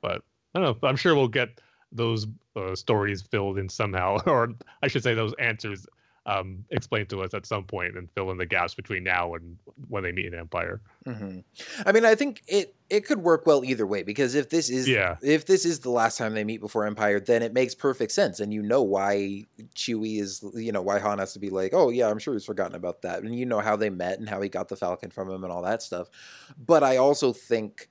But 0.00 0.22
I 0.54 0.60
don't 0.60 0.82
know. 0.82 0.88
I'm 0.88 0.96
sure 0.96 1.14
we'll 1.14 1.28
get 1.28 1.60
those 1.92 2.26
uh, 2.56 2.74
stories 2.74 3.20
filled 3.20 3.58
in 3.58 3.68
somehow, 3.68 4.16
or 4.26 4.54
I 4.82 4.88
should 4.88 5.02
say 5.02 5.12
those 5.12 5.34
answers 5.34 5.86
um, 6.30 6.64
explained 6.70 7.08
to 7.10 7.22
us 7.22 7.34
at 7.34 7.46
some 7.46 7.64
point 7.64 7.96
and 7.96 8.08
fill 8.12 8.30
in 8.30 8.38
the 8.38 8.46
gaps 8.46 8.74
between 8.74 9.02
now 9.04 9.34
and 9.34 9.58
when 9.88 10.02
they 10.02 10.12
meet 10.12 10.26
in 10.26 10.34
Empire. 10.34 10.80
hmm 11.04 11.40
I 11.84 11.92
mean, 11.92 12.04
I 12.04 12.14
think 12.14 12.42
it 12.46 12.74
it 12.88 13.04
could 13.06 13.20
work 13.20 13.46
well 13.46 13.64
either 13.64 13.86
way 13.86 14.02
because 14.02 14.34
if 14.34 14.50
this 14.50 14.68
is 14.70 14.88
Yeah. 14.88 15.16
if 15.22 15.46
this 15.46 15.64
is 15.64 15.80
the 15.80 15.90
last 15.90 16.18
time 16.18 16.34
they 16.34 16.44
meet 16.44 16.60
before 16.60 16.86
Empire, 16.86 17.20
then 17.20 17.42
it 17.42 17.52
makes 17.52 17.74
perfect 17.74 18.12
sense, 18.12 18.40
and 18.40 18.52
you 18.52 18.62
know 18.62 18.82
why 18.82 19.44
Chewie 19.74 20.20
is 20.20 20.44
you 20.54 20.72
know 20.72 20.82
why 20.82 20.98
Han 20.98 21.18
has 21.18 21.32
to 21.34 21.38
be 21.38 21.50
like, 21.50 21.72
oh 21.74 21.90
yeah, 21.90 22.08
I'm 22.08 22.18
sure 22.18 22.34
he's 22.34 22.44
forgotten 22.44 22.76
about 22.76 23.02
that, 23.02 23.22
and 23.22 23.38
you 23.38 23.46
know 23.46 23.60
how 23.60 23.76
they 23.76 23.90
met 23.90 24.18
and 24.18 24.28
how 24.28 24.40
he 24.40 24.48
got 24.48 24.68
the 24.68 24.76
Falcon 24.76 25.10
from 25.10 25.30
him 25.30 25.44
and 25.44 25.52
all 25.52 25.62
that 25.62 25.82
stuff. 25.82 26.08
But 26.56 26.82
I 26.82 26.96
also 26.96 27.32
think 27.32 27.88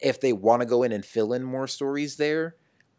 if 0.00 0.20
they 0.20 0.32
want 0.32 0.60
to 0.60 0.66
go 0.66 0.82
in 0.82 0.92
and 0.92 1.04
fill 1.04 1.32
in 1.32 1.42
more 1.42 1.66
stories 1.66 2.16
there, 2.16 2.56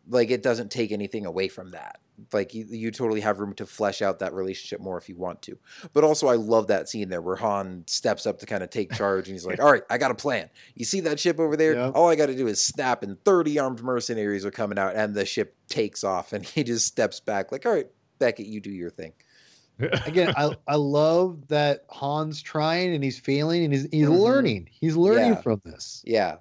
like 0.08 0.32
it 0.32 0.42
doesn't 0.44 0.72
take 0.72 0.92
anything 0.92 1.26
away 1.26 1.48
from 1.48 1.72
that. 1.72 2.00
Like 2.32 2.54
you, 2.54 2.66
you 2.70 2.92
totally 2.92 3.22
have 3.22 3.40
room 3.40 3.54
to 3.56 3.66
flesh 3.66 4.02
out 4.02 4.20
that 4.20 4.34
relationship 4.34 4.80
more 4.80 4.98
if 4.98 5.10
you 5.10 5.16
want 5.18 5.42
to. 5.44 5.58
But 5.94 6.04
also, 6.04 6.28
I 6.28 6.36
love 6.36 6.68
that 6.68 6.88
scene 6.90 7.10
there 7.10 7.22
where 7.22 7.36
Han 7.36 7.84
steps 7.88 8.26
up 8.26 8.40
to 8.40 8.46
kind 8.46 8.64
of 8.64 8.70
take 8.70 8.92
charge, 8.94 9.28
and 9.28 9.36
he's 9.36 9.46
like, 9.46 9.60
"All 9.64 9.72
right, 9.72 9.84
I 9.90 9.98
got 9.98 10.12
a 10.12 10.16
plan. 10.16 10.50
You 10.76 10.86
see 10.86 11.00
that 11.02 11.20
ship 11.20 11.40
over 11.40 11.56
there? 11.58 11.74
Yep. 11.76 11.92
All 11.96 12.10
I 12.10 12.16
got 12.16 12.28
to 12.28 12.36
do 12.36 12.48
is 12.48 12.64
snap, 12.64 13.04
and 13.04 13.22
thirty 13.26 13.60
armed 13.60 13.82
mercenaries 13.84 14.46
are 14.46 14.52
coming 14.52 14.78
out, 14.80 14.96
and 14.96 15.14
the 15.14 15.26
ship 15.26 15.56
takes 15.68 16.04
off, 16.04 16.32
and 16.34 16.46
he 16.46 16.64
just 16.64 16.86
steps 16.88 17.20
back, 17.20 17.52
like, 17.52 17.66
"All 17.66 17.74
right, 17.74 17.88
Beckett, 18.20 18.46
you 18.48 18.60
do 18.62 18.72
your 18.72 18.90
thing." 18.90 19.14
Again, 20.06 20.34
I 20.38 20.56
I 20.68 20.76
love 20.76 21.50
that 21.50 21.86
Han's 21.92 22.42
trying 22.42 22.96
and 22.96 23.04
he's 23.04 23.20
failing 23.20 23.66
and 23.66 23.74
he's 23.74 23.84
he's 23.92 24.08
Mhm. 24.08 24.20
learning. 24.22 24.70
He's 24.72 24.96
learning 24.96 25.34
Yeah. 25.34 25.42
from 25.42 25.62
this. 25.66 26.02
Yeah, 26.06 26.38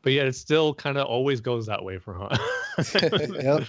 But 0.00 0.12
yet 0.14 0.26
it 0.26 0.34
still 0.34 0.72
kind 0.72 0.96
of 0.96 1.06
always 1.06 1.42
goes 1.42 1.66
that 1.66 1.84
way 1.84 1.98
for 1.98 2.14
Han. 2.14 2.30
Yep. 3.34 3.64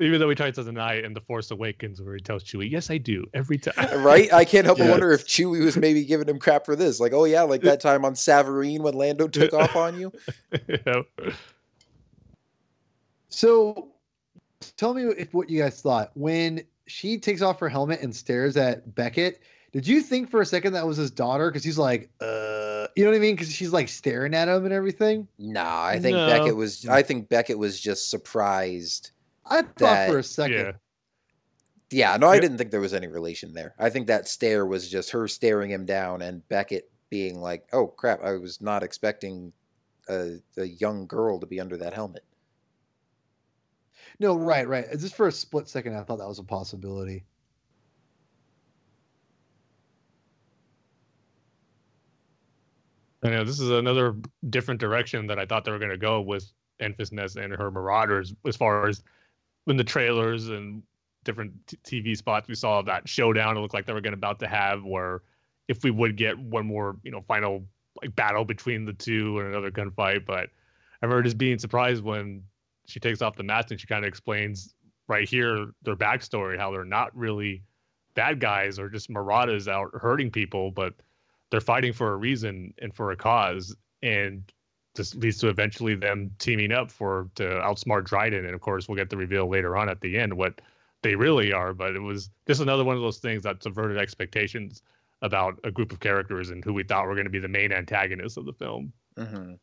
Even 0.00 0.18
though 0.18 0.28
he 0.28 0.34
tries 0.34 0.54
to 0.56 0.64
deny 0.64 0.94
it 0.94 1.04
in 1.04 1.12
The 1.12 1.20
Force 1.20 1.50
Awakens 1.50 2.00
where 2.02 2.14
he 2.14 2.20
tells 2.20 2.42
Chewie, 2.42 2.68
yes, 2.70 2.90
I 2.90 2.98
do, 2.98 3.24
every 3.34 3.58
time. 3.58 3.74
right. 4.02 4.32
I 4.32 4.44
can't 4.44 4.64
help 4.64 4.78
but 4.78 4.84
Yeah. 4.84 4.90
wonder 4.90 5.12
if 5.12 5.26
Chewie 5.26 5.64
was 5.64 5.76
maybe 5.76 6.04
giving 6.04 6.28
him 6.28 6.38
crap 6.38 6.64
for 6.64 6.74
this. 6.74 6.98
Like, 6.98 7.12
oh 7.12 7.24
yeah, 7.24 7.42
like 7.42 7.60
that 7.62 7.80
time 7.80 8.04
on 8.04 8.14
Savareen 8.14 8.80
when 8.80 8.94
Lando 8.94 9.28
took 9.28 9.52
off 9.52 9.76
on 9.76 9.98
you. 10.00 10.12
You 10.68 10.78
know? 10.86 11.04
So, 13.28 13.88
tell 14.76 14.94
me 14.94 15.04
if 15.04 15.32
what 15.34 15.48
you 15.48 15.62
guys 15.62 15.80
thought 15.80 16.10
when 16.14 16.62
she 16.86 17.18
takes 17.18 17.42
off 17.42 17.58
her 17.60 17.68
helmet 17.68 18.00
and 18.02 18.14
stares 18.14 18.56
at 18.56 18.94
Beckett. 18.94 19.40
Did 19.72 19.86
you 19.86 20.02
think 20.02 20.30
for 20.30 20.42
a 20.42 20.46
second 20.46 20.74
that 20.74 20.86
was 20.86 20.98
his 20.98 21.10
daughter? 21.10 21.50
Because 21.50 21.64
he's 21.64 21.78
like, 21.78 22.10
uh, 22.20 22.88
you 22.94 23.04
know 23.04 23.10
what 23.10 23.16
I 23.16 23.20
mean? 23.20 23.34
Because 23.34 23.50
she's 23.50 23.72
like 23.72 23.88
staring 23.88 24.34
at 24.34 24.46
him 24.48 24.64
and 24.66 24.74
everything. 24.74 25.26
Nah, 25.38 25.84
I 25.84 25.98
think 25.98 26.14
No. 26.16 26.26
Beckett 26.26 26.56
was. 26.56 26.86
I 26.86 27.02
think 27.02 27.30
Beckett 27.30 27.58
was 27.58 27.80
just 27.80 28.10
surprised. 28.10 29.12
I 29.46 29.62
thought 29.62 29.76
that, 29.78 30.10
for 30.10 30.18
a 30.18 30.22
second. 30.22 30.76
Yeah. 31.90 32.12
yeah 32.12 32.16
no, 32.16 32.28
I 32.28 32.40
didn't 32.40 32.58
think 32.58 32.70
there 32.70 32.80
was 32.80 32.94
any 32.94 33.06
relation 33.06 33.52
there. 33.52 33.74
I 33.78 33.90
think 33.90 34.06
that 34.06 34.28
stare 34.28 34.66
was 34.66 34.88
just 34.88 35.10
her 35.10 35.28
staring 35.28 35.70
him 35.70 35.84
down 35.84 36.22
and 36.22 36.46
Beckett 36.48 36.90
being 37.10 37.40
like, 37.40 37.66
"Oh 37.72 37.88
crap, 37.88 38.22
I 38.22 38.32
was 38.32 38.60
not 38.60 38.82
expecting 38.82 39.52
a, 40.08 40.36
a 40.56 40.64
young 40.64 41.06
girl 41.06 41.40
to 41.40 41.46
be 41.46 41.60
under 41.60 41.76
that 41.78 41.94
helmet." 41.94 42.24
No, 44.18 44.36
right, 44.36 44.68
right. 44.68 44.86
Just 44.92 45.16
for 45.16 45.26
a 45.26 45.32
split 45.32 45.68
second, 45.68 45.96
I 45.96 46.02
thought 46.02 46.18
that 46.18 46.28
was 46.28 46.38
a 46.38 46.44
possibility. 46.44 47.24
I 53.24 53.30
know 53.30 53.44
this 53.44 53.60
is 53.60 53.70
another 53.70 54.16
different 54.50 54.80
direction 54.80 55.28
that 55.28 55.38
I 55.38 55.46
thought 55.46 55.64
they 55.64 55.70
were 55.70 55.78
going 55.78 55.90
to 55.92 55.96
go 55.96 56.20
with 56.20 56.50
Enfys 56.80 57.12
Nest 57.12 57.36
and 57.36 57.52
her 57.52 57.70
Marauders 57.70 58.34
as 58.46 58.56
far 58.56 58.88
as 58.88 59.02
in 59.66 59.76
the 59.76 59.84
trailers 59.84 60.48
and 60.48 60.82
different 61.24 61.52
t- 61.66 62.02
TV 62.02 62.16
spots 62.16 62.48
we 62.48 62.54
saw 62.54 62.82
that 62.82 63.08
showdown. 63.08 63.56
It 63.56 63.60
looked 63.60 63.74
like 63.74 63.86
they 63.86 63.92
were 63.92 64.00
going 64.00 64.14
about 64.14 64.40
to 64.40 64.48
have 64.48 64.84
where 64.84 65.22
if 65.68 65.84
we 65.84 65.90
would 65.90 66.16
get 66.16 66.38
one 66.38 66.66
more, 66.66 66.96
you 67.02 67.10
know, 67.10 67.22
final 67.28 67.64
like 68.00 68.14
battle 68.16 68.44
between 68.44 68.84
the 68.84 68.92
two 68.92 69.38
and 69.38 69.48
another 69.48 69.70
gunfight. 69.70 70.26
But 70.26 70.50
I 71.00 71.06
remember 71.06 71.22
just 71.22 71.38
being 71.38 71.58
surprised 71.58 72.02
when 72.02 72.42
she 72.86 73.00
takes 73.00 73.22
off 73.22 73.36
the 73.36 73.42
mask 73.42 73.70
and 73.70 73.80
she 73.80 73.86
kind 73.86 74.04
of 74.04 74.08
explains 74.08 74.74
right 75.08 75.28
here 75.28 75.72
their 75.82 75.96
backstory, 75.96 76.58
how 76.58 76.70
they're 76.70 76.84
not 76.84 77.16
really 77.16 77.62
bad 78.14 78.40
guys 78.40 78.78
or 78.78 78.88
just 78.88 79.10
marauders 79.10 79.68
out 79.68 79.90
hurting 79.94 80.30
people, 80.30 80.70
but 80.70 80.94
they're 81.50 81.60
fighting 81.60 81.92
for 81.92 82.12
a 82.12 82.16
reason 82.16 82.74
and 82.78 82.94
for 82.94 83.12
a 83.12 83.16
cause. 83.16 83.74
And 84.02 84.42
this 84.94 85.14
leads 85.14 85.38
to 85.38 85.48
eventually 85.48 85.94
them 85.94 86.30
teaming 86.38 86.72
up 86.72 86.90
for 86.90 87.28
to 87.36 87.44
outsmart 87.44 88.04
Dryden. 88.04 88.44
And 88.44 88.54
of 88.54 88.60
course, 88.60 88.88
we'll 88.88 88.96
get 88.96 89.10
the 89.10 89.16
reveal 89.16 89.48
later 89.48 89.76
on 89.76 89.88
at 89.88 90.00
the 90.00 90.18
end 90.18 90.34
what 90.34 90.60
they 91.02 91.14
really 91.14 91.52
are. 91.52 91.72
But 91.72 91.96
it 91.96 92.00
was 92.00 92.30
just 92.46 92.60
another 92.60 92.84
one 92.84 92.96
of 92.96 93.02
those 93.02 93.18
things 93.18 93.42
that 93.44 93.62
subverted 93.62 93.98
expectations 93.98 94.82
about 95.22 95.58
a 95.64 95.70
group 95.70 95.92
of 95.92 96.00
characters 96.00 96.50
and 96.50 96.64
who 96.64 96.72
we 96.72 96.82
thought 96.82 97.06
were 97.06 97.14
going 97.14 97.24
to 97.26 97.30
be 97.30 97.38
the 97.38 97.48
main 97.48 97.72
antagonists 97.72 98.36
of 98.36 98.44
the 98.44 98.52
film. 98.52 98.92
Mm-hmm. 99.16 99.54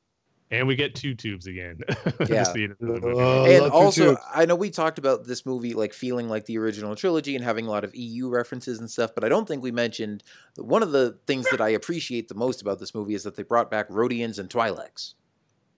And 0.51 0.68
we 0.68 0.76
get 0.76 0.95
two 0.95 1.14
tubes 1.14 1.45
again. 1.45 1.81
Yeah. 2.27 2.45
Oh, 2.81 3.45
and 3.45 3.72
also, 3.72 4.18
I 4.34 4.45
know 4.45 4.56
we 4.56 4.69
talked 4.69 4.99
about 4.99 5.26
this 5.26 5.45
movie 5.45 5.73
like 5.73 5.93
feeling 5.93 6.27
like 6.27 6.45
the 6.45 6.57
original 6.57 6.95
trilogy 6.95 7.35
and 7.35 7.43
having 7.43 7.65
a 7.65 7.69
lot 7.69 7.84
of 7.84 7.95
EU 7.95 8.30
references 8.30 8.80
and 8.80 8.89
stuff, 8.89 9.11
but 9.15 9.23
I 9.23 9.30
don't 9.30 9.47
think 9.47 9.64
we 9.64 9.72
mentioned 9.72 10.23
one 10.57 10.84
of 10.84 10.91
the 10.91 11.18
things 11.26 11.49
that 11.49 11.61
I 11.61 11.69
appreciate 11.69 12.27
the 12.27 12.35
most 12.35 12.61
about 12.61 12.80
this 12.80 12.93
movie 12.93 13.15
is 13.15 13.23
that 13.23 13.35
they 13.35 13.43
brought 13.43 13.72
back 13.72 13.88
Rhodians 13.89 14.38
and 14.38 14.49
Twi'leks. 14.49 15.14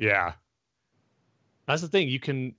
Yeah. 0.02 0.34
That's 1.68 1.84
the 1.84 1.88
thing. 1.88 2.10
You 2.10 2.20
can 2.20 2.56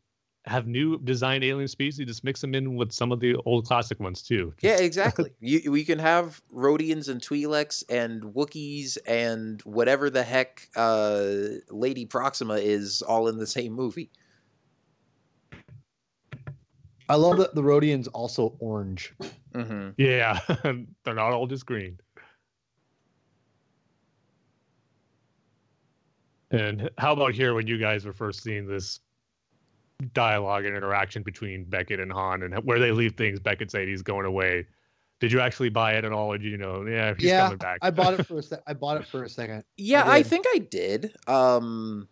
have 0.47 0.67
new 0.67 0.99
designed 0.99 1.45
alien 1.45 1.69
species, 1.69 2.07
just 2.07 2.25
mix 2.25 2.41
them 2.41 2.55
in 2.55 2.77
with 2.77 2.93
some 2.93 3.11
of 3.13 3.19
the 3.21 3.35
old 3.45 3.67
classic 3.67 3.99
ones 4.01 4.23
too. 4.23 4.55
Yeah, 4.61 4.77
exactly. 4.79 5.33
you, 5.41 5.71
we 5.71 5.85
can 5.85 5.99
have 5.99 6.41
Rhodians 6.51 7.09
and 7.09 7.21
Twi'leks 7.21 7.83
and 7.89 8.23
Wookiees 8.23 8.97
and 9.07 9.61
whatever 9.63 10.09
the 10.09 10.23
heck 10.23 10.69
uh, 10.77 11.27
Lady 11.69 12.07
Proxima 12.07 12.55
is 12.55 13.03
all 13.03 13.27
in 13.29 13.39
the 13.39 13.47
same 13.47 13.73
movie. 13.73 14.11
I 17.09 17.17
love 17.17 17.39
that 17.39 17.57
the 17.57 17.63
Rhodians 17.63 18.07
also 18.09 18.57
orange. 18.61 19.15
hmm 19.53 19.91
Yeah. 19.99 20.39
They're 21.05 21.15
not 21.15 21.33
all 21.33 21.49
just 21.49 21.67
green. 21.67 21.99
And 26.53 26.91
how 26.99 27.13
about 27.13 27.35
here 27.35 27.55
when 27.55 27.67
you 27.67 27.79
guys 27.79 28.05
were 28.05 28.13
first 28.13 28.43
seeing 28.43 28.67
this 28.67 29.01
dialogue 30.13 30.65
and 30.65 30.77
interaction 30.77 31.23
between 31.23 31.65
Beckett 31.65 31.99
and 31.99 32.13
Han 32.13 32.43
and 32.43 32.55
where 32.65 32.79
they 32.79 32.93
leave 32.93 33.17
things, 33.17 33.41
Beckett 33.41 33.71
saying 33.71 33.89
he's 33.89 34.03
going 34.03 34.27
away. 34.27 34.67
Did 35.21 35.33
you 35.33 35.41
actually 35.41 35.69
buy 35.69 35.95
it 35.95 36.05
at 36.05 36.13
all? 36.13 36.33
Or 36.33 36.39
did 36.39 36.51
you 36.51 36.59
know, 36.59 36.85
yeah, 36.85 37.15
he's 37.17 37.29
yeah, 37.29 37.45
coming 37.45 37.59
back? 37.59 37.79
I 37.81 37.91
bought 37.91 38.15
it 38.19 38.27
for 38.27 38.39
a 38.39 38.43
sec. 38.43 38.61
I 38.67 38.75
bought 38.75 39.01
it 39.01 39.07
for 39.07 39.23
a 39.25 39.29
second. 39.29 39.65
Yeah, 39.77 40.03
I 40.03 40.17
I, 40.17 40.23
think 40.23 40.47
I 40.53 40.59
did. 40.59 41.15
Um, 41.27 42.09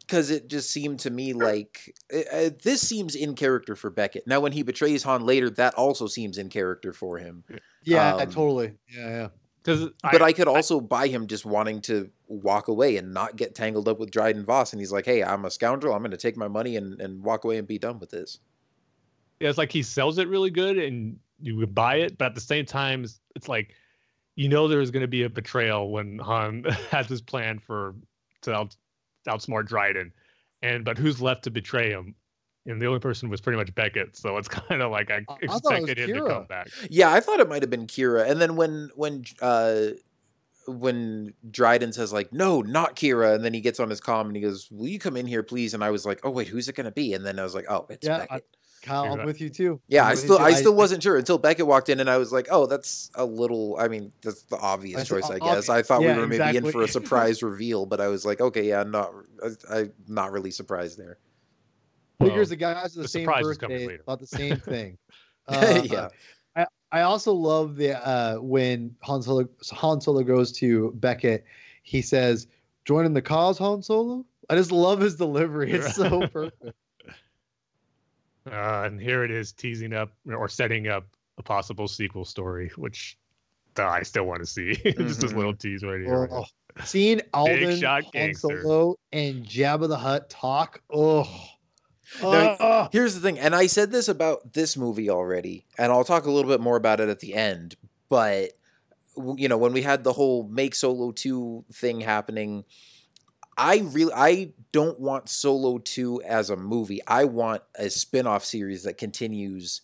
because 0.00 0.30
it 0.30 0.48
just 0.48 0.70
seemed 0.70 1.00
to 1.00 1.10
me 1.10 1.32
like 1.32 1.92
uh, 2.14 2.18
uh, 2.32 2.50
this 2.62 2.80
seems 2.80 3.16
in 3.16 3.34
character 3.34 3.74
for 3.74 3.90
Beckett. 3.90 4.26
Now, 4.26 4.40
when 4.40 4.52
he 4.52 4.62
betrays 4.62 5.02
Han 5.02 5.26
later, 5.26 5.50
that 5.50 5.74
also 5.74 6.06
seems 6.06 6.38
in 6.38 6.48
character 6.48 6.92
for 6.92 7.18
him. 7.18 7.44
Yeah, 7.82 8.14
Um, 8.14 8.30
totally. 8.30 8.74
Yeah, 8.88 9.08
yeah. 9.08 9.28
Because 9.66 9.90
But 10.00 10.22
I, 10.22 10.32
could 10.32 10.46
also 10.46 10.80
buy 10.80 11.08
him 11.08 11.26
just 11.26 11.44
wanting 11.44 11.80
to 11.82 12.08
walk 12.28 12.68
away 12.68 12.96
and 12.96 13.12
not 13.12 13.34
get 13.34 13.54
tangled 13.56 13.88
up 13.88 13.98
with 13.98 14.12
Dryden 14.12 14.44
Voss. 14.44 14.72
And 14.72 14.80
he's 14.80 14.92
like, 14.92 15.04
"Hey, 15.04 15.24
I'm 15.24 15.44
a 15.44 15.50
scoundrel. 15.50 15.92
I'm 15.92 16.02
going 16.02 16.12
to 16.12 16.16
take 16.16 16.36
my 16.36 16.46
money 16.48 16.76
and, 16.76 17.00
and 17.00 17.22
walk 17.24 17.44
away 17.44 17.58
and 17.58 17.66
be 17.66 17.78
done 17.78 17.98
with 17.98 18.10
this." 18.10 18.38
yeah, 19.40 19.48
it's 19.48 19.58
like 19.58 19.72
he 19.72 19.82
sells 19.82 20.18
it 20.18 20.28
really 20.28 20.50
good 20.50 20.78
and 20.78 21.18
you 21.40 21.56
would 21.56 21.74
buy 21.74 21.96
it, 21.96 22.16
but 22.16 22.26
at 22.26 22.34
the 22.34 22.40
same 22.40 22.64
time, 22.64 23.04
it's- 23.04 23.48
like 23.48 23.74
you 24.34 24.48
know 24.48 24.68
there's 24.68 24.90
going 24.90 25.02
to 25.02 25.08
be 25.08 25.22
a 25.22 25.30
betrayal 25.30 25.90
when 25.90 26.18
Han 26.18 26.64
has 26.90 27.08
this 27.08 27.20
plan 27.20 27.58
for 27.58 27.94
to 28.42 28.54
out, 28.54 28.76
outsmart 29.26 29.66
Dryden, 29.66 30.12
and 30.62 30.84
but 30.84 30.98
who's 30.98 31.20
left 31.20 31.44
to 31.44 31.50
betray 31.50 31.90
him? 31.90 32.14
And 32.66 32.80
the 32.82 32.86
only 32.86 32.98
person 33.00 33.28
was 33.28 33.40
pretty 33.40 33.56
much 33.58 33.74
Beckett, 33.74 34.16
so 34.16 34.36
it's 34.38 34.48
kind 34.68 34.82
of 34.82 34.90
like 34.90 35.10
I 35.10 35.14
I- 35.14 35.18
I 35.18 35.22
thought 35.24 35.38
it 35.42 35.48
was 35.48 35.56
expected 35.60 35.98
him 35.98 36.16
to 36.16 36.28
come 36.28 36.44
back. 36.46 36.68
Yeah, 36.90 37.12
I 37.12 37.20
thought 37.20 37.40
it 37.40 37.48
might 37.48 37.62
have 37.62 37.70
been 37.70 37.86
Qi'ra. 37.86 38.28
And 38.28 38.40
then 38.40 38.56
when 38.56 38.90
when 38.94 39.24
uh 39.40 39.88
when 40.68 41.32
Dryden 41.48 41.92
says 41.92 42.12
like, 42.12 42.32
"No, 42.32 42.60
not 42.60 42.96
Qi'ra," 42.96 43.34
and 43.36 43.44
then 43.44 43.54
he 43.54 43.60
gets 43.60 43.78
on 43.78 43.88
his 43.88 44.00
comm 44.00 44.26
and 44.26 44.34
he 44.36 44.42
goes, 44.42 44.68
"Will 44.70 44.88
you 44.88 44.98
come 44.98 45.16
in 45.16 45.26
here, 45.26 45.42
please?" 45.44 45.74
And 45.74 45.84
I 45.84 45.90
was 45.90 46.04
like, 46.04 46.18
"Oh 46.24 46.30
wait, 46.30 46.48
who's 46.48 46.68
it 46.68 46.74
going 46.74 46.86
to 46.86 46.90
be?" 46.90 47.14
And 47.14 47.24
then 47.24 47.38
I 47.38 47.44
was 47.44 47.54
like, 47.54 47.66
"Oh, 47.68 47.86
it's 47.88 48.06
Yeah, 48.06 48.18
Beckett." 48.18 48.44
Kyle, 48.82 49.12
I'm 49.18 49.26
with 49.26 49.40
you 49.40 49.48
too. 49.48 49.80
yeah, 49.88 50.04
I'm 50.04 50.12
I 50.12 50.14
still. 50.14 50.38
I 50.38 50.52
still 50.52 50.74
wasn't 50.74 51.02
sure 51.02 51.16
until 51.16 51.38
Beckett 51.38 51.66
walked 51.66 51.88
in 51.88 51.98
and 51.98 52.08
I 52.10 52.18
was 52.18 52.32
like, 52.32 52.46
"Oh, 52.50 52.66
that's 52.66 53.10
a 53.14 53.24
little 53.24 53.76
I 53.80 53.88
mean, 53.88 54.12
that's 54.22 54.42
the 54.42 54.56
obvious 54.58 55.00
I 55.00 55.02
said, 55.04 55.08
choice, 55.08 55.30
I 55.30 55.38
"Oh, 55.40 55.54
guess." 55.54 55.68
I 55.68 55.82
thought 55.82 56.02
yeah, 56.02 56.14
we 56.14 56.20
were 56.20 56.26
maybe 56.28 56.56
in 56.56 56.64
for 56.70 56.82
a 56.82 56.88
surprise 56.98 57.42
reveal, 57.42 57.86
but 57.86 58.00
I 58.00 58.08
was 58.08 58.24
like, 58.24 58.40
"Okay, 58.40 58.68
yeah, 58.68 58.80
I'm 58.80 58.90
not 58.90 59.12
I'm 59.70 59.92
not 60.08 60.30
really 60.32 60.50
surprised 60.50 60.98
there." 60.98 61.18
Figures 62.20 62.48
the 62.48 62.56
guys 62.56 62.86
of 62.86 62.94
the, 62.94 63.02
the 63.02 63.08
same 63.08 63.24
surprise 63.24 63.46
is 63.46 63.58
coming 63.58 63.86
birthday 63.86 64.02
thought 64.04 64.20
the 64.20 64.26
same 64.26 64.56
thing. 64.60 64.98
Uh, 65.46 65.82
yeah. 65.90 66.08
I, 66.56 66.66
I 66.92 67.00
also 67.02 67.32
love 67.32 67.76
the 67.76 68.06
uh, 68.06 68.36
when 68.38 68.94
Han 69.02 69.22
Solo 69.22 69.48
Han 69.72 70.00
Solo 70.00 70.22
goes 70.22 70.52
to 70.52 70.92
Beckett, 70.96 71.44
he 71.82 72.00
says, 72.00 72.46
"Joining 72.84 73.12
the 73.12 73.22
cause, 73.22 73.58
Han 73.58 73.82
Solo." 73.82 74.24
I 74.48 74.54
just 74.54 74.72
love 74.72 75.00
his 75.00 75.16
delivery. 75.16 75.72
It's 75.72 75.94
so 75.94 76.26
perfect. 76.32 76.76
Uh, 78.50 78.84
and 78.86 79.00
here 79.00 79.24
it 79.24 79.30
is 79.30 79.52
teasing 79.52 79.92
up 79.92 80.12
or 80.26 80.48
setting 80.48 80.88
up 80.88 81.06
a 81.38 81.42
possible 81.42 81.88
sequel 81.88 82.24
story, 82.24 82.70
which 82.76 83.18
uh, 83.78 83.86
I 83.86 84.02
still 84.02 84.24
want 84.24 84.40
to 84.40 84.46
see. 84.46 84.74
Just 84.74 85.20
this 85.20 85.32
Mhm. 85.32 85.36
little 85.36 85.54
tease 85.54 85.82
right 85.82 86.00
here. 86.00 86.28
Oh, 86.32 86.44
seeing 86.84 87.20
Alden, 87.34 87.82
Han. 87.82 88.34
Solo, 88.34 88.96
and 89.12 89.44
Jabba 89.44 89.88
the 89.88 89.98
Hutt 89.98 90.30
talk. 90.30 90.80
Oh, 90.90 91.28
Now, 92.22 92.56
oh. 92.60 92.88
Here's 92.92 93.14
the 93.14 93.20
thing, 93.20 93.38
and 93.38 93.54
I 93.54 93.66
said 93.66 93.90
this 93.90 94.08
about 94.08 94.52
this 94.52 94.76
movie 94.76 95.10
already, 95.10 95.66
and 95.78 95.90
I'll 95.90 96.04
talk 96.04 96.26
a 96.26 96.30
little 96.30 96.50
bit 96.50 96.60
more 96.60 96.76
about 96.76 97.00
it 97.00 97.08
at 97.08 97.20
the 97.20 97.34
end. 97.34 97.76
But 98.08 98.52
you 99.36 99.48
know, 99.48 99.58
when 99.58 99.72
we 99.72 99.82
had 99.82 100.04
the 100.04 100.12
whole 100.12 100.44
make 100.44 100.74
Solo 100.74 101.10
two 101.10 101.64
thing 101.72 102.00
happening, 102.00 102.64
I 103.56 103.78
really 103.92 104.12
I 104.14 104.52
don't 104.72 105.00
want 105.00 105.28
Solo 105.28 105.78
two 105.78 106.22
as 106.22 106.50
a 106.50 106.56
movie. 106.56 107.00
I 107.06 107.24
want 107.24 107.62
a 107.76 107.88
spin 107.90 108.26
off 108.26 108.44
series 108.44 108.84
that 108.84 108.98
continues 108.98 109.80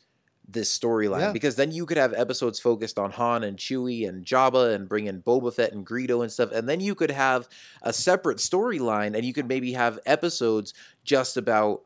this 0.46 0.76
storyline 0.76 1.20
Yeah. 1.20 1.32
because 1.32 1.56
then 1.56 1.70
you 1.72 1.86
could 1.86 1.96
have 1.96 2.12
episodes 2.12 2.60
focused 2.60 2.98
on 2.98 3.12
Han 3.12 3.42
and 3.42 3.56
Chewie 3.56 4.06
and 4.06 4.24
Jabba 4.24 4.74
and 4.74 4.88
bring 4.88 5.06
in 5.06 5.22
Boba 5.22 5.54
Fett 5.54 5.72
and 5.72 5.86
Greedo 5.86 6.22
and 6.22 6.30
stuff, 6.30 6.52
and 6.52 6.68
then 6.68 6.80
you 6.80 6.94
could 6.94 7.10
have 7.10 7.48
a 7.80 7.92
separate 7.92 8.36
storyline, 8.38 9.16
and 9.16 9.24
you 9.24 9.32
could 9.32 9.48
maybe 9.48 9.72
have 9.72 9.98
episodes 10.04 10.74
just 11.04 11.36
about 11.38 11.82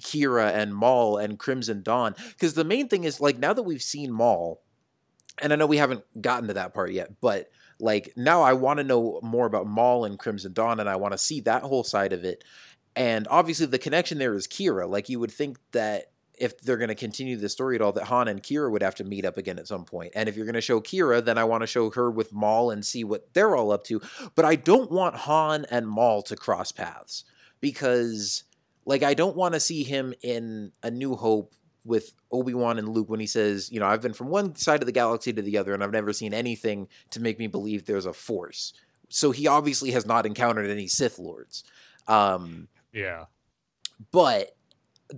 Qi'ra 0.00 0.52
and 0.52 0.74
Maul 0.74 1.18
and 1.18 1.38
Crimson 1.38 1.82
Dawn. 1.82 2.14
Because 2.30 2.54
the 2.54 2.64
main 2.64 2.88
thing 2.88 3.04
is 3.04 3.20
like 3.20 3.38
now 3.38 3.52
that 3.52 3.62
we've 3.62 3.82
seen 3.82 4.12
Maul, 4.12 4.62
and 5.40 5.52
I 5.52 5.56
know 5.56 5.66
we 5.66 5.76
haven't 5.78 6.04
gotten 6.20 6.48
to 6.48 6.54
that 6.54 6.74
part 6.74 6.92
yet, 6.92 7.20
but 7.20 7.50
like 7.78 8.12
now 8.16 8.42
I 8.42 8.54
want 8.54 8.78
to 8.78 8.84
know 8.84 9.20
more 9.22 9.46
about 9.46 9.66
Maul 9.66 10.04
and 10.04 10.18
Crimson 10.18 10.52
Dawn, 10.52 10.80
and 10.80 10.88
I 10.88 10.96
want 10.96 11.12
to 11.12 11.18
see 11.18 11.40
that 11.40 11.62
whole 11.62 11.84
side 11.84 12.12
of 12.12 12.24
it. 12.24 12.44
And 12.94 13.28
obviously, 13.30 13.66
the 13.66 13.78
connection 13.78 14.18
there 14.18 14.34
is 14.34 14.46
Qi'ra. 14.46 14.88
Like 14.88 15.08
you 15.08 15.20
would 15.20 15.30
think 15.30 15.58
that 15.72 16.12
if 16.38 16.60
they're 16.60 16.76
going 16.76 16.88
to 16.88 16.94
continue 16.94 17.36
the 17.36 17.48
story 17.48 17.76
at 17.76 17.82
all, 17.82 17.92
that 17.92 18.04
Han 18.04 18.28
and 18.28 18.42
Qi'ra 18.42 18.70
would 18.70 18.82
have 18.82 18.94
to 18.96 19.04
meet 19.04 19.24
up 19.24 19.36
again 19.36 19.58
at 19.58 19.68
some 19.68 19.84
point. 19.84 20.12
And 20.14 20.28
if 20.28 20.36
you're 20.36 20.46
going 20.46 20.54
to 20.54 20.60
show 20.60 20.80
Qi'ra, 20.80 21.24
then 21.24 21.38
I 21.38 21.44
want 21.44 21.62
to 21.62 21.66
show 21.66 21.90
her 21.90 22.10
with 22.10 22.32
Maul 22.32 22.70
and 22.70 22.84
see 22.84 23.04
what 23.04 23.32
they're 23.32 23.56
all 23.56 23.72
up 23.72 23.84
to. 23.84 24.00
But 24.34 24.44
I 24.44 24.56
don't 24.56 24.90
want 24.90 25.14
Han 25.14 25.66
and 25.70 25.88
Maul 25.88 26.22
to 26.22 26.36
cross 26.36 26.72
paths 26.72 27.24
because 27.60 28.44
like 28.86 29.02
I 29.02 29.12
don't 29.14 29.36
want 29.36 29.52
to 29.54 29.60
see 29.60 29.82
him 29.82 30.14
in 30.22 30.72
A 30.82 30.90
New 30.90 31.14
Hope 31.16 31.52
with 31.84 32.14
Obi-Wan 32.32 32.78
and 32.78 32.88
Luke 32.88 33.08
when 33.10 33.20
he 33.20 33.26
says, 33.26 33.70
you 33.70 33.78
know, 33.78 33.86
I've 33.86 34.00
been 34.02 34.12
from 34.14 34.28
one 34.28 34.56
side 34.56 34.80
of 34.82 34.86
the 34.86 34.92
galaxy 34.92 35.32
to 35.32 35.42
the 35.42 35.58
other 35.58 35.74
and 35.74 35.84
I've 35.84 35.92
never 35.92 36.12
seen 36.12 36.32
anything 36.34 36.88
to 37.10 37.20
make 37.20 37.38
me 37.38 37.46
believe 37.46 37.84
there's 37.84 38.06
a 38.06 38.12
force. 38.12 38.72
So 39.08 39.30
he 39.30 39.46
obviously 39.46 39.90
has 39.92 40.04
not 40.06 40.26
encountered 40.26 40.68
any 40.68 40.88
Sith 40.88 41.18
lords. 41.18 41.62
Um 42.08 42.68
Yeah. 42.92 43.26
but 44.10 44.56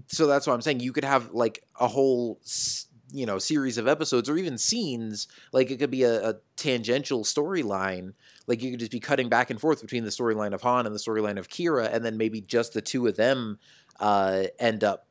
so 0.08 0.26
that's 0.26 0.46
what 0.46 0.52
I'm 0.52 0.60
saying. 0.60 0.80
You 0.80 0.92
could 0.92 1.04
have 1.04 1.30
like 1.32 1.64
a 1.80 1.88
whole, 1.88 2.38
s- 2.42 2.87
you 3.12 3.26
know, 3.26 3.38
series 3.38 3.78
of 3.78 3.88
episodes 3.88 4.28
or 4.28 4.36
even 4.36 4.58
scenes. 4.58 5.28
Like 5.52 5.70
it 5.70 5.78
could 5.78 5.90
be 5.90 6.02
a, 6.02 6.30
a 6.30 6.34
tangential 6.56 7.24
storyline. 7.24 8.14
Like 8.46 8.62
you 8.62 8.70
could 8.70 8.80
just 8.80 8.92
be 8.92 9.00
cutting 9.00 9.28
back 9.28 9.50
and 9.50 9.60
forth 9.60 9.80
between 9.80 10.04
the 10.04 10.10
storyline 10.10 10.54
of 10.54 10.62
Han 10.62 10.86
and 10.86 10.94
the 10.94 11.00
storyline 11.00 11.38
of 11.38 11.48
Qi'ra, 11.48 11.92
and 11.92 12.04
then 12.04 12.16
maybe 12.16 12.40
just 12.40 12.72
the 12.72 12.82
two 12.82 13.06
of 13.06 13.16
them 13.16 13.58
uh, 14.00 14.44
end 14.58 14.84
up, 14.84 15.06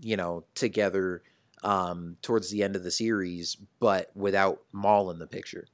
you 0.00 0.16
know, 0.16 0.44
together 0.54 1.22
um, 1.62 2.16
towards 2.22 2.50
the 2.50 2.62
end 2.62 2.76
of 2.76 2.82
the 2.82 2.90
series, 2.90 3.56
but 3.78 4.10
without 4.14 4.62
Maul 4.72 5.10
in 5.10 5.18
the 5.18 5.26
picture. 5.26 5.66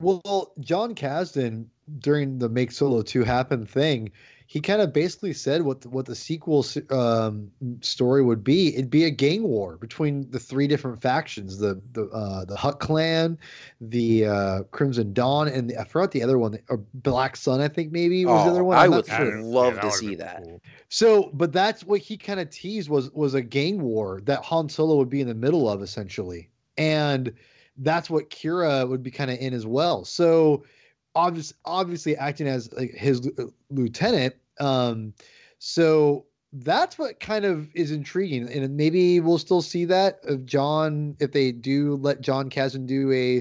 Well, 0.00 0.52
Jon 0.60 0.94
Kasdan 0.94 1.66
during 1.98 2.38
the 2.38 2.48
Make 2.48 2.72
Solo 2.72 3.02
2 3.02 3.24
Happen 3.24 3.66
thing, 3.66 4.10
he 4.52 4.60
kind 4.60 4.82
of 4.82 4.92
basically 4.92 5.32
said 5.32 5.62
what 5.62 5.80
the, 5.80 5.88
what 5.88 6.04
the 6.04 6.14
sequel 6.14 6.62
um, 6.90 7.50
story 7.80 8.22
would 8.22 8.44
be. 8.44 8.74
It'd 8.74 8.90
be 8.90 9.04
a 9.04 9.10
gang 9.10 9.44
war 9.44 9.78
between 9.78 10.30
the 10.30 10.38
three 10.38 10.66
different 10.66 11.00
factions: 11.00 11.56
the 11.56 11.80
the 11.92 12.04
uh, 12.08 12.44
the 12.44 12.54
Hutt 12.54 12.78
clan, 12.78 13.38
the 13.80 14.26
uh, 14.26 14.62
Crimson 14.64 15.14
Dawn, 15.14 15.48
and 15.48 15.70
the, 15.70 15.78
I 15.80 15.84
forgot 15.84 16.10
the 16.10 16.22
other 16.22 16.38
one, 16.38 16.58
or 16.68 16.82
Black 16.92 17.34
Sun. 17.34 17.62
I 17.62 17.68
think 17.68 17.92
maybe 17.92 18.26
was 18.26 18.42
Oh, 18.42 18.44
the 18.44 18.50
other 18.50 18.64
one. 18.64 18.76
I 18.76 18.84
I'm 18.84 18.90
would 18.90 19.06
sure. 19.06 19.40
love 19.40 19.76
Yeah, 19.76 19.80
to 19.80 19.90
see 19.90 20.14
that. 20.16 20.44
cool. 20.44 20.60
So, 20.90 21.30
but 21.32 21.50
that's 21.54 21.82
what 21.84 22.02
he 22.02 22.18
kind 22.18 22.38
of 22.38 22.50
teased 22.50 22.90
was 22.90 23.10
was 23.12 23.32
a 23.32 23.40
gang 23.40 23.80
war 23.80 24.20
that 24.24 24.44
Han 24.44 24.68
Solo 24.68 24.96
would 24.96 25.08
be 25.08 25.22
in 25.22 25.28
the 25.28 25.34
middle 25.34 25.66
of 25.66 25.80
essentially, 25.80 26.50
and 26.76 27.32
that's 27.78 28.10
what 28.10 28.28
Qi'ra 28.28 28.86
would 28.86 29.02
be 29.02 29.10
kind 29.10 29.30
of 29.30 29.38
in 29.38 29.54
as 29.54 29.64
well. 29.64 30.04
So, 30.04 30.66
obvious, 31.14 31.54
obviously 31.64 32.18
acting 32.18 32.48
as 32.48 32.70
like, 32.74 32.90
his 32.90 33.24
lieu- 33.24 33.54
lieutenant. 33.70 34.34
Um, 34.60 35.14
so 35.58 36.26
that's 36.52 36.98
what 36.98 37.18
kind 37.18 37.44
of 37.44 37.68
is 37.74 37.90
intriguing, 37.90 38.48
and 38.48 38.76
maybe 38.76 39.20
we'll 39.20 39.38
still 39.38 39.62
see 39.62 39.84
that 39.86 40.20
of 40.24 40.44
Jon 40.44 41.16
if 41.18 41.32
they 41.32 41.50
do 41.50 41.96
let 41.96 42.20
Jon 42.20 42.50
Kasdan 42.50 42.86
do 42.86 43.10
a 43.12 43.36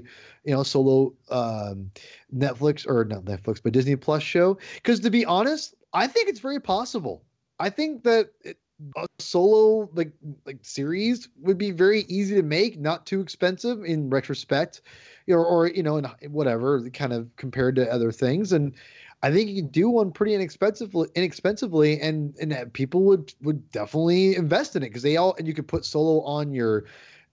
you 0.46 0.54
know 0.56 0.64
solo 0.64 1.14
um 1.30 1.92
Netflix 2.34 2.88
or 2.88 3.04
not 3.04 3.26
Netflix 3.26 3.62
but 3.62 3.74
Disney 3.74 3.98
Plus 3.98 4.24
show. 4.24 4.58
Because 4.76 5.02
to 5.02 5.10
be 5.10 5.26
honest, 5.26 5.76
I 5.94 6.08
think 6.08 6.30
it's 6.30 6.40
very 6.40 6.60
possible. 6.60 7.24
I 7.60 7.70
think 7.70 8.04
that 8.04 8.32
it, 8.42 8.58
a 8.98 9.06
solo 9.20 9.90
like 9.94 10.12
like 10.46 10.60
series 10.62 11.30
would 11.42 11.58
be 11.58 11.72
very 11.72 12.02
easy 12.04 12.36
to 12.36 12.44
make, 12.44 12.80
not 12.80 13.06
too 13.06 13.22
expensive 13.22 13.84
in 13.84 14.10
retrospect, 14.10 14.82
or 15.28 15.46
or 15.46 15.68
you 15.68 15.84
know, 15.84 15.98
in 15.98 16.32
whatever 16.32 16.90
kind 16.92 17.14
of 17.14 17.36
compared 17.36 17.76
to 17.76 17.92
other 17.92 18.12
things. 18.12 18.54
And 18.54 18.74
I 19.24 19.32
think 19.32 19.50
you 19.50 19.62
can 19.62 19.72
do 19.72 19.90
one 19.90 20.12
pretty 20.12 20.34
inexpensively, 20.34 21.08
inexpensively, 21.16 22.00
and 22.00 22.36
and 22.42 22.74
people 22.74 23.04
would 23.04 23.34
would 23.42 23.70
definitely 23.72 24.36
invest 24.36 24.76
in 24.76 24.84
it 24.84 24.88
because 24.90 25.04
they 25.04 25.18
all 25.18 25.36
and 25.38 25.48
you 25.48 25.54
could 25.54 25.68
put 25.68 25.86
solo 25.86 26.22
on 26.24 26.54
your 26.54 26.86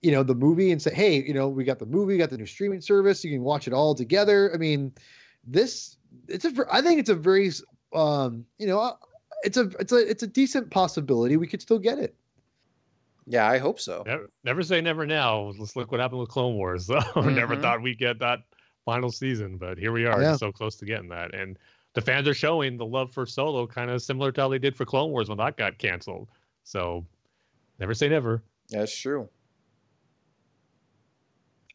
you 0.02 0.12
know 0.12 0.22
the 0.22 0.34
movie 0.34 0.70
and 0.70 0.80
say 0.80 0.92
hey 0.94 1.22
you 1.22 1.34
know 1.34 1.48
we 1.48 1.64
got 1.64 1.78
the 1.78 1.86
movie 1.86 2.12
we 2.14 2.18
got 2.18 2.30
the 2.30 2.36
new 2.38 2.46
streaming 2.46 2.80
service 2.80 3.24
you 3.24 3.32
can 3.32 3.42
watch 3.42 3.66
it 3.66 3.72
all 3.72 3.96
together 3.96 4.52
i 4.54 4.56
mean 4.56 4.92
this 5.44 5.96
it's 6.28 6.44
a 6.44 6.52
I 6.70 6.82
think 6.82 7.00
it's 7.00 7.10
a 7.10 7.16
very 7.16 7.50
um 7.92 8.44
you 8.58 8.68
know 8.68 8.96
it's 9.42 9.56
a 9.56 9.62
it's 9.80 9.90
a 9.92 9.96
it's 10.08 10.22
a 10.22 10.28
decent 10.28 10.70
possibility 10.70 11.36
we 11.36 11.48
could 11.48 11.60
still 11.62 11.80
get 11.80 11.98
it 11.98 12.14
Yeah, 13.26 13.48
I 13.48 13.58
hope 13.58 13.80
so. 13.80 14.04
Never, 14.06 14.30
never 14.44 14.62
say 14.62 14.80
never 14.80 15.04
now. 15.04 15.52
Let's 15.58 15.76
look 15.76 15.90
what 15.90 16.00
happened 16.00 16.20
with 16.20 16.30
Clone 16.30 16.54
Wars. 16.54 16.86
So 16.86 16.94
never 17.16 17.56
Mhm. 17.56 17.62
thought 17.62 17.82
we'd 17.82 17.98
get 17.98 18.18
that 18.20 18.40
final 18.84 19.10
season, 19.10 19.58
but 19.58 19.76
here 19.78 19.92
we 19.92 20.06
are, 20.06 20.22
Yeah. 20.22 20.36
so 20.36 20.50
close 20.50 20.76
to 20.76 20.86
getting 20.86 21.08
that. 21.10 21.34
And 21.34 21.58
the 21.98 22.04
fans 22.04 22.28
are 22.28 22.34
showing 22.34 22.76
the 22.76 22.86
love 22.86 23.12
for 23.12 23.26
Solo, 23.26 23.66
kind 23.66 23.90
of 23.90 24.00
similar 24.00 24.30
to 24.30 24.40
how 24.40 24.48
they 24.48 24.60
did 24.60 24.76
for 24.76 24.84
Clone 24.84 25.10
Wars 25.10 25.28
when 25.28 25.38
that 25.38 25.56
got 25.56 25.78
canceled. 25.78 26.28
So 26.62 27.04
never 27.80 27.92
say 27.92 28.08
never. 28.08 28.44
That's 28.70 28.96
true. 28.96 29.28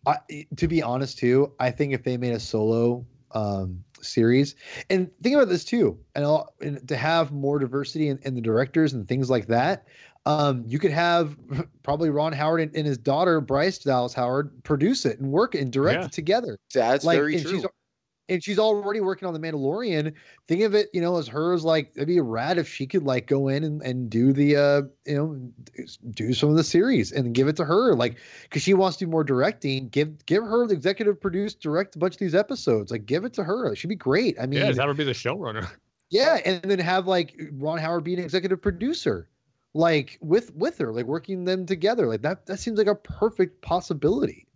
I, 0.07 0.17
to 0.57 0.67
be 0.67 0.83
honest 0.83 1.17
too 1.17 1.53
i 1.61 1.71
think 1.71 1.93
if 1.93 2.03
they 2.03 2.17
made 2.17 2.33
a 2.33 2.39
solo 2.39 3.05
um 3.31 3.81
series 4.01 4.55
and 4.89 5.09
think 5.21 5.33
about 5.33 5.47
this 5.47 5.63
too 5.63 5.97
and, 6.15 6.25
all, 6.25 6.53
and 6.59 6.85
to 6.89 6.97
have 6.97 7.31
more 7.31 7.57
diversity 7.57 8.09
in, 8.09 8.19
in 8.23 8.35
the 8.35 8.41
directors 8.41 8.91
and 8.91 9.07
things 9.07 9.29
like 9.29 9.47
that 9.47 9.87
um 10.25 10.65
you 10.67 10.77
could 10.77 10.91
have 10.91 11.37
probably 11.83 12.09
ron 12.09 12.33
howard 12.33 12.59
and, 12.59 12.75
and 12.75 12.85
his 12.85 12.97
daughter 12.97 13.39
bryce 13.39 13.77
dallas 13.77 14.13
howard 14.13 14.51
produce 14.65 15.05
it 15.05 15.21
and 15.21 15.31
work 15.31 15.55
it 15.55 15.61
and 15.61 15.71
direct 15.71 16.01
Yeah. 16.01 16.05
it 16.07 16.11
together 16.11 16.57
That's 16.73 17.05
like 17.05 17.17
very 17.17 17.35
and 17.35 17.45
true. 17.45 17.63
And 18.33 18.43
she's 18.43 18.57
already 18.57 18.99
working 18.99 19.27
on 19.27 19.33
the 19.33 19.39
Mandalorian. 19.39 20.13
Think 20.47 20.63
of 20.63 20.73
it, 20.73 20.89
you 20.91 21.01
know, 21.01 21.17
as 21.17 21.27
her 21.27 21.53
as 21.53 21.63
like 21.63 21.91
it'd 21.95 22.07
be 22.07 22.19
rad 22.19 22.57
if 22.57 22.67
she 22.67 22.87
could 22.87 23.03
like 23.03 23.27
go 23.27 23.47
in 23.47 23.63
and, 23.63 23.81
and 23.83 24.09
do 24.09 24.33
the 24.33 24.55
uh 24.55 24.81
you 25.05 25.15
know 25.15 25.87
do 26.11 26.33
some 26.33 26.49
of 26.49 26.55
the 26.55 26.63
series 26.63 27.11
and 27.11 27.33
give 27.33 27.47
it 27.47 27.55
to 27.57 27.65
her 27.65 27.93
like 27.95 28.17
because 28.43 28.63
she 28.63 28.73
wants 28.73 28.97
to 28.97 29.05
do 29.05 29.11
more 29.11 29.23
directing. 29.23 29.89
Give 29.89 30.25
give 30.25 30.43
her 30.43 30.65
the 30.65 30.73
executive 30.73 31.21
produce 31.21 31.53
direct 31.53 31.95
a 31.95 31.99
bunch 31.99 32.15
of 32.15 32.19
these 32.19 32.35
episodes. 32.35 32.91
Like 32.91 33.05
give 33.05 33.23
it 33.23 33.33
to 33.33 33.43
her. 33.43 33.71
It 33.71 33.77
should 33.77 33.89
be 33.89 33.95
great. 33.95 34.35
I 34.41 34.47
mean, 34.47 34.59
yeah, 34.59 34.65
have 34.65 34.77
her 34.77 34.93
be 34.93 35.03
the 35.03 35.11
showrunner. 35.11 35.69
yeah, 36.09 36.39
and 36.43 36.61
then 36.63 36.79
have 36.79 37.07
like 37.07 37.39
Ron 37.53 37.77
Howard 37.77 38.03
be 38.03 38.15
an 38.15 38.19
executive 38.19 38.61
producer, 38.61 39.29
like 39.75 40.17
with 40.21 40.53
with 40.55 40.79
her, 40.79 40.91
like 40.91 41.05
working 41.05 41.45
them 41.45 41.67
together. 41.67 42.07
Like 42.07 42.23
that 42.23 42.47
that 42.47 42.59
seems 42.59 42.79
like 42.79 42.87
a 42.87 42.95
perfect 42.95 43.61
possibility. 43.61 44.47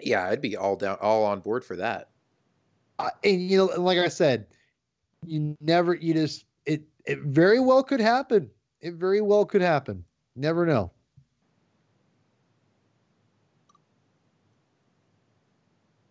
Yeah, 0.00 0.26
I'd 0.28 0.40
be 0.40 0.56
all 0.56 0.76
down, 0.76 0.98
all 1.00 1.24
on 1.24 1.40
board 1.40 1.64
for 1.64 1.76
that. 1.76 2.10
I- 2.98 3.10
and 3.24 3.40
you 3.42 3.58
know, 3.58 3.66
like 3.80 3.98
I 3.98 4.08
said, 4.08 4.46
you 5.26 5.56
never, 5.60 5.94
you 5.94 6.14
just, 6.14 6.44
it, 6.66 6.82
it 7.04 7.20
very 7.20 7.60
well 7.60 7.82
could 7.82 8.00
happen. 8.00 8.50
It 8.80 8.94
very 8.94 9.20
well 9.20 9.44
could 9.44 9.60
happen. 9.62 10.04
Never 10.36 10.64
know. 10.66 10.90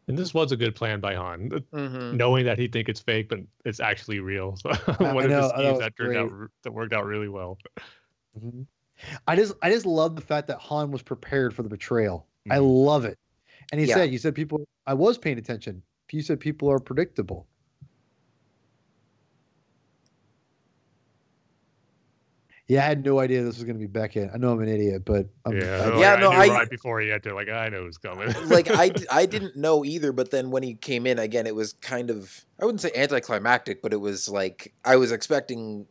And 0.10 0.18
this 0.18 0.34
was 0.34 0.54
a 0.54 0.58
good 0.58 0.74
plan 0.76 1.02
by 1.02 1.16
Han, 1.16 1.50
hmm 1.74 2.16
knowing 2.16 2.46
that 2.46 2.58
he'd 2.58 2.72
think 2.72 2.88
it's 2.88 3.02
fake, 3.02 3.28
but 3.28 3.40
it's 3.66 3.80
actually 3.82 4.20
real. 4.20 4.58
So 4.64 4.70
one 5.14 5.26
of 5.26 5.30
know, 5.32 5.42
the 5.42 5.48
that 5.50 5.56
schemes 5.56 5.80
that 5.80 5.98
turned 5.98 6.16
out 6.16 6.30
great. 6.30 6.42
r- 6.42 6.52
that 6.64 6.72
worked 6.72 6.94
out 6.94 7.06
really 7.06 7.28
well. 7.28 7.58
I 9.28 9.36
just, 9.36 9.54
I 9.62 9.70
just 9.70 9.86
love 9.86 10.16
the 10.16 10.22
fact 10.22 10.48
that 10.48 10.60
Han 10.60 10.92
was 10.92 11.02
prepared 11.02 11.54
for 11.54 11.64
the 11.64 11.70
betrayal. 11.70 12.26
I 12.50 12.58
Mhm. 12.58 12.86
love 12.86 13.04
it. 13.06 13.18
And 13.72 13.82
he 13.82 13.88
Yeah. 13.88 13.96
said, 13.96 14.12
you 14.12 14.18
said 14.18 14.36
people, 14.36 14.66
I 14.86 14.94
was 14.94 15.18
paying 15.18 15.38
attention. 15.38 15.82
You 16.12 16.22
said 16.22 16.40
people 16.40 16.70
are 16.72 16.80
predictable. 16.80 17.48
Yeah, 22.70 22.82
I 22.84 22.88
had 22.88 23.06
no 23.06 23.20
idea 23.20 23.44
this 23.44 23.56
was 23.56 23.64
going 23.64 23.78
to 23.78 23.80
be 23.80 23.88
Beckett. 23.88 24.30
I 24.34 24.38
know 24.38 24.52
I'm 24.52 24.60
an 24.62 24.68
idiot, 24.68 25.04
but 25.06 25.28
I'm, 25.46 25.58
Yeah, 25.58 25.64
I- 25.84 25.88
like, 25.88 26.00
Yeah, 26.00 26.14
I 26.16 26.20
no, 26.20 26.30
knew 26.32 26.36
I- 26.38 26.48
right 26.48 26.70
before 26.70 27.00
he 27.00 27.12
entered, 27.12 27.34
like 27.34 27.48
I 27.48 27.70
know 27.70 27.84
who's 27.84 27.98
coming. 27.98 28.28
Uh, 28.28 28.42
like 28.48 28.70
I, 28.70 28.90
d- 28.90 29.06
I 29.10 29.26
didn't 29.38 29.56
know 29.56 29.86
either, 29.86 30.12
but 30.12 30.32
then 30.32 30.52
when 30.52 30.64
he 30.64 30.74
came 30.74 31.08
in 31.08 31.18
again, 31.18 31.48
it 31.48 31.56
was 31.56 31.74
kind 31.74 32.10
of 32.10 32.46
I 32.62 32.66
wouldn't 32.66 32.82
say 32.82 32.92
anticlimactic, 32.94 33.82
but 33.82 33.94
it 33.94 34.02
was 34.02 34.28
like 34.28 34.74
I 34.84 34.98
was 34.98 35.14
expecting 35.14 35.86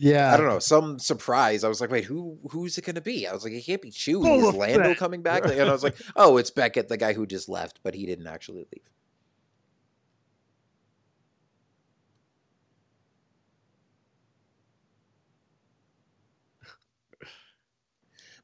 yeah, 0.00 0.32
I 0.32 0.38
don't 0.38 0.46
know 0.48 0.58
some 0.58 0.98
surprise. 0.98 1.62
I 1.62 1.68
was 1.68 1.78
like, 1.82 1.90
wait, 1.90 2.04
who 2.04 2.38
who's 2.50 2.78
it 2.78 2.86
gonna 2.86 3.02
be? 3.02 3.28
I 3.28 3.34
was 3.34 3.44
like, 3.44 3.52
it 3.52 3.66
can't 3.66 3.82
be 3.82 3.90
Chewie. 3.90 4.24
Boba 4.24 4.48
Is 4.48 4.54
Lando 4.54 4.94
coming 4.94 5.20
back? 5.22 5.44
Like, 5.50 5.58
and 5.58 5.68
I 5.68 5.72
was 5.72 5.84
like, 5.84 5.96
oh, 6.16 6.38
it's 6.38 6.50
Beckett, 6.50 6.88
the 6.88 6.96
guy 6.96 7.12
who 7.12 7.26
just 7.26 7.50
left, 7.50 7.80
but 7.82 7.94
he 7.94 8.06
didn't 8.06 8.26
actually 8.26 8.66
leave. 8.72 8.82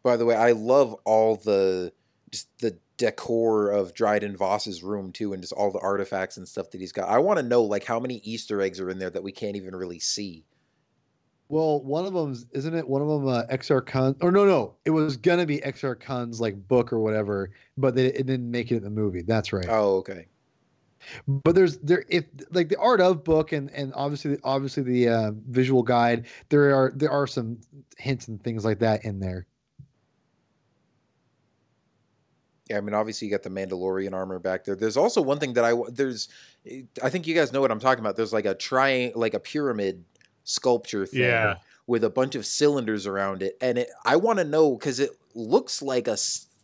By 0.03 0.17
the 0.19 0.27
way, 0.27 0.37
I 0.37 0.53
love 0.53 0.95
all 1.05 1.37
the 1.37 1.93
just 2.31 2.49
the 2.61 2.79
decor 2.99 3.71
of 3.71 3.95
Dryden 3.95 4.37
Voss's 4.37 4.83
room 4.83 5.11
too, 5.11 5.33
and 5.33 5.43
just 5.43 5.55
all 5.55 5.71
the 5.71 5.81
artifacts 5.81 6.37
and 6.37 6.47
stuff 6.47 6.71
that 6.73 6.81
he's 6.83 6.93
got. 6.93 7.09
I 7.09 7.19
want 7.19 7.39
to 7.39 7.43
know 7.43 7.63
like 7.63 7.85
how 7.85 7.99
many 7.99 8.17
Easter 8.17 8.61
eggs 8.61 8.79
are 8.79 8.91
in 8.91 8.99
there 8.99 9.11
that 9.11 9.23
we 9.23 9.33
can't 9.33 9.57
even 9.57 9.75
really 9.75 10.01
see. 10.01 10.45
Well, 11.49 11.81
one 11.83 12.05
of 12.07 12.13
them 12.13 12.35
isn't 12.53 12.75
it? 12.75 12.89
One 12.89 13.03
of 13.03 13.09
them, 13.09 13.29
uh, 13.29 13.45
XR 13.45 13.87
Khan, 13.87 14.17
or 14.21 14.33
no, 14.33 14.45
no, 14.45 14.75
it 14.85 14.91
was 14.91 15.17
gonna 15.17 15.47
be 15.47 15.59
XR 15.59 15.99
Khan's 15.99 16.41
like 16.41 16.67
book 16.67 16.93
or 16.93 16.99
whatever, 16.99 17.51
but 17.79 17.95
they 17.95 18.07
it 18.07 18.27
didn't 18.27 18.51
make 18.51 18.73
it 18.73 18.77
in 18.77 18.83
the 18.83 18.91
movie. 18.91 19.23
That's 19.23 19.53
right. 19.53 19.67
Oh, 19.69 19.97
okay. 19.99 20.27
But 21.29 21.55
there's 21.55 21.79
there 21.79 22.05
if 22.09 22.25
like 22.51 22.69
the 22.69 22.79
art 22.79 23.01
of 23.01 23.23
book 23.23 23.53
and 23.53 23.71
and 23.71 23.93
obviously 23.95 24.39
obviously 24.43 24.83
the 24.83 25.09
uh, 25.09 25.33
visual 25.49 25.85
guide, 25.85 26.27
there 26.49 26.75
are 26.75 26.93
there 26.95 27.11
are 27.11 27.29
some 27.29 27.59
hints 27.97 28.27
and 28.27 28.43
things 28.43 28.65
like 28.65 28.81
that 28.81 29.05
in 29.05 29.21
there. 29.21 29.47
Yeah, 32.69 32.79
I 32.79 32.81
mean, 32.81 32.95
obviously 32.95 33.29
you 33.29 33.31
got 33.31 33.45
the 33.45 33.51
Mandalorian 33.51 34.13
armor 34.13 34.41
back 34.41 34.65
there. 34.65 34.75
There's 34.75 34.97
also 34.97 35.23
one 35.23 35.39
thing 35.39 35.53
that 35.53 35.65
I 35.65 35.75
there's, 35.89 36.29
I 37.01 37.11
think 37.11 37.29
you 37.29 37.35
guys 37.35 37.53
know 37.53 37.61
what 37.61 37.71
I'm 37.71 37.79
talking 37.79 38.01
about. 38.01 38.17
There's 38.17 38.33
like 38.33 38.47
a 38.47 38.55
tri 38.55 39.13
like 39.15 39.35
a 39.35 39.41
pyramid 39.41 40.05
sculpture 40.47 41.05
thing 41.05 41.21
Yeah. 41.21 41.57
with 41.87 42.03
a 42.05 42.09
bunch 42.11 42.35
of 42.35 42.47
cylinders 42.47 43.07
around 43.07 43.43
it, 43.43 43.59
and 43.61 43.77
it 43.77 43.91
I 44.07 44.17
want 44.17 44.39
to 44.39 44.45
know 44.45 44.77
because 44.77 44.99
it 44.99 45.11
looks 45.35 45.83
like 45.83 46.09
a 46.09 46.17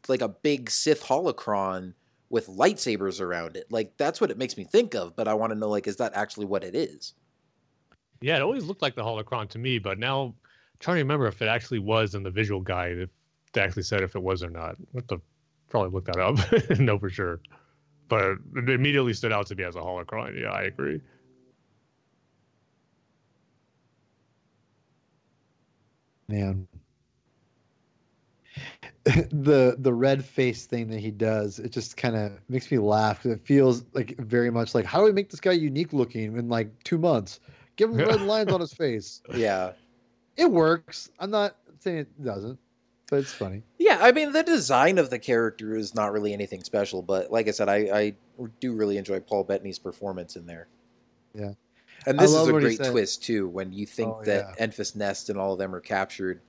like 0.09 0.22
a 0.22 0.28
big 0.28 0.70
Sith 0.70 1.04
holocron 1.04 1.92
with 2.30 2.46
lightsabers 2.46 3.20
around 3.20 3.56
it. 3.56 3.70
Like 3.70 3.96
that's 3.98 4.20
what 4.20 4.30
it 4.30 4.38
makes 4.38 4.56
me 4.56 4.64
think 4.64 4.94
of. 4.94 5.14
But 5.14 5.28
I 5.28 5.34
want 5.34 5.52
to 5.52 5.59
know 5.59 5.68
like 5.68 5.86
is 5.86 5.96
that 5.96 6.14
actually 6.14 6.46
what 6.46 6.64
it 6.64 6.74
is? 6.74 7.12
Yeah, 8.22 8.36
it 8.36 8.42
always 8.42 8.64
looked 8.64 8.82
like 8.82 8.94
the 8.94 9.02
holocron 9.02 9.48
to 9.50 9.59
me, 9.59 9.78
but 9.78 9.98
now 9.98 10.22
I'm 10.22 10.34
trying 10.78 10.96
to 10.96 11.02
remember 11.02 11.26
if 11.26 11.42
it 11.42 11.48
actually 11.48 11.80
was 11.80 12.14
in 12.14 12.22
the 12.22 12.30
visual 12.30 12.60
guide, 12.60 12.98
if 12.98 13.10
they 13.52 13.60
actually 13.60 13.82
said 13.82 14.00
if 14.02 14.14
it 14.14 14.22
was 14.22 14.42
or 14.42 14.50
not. 14.50 14.76
What 14.92 15.09
the 15.09 15.18
probably 15.68 15.90
look 15.90 16.04
that 16.06 16.18
up, 16.18 16.78
know 16.78 16.98
for 16.98 17.10
sure. 17.10 17.40
But 18.09 18.36
it 18.56 18.68
immediately 18.70 19.14
stood 19.14 19.32
out 19.32 19.46
to 19.48 19.54
me 19.56 19.64
as 19.64 19.74
a 19.74 19.80
holocron. 19.80 20.40
Yeah, 20.40 20.50
I 20.50 20.62
agree. 20.62 21.00
Man. 26.32 26.66
the 29.04 29.76
the 29.78 29.92
red 29.92 30.24
face 30.24 30.66
thing 30.66 30.88
that 30.88 31.00
he 31.00 31.10
does 31.10 31.59
it 31.59 31.72
just 31.72 31.96
kind 31.96 32.14
of 32.14 32.32
makes 32.48 32.70
me 32.70 32.78
laugh 32.78 33.24
it 33.26 33.40
feels 33.44 33.84
like 33.94 34.16
very 34.18 34.50
much 34.50 34.74
like 34.74 34.84
how 34.84 34.98
do 34.98 35.04
we 35.04 35.12
make 35.12 35.30
this 35.30 35.40
guy 35.40 35.52
unique 35.52 35.92
looking 35.92 36.36
in 36.36 36.48
like 36.48 36.70
two 36.84 36.98
months 36.98 37.40
give 37.76 37.90
him 37.90 37.96
red 37.96 38.20
lines 38.22 38.52
on 38.52 38.60
his 38.60 38.72
face 38.72 39.22
Yeah. 39.34 39.72
it 40.36 40.50
works 40.50 41.10
i'm 41.18 41.30
not 41.30 41.56
saying 41.80 41.98
it 41.98 42.24
doesn't 42.24 42.59
but 43.10 43.18
it's 43.20 43.32
funny 43.32 43.62
Yeah, 43.78 43.98
I 44.00 44.12
mean 44.12 44.32
the 44.32 44.42
design 44.42 44.96
of 44.98 45.10
the 45.10 45.18
character 45.18 45.76
is 45.76 45.94
not 45.94 46.12
really 46.12 46.32
anything 46.32 46.64
special, 46.64 47.02
but 47.02 47.30
like 47.30 47.46
I 47.46 47.50
said, 47.50 47.68
I, 47.68 47.76
I 47.92 48.14
do 48.59 48.72
really 48.72 48.96
enjoy 48.96 49.20
Paul 49.20 49.44
Bettany's 49.44 49.78
performance 49.78 50.34
in 50.34 50.46
there. 50.46 50.66
Yeah. 51.34 51.52
And 52.06 52.18
this 52.18 52.32
is 52.32 52.48
a 52.48 52.52
great 52.52 52.82
twist 52.82 53.22
too 53.22 53.48
when 53.48 53.72
you 53.72 53.86
think 53.86 54.14
Oh, 54.18 54.24
that 54.24 54.58
Enfys 54.58 54.96
Nest 54.96 55.30
and 55.30 55.38
all 55.38 55.52
of 55.52 55.58
them 55.58 55.74
are 55.74 55.80
captured, 55.80 56.40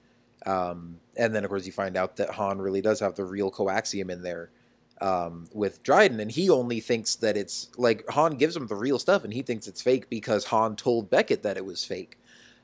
um, 0.45 0.97
and 1.17 1.34
then 1.34 1.43
of 1.43 1.49
course 1.49 1.65
you 1.65 1.71
find 1.71 1.95
out 1.97 2.15
that 2.17 2.30
Han 2.31 2.59
really 2.59 2.81
does 2.81 2.99
have 2.99 3.15
the 3.15 3.25
real 3.25 3.51
coaxium 3.51 4.09
in 4.09 4.21
there 4.21 4.49
um, 5.01 5.47
with 5.53 5.84
Dryden, 5.84 6.19
and 6.19 6.31
he 6.31 6.49
only 6.49 6.80
thinks 6.80 7.15
that 7.15 7.35
it's 7.38 7.69
like 7.77 8.07
Han 8.09 8.35
gives 8.35 8.55
him 8.55 8.67
the 8.67 8.75
real 8.75 8.99
stuff, 8.99 9.23
and 9.23 9.34
he 9.34 9.41
thinks 9.41 9.67
it's 9.67 9.81
fake 9.81 10.09
because 10.09 10.45
Han 10.45 10.75
told 10.75 11.09
Beckett 11.09 11.43
that 11.43 11.57
it 11.57 11.65
was 11.65 11.84
fake. 11.84 12.17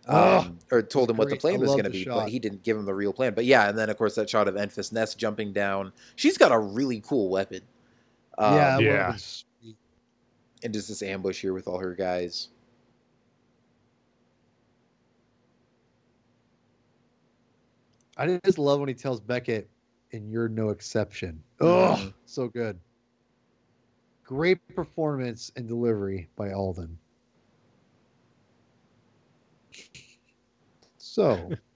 Oh, 0.07 0.40
Um, 0.40 0.60
or 0.72 0.82
told 0.82 1.10
him 1.10 1.18
what 1.18 1.30
the 1.30 1.38
great. 1.38 1.53
I 1.53 1.57
plan 1.57 1.60
was 1.60 1.72
going 1.72 1.84
to 1.84 1.90
be, 1.90 2.03
shot. 2.06 2.16
but 2.16 2.30
he 2.30 2.40
didn't 2.40 2.64
give 2.64 2.76
him 2.78 2.86
the 2.86 2.94
real 2.95 3.14
plan. 3.14 3.34
But 3.36 3.45
yeah, 3.45 3.70
and 3.70 3.78
then 3.78 3.90
of 3.90 3.98
course 3.98 4.16
that 4.16 4.30
shot 4.30 4.48
of 4.48 4.56
Enfys 4.56 4.91
Nest 4.91 5.20
jumping 5.20 5.53
down. 5.53 5.91
She's 6.16 6.38
got 6.38 6.52
a 6.52 6.57
really 6.57 7.02
cool 7.02 7.30
weapon. 7.30 7.61
Um, 8.38 8.56
yeah, 8.56 8.78
I 8.78 8.80
yeah. 8.80 9.18
and 10.64 10.74
just 10.74 10.88
this 10.88 11.03
ambush 11.03 11.41
here 11.41 11.53
with 11.53 11.68
all 11.68 11.78
her 11.78 11.94
guys. 11.94 12.48
I 18.20 18.40
just 18.46 18.58
love 18.60 18.80
when 18.82 18.90
he 18.90 18.96
tells 18.96 19.22
Beckett, 19.22 19.70
and 20.12 20.30
you're 20.30 20.50
no 20.50 20.70
exception. 20.70 21.41
Oh, 21.62 22.12
so 22.26 22.48
good. 22.50 22.78
Great 24.26 24.60
performance 24.76 25.52
and 25.56 25.68
delivery 25.68 26.30
by 26.36 26.52
Alden. 26.52 26.98
So, 30.98 31.52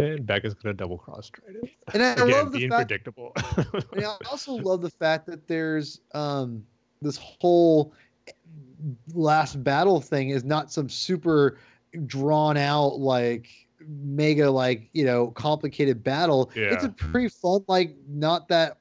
And 0.00 0.26
Becca's 0.26 0.54
gonna 0.54 0.72
double 0.72 0.96
cross 0.96 1.30
Dryden. 1.30 1.68
and 1.92 2.02
I 2.02 2.12
Again, 2.12 2.30
love 2.30 2.52
the 2.52 2.58
being 2.58 2.70
fact, 2.70 2.88
predictable. 2.88 3.32
and 3.92 4.04
I 4.04 4.16
also 4.30 4.54
love 4.54 4.80
the 4.80 4.90
fact 4.90 5.26
that 5.26 5.46
there's 5.46 6.00
um, 6.14 6.64
this 7.02 7.18
whole 7.18 7.92
last 9.12 9.62
battle 9.62 10.00
thing 10.00 10.30
is 10.30 10.42
not 10.42 10.72
some 10.72 10.88
super 10.88 11.58
drawn 12.06 12.56
out 12.56 12.98
like 12.98 13.48
mega 13.86 14.50
like 14.50 14.88
you 14.92 15.04
know 15.04 15.28
complicated 15.28 16.02
battle. 16.04 16.50
It's 16.54 16.84
a 16.84 16.88
Yeah. 16.88 17.10
pretty 17.10 17.28
fun 17.28 17.64
like 17.68 17.96
not 18.08 18.48
that 18.48 18.78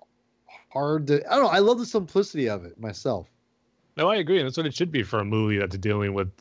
hard 0.71 1.07
to. 1.07 1.25
I 1.31 1.35
don't 1.35 1.43
know. 1.45 1.49
I 1.49 1.59
love 1.59 1.79
the 1.79 1.85
simplicity 1.85 2.47
of 2.49 2.65
it 2.65 2.79
myself. 2.79 3.27
no, 3.97 4.09
I 4.09 4.17
agree. 4.17 4.37
And 4.39 4.45
that's 4.47 4.55
what 4.57 4.65
it 4.65 4.73
should 4.73 4.91
be 4.91 5.03
for 5.03 5.19
a 5.19 5.25
movie 5.25 5.57
that's 5.57 5.77
dealing 5.77 6.13
with 6.13 6.31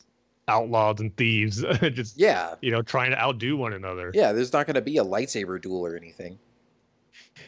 outlaws 0.47 0.99
and 0.99 1.15
thieves. 1.17 1.61
Just 1.81 2.17
Yeah, 2.19 2.55
you 2.61 2.71
know, 2.71 2.81
trying 2.81 3.11
to 3.11 3.19
outdo 3.19 3.57
one 3.57 3.73
another. 3.73 4.11
yeah. 4.13 4.31
There's 4.31 4.53
not 4.53 4.65
going 4.65 4.75
to 4.75 4.81
be 4.81 4.97
a 4.97 5.03
lightsaber 5.03 5.61
duel 5.61 5.85
or 5.85 5.95
anything. 5.95 6.39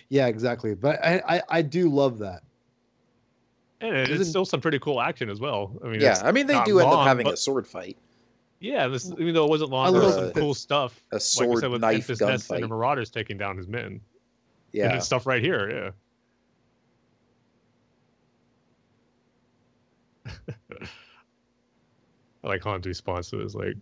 Yeah, 0.10 0.28
exactly. 0.28 0.76
But 0.76 1.04
I 1.04 1.22
I, 1.28 1.42
I 1.50 1.62
do 1.62 1.90
love 1.90 2.18
that. 2.20 2.42
And 3.80 3.96
it- 3.96 4.10
it's 4.12 4.30
still 4.30 4.46
some 4.46 4.62
pretty 4.62 4.80
cool 4.80 5.02
action 5.02 5.30
as 5.30 5.40
well. 5.40 5.72
I 5.84 5.88
mean, 5.88 6.02
Yeah, 6.02 6.20
I 6.24 6.32
mean 6.32 6.46
they 6.48 6.54
not 6.54 6.66
do 6.66 6.80
end 6.80 6.90
up 6.92 7.06
having 7.08 7.24
but- 7.26 7.34
a 7.36 7.38
sword 7.38 7.66
fight, 7.68 7.98
Yeah, 8.62 8.88
this 8.88 9.12
even 9.18 9.34
though 9.34 9.46
it 9.46 9.50
wasn't 9.50 9.72
long, 9.72 9.92
there 9.92 10.04
was 10.04 10.14
some 10.14 10.32
cool 10.34 10.54
stuff. 10.54 11.02
a 11.12 11.16
like 11.16 11.22
sword 11.22 11.50
you 11.50 11.60
said 11.62 11.72
with 11.72 11.82
knife 11.82 12.08
Enfys 12.08 12.22
Nest 12.22 12.52
and 12.52 12.64
the. 12.64 12.68
Marauders 12.68 13.10
taking 13.10 13.36
down 13.36 13.58
his 13.58 13.68
men. 13.68 13.86
And 13.86 14.02
Yeah, 14.72 14.96
it's 14.96 15.08
stuff 15.08 15.26
right 15.26 15.42
here. 15.42 15.94
Yeah. 20.28 20.34
I 22.44 22.48
like 22.48 22.64
Han's 22.64 22.86
response 22.86 23.32
to 23.32 23.38
this. 23.38 23.56
Like, 23.56 23.76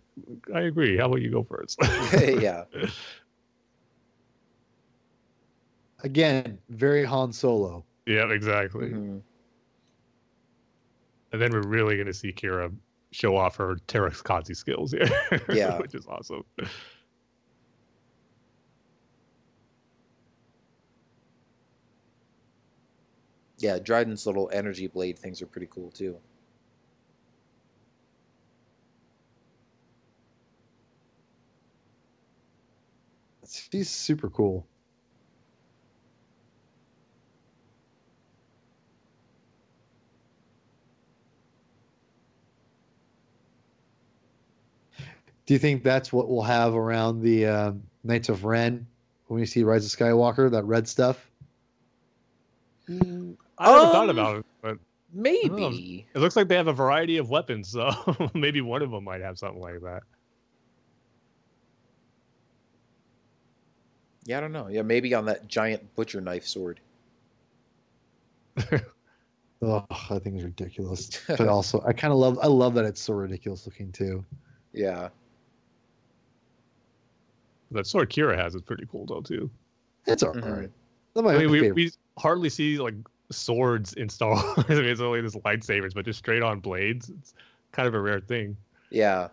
I 0.54 0.60
agree. 0.62 0.96
How 0.96 1.06
about 1.06 1.20
you 1.20 1.30
go 1.30 1.42
first? 1.42 1.78
yeah, 2.40 2.64
Again, 6.02 6.58
very 6.70 7.04
Han 7.04 7.32
Solo. 7.32 7.84
yeah, 8.06 8.30
exactly. 8.30 8.88
Mhm. 8.88 9.20
And 11.32 11.40
then 11.40 11.52
we're 11.52 11.62
really 11.62 11.96
going 11.96 12.06
to 12.06 12.14
see 12.14 12.32
Kira 12.32 12.74
show 13.12 13.36
off 13.36 13.56
her 13.56 13.76
Teräs 13.88 14.22
Käsi 14.22 14.56
skills 14.56 14.92
here. 14.92 15.08
Yeah. 15.52 15.78
which 15.78 15.94
is 15.94 16.06
awesome. 16.06 16.44
yeah. 23.58 23.78
Dryden's 23.78 24.26
little 24.26 24.50
energy 24.52 24.86
blade 24.86 25.18
things 25.18 25.42
are 25.42 25.46
pretty 25.46 25.68
cool 25.70 25.90
too. 25.90 26.16
She's 33.48 33.90
super 33.90 34.30
cool. 34.30 34.66
Do 45.50 45.54
you 45.54 45.58
think 45.58 45.82
that's 45.82 46.12
what 46.12 46.28
we'll 46.28 46.42
have 46.42 46.76
around 46.76 47.22
the 47.22 47.44
uh, 47.44 47.72
Knights 48.04 48.28
of 48.28 48.44
Ren 48.44 48.86
when 49.26 49.40
we 49.40 49.44
see 49.46 49.64
Rise 49.64 49.84
of 49.84 49.90
Skywalker? 49.98 50.48
That 50.48 50.62
red 50.62 50.86
stuff. 50.86 51.28
I 52.88 52.92
never 52.92 53.34
thought 53.58 54.08
Um, 54.10 54.10
about 54.10 54.36
it, 54.36 54.46
but 54.62 54.78
Maybe. 55.12 56.06
it 56.14 56.20
looks 56.20 56.36
like 56.36 56.46
they 56.46 56.54
have 56.54 56.68
a 56.68 56.72
variety 56.72 57.16
of 57.16 57.30
weapons, 57.30 57.68
so 57.68 57.90
maybe 58.34 58.60
one 58.60 58.80
of 58.80 58.92
them 58.92 59.02
might 59.02 59.22
have 59.22 59.38
something 59.38 59.60
like 59.60 59.80
that. 59.80 60.04
Yeah, 64.26 64.38
I 64.38 64.40
don't 64.42 64.52
know. 64.52 64.68
Yeah, 64.68 64.82
maybe 64.82 65.14
on 65.14 65.24
that 65.24 65.48
giant 65.48 65.96
butcher 65.96 66.20
knife 66.20 66.46
sword. 66.46 66.78
Oh, 69.62 69.84
that 70.10 70.22
thing 70.22 70.36
is 70.36 70.44
ridiculous. 70.44 71.10
But 71.26 71.48
also, 71.48 71.82
I 71.84 71.92
kind 71.92 72.12
of 72.12 72.20
love. 72.20 72.38
I 72.40 72.46
love 72.46 72.74
that 72.74 72.84
it's 72.84 73.00
so 73.00 73.14
ridiculous 73.14 73.66
looking 73.66 73.90
too. 73.90 74.24
Yeah. 74.72 75.08
That 77.72 77.86
sword 77.86 78.10
Qi'ra 78.10 78.36
has 78.36 78.54
is 78.54 78.62
pretty 78.62 78.86
cool 78.90 79.06
though 79.06 79.20
too. 79.20 79.50
It's 80.06 80.22
all 80.22 80.34
Mhm. 80.34 80.56
right. 80.58 80.70
That 81.14 81.22
might 81.22 81.34
I 81.36 81.38
mean, 81.38 81.46
my 81.46 81.52
we, 81.52 81.60
favorite. 81.60 81.74
we 81.76 81.92
hardly 82.18 82.48
see 82.48 82.78
like 82.78 82.94
swords 83.30 83.92
in 83.94 84.08
Star 84.08 84.30
Wars. 84.56 84.64
I 84.68 84.74
mean, 84.74 84.84
it's 84.86 85.00
only 85.00 85.20
this 85.20 85.36
lightsabers, 85.36 85.94
but 85.94 86.04
just 86.04 86.18
straight 86.18 86.42
on 86.42 86.60
blades. 86.60 87.10
It's 87.10 87.34
kind 87.72 87.86
of 87.86 87.94
a 87.94 88.00
rare 88.00 88.20
thing, 88.20 88.56
Yeah. 88.90 89.28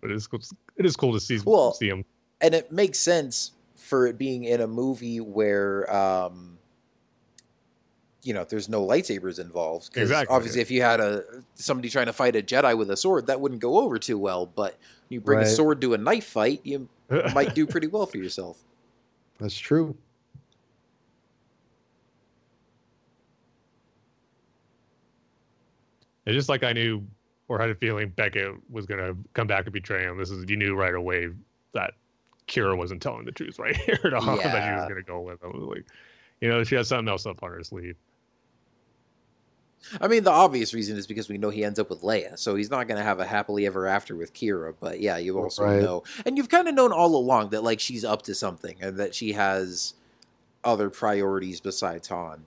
but 0.00 0.10
it's 0.10 0.26
cool- 0.26 0.40
it 0.76 0.86
is 0.86 0.96
cool 0.96 1.12
to 1.12 1.20
see 1.20 1.38
Well, 1.44 1.72
see 1.74 1.88
them. 1.88 2.04
and 2.40 2.54
it 2.54 2.70
makes 2.70 2.98
sense 2.98 3.52
for 3.74 4.06
it 4.06 4.16
being 4.16 4.44
in 4.44 4.60
a 4.60 4.66
movie 4.68 5.20
where 5.20 5.92
um 5.94 6.58
you 8.22 8.32
know 8.32 8.44
there's 8.44 8.68
no 8.68 8.86
lightsabers 8.86 9.40
involved 9.40 9.92
'cause 9.92 10.02
Exactly, 10.02 10.34
obviously 10.34 10.60
if 10.60 10.70
you 10.70 10.80
had 10.82 11.00
a 11.00 11.24
somebody 11.56 11.90
trying 11.90 12.06
to 12.06 12.12
fight 12.12 12.36
a 12.36 12.42
jedi 12.42 12.78
with 12.78 12.88
a 12.90 12.96
sword 12.96 13.26
that 13.26 13.40
wouldn't 13.40 13.60
go 13.60 13.78
over 13.80 13.98
too 13.98 14.16
well 14.16 14.46
but 14.46 14.76
you 15.08 15.20
bring 15.20 15.40
a 15.40 15.46
sword 15.46 15.80
to 15.80 15.94
a 15.94 15.98
knife 15.98 16.24
fight 16.26 16.60
you 16.62 16.88
might 17.34 17.54
do 17.54 17.66
pretty 17.74 17.86
well 17.86 18.06
for 18.06 18.18
yourself 18.18 18.58
That's 19.38 19.58
true. 19.58 19.96
It's 26.24 26.36
just 26.36 26.48
like 26.48 26.62
I 26.62 26.72
knew 26.72 27.04
or 27.48 27.58
had 27.58 27.70
a 27.70 27.74
feeling 27.74 28.10
Beckett 28.10 28.54
was 28.70 28.86
gonna 28.86 29.14
come 29.34 29.46
back 29.46 29.64
and 29.64 29.72
betray 29.72 30.04
him. 30.04 30.16
This 30.16 30.30
is 30.30 30.44
you 30.48 30.56
knew 30.56 30.74
right 30.74 30.94
away 30.94 31.28
that 31.74 31.94
Qi'ra 32.46 32.76
wasn't 32.76 33.02
telling 33.02 33.24
the 33.24 33.32
truth 33.32 33.58
right 33.58 33.76
here 33.86 33.96
to 33.96 34.20
Han, 34.20 34.38
that 34.38 34.64
she 34.64 34.80
was 34.80 34.88
gonna 34.88 35.02
go 35.02 35.20
with 35.20 35.42
him. 35.42 35.68
Like, 35.68 35.86
you 36.40 36.48
know, 36.48 36.62
she 36.64 36.76
has 36.76 36.88
something 36.88 37.08
else 37.08 37.26
up 37.26 37.42
on 37.42 37.50
her 37.50 37.62
sleeve. 37.62 37.96
I 40.00 40.08
mean 40.08 40.24
the 40.24 40.30
obvious 40.30 40.72
reason 40.74 40.96
is 40.96 41.06
because 41.06 41.28
we 41.28 41.38
know 41.38 41.50
he 41.50 41.64
ends 41.64 41.78
up 41.78 41.90
with 41.90 42.02
leia 42.02 42.38
so 42.38 42.54
he's 42.54 42.70
not 42.70 42.88
going 42.88 42.98
to 42.98 43.04
have 43.04 43.20
a 43.20 43.26
happily 43.26 43.66
ever 43.66 43.86
after 43.86 44.16
with 44.16 44.32
Qi'ra 44.34 44.74
but 44.80 45.00
yeah 45.00 45.16
you 45.18 45.38
also 45.38 45.64
Right. 45.64 45.80
know 45.80 46.02
and 46.24 46.36
you've 46.36 46.48
kind 46.48 46.68
of 46.68 46.74
known 46.74 46.92
all 46.92 47.14
along 47.16 47.50
that 47.50 47.62
like 47.62 47.80
she's 47.80 48.04
up 48.04 48.22
to 48.22 48.34
something 48.34 48.76
and 48.80 48.96
that 48.98 49.14
she 49.14 49.32
has 49.32 49.94
other 50.64 50.90
priorities 50.90 51.60
besides 51.60 52.08
han 52.08 52.44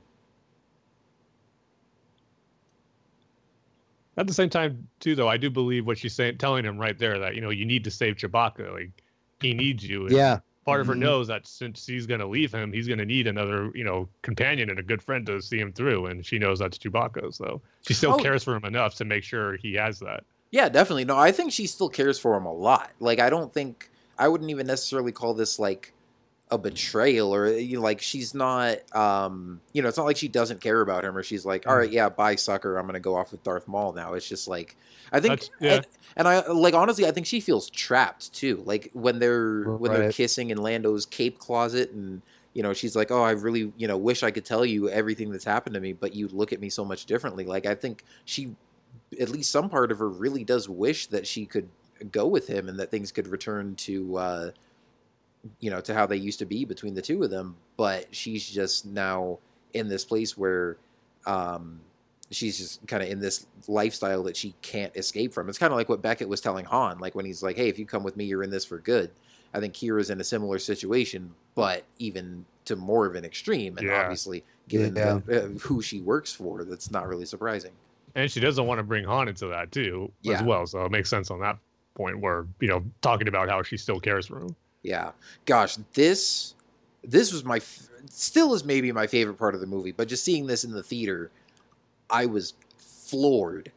At 4.18 4.28
the 4.28 4.34
same 4.34 4.50
time, 4.50 4.88
too, 5.02 5.16
though, 5.16 5.28
I 5.28 5.38
do 5.38 5.50
believe 5.50 5.86
what 5.86 5.98
she's 5.98 6.16
saying, 6.16 6.38
telling 6.38 6.64
him 6.64 6.78
right 6.78 6.98
there 6.98 7.20
that 7.20 7.36
you 7.36 7.42
know 7.42 7.50
you 7.50 7.66
need 7.66 7.84
to 7.84 7.92
save 7.92 8.16
Chewbacca. 8.16 8.72
Like 8.72 9.04
he 9.42 9.54
needs 9.54 9.84
you. 9.88 10.08
And 10.08 10.12
Yeah. 10.16 10.40
Part 10.66 10.82
of 10.82 10.88
her 10.88 10.96
Mhm. 10.96 11.00
knows 11.00 11.28
that 11.28 11.46
since 11.46 11.86
he's 11.86 12.08
going 12.08 12.20
to 12.22 12.26
leave 12.26 12.52
him, 12.52 12.74
he's 12.74 12.88
going 12.88 12.98
to 12.98 13.06
need 13.06 13.28
another, 13.28 13.72
you 13.76 13.84
know, 13.84 14.10
companion 14.24 14.70
and 14.72 14.80
a 14.80 14.84
good 14.84 15.02
friend 15.02 15.24
to 15.28 15.40
see 15.42 15.60
him 15.60 15.72
through. 15.72 16.08
And 16.08 16.26
she 16.26 16.40
knows 16.40 16.58
that's 16.58 16.80
Chewbacca, 16.80 17.34
so 17.34 17.62
she 17.88 17.94
still 17.94 18.14
Oh. 18.14 18.18
cares 18.18 18.44
for 18.44 18.56
him 18.56 18.66
enough 18.66 18.96
to 18.96 19.06
make 19.06 19.24
sure 19.24 19.58
he 19.58 19.76
has 19.76 20.00
that. 20.00 20.24
Yeah, 20.52 20.70
definitely. 20.70 21.06
No, 21.06 21.18
I 21.18 21.32
think 21.32 21.52
she 21.52 21.68
still 21.68 21.90
cares 21.90 22.18
for 22.18 22.36
him 22.36 22.46
a 22.46 22.54
lot. 22.54 22.92
Like, 23.00 23.20
I 23.20 23.30
don't 23.30 23.54
think 23.54 23.90
I 24.18 24.28
wouldn't 24.28 24.50
even 24.50 24.66
necessarily 24.66 25.12
call 25.12 25.34
this 25.36 25.60
like 25.60 25.92
a 26.52 26.58
betrayal 26.60 27.34
or 27.34 27.48
you 27.48 27.78
know, 27.78 27.82
like 27.82 28.00
she's 28.00 28.36
not 28.36 28.78
um 28.96 29.60
you 29.74 29.82
know 29.82 29.88
it's 29.88 29.98
not 29.98 30.06
like 30.06 30.18
she 30.18 30.28
doesn't 30.28 30.62
care 30.62 30.82
about 30.82 31.04
him 31.04 31.18
or 31.18 31.24
she's 31.24 31.44
like 31.44 31.68
all 31.68 31.76
right 31.76 31.92
yeah 31.92 32.08
bye 32.08 32.36
sucker 32.36 32.78
i'm 32.78 32.86
gonna 32.86 33.00
go 33.00 33.16
off 33.16 33.32
with 33.32 33.42
darth 33.44 33.68
maul 33.68 33.94
now. 33.94 34.14
It's 34.14 34.30
just 34.30 34.48
like 34.48 34.76
i 35.12 35.20
think 35.20 35.50
yeah. 35.60 35.76
and, 35.76 35.88
and 36.18 36.28
i 36.28 36.46
like 36.48 36.76
honestly 36.76 37.08
i 37.08 37.12
think 37.12 37.26
she 37.26 37.40
feels 37.40 37.70
trapped 37.72 38.32
too 38.32 38.62
like 38.66 38.92
when 38.94 39.18
they're 39.18 39.64
when 39.64 39.92
they're 39.92 40.12
kissing 40.12 40.52
in 40.52 40.60
lando's 40.60 41.08
cape 41.08 41.40
closet 41.40 41.92
and 41.92 42.22
you 42.54 42.62
know 42.62 42.74
she's 42.74 42.96
like 42.96 43.10
oh 43.10 43.24
i 43.24 43.32
really 43.32 43.74
you 43.76 43.88
know 43.88 43.98
wish 43.98 44.22
i 44.22 44.30
could 44.30 44.46
tell 44.46 44.64
you 44.64 44.88
everything 44.90 45.32
that's 45.32 45.46
happened 45.46 45.74
to 45.74 45.80
me 45.80 45.94
but 45.94 46.14
you 46.14 46.28
look 46.28 46.54
at 46.54 46.60
me 46.60 46.70
so 46.70 46.86
much 46.86 47.06
differently. 47.06 47.46
Like 47.46 47.66
i 47.66 47.74
think 47.74 48.04
she 48.24 48.56
at 49.20 49.30
least 49.30 49.52
some 49.52 49.68
part 49.68 49.92
of 49.92 49.98
her 49.98 50.10
really 50.10 50.44
does 50.44 50.70
wish 50.70 51.08
that 51.08 51.26
she 51.26 51.48
could 51.48 51.70
go 52.12 52.28
with 52.28 52.48
him 52.48 52.70
and 52.70 52.80
that 52.80 52.92
things 52.92 53.12
could 53.12 53.28
return 53.28 53.76
to 53.76 54.18
uh 54.18 54.52
you 55.60 55.70
know 55.70 55.80
to 55.82 55.94
how 55.94 56.06
they 56.06 56.16
used 56.18 56.40
to 56.40 56.46
be 56.46 56.66
between 56.66 56.94
the 56.96 57.02
two 57.02 57.22
of 57.24 57.30
them 57.30 57.56
but 57.78 58.14
she's 58.14 58.48
just 58.50 58.86
now 58.86 59.38
in 59.74 59.88
this 59.88 60.04
place 60.06 60.38
where 60.38 60.78
um 61.26 61.80
she's 62.32 62.58
just 62.58 62.86
kind 62.88 63.04
of 63.04 63.10
in 63.10 63.20
this 63.20 63.46
lifestyle 63.68 64.24
that 64.24 64.36
she 64.36 64.54
can't 64.62 64.96
escape 64.96 65.34
from 65.34 65.48
it's 65.50 65.58
kind 65.58 65.72
of 65.72 65.78
like 65.78 65.90
what 65.90 66.02
beckett 66.02 66.28
was 66.28 66.42
telling 66.42 66.66
han 66.66 66.98
like 67.00 67.14
when 67.16 67.26
he's 67.26 67.44
like 67.44 67.56
hey 67.56 67.70
if 67.70 67.78
you 67.78 67.86
come 67.86 68.04
with 68.04 68.18
me 68.18 68.26
you're 68.26 68.44
in 68.44 68.50
this 68.50 68.66
for 68.66 68.80
good 68.80 69.12
i 69.54 69.60
think 69.60 69.74
Qi'ra's 69.74 70.10
in 70.10 70.20
a 70.20 70.24
similar 70.24 70.58
situation 70.60 71.34
but 71.54 71.84
even 72.00 72.46
to 72.66 72.76
more 72.76 73.06
of 73.06 73.16
an 73.16 73.24
extreme 73.24 73.78
and 73.78 73.88
Yeah. 73.88 74.02
obviously 74.02 74.44
given 74.68 74.96
Yeah. 74.96 75.20
the, 75.28 75.44
uh, 75.44 75.48
who 75.60 75.82
she 75.84 76.02
works 76.02 76.34
for 76.34 76.64
that's 76.64 76.90
not 76.90 77.08
really 77.08 77.26
surprising 77.26 77.72
and 78.16 78.32
she 78.32 78.40
doesn't 78.40 78.66
want 78.66 78.80
to 78.80 78.84
bring 78.84 79.04
Han 79.04 79.28
into 79.28 79.48
that 79.48 79.72
too 79.74 80.10
Yeah. 80.22 80.36
as 80.38 80.44
well. 80.44 80.66
So 80.66 80.86
it 80.86 80.92
makes 80.92 81.10
sense 81.10 81.30
on 81.32 81.42
that 81.42 81.58
point 81.96 82.20
where 82.22 82.48
you 82.62 82.68
know 82.70 82.82
talking 83.02 83.28
about 83.28 83.50
how 83.50 83.62
she 83.62 83.76
still 83.76 84.00
cares 84.00 84.26
for 84.26 84.40
him. 84.40 84.56
Yeah. 84.86 85.12
Gosh, 85.46 85.78
this 85.94 86.54
this 87.04 87.34
was 87.34 87.44
my 87.44 87.58
f- 87.58 87.90
still 88.10 88.54
is 88.54 88.64
maybe 88.64 88.92
my 88.92 89.08
favorite 89.08 89.36
part 89.38 89.56
of 89.56 89.62
the 89.62 89.68
movie, 89.68 89.92
but 89.92 90.08
just 90.08 90.24
seeing 90.24 90.46
this 90.48 90.64
in 90.64 90.72
the 90.72 90.84
theater, 90.84 91.32
I 92.10 92.26
was 92.28 92.54
floored. 92.78 93.72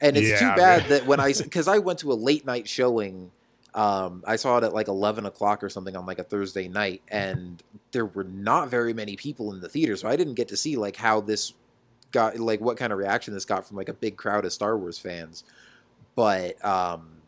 And 0.00 0.16
it's 0.16 0.30
Yeah, 0.30 0.54
too 0.54 0.60
bad 0.60 0.80
man. 0.82 0.90
that 0.90 1.06
when 1.06 1.20
I 1.20 1.32
because 1.32 1.68
I 1.76 1.78
went 1.78 1.98
to 2.00 2.12
a 2.12 2.14
late 2.14 2.44
night 2.46 2.68
showing, 2.68 3.30
um, 3.74 4.22
I 4.26 4.36
saw 4.36 4.58
it 4.58 4.64
at 4.64 4.72
like 4.72 4.88
eleven 4.88 5.26
o'clock 5.26 5.62
or 5.64 5.68
something 5.68 5.96
on 5.96 6.06
like 6.06 6.18
a 6.18 6.24
Thursday 6.24 6.68
night, 6.68 7.02
and 7.08 7.62
there 7.92 8.06
were 8.06 8.24
not 8.24 8.68
very 8.68 8.92
many 8.92 9.16
people 9.16 9.52
in 9.52 9.60
the 9.60 9.68
theater, 9.68 9.96
so 9.96 10.08
I 10.08 10.16
didn't 10.16 10.34
get 10.34 10.48
to 10.48 10.56
see 10.56 10.76
like 10.76 10.96
how 10.96 11.20
this 11.20 11.54
got 12.12 12.38
like 12.38 12.60
what 12.60 12.76
kind 12.76 12.92
of 12.92 12.98
reaction 12.98 13.32
this 13.34 13.44
got 13.44 13.66
from 13.66 13.76
like 13.76 13.88
a 13.88 13.94
big 13.94 14.16
crowd 14.16 14.44
of 14.44 14.52
Star 14.52 14.76
Wars 14.76 14.98
fans. 14.98 15.44
But 16.14 16.62
um, 16.64 17.21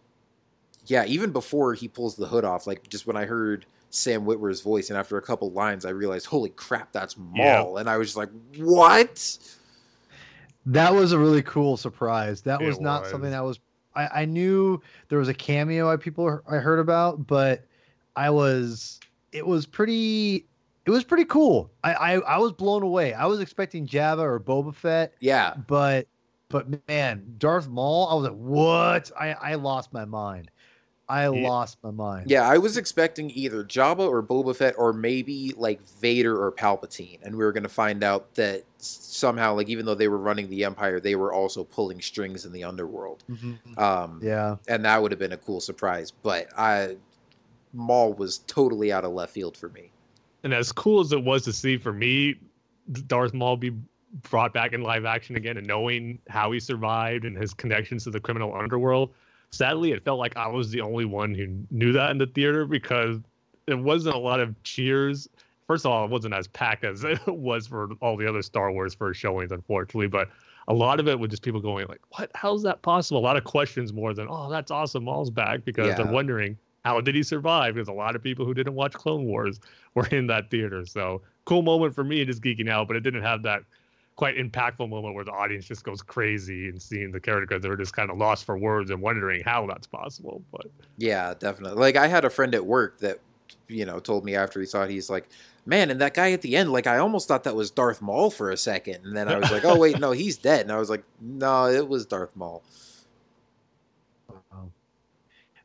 yeah, 0.86 1.04
even 1.06 1.32
before 1.32 1.74
he 1.74 1.88
pulls 1.88 2.16
the 2.16 2.26
hood 2.26 2.44
off, 2.44 2.66
like 2.66 2.88
just 2.88 3.06
when 3.06 3.16
I 3.16 3.24
heard 3.26 3.66
Sam 3.90 4.24
Witwer's 4.24 4.60
voice, 4.60 4.90
and 4.90 4.98
after 4.98 5.16
a 5.16 5.22
couple 5.22 5.50
lines, 5.52 5.84
I 5.84 5.90
realized, 5.90 6.26
holy 6.26 6.50
crap, 6.50 6.92
that's 6.92 7.16
Maul, 7.16 7.78
and 7.78 7.88
I 7.88 7.96
was 7.96 8.08
just 8.08 8.16
like, 8.16 8.30
what? 8.56 9.38
That 10.66 10.94
was 10.94 11.12
a 11.12 11.18
really 11.18 11.42
cool 11.42 11.76
surprise. 11.76 12.42
That 12.42 12.60
It 12.60 12.64
was 12.64 12.80
not 12.80 13.02
was. 13.02 13.10
something 13.10 13.30
that 13.30 13.44
was. 13.44 13.60
I, 13.94 14.22
I 14.22 14.24
knew 14.24 14.80
there 15.08 15.18
was 15.18 15.28
a 15.28 15.34
cameo 15.34 15.90
I 15.90 15.96
people 15.96 16.40
I 16.50 16.56
heard 16.56 16.78
about, 16.78 17.26
but 17.26 17.64
I 18.16 18.30
was. 18.30 19.00
It 19.32 19.46
was 19.46 19.66
pretty. 19.66 20.46
It 20.86 20.90
was 20.90 21.04
pretty 21.04 21.24
cool. 21.26 21.70
I, 21.82 21.94
I 21.94 22.12
I 22.20 22.38
was 22.38 22.52
blown 22.52 22.82
away. 22.82 23.12
I 23.14 23.26
was 23.26 23.40
expecting 23.40 23.86
Jabba 23.86 24.18
or 24.20 24.40
Boba 24.40 24.74
Fett, 24.74 25.14
Yeah, 25.20 25.54
but 25.66 26.06
but 26.48 26.66
man, 26.88 27.34
Darth 27.38 27.68
Maul. 27.68 28.08
I 28.08 28.14
was 28.14 28.24
like, 28.24 28.38
what? 28.38 29.10
I 29.18 29.32
I 29.34 29.54
lost 29.56 29.92
my 29.92 30.04
mind. 30.04 30.50
I 31.08 31.24
Yeah. 31.24 31.48
lost 31.48 31.78
my 31.82 31.90
mind. 31.90 32.30
yeah, 32.30 32.48
I 32.48 32.56
was 32.58 32.76
expecting 32.76 33.30
either 33.30 33.62
Jabba 33.62 34.00
or 34.08 34.22
Boba 34.22 34.56
Fett, 34.56 34.74
or 34.78 34.92
maybe 34.92 35.52
like 35.56 35.82
Vader 36.00 36.42
or 36.42 36.50
Palpatine, 36.50 37.18
and 37.22 37.36
we 37.36 37.44
were 37.44 37.52
going 37.52 37.62
to 37.64 37.68
find 37.68 38.02
out 38.02 38.34
that 38.36 38.64
somehow, 38.78 39.54
like 39.54 39.68
even 39.68 39.84
though 39.84 39.94
they 39.94 40.08
were 40.08 40.18
running 40.18 40.48
the 40.48 40.64
Empire, 40.64 41.00
they 41.00 41.14
were 41.14 41.32
also 41.32 41.64
pulling 41.64 42.00
strings 42.00 42.44
in 42.46 42.52
the 42.52 42.64
underworld. 42.64 43.22
Mhm. 43.30 43.78
Um, 43.78 44.20
Yeah. 44.22 44.56
and 44.68 44.84
that 44.84 45.02
would 45.02 45.10
have 45.12 45.18
been 45.18 45.32
a 45.32 45.36
cool 45.36 45.60
surprise. 45.60 46.10
But 46.10 46.48
I, 46.56 46.96
Maul 47.74 48.14
was 48.14 48.38
totally 48.46 48.92
out 48.92 49.04
of 49.04 49.12
left 49.12 49.32
field 49.32 49.56
for 49.56 49.68
me. 49.68 49.90
And 50.42 50.54
as 50.54 50.72
cool 50.72 51.00
as 51.00 51.12
it 51.12 51.22
was 51.22 51.42
to 51.44 51.52
see 51.52 51.76
for 51.76 51.92
me, 51.92 52.36
Darth 53.06 53.34
Maul 53.34 53.56
be 53.56 53.72
brought 54.30 54.52
back 54.54 54.72
in 54.72 54.82
live 54.82 55.04
action 55.04 55.36
again 55.36 55.56
and 55.56 55.66
knowing 55.66 56.18
how 56.28 56.52
he 56.52 56.60
survived 56.60 57.24
and 57.24 57.36
his 57.36 57.52
connections 57.52 58.04
to 58.04 58.10
the 58.10 58.20
criminal 58.20 58.54
underworld, 58.54 59.10
sadly, 59.54 59.92
it 59.92 60.04
felt 60.04 60.18
like 60.18 60.36
I 60.36 60.48
was 60.48 60.70
the 60.70 60.80
only 60.80 61.04
one 61.04 61.34
who 61.34 61.46
knew 61.70 61.92
that 61.92 62.10
in 62.10 62.18
the 62.18 62.26
theater 62.26 62.66
because 62.66 63.18
it 63.66 63.78
wasn't 63.78 64.14
a 64.14 64.18
lot 64.18 64.40
of 64.40 64.60
cheers. 64.62 65.28
First 65.66 65.86
of 65.86 65.92
all, 65.92 66.04
it 66.04 66.10
wasn't 66.10 66.34
as 66.34 66.46
packed 66.48 66.84
as 66.84 67.04
it 67.04 67.26
was 67.26 67.66
for 67.66 67.90
all 68.00 68.16
the 68.16 68.28
other 68.28 68.42
Star 68.42 68.70
Wars 68.72 68.94
first 68.94 69.20
showings, 69.20 69.52
unfortunately. 69.52 70.08
But 70.08 70.28
a 70.68 70.74
lot 70.74 71.00
of 71.00 71.08
it 71.08 71.18
was 71.18 71.30
just 71.30 71.42
people 71.42 71.60
going 71.60 71.86
like, 71.88 72.00
"What? 72.16 72.30
How's 72.34 72.62
that 72.64 72.82
possible?" 72.82 73.20
A 73.20 73.22
lot 73.22 73.36
of 73.36 73.44
questions 73.44 73.92
more 73.92 74.14
than, 74.14 74.26
"Oh, 74.30 74.50
that's 74.50 74.70
awesome, 74.70 75.04
Maul's 75.04 75.30
back," 75.30 75.64
because 75.64 75.88
Yeah. 75.88 75.94
they're 75.94 76.12
wondering 76.12 76.58
how 76.84 77.00
did 77.00 77.14
he 77.14 77.22
survive? 77.22 77.74
Because 77.74 77.88
a 77.88 77.92
lot 77.92 78.14
of 78.14 78.22
people 78.22 78.44
who 78.44 78.52
didn't 78.52 78.74
watch 78.74 78.92
Clone 78.92 79.24
Wars 79.24 79.58
were 79.94 80.06
in 80.08 80.26
that 80.26 80.50
theater. 80.50 80.84
So 80.84 81.22
cool 81.46 81.62
moment 81.62 81.94
for 81.94 82.04
me, 82.04 82.24
just 82.24 82.42
geeking 82.42 82.68
out, 82.68 82.88
but 82.88 82.96
it 82.96 83.00
didn't 83.00 83.22
have 83.22 83.42
that 83.42 83.62
quite 84.16 84.36
impactful 84.36 84.88
moment 84.88 85.14
where 85.14 85.24
the 85.24 85.32
audience 85.32 85.64
just 85.66 85.84
goes 85.84 86.00
crazy 86.00 86.68
and 86.68 86.80
seeing 86.80 87.10
the 87.10 87.18
character 87.18 87.46
because 87.46 87.62
they're 87.62 87.76
just 87.76 87.94
kind 87.94 88.10
of 88.10 88.16
lost 88.16 88.44
for 88.44 88.56
words 88.56 88.90
and 88.90 89.00
wondering 89.02 89.42
how 89.44 89.66
that's 89.66 89.86
possible. 89.88 90.42
But 90.52 90.66
Yeah, 90.98 91.34
definitely. 91.38 91.80
Like 91.80 91.96
I 91.96 92.06
had 92.06 92.24
a 92.24 92.30
friend 92.30 92.54
at 92.54 92.64
work 92.64 92.98
that 93.00 93.18
you 93.68 93.84
know 93.84 93.98
told 93.98 94.24
me 94.24 94.34
after 94.36 94.60
he 94.60 94.66
saw 94.66 94.82
it, 94.84 94.90
he's 94.90 95.10
like, 95.10 95.28
"Man, 95.66 95.90
and 95.90 96.00
that 96.00 96.14
guy 96.14 96.30
at 96.32 96.42
the 96.42 96.56
end, 96.56 96.70
like 96.72 96.86
I 96.86 96.98
almost 96.98 97.26
thought 97.28 97.44
that 97.44 97.56
was 97.56 97.70
Darth 97.70 98.00
Maul 98.02 98.30
for 98.30 98.50
a 98.50 98.56
second, 98.56 99.04
and 99.04 99.16
then 99.16 99.28
I 99.28 99.36
was 99.38 99.50
like, 99.50 99.64
"Oh 99.64 99.78
wait, 99.78 99.98
no, 99.98 100.12
he's 100.12 100.36
dead." 100.36 100.60
And 100.60 100.70
I 100.72 100.78
was 100.78 100.90
like, 100.90 101.02
"No, 101.20 101.66
it 101.66 101.88
was 101.88 102.06
Darth 102.06 102.36
Maul." 102.36 102.62
Wow. 104.28 104.70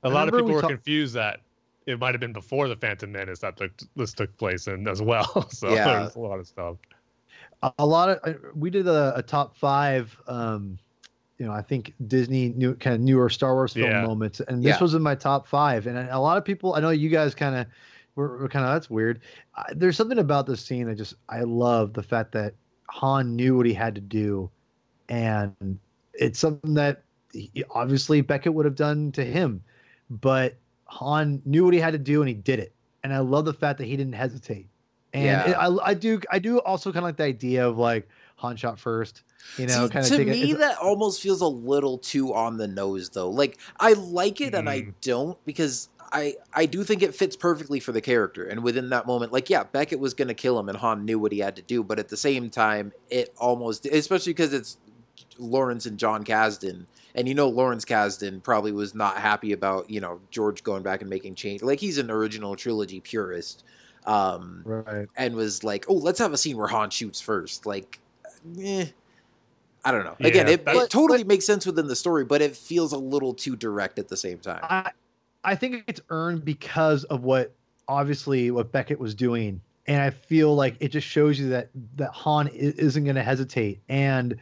a 0.04 0.08
I 0.08 0.12
lot 0.12 0.28
of 0.28 0.34
people 0.34 0.48
we 0.48 0.54
were 0.54 0.62
talk- 0.62 0.72
confused 0.72 1.14
that 1.16 1.42
it 1.86 2.00
might 2.00 2.14
have 2.14 2.20
been 2.22 2.34
before 2.34 2.68
the 2.68 2.76
Phantom 2.76 3.12
Menace 3.12 3.40
that 3.40 3.58
took, 3.58 3.72
this 3.96 4.14
took 4.14 4.36
place 4.38 4.68
in 4.68 4.88
as 4.88 5.02
well. 5.02 5.48
so 5.52 5.74
Yeah. 5.74 5.86
there's 6.02 6.16
a 6.16 6.20
lot 6.20 6.40
of 6.40 6.48
stuff. 6.48 6.78
A, 7.62 7.86
lot 7.86 8.10
of 8.10 8.20
uh, 8.24 8.38
we 8.56 8.70
did 8.70 8.88
a, 8.88 9.14
a 9.18 9.22
top 9.22 9.56
five 9.58 10.16
um 10.28 10.78
you 11.38 11.46
know 11.46 11.52
i 11.52 11.62
think 11.62 11.94
disney 12.08 12.50
new 12.56 12.74
kind 12.76 12.96
of 12.96 13.02
newer 13.02 13.30
star 13.30 13.54
wars 13.54 13.74
film 13.74 13.90
Yeah. 13.90 14.02
moments 14.02 14.40
and 14.40 14.64
this 14.64 14.78
Yeah. 14.78 14.82
was 14.82 14.94
in 14.94 15.02
my 15.02 15.16
top 15.16 15.48
five 15.48 15.88
and 15.88 15.98
a 15.98 16.20
lot 16.20 16.38
of 16.38 16.46
people 16.46 16.76
i 16.76 16.80
know 16.80 16.90
you 16.90 17.10
guys 17.10 17.36
kind 17.36 17.56
of 17.56 17.68
were, 18.16 18.38
were 18.38 18.50
kind 18.50 18.66
of 18.66 18.74
that's 18.74 18.90
weird 18.90 19.22
uh, 19.58 19.64
there's 19.76 19.98
something 19.98 20.20
about 20.20 20.46
this 20.46 20.62
scene 20.64 20.88
that 20.88 20.96
just 20.96 21.16
i 21.30 21.42
love 21.42 21.94
the 21.94 22.04
fact 22.04 22.32
that 22.34 22.54
han 22.90 23.36
knew 23.36 23.56
what 23.58 23.66
he 23.66 23.74
had 23.74 23.96
to 23.96 24.02
do 24.02 24.50
and 25.10 25.80
it's 26.14 26.40
something 26.40 26.74
that 26.74 27.04
he, 27.34 27.64
obviously 27.72 28.22
beckett 28.22 28.54
would 28.54 28.66
have 28.66 28.76
done 28.76 29.12
to 29.12 29.24
him 29.24 29.62
but 30.10 30.56
han 30.86 31.42
knew 31.46 31.66
what 31.66 31.74
he 31.74 31.80
had 31.80 31.92
to 31.94 32.00
do 32.00 32.22
and 32.22 32.30
he 32.30 32.36
did 32.36 32.60
it 32.60 32.74
and 33.04 33.14
i 33.14 33.20
love 33.20 33.46
the 33.46 33.54
fact 33.54 33.78
that 33.80 33.86
he 33.86 33.96
didn't 33.98 34.14
hesitate 34.14 34.68
and 35.14 35.24
Yeah. 35.26 35.50
it, 35.50 35.54
I, 35.54 35.90
I 35.90 35.94
do 35.94 36.20
i 36.32 36.40
do 36.40 36.60
also 36.60 36.92
kind 36.92 37.00
of 37.04 37.08
like 37.10 37.18
the 37.18 37.24
idea 37.24 37.68
of 37.68 37.78
like 37.78 38.08
han 38.36 38.56
shot 38.56 38.80
first 38.80 39.24
you 39.58 39.66
know 39.66 39.86
See, 39.88 39.90
kind 39.90 40.06
of 40.06 40.12
to 40.12 40.18
take 40.18 40.28
it- 40.28 40.32
me, 40.32 40.54
that 40.54 40.78
almost 40.78 41.22
feels 41.22 41.42
a 41.42 41.48
little 41.48 41.98
too 41.98 42.34
on 42.36 42.58
the 42.58 42.68
nose, 42.68 43.10
though. 43.10 43.30
Like 43.30 43.58
I 43.80 43.94
like 43.94 44.42
it 44.42 44.54
and 44.54 44.70
I 44.70 44.82
Mm. 44.82 44.94
don't 45.02 45.44
because 45.46 45.90
I 46.12 46.36
I 46.54 46.66
do 46.68 46.84
think 46.84 47.02
it 47.02 47.16
fits 47.16 47.36
perfectly 47.36 47.80
for 47.80 47.92
the 47.92 48.02
character. 48.02 48.46
And 48.46 48.64
within 48.64 48.90
that 48.90 49.08
moment, 49.08 49.32
like 49.32 49.50
yeah, 49.50 49.64
Beckett 49.64 50.00
was 50.00 50.14
gonna 50.14 50.34
kill 50.36 50.60
him, 50.60 50.70
and 50.70 50.78
Han 50.78 51.04
knew 51.06 51.18
what 51.18 51.32
he 51.32 51.40
had 51.40 51.56
to 51.56 51.62
do. 51.64 51.84
But 51.84 51.98
at 52.00 52.10
the 52.10 52.18
same 52.18 52.50
time, 52.50 52.92
it 53.10 53.34
almost, 53.38 53.86
especially 53.88 54.34
because 54.34 54.54
it's 54.54 54.78
Lawrence 55.38 55.86
and 55.86 55.98
Jon 55.98 56.24
Kasdan. 56.24 56.86
And 57.16 57.28
you 57.28 57.34
know 57.34 57.50
Lawrence 57.50 57.86
Kasdan 57.86 58.44
probably 58.44 58.72
was 58.72 58.94
not 58.94 59.18
happy 59.18 59.52
about 59.54 59.90
you 59.90 60.00
know 60.02 60.20
George 60.32 60.64
going 60.64 60.84
back 60.84 61.02
and 61.02 61.10
making 61.10 61.36
change. 61.36 61.64
Like 61.64 61.80
he's 61.80 61.98
an 61.98 62.12
original 62.12 62.56
trilogy 62.56 63.00
purist, 63.00 63.64
um, 64.06 64.62
right 64.66 65.08
and 65.18 65.36
was 65.36 65.64
like, 65.64 65.86
"Oh, 65.90 65.94
let's 65.94 66.20
have 66.20 66.34
a 66.34 66.38
scene 66.38 66.58
where 66.58 66.68
Han 66.68 66.90
shoots 66.90 67.20
first. 67.22 67.66
Like, 67.66 68.00
eh, 68.62 68.86
I 69.86 69.92
don't 69.92 70.04
know. 70.04 70.16
Yeah, 70.20 70.28
Again, 70.28 70.48
it, 70.48 70.66
that- 70.66 70.76
it 70.76 70.90
totally 70.90 71.24
makes 71.24 71.46
sense 71.46 71.66
within 71.66 71.88
the 71.88 71.96
story, 71.96 72.26
but 72.26 72.42
it 72.42 72.56
feels 72.56 72.94
a 72.94 72.98
little 72.98 73.34
too 73.34 73.56
direct 73.56 74.00
at 74.00 74.08
the 74.08 74.18
same 74.18 74.40
time. 74.40 74.60
I 74.64 74.92
I 75.44 75.56
think 75.56 75.84
it's 75.88 76.02
earned 76.10 76.44
because 76.44 77.04
of 77.06 77.24
what 77.24 77.54
obviously 77.88 78.52
what 78.52 78.72
Beckett 78.72 79.00
was 79.00 79.16
doing, 79.16 79.62
and 79.88 80.02
I 80.02 80.10
feel 80.10 80.56
like 80.56 80.76
it 80.80 80.90
just 80.90 81.08
shows 81.08 81.40
you 81.40 81.50
that 81.50 81.70
that 81.96 82.12
Han 82.12 82.48
isn't 82.48 83.04
going 83.04 83.16
to 83.16 83.24
hesitate. 83.24 83.80
And 83.90 84.38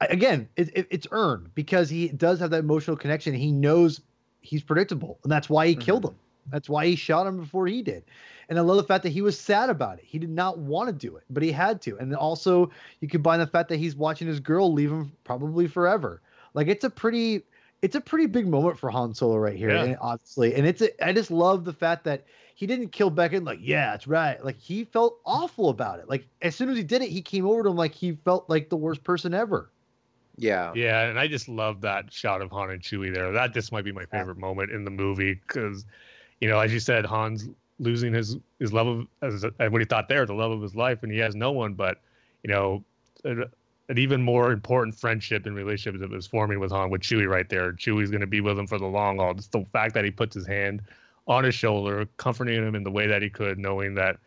again, 0.00 0.48
it, 0.56 0.70
it, 0.76 0.86
it's 0.90 1.06
earned 1.12 1.54
because 1.54 1.88
he 1.88 2.08
does 2.08 2.38
have 2.40 2.50
that 2.50 2.60
emotional 2.60 2.96
connection. 2.96 3.34
He 3.34 3.52
knows 3.52 4.00
he's 4.40 4.62
predictable, 4.62 5.18
and 5.22 5.30
that's 5.30 5.48
why 5.48 5.66
he 5.68 5.74
killed 5.76 6.04
him. 6.06 6.14
That's 6.50 6.68
why 6.68 6.86
he 6.86 6.96
shot 6.96 7.26
him 7.26 7.38
before 7.38 7.66
he 7.68 7.80
did. 7.82 8.02
And 8.50 8.58
I 8.58 8.62
love 8.62 8.76
the 8.76 8.82
fact 8.82 9.04
that 9.04 9.10
he 9.10 9.22
was 9.22 9.38
sad 9.38 9.70
about 9.70 9.98
it. 9.98 10.04
He 10.04 10.18
did 10.18 10.28
not 10.28 10.58
want 10.58 10.88
to 10.88 10.92
do 10.92 11.16
it, 11.16 11.22
but 11.30 11.42
he 11.42 11.52
had 11.52 11.80
to. 11.82 11.96
And 11.98 12.14
also, 12.14 12.70
you 13.00 13.08
combine 13.08 13.38
the 13.38 13.46
fact 13.46 13.68
that 13.70 13.76
he's 13.78 13.94
watching 13.94 14.26
his 14.26 14.40
girl 14.40 14.72
leave 14.72 14.90
him 14.90 15.12
probably 15.24 15.68
forever. 15.68 16.20
Like 16.52 16.66
it's 16.66 16.82
a 16.84 16.90
pretty, 16.90 17.44
it's 17.80 17.94
a 17.94 18.00
pretty 18.00 18.26
big 18.26 18.48
moment 18.48 18.76
for 18.76 18.90
Han 18.90 19.14
Solo 19.14 19.36
right 19.36 19.56
here, 19.56 19.70
Yeah. 19.70 19.84
and 19.84 19.96
obviously. 20.00 20.56
And 20.56 20.66
it's, 20.66 20.82
a, 20.82 21.06
I 21.06 21.12
just 21.12 21.30
love 21.30 21.64
the 21.64 21.72
fact 21.72 22.02
that 22.04 22.24
he 22.56 22.66
didn't 22.66 22.88
kill 22.88 23.08
Beckett 23.08 23.44
like, 23.44 23.60
yeah, 23.62 23.92
that's 23.92 24.08
right. 24.08 24.44
Like 24.44 24.58
he 24.58 24.84
felt 24.84 25.20
awful 25.24 25.68
about 25.68 26.00
it. 26.00 26.08
Like 26.08 26.26
as 26.42 26.56
soon 26.56 26.68
as 26.68 26.76
he 26.76 26.82
did 26.82 27.02
it, 27.02 27.08
he 27.08 27.22
came 27.22 27.46
over 27.46 27.62
to 27.62 27.70
him 27.70 27.76
like 27.76 27.94
he 27.94 28.18
felt 28.24 28.50
like 28.50 28.68
the 28.68 28.76
worst 28.76 29.04
person 29.04 29.32
ever. 29.32 29.70
Yeah. 30.36 30.72
Yeah, 30.74 31.02
and 31.08 31.18
I 31.20 31.28
just 31.28 31.48
love 31.48 31.82
that 31.82 32.12
shot 32.12 32.42
of 32.42 32.50
Han 32.50 32.70
and 32.70 32.82
Chewie 32.82 33.14
there. 33.14 33.30
That 33.30 33.54
just 33.54 33.70
might 33.70 33.84
be 33.84 33.92
my 33.92 34.06
favorite 34.06 34.38
moment 34.38 34.72
in 34.72 34.84
the 34.84 34.90
movie 34.90 35.34
because, 35.34 35.84
you 36.40 36.48
know, 36.48 36.58
as 36.58 36.72
you 36.72 36.80
said, 36.80 37.06
Han's 37.06 37.48
losing 37.80 38.12
his 38.12 38.36
his 38.60 38.72
love 38.72 38.86
of 38.86 39.06
as 39.22 39.44
what 39.58 39.80
he 39.80 39.84
thought 39.84 40.08
there, 40.08 40.24
the 40.26 40.34
love 40.34 40.52
of 40.52 40.62
his 40.62 40.76
life, 40.76 41.02
and 41.02 41.10
he 41.10 41.18
has 41.18 41.34
no 41.34 41.50
one. 41.50 41.74
But 41.74 42.00
you 42.44 42.50
know, 42.50 42.84
an, 43.24 43.44
an 43.88 43.98
even 43.98 44.22
more 44.22 44.52
important 44.52 44.94
friendship 44.94 45.46
and 45.46 45.56
relationship 45.56 46.00
that 46.00 46.10
was 46.10 46.26
forming 46.26 46.60
with 46.60 46.70
Han 46.70 46.90
with 46.90 47.00
Chewie 47.00 47.28
right 47.28 47.48
there. 47.48 47.72
Chewie's 47.72 48.10
going 48.10 48.20
to 48.20 48.26
be 48.26 48.40
with 48.40 48.58
him 48.58 48.66
for 48.66 48.78
the 48.78 48.86
long 48.86 49.18
haul. 49.18 49.34
Just 49.34 49.50
the 49.50 49.64
fact 49.72 49.94
that 49.94 50.04
he 50.04 50.10
puts 50.12 50.34
his 50.34 50.46
hand 50.46 50.82
on 51.26 51.42
his 51.42 51.54
shoulder, 51.54 52.06
comforting 52.16 52.56
him 52.56 52.74
in 52.74 52.84
the 52.84 52.90
way 52.90 53.06
that 53.06 53.22
he 53.22 53.30
could, 53.30 53.58
knowing 53.58 53.94
that 53.94 54.18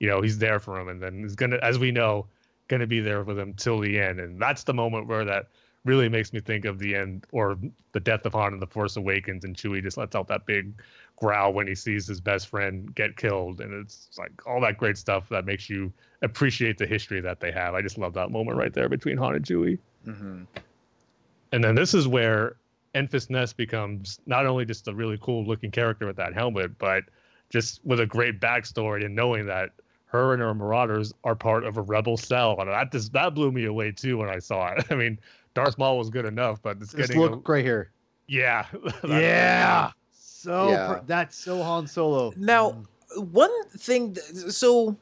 you 0.00 0.08
know 0.08 0.20
he's 0.20 0.38
there 0.38 0.58
for 0.58 0.78
him, 0.78 0.88
and 0.88 1.02
then 1.02 1.22
he's 1.22 1.36
gonna, 1.36 1.58
as 1.62 1.78
we 1.78 1.90
know, 1.90 2.26
going 2.68 2.80
to 2.80 2.86
be 2.86 3.00
there 3.00 3.22
with 3.22 3.38
him 3.38 3.54
till 3.54 3.78
the 3.80 3.98
end. 3.98 4.20
And 4.20 4.40
that's 4.40 4.64
the 4.64 4.74
moment 4.74 5.06
where 5.06 5.24
that 5.24 5.48
really 5.84 6.08
makes 6.08 6.32
me 6.32 6.40
think 6.40 6.64
of 6.64 6.78
the 6.78 6.94
end 6.94 7.24
or 7.30 7.56
the 7.92 8.00
death 8.00 8.26
of 8.26 8.32
Han 8.32 8.52
in 8.52 8.60
The 8.60 8.66
Force 8.66 8.96
Awakens, 8.96 9.44
and 9.44 9.56
Chewie 9.56 9.82
just 9.82 9.96
lets 9.96 10.16
out 10.16 10.28
that 10.28 10.44
big 10.44 10.72
growl 11.16 11.52
when 11.52 11.66
he 11.66 11.74
sees 11.74 12.06
his 12.06 12.20
best 12.20 12.48
friend 12.48 12.94
get 12.94 13.16
killed, 13.16 13.60
and 13.60 13.72
it's 13.72 14.10
like 14.18 14.46
all 14.46 14.60
that 14.60 14.78
great 14.78 14.98
stuff 14.98 15.28
that 15.30 15.44
makes 15.44 15.68
you 15.68 15.92
appreciate 16.22 16.78
the 16.78 16.86
history 16.86 17.20
that 17.20 17.40
they 17.40 17.50
have. 17.50 17.74
I 17.74 17.82
just 17.82 17.98
love 17.98 18.12
that 18.14 18.30
moment 18.30 18.58
right 18.58 18.72
there 18.72 18.88
between 18.88 19.16
Han 19.16 19.34
and 19.34 19.44
Chewie. 19.44 19.78
Mm-hmm. 20.06 20.44
And 21.52 21.64
then 21.64 21.74
this 21.74 21.94
is 21.94 22.06
where 22.06 22.56
Enfys 22.94 23.30
Nest 23.30 23.56
becomes 23.56 24.20
not 24.26 24.46
only 24.46 24.64
just 24.64 24.88
a 24.88 24.94
really 24.94 25.18
cool 25.20 25.44
looking 25.44 25.70
character 25.70 26.06
with 26.06 26.16
that 26.16 26.34
helmet, 26.34 26.78
but 26.78 27.04
just 27.50 27.80
with 27.84 28.00
a 28.00 28.06
great 28.06 28.40
backstory 28.40 29.04
and 29.04 29.14
knowing 29.14 29.46
that 29.46 29.70
her 30.06 30.32
and 30.32 30.40
her 30.42 30.54
Marauders 30.54 31.12
are 31.24 31.34
part 31.34 31.64
of 31.64 31.76
a 31.76 31.82
rebel 31.82 32.16
cell, 32.16 32.56
and 32.58 32.68
that 32.68 32.92
just 32.92 33.12
that 33.12 33.34
blew 33.34 33.50
me 33.52 33.64
away 33.64 33.92
too 33.92 34.18
when 34.18 34.28
I 34.28 34.38
saw 34.38 34.72
it. 34.72 34.84
I 34.90 34.94
mean, 34.94 35.18
Darth 35.54 35.78
Maul 35.78 35.98
was 35.98 36.10
good 36.10 36.24
enough, 36.24 36.62
but 36.62 36.78
it's 36.80 36.92
This 36.92 37.08
getting 37.08 37.22
look 37.22 37.48
a, 37.48 37.52
right 37.52 37.64
here. 37.64 37.90
yeah, 38.28 38.66
Yeah. 39.04 39.90
So 40.46 40.68
Yeah. 40.70 40.86
per- 40.86 41.02
that's 41.08 41.36
so 41.36 41.60
Han 41.62 41.88
Solo. 41.88 42.32
Now, 42.36 42.70
mm. 43.16 43.26
one 43.32 43.50
thing, 43.70 44.14
th- 44.14 44.52
so 44.52 44.96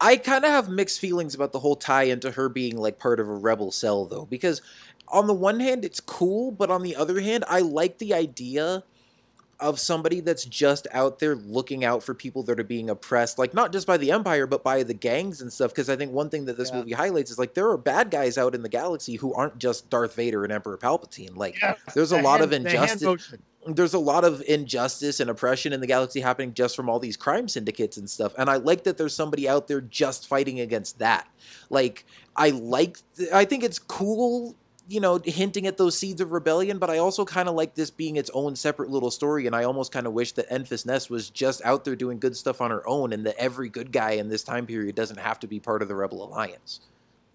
I 0.00 0.16
kind 0.16 0.44
of 0.44 0.52
have 0.52 0.68
mixed 0.68 1.00
feelings 1.00 1.34
about 1.34 1.50
the 1.52 1.58
whole 1.58 1.74
tie 1.74 2.04
into 2.04 2.30
her 2.30 2.48
being 2.48 2.76
like 2.76 2.98
part 3.00 3.18
of 3.18 3.28
a 3.28 3.34
rebel 3.34 3.72
cell, 3.72 4.04
though, 4.04 4.24
because 4.26 4.62
on 5.08 5.26
the 5.26 5.34
one 5.34 5.58
hand, 5.58 5.84
it's 5.84 5.98
cool, 6.00 6.52
but 6.52 6.70
on 6.70 6.82
the 6.82 6.94
other 6.94 7.18
hand, 7.20 7.44
I 7.48 7.60
like 7.60 7.98
the 7.98 8.14
idea 8.14 8.84
of 9.58 9.80
somebody 9.80 10.20
that's 10.20 10.44
just 10.44 10.86
out 10.92 11.18
there 11.18 11.34
looking 11.34 11.82
out 11.82 12.02
for 12.02 12.12
people 12.12 12.42
that 12.42 12.60
are 12.60 12.64
being 12.64 12.90
oppressed, 12.90 13.38
like 13.38 13.54
not 13.54 13.72
just 13.72 13.86
by 13.86 13.96
the 13.96 14.10
Empire, 14.12 14.46
but 14.46 14.62
by 14.62 14.82
the 14.82 14.92
gangs 14.92 15.40
and 15.40 15.50
stuff. 15.50 15.70
Because 15.70 15.88
I 15.88 15.96
think 15.96 16.12
one 16.12 16.28
thing 16.28 16.44
that 16.44 16.58
this 16.58 16.68
Yeah. 16.68 16.76
movie 16.76 16.92
highlights 16.92 17.30
is 17.30 17.38
like 17.38 17.54
there 17.54 17.70
are 17.70 17.78
bad 17.78 18.10
guys 18.10 18.36
out 18.36 18.54
in 18.54 18.62
the 18.62 18.68
galaxy 18.68 19.14
who 19.16 19.32
aren't 19.32 19.56
just 19.58 19.88
Darth 19.88 20.14
Vader 20.14 20.44
and 20.44 20.52
Emperor 20.52 20.76
Palpatine. 20.76 21.34
Like, 21.36 21.56
there's 21.94 22.12
a 22.12 22.16
The 22.16 22.22
lot 22.22 22.42
of 22.42 22.52
hand- 22.52 22.66
the 22.66 22.70
injustice 22.70 23.02
motion. 23.02 23.42
There's 23.66 23.94
a 23.94 23.98
lot 23.98 24.24
of 24.24 24.42
injustice 24.46 25.20
and 25.20 25.28
oppression 25.30 25.72
in 25.72 25.80
the 25.80 25.86
galaxy 25.86 26.20
happening 26.20 26.54
just 26.54 26.76
from 26.76 26.88
all 26.88 26.98
these 26.98 27.16
crime 27.16 27.48
syndicates 27.48 27.96
and 27.96 28.08
stuff 28.08 28.32
and 28.38 28.48
i 28.48 28.56
like 28.56 28.84
that 28.84 28.96
there's 28.96 29.14
somebody 29.14 29.48
out 29.48 29.66
there 29.68 29.80
just 29.80 30.26
fighting 30.26 30.60
against 30.60 30.98
that. 30.98 31.28
Like 31.70 32.04
i 32.36 32.50
like 32.50 32.98
i 33.32 33.44
think 33.44 33.64
it's 33.64 33.78
cool 33.78 34.54
you 34.88 35.00
know 35.00 35.18
hinting 35.24 35.66
at 35.66 35.78
those 35.78 35.98
seeds 35.98 36.20
of 36.20 36.30
rebellion 36.30 36.78
but 36.78 36.90
i 36.90 36.98
also 36.98 37.24
kind 37.24 37.48
of 37.48 37.54
like 37.54 37.74
this 37.74 37.90
being 37.90 38.16
its 38.16 38.30
own 38.34 38.54
separate 38.54 38.88
little 38.88 39.10
story 39.10 39.46
and 39.46 39.56
i 39.56 39.64
almost 39.64 39.90
kind 39.90 40.06
of 40.06 40.12
wish 40.12 40.32
that 40.32 40.48
enfys 40.48 40.86
nest 40.86 41.10
was 41.10 41.28
just 41.30 41.60
out 41.64 41.84
there 41.84 41.96
doing 41.96 42.18
good 42.18 42.36
stuff 42.36 42.60
on 42.60 42.70
her 42.70 42.86
own 42.86 43.12
and 43.12 43.26
that 43.26 43.34
every 43.36 43.68
good 43.68 43.90
guy 43.90 44.12
in 44.12 44.28
this 44.28 44.44
time 44.44 44.66
period 44.66 44.94
doesn't 44.94 45.18
have 45.18 45.40
to 45.40 45.46
be 45.48 45.58
part 45.58 45.82
of 45.82 45.88
the 45.88 45.94
rebel 45.94 46.22
alliance. 46.22 46.80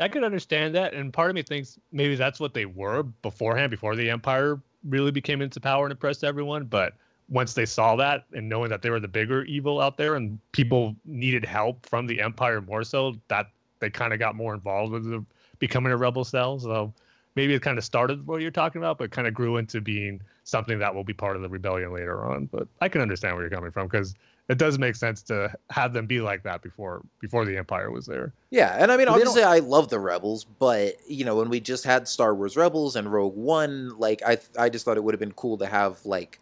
I 0.01 0.07
could 0.07 0.23
understand 0.23 0.73
that, 0.73 0.95
and 0.95 1.13
part 1.13 1.29
of 1.29 1.35
me 1.35 1.43
thinks 1.43 1.77
maybe 1.91 2.15
that's 2.15 2.39
what 2.39 2.55
they 2.55 2.65
were 2.65 3.03
beforehand, 3.03 3.69
before 3.69 3.95
the 3.95 4.09
Empire 4.09 4.59
really 4.87 5.11
became 5.11 5.41
into 5.41 5.59
power 5.59 5.85
and 5.85 5.93
oppressed 5.93 6.23
everyone. 6.23 6.65
But 6.65 6.93
once 7.29 7.53
they 7.53 7.65
saw 7.65 7.95
that 7.95 8.25
and 8.33 8.49
knowing 8.49 8.69
that 8.69 8.81
they 8.81 8.89
were 8.89 8.99
the 8.99 9.07
bigger 9.07 9.43
evil 9.43 9.79
out 9.79 9.97
there, 9.97 10.15
and 10.15 10.39
people 10.51 10.95
needed 11.05 11.45
help 11.45 11.85
from 11.85 12.07
the 12.07 12.21
Empire 12.21 12.61
more 12.61 12.83
so, 12.83 13.15
that 13.27 13.47
they 13.79 13.89
kind 13.89 14.13
of 14.13 14.19
got 14.19 14.35
more 14.35 14.53
involved 14.53 14.91
with 14.91 15.09
the, 15.09 15.23
becoming 15.59 15.91
a 15.91 15.97
rebel 15.97 16.23
cell. 16.23 16.59
So 16.59 16.93
maybe 17.35 17.53
it 17.53 17.61
kind 17.61 17.77
of 17.77 17.83
started 17.83 18.27
what 18.27 18.41
you're 18.41 18.51
talking 18.51 18.81
about, 18.81 18.97
but 18.97 19.11
kind 19.11 19.27
of 19.27 19.33
grew 19.33 19.57
into 19.57 19.81
being 19.81 20.21
something 20.43 20.79
that 20.79 20.93
will 20.93 21.03
be 21.03 21.13
part 21.13 21.35
of 21.35 21.41
the 21.41 21.49
rebellion 21.49 21.93
later 21.93 22.25
on. 22.25 22.45
But 22.45 22.67
I 22.81 22.89
can 22.89 23.01
understand 23.01 23.35
where 23.35 23.43
you're 23.43 23.55
coming 23.55 23.71
from 23.71 23.87
because 23.87 24.15
it 24.49 24.57
does 24.57 24.77
make 24.77 24.95
sense 24.95 25.21
to 25.23 25.53
have 25.69 25.93
them 25.93 26.05
be 26.05 26.19
like 26.19 26.43
that 26.43 26.61
before 26.61 27.01
before 27.19 27.45
the 27.45 27.57
Empire 27.57 27.91
was 27.91 28.05
there. 28.05 28.33
Yeah, 28.49 28.75
and 28.77 28.91
I 28.91 28.97
mean, 28.97 29.07
But 29.07 29.13
obviously, 29.13 29.43
I 29.43 29.59
love 29.59 29.89
the 29.89 29.99
Rebels, 29.99 30.43
but 30.43 30.95
you 31.07 31.23
know, 31.23 31.37
when 31.37 31.49
we 31.49 31.59
just 31.59 31.85
had 31.85 32.07
Star 32.07 32.35
Wars 32.35 32.57
Rebels 32.57 32.95
and 32.95 33.11
Rogue 33.11 33.35
One, 33.35 33.97
like 33.97 34.21
I, 34.25 34.37
I 34.59 34.69
just 34.69 34.85
thought 34.85 34.97
it 34.97 35.03
would 35.03 35.13
have 35.13 35.19
been 35.19 35.33
cool 35.33 35.57
to 35.59 35.65
have 35.67 36.05
like 36.05 36.39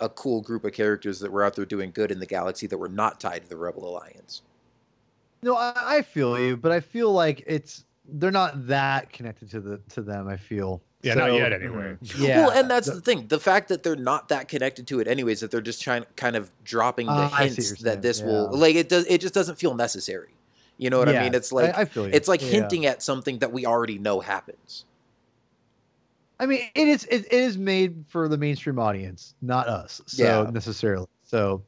a 0.00 0.08
cool 0.08 0.40
group 0.40 0.64
of 0.64 0.72
characters 0.72 1.18
that 1.20 1.32
were 1.32 1.42
out 1.42 1.56
there 1.56 1.64
doing 1.64 1.90
good 1.90 2.10
in 2.10 2.20
the 2.20 2.26
galaxy 2.26 2.66
that 2.68 2.78
were 2.78 2.88
not 2.88 3.18
tied 3.18 3.42
to 3.42 3.48
the 3.48 3.56
Rebel 3.56 3.88
Alliance. 3.88 4.42
No, 5.42 5.56
I, 5.56 5.72
I 5.76 6.02
feel 6.02 6.38
you, 6.38 6.56
but 6.56 6.72
I 6.72 6.80
feel 6.80 7.12
like 7.12 7.42
it's 7.46 7.84
they're 8.08 8.30
not 8.30 8.66
that 8.68 9.12
connected 9.12 9.50
to 9.50 9.60
the 9.60 9.80
to 9.90 10.02
them. 10.02 10.28
I 10.28 10.36
feel. 10.36 10.82
Yeah, 11.02 11.14
not 11.14 11.32
yet 11.32 11.52
anyway. 11.52 11.96
Yeah. 12.16 12.38
well, 12.46 12.50
and 12.50 12.68
that's 12.68 12.88
the- 12.88 12.94
the 12.94 13.00
thing: 13.00 13.28
the 13.28 13.38
fact 13.38 13.68
that 13.68 13.82
they're 13.84 13.94
not 13.94 14.28
that 14.30 14.48
connected 14.48 14.86
to 14.88 14.98
it, 15.00 15.06
anyways, 15.06 15.40
that 15.40 15.50
they're 15.50 15.60
just 15.60 15.80
trying, 15.80 16.04
kind 16.16 16.34
of 16.34 16.50
dropping 16.64 17.06
the 17.06 17.12
I 17.12 17.28
see 17.28 17.32
what 17.32 17.40
hints 17.42 17.70
that 17.70 17.78
saying, 17.78 18.00
this 18.00 18.20
will, 18.22 18.50
like, 18.56 18.74
it 18.74 18.88
does, 18.88 19.06
it 19.06 19.20
just 19.20 19.32
doesn't 19.34 19.56
feel 19.60 19.74
necessary. 19.74 20.30
You 20.76 20.90
know 20.90 20.98
what 20.98 21.08
I 21.08 21.22
mean? 21.22 21.34
It's 21.34 21.52
like 21.52 21.76
I, 21.76 21.82
I 21.82 21.84
feel 21.84 22.06
you. 22.08 22.12
it's 22.14 22.26
like 22.28 22.40
Yeah. 22.42 22.48
hinting 22.48 22.86
at 22.86 23.02
something 23.02 23.38
that 23.38 23.52
we 23.52 23.64
already 23.66 23.98
know 23.98 24.20
happens. 24.20 24.84
I 26.40 26.46
mean, 26.46 26.62
it 26.74 26.86
is 26.88 27.04
it, 27.04 27.26
it 27.26 27.32
is 27.32 27.58
made 27.58 28.04
for 28.08 28.28
the 28.28 28.38
mainstream 28.38 28.78
audience, 28.78 29.34
not 29.42 29.66
us. 29.68 30.00
So 30.06 30.22
Yeah. 30.44 30.50
necessarily. 30.50 31.06
So 31.24 31.62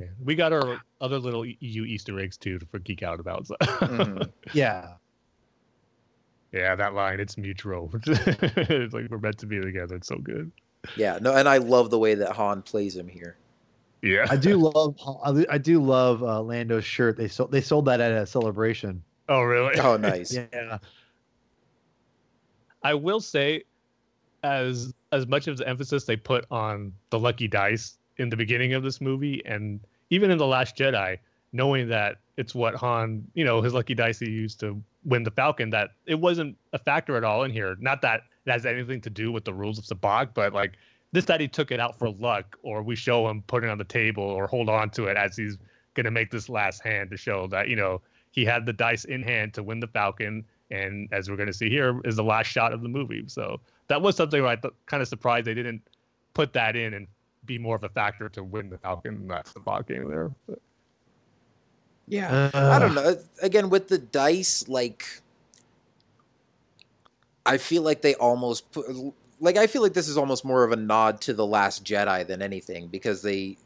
Yeah. 0.00 0.06
We 0.24 0.34
got 0.34 0.52
our 0.52 0.80
other 1.00 1.18
little 1.18 1.44
EU 1.46 1.84
Easter 1.84 2.18
eggs 2.20 2.36
too 2.36 2.58
to 2.58 2.78
geek 2.80 3.02
out 3.04 3.20
about. 3.20 3.46
So. 3.46 3.54
Mhm. 3.60 4.30
yeah. 4.52 4.94
Yeah, 6.52 6.74
that 6.74 6.94
line, 6.94 7.20
it's 7.20 7.36
mutual. 7.36 7.90
it's 8.06 8.94
like 8.94 9.08
we're 9.10 9.18
meant 9.18 9.38
to 9.38 9.46
be 9.46 9.60
together. 9.60 9.96
It's 9.96 10.08
so 10.08 10.18
good. 10.18 10.50
Yeah, 10.96 11.18
no, 11.20 11.34
and 11.34 11.48
I 11.48 11.58
love 11.58 11.90
the 11.90 11.98
way 11.98 12.14
that 12.14 12.32
Han 12.32 12.62
plays 12.62 12.94
him 12.94 13.08
here. 13.08 13.36
Yeah. 14.02 14.26
I 14.28 14.36
do 14.36 14.56
love 14.56 14.96
I 15.50 15.58
do- 15.58 15.82
love 15.82 16.22
uh, 16.22 16.40
Lando's 16.40 16.84
shirt. 16.84 17.16
They 17.16 17.28
sold 17.28 17.50
they 17.50 17.60
sold 17.60 17.86
that 17.86 18.00
at 18.00 18.12
a 18.12 18.26
celebration. 18.26 19.02
Oh, 19.28 19.42
really? 19.42 19.78
Oh, 19.80 19.96
nice. 19.96 20.36
Yeah. 20.52 20.78
I 22.82 22.94
will 22.94 23.20
say, 23.20 23.64
as 24.44 24.94
as 25.10 25.26
much 25.26 25.48
of 25.48 25.56
the 25.56 25.68
emphasis 25.68 26.04
they 26.04 26.16
put 26.16 26.44
on 26.50 26.92
the 27.10 27.18
lucky 27.18 27.48
dice 27.48 27.98
in 28.18 28.28
the 28.28 28.36
beginning 28.36 28.74
of 28.74 28.84
this 28.84 29.00
movie, 29.00 29.42
and 29.44 29.80
even 30.10 30.30
in 30.30 30.38
the 30.38 30.46
Last 30.46 30.76
Jedi, 30.76 31.18
knowing 31.52 31.88
that 31.88 32.18
it's 32.36 32.54
what 32.54 32.74
Han, 32.76 33.26
you 33.34 33.44
know, 33.44 33.60
his 33.60 33.74
lucky 33.74 33.94
dice 33.94 34.20
he 34.20 34.30
used 34.30 34.60
to 34.60 34.80
win 35.06 35.22
the 35.22 35.30
Falcon, 35.30 35.70
that 35.70 35.90
it 36.06 36.16
wasn't 36.16 36.56
a 36.72 36.78
factor 36.78 37.16
at 37.16 37.24
all 37.24 37.44
in 37.44 37.50
here. 37.50 37.76
Not 37.80 38.02
that 38.02 38.22
it 38.44 38.50
has 38.50 38.66
anything 38.66 39.00
to 39.02 39.10
do 39.10 39.32
with 39.32 39.44
the 39.44 39.54
rules 39.54 39.78
of 39.78 39.84
Sabacc, 39.84 40.30
but 40.34 40.52
like 40.52 40.72
this 41.12 41.24
that 41.26 41.40
he 41.40 41.48
took 41.48 41.70
it 41.70 41.80
out 41.80 41.98
for 41.98 42.10
luck, 42.10 42.58
or 42.62 42.82
we 42.82 42.96
show 42.96 43.28
him 43.28 43.42
putting 43.46 43.68
it 43.68 43.72
on 43.72 43.78
the 43.78 43.84
table 43.84 44.24
or 44.24 44.46
hold 44.46 44.68
on 44.68 44.90
to 44.90 45.06
it 45.06 45.16
as 45.16 45.36
he's 45.36 45.56
gonna 45.94 46.10
make 46.10 46.30
this 46.30 46.48
last 46.48 46.82
hand 46.82 47.10
to 47.10 47.16
show 47.16 47.46
that 47.46 47.68
you 47.68 47.76
know 47.76 48.02
he 48.32 48.44
had 48.44 48.66
the 48.66 48.72
dice 48.72 49.04
in 49.04 49.22
hand 49.22 49.54
to 49.54 49.62
win 49.62 49.80
the 49.80 49.86
Falcon, 49.86 50.44
and 50.70 51.08
as 51.12 51.30
we're 51.30 51.36
to 51.36 51.52
see 51.52 51.70
here, 51.70 52.00
is 52.04 52.16
the 52.16 52.24
last 52.24 52.48
shot 52.48 52.72
of 52.72 52.82
the 52.82 52.88
movie. 52.88 53.24
So 53.28 53.60
that 53.88 54.02
was 54.02 54.16
something 54.16 54.44
I 54.44 54.56
th- 54.56 54.74
kind 54.84 55.02
of 55.02 55.08
surprised 55.08 55.46
they 55.46 55.54
didn't 55.54 55.80
put 56.34 56.52
that 56.52 56.76
in 56.76 56.92
and 56.92 57.06
be 57.46 57.58
more 57.58 57.76
of 57.76 57.84
a 57.84 57.88
factor 57.88 58.28
to 58.28 58.44
win 58.44 58.68
the 58.68 58.78
Falcon. 58.78 59.26
That's 59.26 59.52
the 59.52 59.60
ball 59.60 59.82
game 59.82 60.10
there. 60.10 60.30
But, 60.46 60.60
Yeah. 62.08 62.50
Uh, 62.54 62.70
I 62.70 62.78
don't 62.78 62.94
know. 62.94 63.16
Again, 63.42 63.68
with 63.70 63.88
the 63.88 63.98
dice, 63.98 64.68
like, 64.68 65.20
I 67.44 67.58
feel 67.58 67.82
like 67.82 68.02
they 68.02 68.14
almost 68.14 68.70
put, 68.72 68.86
like, 69.40 69.56
I 69.56 69.66
feel 69.66 69.82
like 69.82 69.92
this 69.94 70.08
is 70.08 70.16
almost 70.16 70.44
more 70.44 70.64
of 70.64 70.72
a 70.72 70.76
nod 70.76 71.20
to 71.22 71.34
The 71.34 71.46
Last 71.46 71.84
Jedi 71.84 72.26
than 72.26 72.42
anything 72.42 72.88
because 72.88 73.22
they, 73.22 73.56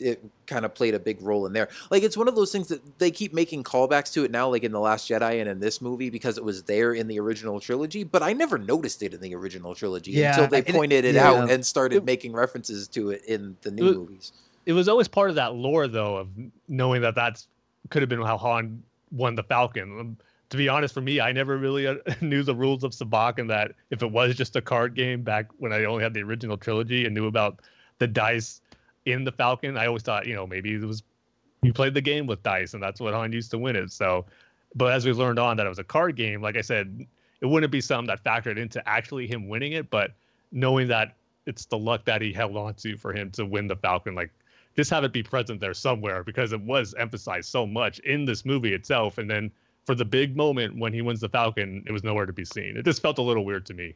it 0.00 0.20
kind 0.46 0.64
of 0.64 0.74
played 0.74 0.94
a 0.94 0.98
big 0.98 1.22
role 1.22 1.46
in 1.46 1.52
there. 1.52 1.68
Like, 1.90 2.02
it's 2.02 2.16
one 2.16 2.26
of 2.28 2.34
those 2.36 2.50
things 2.52 2.68
that 2.68 2.98
they 2.98 3.10
keep 3.10 3.32
making 3.32 3.62
callbacks 3.64 4.12
to 4.14 4.24
it 4.24 4.30
now, 4.30 4.48
like 4.48 4.62
in 4.64 4.72
The 4.72 4.80
Last 4.80 5.08
Jedi 5.08 5.40
and 5.40 5.48
in 5.48 5.60
this 5.60 5.80
movie 5.80 6.10
because 6.10 6.38
it 6.38 6.44
was 6.44 6.64
there 6.64 6.92
in 6.92 7.06
the 7.08 7.18
original 7.20 7.60
trilogy, 7.60 8.02
but 8.04 8.22
I 8.22 8.32
never 8.32 8.58
noticed 8.58 9.02
it 9.02 9.14
in 9.14 9.20
the 9.20 9.34
original 9.34 9.74
trilogy 9.74 10.12
Yeah, 10.12 10.30
until 10.34 10.48
they 10.48 10.58
and 10.58 10.68
it- 10.68 10.74
pointed 10.74 11.04
it 11.04 11.14
yeah. 11.14 11.30
out 11.30 11.50
and 11.50 11.64
started 11.64 11.96
It- 11.98 12.04
making 12.04 12.32
references 12.32 12.86
to 12.88 13.10
it 13.10 13.24
in 13.26 13.56
the 13.62 13.70
new 13.70 13.88
It- 13.90 13.96
movies. 13.96 14.32
It 14.66 14.72
was 14.72 14.88
always 14.88 15.08
part 15.08 15.30
of 15.30 15.36
that 15.36 15.54
lore, 15.54 15.88
though, 15.88 16.16
of 16.16 16.28
knowing 16.68 17.02
that 17.02 17.14
that's 17.14 17.48
could 17.90 18.02
have 18.02 18.08
been 18.08 18.22
how 18.22 18.38
Han 18.38 18.82
won 19.10 19.34
the 19.34 19.42
Falcon. 19.42 20.00
Um, 20.00 20.16
to 20.50 20.56
be 20.56 20.68
honest, 20.68 20.94
for 20.94 21.00
me, 21.00 21.20
I 21.20 21.32
never 21.32 21.58
really 21.58 21.86
uh, 21.86 21.96
knew 22.20 22.42
the 22.42 22.54
rules 22.54 22.84
of 22.84 22.92
Sabacc, 22.92 23.38
and 23.38 23.50
that 23.50 23.72
if 23.90 24.02
it 24.02 24.10
was 24.10 24.34
just 24.36 24.56
a 24.56 24.62
card 24.62 24.94
game 24.94 25.22
back 25.22 25.46
when 25.58 25.72
I 25.72 25.84
only 25.84 26.02
had 26.02 26.14
the 26.14 26.22
original 26.22 26.56
trilogy 26.56 27.04
and 27.04 27.14
knew 27.14 27.26
about 27.26 27.60
the 27.98 28.06
dice, 28.06 28.60
in 29.06 29.24
the 29.24 29.32
Falcon. 29.32 29.76
I 29.76 29.86
always 29.86 30.02
thought, 30.02 30.26
you 30.26 30.34
know, 30.34 30.46
maybe 30.46 30.74
it 30.74 30.84
was 30.84 31.02
you 31.62 31.72
played 31.72 31.94
the 31.94 32.00
game 32.00 32.26
with 32.26 32.42
dice, 32.42 32.74
and 32.74 32.82
that's 32.82 33.00
what 33.00 33.14
Han 33.14 33.32
used 33.32 33.50
to 33.52 33.58
win 33.58 33.76
it. 33.76 33.92
So, 33.92 34.26
but 34.74 34.92
as 34.92 35.06
we 35.06 35.12
learned 35.12 35.38
on 35.38 35.56
that 35.56 35.66
it 35.66 35.68
was 35.68 35.78
a 35.78 35.84
card 35.84 36.16
game, 36.16 36.42
like 36.42 36.56
I 36.56 36.60
said, 36.60 37.06
it 37.40 37.46
wouldn't 37.46 37.72
be 37.72 37.80
something 37.80 38.06
that 38.08 38.22
factored 38.22 38.58
into 38.58 38.86
actually 38.88 39.26
him 39.26 39.48
winning 39.48 39.72
it, 39.72 39.90
but 39.90 40.12
knowing 40.52 40.88
that 40.88 41.16
it's 41.46 41.66
the 41.66 41.78
luck 41.78 42.04
that 42.04 42.22
he 42.22 42.32
held 42.32 42.56
on 42.56 42.74
to 42.74 42.96
for 42.96 43.12
him 43.12 43.30
to 43.32 43.44
win 43.44 43.66
the 43.66 43.76
Falcon, 43.76 44.14
like 44.14 44.30
just 44.76 44.90
have 44.90 45.04
it 45.04 45.12
be 45.12 45.22
present 45.22 45.60
there 45.60 45.74
somewhere 45.74 46.24
because 46.24 46.52
it 46.52 46.60
was 46.60 46.94
emphasized 46.98 47.48
so 47.50 47.66
much 47.66 47.98
in 48.00 48.24
this 48.24 48.44
movie 48.44 48.74
itself, 48.74 49.18
and 49.18 49.30
then 49.30 49.50
for 49.86 49.94
the 49.94 50.04
big 50.04 50.36
moment 50.36 50.78
when 50.78 50.92
he 50.92 51.02
wins 51.02 51.20
the 51.20 51.28
Falcon, 51.28 51.84
it 51.86 51.92
was 51.92 52.02
nowhere 52.02 52.26
to 52.26 52.32
be 52.32 52.44
seen. 52.44 52.76
It 52.76 52.84
just 52.84 53.02
felt 53.02 53.18
a 53.18 53.22
little 53.22 53.44
weird 53.44 53.66
to 53.66 53.74
me. 53.74 53.94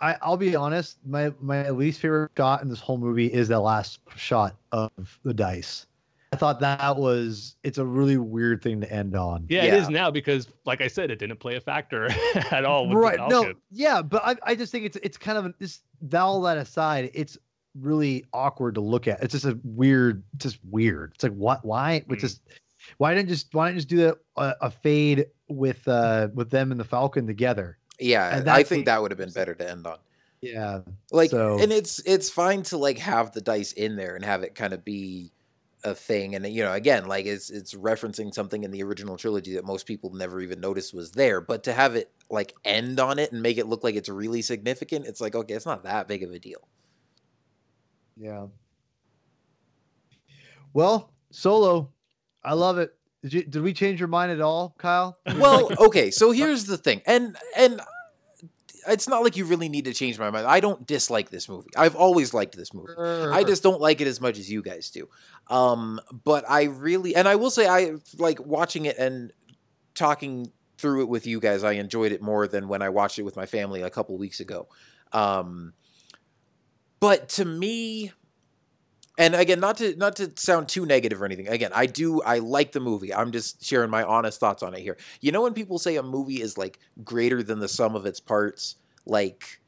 I, 0.00 0.16
I'll 0.20 0.36
be 0.36 0.54
honest, 0.54 0.98
my 1.06 1.32
my 1.40 1.70
least 1.70 2.00
favorite 2.00 2.30
shot 2.36 2.62
in 2.62 2.68
this 2.68 2.80
whole 2.80 2.98
movie 2.98 3.26
is 3.32 3.48
that 3.48 3.60
last 3.60 4.00
shot 4.14 4.54
of 4.72 5.18
the 5.24 5.32
dice. 5.32 5.86
I 6.32 6.36
thought 6.36 6.60
that 6.60 6.96
was 6.96 7.56
it's 7.62 7.78
a 7.78 7.84
really 7.84 8.18
weird 8.18 8.60
thing 8.62 8.80
to 8.82 8.92
end 8.92 9.16
on. 9.16 9.46
Yeah, 9.48 9.64
Yeah. 9.64 9.74
it 9.76 9.82
is 9.82 9.88
now 9.88 10.10
because, 10.10 10.48
like 10.66 10.80
I 10.82 10.88
said, 10.88 11.10
it 11.10 11.18
didn't 11.18 11.38
play 11.38 11.56
a 11.56 11.60
factor 11.60 12.08
at 12.50 12.64
all. 12.64 12.88
With 12.88 13.16
the. 13.16 13.26
No, 13.28 13.52
yeah, 13.70 14.02
but 14.02 14.22
I, 14.24 14.36
I 14.42 14.54
just 14.54 14.70
think 14.70 14.84
it's 14.84 14.98
it's 15.02 15.16
kind 15.16 15.38
of 15.38 15.54
this 15.58 15.80
that 16.02 16.20
all 16.20 16.42
that 16.42 16.58
aside, 16.58 17.10
it's 17.14 17.38
really 17.80 18.24
awkward 18.32 18.74
to 18.76 18.80
look 18.80 19.06
at. 19.08 19.22
It's 19.22 19.32
just 19.32 19.44
a 19.44 19.58
weird, 19.64 20.22
just 20.36 20.58
weird. 20.70 21.12
It's 21.14 21.24
like 21.24 21.32
what 21.34 21.64
why 21.64 22.04
Mm. 22.08 22.12
it's 22.12 22.22
just 22.22 22.40
why 22.98 23.14
didn't 23.14 23.28
just 23.28 23.52
why 23.54 23.68
didn't 23.68 23.78
just 23.78 23.88
do 23.88 23.96
that 23.98 24.18
a, 24.36 24.54
a 24.62 24.70
fade 24.70 25.26
with 25.48 25.86
uh 25.88 26.28
with 26.34 26.50
them 26.50 26.70
and 26.70 26.80
the 26.80 26.84
Falcon 26.84 27.26
together? 27.26 27.78
Yeah, 27.98 28.36
And 28.36 28.48
I 28.50 28.62
think 28.62 28.86
that 28.86 29.00
would 29.00 29.10
have 29.10 29.18
been 29.18 29.30
better 29.32 29.54
to 29.54 29.70
end 29.70 29.86
on. 29.86 29.96
Yeah. 30.42 30.80
Like, 31.10 31.30
So- 31.30 31.58
and 31.58 31.72
it's 31.72 31.98
it's 32.00 32.28
fine 32.30 32.62
to 32.64 32.76
like 32.76 32.98
have 32.98 33.32
the 33.32 33.40
dice 33.40 33.72
in 33.72 33.96
there 33.96 34.14
and 34.14 34.24
have 34.24 34.42
it 34.42 34.54
kind 34.54 34.72
of 34.72 34.84
be 34.84 35.32
a 35.84 35.94
thing, 35.94 36.34
and 36.34 36.44
you 36.46 36.64
know, 36.64 36.72
again, 36.72 37.06
like 37.06 37.26
it's 37.26 37.48
it's 37.48 37.72
referencing 37.74 38.34
something 38.34 38.64
in 38.64 38.70
the 38.72 38.82
original 38.82 39.16
trilogy 39.16 39.54
that 39.54 39.64
most 39.64 39.86
people 39.86 40.12
never 40.12 40.40
even 40.40 40.58
noticed 40.60 40.92
was 40.92 41.12
there. 41.12 41.40
But 41.40 41.62
to 41.64 41.72
have 41.72 41.94
it 41.94 42.10
like 42.28 42.54
end 42.64 42.98
on 42.98 43.18
it 43.20 43.30
and 43.30 43.40
make 43.40 43.56
it 43.56 43.66
look 43.66 43.84
like 43.84 43.94
it's 43.94 44.08
really 44.08 44.42
significant, 44.42 45.06
it's 45.06 45.20
like 45.20 45.34
okay, 45.36 45.54
it's 45.54 45.66
not 45.66 45.84
that 45.84 46.08
big 46.08 46.22
of 46.24 46.32
a 46.32 46.38
deal. 46.40 46.66
Yeah. 48.16 48.46
Well, 50.72 51.10
solo, 51.30 51.90
I 52.44 52.54
love 52.54 52.78
it. 52.78 52.94
Did 53.22 53.32
you 53.32 53.42
did 53.44 53.62
we 53.62 53.72
change 53.72 53.98
your 53.98 54.08
mind 54.08 54.30
at 54.30 54.40
all, 54.40 54.74
Kyle? 54.78 55.18
Well, 55.38 55.70
okay, 55.78 56.10
so 56.10 56.30
here's 56.30 56.64
the 56.64 56.76
thing, 56.76 57.02
and 57.06 57.36
and 57.56 57.80
it's 58.88 59.08
not 59.08 59.24
like 59.24 59.36
you 59.36 59.44
really 59.44 59.68
need 59.68 59.86
to 59.86 59.92
change 59.92 60.18
my 60.18 60.30
mind. 60.30 60.46
I 60.46 60.60
don't 60.60 60.86
dislike 60.86 61.30
this 61.30 61.48
movie. 61.48 61.70
I've 61.76 61.96
always 61.96 62.32
liked 62.32 62.56
this 62.56 62.72
movie. 62.72 62.92
I 62.96 63.42
just 63.42 63.62
don't 63.62 63.80
like 63.80 64.00
it 64.00 64.06
as 64.06 64.20
much 64.20 64.38
as 64.38 64.50
you 64.50 64.62
guys 64.62 64.90
do. 64.90 65.08
Um, 65.48 66.00
but 66.24 66.44
I 66.48 66.64
really, 66.64 67.16
and 67.16 67.26
I 67.26 67.34
will 67.34 67.50
say, 67.50 67.66
I 67.66 67.94
like 68.18 68.38
watching 68.44 68.84
it 68.84 68.96
and 68.96 69.32
talking 69.94 70.52
through 70.78 71.02
it 71.02 71.08
with 71.08 71.26
you 71.26 71.40
guys. 71.40 71.64
I 71.64 71.72
enjoyed 71.72 72.12
it 72.12 72.22
more 72.22 72.46
than 72.46 72.68
when 72.68 72.80
I 72.82 72.90
watched 72.90 73.18
it 73.18 73.22
with 73.22 73.34
my 73.36 73.46
family 73.46 73.82
a 73.82 73.90
couple 73.90 74.16
weeks 74.18 74.38
ago. 74.40 74.68
Um, 75.12 75.72
but 77.00 77.28
to 77.30 77.44
me, 77.44 78.12
and 79.18 79.34
again, 79.34 79.60
not 79.60 79.78
to 79.78 79.96
not 79.96 80.16
to 80.16 80.32
sound 80.36 80.68
too 80.68 80.84
negative 80.84 81.22
or 81.22 81.24
anything. 81.24 81.48
Again, 81.48 81.70
I 81.74 81.86
do 81.86 82.22
I 82.22 82.38
like 82.38 82.72
the 82.72 82.80
movie. 82.80 83.14
I'm 83.14 83.32
just 83.32 83.64
sharing 83.64 83.90
my 83.90 84.02
honest 84.02 84.38
thoughts 84.38 84.62
on 84.62 84.74
it 84.74 84.80
here. 84.80 84.96
You 85.20 85.32
know 85.32 85.42
when 85.42 85.54
people 85.54 85.78
say 85.78 85.96
a 85.96 86.02
movie 86.02 86.42
is 86.42 86.58
like 86.58 86.78
greater 87.02 87.42
than 87.42 87.60
the 87.60 87.68
sum 87.68 87.96
of 87.96 88.04
its 88.04 88.20
parts, 88.20 88.76
like 89.06 89.60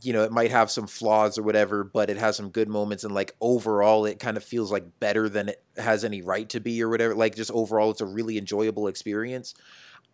you 0.00 0.12
know, 0.12 0.22
it 0.22 0.32
might 0.32 0.50
have 0.50 0.70
some 0.70 0.86
flaws 0.86 1.36
or 1.36 1.42
whatever, 1.42 1.84
but 1.84 2.08
it 2.08 2.16
has 2.16 2.36
some 2.36 2.48
good 2.48 2.68
moments 2.68 3.04
and 3.04 3.12
like 3.12 3.34
overall 3.40 4.06
it 4.06 4.18
kind 4.18 4.36
of 4.36 4.44
feels 4.44 4.72
like 4.72 4.98
better 5.00 5.28
than 5.28 5.50
it 5.50 5.62
has 5.76 6.02
any 6.02 6.22
right 6.22 6.48
to 6.48 6.60
be 6.60 6.82
or 6.82 6.88
whatever. 6.88 7.14
Like 7.14 7.34
just 7.34 7.50
overall 7.50 7.90
it's 7.90 8.00
a 8.00 8.06
really 8.06 8.38
enjoyable 8.38 8.86
experience. 8.86 9.54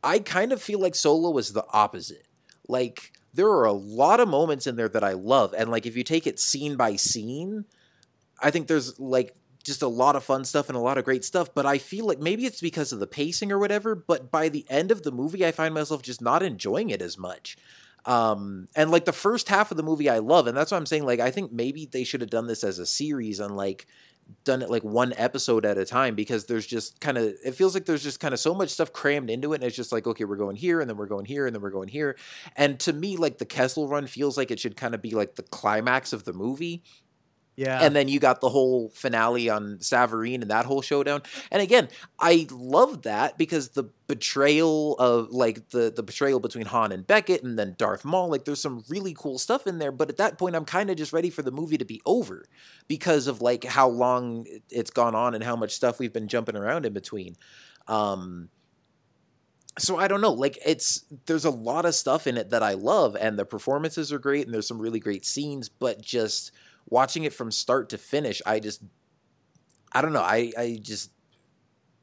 I 0.03 0.19
kind 0.19 0.53
of 0.53 0.61
feel 0.61 0.81
like 0.81 0.95
Solo 0.95 1.37
is 1.39 1.53
the 1.53 1.65
opposite. 1.73 2.27
Like 2.69 3.13
there 3.39 3.47
are 3.47 3.67
a 3.67 3.73
lot 3.73 4.19
of 4.19 4.27
moments 4.27 4.67
in 4.67 4.75
there 4.75 4.89
that 4.89 5.05
I 5.05 5.13
love 5.13 5.55
and 5.57 5.71
like 5.71 5.87
if 5.87 5.97
you 5.97 6.03
take 6.03 6.27
it 6.27 6.41
scene 6.41 6.75
by 6.75 6.97
scene, 6.97 7.67
I 8.43 8.51
think 8.51 8.67
there's 8.67 8.99
like 8.99 9.37
just 9.63 9.83
a 9.83 9.87
lot 9.87 10.17
of 10.17 10.25
fun 10.25 10.45
stuff 10.45 10.69
and 10.69 10.77
a 10.77 10.81
lot 10.81 10.99
of 10.99 11.05
great 11.05 11.25
stuff, 11.25 11.55
but 11.55 11.65
I 11.65 11.79
feel 11.79 12.05
like 12.05 12.19
maybe 12.19 12.47
it's 12.47 12.61
because 12.61 12.93
of 12.93 12.99
the 12.99 13.07
pacing 13.07 13.53
or 13.53 13.61
whatever, 13.61 13.95
but 13.95 14.33
by 14.33 14.49
the 14.49 14.67
end 14.69 14.91
of 14.91 15.05
the 15.05 15.13
movie 15.13 15.47
I 15.47 15.53
find 15.53 15.73
myself 15.73 16.03
just 16.03 16.21
not 16.21 16.43
enjoying 16.43 16.91
it 16.91 17.01
as 17.01 17.17
much. 17.17 17.57
Um 18.07 18.67
and 18.75 18.91
like 18.91 19.05
the 19.05 19.13
first 19.13 19.49
half 19.49 19.71
of 19.71 19.77
the 19.77 19.85
movie 19.85 20.11
I 20.11 20.19
love 20.19 20.49
and 20.49 20.57
that's 20.57 20.73
why 20.73 20.77
I'm 20.77 20.87
saying 20.87 21.07
like 21.07 21.21
I 21.21 21.31
think 21.31 21.53
maybe 21.53 21.87
they 21.87 22.03
should 22.03 22.23
have 22.23 22.31
done 22.31 22.49
this 22.49 22.65
as 22.65 22.81
a 22.81 22.87
series 22.87 23.39
and 23.39 23.57
like 23.57 23.87
done 24.45 24.63
it 24.63 24.71
like 24.71 24.85
one 24.85 25.13
episode 25.17 25.65
at 25.65 25.79
a 25.79 25.85
time 25.85 26.15
because 26.15 26.47
there's 26.47 26.67
just 26.67 27.01
kind 27.01 27.19
of 27.19 27.35
it 27.45 27.55
feels 27.55 27.75
like 27.75 27.87
there's 27.87 28.03
just 28.03 28.21
kind 28.21 28.35
of 28.35 28.41
so 28.41 28.55
much 28.55 28.71
stuff 28.71 28.93
crammed 28.93 29.31
into 29.31 29.53
it 29.53 29.57
and 29.57 29.65
it's 29.65 29.77
just 29.77 29.93
like 29.93 30.07
okay 30.07 30.25
we're 30.25 30.37
going 30.37 30.57
here 30.57 30.81
and 30.81 30.89
then 30.89 30.97
we're 30.97 31.07
going 31.07 31.25
here 31.25 31.47
and 31.47 31.55
then 31.55 31.63
we're 31.63 31.71
going 31.71 31.89
here. 31.89 32.17
And 32.57 32.79
to 32.81 32.93
me 32.93 33.17
like 33.17 33.39
the 33.39 33.47
Kessel 33.47 33.89
run 33.89 34.07
feels 34.07 34.37
like 34.37 34.51
it 34.51 34.61
should 34.61 34.77
kind 34.77 34.95
of 34.95 35.03
be 35.03 35.11
like 35.11 35.37
the 35.37 35.43
climax 35.43 36.13
of 36.13 36.25
the 36.25 36.33
movie 36.33 36.83
Yeah. 37.59 37.81
and 37.83 37.95
then 37.97 38.07
you 38.07 38.21
got 38.21 38.41
the 38.41 38.49
whole 38.49 38.89
finale 38.91 39.51
on 39.51 39.79
Savareen 39.79 40.43
and 40.43 40.51
that 40.53 40.65
whole 40.65 40.81
showdown. 40.81 41.23
And 41.51 41.61
again, 41.61 41.89
I 42.21 42.47
love 42.53 43.03
that 43.03 43.37
because 43.37 43.71
the 43.71 43.91
betrayal 44.07 44.95
of 44.99 45.31
like 45.31 45.69
the 45.71 45.93
the 45.95 46.05
betrayal 46.05 46.39
between 46.39 46.67
Han 46.67 46.93
and 46.93 47.05
Beckett 47.05 47.43
and 47.43 47.59
then 47.59 47.75
Darth 47.77 48.05
Maul, 48.05 48.29
like 48.31 48.45
there's 48.45 48.61
some 48.61 48.85
really 48.89 49.13
cool 49.13 49.39
stuff 49.39 49.67
in 49.67 49.79
there. 49.81 49.91
But 49.91 50.09
at 50.09 50.19
that 50.19 50.39
point, 50.39 50.55
I'm 50.55 50.65
kind 50.65 50.89
of 50.89 50.97
just 50.97 51.13
ready 51.13 51.31
for 51.31 51.43
the 51.43 51.51
movie 51.51 51.79
to 51.79 51.85
be 51.85 52.01
over 52.07 52.45
because 52.87 53.27
of 53.27 53.43
like 53.43 53.65
how 53.65 53.89
long 53.89 54.47
it- 54.47 54.63
it's 54.71 54.91
gone 54.91 55.17
on 55.17 55.35
and 55.35 55.43
how 55.43 55.57
much 55.57 55.73
stuff 55.73 55.99
we've 55.99 56.13
been 56.13 56.29
jumping 56.29 56.57
around 56.57 56.87
in 56.87 56.93
between. 56.93 57.37
Um, 57.89 58.51
so 59.79 59.97
I 59.97 60.09
don't 60.09 60.21
know. 60.21 60.33
Like 60.33 60.59
it's 60.65 61.05
there's 61.27 61.45
a 61.45 61.51
lot 61.51 61.85
of 61.87 61.95
stuff 61.95 62.27
in 62.27 62.37
it 62.37 62.51
that 62.51 62.63
I 62.63 62.75
love, 62.75 63.17
and 63.19 63.39
the 63.39 63.45
performances 63.45 64.13
are 64.13 64.19
great, 64.19 64.45
and 64.47 64.53
there's 64.55 64.67
some 64.67 64.81
really 64.81 65.01
great 65.01 65.25
scenes. 65.25 65.69
But 65.69 66.01
just 66.01 66.51
watching 66.91 67.25
it 67.25 67.33
from 67.33 67.51
start 67.51 67.91
to 67.91 67.99
finish, 67.99 68.43
I 68.47 68.61
just 68.61 68.83
I 69.93 70.03
don't 70.03 70.13
know. 70.13 70.23
I 70.23 70.53
I 70.57 70.79
just 70.81 71.13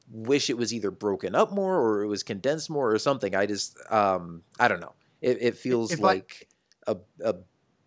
wish 0.08 0.50
it 0.50 0.56
was 0.56 0.72
either 0.72 0.90
broken 0.90 1.34
up 1.34 1.52
more 1.52 1.80
or 1.80 2.02
it 2.02 2.06
was 2.06 2.22
condensed 2.22 2.70
more 2.70 2.92
or 2.92 2.98
something. 2.98 3.34
I 3.34 3.46
just 3.46 3.78
um 3.90 4.42
I 4.58 4.68
don't 4.68 4.80
know. 4.80 4.94
It 5.20 5.38
it 5.40 5.56
feels 5.56 5.92
If 5.92 6.00
like 6.00 6.48
a 6.86 6.96
a 7.24 7.34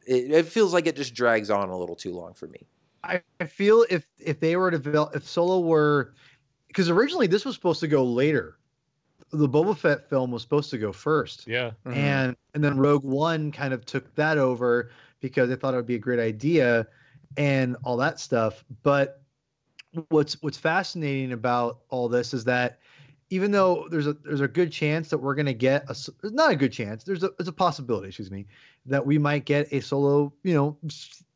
it, 0.06 0.32
it 0.32 0.46
feels 0.48 0.74
like 0.74 0.88
it 0.88 0.96
just 0.96 1.14
drags 1.14 1.50
on 1.50 1.70
a 1.70 1.78
little 1.78 1.96
too 1.96 2.14
long 2.14 2.34
for 2.34 2.48
me. 2.48 2.68
I, 3.04 3.22
I 3.40 3.46
feel 3.46 3.86
if 3.90 4.06
if 4.20 4.40
they 4.40 4.56
were 4.58 4.72
to 4.72 4.80
develop 4.80 5.16
if 5.16 5.28
Solo 5.28 5.60
were 5.62 6.14
because 6.68 6.90
originally 6.90 7.28
this 7.28 7.46
was 7.46 7.56
supposed 7.56 7.80
to 7.82 7.88
go 7.88 8.04
later. 8.04 8.58
The 9.32 9.48
Boba 9.48 9.78
Fett 9.78 10.10
film 10.10 10.32
was 10.32 10.42
supposed 10.42 10.72
to 10.72 10.78
go 10.78 10.92
first. 10.92 11.48
Yeah. 11.48 11.72
Mhm. 11.86 11.96
and 11.96 12.36
and 12.54 12.64
then 12.64 12.78
Rogue 12.78 13.04
One 13.04 13.52
kind 13.52 13.74
of 13.74 13.86
took 13.86 14.14
that 14.16 14.38
over 14.38 14.92
because 15.20 15.50
they 15.50 15.56
thought 15.56 15.74
it 15.74 15.78
would 15.78 15.86
be 15.86 15.96
a 15.96 16.00
great 16.00 16.20
idea 16.20 16.88
and 17.38 17.76
all 17.84 17.98
that 17.98 18.20
stuff. 18.20 18.64
But 18.84 19.22
what's 20.10 20.42
what's 20.42 20.58
fascinating 20.58 21.32
about 21.32 21.80
all 21.90 22.10
this 22.10 22.34
is 22.34 22.44
that 22.46 22.80
even 23.32 23.52
though 23.52 23.88
there's 23.90 24.08
a 24.08 24.14
there's 24.14 24.42
a 24.42 24.48
good 24.48 24.72
chance 24.72 25.10
that 25.10 25.18
we're 25.18 25.36
going 25.36 25.46
to 25.46 25.54
get 25.54 25.90
a 25.90 25.96
not 26.30 26.52
a 26.52 26.56
good 26.56 26.72
chance 26.72 27.04
there's 27.04 27.24
a 27.24 27.32
there's 27.38 27.48
a 27.48 27.54
possibility 27.54 28.08
excuse 28.08 28.32
me 28.32 28.46
that 28.86 29.06
we 29.06 29.18
might 29.18 29.46
get 29.46 29.72
a 29.74 29.80
solo 29.80 30.32
you 30.44 30.54
know 30.54 30.78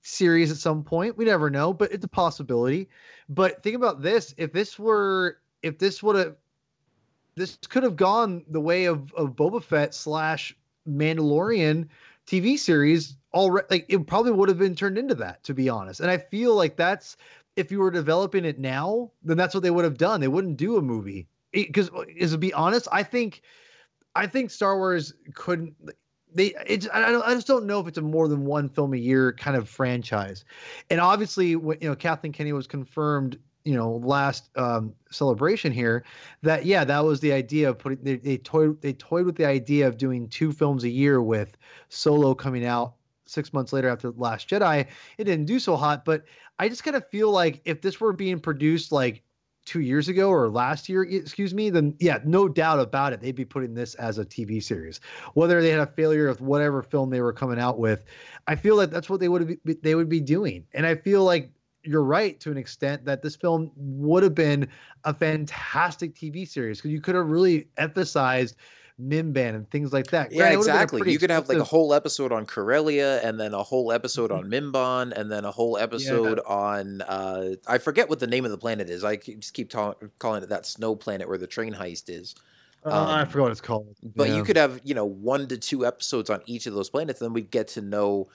series 0.02 0.52
at 0.52 0.58
some 0.58 0.84
point 0.84 1.18
we 1.18 1.26
never 1.26 1.50
know 1.50 1.74
but 1.74 1.92
it's 1.92 2.06
a 2.06 2.10
possibility 2.10 2.90
but 3.30 3.64
think 3.64 3.76
about 3.76 4.02
this 4.02 4.36
if 4.38 4.52
this 4.54 4.78
were 4.78 5.38
if 5.62 5.78
this 5.80 6.04
would 6.04 6.16
have 6.16 6.36
this 7.36 7.58
could 7.70 7.84
have 7.84 7.96
gone 7.96 8.44
the 8.50 8.62
way 8.62 8.86
of 8.86 9.12
of 9.14 9.36
Boba 9.36 9.64
Fett 9.64 9.94
slash 9.94 10.56
Mandalorian 10.88 11.88
TV 12.28 12.58
series 12.58 13.18
already. 13.34 13.68
Like 13.70 13.86
it 13.90 14.08
probably 14.08 14.32
would 14.32 14.50
have 14.50 14.60
been 14.60 14.76
turned 14.76 14.98
into 14.98 15.16
that, 15.16 15.44
to 15.44 15.54
be 15.54 15.70
honest. 15.70 16.00
And 16.00 16.10
I 16.10 16.18
feel 16.18 16.56
like 16.56 16.76
that's 16.76 17.18
if 17.56 17.72
you 17.72 17.80
were 17.80 17.92
developing 17.92 18.46
it 18.46 18.60
now, 18.60 19.12
then 19.24 19.38
that's 19.38 19.54
what 19.54 19.64
they 19.64 19.72
would 19.72 19.86
have 19.86 19.98
done. 19.98 20.22
They 20.22 20.28
wouldn't 20.28 20.58
do 20.58 20.78
a 20.78 20.82
movie 20.82 21.28
because, 21.52 21.90
uh, 21.92 22.04
is 22.16 22.32
to 22.32 22.38
be 22.38 22.54
honest, 22.54 22.88
I 22.92 23.04
think, 23.04 23.42
I 24.16 24.28
think 24.28 24.52
Star 24.52 24.78
Wars 24.78 25.14
couldn't. 25.34 25.76
They, 26.36 26.56
it's 26.66 26.88
I 26.92 27.12
don't 27.12 27.24
I 27.24 27.36
just 27.36 27.46
don't 27.46 27.68
know 27.68 27.80
if 27.80 27.88
it's 27.88 28.00
a 28.00 28.02
more 28.02 28.28
than 28.28 28.44
one 28.46 28.68
film 28.68 28.94
a 28.94 28.98
year 28.98 29.34
kind 29.34 29.56
of 29.56 29.70
franchise, 29.70 30.46
and 30.90 31.00
obviously 31.00 31.56
when 31.56 31.78
you 31.80 31.90
know 31.90 31.96
Kathleen 31.96 32.34
Kennedy 32.34 32.54
was 32.54 32.66
confirmed 32.66 33.38
you 33.66 33.76
know 33.76 33.94
last 34.04 34.50
um 34.58 34.94
celebration 35.10 35.72
here 35.72 36.04
that 36.42 36.66
yeah 36.66 36.84
that 36.84 37.04
was 37.04 37.20
the 37.20 37.32
idea 37.32 37.70
of 37.70 37.80
putting 37.80 38.00
they, 38.04 38.18
they 38.18 38.38
toyed 38.38 38.82
they 38.82 38.94
toyed 38.94 39.26
with 39.26 39.36
the 39.36 39.46
idea 39.46 39.88
of 39.88 39.98
doing 39.98 40.28
two 40.28 40.52
films 40.52 40.84
a 40.84 40.90
year 40.90 41.22
with 41.22 41.58
solo 41.90 42.34
coming 42.34 42.66
out 42.66 42.96
six 43.26 43.54
months 43.54 43.72
later 43.72 43.88
after 43.88 44.12
last 44.12 44.50
jedi. 44.50 44.86
It 45.18 45.24
didn't 45.24 45.46
do 45.46 45.60
so 45.60 45.76
hot 45.76 46.04
but 46.06 46.26
i 46.60 46.68
just 46.68 46.84
kind 46.84 46.96
of 46.96 47.08
feel 47.10 47.32
like 47.32 47.62
if 47.66 47.82
this 47.82 48.00
were 48.00 48.14
being 48.14 48.40
produced 48.40 48.92
like 48.92 49.24
two 49.66 49.80
years 49.80 50.10
ago 50.10 50.30
or 50.30 50.50
last 50.50 50.90
year 50.90 51.04
excuse 51.04 51.54
me 51.54 51.70
then 51.70 51.96
yeah 52.00 52.20
no 52.26 52.50
doubt 52.50 52.82
about 52.82 53.14
it 53.14 53.22
they'd 53.22 53.34
be 53.34 53.46
putting 53.46 53.74
this 53.74 53.96
as 53.96 54.18
a 54.18 54.26
tv 54.26 54.62
series. 54.62 55.00
Whether 55.36 55.62
they 55.62 55.70
had 55.70 55.80
a 55.80 55.88
failure 55.88 56.28
of 56.28 56.42
whatever 56.42 56.84
film 56.84 57.10
they 57.10 57.22
were 57.22 57.32
coming 57.32 57.60
out 57.60 57.80
with 57.80 58.04
i 58.48 58.56
feel 58.56 58.76
like 58.76 58.90
that's 58.90 59.10
what 59.10 59.22
they 59.22 59.30
would 59.30 59.48
be 59.64 59.74
they 59.76 59.96
would 59.96 60.10
be 60.10 60.20
doing. 60.20 60.66
And 60.74 60.86
i 60.86 60.96
feel 60.96 61.24
like 61.24 61.50
you're 61.84 62.04
right 62.04 62.40
to 62.40 62.52
an 62.52 62.58
extent 62.58 63.06
that 63.06 63.22
this 63.22 63.36
film 63.36 63.72
would 63.76 64.24
have 64.24 64.36
been 64.36 64.68
a 65.04 65.14
fantastic 65.14 66.16
TV 66.16 66.48
series 66.48 66.78
because 66.78 66.92
you 66.92 67.02
could 67.02 67.16
have 67.16 67.28
really 67.28 67.68
emphasized 67.78 68.56
Mimban 69.02 69.56
and 69.56 69.70
things 69.70 69.92
like 69.92 70.08
that. 70.08 70.32
Yeah, 70.32 70.38
Granted, 70.38 70.54
it 70.54 70.58
would've 70.58 70.68
been 70.68 70.80
a 70.80 70.84
exactly. 70.84 71.12
You 71.12 71.20
could 71.20 71.32
have 71.32 71.50
like 71.50 71.58
a 71.58 71.64
whole 71.64 71.94
episode 71.94 72.32
on 72.32 72.46
Corellia, 72.46 73.20
and 73.24 73.40
then 73.40 73.54
a 73.54 73.64
whole 73.64 73.92
episode 73.92 74.32
on 74.32 74.46
Mimban, 74.46 75.12
and 75.14 75.32
then 75.32 75.46
a 75.46 75.52
whole 75.52 75.78
episode 75.78 76.40
on 76.46 77.02
uh, 77.02 77.56
I 77.68 77.80
forget 77.80 78.10
what 78.10 78.20
the 78.20 78.28
name 78.28 78.46
of 78.46 78.52
the 78.52 78.58
planet 78.58 78.90
is. 78.90 79.04
I 79.04 79.16
just 79.16 79.54
keep 79.54 79.72
ta- 79.72 79.96
calling 80.20 80.44
it 80.44 80.50
that 80.50 80.66
snow 80.66 80.96
planet 80.96 81.28
where 81.28 81.40
the 81.40 81.48
train 81.48 81.74
heist 81.74 82.10
is. 82.10 82.36
Uh, 82.86 82.90
I 82.90 83.22
um, 83.22 83.28
forgot 83.28 83.44
what 83.44 83.52
it's 83.52 83.62
called. 83.62 83.96
But 84.04 84.30
Yeah. 84.30 84.36
you 84.36 84.44
could 84.44 84.58
have 84.58 84.80
you 84.84 84.94
know 84.94 85.06
one 85.06 85.48
to 85.48 85.58
two 85.58 85.86
episodes 85.86 86.30
on 86.30 86.42
each 86.46 86.68
of 86.68 86.74
those 86.76 86.90
planets, 86.90 87.20
and 87.20 87.30
then 87.30 87.34
we'd 87.34 87.52
get 87.52 87.70
to 87.70 87.82
know 87.82 88.28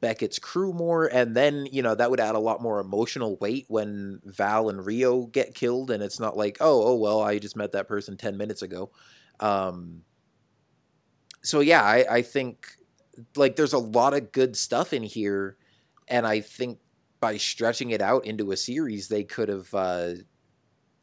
Beckett's 0.00 0.38
crew 0.38 0.72
more, 0.72 1.06
and 1.06 1.34
then 1.36 1.66
you 1.70 1.82
know 1.82 1.94
that 1.94 2.10
would 2.10 2.20
add 2.20 2.34
a 2.34 2.40
lot 2.40 2.60
more 2.60 2.80
emotional 2.80 3.36
weight 3.36 3.66
when 3.68 4.20
Val 4.24 4.68
and 4.68 4.84
Rio 4.84 5.26
get 5.26 5.54
killed, 5.54 5.90
and 5.90 6.02
it's 6.02 6.20
not 6.20 6.36
like 6.36 6.58
oh 6.60 6.82
oh 6.88 6.94
well 6.96 7.20
I 7.20 7.38
just 7.38 7.56
met 7.56 7.72
that 7.72 7.88
person 7.88 8.16
ten 8.16 8.36
minutes 8.36 8.62
ago. 8.62 8.90
Um, 9.38 10.02
so 11.42 11.60
yeah, 11.60 11.82
I, 11.82 12.04
I 12.16 12.22
think 12.22 12.76
like 13.36 13.56
there's 13.56 13.72
a 13.72 13.78
lot 13.78 14.14
of 14.14 14.32
good 14.32 14.56
stuff 14.56 14.92
in 14.92 15.02
here, 15.02 15.56
and 16.08 16.26
I 16.26 16.40
think 16.40 16.78
by 17.20 17.36
stretching 17.36 17.90
it 17.90 18.02
out 18.02 18.26
into 18.26 18.52
a 18.52 18.56
series, 18.56 19.08
they 19.08 19.24
could 19.24 19.48
have. 19.48 19.72
Uh, 19.74 20.12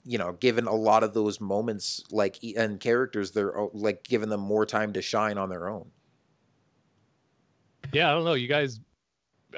you 0.10 0.18
know, 0.18 0.32
given 0.32 0.68
a 0.68 0.74
lot 0.74 1.04
of 1.04 1.14
those 1.14 1.42
moments, 1.42 2.02
like 2.12 2.38
and 2.56 2.80
characters, 2.80 3.32
they're 3.32 3.54
like 3.74 4.04
giving 4.06 4.30
them 4.30 4.40
more 4.40 4.66
time 4.66 4.94
to 4.94 5.02
shine 5.02 5.38
on 5.38 5.50
their 5.50 5.68
own. 5.68 5.92
Yeah, 7.94 8.10
I 8.10 8.14
don't 8.14 8.26
know. 8.26 8.34
You 8.34 8.48
guys, 8.48 8.80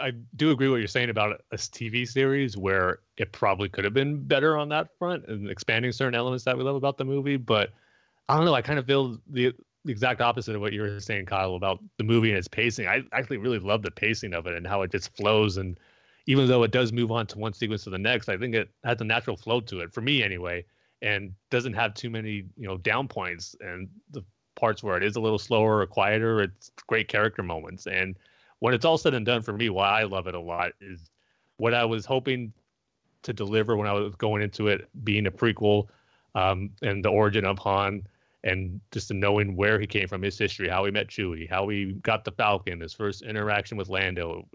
I 0.02 0.12
do 0.36 0.52
agree 0.52 0.70
what 0.70 0.78
you're 0.78 0.88
saying 0.88 1.10
about 1.10 1.42
a 1.52 1.56
TV 1.56 2.08
series 2.08 2.58
where 2.58 3.00
it 3.18 3.32
probably 3.32 3.70
could 3.70 3.84
have 3.84 3.94
been 3.94 4.24
better 4.24 4.58
on 4.58 4.70
that 4.70 4.90
front 4.98 5.26
and 5.28 5.50
expanding 5.50 5.92
certain 5.92 6.16
elements 6.16 6.46
that 6.46 6.58
we 6.58 6.64
love 6.64 6.76
about 6.76 6.98
the 6.98 7.06
movie. 7.06 7.38
But 7.38 7.72
I 8.28 8.36
don't 8.36 8.46
know. 8.46 8.54
I 8.54 8.62
kind 8.62 8.80
of 8.80 8.86
feel 8.86 9.18
the, 9.28 9.54
the 9.86 9.92
exact 9.92 10.22
opposite 10.22 10.56
of 10.56 10.62
what 10.62 10.74
you 10.74 10.82
were 10.82 11.00
saying, 11.00 11.26
Kyle, 11.26 11.56
about 11.56 11.80
the 11.98 12.04
movie 12.04 12.30
and 12.30 12.38
its 12.38 12.48
pacing. 12.48 12.88
I 12.88 13.04
actually 13.12 13.38
really 13.38 13.60
love 13.60 13.82
the 13.82 13.92
pacing 13.92 14.34
of 14.34 14.48
it 14.48 14.56
and 14.56 14.68
how 14.68 14.84
it 14.84 14.92
just 14.92 15.16
flows. 15.16 15.58
And 15.58 15.80
even 16.28 16.48
though 16.48 16.64
it 16.64 16.72
does 16.72 16.94
move 16.94 17.12
on 17.12 17.26
to 17.28 17.40
one 17.40 17.54
sequence 17.54 17.84
to 17.86 17.90
the 17.90 17.98
next, 17.98 18.30
I 18.30 18.38
think 18.38 18.54
it 18.56 18.70
has 18.84 19.02
a 19.02 19.06
natural 19.06 19.36
flow 19.36 19.62
to 19.62 19.80
it 19.80 19.94
for 19.94 20.02
me 20.02 20.22
anyway, 20.22 20.66
and 21.02 21.34
doesn't 21.50 21.74
have 21.74 21.94
too 21.94 22.10
many 22.10 22.46
you 22.58 22.68
know 22.68 22.78
down 22.78 23.08
points 23.08 23.56
and 23.62 23.88
the 24.12 24.24
parts 24.60 24.84
where 24.84 24.98
it 24.98 25.04
is 25.04 25.16
a 25.16 25.22
little 25.22 25.40
slower 25.40 25.80
or 25.80 25.88
quieter. 25.88 26.42
It's 26.42 26.72
great 26.88 27.08
character 27.08 27.44
moments. 27.44 27.88
And 27.88 28.16
when 28.60 28.74
it's 28.74 28.86
all 28.86 28.98
said 28.98 29.14
and 29.14 29.26
done 29.26 29.42
for 29.42 29.54
me, 29.54 29.70
why 29.70 30.02
I 30.02 30.04
love 30.04 30.28
it 30.28 30.36
a 30.36 30.40
lot 30.40 30.74
is 30.82 31.10
what 31.58 31.74
I 31.74 31.86
was 31.86 32.06
hoping 32.06 32.54
to 33.24 33.34
deliver 33.34 33.76
when 33.76 33.88
I 33.88 33.94
was 33.94 34.16
going 34.16 34.42
into 34.42 34.68
it 34.68 34.88
being 35.04 35.28
a 35.28 35.32
prequel 35.32 35.88
um, 36.36 36.70
and 36.82 37.04
the 37.04 37.10
origin 37.10 37.46
of 37.46 37.60
Han 37.60 38.04
and 38.44 38.80
just 38.92 39.12
knowing 39.12 39.56
where 39.56 39.80
he 39.80 39.88
came 39.88 40.08
from, 40.08 40.22
his 40.22 40.38
history, 40.38 40.70
how 40.70 40.86
he 40.86 40.92
met 40.92 41.08
Chewie, 41.08 41.50
how 41.50 41.68
he 41.68 41.94
got 42.04 42.24
the 42.24 42.32
Falcon, 42.32 42.80
his 42.80 42.94
first 42.94 43.22
interaction 43.22 43.78
with 43.78 43.90
Lando. 43.90 44.48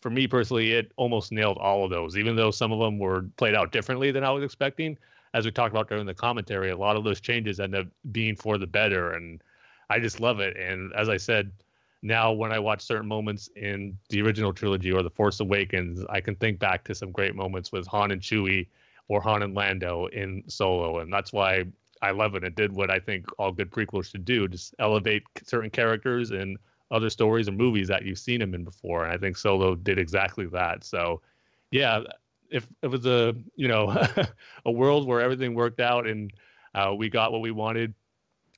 For 0.00 0.10
me 0.10 0.26
personally, 0.26 0.72
it 0.72 0.92
almost 0.96 1.32
nailed 1.32 1.58
all 1.58 1.84
of 1.84 1.90
those, 1.90 2.16
even 2.16 2.36
though 2.36 2.50
some 2.50 2.72
of 2.72 2.78
them 2.78 2.98
were 2.98 3.26
played 3.36 3.54
out 3.54 3.72
differently 3.72 4.12
than 4.12 4.24
I 4.24 4.30
was 4.30 4.44
expecting. 4.44 4.96
As 5.34 5.44
we 5.44 5.50
talked 5.50 5.72
about 5.72 5.88
during 5.88 6.06
the 6.06 6.14
commentary, 6.14 6.70
a 6.70 6.76
lot 6.76 6.96
of 6.96 7.04
those 7.04 7.20
changes 7.20 7.58
end 7.58 7.74
up 7.74 7.86
being 8.12 8.36
for 8.36 8.58
the 8.58 8.66
better. 8.66 9.12
And 9.12 9.42
I 9.92 9.98
just 9.98 10.20
love 10.20 10.40
it. 10.40 10.56
And 10.56 10.90
as 10.94 11.10
I 11.10 11.18
said, 11.18 11.52
now 12.02 12.32
when 12.32 12.50
I 12.50 12.58
watch 12.58 12.80
certain 12.80 13.06
moments 13.06 13.50
in 13.56 13.98
the 14.08 14.22
original 14.22 14.52
trilogy 14.52 14.90
or 14.90 15.02
The 15.02 15.10
Force 15.10 15.38
Awakens, 15.40 16.02
I 16.08 16.20
can 16.20 16.34
think 16.36 16.58
back 16.58 16.82
to 16.84 16.94
some 16.94 17.12
great 17.12 17.34
moments 17.34 17.70
with 17.72 17.86
Han 17.88 18.10
and 18.10 18.22
Chewie 18.22 18.68
or 19.08 19.20
Han 19.20 19.42
and 19.42 19.54
Lando 19.54 20.06
in 20.06 20.42
Solo, 20.48 21.00
and 21.00 21.12
that's 21.12 21.32
why 21.32 21.64
I 22.00 22.10
love 22.12 22.34
it. 22.34 22.42
It 22.42 22.56
did 22.56 22.72
what 22.72 22.90
I 22.90 22.98
think 22.98 23.26
all 23.38 23.52
good 23.52 23.70
prequels 23.70 24.10
should 24.10 24.24
do: 24.24 24.48
just 24.48 24.74
elevate 24.78 25.24
certain 25.44 25.70
characters 25.70 26.30
and 26.30 26.56
other 26.90 27.10
stories 27.10 27.48
and 27.48 27.56
movies 27.56 27.88
that 27.88 28.04
you've 28.04 28.18
seen 28.18 28.40
them 28.40 28.54
in 28.54 28.64
before. 28.64 29.04
And 29.04 29.12
I 29.12 29.18
think 29.18 29.36
Solo 29.36 29.74
did 29.74 29.98
exactly 29.98 30.46
that. 30.46 30.84
So, 30.84 31.20
yeah, 31.70 32.00
if 32.50 32.66
it 32.80 32.88
was 32.88 33.04
a 33.04 33.34
you 33.56 33.68
know 33.68 33.94
a 34.64 34.72
world 34.72 35.06
where 35.06 35.20
everything 35.20 35.54
worked 35.54 35.80
out 35.80 36.06
and 36.06 36.32
uh, 36.74 36.94
we 36.96 37.10
got 37.10 37.32
what 37.32 37.42
we 37.42 37.50
wanted, 37.50 37.94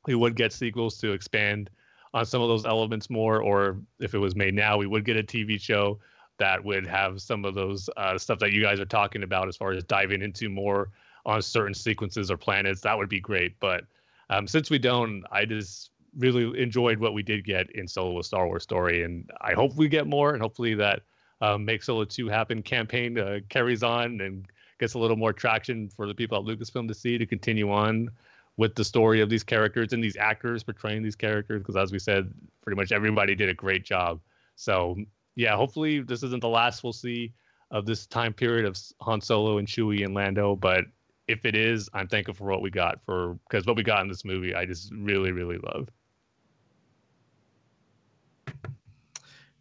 we 0.06 0.14
would 0.14 0.36
get 0.36 0.52
sequels 0.52 0.98
to 0.98 1.12
expand 1.12 1.70
on 2.12 2.24
some 2.24 2.42
of 2.42 2.48
those 2.48 2.64
elements 2.64 3.10
more. 3.10 3.42
Or 3.42 3.78
if 4.00 4.14
it 4.14 4.18
was 4.18 4.36
made 4.36 4.54
now, 4.54 4.76
we 4.76 4.86
would 4.86 5.04
get 5.04 5.16
a 5.16 5.22
TV 5.22 5.60
show 5.60 5.98
that 6.38 6.64
would 6.64 6.86
have 6.86 7.20
some 7.22 7.44
of 7.44 7.54
those 7.54 7.88
uh, 7.96 8.18
stuff 8.18 8.38
that 8.40 8.52
you 8.52 8.62
guys 8.62 8.80
are 8.80 8.84
talking 8.86 9.22
about 9.22 9.48
as 9.48 9.56
far 9.56 9.72
as 9.72 9.84
diving 9.84 10.22
into 10.22 10.48
more 10.48 10.90
on 11.26 11.40
certain 11.42 11.74
sequences 11.74 12.30
or 12.30 12.36
planets. 12.36 12.80
That 12.80 12.98
would 12.98 13.08
be 13.08 13.20
great. 13.20 13.58
But 13.60 13.84
um, 14.30 14.46
since 14.46 14.70
we 14.70 14.78
don't, 14.78 15.24
I 15.30 15.44
just 15.44 15.90
really 16.18 16.60
enjoyed 16.60 16.98
what 16.98 17.14
we 17.14 17.22
did 17.22 17.44
get 17.44 17.70
in 17.72 17.86
Solo: 17.88 18.18
A 18.18 18.24
Star 18.24 18.46
Wars 18.46 18.62
Story, 18.62 19.04
and 19.04 19.30
I 19.40 19.52
hope 19.52 19.74
we 19.74 19.88
get 19.88 20.06
more. 20.06 20.32
And 20.32 20.42
hopefully 20.42 20.74
that 20.74 21.02
um, 21.40 21.64
Make 21.64 21.82
Solo 21.82 22.04
2 22.04 22.28
happen 22.28 22.62
campaign 22.62 23.18
uh, 23.18 23.40
carries 23.48 23.82
on 23.82 24.20
and 24.20 24.46
gets 24.78 24.94
a 24.94 24.98
little 24.98 25.16
more 25.16 25.32
traction 25.32 25.88
for 25.88 26.06
the 26.06 26.14
people 26.14 26.38
at 26.38 26.44
Lucasfilm 26.44 26.88
to 26.88 26.94
see 26.94 27.18
to 27.18 27.26
continue 27.26 27.70
on 27.70 28.10
with 28.56 28.74
the 28.74 28.84
story 28.84 29.20
of 29.20 29.28
these 29.28 29.42
characters 29.42 29.92
and 29.92 30.02
these 30.02 30.16
actors 30.16 30.62
portraying 30.62 31.02
these 31.02 31.16
characters. 31.16 31.60
Because 31.60 31.76
as 31.76 31.92
we 31.92 31.98
said, 31.98 32.32
pretty 32.62 32.76
much 32.76 32.92
everybody 32.92 33.34
did 33.34 33.48
a 33.48 33.54
great 33.54 33.84
job. 33.84 34.20
So 34.56 34.96
yeah, 35.34 35.56
hopefully 35.56 36.00
this 36.00 36.22
isn't 36.22 36.40
the 36.40 36.48
last 36.48 36.84
we'll 36.84 36.92
see 36.92 37.32
of 37.70 37.86
this 37.86 38.06
time 38.06 38.32
period 38.32 38.64
of 38.64 38.78
Han 39.00 39.20
Solo 39.20 39.58
and 39.58 39.66
Chewie 39.66 40.04
and 40.04 40.14
Lando. 40.14 40.54
But 40.54 40.84
if 41.26 41.44
it 41.44 41.56
is, 41.56 41.88
I'm 41.94 42.06
thankful 42.06 42.34
for 42.34 42.44
what 42.44 42.62
we 42.62 42.70
got 42.70 43.00
for 43.04 43.38
because 43.48 43.66
what 43.66 43.76
we 43.76 43.82
got 43.82 44.02
in 44.02 44.08
this 44.08 44.24
movie, 44.24 44.54
I 44.54 44.64
just 44.66 44.92
really, 44.92 45.32
really 45.32 45.58
love. 45.58 45.88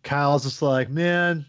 Kyle's 0.04 0.44
just 0.44 0.62
like, 0.62 0.90
man, 0.90 1.46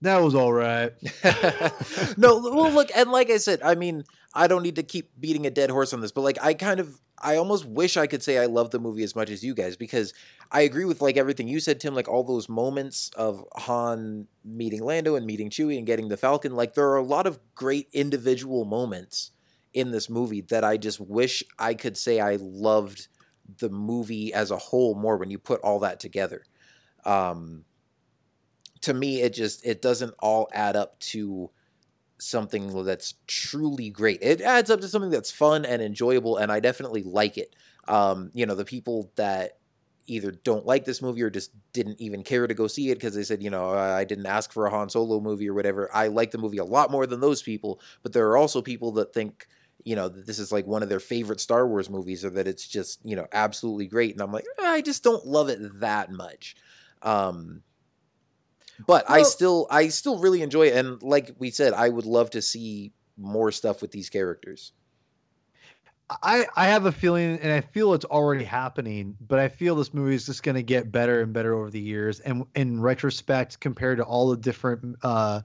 that 0.00 0.18
was 0.20 0.34
all 0.34 0.52
right. 0.52 0.92
no, 2.16 2.38
well, 2.38 2.72
look, 2.72 2.90
and 2.96 3.10
like 3.12 3.30
I 3.30 3.36
said, 3.36 3.62
I 3.62 3.76
mean, 3.76 4.04
I 4.34 4.46
don't 4.46 4.62
need 4.62 4.76
to 4.76 4.82
keep 4.82 5.10
beating 5.20 5.46
a 5.46 5.50
dead 5.50 5.70
horse 5.70 5.92
on 5.92 6.00
this, 6.00 6.12
but 6.12 6.22
like, 6.22 6.38
I 6.42 6.54
kind 6.54 6.80
of, 6.80 7.00
I 7.18 7.36
almost 7.36 7.64
wish 7.66 7.96
I 7.96 8.06
could 8.06 8.22
say 8.22 8.38
I 8.38 8.46
love 8.46 8.70
the 8.70 8.80
movie 8.80 9.04
as 9.04 9.14
much 9.14 9.30
as 9.30 9.44
you 9.44 9.54
guys 9.54 9.76
because 9.76 10.12
I 10.50 10.62
agree 10.62 10.84
with 10.84 11.00
like 11.00 11.16
everything 11.16 11.46
you 11.46 11.60
said, 11.60 11.78
Tim. 11.78 11.94
Like 11.94 12.08
all 12.08 12.24
those 12.24 12.48
moments 12.48 13.10
of 13.16 13.44
Han 13.54 14.26
meeting 14.44 14.82
Lando 14.82 15.14
and 15.14 15.24
meeting 15.24 15.50
Chewie 15.50 15.78
and 15.78 15.86
getting 15.86 16.08
the 16.08 16.16
Falcon. 16.16 16.56
Like 16.56 16.74
there 16.74 16.88
are 16.88 16.96
a 16.96 17.04
lot 17.04 17.26
of 17.26 17.38
great 17.54 17.88
individual 17.92 18.64
moments 18.64 19.30
in 19.72 19.90
this 19.90 20.10
movie 20.10 20.40
that 20.42 20.64
I 20.64 20.76
just 20.76 21.00
wish 21.00 21.44
I 21.58 21.74
could 21.74 21.96
say 21.96 22.18
I 22.18 22.36
loved 22.40 23.08
the 23.58 23.70
movie 23.70 24.32
as 24.32 24.50
a 24.50 24.56
whole 24.56 24.94
more 24.94 25.16
when 25.16 25.30
you 25.30 25.38
put 25.38 25.60
all 25.60 25.78
that 25.80 26.00
together. 26.00 26.44
Um, 27.04 27.64
to 28.82 28.94
me, 28.94 29.22
it 29.22 29.32
just 29.32 29.64
it 29.64 29.80
doesn't 29.80 30.14
all 30.18 30.48
add 30.52 30.76
up 30.76 30.98
to 31.00 31.50
something 32.22 32.84
that's 32.84 33.14
truly 33.26 33.90
great. 33.90 34.18
It 34.22 34.40
adds 34.40 34.70
up 34.70 34.80
to 34.80 34.88
something 34.88 35.10
that's 35.10 35.30
fun 35.30 35.64
and 35.64 35.82
enjoyable, 35.82 36.36
and 36.36 36.50
I 36.52 36.60
definitely 36.60 37.02
like 37.02 37.38
it. 37.38 37.54
Um, 37.88 38.30
you 38.34 38.46
know, 38.46 38.54
the 38.54 38.64
people 38.64 39.10
that 39.16 39.58
either 40.06 40.32
don't 40.32 40.66
like 40.66 40.84
this 40.84 41.00
movie 41.00 41.22
or 41.22 41.30
just 41.30 41.52
didn't 41.72 42.00
even 42.00 42.22
care 42.22 42.46
to 42.46 42.54
go 42.54 42.66
see 42.66 42.90
it 42.90 42.96
because 42.96 43.14
they 43.14 43.22
said, 43.22 43.42
you 43.42 43.50
know, 43.50 43.70
I 43.70 44.04
didn't 44.04 44.26
ask 44.26 44.52
for 44.52 44.66
a 44.66 44.70
Han 44.70 44.88
Solo 44.88 45.20
movie 45.20 45.48
or 45.48 45.54
whatever. 45.54 45.90
I 45.94 46.08
like 46.08 46.30
the 46.30 46.38
movie 46.38 46.58
a 46.58 46.64
lot 46.64 46.90
more 46.90 47.06
than 47.06 47.20
those 47.20 47.42
people, 47.42 47.80
but 48.02 48.12
there 48.12 48.28
are 48.28 48.36
also 48.36 48.62
people 48.62 48.92
that 48.92 49.14
think, 49.14 49.46
you 49.84 49.96
know, 49.96 50.08
that 50.08 50.26
this 50.26 50.38
is 50.38 50.52
like 50.52 50.66
one 50.66 50.82
of 50.82 50.88
their 50.88 51.00
favorite 51.00 51.40
Star 51.40 51.66
Wars 51.66 51.88
movies 51.88 52.24
or 52.24 52.30
that 52.30 52.48
it's 52.48 52.66
just, 52.66 53.00
you 53.04 53.16
know, 53.16 53.26
absolutely 53.32 53.86
great. 53.86 54.12
And 54.12 54.20
I'm 54.20 54.32
like, 54.32 54.44
"Eh, 54.58 54.66
I 54.66 54.80
just 54.80 55.04
don't 55.04 55.26
love 55.26 55.48
it 55.48 55.80
that 55.80 56.10
much. 56.10 56.56
Um, 57.02 57.62
but 58.86 59.08
I 59.08 59.22
still, 59.22 59.66
I 59.70 59.88
still 59.88 60.18
really 60.18 60.42
enjoy 60.42 60.66
it. 60.68 60.76
And 60.76 61.02
like 61.02 61.34
we 61.38 61.50
said, 61.50 61.72
I 61.72 61.88
would 61.88 62.06
love 62.06 62.30
to 62.30 62.42
see 62.42 62.92
more 63.16 63.52
stuff 63.52 63.82
with 63.82 63.90
these 63.90 64.08
characters. 64.08 64.72
I, 66.22 66.46
I 66.56 66.66
have 66.66 66.84
a 66.84 66.92
feeling, 66.92 67.38
and 67.40 67.52
I 67.52 67.60
feel 67.62 67.94
it's 67.94 68.04
already 68.04 68.44
happening, 68.44 69.16
but 69.26 69.38
I 69.38 69.48
feel 69.48 69.74
this 69.76 69.94
movie 69.94 70.14
is 70.14 70.26
just 70.26 70.42
going 70.42 70.56
to 70.56 70.62
get 70.62 70.92
better 70.92 71.22
and 71.22 71.32
better 71.32 71.54
over 71.54 71.70
the 71.70 71.80
years. 71.80 72.20
And 72.20 72.44
in 72.54 72.82
retrospect, 72.82 73.60
compared 73.60 73.98
to 73.98 74.04
all 74.04 74.30
the 74.30 74.36
different, 74.36 74.96
uh, 75.02 75.40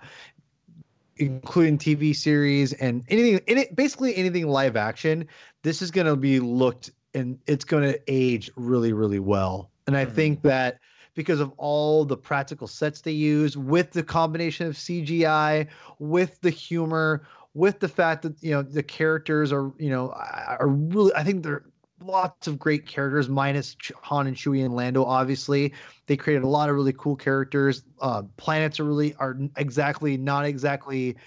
including 1.15 1.77
TV 1.77 2.13
series 2.15 2.73
and 2.73 3.03
anything, 3.07 3.39
any, 3.47 3.67
basically 3.73 4.15
anything 4.15 4.47
live 4.47 4.75
action, 4.75 5.27
this 5.63 5.81
is 5.81 5.89
going 5.89 6.07
to 6.07 6.15
be 6.15 6.39
looked 6.39 6.91
and 7.13 7.39
it's 7.47 7.65
going 7.65 7.83
to 7.83 7.99
age 8.07 8.51
really, 8.55 8.93
really 8.93 9.19
well. 9.19 9.71
And 9.87 9.95
I 9.95 10.05
Mhm. 10.05 10.11
think 10.11 10.41
that 10.43 10.79
because 11.17 11.39
of 11.39 11.51
all 11.57 12.05
the 12.05 12.15
practical 12.15 12.67
sets 12.67 13.01
they 13.01 13.11
use 13.11 13.57
with 13.57 13.91
the 13.91 14.03
combination 14.03 14.67
of 14.67 14.75
CGI, 14.75 15.67
with 15.97 16.39
the 16.41 16.51
humor, 16.51 17.27
with 17.55 17.79
the 17.79 17.87
fact 17.87 18.21
that 18.21 18.35
you 18.39 18.51
know 18.51 18.61
the 18.61 18.83
characters 18.83 19.51
are 19.51 19.73
you 19.79 19.89
know 19.89 20.11
are 20.11 20.67
really 20.67 21.11
I 21.15 21.23
think 21.23 21.43
they're 21.43 21.65
lots 21.99 22.45
of 22.45 22.59
great 22.59 22.85
characters 22.85 23.27
minus 23.27 23.75
Han 24.03 24.27
and 24.27 24.37
Chewie 24.37 24.63
and 24.63 24.75
Lando 24.75 25.03
obviously. 25.03 25.73
They 26.05 26.15
created 26.15 26.43
a 26.43 26.47
lot 26.47 26.69
of 26.69 26.75
really 26.75 26.93
cool 26.93 27.15
characters. 27.15 27.83
Uh 27.99 28.21
planets 28.37 28.79
are 28.79 28.85
really 28.85 29.15
are 29.15 29.35
exactly 29.57 30.17
not 30.17 30.45
exactly 30.45 31.17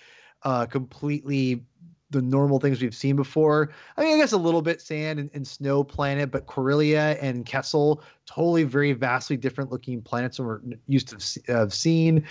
uh, 0.43 0.67
completely 0.67 1.65
the 2.11 2.21
normal 2.21 2.59
things 2.59 2.83
we've 2.83 2.95
seen 2.95 3.17
before. 3.17 3.73
I 3.97 4.03
mean, 4.03 4.15
I 4.15 4.19
guess 4.19 4.33
a 4.33 4.37
little 4.37 4.63
bit 4.63 4.81
sand 4.81 5.19
and, 5.21 5.31
and 5.33 5.47
snow 5.47 5.85
planet, 5.85 6.31
but 6.31 6.47
Corellia 6.47 7.17
and 7.21 7.47
Kessel, 7.47 8.03
totally 8.27 8.65
very 8.65 8.93
vastly 8.93 9.37
different 9.37 9.71
looking 9.71 10.03
planets 10.03 10.37
than 10.37 10.47
we're 10.47 10.61
used 10.89 11.09
to 11.09 11.53
have 11.53 11.69
uh, 11.69 11.71
seen. 11.71 12.25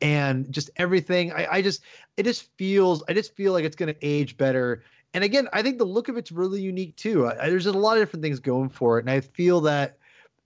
And 0.00 0.50
just 0.52 0.70
everything, 0.76 1.32
I, 1.32 1.46
I 1.50 1.62
just, 1.62 1.82
it 2.16 2.24
just 2.24 2.48
feels, 2.56 3.02
I 3.08 3.12
just 3.12 3.34
feel 3.34 3.52
like 3.52 3.64
it's 3.64 3.76
going 3.76 3.92
to 3.92 4.06
age 4.06 4.36
better. 4.36 4.82
And 5.14 5.24
again, 5.24 5.48
I 5.52 5.62
think 5.62 5.78
the 5.78 5.84
look 5.84 6.08
of 6.08 6.16
it's 6.16 6.32
really 6.32 6.60
unique 6.60 6.96
too. 6.96 7.26
I, 7.26 7.48
there's 7.48 7.66
a 7.66 7.72
lot 7.72 7.96
of 7.96 8.02
different 8.02 8.22
things 8.22 8.40
going 8.40 8.68
for 8.68 8.98
it. 8.98 9.02
And 9.02 9.10
I 9.10 9.20
feel 9.20 9.60
that 9.62 9.98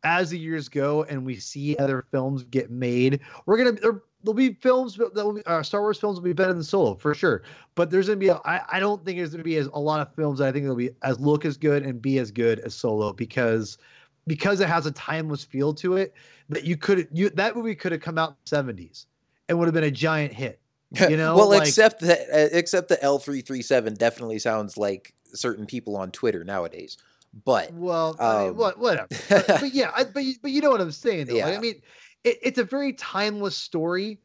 as 0.04 0.30
the 0.30 0.38
years 0.38 0.68
go 0.68 1.02
and 1.04 1.26
we 1.26 1.36
see 1.36 1.76
other 1.76 2.04
films 2.10 2.44
get 2.44 2.70
made, 2.70 3.20
we're 3.46 3.56
going 3.56 3.76
to, 3.76 4.02
there'll 4.22 4.34
be 4.34 4.54
films 4.54 4.96
that 4.96 5.14
will 5.14 5.34
be, 5.34 5.46
uh, 5.46 5.62
Star 5.62 5.80
Wars 5.80 5.98
films 5.98 6.18
will 6.18 6.24
be 6.24 6.32
better 6.32 6.52
than 6.52 6.62
Solo 6.62 6.94
for 6.94 7.14
sure. 7.14 7.42
But 7.74 7.90
there's 7.90 8.08
gonna 8.08 8.16
be 8.16 8.28
a, 8.28 8.40
I, 8.44 8.62
I 8.72 8.80
don't 8.80 9.04
think 9.04 9.18
there's 9.18 9.30
gonna 9.30 9.44
be 9.44 9.56
as, 9.56 9.66
a 9.66 9.78
lot 9.78 10.00
of 10.00 10.14
films 10.14 10.38
that 10.38 10.48
I 10.48 10.52
think 10.52 10.66
will 10.66 10.74
be 10.74 10.90
as 11.02 11.18
look 11.20 11.44
as 11.44 11.56
good 11.56 11.84
and 11.84 12.00
be 12.00 12.18
as 12.18 12.30
good 12.30 12.60
as 12.60 12.74
Solo 12.74 13.12
because 13.12 13.78
because 14.26 14.60
it 14.60 14.68
has 14.68 14.86
a 14.86 14.92
timeless 14.92 15.44
feel 15.44 15.72
to 15.74 15.96
it 15.96 16.14
that 16.48 16.64
you 16.64 16.76
could 16.76 17.08
you 17.12 17.30
that 17.30 17.56
movie 17.56 17.74
could 17.74 17.92
have 17.92 18.00
come 18.00 18.18
out 18.18 18.30
in 18.30 18.66
the 18.66 18.72
70s 18.72 19.06
and 19.48 19.58
would 19.58 19.66
have 19.66 19.74
been 19.74 19.84
a 19.84 19.90
giant 19.90 20.32
hit. 20.32 20.60
You 21.10 21.18
know, 21.18 21.36
well, 21.36 21.50
like, 21.50 21.68
except 21.68 22.00
that 22.00 22.20
uh, 22.32 22.48
except 22.50 22.88
the 22.88 23.02
L 23.02 23.18
three 23.18 23.42
three 23.42 23.60
seven 23.60 23.92
definitely 23.92 24.38
sounds 24.38 24.78
like 24.78 25.12
certain 25.34 25.66
people 25.66 25.98
on 25.98 26.10
Twitter 26.10 26.44
nowadays. 26.44 26.96
But 27.44 27.74
well, 27.74 28.16
um, 28.18 28.26
I 28.26 28.44
mean, 28.44 28.56
what 28.56 28.78
whatever. 28.78 29.08
but, 29.28 29.46
but, 29.46 29.74
yeah, 29.74 29.90
I, 29.94 30.04
but 30.04 30.24
but 30.40 30.50
you 30.50 30.62
know 30.62 30.70
what 30.70 30.80
I'm 30.80 30.90
saying 30.90 31.26
though. 31.26 31.36
Yeah. 31.36 31.46
Like, 31.46 31.58
I 31.58 31.60
mean, 31.60 31.82
it, 32.28 32.38
it's 32.42 32.58
a 32.58 32.64
very 32.64 32.92
timeless 32.92 33.56
story, 33.56 34.20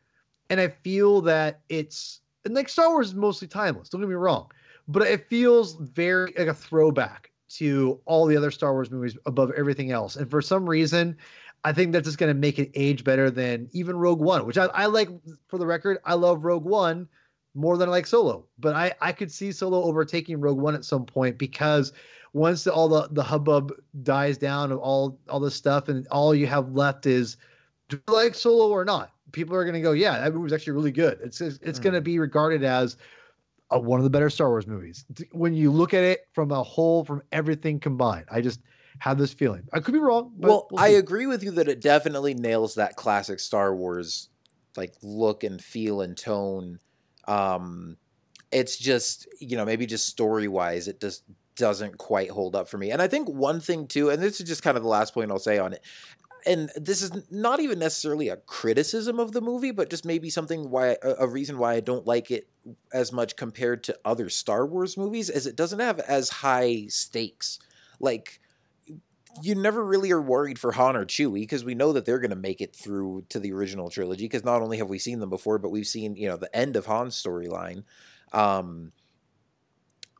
and 0.49 0.59
I 0.59 0.69
feel 0.69 1.21
that 1.21 1.61
it's 1.69 2.21
and 2.45 2.53
like 2.53 2.69
Star 2.69 2.89
Wars 2.89 3.07
is 3.07 3.15
mostly 3.15 3.47
timeless. 3.47 3.89
Don't 3.89 4.01
get 4.01 4.09
me 4.09 4.15
wrong, 4.15 4.51
but 4.87 5.03
it 5.03 5.29
feels 5.29 5.75
very 5.75 6.33
like 6.37 6.47
a 6.47 6.53
throwback 6.53 7.31
to 7.49 7.99
all 8.05 8.25
the 8.25 8.35
other 8.35 8.51
Star 8.51 8.73
Wars 8.73 8.91
movies 8.91 9.17
above 9.25 9.51
everything 9.55 9.91
else. 9.91 10.15
And 10.15 10.29
for 10.29 10.41
some 10.41 10.67
reason, 10.67 11.15
I 11.63 11.71
think 11.71 11.93
that's 11.93 12.07
just 12.07 12.17
going 12.17 12.33
to 12.33 12.39
make 12.39 12.59
it 12.59 12.71
age 12.73 13.03
better 13.03 13.29
than 13.29 13.69
even 13.71 13.95
Rogue 13.95 14.19
One, 14.19 14.45
which 14.45 14.57
I, 14.57 14.65
I 14.65 14.87
like. 14.87 15.09
For 15.47 15.57
the 15.57 15.65
record, 15.65 15.99
I 16.05 16.15
love 16.15 16.43
Rogue 16.43 16.65
One 16.65 17.07
more 17.55 17.77
than 17.77 17.87
I 17.89 17.91
like 17.91 18.07
Solo, 18.07 18.45
but 18.59 18.75
I 18.75 18.93
I 19.01 19.11
could 19.11 19.31
see 19.31 19.51
Solo 19.51 19.83
overtaking 19.83 20.41
Rogue 20.41 20.59
One 20.59 20.75
at 20.75 20.85
some 20.85 21.05
point 21.05 21.37
because 21.37 21.93
once 22.33 22.63
the, 22.63 22.73
all 22.73 22.89
the 22.89 23.07
the 23.11 23.23
hubbub 23.23 23.71
dies 24.01 24.37
down 24.37 24.71
of 24.71 24.79
all 24.79 25.19
all 25.29 25.39
this 25.39 25.55
stuff 25.55 25.87
and 25.87 26.07
all 26.07 26.35
you 26.35 26.47
have 26.47 26.73
left 26.73 27.05
is 27.05 27.37
do 27.89 28.01
you 28.07 28.13
like 28.13 28.35
Solo 28.35 28.69
or 28.69 28.85
not? 28.85 29.11
People 29.31 29.55
are 29.55 29.63
going 29.63 29.75
to 29.75 29.81
go, 29.81 29.91
yeah, 29.91 30.19
that 30.19 30.33
movie 30.33 30.43
was 30.43 30.53
actually 30.53 30.73
really 30.73 30.91
good. 30.91 31.19
It's 31.23 31.41
it's, 31.41 31.59
it's 31.61 31.79
mm. 31.79 31.83
going 31.83 31.95
to 31.95 32.01
be 32.01 32.19
regarded 32.19 32.63
as 32.63 32.97
a, 33.71 33.79
one 33.79 33.99
of 33.99 34.03
the 34.03 34.09
better 34.09 34.29
Star 34.29 34.49
Wars 34.49 34.67
movies 34.67 35.05
when 35.31 35.53
you 35.53 35.71
look 35.71 35.93
at 35.93 36.03
it 36.03 36.27
from 36.33 36.51
a 36.51 36.63
whole, 36.63 37.03
from 37.03 37.21
everything 37.31 37.79
combined. 37.79 38.25
I 38.31 38.41
just 38.41 38.61
have 38.99 39.17
this 39.17 39.33
feeling. 39.33 39.63
I 39.73 39.79
could 39.79 39.93
be 39.93 39.99
wrong. 39.99 40.33
well, 40.37 40.67
we'll 40.71 40.81
I 40.81 40.89
agree 40.89 41.25
with 41.25 41.43
you 41.43 41.51
that 41.51 41.67
it 41.67 41.81
definitely 41.81 42.33
nails 42.33 42.75
that 42.75 42.95
classic 42.95 43.39
Star 43.39 43.75
Wars 43.75 44.29
like 44.77 44.93
look 45.01 45.43
and 45.43 45.61
feel 45.61 46.01
and 46.01 46.17
tone. 46.17 46.79
Um, 47.27 47.97
it's 48.51 48.77
just 48.77 49.27
you 49.39 49.57
know 49.57 49.65
maybe 49.65 49.85
just 49.85 50.07
story 50.07 50.47
wise, 50.47 50.87
it 50.87 51.01
just 51.01 51.23
doesn't 51.55 51.97
quite 51.97 52.29
hold 52.29 52.55
up 52.55 52.67
for 52.67 52.77
me. 52.77 52.91
And 52.91 53.01
I 53.01 53.07
think 53.07 53.29
one 53.29 53.59
thing 53.59 53.87
too, 53.87 54.09
and 54.09 54.21
this 54.21 54.39
is 54.39 54.47
just 54.47 54.63
kind 54.63 54.77
of 54.77 54.83
the 54.83 54.89
last 54.89 55.13
point 55.13 55.31
I'll 55.31 55.39
say 55.39 55.59
on 55.59 55.73
it 55.73 55.83
and 56.45 56.69
this 56.75 57.01
is 57.01 57.31
not 57.31 57.59
even 57.59 57.79
necessarily 57.79 58.29
a 58.29 58.37
criticism 58.37 59.19
of 59.19 59.31
the 59.31 59.41
movie, 59.41 59.71
but 59.71 59.89
just 59.89 60.05
maybe 60.05 60.29
something 60.29 60.69
why 60.69 60.97
a, 61.01 61.27
reason 61.27 61.57
why 61.57 61.73
I 61.73 61.79
don't 61.79 62.05
like 62.05 62.31
it 62.31 62.49
as 62.93 63.11
much 63.11 63.35
compared 63.35 63.83
to 63.85 63.97
other 64.05 64.29
Star 64.29 64.65
Wars 64.65 64.97
movies 64.97 65.29
is 65.29 65.47
it 65.47 65.55
doesn't 65.55 65.79
have 65.79 65.99
as 65.99 66.29
high 66.29 66.85
stakes. 66.87 67.59
Like 67.99 68.39
you 69.41 69.55
never 69.55 69.83
really 69.83 70.11
are 70.11 70.21
worried 70.21 70.59
for 70.59 70.71
Han 70.73 70.95
or 70.95 71.05
Chewie 71.05 71.41
because 71.41 71.65
we 71.65 71.75
know 71.75 71.93
that 71.93 72.05
they're 72.05 72.19
going 72.19 72.29
to 72.29 72.35
make 72.35 72.61
it 72.61 72.75
through 72.75 73.25
to 73.29 73.39
the 73.39 73.51
original 73.53 73.89
trilogy 73.89 74.25
because 74.25 74.43
not 74.43 74.61
only 74.61 74.77
have 74.77 74.89
we 74.89 74.99
seen 74.99 75.19
them 75.19 75.29
before, 75.29 75.57
but 75.57 75.71
we've 75.71 75.87
seen 75.87 76.15
you 76.15 76.27
know 76.27 76.37
the 76.37 76.55
end 76.55 76.75
of 76.75 76.85
Han's 76.85 77.21
storyline. 77.21 77.83
Um, 78.31 78.91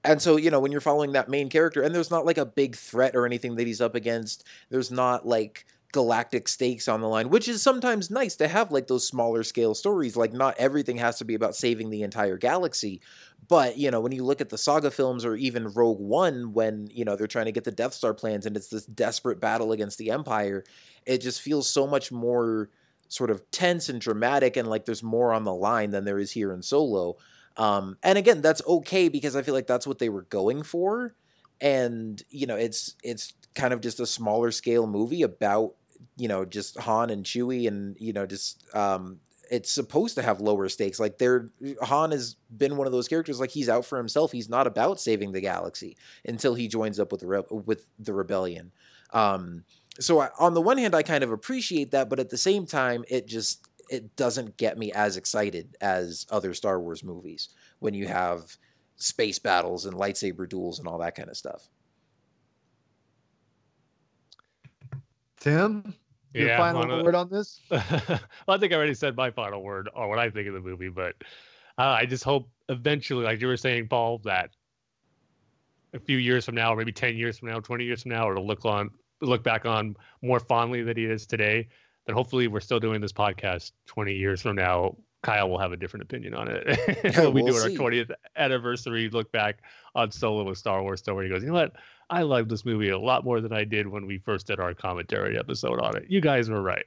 and 0.03 0.21
so, 0.21 0.35
you 0.35 0.51
know, 0.51 0.59
when 0.59 0.71
you're 0.71 0.81
following 0.81 1.13
that 1.13 1.29
main 1.29 1.49
character, 1.49 1.81
and 1.81 1.95
there's 1.95 2.11
not 2.11 2.25
like 2.25 2.37
a 2.37 2.45
big 2.45 2.75
threat 2.75 3.15
or 3.15 3.25
anything 3.25 3.55
that 3.55 3.67
he's 3.67 3.79
up 3.79 3.95
against, 3.95 4.43
there's 4.69 4.91
not 4.91 5.25
like 5.25 5.65
galactic 5.93 6.47
stakes 6.49 6.89
on 6.89 6.99
the 6.99 7.07
line, 7.07 7.29
which 7.29 7.47
is 7.47 7.61
sometimes 7.61 8.11
nice 8.11 8.35
to 8.35 8.47
have 8.49 8.71
like 8.71 8.87
those 8.87 9.07
smaller 9.07 9.43
scale 9.43 9.73
stories. 9.73 10.17
Like 10.17 10.33
not 10.33 10.55
everything 10.57 10.97
has 10.97 11.19
to 11.19 11.25
be 11.25 11.35
about 11.35 11.55
saving 11.55 11.89
the 11.89 12.01
entire 12.01 12.37
galaxy. 12.37 12.99
But, 13.47 13.77
you 13.77 13.91
know, 13.91 14.01
when 14.01 14.11
you 14.11 14.23
look 14.25 14.41
at 14.41 14.49
the 14.49 14.57
saga 14.57 14.89
films 14.89 15.23
or 15.23 15.35
even 15.35 15.67
Rogue 15.69 15.99
One, 15.99 16.53
when, 16.53 16.89
you 16.91 17.05
know, 17.05 17.15
they're 17.15 17.27
trying 17.27 17.45
to 17.45 17.51
get 17.51 17.63
the 17.63 17.71
Death 17.71 17.93
Star 17.93 18.13
plans 18.13 18.45
and 18.45 18.57
it's 18.57 18.69
this 18.69 18.85
desperate 18.85 19.39
battle 19.39 19.71
against 19.71 19.97
the 19.97 20.11
Empire, 20.11 20.63
it 21.05 21.19
just 21.19 21.41
feels 21.41 21.69
so 21.69 21.85
much 21.85 22.11
more 22.11 22.69
sort 23.07 23.29
of 23.29 23.49
tense 23.51 23.89
and 23.89 24.01
dramatic 24.01 24.57
and 24.57 24.67
like 24.67 24.85
there's 24.85 25.03
more 25.03 25.31
on 25.31 25.43
the 25.43 25.53
line 25.53 25.91
than 25.91 26.03
there 26.03 26.19
is 26.19 26.31
here 26.31 26.51
in 26.51 26.63
Solo. 26.63 27.17
Um, 27.55 27.97
and 28.01 28.17
again, 28.17 28.41
that's 28.41 28.65
okay 28.65 29.09
because 29.09 29.35
I 29.35 29.43
feel 29.43 29.53
like 29.53 29.67
that's 29.67 29.85
what 29.85 29.99
they 29.99 30.09
were 30.09 30.23
going 30.23 30.63
for. 30.63 31.13
And, 31.61 32.21
you 32.31 32.47
know, 32.47 32.55
it's 32.55 32.95
it's 33.03 33.33
kind 33.53 33.73
of 33.73 33.81
just 33.81 33.99
a 33.99 34.07
smaller 34.07 34.49
scale 34.49 34.87
movie 34.87 35.21
about 35.21 35.75
you 36.17 36.27
know 36.27 36.45
just 36.45 36.77
Han 36.79 37.09
and 37.09 37.25
Chewie 37.25 37.67
and 37.67 37.95
you 37.99 38.13
know 38.13 38.25
just 38.25 38.63
um 38.75 39.19
it's 39.51 39.71
supposed 39.71 40.15
to 40.15 40.21
have 40.21 40.41
lower 40.41 40.67
stakes. 40.69 40.99
Like 40.99 41.17
they're 41.17 41.49
Han 41.83 42.11
has 42.11 42.35
been 42.55 42.77
one 42.77 42.87
of 42.87 42.93
those 42.93 43.07
characters 43.07 43.39
like 43.39 43.51
he's 43.51 43.69
out 43.69 43.85
for 43.85 43.97
himself. 43.97 44.31
He's 44.31 44.49
not 44.49 44.67
about 44.67 44.99
saving 44.99 45.31
the 45.31 45.41
galaxy 45.41 45.97
until 46.25 46.55
he 46.55 46.67
joins 46.67 46.99
up 46.99 47.11
with 47.11 47.21
the 47.21 47.27
re- 47.27 47.43
with 47.49 47.85
the 47.99 48.13
rebellion. 48.13 48.71
Um 49.11 49.65
so 49.99 50.21
I, 50.21 50.29
on 50.39 50.53
the 50.53 50.61
one 50.61 50.77
hand 50.77 50.95
I 50.95 51.03
kind 51.03 51.23
of 51.23 51.31
appreciate 51.31 51.91
that 51.91 52.09
but 52.09 52.19
at 52.19 52.29
the 52.29 52.37
same 52.37 52.65
time 52.65 53.03
it 53.07 53.27
just 53.27 53.67
it 53.89 54.15
doesn't 54.15 54.57
get 54.57 54.77
me 54.77 54.91
as 54.91 55.17
excited 55.17 55.75
as 55.81 56.25
other 56.31 56.53
Star 56.53 56.79
Wars 56.79 57.03
movies 57.03 57.49
when 57.79 57.93
you 57.93 58.07
have 58.07 58.57
space 58.95 59.37
battles 59.37 59.85
and 59.85 59.95
lightsaber 59.95 60.47
duels 60.47 60.79
and 60.79 60.87
all 60.87 60.97
that 60.99 61.15
kind 61.15 61.29
of 61.29 61.37
stuff 61.37 61.67
Tim, 65.43 65.93
your 66.33 66.47
yeah, 66.47 66.57
final 66.57 67.03
word 67.03 67.15
on 67.15 67.29
this? 67.29 67.59
well, 67.69 68.21
I 68.47 68.57
think 68.57 68.71
I 68.71 68.77
already 68.77 68.93
said 68.93 69.17
my 69.17 69.29
final 69.29 69.61
word 69.61 69.89
on 69.93 70.07
what 70.07 70.17
I 70.17 70.29
think 70.29 70.47
of 70.47 70.53
the 70.53 70.61
movie, 70.61 70.87
but 70.87 71.15
uh, 71.77 71.81
I 71.81 72.05
just 72.05 72.23
hope 72.23 72.49
eventually, 72.69 73.25
like 73.25 73.41
you 73.41 73.47
were 73.47 73.57
saying, 73.57 73.89
Paul, 73.89 74.19
that 74.19 74.51
a 75.93 75.99
few 75.99 76.17
years 76.17 76.45
from 76.45 76.55
now, 76.55 76.71
or 76.73 76.77
maybe 76.77 76.93
ten 76.93 77.17
years 77.17 77.39
from 77.39 77.49
now, 77.49 77.59
twenty 77.59 77.83
years 77.83 78.03
from 78.03 78.11
now, 78.11 78.29
or 78.29 78.35
to 78.35 78.41
look 78.41 78.63
on, 78.63 78.89
look 79.19 79.43
back 79.43 79.65
on 79.65 79.97
more 80.21 80.39
fondly 80.39 80.81
than 80.81 80.95
he 80.95 81.03
is 81.03 81.27
today. 81.27 81.67
That 82.07 82.13
hopefully 82.13 82.47
we're 82.47 82.61
still 82.61 82.79
doing 82.79 83.01
this 83.01 83.11
podcast 83.11 83.73
twenty 83.85 84.13
years 84.13 84.41
from 84.43 84.55
now. 84.55 84.95
Kyle 85.23 85.49
will 85.49 85.57
have 85.57 85.71
a 85.71 85.77
different 85.77 86.03
opinion 86.03 86.35
on 86.35 86.47
it. 86.49 86.63
we'll 87.17 87.31
be 87.31 87.41
doing 87.41 87.53
see. 87.53 87.77
our 87.77 87.89
20th 87.89 88.11
anniversary 88.35 89.09
look 89.09 89.31
back 89.31 89.63
on 89.95 90.11
Solo 90.11 90.43
with 90.43 90.57
Star 90.57 90.83
Wars 90.83 90.99
story. 90.99 91.25
He 91.25 91.33
goes, 91.33 91.41
you 91.41 91.47
know 91.47 91.53
what? 91.53 91.73
I 92.09 92.21
love 92.21 92.49
this 92.49 92.65
movie 92.65 92.89
a 92.89 92.99
lot 92.99 93.23
more 93.23 93.41
than 93.41 93.53
I 93.53 93.63
did 93.63 93.87
when 93.87 94.05
we 94.05 94.17
first 94.19 94.47
did 94.47 94.59
our 94.59 94.73
commentary 94.73 95.39
episode 95.39 95.79
on 95.79 95.97
it. 95.97 96.05
You 96.09 96.21
guys 96.21 96.49
were 96.49 96.61
right. 96.61 96.85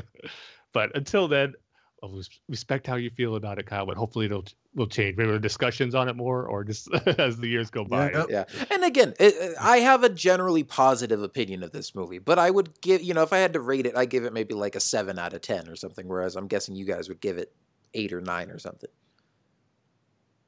but 0.72 0.96
until 0.96 1.28
then, 1.28 1.54
I'll 2.02 2.22
respect 2.48 2.86
how 2.86 2.96
you 2.96 3.10
feel 3.10 3.34
about 3.36 3.58
it, 3.58 3.66
Kyle. 3.66 3.86
But 3.86 3.96
hopefully 3.96 4.26
it'll 4.26 4.44
will 4.74 4.86
change. 4.86 5.16
Maybe 5.16 5.32
the 5.32 5.38
discussions 5.38 5.94
on 5.94 6.08
it 6.08 6.14
more, 6.14 6.46
or 6.46 6.64
just 6.64 6.88
as 7.18 7.38
the 7.38 7.48
years 7.48 7.70
go 7.70 7.84
by. 7.84 8.12
Yeah. 8.12 8.24
yeah. 8.28 8.44
And 8.70 8.84
again, 8.84 9.14
it, 9.18 9.56
I 9.60 9.78
have 9.78 10.04
a 10.04 10.08
generally 10.08 10.62
positive 10.62 11.22
opinion 11.22 11.62
of 11.62 11.72
this 11.72 11.94
movie, 11.94 12.18
but 12.18 12.38
I 12.38 12.50
would 12.50 12.80
give 12.80 13.02
you 13.02 13.14
know 13.14 13.22
if 13.22 13.32
I 13.32 13.38
had 13.38 13.52
to 13.54 13.60
rate 13.60 13.86
it, 13.86 13.96
I 13.96 14.04
give 14.04 14.24
it 14.24 14.32
maybe 14.32 14.54
like 14.54 14.76
a 14.76 14.80
seven 14.80 15.18
out 15.18 15.32
of 15.32 15.40
ten 15.40 15.68
or 15.68 15.76
something. 15.76 16.06
Whereas 16.06 16.36
I'm 16.36 16.46
guessing 16.46 16.76
you 16.76 16.84
guys 16.84 17.08
would 17.08 17.20
give 17.20 17.38
it 17.38 17.52
eight 17.94 18.12
or 18.12 18.20
nine 18.20 18.50
or 18.50 18.58
something. 18.58 18.90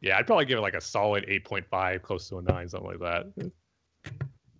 Yeah, 0.01 0.17
I'd 0.17 0.27
probably 0.27 0.47
give 0.47 0.59
it 0.59 0.63
like 0.63 0.75
a 0.75 0.81
solid 0.81 1.25
eight 1.29 1.45
point 1.45 1.67
five, 1.67 2.03
close 2.03 2.29
to 2.29 2.39
a 2.39 2.43
nine, 2.43 2.69
something 2.69 2.91
like 2.91 3.01
that. 3.01 3.53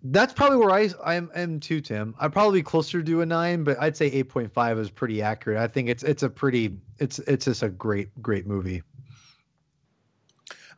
That's 0.03 0.33
probably 0.33 0.57
where 0.57 0.71
I 0.71 0.89
I 1.05 1.15
am, 1.17 1.61
too, 1.61 1.81
Tim. 1.81 2.15
I'm 2.19 2.31
probably 2.31 2.63
closer 2.63 3.03
to 3.03 3.21
a 3.21 3.27
nine, 3.27 3.65
but 3.65 3.79
I'd 3.81 3.97
say 3.97 4.07
eight 4.07 4.29
point 4.31 4.53
five 4.53 4.79
is 4.79 4.91
pretty 4.91 5.21
accurate. 5.21 5.59
I 5.59 5.67
think 5.67 5.89
it's 5.89 6.03
it's 6.03 6.23
a 6.23 6.31
pretty 6.31 6.79
it's 6.99 7.19
it's 7.21 7.45
just 7.45 7.63
a 7.63 7.69
great 7.69 8.11
great 8.23 8.47
movie. 8.47 8.83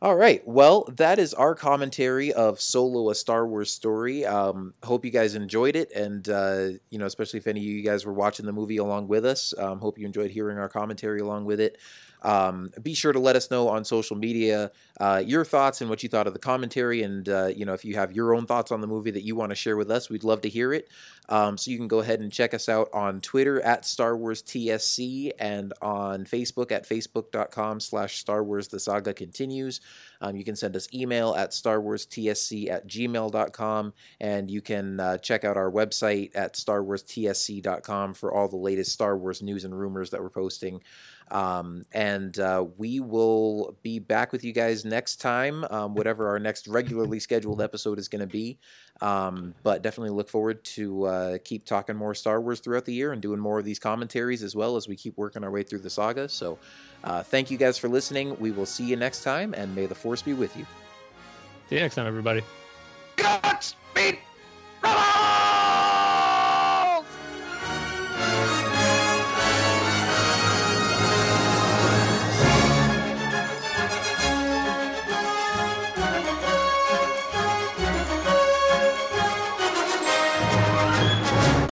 All 0.01 0.17
right. 0.17 0.45
Well, 0.45 0.83
that 0.97 1.17
is 1.17 1.33
our 1.33 1.55
commentary 1.55 2.33
of 2.33 2.59
Solo: 2.59 3.09
A 3.09 3.15
Star 3.15 3.47
Wars 3.47 3.71
Story. 3.71 4.25
Um, 4.25 4.73
hope 4.83 5.05
you 5.05 5.11
guys 5.11 5.33
enjoyed 5.33 5.77
it, 5.77 5.93
and 5.93 6.27
uh, 6.27 6.67
you 6.89 6.99
know, 6.99 7.05
especially 7.05 7.37
if 7.37 7.47
any 7.47 7.61
of 7.61 7.65
you 7.65 7.81
guys 7.81 8.05
were 8.05 8.11
watching 8.11 8.45
the 8.45 8.51
movie 8.51 8.75
along 8.75 9.07
with 9.07 9.25
us. 9.25 9.53
Um, 9.57 9.79
hope 9.79 9.97
you 9.97 10.05
enjoyed 10.05 10.31
hearing 10.31 10.57
our 10.57 10.67
commentary 10.67 11.21
along 11.21 11.45
with 11.45 11.61
it. 11.61 11.77
Um, 12.23 12.71
be 12.81 12.93
sure 12.93 13.11
to 13.11 13.19
let 13.19 13.35
us 13.35 13.51
know 13.51 13.67
on 13.69 13.83
social 13.83 14.15
media 14.15 14.71
uh, 14.99 15.21
your 15.25 15.43
thoughts 15.43 15.81
and 15.81 15.89
what 15.89 16.03
you 16.03 16.09
thought 16.09 16.27
of 16.27 16.33
the 16.33 16.39
commentary, 16.39 17.03
and 17.03 17.27
uh, 17.27 17.47
you 17.47 17.65
know 17.65 17.73
if 17.73 17.83
you 17.83 17.95
have 17.95 18.13
your 18.13 18.33
own 18.33 18.45
thoughts 18.45 18.71
on 18.71 18.81
the 18.81 18.87
movie 18.87 19.11
that 19.11 19.23
you 19.23 19.35
want 19.35 19.49
to 19.49 19.55
share 19.55 19.75
with 19.75 19.91
us, 19.91 20.09
we'd 20.09 20.23
love 20.23 20.41
to 20.41 20.49
hear 20.49 20.73
it. 20.73 20.87
Um, 21.29 21.57
so 21.57 21.71
you 21.71 21.77
can 21.77 21.87
go 21.87 21.99
ahead 21.99 22.19
and 22.19 22.31
check 22.31 22.53
us 22.53 22.67
out 22.67 22.89
on 22.93 23.21
Twitter 23.21 23.61
at 23.61 23.85
Star 23.85 24.17
Wars 24.17 24.41
TSC 24.43 25.31
and 25.39 25.73
on 25.81 26.25
Facebook 26.25 26.71
at 26.71 26.87
facebook.com 26.87 27.79
slash 27.79 28.17
Star 28.17 28.43
Wars 28.43 28.67
The 28.67 28.79
Saga 28.79 29.13
Continues. 29.13 29.79
Um, 30.19 30.35
you 30.35 30.43
can 30.43 30.55
send 30.55 30.75
us 30.75 30.87
email 30.93 31.33
at 31.35 31.53
Star 31.53 31.79
Wars 31.79 32.05
TSC 32.05 32.69
at 32.69 32.87
gmail.com 32.87 33.93
and 34.19 34.51
you 34.51 34.61
can 34.61 34.99
uh, 34.99 35.17
check 35.17 35.43
out 35.43 35.57
our 35.57 35.71
website 35.71 36.31
at 36.35 36.55
starwarstsc.com 36.55 38.13
for 38.13 38.33
all 38.33 38.47
the 38.47 38.57
latest 38.57 38.91
Star 38.91 39.17
Wars 39.17 39.41
news 39.41 39.63
and 39.63 39.77
rumors 39.77 40.09
that 40.09 40.21
we're 40.21 40.29
posting. 40.29 40.81
Um, 41.33 41.85
and 41.91 42.37
uh, 42.37 42.63
we 42.77 42.99
will 42.99 43.75
be 43.81 43.97
back 43.97 44.31
with 44.31 44.43
you 44.43 44.53
guys 44.53 44.85
next 44.85 45.15
time, 45.15 45.65
um, 45.71 45.95
whatever 45.95 46.27
our 46.27 46.37
next 46.37 46.67
regularly 46.67 47.19
scheduled 47.19 47.59
episode 47.59 47.97
is 47.97 48.07
going 48.07 48.21
to 48.21 48.27
be. 48.27 48.59
Um, 49.01 49.55
but 49.63 49.81
definitely 49.81 50.11
look 50.11 50.29
forward 50.29 50.63
to 50.63 51.05
uh, 51.05 51.37
keep 51.43 51.65
talking 51.65 51.95
more 51.95 52.13
Star 52.13 52.39
Wars 52.39 52.59
throughout 52.59 52.85
the 52.85 52.93
year 52.93 53.11
and 53.11 53.21
doing 53.21 53.39
more 53.39 53.57
of 53.57 53.65
these 53.65 53.79
commentaries 53.79 54.43
as 54.43 54.55
well 54.55 54.75
as 54.75 54.87
we 54.87 54.95
keep 54.95 55.17
working 55.17 55.43
our 55.43 55.49
way 55.49 55.63
through 55.63 55.79
the 55.79 55.89
saga. 55.89 56.29
So 56.29 56.59
uh, 57.03 57.23
thank 57.23 57.49
you 57.49 57.57
guys 57.57 57.79
for 57.79 57.89
listening. 57.89 58.37
We 58.39 58.51
will 58.51 58.67
see 58.67 58.85
you 58.85 58.95
next 58.95 59.23
time, 59.23 59.55
and 59.57 59.73
may 59.73 59.87
the 59.87 59.95
Force 59.95 60.21
be 60.21 60.33
with 60.33 60.55
you. 60.55 60.67
See 61.67 61.75
you 61.75 61.81
next 61.81 61.95
time, 61.95 62.05
everybody. 62.05 62.43
Cut! 63.17 63.73